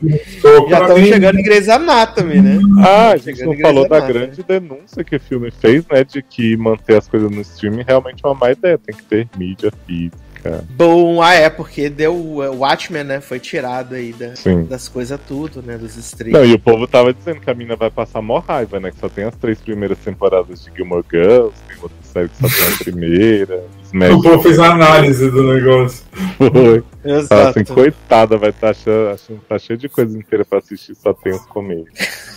já 0.70 0.80
estamos 0.80 1.10
chegando 1.10 1.40
em 1.40 1.44
Grey's 1.44 1.68
Anatomy, 1.68 2.40
né? 2.40 2.58
Ah, 2.80 3.12
a 3.12 3.18
gente 3.18 3.44
não 3.44 3.58
falou 3.58 3.86
da 3.90 4.00
grande 4.00 4.42
denúncia 4.44 5.04
que 5.04 5.18
o 5.18 5.20
filme 5.20 5.52
fez, 5.52 5.86
né? 5.92 6.06
De 6.06 6.24
que 6.24 6.56
manter 6.56 6.96
as 6.96 7.10
coisas 7.10 7.33
no 7.34 7.42
streaming 7.42 7.84
realmente 7.88 8.24
é 8.24 8.28
uma 8.28 8.36
má 8.36 8.52
ideia. 8.52 8.78
Tem 8.78 8.96
que 8.96 9.04
ter 9.04 9.28
mídia 9.38 9.72
física. 9.86 10.24
Bom, 10.72 11.22
ah, 11.22 11.34
é, 11.34 11.50
porque 11.50 11.90
deu 11.90 12.14
o 12.14 12.40
Watchmen, 12.58 13.04
né? 13.04 13.22
Foi 13.22 13.40
tirado 13.40 13.96
aí 13.96 14.12
da, 14.12 14.34
das 14.68 14.90
coisas 14.90 15.20
tudo, 15.26 15.62
né? 15.62 15.78
Dos 15.78 15.96
streams. 15.96 16.38
Não, 16.38 16.46
e 16.46 16.54
o 16.54 16.60
povo 16.60 16.86
tava 16.86 17.14
dizendo 17.14 17.40
que 17.40 17.50
a 17.50 17.54
mina 17.54 17.76
vai 17.76 17.90
passar 17.90 18.22
mó 18.22 18.40
raiva, 18.40 18.80
né? 18.80 18.92
Que 18.92 18.98
só 18.98 19.08
tem 19.08 19.24
as 19.24 19.36
três 19.36 19.62
primeiras 19.62 19.98
temporadas 20.00 20.64
de 20.64 20.72
Gilmore 20.76 21.06
Girls, 21.10 21.54
tem 21.68 21.78
outra 21.82 21.98
série 22.02 22.30
que 22.30 22.36
só 22.36 22.48
tem 22.48 22.74
a 22.74 22.78
primeira. 22.84 23.64
o 24.14 24.22
povo 24.22 24.44
fez 24.44 24.60
a 24.60 24.72
análise 24.72 25.32
do 25.32 25.44
negócio. 25.54 26.06
Foi. 26.38 26.84
Exato. 27.06 27.60
assim, 27.60 27.74
coitada, 27.74 28.38
vai 28.38 28.50
estar 28.50 28.68
tá 28.68 28.72
achando, 28.72 29.10
achando 29.10 29.42
tá 29.48 29.60
cheio 29.60 29.80
de 29.80 29.88
coisa 29.88 30.18
inteira 30.18 30.44
pra 30.44 30.60
assistir, 30.60 30.96
só 30.96 31.14
tem 31.14 31.34
os 31.34 31.46
comédias. 31.46 32.33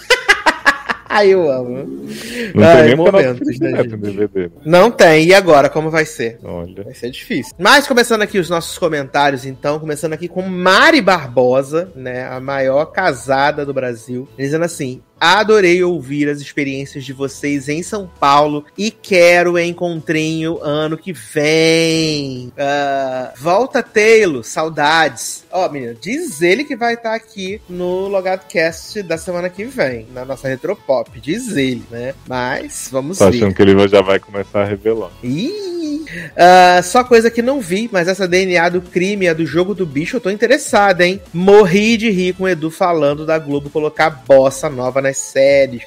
Ai, 1.08 1.28
eu 1.28 1.50
amo. 1.50 2.06
Não 2.54 2.68
Ai, 2.68 2.86
tem 2.86 2.96
momentos, 2.96 3.58
né, 3.60 3.82
DVD, 3.82 4.42
né? 4.42 4.50
Não 4.64 4.90
tem. 4.90 5.26
E 5.26 5.34
agora, 5.34 5.68
como 5.68 5.90
vai 5.90 6.04
ser? 6.04 6.38
Olha. 6.42 6.84
Vai 6.84 6.94
ser 6.94 7.10
difícil. 7.10 7.54
Mas 7.58 7.86
começando 7.86 8.22
aqui 8.22 8.38
os 8.38 8.50
nossos 8.50 8.76
comentários, 8.76 9.46
então, 9.46 9.78
começando 9.78 10.12
aqui 10.12 10.28
com 10.28 10.42
Mari 10.42 11.00
Barbosa, 11.00 11.92
né? 11.94 12.26
A 12.26 12.40
maior 12.40 12.86
casada 12.86 13.64
do 13.64 13.72
Brasil, 13.72 14.28
dizendo 14.36 14.64
assim: 14.64 15.00
Adorei 15.18 15.82
ouvir 15.82 16.28
as 16.28 16.40
experiências 16.40 17.04
de 17.04 17.12
vocês 17.12 17.68
em 17.68 17.82
São 17.82 18.10
Paulo 18.20 18.64
e 18.76 18.90
quero 18.90 19.58
encontrinho 19.58 20.58
ano 20.62 20.98
que 20.98 21.12
vem. 21.12 22.48
Uh, 22.48 23.32
volta 23.36 23.82
Taylor, 23.82 24.44
saudades. 24.44 25.44
Ó, 25.50 25.66
oh, 25.66 25.72
menina, 25.72 25.94
diz 25.98 26.42
ele 26.42 26.64
que 26.64 26.76
vai 26.76 26.94
estar 26.94 27.10
tá 27.10 27.16
aqui 27.16 27.60
no 27.68 28.08
Logado 28.08 28.46
Cast 28.46 29.02
da 29.02 29.16
semana 29.16 29.48
que 29.48 29.64
vem, 29.64 30.06
na 30.12 30.24
nossa 30.24 30.48
Retropop. 30.48 31.18
Diz 31.18 31.56
ele, 31.56 31.82
né? 31.90 32.14
Mas 32.28 32.88
vamos 32.92 33.18
Tô 33.18 33.24
ver. 33.24 33.30
Tô 33.30 33.36
achando 33.36 33.54
que 33.54 33.62
ele 33.62 33.88
já 33.88 34.02
vai 34.02 34.18
começar 34.18 34.62
a 34.62 34.64
revelar. 34.66 35.10
Ih! 35.22 35.76
Uh, 36.06 36.82
só 36.82 37.04
coisa 37.04 37.30
que 37.30 37.42
não 37.42 37.60
vi, 37.60 37.88
mas 37.92 38.08
essa 38.08 38.28
DNA 38.28 38.68
do 38.68 38.80
crime, 38.80 39.28
a 39.28 39.34
do 39.34 39.46
jogo 39.46 39.74
do 39.74 39.86
bicho, 39.86 40.16
eu 40.16 40.20
tô 40.20 40.30
interessado, 40.30 41.00
hein? 41.00 41.20
Morri 41.32 41.96
de 41.96 42.10
rir 42.10 42.34
com 42.34 42.44
o 42.44 42.48
Edu 42.48 42.70
falando 42.70 43.26
da 43.26 43.38
Globo 43.38 43.70
colocar 43.70 44.10
bossa 44.10 44.68
nova 44.68 45.00
nas 45.06 45.18
séries. 45.18 45.82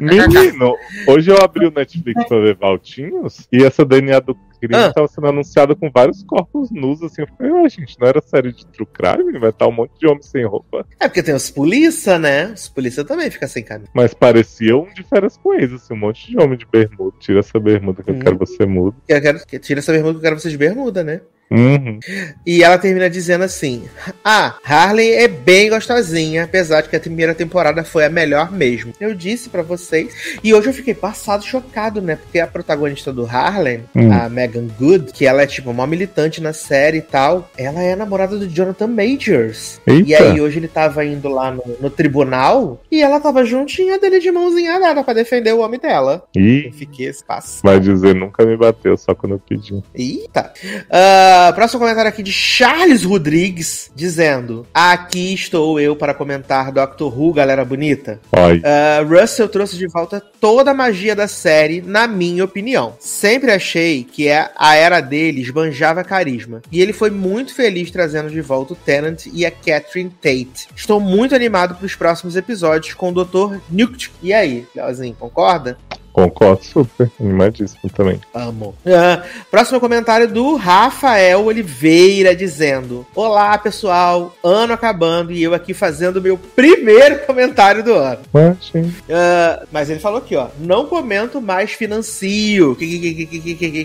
Menino, 0.00 0.76
hoje 1.06 1.30
eu 1.30 1.36
abri 1.42 1.66
o 1.66 1.70
Netflix 1.70 2.24
pra 2.26 2.40
ver 2.40 2.56
Valtinhos 2.56 3.46
e 3.52 3.62
essa 3.62 3.84
DNA 3.84 4.20
do 4.20 4.34
crime 4.34 4.74
ah. 4.74 4.92
tava 4.92 5.08
sendo 5.08 5.26
anunciada 5.26 5.74
com 5.74 5.90
vários 5.90 6.22
corpos 6.22 6.70
nus, 6.70 7.02
assim. 7.02 7.22
Eu 7.22 7.28
falei, 7.36 7.52
ah, 7.52 7.68
gente, 7.68 7.98
não 8.00 8.08
era 8.08 8.20
série 8.22 8.52
de 8.52 8.66
true 8.66 8.86
crime? 8.86 9.38
Vai 9.38 9.50
estar 9.50 9.68
um 9.68 9.72
monte 9.72 9.98
de 9.98 10.06
homem 10.06 10.22
sem 10.22 10.44
roupa. 10.46 10.86
É 10.98 11.08
porque 11.08 11.22
tem 11.22 11.34
os 11.34 11.50
polícia, 11.50 12.18
né? 12.18 12.52
Os 12.52 12.68
polícia 12.68 13.04
também 13.04 13.30
ficam 13.30 13.48
sem 13.48 13.62
camisa. 13.62 13.90
Mas 13.92 14.14
parecia 14.14 14.76
um 14.76 14.92
de 14.92 15.02
férias 15.02 15.36
com 15.36 15.52
eles, 15.54 15.72
assim, 15.72 15.94
um 15.94 15.98
monte 15.98 16.30
de 16.30 16.38
homem 16.38 16.56
de 16.56 16.66
bermuda. 16.66 17.16
Tira 17.20 17.40
essa 17.40 17.58
bermuda 17.60 18.02
que 18.02 18.10
hum. 18.10 18.16
eu 18.16 18.20
quero 18.20 18.38
você 18.38 18.64
muda. 18.64 18.96
Eu 19.08 19.20
quero, 19.20 19.38
tira 19.60 19.80
essa 19.80 19.92
bermuda 19.92 20.14
que 20.14 20.18
eu 20.18 20.22
quero 20.22 20.40
você 20.40 20.50
de 20.50 20.58
bermuda, 20.58 21.04
né? 21.04 21.20
Uhum. 21.50 22.00
E 22.46 22.62
ela 22.64 22.78
termina 22.78 23.08
dizendo 23.08 23.44
assim: 23.44 23.84
Ah, 24.24 24.56
Harley 24.64 25.12
é 25.12 25.28
bem 25.28 25.70
gostosinha, 25.70 26.44
apesar 26.44 26.80
de 26.82 26.88
que 26.88 26.96
a 26.96 27.00
primeira 27.00 27.34
temporada 27.34 27.84
foi 27.84 28.04
a 28.04 28.10
melhor 28.10 28.50
mesmo. 28.50 28.92
Eu 29.00 29.14
disse 29.14 29.48
pra 29.48 29.62
vocês. 29.62 30.38
E 30.42 30.52
hoje 30.54 30.68
eu 30.68 30.72
fiquei 30.74 30.94
passado, 30.94 31.44
chocado, 31.44 32.00
né? 32.02 32.16
Porque 32.16 32.38
a 32.40 32.46
protagonista 32.46 33.12
do 33.12 33.24
Harley, 33.26 33.80
Hum. 33.94 34.12
a 34.12 34.28
Megan 34.28 34.66
Good, 34.78 35.12
que 35.12 35.26
ela 35.26 35.42
é 35.42 35.46
tipo 35.46 35.70
uma 35.70 35.86
militante 35.86 36.40
na 36.40 36.52
série 36.52 36.98
e 36.98 37.02
tal, 37.02 37.50
ela 37.56 37.82
é 37.82 37.94
namorada 37.94 38.36
do 38.38 38.48
Jonathan 38.48 38.86
Majors. 38.88 39.80
Eita. 39.86 40.08
E 40.08 40.14
aí 40.14 40.40
hoje 40.40 40.58
ele 40.58 40.68
tava 40.68 41.04
indo 41.04 41.28
lá 41.28 41.50
no, 41.50 41.62
no 41.80 41.90
tribunal 41.90 42.80
e 42.90 43.02
ela 43.02 43.20
tava 43.20 43.44
juntinha 43.44 43.98
dele 43.98 44.18
de 44.18 44.30
mãozinha 44.30 44.78
dada 44.80 45.02
pra 45.04 45.14
defender 45.14 45.52
o 45.52 45.60
homem 45.60 45.78
dela. 45.78 46.24
Eu 46.34 46.42
Ih, 46.42 46.72
fiquei 46.72 47.06
espaço. 47.08 47.60
vai 47.62 47.78
dizer, 47.78 48.14
nunca 48.14 48.44
me 48.44 48.56
bateu, 48.56 48.96
só 48.96 49.14
quando 49.14 49.32
eu 49.32 49.38
pedi. 49.38 49.82
Eita. 49.94 50.52
Ah, 50.90 51.43
próximo 51.52 51.80
comentário 51.80 52.08
aqui 52.08 52.22
de 52.22 52.32
Charles 52.32 53.04
Rodrigues, 53.04 53.90
dizendo: 53.94 54.66
Aqui 54.72 55.34
estou 55.34 55.78
eu 55.78 55.94
para 55.94 56.14
comentar 56.14 56.72
Doctor 56.72 57.16
Who, 57.16 57.32
galera 57.32 57.64
bonita. 57.64 58.20
Ah, 58.64 59.02
Russell 59.02 59.48
trouxe 59.48 59.76
de 59.76 59.86
volta 59.86 60.20
toda 60.40 60.70
a 60.70 60.74
magia 60.74 61.14
da 61.14 61.28
série, 61.28 61.80
na 61.80 62.06
minha 62.06 62.44
opinião. 62.44 62.94
Sempre 62.98 63.50
achei 63.50 64.04
que 64.04 64.30
a 64.30 64.50
a 64.56 64.74
era 64.74 65.00
dele 65.00 65.40
esbanjava 65.40 66.02
carisma. 66.02 66.62
E 66.70 66.80
ele 66.80 66.92
foi 66.92 67.10
muito 67.10 67.54
feliz 67.54 67.90
trazendo 67.90 68.30
de 68.30 68.40
volta 68.40 68.72
o 68.72 68.76
Tennant 68.76 69.26
e 69.32 69.44
a 69.44 69.50
Catherine 69.50 70.10
Tate. 70.10 70.68
Estou 70.74 70.98
muito 70.98 71.34
animado 71.34 71.74
para 71.74 71.86
os 71.86 71.94
próximos 71.94 72.36
episódios 72.36 72.94
com 72.94 73.10
o 73.10 73.24
Dr. 73.24 73.58
Newt. 73.70 74.10
E 74.22 74.32
aí, 74.32 74.66
Leozinho, 74.74 75.14
concorda? 75.14 75.76
Concordo 76.14 76.64
super. 76.64 77.10
Animadíssimo 77.20 77.90
também. 77.94 78.20
Amo. 78.32 78.74
Ah, 78.86 79.22
próximo 79.50 79.80
comentário 79.80 80.28
do 80.28 80.54
Rafael 80.54 81.44
Oliveira 81.44 82.34
dizendo: 82.34 83.04
Olá, 83.14 83.58
pessoal. 83.58 84.34
Ano 84.42 84.72
acabando 84.72 85.32
e 85.32 85.42
eu 85.42 85.52
aqui 85.52 85.74
fazendo 85.74 86.22
meu 86.22 86.38
primeiro 86.38 87.18
comentário 87.26 87.82
do 87.82 87.92
ano. 87.92 88.20
Mas, 88.32 88.56
gente, 88.72 88.94
Ah, 89.10 89.64
mas 89.72 89.90
ele 89.90 89.98
falou 90.00 90.18
aqui, 90.18 90.36
ó. 90.36 90.46
Não 90.58 90.86
comento 90.86 91.40
mais 91.40 91.72
financio. 91.72 92.76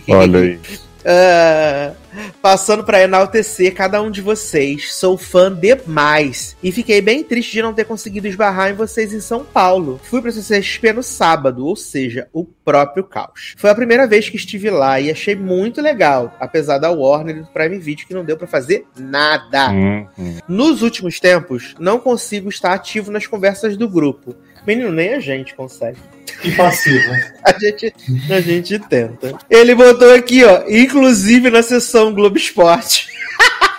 Olha 0.08 0.40
aí. 0.40 0.60
Ah, 1.06 1.94
passando 2.42 2.84
pra 2.84 3.02
enaltecer 3.02 3.74
cada 3.74 4.02
um 4.02 4.12
de 4.12 4.22
vocês. 4.22 4.94
Sou 4.94 5.18
fã 5.18 5.54
demais. 5.54 6.56
E 6.62 6.72
fiquei 6.72 7.02
bem 7.02 7.24
triste 7.24 7.54
de 7.54 7.62
não 7.62 7.74
ter 7.74 7.86
conseguido 7.86 8.28
esbarrar 8.28 8.70
em 8.70 8.76
vocês 8.76 9.14
em 9.14 9.22
São 9.22 9.44
Paulo. 9.44 10.00
Fui 10.04 10.22
pra 10.22 10.32
CCXP 10.32 10.94
no 10.94 11.04
sábado, 11.04 11.66
ou 11.66 11.76
seja, 11.76 12.28
o 12.34 12.46
próprio 12.46 13.04
caos. 13.04 13.56
Foi 13.58 13.70
a 13.70 13.76
primeira 13.76 14.08
vez 14.08 14.30
que 14.30 14.38
estive 14.38 14.70
lá 14.70 15.00
e 15.00 15.12
achei 15.12 15.36
muito 15.36 15.82
legal, 15.82 16.36
apesar 16.40 16.78
da 16.78 16.92
Warner 16.92 17.38
e 17.38 17.42
do 17.42 17.48
Prime 17.48 17.80
Video 17.80 18.08
que 18.08 18.14
não 18.14 18.26
deu 18.26 18.38
pra 18.38 18.48
fazer 18.48 18.86
nada. 18.98 19.72
Uhum. 19.72 20.38
Nos 20.48 20.82
últimos 20.82 21.20
tempos, 21.20 21.76
não 21.80 22.00
consigo 22.00 22.50
estar 22.50 22.74
ativo 22.74 23.12
nas 23.12 23.26
conversas 23.26 23.78
do 23.78 23.88
grupo. 23.88 24.36
Menino, 24.66 24.92
nem 24.92 25.14
a 25.14 25.20
gente 25.20 25.56
consegue. 25.56 25.98
Que 26.42 26.56
passivo. 26.56 27.12
A 27.44 27.58
gente, 27.58 27.94
a 28.32 28.40
gente 28.40 28.80
tenta. 28.80 29.38
Ele 29.50 29.74
botou 29.76 30.14
aqui, 30.14 30.44
ó, 30.46 30.64
inclusive 30.70 31.50
na 31.50 31.62
sessão 31.64 32.14
Globo 32.14 32.38
Esporte. 32.38 33.08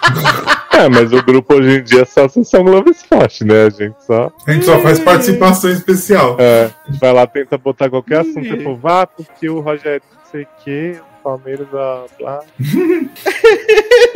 É, 0.73 0.89
mas 0.89 1.13
o 1.13 1.23
grupo 1.23 1.55
hoje 1.57 1.79
em 1.79 1.83
dia 1.83 2.03
é 2.03 2.05
só 2.07 2.25
a 2.25 2.29
sessão 2.29 2.65
Globo 2.65 2.91
Esporte, 2.91 3.45
né? 3.45 3.67
A 3.67 3.71
gente 3.71 3.97
só 4.03 4.33
A 4.47 4.53
gente 4.53 4.65
só 4.65 4.81
faz 4.81 4.99
participação 4.99 5.71
especial. 5.71 6.37
é, 6.39 6.71
vai 6.99 7.13
lá, 7.13 7.27
tenta 7.27 7.59
botar 7.59 7.91
qualquer 7.91 8.21
assunto. 8.21 8.41
Tipo, 8.41 8.77
vá, 8.77 9.07
porque 9.07 9.51
o 9.51 9.61
Rogério 9.61 10.01
não 10.15 10.31
sei 10.31 10.43
o 10.45 10.49
quê, 10.65 10.97
o 10.99 11.10
Palmeiras, 11.23 11.69
blá, 11.69 12.07
blá. 12.19 12.41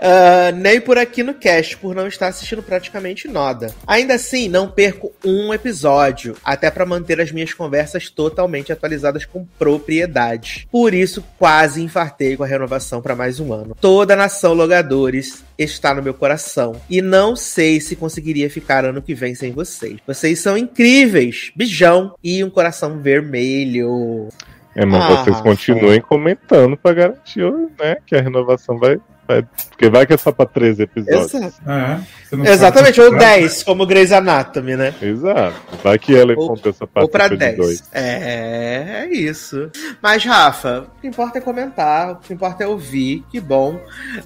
Ah, 0.00 0.50
nem 0.52 0.80
por 0.80 0.98
aqui 0.98 1.22
no 1.22 1.34
cast, 1.34 1.76
por 1.76 1.94
não 1.94 2.06
estar 2.08 2.28
assistindo 2.28 2.62
praticamente 2.62 3.28
nada. 3.28 3.72
Ainda 3.86 4.14
assim, 4.14 4.48
não 4.48 4.68
perco 4.68 5.12
um 5.24 5.52
episódio, 5.52 6.36
até 6.44 6.70
pra 6.70 6.86
manter 6.86 7.20
as 7.20 7.30
minhas 7.30 7.52
conversas 7.52 8.10
totalmente 8.10 8.72
atualizadas 8.72 9.24
com 9.24 9.44
propriedade. 9.58 10.66
Por 10.70 10.94
isso, 10.94 11.24
quase 11.38 11.82
infartei 11.82 12.36
com 12.36 12.42
a 12.42 12.46
renovação 12.46 13.00
pra 13.00 13.14
mais 13.14 13.38
um 13.38 13.52
ano. 13.52 13.76
Toda 13.80 14.14
a 14.14 14.16
nação 14.16 14.54
Logadores 14.54 15.44
está 15.58 15.94
no 15.94 16.02
meu 16.02 16.14
coração. 16.14 16.80
E 16.88 17.00
não 17.00 17.36
sei 17.36 17.80
se 17.80 17.96
conseguiria 17.96 18.50
ficar 18.50 18.84
ano 18.84 19.02
que 19.02 19.14
vem 19.14 19.34
sem 19.34 19.52
vocês. 19.52 19.98
Vocês 20.06 20.40
são 20.40 20.56
incríveis. 20.56 21.52
Beijão 21.54 22.14
e 22.22 22.42
um 22.42 22.50
coração 22.50 22.98
vermelho. 23.00 24.28
É, 24.74 24.84
mas 24.86 25.02
Ah, 25.04 25.08
vocês 25.24 25.40
continuem 25.40 26.00
comentando 26.00 26.76
pra 26.76 26.94
garantir 26.94 27.44
né, 27.78 27.96
que 28.06 28.16
a 28.16 28.22
renovação 28.22 28.78
vai, 28.78 28.98
vai. 29.28 29.46
Porque 29.68 29.90
vai 29.90 30.06
que 30.06 30.14
é 30.14 30.16
só 30.16 30.32
pra 30.32 30.46
13 30.46 30.82
episódios. 30.84 31.34
Exato. 31.34 31.70
É, 31.70 32.00
Exatamente, 32.44 32.96
sabe 32.96 33.08
ou 33.08 33.18
10, 33.18 33.62
como 33.62 33.86
Grey's 33.86 34.12
Anatomy, 34.12 34.76
né? 34.76 34.94
Exato. 35.00 35.54
Vai 35.82 35.98
que 35.98 36.16
ela 36.16 36.32
encontrou 36.32 36.70
essa 36.70 36.84
Ou 36.84 37.08
pra 37.08 37.20
parte 37.20 37.32
de 37.32 37.36
10. 37.36 37.56
dois. 37.56 37.82
É, 37.92 39.04
é 39.04 39.08
isso. 39.12 39.70
Mas, 40.00 40.24
Rafa, 40.24 40.86
o 40.96 41.00
que 41.00 41.06
importa 41.06 41.38
é 41.38 41.40
comentar, 41.40 42.12
o 42.12 42.16
que 42.16 42.32
importa 42.32 42.64
é 42.64 42.66
ouvir, 42.66 43.24
que 43.30 43.40
bom. 43.40 43.78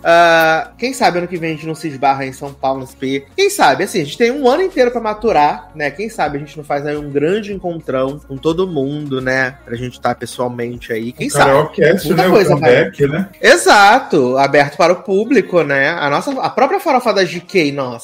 Ah, 0.05 0.71
quem 0.79 0.93
sabe 0.93 1.19
ano 1.19 1.29
que 1.29 1.37
vem 1.37 1.51
a 1.51 1.55
gente 1.55 1.67
não 1.67 1.75
se 1.75 1.89
esbarra 1.89 2.25
em 2.25 2.33
São 2.33 2.53
Paulo 2.53 2.81
no 2.81 2.87
SP. 2.87 3.27
Quem 3.37 3.51
sabe, 3.51 3.85
assim, 3.85 4.03
a 4.03 4.05
gente 4.05 4.19
tem 4.19 4.31
um 4.31 4.49
ano 4.49 4.63
inteiro 4.63 4.91
pra 4.91 5.01
maturar, 5.01 5.71
né? 5.75 5.91
Quem 5.91 6.09
sabe 6.09 6.37
a 6.37 6.41
gente 6.41 6.57
não 6.57 6.65
faz 6.65 6.87
aí 6.87 6.97
um 6.97 7.11
grande 7.11 7.53
encontrão 7.53 8.19
com 8.19 8.37
todo 8.37 8.67
mundo, 8.69 9.21
né? 9.21 9.57
Pra 9.65 9.77
gente 9.77 9.95
estar 9.95 10.15
pessoalmente 10.15 10.93
aí. 10.93 11.13
Quem 11.13 11.29
O 11.29 11.31
sabe? 11.31 11.45
Karaokast, 11.47 12.07
Muita 12.07 12.23
né? 12.23 12.29
coisa, 12.31 12.55
o 12.55 12.61
comeback, 12.61 13.07
né? 13.09 13.29
Exato, 13.41 14.37
aberto 14.39 14.77
para 14.77 14.93
o 14.93 15.03
público, 15.03 15.63
né? 15.63 15.91
A 15.91 16.09
nossa, 16.09 16.31
a 16.41 16.51
própria 16.51 16.79
farofa 16.79 17.13
da 17.13 17.25
GK, 17.25 17.73
nossa. 17.73 17.96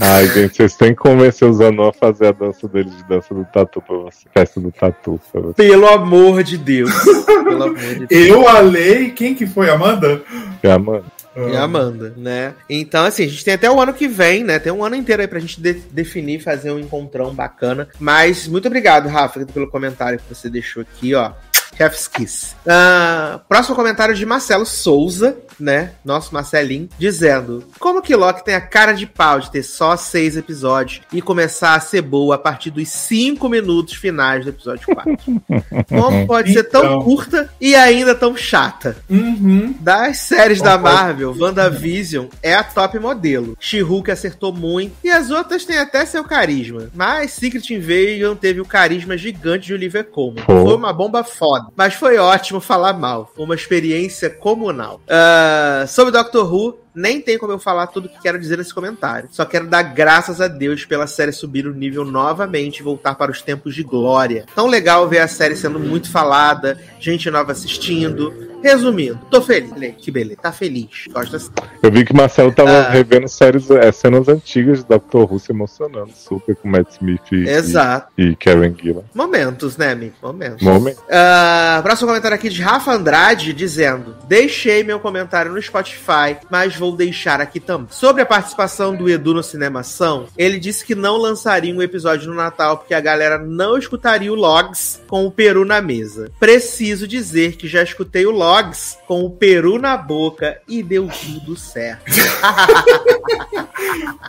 Ai, 0.00 0.26
gente, 0.28 0.56
vocês 0.56 0.74
têm 0.76 0.90
que 0.90 1.00
convencer 1.00 1.48
os 1.48 1.60
Anô 1.60 1.88
a 1.88 1.92
fazer 1.92 2.26
a 2.28 2.32
dança 2.32 2.66
deles 2.68 2.96
de 2.96 3.04
dança 3.04 3.34
do 3.34 3.44
tatu 3.44 3.80
pra 3.82 3.96
você. 3.96 4.26
Festa 4.32 4.60
do 4.60 4.70
tatu 4.72 5.20
pra 5.32 5.40
você. 5.40 5.54
Pelo 5.54 5.86
amor 5.88 6.42
de 6.42 6.56
Deus. 6.58 6.90
Pelo 7.26 7.62
amor 7.64 7.76
de 7.76 8.06
Deus. 8.06 8.10
Eu, 8.28 8.48
a 8.48 8.60
Lei, 8.60 9.10
quem 9.10 9.34
que 9.34 9.46
foi? 9.46 9.70
Amanda? 9.70 10.22
Já, 10.62 10.78
mano. 10.78 11.04
E 11.36 11.56
a 11.56 11.62
Amanda, 11.62 12.12
né? 12.16 12.54
Então, 12.68 13.04
assim, 13.04 13.24
a 13.24 13.28
gente 13.28 13.44
tem 13.44 13.54
até 13.54 13.70
o 13.70 13.80
ano 13.80 13.94
que 13.94 14.08
vem, 14.08 14.42
né? 14.42 14.58
Tem 14.58 14.72
um 14.72 14.84
ano 14.84 14.96
inteiro 14.96 15.22
aí 15.22 15.28
pra 15.28 15.38
gente 15.38 15.60
de- 15.60 15.74
definir, 15.90 16.40
fazer 16.42 16.72
um 16.72 16.78
encontrão 16.80 17.32
bacana. 17.32 17.88
Mas 18.00 18.48
muito 18.48 18.66
obrigado, 18.66 19.08
Rafa, 19.08 19.46
pelo 19.46 19.70
comentário 19.70 20.18
que 20.18 20.34
você 20.34 20.50
deixou 20.50 20.82
aqui, 20.82 21.14
ó. 21.14 21.30
Chef's 21.76 22.08
Kiss. 22.08 22.56
Ah, 22.66 23.40
próximo 23.48 23.76
comentário 23.76 24.14
de 24.14 24.26
Marcelo 24.26 24.66
Souza, 24.66 25.36
né? 25.60 25.92
Nosso 26.04 26.32
Marcelinho, 26.34 26.88
dizendo: 26.98 27.64
Como 27.78 28.02
que 28.02 28.14
Loki 28.16 28.44
tem 28.44 28.54
a 28.54 28.60
cara 28.60 28.92
de 28.92 29.06
pau 29.06 29.40
de 29.40 29.50
ter 29.50 29.62
só 29.62 29.96
seis 29.96 30.36
episódios 30.36 31.02
e 31.12 31.20
começar 31.22 31.74
a 31.74 31.80
ser 31.80 32.02
boa 32.02 32.34
a 32.34 32.38
partir 32.38 32.70
dos 32.70 32.88
cinco 32.88 33.48
minutos 33.48 33.94
finais 33.94 34.44
do 34.44 34.50
episódio 34.50 34.86
4? 34.94 35.16
Como 35.88 36.26
pode 36.26 36.52
ser 36.52 36.64
tão 36.64 36.80
Então. 36.84 37.02
curta 37.02 37.50
e 37.60 37.74
ainda 37.74 38.14
tão 38.14 38.36
chata? 38.36 38.96
Uhum. 39.08 39.74
Das 39.80 40.18
séries 40.18 40.60
da. 40.60 40.78
Marvel, 40.80 41.34
WandaVision 41.38 42.26
é 42.42 42.54
a 42.54 42.62
top 42.64 42.98
modelo. 42.98 43.56
She-Hulk 43.60 44.10
acertou 44.10 44.52
muito 44.52 44.94
e 45.04 45.10
as 45.10 45.30
outras 45.30 45.64
têm 45.64 45.78
até 45.78 46.06
seu 46.06 46.24
carisma. 46.24 46.88
Mas 46.94 47.32
Secret 47.32 47.68
Invasion 47.74 48.34
teve 48.34 48.60
o 48.60 48.64
carisma 48.64 49.16
gigante 49.16 49.66
de 49.66 49.74
Olivia 49.74 50.02
Colman. 50.02 50.44
Pô. 50.44 50.62
Foi 50.64 50.74
uma 50.76 50.92
bomba 50.92 51.22
foda. 51.22 51.66
Mas 51.76 51.94
foi 51.94 52.16
ótimo 52.16 52.60
falar 52.60 52.94
mal. 52.94 53.30
Foi 53.36 53.44
uma 53.44 53.54
experiência 53.54 54.30
comunal. 54.30 55.00
Ah, 55.08 55.49
sobre 55.86 56.12
Doctor 56.12 56.44
Who, 56.44 56.76
nem 56.94 57.20
tem 57.20 57.38
como 57.38 57.52
eu 57.52 57.58
falar 57.58 57.86
tudo 57.88 58.06
o 58.06 58.08
que 58.08 58.20
quero 58.20 58.38
dizer 58.38 58.58
nesse 58.58 58.74
comentário. 58.74 59.28
Só 59.32 59.44
quero 59.44 59.66
dar 59.66 59.82
graças 59.82 60.40
a 60.40 60.48
Deus 60.48 60.84
pela 60.84 61.06
série 61.06 61.32
subir 61.32 61.66
o 61.66 61.74
nível 61.74 62.04
novamente 62.04 62.78
e 62.78 62.82
voltar 62.82 63.14
para 63.14 63.30
os 63.30 63.42
tempos 63.42 63.74
de 63.74 63.82
glória. 63.82 64.44
Tão 64.54 64.66
legal 64.66 65.08
ver 65.08 65.18
a 65.18 65.28
série 65.28 65.56
sendo 65.56 65.78
muito 65.78 66.10
falada, 66.10 66.78
gente 66.98 67.30
nova 67.30 67.52
assistindo. 67.52 68.48
Resumindo, 68.62 69.18
tô 69.30 69.40
feliz. 69.40 69.70
Que 69.96 70.10
beleza, 70.10 70.40
tá 70.42 70.52
feliz. 70.52 71.06
Gosta 71.10 71.38
assim. 71.38 71.50
Eu 71.82 71.90
vi 71.90 72.04
que 72.04 72.12
o 72.12 72.16
Marcelo 72.16 72.52
tava 72.52 72.70
Ah. 72.70 72.90
revendo 72.90 73.26
séries, 73.26 73.70
é, 73.70 73.90
cenas 73.90 74.28
antigas 74.28 74.80
de 74.80 74.84
Doctor 74.86 75.30
Who 75.32 75.38
se 75.38 75.50
emocionando 75.50 76.12
super 76.14 76.54
com 76.54 76.68
Matt 76.68 76.90
Smith 76.92 77.22
e, 77.32 77.48
Exato. 77.48 78.12
e, 78.18 78.24
e 78.28 78.36
Karen 78.36 78.74
Gillan. 78.78 79.02
Momentos, 79.14 79.78
né, 79.78 79.92
amigo? 79.92 80.14
Momentos. 80.22 80.60
Momento. 80.62 81.02
Ah, 81.10 81.80
próximo 81.82 82.08
comentário 82.08 82.34
aqui 82.34 82.50
de 82.50 82.60
Rafa 82.60 82.92
Andrade 82.92 83.54
dizendo: 83.54 84.14
Deixei 84.28 84.84
meu 84.84 85.00
comentário 85.00 85.50
no 85.52 85.62
Spotify, 85.62 86.36
mas 86.50 86.76
vou 86.76 86.89
deixar 86.92 87.40
aqui 87.40 87.60
também. 87.60 87.88
Sobre 87.90 88.22
a 88.22 88.26
participação 88.26 88.94
do 88.94 89.08
Edu 89.08 89.34
no 89.34 89.42
Cinemação, 89.42 90.26
ele 90.36 90.58
disse 90.58 90.84
que 90.84 90.94
não 90.94 91.16
lançaria 91.16 91.74
um 91.74 91.82
episódio 91.82 92.28
no 92.28 92.34
Natal 92.34 92.78
porque 92.78 92.94
a 92.94 93.00
galera 93.00 93.38
não 93.38 93.76
escutaria 93.76 94.32
o 94.32 94.36
Logs 94.36 95.00
com 95.06 95.26
o 95.26 95.30
peru 95.30 95.64
na 95.64 95.80
mesa. 95.80 96.30
Preciso 96.38 97.06
dizer 97.06 97.56
que 97.56 97.68
já 97.68 97.82
escutei 97.82 98.26
o 98.26 98.30
Logs 98.30 98.98
com 99.06 99.24
o 99.24 99.30
peru 99.30 99.78
na 99.78 99.96
boca 99.96 100.60
e 100.68 100.82
deu 100.82 101.08
tudo 101.08 101.56
certo. 101.56 102.10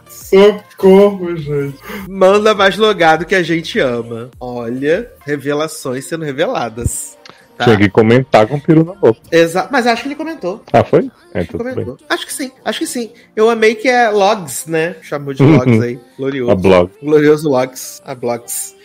Socorro, 0.07 1.35
gente. 1.35 1.77
Manda 2.07 2.53
mais 2.53 2.77
logado 2.77 3.25
que 3.25 3.35
a 3.35 3.43
gente 3.43 3.79
ama. 3.79 4.29
Olha, 4.39 5.11
revelações 5.25 6.05
sendo 6.05 6.25
reveladas. 6.25 7.17
Tá? 7.61 7.65
Tinha 7.65 7.77
que 7.77 7.89
comentar 7.89 8.47
com 8.47 8.55
o 8.55 8.61
peru 8.61 8.83
na 8.83 8.93
boca. 8.93 9.19
Exa 9.31 9.67
mas 9.71 9.85
acho 9.85 10.01
que 10.01 10.07
ele 10.07 10.15
comentou. 10.15 10.63
Ah, 10.73 10.83
foi? 10.83 11.11
É, 11.31 11.43
tudo 11.43 11.63
bem. 11.63 11.73
comentou. 11.73 11.97
Acho 12.09 12.25
que 12.25 12.33
sim, 12.33 12.51
acho 12.65 12.79
que 12.79 12.88
sim. 12.88 13.11
Eu 13.35 13.51
amei 13.51 13.75
que 13.75 13.88
é 13.88 14.09
Logs, 14.09 14.65
né? 14.67 14.95
Chamou 15.01 15.31
de 15.31 15.43
Logs 15.43 15.79
aí. 15.79 15.99
Glorioso. 16.17 16.51
A 16.51 16.55
blog. 16.55 16.91
Glorioso 17.01 17.49
Logs. 17.49 18.01
A 18.03 18.15
Blogs. 18.15 18.75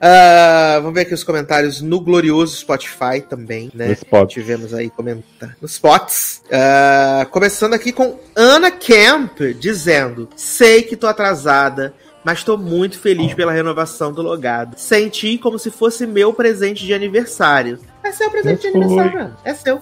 Ah, 0.00 0.78
vamos 0.80 0.94
ver 0.94 1.02
aqui 1.02 1.12
os 1.12 1.24
comentários 1.24 1.82
no 1.82 2.00
glorioso 2.00 2.56
Spotify 2.56 3.20
também, 3.28 3.70
né? 3.74 3.88
No 3.88 3.92
Spot. 3.92 4.30
Tivemos 4.30 4.72
aí 4.72 4.88
comentar 4.90 5.56
nos 5.60 5.72
spots. 5.72 6.42
Ah, 6.50 7.26
começando 7.30 7.74
aqui 7.74 7.92
com 7.92 8.18
Ana 8.34 8.70
Camp 8.70 9.38
dizendo: 9.58 10.28
Sei 10.36 10.82
que 10.82 10.96
tô 10.96 11.06
atrasada. 11.06 11.92
Mas 12.24 12.44
tô 12.44 12.56
muito 12.56 12.98
feliz 12.98 13.32
pela 13.34 13.52
renovação 13.52 14.12
do 14.12 14.22
logado. 14.22 14.76
Senti 14.78 15.38
como 15.38 15.58
se 15.58 15.70
fosse 15.70 16.06
meu 16.06 16.32
presente 16.32 16.84
de 16.84 16.92
aniversário. 16.92 17.78
É 18.04 18.12
seu 18.12 18.30
presente 18.30 18.62
de 18.62 18.72
Foi. 18.72 18.80
aniversário, 18.82 19.18
mano. 19.18 19.36
É 19.44 19.54
seu. 19.54 19.80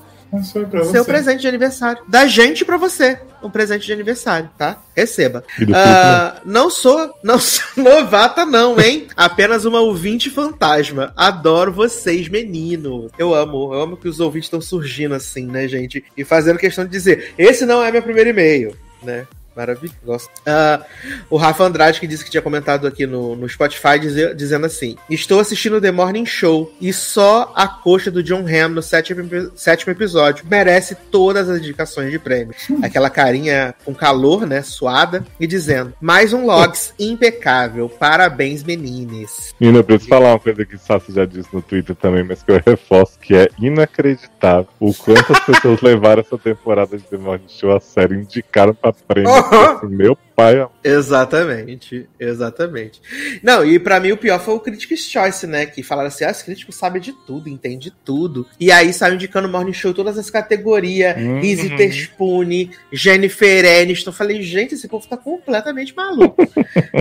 Pra 0.70 0.84
Seu 0.84 1.06
presente 1.06 1.40
de 1.40 1.48
aniversário. 1.48 2.02
Da 2.06 2.26
gente 2.26 2.62
pra 2.62 2.76
você. 2.76 3.18
Um 3.42 3.48
presente 3.48 3.86
de 3.86 3.92
aniversário, 3.94 4.50
tá? 4.58 4.82
Receba. 4.94 5.42
Ah, 5.74 6.42
não 6.44 6.68
sou, 6.68 7.14
não 7.22 7.38
sou 7.38 7.64
novata 7.82 8.44
não, 8.44 8.78
hein? 8.78 9.06
Apenas 9.16 9.64
uma 9.64 9.80
ouvinte 9.80 10.28
fantasma. 10.28 11.14
Adoro 11.16 11.72
vocês, 11.72 12.28
menino. 12.28 13.08
Eu 13.16 13.34
amo, 13.34 13.72
eu 13.72 13.80
amo 13.80 13.96
que 13.96 14.08
os 14.08 14.20
ouvintes 14.20 14.48
estão 14.48 14.60
surgindo 14.60 15.14
assim, 15.14 15.46
né, 15.46 15.66
gente? 15.66 16.04
E 16.14 16.24
fazendo 16.24 16.58
questão 16.58 16.84
de 16.84 16.90
dizer, 16.90 17.32
esse 17.38 17.64
não 17.64 17.82
é 17.82 17.90
meu 17.90 18.02
primeiro 18.02 18.28
e-mail, 18.28 18.76
né? 19.02 19.26
Maravilhoso. 19.58 20.28
Ah, 20.46 20.84
o 21.28 21.36
Rafa 21.36 21.64
Andrade, 21.64 21.98
que 21.98 22.06
disse 22.06 22.24
que 22.24 22.30
tinha 22.30 22.40
comentado 22.40 22.86
aqui 22.86 23.06
no, 23.08 23.34
no 23.34 23.48
Spotify, 23.48 23.98
dize- 24.00 24.32
dizendo 24.36 24.66
assim: 24.66 24.96
Estou 25.10 25.40
assistindo 25.40 25.80
The 25.80 25.90
Morning 25.90 26.24
Show 26.24 26.72
e 26.80 26.92
só 26.92 27.52
a 27.56 27.66
coxa 27.66 28.08
do 28.08 28.22
John 28.22 28.44
Hamm 28.46 28.74
no 28.74 28.82
sétimo, 28.82 29.28
sétimo 29.56 29.90
episódio 29.92 30.46
merece 30.48 30.94
todas 31.10 31.48
as 31.50 31.58
indicações 31.58 32.12
de 32.12 32.20
prêmio. 32.20 32.54
Aquela 32.82 33.10
carinha 33.10 33.74
com 33.84 33.92
calor, 33.92 34.46
né? 34.46 34.62
Suada, 34.62 35.26
e 35.40 35.46
dizendo: 35.46 35.92
Mais 36.00 36.32
um 36.32 36.46
Logs 36.46 36.94
impecável. 36.98 37.88
Parabéns, 37.88 38.62
menines. 38.62 39.54
Menina, 39.58 39.80
eu 39.80 39.84
preciso 39.84 40.08
falar 40.08 40.34
uma 40.34 40.38
coisa 40.38 40.64
que 40.64 40.76
o 40.76 40.78
Sassi 40.78 41.12
já 41.12 41.24
disse 41.24 41.48
no 41.52 41.60
Twitter 41.60 41.96
também, 41.96 42.22
mas 42.22 42.44
que 42.44 42.52
eu 42.52 42.62
reforço, 42.64 43.18
que 43.18 43.34
é 43.34 43.48
inacreditável 43.60 44.37
o 44.80 44.94
quanto 44.94 45.32
as 45.32 45.40
pessoas 45.40 45.80
levaram 45.82 46.20
essa 46.20 46.38
temporada 46.38 46.96
de 46.96 47.04
The 47.04 47.16
Morning 47.16 47.48
Show 47.48 47.74
a 47.74 47.80
sério, 47.80 48.20
indicaram 48.20 48.74
pra 48.74 48.92
prêmio. 48.92 49.30
Uhum. 49.30 49.76
Assim, 49.76 49.86
Meu 49.88 50.18
pai, 50.38 50.68
Exatamente, 50.84 52.08
exatamente. 52.18 53.00
Não, 53.42 53.64
e 53.64 53.78
pra 53.78 53.98
mim 53.98 54.12
o 54.12 54.16
pior 54.16 54.38
foi 54.40 54.54
o 54.54 54.60
Critics' 54.60 55.00
Choice, 55.10 55.46
né? 55.46 55.66
Que 55.66 55.82
falaram 55.82 56.06
assim: 56.08 56.24
ah, 56.24 56.30
os 56.30 56.42
críticos 56.42 56.76
sabem 56.76 57.02
de 57.02 57.12
tudo, 57.26 57.48
entendem 57.48 57.78
de 57.78 57.90
tudo. 57.90 58.46
E 58.60 58.70
aí 58.70 58.92
saiu 58.92 59.14
indicando 59.14 59.48
Morning 59.48 59.72
Show 59.72 59.92
todas 59.92 60.16
as 60.16 60.30
categorias: 60.30 61.16
Uhum. 61.16 61.40
Reese 61.40 61.62
Witherspoon, 61.68 62.70
Jennifer 62.92 63.64
Aniston. 63.82 64.10
Eu 64.10 64.14
falei, 64.14 64.40
gente, 64.42 64.74
esse 64.74 64.86
povo 64.86 65.06
tá 65.08 65.16
completamente 65.16 65.94
maluco. 65.96 66.36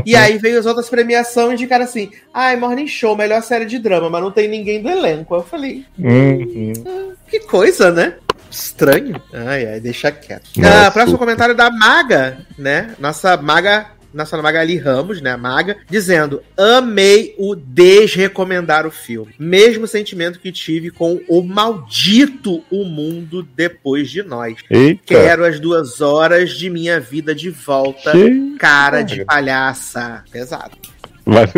e 0.06 0.16
aí 0.16 0.38
veio 0.40 0.57
as 0.59 0.66
outras 0.66 0.90
premiações 0.90 1.51
e 1.51 1.53
indicaram 1.53 1.85
assim: 1.85 2.09
ai, 2.33 2.56
Morning 2.56 2.88
Show, 2.88 3.16
melhor 3.16 3.43
série 3.43 3.66
de 3.66 3.77
drama, 3.77 4.09
mas 4.09 4.22
não 4.22 4.32
tem 4.32 4.48
ninguém 4.48 4.82
do 4.82 4.90
elenco. 4.90 5.35
Eu 5.35 5.43
falei, 5.43 5.85
Uhum. 5.99 7.14
que 7.30 7.40
coisa, 7.41 7.91
né? 7.91 8.16
Estranho. 8.60 9.22
Ai, 9.34 9.66
ai, 9.68 9.80
deixa 9.80 10.11
quieto. 10.11 10.50
Nossa. 10.58 10.88
Ah, 10.88 10.92
próximo 10.92 11.18
comentário 11.18 11.56
da 11.56 11.69
Maga, 11.69 12.40
né? 12.58 12.95
Nossa 13.00 13.38
Maga. 13.38 13.88
Nossa 14.14 14.42
Magali 14.42 14.77
Ramos, 14.77 15.22
né? 15.22 15.36
Maga, 15.36 15.77
dizendo: 15.90 16.42
Amei 16.58 17.36
o 17.38 17.53
desrecomendar 17.56 18.88
o 18.88 18.90
filme. 18.92 19.34
Mesmo 19.38 19.86
sentimento 19.86 20.40
que 20.40 20.52
tive 20.52 20.90
com 20.90 21.19
o 21.27 21.44
maldito 21.44 22.64
O 22.72 22.84
Mundo 22.86 23.44
Depois 23.56 24.10
de 24.10 24.24
Nós. 24.24 24.56
Eita. 24.72 25.03
Quero 25.06 25.45
as 25.45 25.60
duas 25.60 26.02
horas 26.02 26.52
de 26.52 26.69
minha 26.69 27.00
vida 27.00 27.36
de 27.36 27.50
volta. 27.52 28.11
Que- 28.11 28.56
Cara 28.58 29.02
de 29.03 29.24
palhaça. 29.26 30.24
Pesado. 30.32 30.77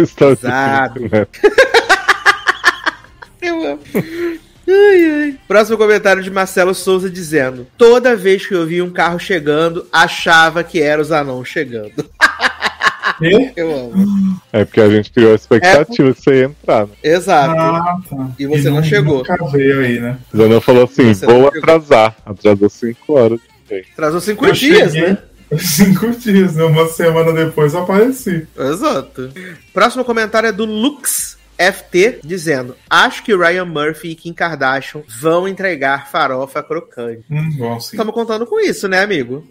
Star 0.06 0.32
Exato. 0.32 1.00
né? 1.02 1.28
Eu 3.42 3.64
amo. 3.74 3.80
Ai, 4.70 5.12
ai. 5.12 5.36
Próximo 5.48 5.78
comentário 5.78 6.22
de 6.22 6.30
Marcelo 6.30 6.76
Souza 6.76 7.10
dizendo: 7.10 7.66
Toda 7.78 8.16
vez 8.16 8.46
que 8.46 8.54
eu 8.54 8.66
vi 8.66 8.82
um 8.82 8.92
carro 8.92 9.20
chegando, 9.20 9.88
achava 9.92 10.64
que 10.64 10.82
era 10.82 11.02
os 11.02 11.12
anãos 11.12 11.48
chegando. 11.48 11.92
Quê? 13.18 13.52
Eu 13.56 13.72
amo. 13.72 14.40
É 14.54 14.64
porque 14.64 14.80
a 14.80 14.90
gente 14.90 15.12
criou 15.12 15.34
a 15.34 15.36
expectativa 15.36 16.14
que 16.14 16.22
você 16.22 16.36
ia 16.36 16.46
entrar, 16.46 16.88
né? 16.88 16.94
Exato. 17.04 17.60
Ah, 17.60 17.98
tá. 18.10 18.30
E 18.40 18.46
você 18.46 18.70
não 18.70 18.82
chegou. 18.82 19.18
Nunca 19.18 19.38
veio 19.52 19.82
aí, 19.82 20.00
né? 20.00 20.18
Falou 20.62 20.86
assim: 20.86 21.04
não 21.04 21.42
vou 21.42 21.52
chegou. 21.52 21.60
atrasar. 21.60 22.16
Atrasou 22.26 22.70
5 22.70 23.14
horas. 23.14 23.40
Trazou 23.96 24.20
cinco 24.20 24.48
Eu 24.48 24.54
dias, 24.54 24.94
cheguei 24.94 25.10
né? 25.10 25.18
Cinco 25.60 26.12
dias, 26.12 26.56
né? 26.56 26.64
Uma 26.64 26.88
semana 26.88 27.34
depois 27.34 27.74
eu 27.74 27.82
apareci. 27.82 28.48
Exato. 28.58 29.32
Próximo 29.74 30.06
comentário 30.06 30.48
é 30.48 30.52
do 30.52 30.66
Lux 30.66 31.39
FT 31.60 32.22
dizendo: 32.24 32.76
Acho 32.90 33.22
que 33.24 33.36
Ryan 33.36 33.66
Murphy 33.66 34.12
e 34.12 34.16
Kim 34.16 34.34
Kardashian 34.34 35.04
vão 35.08 35.48
entregar 35.48 36.10
farofa 36.10 36.64
crocante. 36.64 37.26
Hum, 37.30 37.50
bom, 37.58 37.80
sim. 37.80 37.98
Estamos 37.98 38.14
contando 38.14 38.48
com 38.48 38.60
isso, 38.60 38.88
né, 38.88 39.02
amigo? 39.02 39.46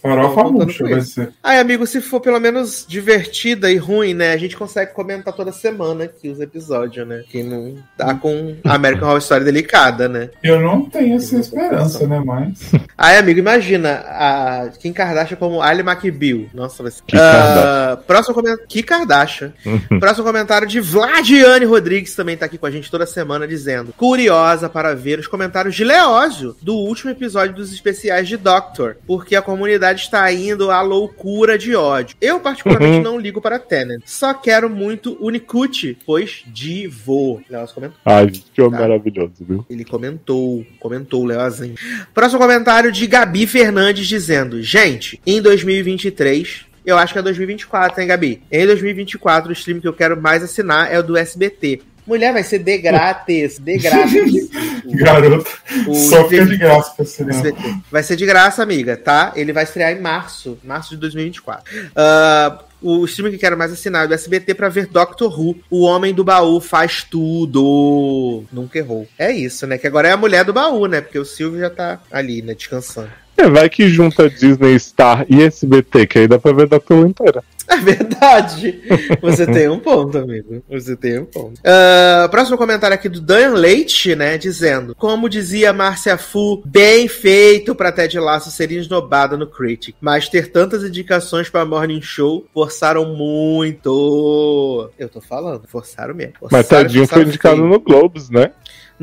Farofa 0.00 0.44
murcha 0.44 0.84
vai 0.84 1.00
ser. 1.00 1.32
Ai, 1.42 1.58
amigo, 1.58 1.86
se 1.86 2.00
for 2.00 2.20
pelo 2.20 2.38
menos 2.38 2.84
divertida 2.86 3.70
e 3.70 3.76
ruim, 3.76 4.14
né? 4.14 4.32
A 4.32 4.36
gente 4.36 4.56
consegue 4.56 4.92
comentar 4.92 5.34
toda 5.34 5.50
semana 5.50 6.04
aqui 6.04 6.28
os 6.28 6.40
episódios, 6.40 7.06
né? 7.06 7.24
Que 7.28 7.42
não 7.42 7.76
tá 7.96 8.14
com 8.14 8.56
a 8.64 8.74
American 8.74 9.08
Horror 9.08 9.18
Story 9.18 9.44
delicada, 9.44 10.08
né? 10.08 10.30
Eu 10.42 10.60
não 10.60 10.82
tenho 10.82 11.16
essa 11.16 11.36
esperança, 11.38 12.06
né? 12.06 12.22
Mas. 12.24 12.70
Ai, 12.96 13.16
amigo, 13.18 13.38
imagina 13.38 14.04
a 14.06 14.68
Kim 14.78 14.92
Kardashian 14.92 15.36
como 15.36 15.60
Ali 15.60 15.80
McBeal. 15.82 16.46
Nossa, 16.54 16.82
vai 16.82 16.92
ser. 16.92 17.02
Kim 17.06 17.16
Ah, 17.18 17.98
próximo 18.06 18.34
comentário. 18.34 18.66
Kim 18.68 18.82
Kardashian. 18.82 19.52
próximo 19.98 20.24
comentário 20.24 20.68
de 20.68 20.80
Vladiane 20.80 21.64
Rodrigues 21.64 22.14
também 22.14 22.36
tá 22.36 22.46
aqui 22.46 22.58
com 22.58 22.66
a 22.66 22.70
gente 22.70 22.90
toda 22.90 23.06
semana 23.06 23.48
dizendo: 23.48 23.92
Curiosa 23.96 24.68
para 24.68 24.94
ver 24.94 25.18
os 25.18 25.26
comentários 25.26 25.74
de 25.74 25.82
Leózio 25.82 26.54
do 26.62 26.74
último 26.74 27.10
episódio 27.10 27.54
dos 27.54 27.72
especiais 27.72 28.28
de 28.28 28.36
Doctor, 28.36 28.96
porque 29.06 29.34
a 29.34 29.42
comunidade 29.42 29.63
está 29.66 30.30
indo 30.32 30.70
à 30.70 30.80
loucura 30.82 31.56
de 31.58 31.74
ódio. 31.74 32.16
Eu, 32.20 32.40
particularmente, 32.40 32.96
Uhum. 32.98 33.02
não 33.02 33.18
ligo 33.18 33.40
para 33.40 33.58
Tenant. 33.58 34.00
Só 34.04 34.32
quero 34.34 34.68
muito 34.70 35.16
Unicute, 35.20 35.96
pois 36.06 36.42
divo. 36.46 37.42
Leózio 37.48 37.74
comentou. 37.74 37.98
Ai, 38.04 38.26
que 38.30 38.60
homem 38.62 38.78
Tá. 38.78 38.80
maravilhoso, 38.88 39.32
viu? 39.40 39.64
Ele 39.70 39.84
comentou, 39.84 40.64
comentou 40.80 41.22
o 41.22 41.26
Leozinho. 41.26 41.74
Próximo 42.12 42.40
comentário 42.40 42.90
de 42.92 43.06
Gabi 43.06 43.46
Fernandes 43.46 44.06
dizendo: 44.06 44.62
Gente, 44.62 45.20
em 45.26 45.40
2023. 45.40 46.66
Eu 46.86 46.98
acho 46.98 47.14
que 47.14 47.18
é 47.18 47.22
2024, 47.22 47.98
hein, 48.02 48.06
Gabi? 48.06 48.42
Em 48.52 48.66
2024, 48.66 49.48
o 49.48 49.52
stream 49.54 49.80
que 49.80 49.88
eu 49.88 49.92
quero 49.94 50.20
mais 50.20 50.42
assinar 50.42 50.92
é 50.92 50.98
o 50.98 51.02
do 51.02 51.16
SBT. 51.16 51.80
Mulher, 52.06 52.32
vai 52.32 52.42
ser 52.42 52.58
de 52.58 52.76
grátis, 52.78 53.58
de 53.58 53.78
grátis. 53.78 54.48
O- 54.84 54.92
Garoto. 54.96 55.50
o 55.86 55.94
Só 55.94 56.28
fica 56.28 56.44
de 56.44 56.56
graça 56.58 56.92
pra? 56.94 57.04
SBT. 57.04 57.54
Vai 57.90 58.02
ser 58.02 58.16
de 58.16 58.26
graça, 58.26 58.62
amiga, 58.62 58.96
tá? 58.96 59.32
Ele 59.34 59.52
vai 59.52 59.64
estrear 59.64 59.92
em 59.92 60.00
março, 60.00 60.58
março 60.62 60.90
de 60.90 60.96
2024. 60.98 61.64
Ah, 61.96 62.58
o 62.82 63.04
stream 63.06 63.30
que 63.30 63.38
quero 63.38 63.56
mais 63.56 63.72
assinar 63.72 64.04
é 64.04 64.08
do 64.08 64.12
SBT 64.14 64.52
pra 64.54 64.68
ver 64.68 64.86
Doctor 64.86 65.32
Who. 65.40 65.56
O 65.70 65.80
Homem 65.84 66.12
do 66.12 66.22
Baú 66.22 66.60
faz 66.60 67.02
tudo. 67.02 68.44
Nunca 68.52 68.78
errou. 68.78 69.08
É 69.18 69.32
isso, 69.32 69.66
né? 69.66 69.78
Que 69.78 69.86
agora 69.86 70.08
é 70.08 70.12
a 70.12 70.16
mulher 70.18 70.44
do 70.44 70.52
baú, 70.52 70.86
né? 70.86 71.00
Porque 71.00 71.18
o 71.18 71.24
Silvio 71.24 71.60
já 71.60 71.70
tá 71.70 72.00
ali, 72.12 72.42
né? 72.42 72.54
Descansando. 72.54 73.10
É, 73.36 73.48
vai 73.48 73.68
que 73.68 73.88
junta 73.88 74.30
Disney 74.30 74.78
Star 74.78 75.26
e 75.28 75.42
SBT, 75.42 76.06
que 76.06 76.18
aí 76.20 76.28
dá 76.28 76.38
pra 76.38 76.52
ver 76.52 76.68
Doctor 76.68 76.98
Who 76.98 77.08
inteira. 77.08 77.42
É 77.66 77.76
verdade. 77.78 78.82
Você 79.22 79.46
tem 79.46 79.68
um 79.70 79.78
ponto, 79.80 80.18
amigo. 80.18 80.62
Você 80.68 80.94
tem 80.94 81.18
um 81.18 81.24
ponto. 81.24 81.58
Ah, 81.64 82.28
próximo 82.30 82.58
comentário 82.58 82.94
aqui 82.94 83.08
do 83.08 83.20
Dan 83.22 83.54
Leite, 83.54 84.14
né? 84.14 84.36
Dizendo: 84.36 84.94
Como 84.94 85.28
dizia 85.30 85.72
Márcia 85.72 86.18
Fu, 86.18 86.62
bem 86.64 87.08
feito 87.08 87.74
pra 87.74 87.90
Ted 87.90 88.18
Lasso 88.18 88.50
ser 88.50 88.70
esnobada 88.70 89.36
no 89.36 89.46
Critic. 89.46 89.96
Mas 89.98 90.28
ter 90.28 90.52
tantas 90.52 90.84
indicações 90.84 91.48
pra 91.48 91.64
Morning 91.64 92.02
Show 92.02 92.46
forçaram 92.52 93.14
muito. 93.16 94.90
Eu 94.98 95.08
tô 95.08 95.20
falando, 95.20 95.66
forçaram 95.66 96.14
mesmo. 96.14 96.34
Mas 96.42 96.50
Forçaram, 96.50 96.82
Tadinho 96.84 97.06
foi 97.06 97.08
forçaram 97.08 97.28
indicado 97.28 97.56
feio. 97.56 97.68
no 97.68 97.80
Globes, 97.80 98.28
né? 98.30 98.50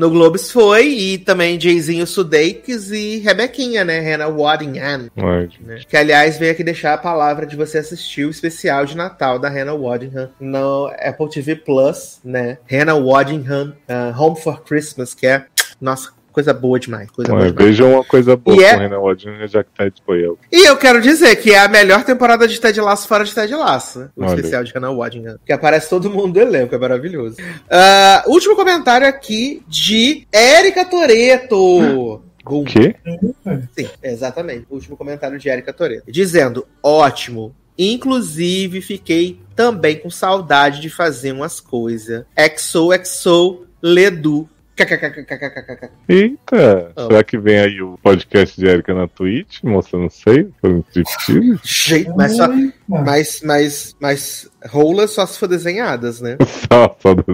No 0.02 0.10
Globes 0.10 0.50
foi, 0.50 0.88
e 0.88 1.16
também 1.16 1.60
Jayzinho 1.60 2.04
Sudeikis 2.08 2.90
e 2.90 3.18
Rebequinha, 3.18 3.84
né? 3.84 4.00
Hannah 4.00 4.26
Waddingham. 4.26 5.08
Né? 5.60 5.80
Que, 5.88 5.96
aliás, 5.96 6.36
veio 6.38 6.50
aqui 6.50 6.64
deixar 6.64 6.94
a 6.94 6.98
palavra 6.98 7.46
de 7.46 7.54
você 7.54 7.78
assistir 7.78 8.24
o 8.24 8.30
especial 8.30 8.84
de 8.84 8.96
Natal 8.96 9.38
da 9.38 9.48
Hannah 9.48 9.74
Waddingham 9.74 10.28
no 10.40 10.92
Apple 10.98 11.30
TV 11.30 11.54
Plus, 11.54 12.18
né? 12.24 12.58
Hannah 12.68 12.96
Waddingham, 12.96 13.76
uh, 13.88 14.20
Home 14.20 14.34
for 14.40 14.64
Christmas, 14.64 15.14
que 15.14 15.24
é, 15.24 15.46
nossa, 15.80 16.10
coisa 16.32 16.52
boa 16.52 16.80
demais. 16.80 17.10
Coisa 17.10 17.30
boa 17.30 17.46
demais. 17.50 17.66
vejam 17.66 17.92
uma 17.92 18.04
coisa 18.04 18.36
boa 18.36 18.56
E 18.56 18.60
com 18.60 18.64
é- 18.64 18.76
Renan 18.76 18.98
Odin, 18.98 19.28
já 19.46 19.62
que 19.62 19.70
foi 20.04 20.24
eu. 20.24 20.38
E 20.50 20.66
eu 20.68 20.76
quero 20.76 21.00
dizer 21.00 21.36
que 21.36 21.52
é 21.52 21.58
a 21.58 21.68
melhor 21.68 22.02
temporada 22.04 22.48
de 22.48 22.60
Ted 22.60 22.80
Lasso 22.80 23.06
fora 23.06 23.24
de 23.24 23.34
Ted 23.34 23.54
Lasso. 23.54 24.10
O 24.16 24.24
Olha. 24.24 24.34
especial 24.34 24.64
de 24.64 24.72
Hannah 24.72 24.90
Waddingham. 24.90 25.36
Que 25.46 25.52
aparece 25.52 25.88
todo 25.88 26.10
mundo 26.10 26.32
do 26.34 26.40
elenco, 26.40 26.74
é 26.74 26.78
maravilhoso. 26.78 27.36
Ah, 27.70 28.24
último 28.26 28.56
comentário 28.56 29.06
aqui 29.06 29.62
de 29.68 30.26
Érica 30.32 30.84
Toreto. 30.84 32.20
O 32.44 32.64
quê? 32.64 32.96
Sim, 33.72 33.88
exatamente. 34.02 34.66
O 34.68 34.74
último 34.74 34.96
comentário 34.96 35.38
de 35.38 35.48
Érica 35.48 35.72
Toreto. 35.72 36.10
Dizendo, 36.10 36.66
ótimo. 36.82 37.54
Inclusive, 37.78 38.80
fiquei 38.80 39.38
também 39.54 39.96
com 39.96 40.10
saudade 40.10 40.80
de 40.80 40.90
fazer 40.90 41.30
umas 41.30 41.60
coisas. 41.60 42.24
Exo, 42.36 42.92
exo, 42.92 43.62
Ledu. 43.80 44.48
Eita, 46.08 46.92
será 46.96 47.22
que 47.22 47.38
vem 47.38 47.58
aí 47.58 47.82
o 47.82 47.98
podcast 48.02 48.58
de 48.58 48.66
Erika 48.66 48.94
na 48.94 49.06
Twitch, 49.06 49.62
mostrando 49.62 50.10
seio? 50.10 50.52
Foi 50.60 50.72
um? 50.72 50.84
Gente, 51.62 52.08
mas 52.16 52.36
só, 52.36 52.48
mas, 52.88 53.40
mas, 53.44 53.96
mas 54.00 54.50
rolas 54.66 55.10
só 55.10 55.26
se 55.26 55.38
for 55.38 55.46
desenhadas, 55.46 56.20
né? 56.20 56.36
Só, 56.72 56.96
só 56.98 57.10
amo. 57.10 57.24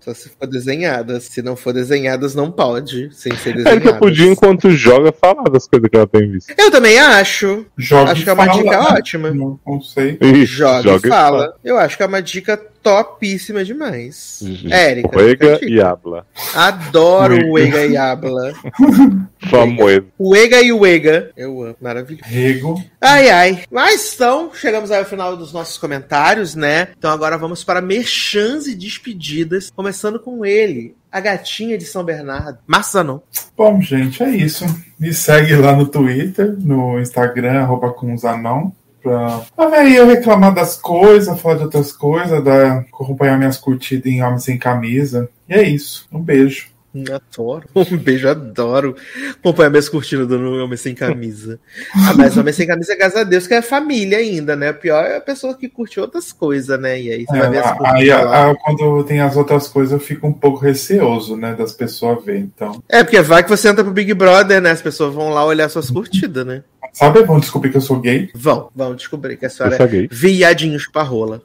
Só 0.00 0.14
se 0.14 0.28
for 0.28 0.46
desenhadas. 0.46 1.24
Se 1.24 1.42
não 1.42 1.56
for 1.56 1.72
desenhadas, 1.72 2.34
não 2.34 2.50
pode. 2.52 3.10
Sem 3.12 3.34
ser 3.36 3.50
A 3.50 3.56
desenhadas. 3.56 3.72
Erika 3.72 3.98
podia, 3.98 4.26
enquanto 4.26 4.70
joga, 4.70 5.12
falar 5.12 5.48
das 5.50 5.66
coisas 5.66 5.88
que 5.88 5.96
ela 5.96 6.06
tem 6.06 6.30
visto. 6.30 6.52
Eu 6.56 6.70
também 6.70 6.98
acho. 6.98 7.66
Joga 7.76 8.12
Acho 8.12 8.22
que 8.22 8.30
é 8.30 8.32
uma 8.32 8.46
fala, 8.46 8.58
dica 8.62 8.70
né? 8.70 8.78
ótima. 8.78 9.30
Não, 9.32 9.58
não 9.66 9.80
sei. 9.80 10.18
Ih, 10.20 10.46
Joga, 10.46 10.92
e 10.92 10.96
e 10.96 11.08
fala. 11.08 11.54
Eu 11.64 11.78
acho 11.78 11.96
que 11.96 12.02
é 12.02 12.06
uma 12.06 12.22
dica 12.22 12.60
topíssima 12.82 13.64
demais. 13.64 14.40
Érica. 14.70 15.08
Juega 15.12 15.58
fica 15.58 15.66
a 15.66 15.68
e 15.68 15.80
habla. 15.80 16.26
Adoro 16.54 17.36
o 17.48 17.58
Ega 17.58 17.86
e 17.86 17.96
Habla. 17.96 18.52
Famoso. 19.50 20.06
O 20.18 20.36
Ega 20.36 20.60
e 20.60 20.72
o 20.72 20.86
Ega. 20.86 21.30
Eu 21.36 21.62
amo. 21.62 21.76
Maravilhoso. 21.80 22.24
Rego. 22.24 22.82
Ai, 23.00 23.30
ai. 23.30 23.62
Mas 23.70 24.14
então, 24.14 24.50
chegamos 24.54 24.90
aí 24.90 24.98
ao 24.98 25.04
final 25.04 25.36
dos 25.36 25.52
nossos 25.52 25.78
comentários, 25.78 26.54
né? 26.54 26.88
Então 26.98 27.10
agora 27.10 27.38
vamos 27.38 27.64
para 27.64 27.80
merchans 27.80 28.66
e 28.66 28.74
despedidas. 28.74 29.70
Começando 29.70 30.18
com 30.18 30.44
ele, 30.44 30.94
a 31.10 31.20
gatinha 31.20 31.78
de 31.78 31.84
São 31.84 32.04
Bernardo. 32.04 32.58
Massanon. 32.66 33.20
Bom, 33.56 33.80
gente, 33.80 34.22
é 34.22 34.30
isso. 34.30 34.64
Me 34.98 35.12
segue 35.14 35.54
lá 35.56 35.74
no 35.74 35.86
Twitter, 35.86 36.54
no 36.58 37.00
Instagram, 37.00 37.60
arroba 37.60 37.90
com 37.92 38.14
os 38.14 38.24
anão. 38.24 38.72
Pra, 39.02 39.40
aí 39.56 39.96
eu 39.96 40.06
reclamar 40.06 40.54
das 40.54 40.76
coisas, 40.76 41.40
falar 41.40 41.56
de 41.56 41.64
outras 41.64 41.92
coisas, 41.92 42.42
dar, 42.44 42.78
acompanhar 42.92 43.38
minhas 43.38 43.56
curtidas 43.56 44.06
em 44.06 44.22
Homem 44.22 44.38
Sem 44.38 44.58
Camisa. 44.58 45.28
E 45.48 45.54
é 45.54 45.62
isso. 45.62 46.06
Um 46.12 46.20
beijo. 46.20 46.68
Adoro. 46.92 47.68
Um 47.92 47.96
beijo, 47.96 48.28
adoro. 48.28 48.96
Acompanhar 49.38 49.70
minhas 49.70 49.88
curtidas 49.88 50.26
do 50.26 50.36
Homem 50.64 50.76
Sem 50.76 50.92
Camisa. 50.92 51.60
Ah, 51.94 52.14
mas 52.16 52.36
Homem 52.36 52.52
Sem 52.52 52.66
Camisa, 52.66 52.96
graças 52.96 53.20
a 53.20 53.22
Deus, 53.22 53.46
que 53.46 53.54
é 53.54 53.62
família 53.62 54.18
ainda, 54.18 54.56
né? 54.56 54.70
O 54.70 54.74
pior 54.74 55.04
é 55.04 55.16
a 55.16 55.20
pessoa 55.20 55.54
que 55.56 55.68
curte 55.68 56.00
outras 56.00 56.32
coisas, 56.32 56.80
né? 56.80 57.00
E 57.00 57.12
aí 57.12 57.24
você 57.24 57.38
vai 57.38 57.48
ver 57.50 57.58
as 57.58 57.66
É, 57.66 57.76
aí, 57.84 58.08
lá. 58.08 58.50
a- 58.50 58.54
quando 58.56 59.04
tem 59.04 59.20
as 59.20 59.36
outras 59.36 59.68
coisas, 59.68 59.92
eu 59.92 60.00
fico 60.00 60.26
um 60.26 60.32
pouco 60.32 60.58
receoso, 60.58 61.36
né, 61.36 61.54
das 61.54 61.72
pessoas 61.72 62.24
verem. 62.24 62.50
Então, 62.54 62.82
É, 62.88 63.04
porque 63.04 63.20
vai 63.22 63.44
que 63.44 63.48
você 63.50 63.68
entra 63.68 63.84
pro 63.84 63.92
Big 63.92 64.12
Brother, 64.14 64.60
né? 64.60 64.72
As 64.72 64.82
pessoas 64.82 65.14
vão 65.14 65.30
lá 65.30 65.44
olhar 65.44 65.68
suas 65.68 65.90
curtidas, 65.90 66.44
né? 66.44 66.64
Sabe, 66.92 67.22
vão 67.22 67.40
descobrir 67.40 67.70
que 67.70 67.76
eu 67.76 67.80
sou 67.80 68.00
gay? 68.00 68.30
Vão, 68.34 68.70
vão 68.74 68.94
descobrir 68.94 69.36
que 69.36 69.46
a 69.46 69.50
senhora 69.50 69.76
é 69.76 69.86
gay. 69.86 70.08
viadinho 70.10 70.78
chupa-rola. 70.78 71.42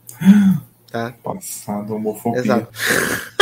Tá? 0.91 1.13
Passado, 1.23 1.95
homofobia. 1.95 2.41
Exato. 2.41 2.67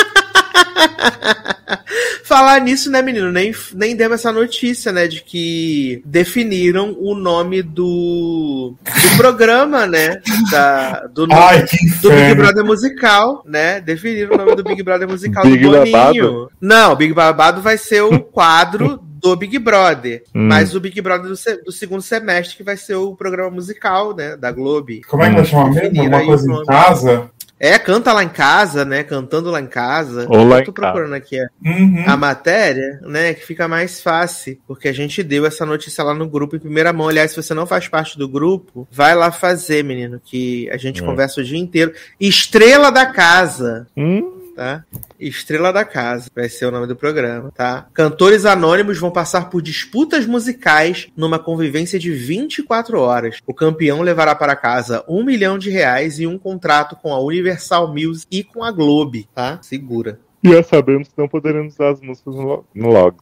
Falar 2.23 2.59
nisso, 2.61 2.89
né, 2.89 3.01
menino? 3.01 3.31
Nem, 3.31 3.53
nem 3.73 3.95
demos 3.95 4.19
essa 4.19 4.31
notícia, 4.31 4.91
né? 4.91 5.07
De 5.07 5.21
que 5.21 6.01
definiram 6.05 6.95
o 6.99 7.13
nome 7.15 7.61
do, 7.61 8.75
do 8.83 9.17
programa, 9.17 9.85
né? 9.85 10.21
Da, 10.49 11.07
do, 11.07 11.27
Ai, 11.31 11.63
que 11.63 11.89
do 12.01 12.09
Big. 12.09 12.35
Brother 12.35 12.65
musical, 12.65 13.43
né? 13.45 13.81
Definiram 13.81 14.35
o 14.35 14.37
nome 14.37 14.55
do 14.55 14.63
Big 14.63 14.81
Brother 14.81 15.07
musical 15.07 15.43
Big 15.43 15.63
do 15.63 15.71
Boninho. 15.71 15.91
Babado? 15.91 16.51
Não, 16.59 16.95
Big 16.95 17.13
Babado 17.13 17.61
vai 17.61 17.77
ser 17.77 18.01
o 18.01 18.19
quadro 18.19 18.99
do 19.23 19.35
Big 19.35 19.57
Brother. 19.59 20.23
Hum. 20.35 20.47
Mas 20.47 20.73
o 20.73 20.79
Big 20.79 20.99
Brother 20.99 21.29
do, 21.29 21.63
do 21.65 21.71
segundo 21.71 22.01
semestre, 22.01 22.57
que 22.57 22.63
vai 22.63 22.75
ser 22.75 22.95
o 22.95 23.15
programa 23.15 23.51
musical, 23.51 24.15
né? 24.15 24.35
Da 24.35 24.51
Globo. 24.51 24.93
Como 25.07 25.21
é 25.21 25.29
que 25.29 25.35
vai 25.35 25.45
chamar 25.45 25.69
mesmo? 25.69 26.03
Uma 26.03 26.25
coisa 26.25 26.45
em 26.45 26.49
nome. 26.49 26.65
casa? 26.65 27.29
É, 27.59 27.77
canta 27.77 28.11
lá 28.11 28.23
em 28.23 28.29
casa, 28.29 28.83
né? 28.83 29.03
Cantando 29.03 29.51
lá 29.51 29.61
em 29.61 29.67
casa. 29.67 30.25
Ou 30.27 30.43
lá 30.43 30.62
Eu 30.63 30.73
tô 30.73 30.73
procurando 30.73 31.13
aqui 31.13 31.39
a, 31.39 31.47
Uhum. 31.63 32.03
a 32.07 32.17
matéria, 32.17 32.99
né? 33.03 33.33
Que 33.33 33.45
fica 33.45 33.67
mais 33.67 34.01
fácil. 34.01 34.57
Porque 34.67 34.87
a 34.87 34.93
gente 34.93 35.21
deu 35.23 35.45
essa 35.45 35.65
notícia 35.65 36.03
lá 36.03 36.13
no 36.13 36.27
grupo 36.27 36.55
em 36.55 36.59
primeira 36.59 36.91
mão. 36.93 37.07
Aliás, 37.09 37.31
se 37.31 37.37
você 37.41 37.53
não 37.53 37.65
faz 37.67 37.87
parte 37.87 38.17
do 38.17 38.27
grupo, 38.27 38.87
vai 38.91 39.15
lá 39.15 39.31
fazer, 39.31 39.83
menino. 39.83 40.21
Que 40.23 40.69
a 40.71 40.77
gente 40.77 41.01
Hum. 41.01 41.05
conversa 41.07 41.41
o 41.41 41.43
dia 41.43 41.57
inteiro. 41.59 41.93
Estrela 42.19 42.91
da 42.91 43.05
Casa. 43.05 43.87
Hum, 43.97 44.39
Tá? 44.55 44.83
Estrela 45.19 45.73
da 45.73 45.83
Casa 45.83 46.29
vai 46.35 46.47
ser 46.47 46.67
o 46.67 46.71
nome 46.71 46.85
do 46.85 46.95
programa, 46.95 47.51
tá? 47.55 47.87
Cantores 47.91 48.45
anônimos 48.45 48.99
vão 48.99 49.09
passar 49.09 49.49
por 49.49 49.63
disputas 49.63 50.27
musicais 50.27 51.07
numa 51.17 51.39
convivência 51.39 51.97
de 51.97 52.11
24 52.11 52.99
horas. 52.99 53.37
O 53.47 53.53
campeão 53.53 54.03
levará 54.03 54.35
para 54.35 54.55
casa 54.55 55.03
um 55.09 55.23
milhão 55.23 55.57
de 55.57 55.71
reais 55.71 56.19
e 56.19 56.27
um 56.27 56.37
contrato 56.37 56.95
com 56.95 57.11
a 57.11 57.19
Universal 57.19 57.87
Music 57.91 58.27
e 58.29 58.43
com 58.43 58.63
a 58.63 58.71
Globe, 58.71 59.27
tá? 59.33 59.57
Segura. 59.63 60.19
E 60.43 60.49
já 60.51 60.63
sabemos 60.63 61.07
que 61.07 61.13
não 61.17 61.27
poderemos 61.27 61.73
usar 61.75 61.89
as 61.91 62.01
músicas 62.01 62.35
no, 62.35 62.65
no 62.75 62.89
log, 62.89 63.15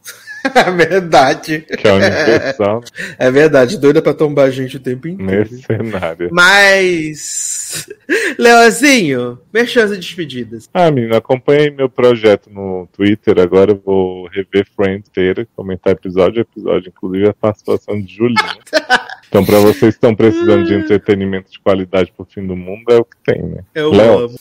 É 0.54 0.70
verdade. 0.72 1.60
que 1.60 1.86
é 1.86 1.92
universal 1.92 2.82
É 3.16 3.30
verdade. 3.30 3.78
Doida 3.78 4.02
pra 4.02 4.12
tombar 4.12 4.46
a 4.46 4.50
gente 4.50 4.76
o 4.76 4.80
tempo 4.80 5.06
inteiro. 5.06 5.48
nesse 5.50 5.62
cenário. 5.62 6.28
Mas. 6.32 7.86
Leozinho, 8.38 9.38
merchan 9.52 9.86
e 9.94 9.96
despedidas. 9.98 10.68
Ah, 10.74 10.90
menino, 10.90 11.16
acompanhe 11.16 11.70
meu 11.70 11.88
projeto 11.88 12.50
no 12.50 12.88
Twitter. 12.92 13.38
Agora 13.38 13.70
eu 13.72 13.80
vou 13.84 14.26
rever 14.28 14.66
Friends 14.74 15.08
inteira, 15.08 15.46
comentar 15.54 15.92
episódio 15.92 16.38
a 16.40 16.42
episódio, 16.42 16.88
inclusive 16.88 17.28
a 17.28 17.34
participação 17.34 18.00
de 18.00 18.12
Julinha. 18.14 18.58
Então, 19.32 19.46
pra 19.46 19.58
vocês 19.60 19.78
que 19.80 19.86
estão 19.96 20.14
precisando 20.14 20.66
de 20.66 20.74
entretenimento 20.74 21.50
de 21.50 21.58
qualidade 21.58 22.12
pro 22.14 22.26
fim 22.26 22.46
do 22.46 22.54
mundo, 22.54 22.84
é 22.90 22.98
o 22.98 23.04
que 23.06 23.16
tem, 23.24 23.42
né? 23.42 23.64
Eu 23.74 23.90
Léo. 23.90 24.18
amo. 24.26 24.38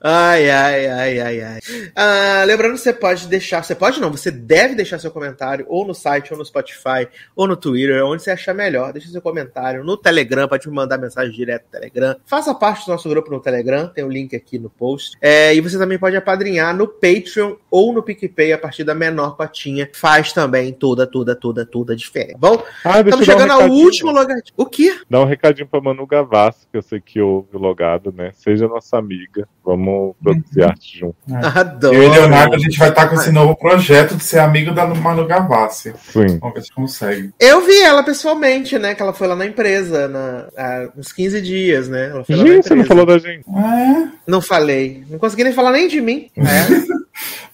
Ai, 0.00 0.48
ai, 0.48 0.86
ai, 0.86 1.20
ai, 1.20 1.40
ai. 1.40 1.60
Ah, 1.94 2.44
lembrando 2.46 2.74
que 2.74 2.78
você 2.78 2.92
pode 2.92 3.26
deixar, 3.26 3.64
você 3.64 3.74
pode 3.74 4.00
não, 4.00 4.10
você 4.10 4.30
deve 4.30 4.76
deixar 4.76 4.98
seu 4.98 5.10
comentário 5.10 5.66
ou 5.68 5.84
no 5.84 5.94
site, 5.94 6.32
ou 6.32 6.38
no 6.38 6.44
Spotify, 6.44 7.08
ou 7.34 7.48
no 7.48 7.56
Twitter, 7.56 8.04
onde 8.04 8.22
você 8.22 8.30
achar 8.30 8.54
melhor. 8.54 8.92
Deixa 8.92 9.08
seu 9.08 9.20
comentário 9.20 9.82
no 9.82 9.96
Telegram, 9.96 10.46
pode 10.46 10.68
me 10.68 10.74
mandar 10.74 10.98
mensagem 10.98 11.32
direto 11.32 11.64
no 11.64 11.70
Telegram. 11.80 12.16
Faça 12.24 12.54
parte 12.54 12.86
do 12.86 12.92
nosso 12.92 13.08
grupo 13.08 13.30
no 13.30 13.40
Telegram, 13.40 13.88
tem 13.88 14.04
o 14.04 14.08
link 14.08 14.36
aqui 14.36 14.58
no 14.58 14.70
post. 14.70 15.16
É, 15.20 15.52
e 15.54 15.60
você 15.60 15.76
também 15.76 15.98
pode 15.98 16.16
apadrinhar 16.16 16.76
no 16.76 16.86
Patreon 16.86 17.56
ou 17.68 17.92
no 17.92 18.02
PicPay 18.02 18.52
a 18.52 18.58
partir 18.58 18.84
da 18.84 18.94
menor 18.94 19.36
cotinha. 19.36 19.90
Faz 19.92 20.32
também 20.32 20.72
toda, 20.72 21.06
toda, 21.06 21.34
toda, 21.34 21.66
toda 21.66 21.92
a 21.92 21.96
diferença. 21.96 22.38
Bom, 22.38 22.62
Ah, 22.84 23.00
estamos 23.00 23.10
dar 23.10 23.16
um 23.16 23.24
chegando 23.24 23.52
ao 23.52 23.68
último 23.68 24.12
lugar. 24.12 24.38
O 24.56 24.64
quê? 24.64 24.96
Dá 25.10 25.20
um 25.20 25.24
recadinho 25.24 25.66
pra 25.66 25.80
Manu 25.80 26.06
Gavassi, 26.06 26.68
que 26.70 26.78
eu 26.78 26.82
sei 26.82 27.00
que 27.00 27.20
ouve 27.20 27.48
o 27.56 27.58
logado, 27.58 28.12
né? 28.12 28.30
Seja 28.34 28.68
nossa 28.68 28.96
amiga. 28.96 29.48
Vamos 29.68 30.16
produzir 30.22 30.62
arte 30.64 30.98
junto. 30.98 31.16
Adoro. 31.30 31.94
Eu 31.94 32.02
e 32.04 32.08
Leonardo, 32.08 32.54
a 32.54 32.58
gente 32.58 32.78
vai 32.78 32.88
estar 32.88 33.06
com 33.06 33.16
esse 33.16 33.30
novo 33.30 33.54
projeto 33.54 34.16
de 34.16 34.24
ser 34.24 34.38
amigo 34.38 34.72
da 34.72 34.86
Manu 34.86 35.26
Gavassi. 35.26 35.92
Sim. 36.10 36.38
Vamos 36.38 36.54
ver 36.54 36.62
se 36.62 36.72
consegue. 36.72 37.34
Eu 37.38 37.60
vi 37.66 37.78
ela 37.82 38.02
pessoalmente, 38.02 38.78
né? 38.78 38.94
Que 38.94 39.02
ela 39.02 39.12
foi 39.12 39.28
lá 39.28 39.36
na 39.36 39.44
empresa 39.44 40.08
na, 40.08 40.46
há 40.56 40.88
uns 40.96 41.12
15 41.12 41.42
dias, 41.42 41.86
né? 41.86 42.08
Ela 42.08 42.24
foi 42.24 42.34
lá 42.34 42.44
na 42.44 42.50
Gente, 42.50 42.66
você 42.66 42.74
não 42.74 42.84
falou 42.86 43.04
da 43.04 43.18
gente. 43.18 43.44
É. 43.46 44.08
Não 44.26 44.40
falei. 44.40 45.04
Não 45.10 45.18
consegui 45.18 45.44
nem 45.44 45.52
falar 45.52 45.72
nem 45.72 45.86
de 45.86 46.00
mim. 46.00 46.30
É. 46.38 46.98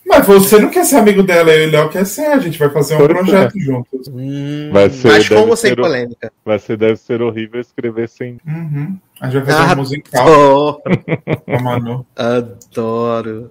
Mas 0.07 0.27
você 0.27 0.59
não 0.59 0.69
quer 0.71 0.85
ser 0.85 0.97
amigo 0.97 1.23
dela, 1.23 1.51
eu 1.51 1.65
e 1.65 1.69
o 1.69 1.71
Léo 1.73 1.89
quer 1.89 2.05
ser. 2.05 2.27
A 2.27 2.39
gente 2.39 2.59
vai 2.59 2.69
fazer 2.71 2.95
um 2.95 2.99
Pois 2.99 3.11
é. 3.11 3.15
projeto 3.15 3.59
juntos. 3.61 4.09
Hum, 4.09 4.71
Vai 4.73 4.91
ser, 4.91 5.09
mas 5.09 5.29
com 5.29 5.35
deve 5.37 5.51
ou 5.51 5.57
sem 5.57 5.75
polêmica? 5.75 6.33
Vai 6.45 6.59
ser, 6.59 6.77
deve 6.77 6.97
ser 6.97 7.23
horrível 7.23 7.61
escrever 7.61 8.09
sem. 8.09 8.39
Uhum. 8.47 8.99
A 9.21 9.31
gente 9.31 9.45
vai 9.45 9.55
fazer 9.55 9.71
Ah, 9.71 9.75
um 9.75 9.77
musical 9.77 10.83
Oh, 10.87 12.05
adoro. 12.17 13.51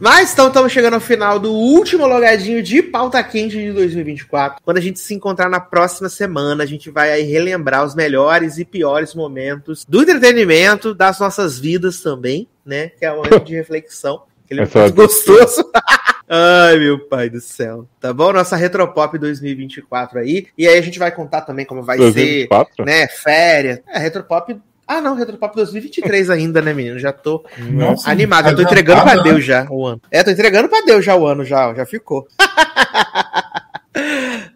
Mas 0.00 0.32
então 0.32 0.48
estamos 0.48 0.72
chegando 0.72 0.94
ao 0.94 1.00
final 1.00 1.38
do 1.38 1.52
último 1.52 2.06
logadinho 2.06 2.62
de 2.62 2.82
pauta 2.82 3.22
quente 3.22 3.56
de 3.56 3.72
2024. 3.72 4.60
Quando 4.64 4.78
a 4.78 4.80
gente 4.80 4.98
se 5.00 5.14
encontrar 5.14 5.48
na 5.48 5.60
próxima 5.60 6.08
semana, 6.08 6.62
a 6.64 6.66
gente 6.66 6.90
vai 6.90 7.12
aí 7.12 7.22
relembrar 7.22 7.84
os 7.84 7.94
melhores 7.94 8.58
e 8.58 8.64
piores 8.64 9.14
momentos 9.14 9.84
do 9.88 10.02
entretenimento, 10.02 10.94
das 10.94 11.18
nossas 11.18 11.58
vidas 11.58 12.00
também, 12.00 12.48
né? 12.64 12.88
Que 12.98 13.04
é 13.04 13.12
um 13.12 13.16
momento 13.16 13.40
de 13.44 13.54
reflexão. 13.54 14.22
Aquele 14.48 14.62
Essa- 14.62 14.78
momento 14.78 14.94
gostoso. 14.94 15.70
Ai, 16.30 16.78
meu 16.78 16.98
pai 17.06 17.28
do 17.30 17.40
céu. 17.40 17.86
Tá 18.00 18.12
bom? 18.12 18.32
Nossa 18.32 18.56
Retropop 18.56 19.18
2024 19.18 20.18
aí. 20.20 20.46
E 20.56 20.66
aí 20.66 20.78
a 20.78 20.82
gente 20.82 20.98
vai 20.98 21.10
contar 21.10 21.42
também 21.42 21.64
como 21.66 21.82
vai 21.82 21.96
ser 21.98 22.04
2004? 22.12 22.84
né, 22.84 23.06
férias. 23.08 23.80
É, 23.88 23.98
Retropop 23.98 24.58
Ah, 24.86 25.00
não, 25.00 25.14
Retropop 25.14 25.54
2023 25.54 26.30
ainda, 26.30 26.60
né, 26.62 26.72
menino? 26.74 26.98
Já 26.98 27.12
tô 27.12 27.44
Nossa, 27.58 28.10
animado. 28.10 28.48
Eu 28.48 28.56
tô 28.56 28.62
entregando 28.62 29.02
pra 29.02 29.16
Deus 29.22 29.44
já 29.44 29.66
o 29.70 29.86
ano. 29.86 30.00
É, 30.10 30.22
tô 30.22 30.30
entregando 30.30 30.68
pra 30.68 30.80
Deus 30.82 31.04
já 31.04 31.14
o 31.16 31.26
ano, 31.26 31.44
já, 31.44 31.72
já 31.74 31.84
ficou. 31.86 32.26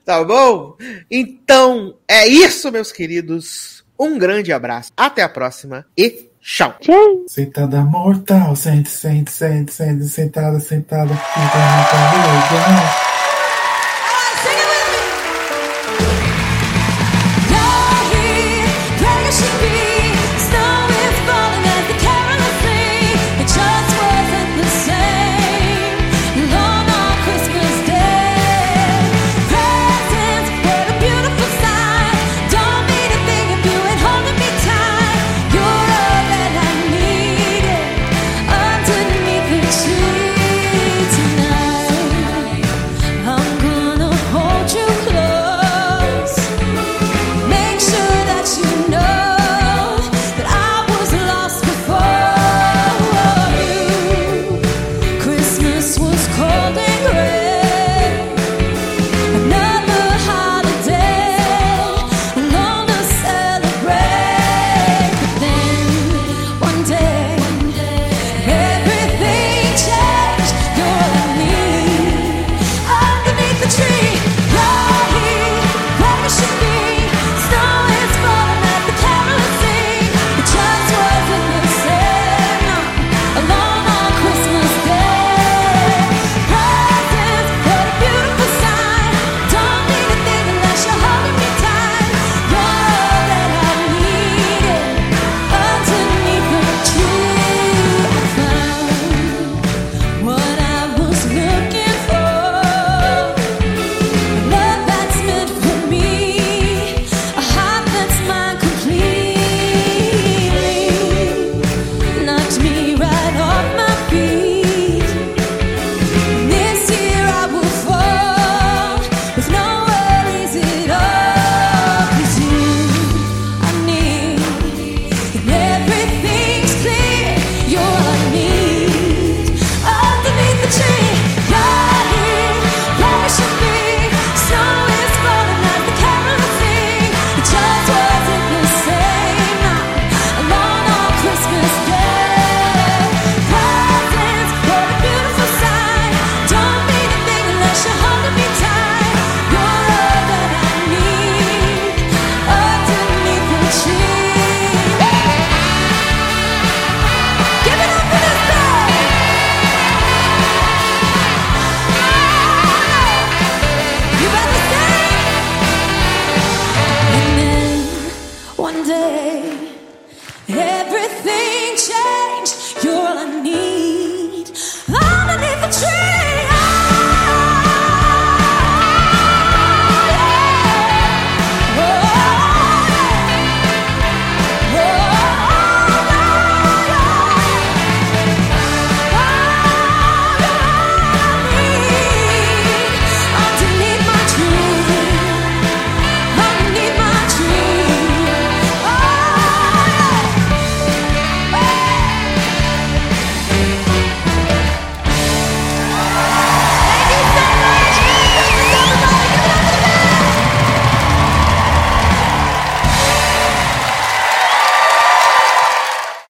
tá 0.04 0.22
bom? 0.24 0.76
Então, 1.10 1.96
é 2.08 2.26
isso, 2.26 2.70
meus 2.70 2.92
queridos. 2.92 3.84
Um 3.98 4.18
grande 4.18 4.52
abraço. 4.52 4.90
Até 4.96 5.22
a 5.22 5.28
próxima 5.28 5.86
e 5.96 6.28
tchau. 6.80 7.24
Sentada 7.28 7.82
mortal, 7.82 8.56
sente, 8.56 8.90
sente, 8.90 9.30
sente, 9.30 9.72
sente, 9.72 10.04
sentada, 10.08 10.58
sentada, 10.58 11.14
fica 11.14 11.40
muito 11.40 12.54
legal. 12.54 13.11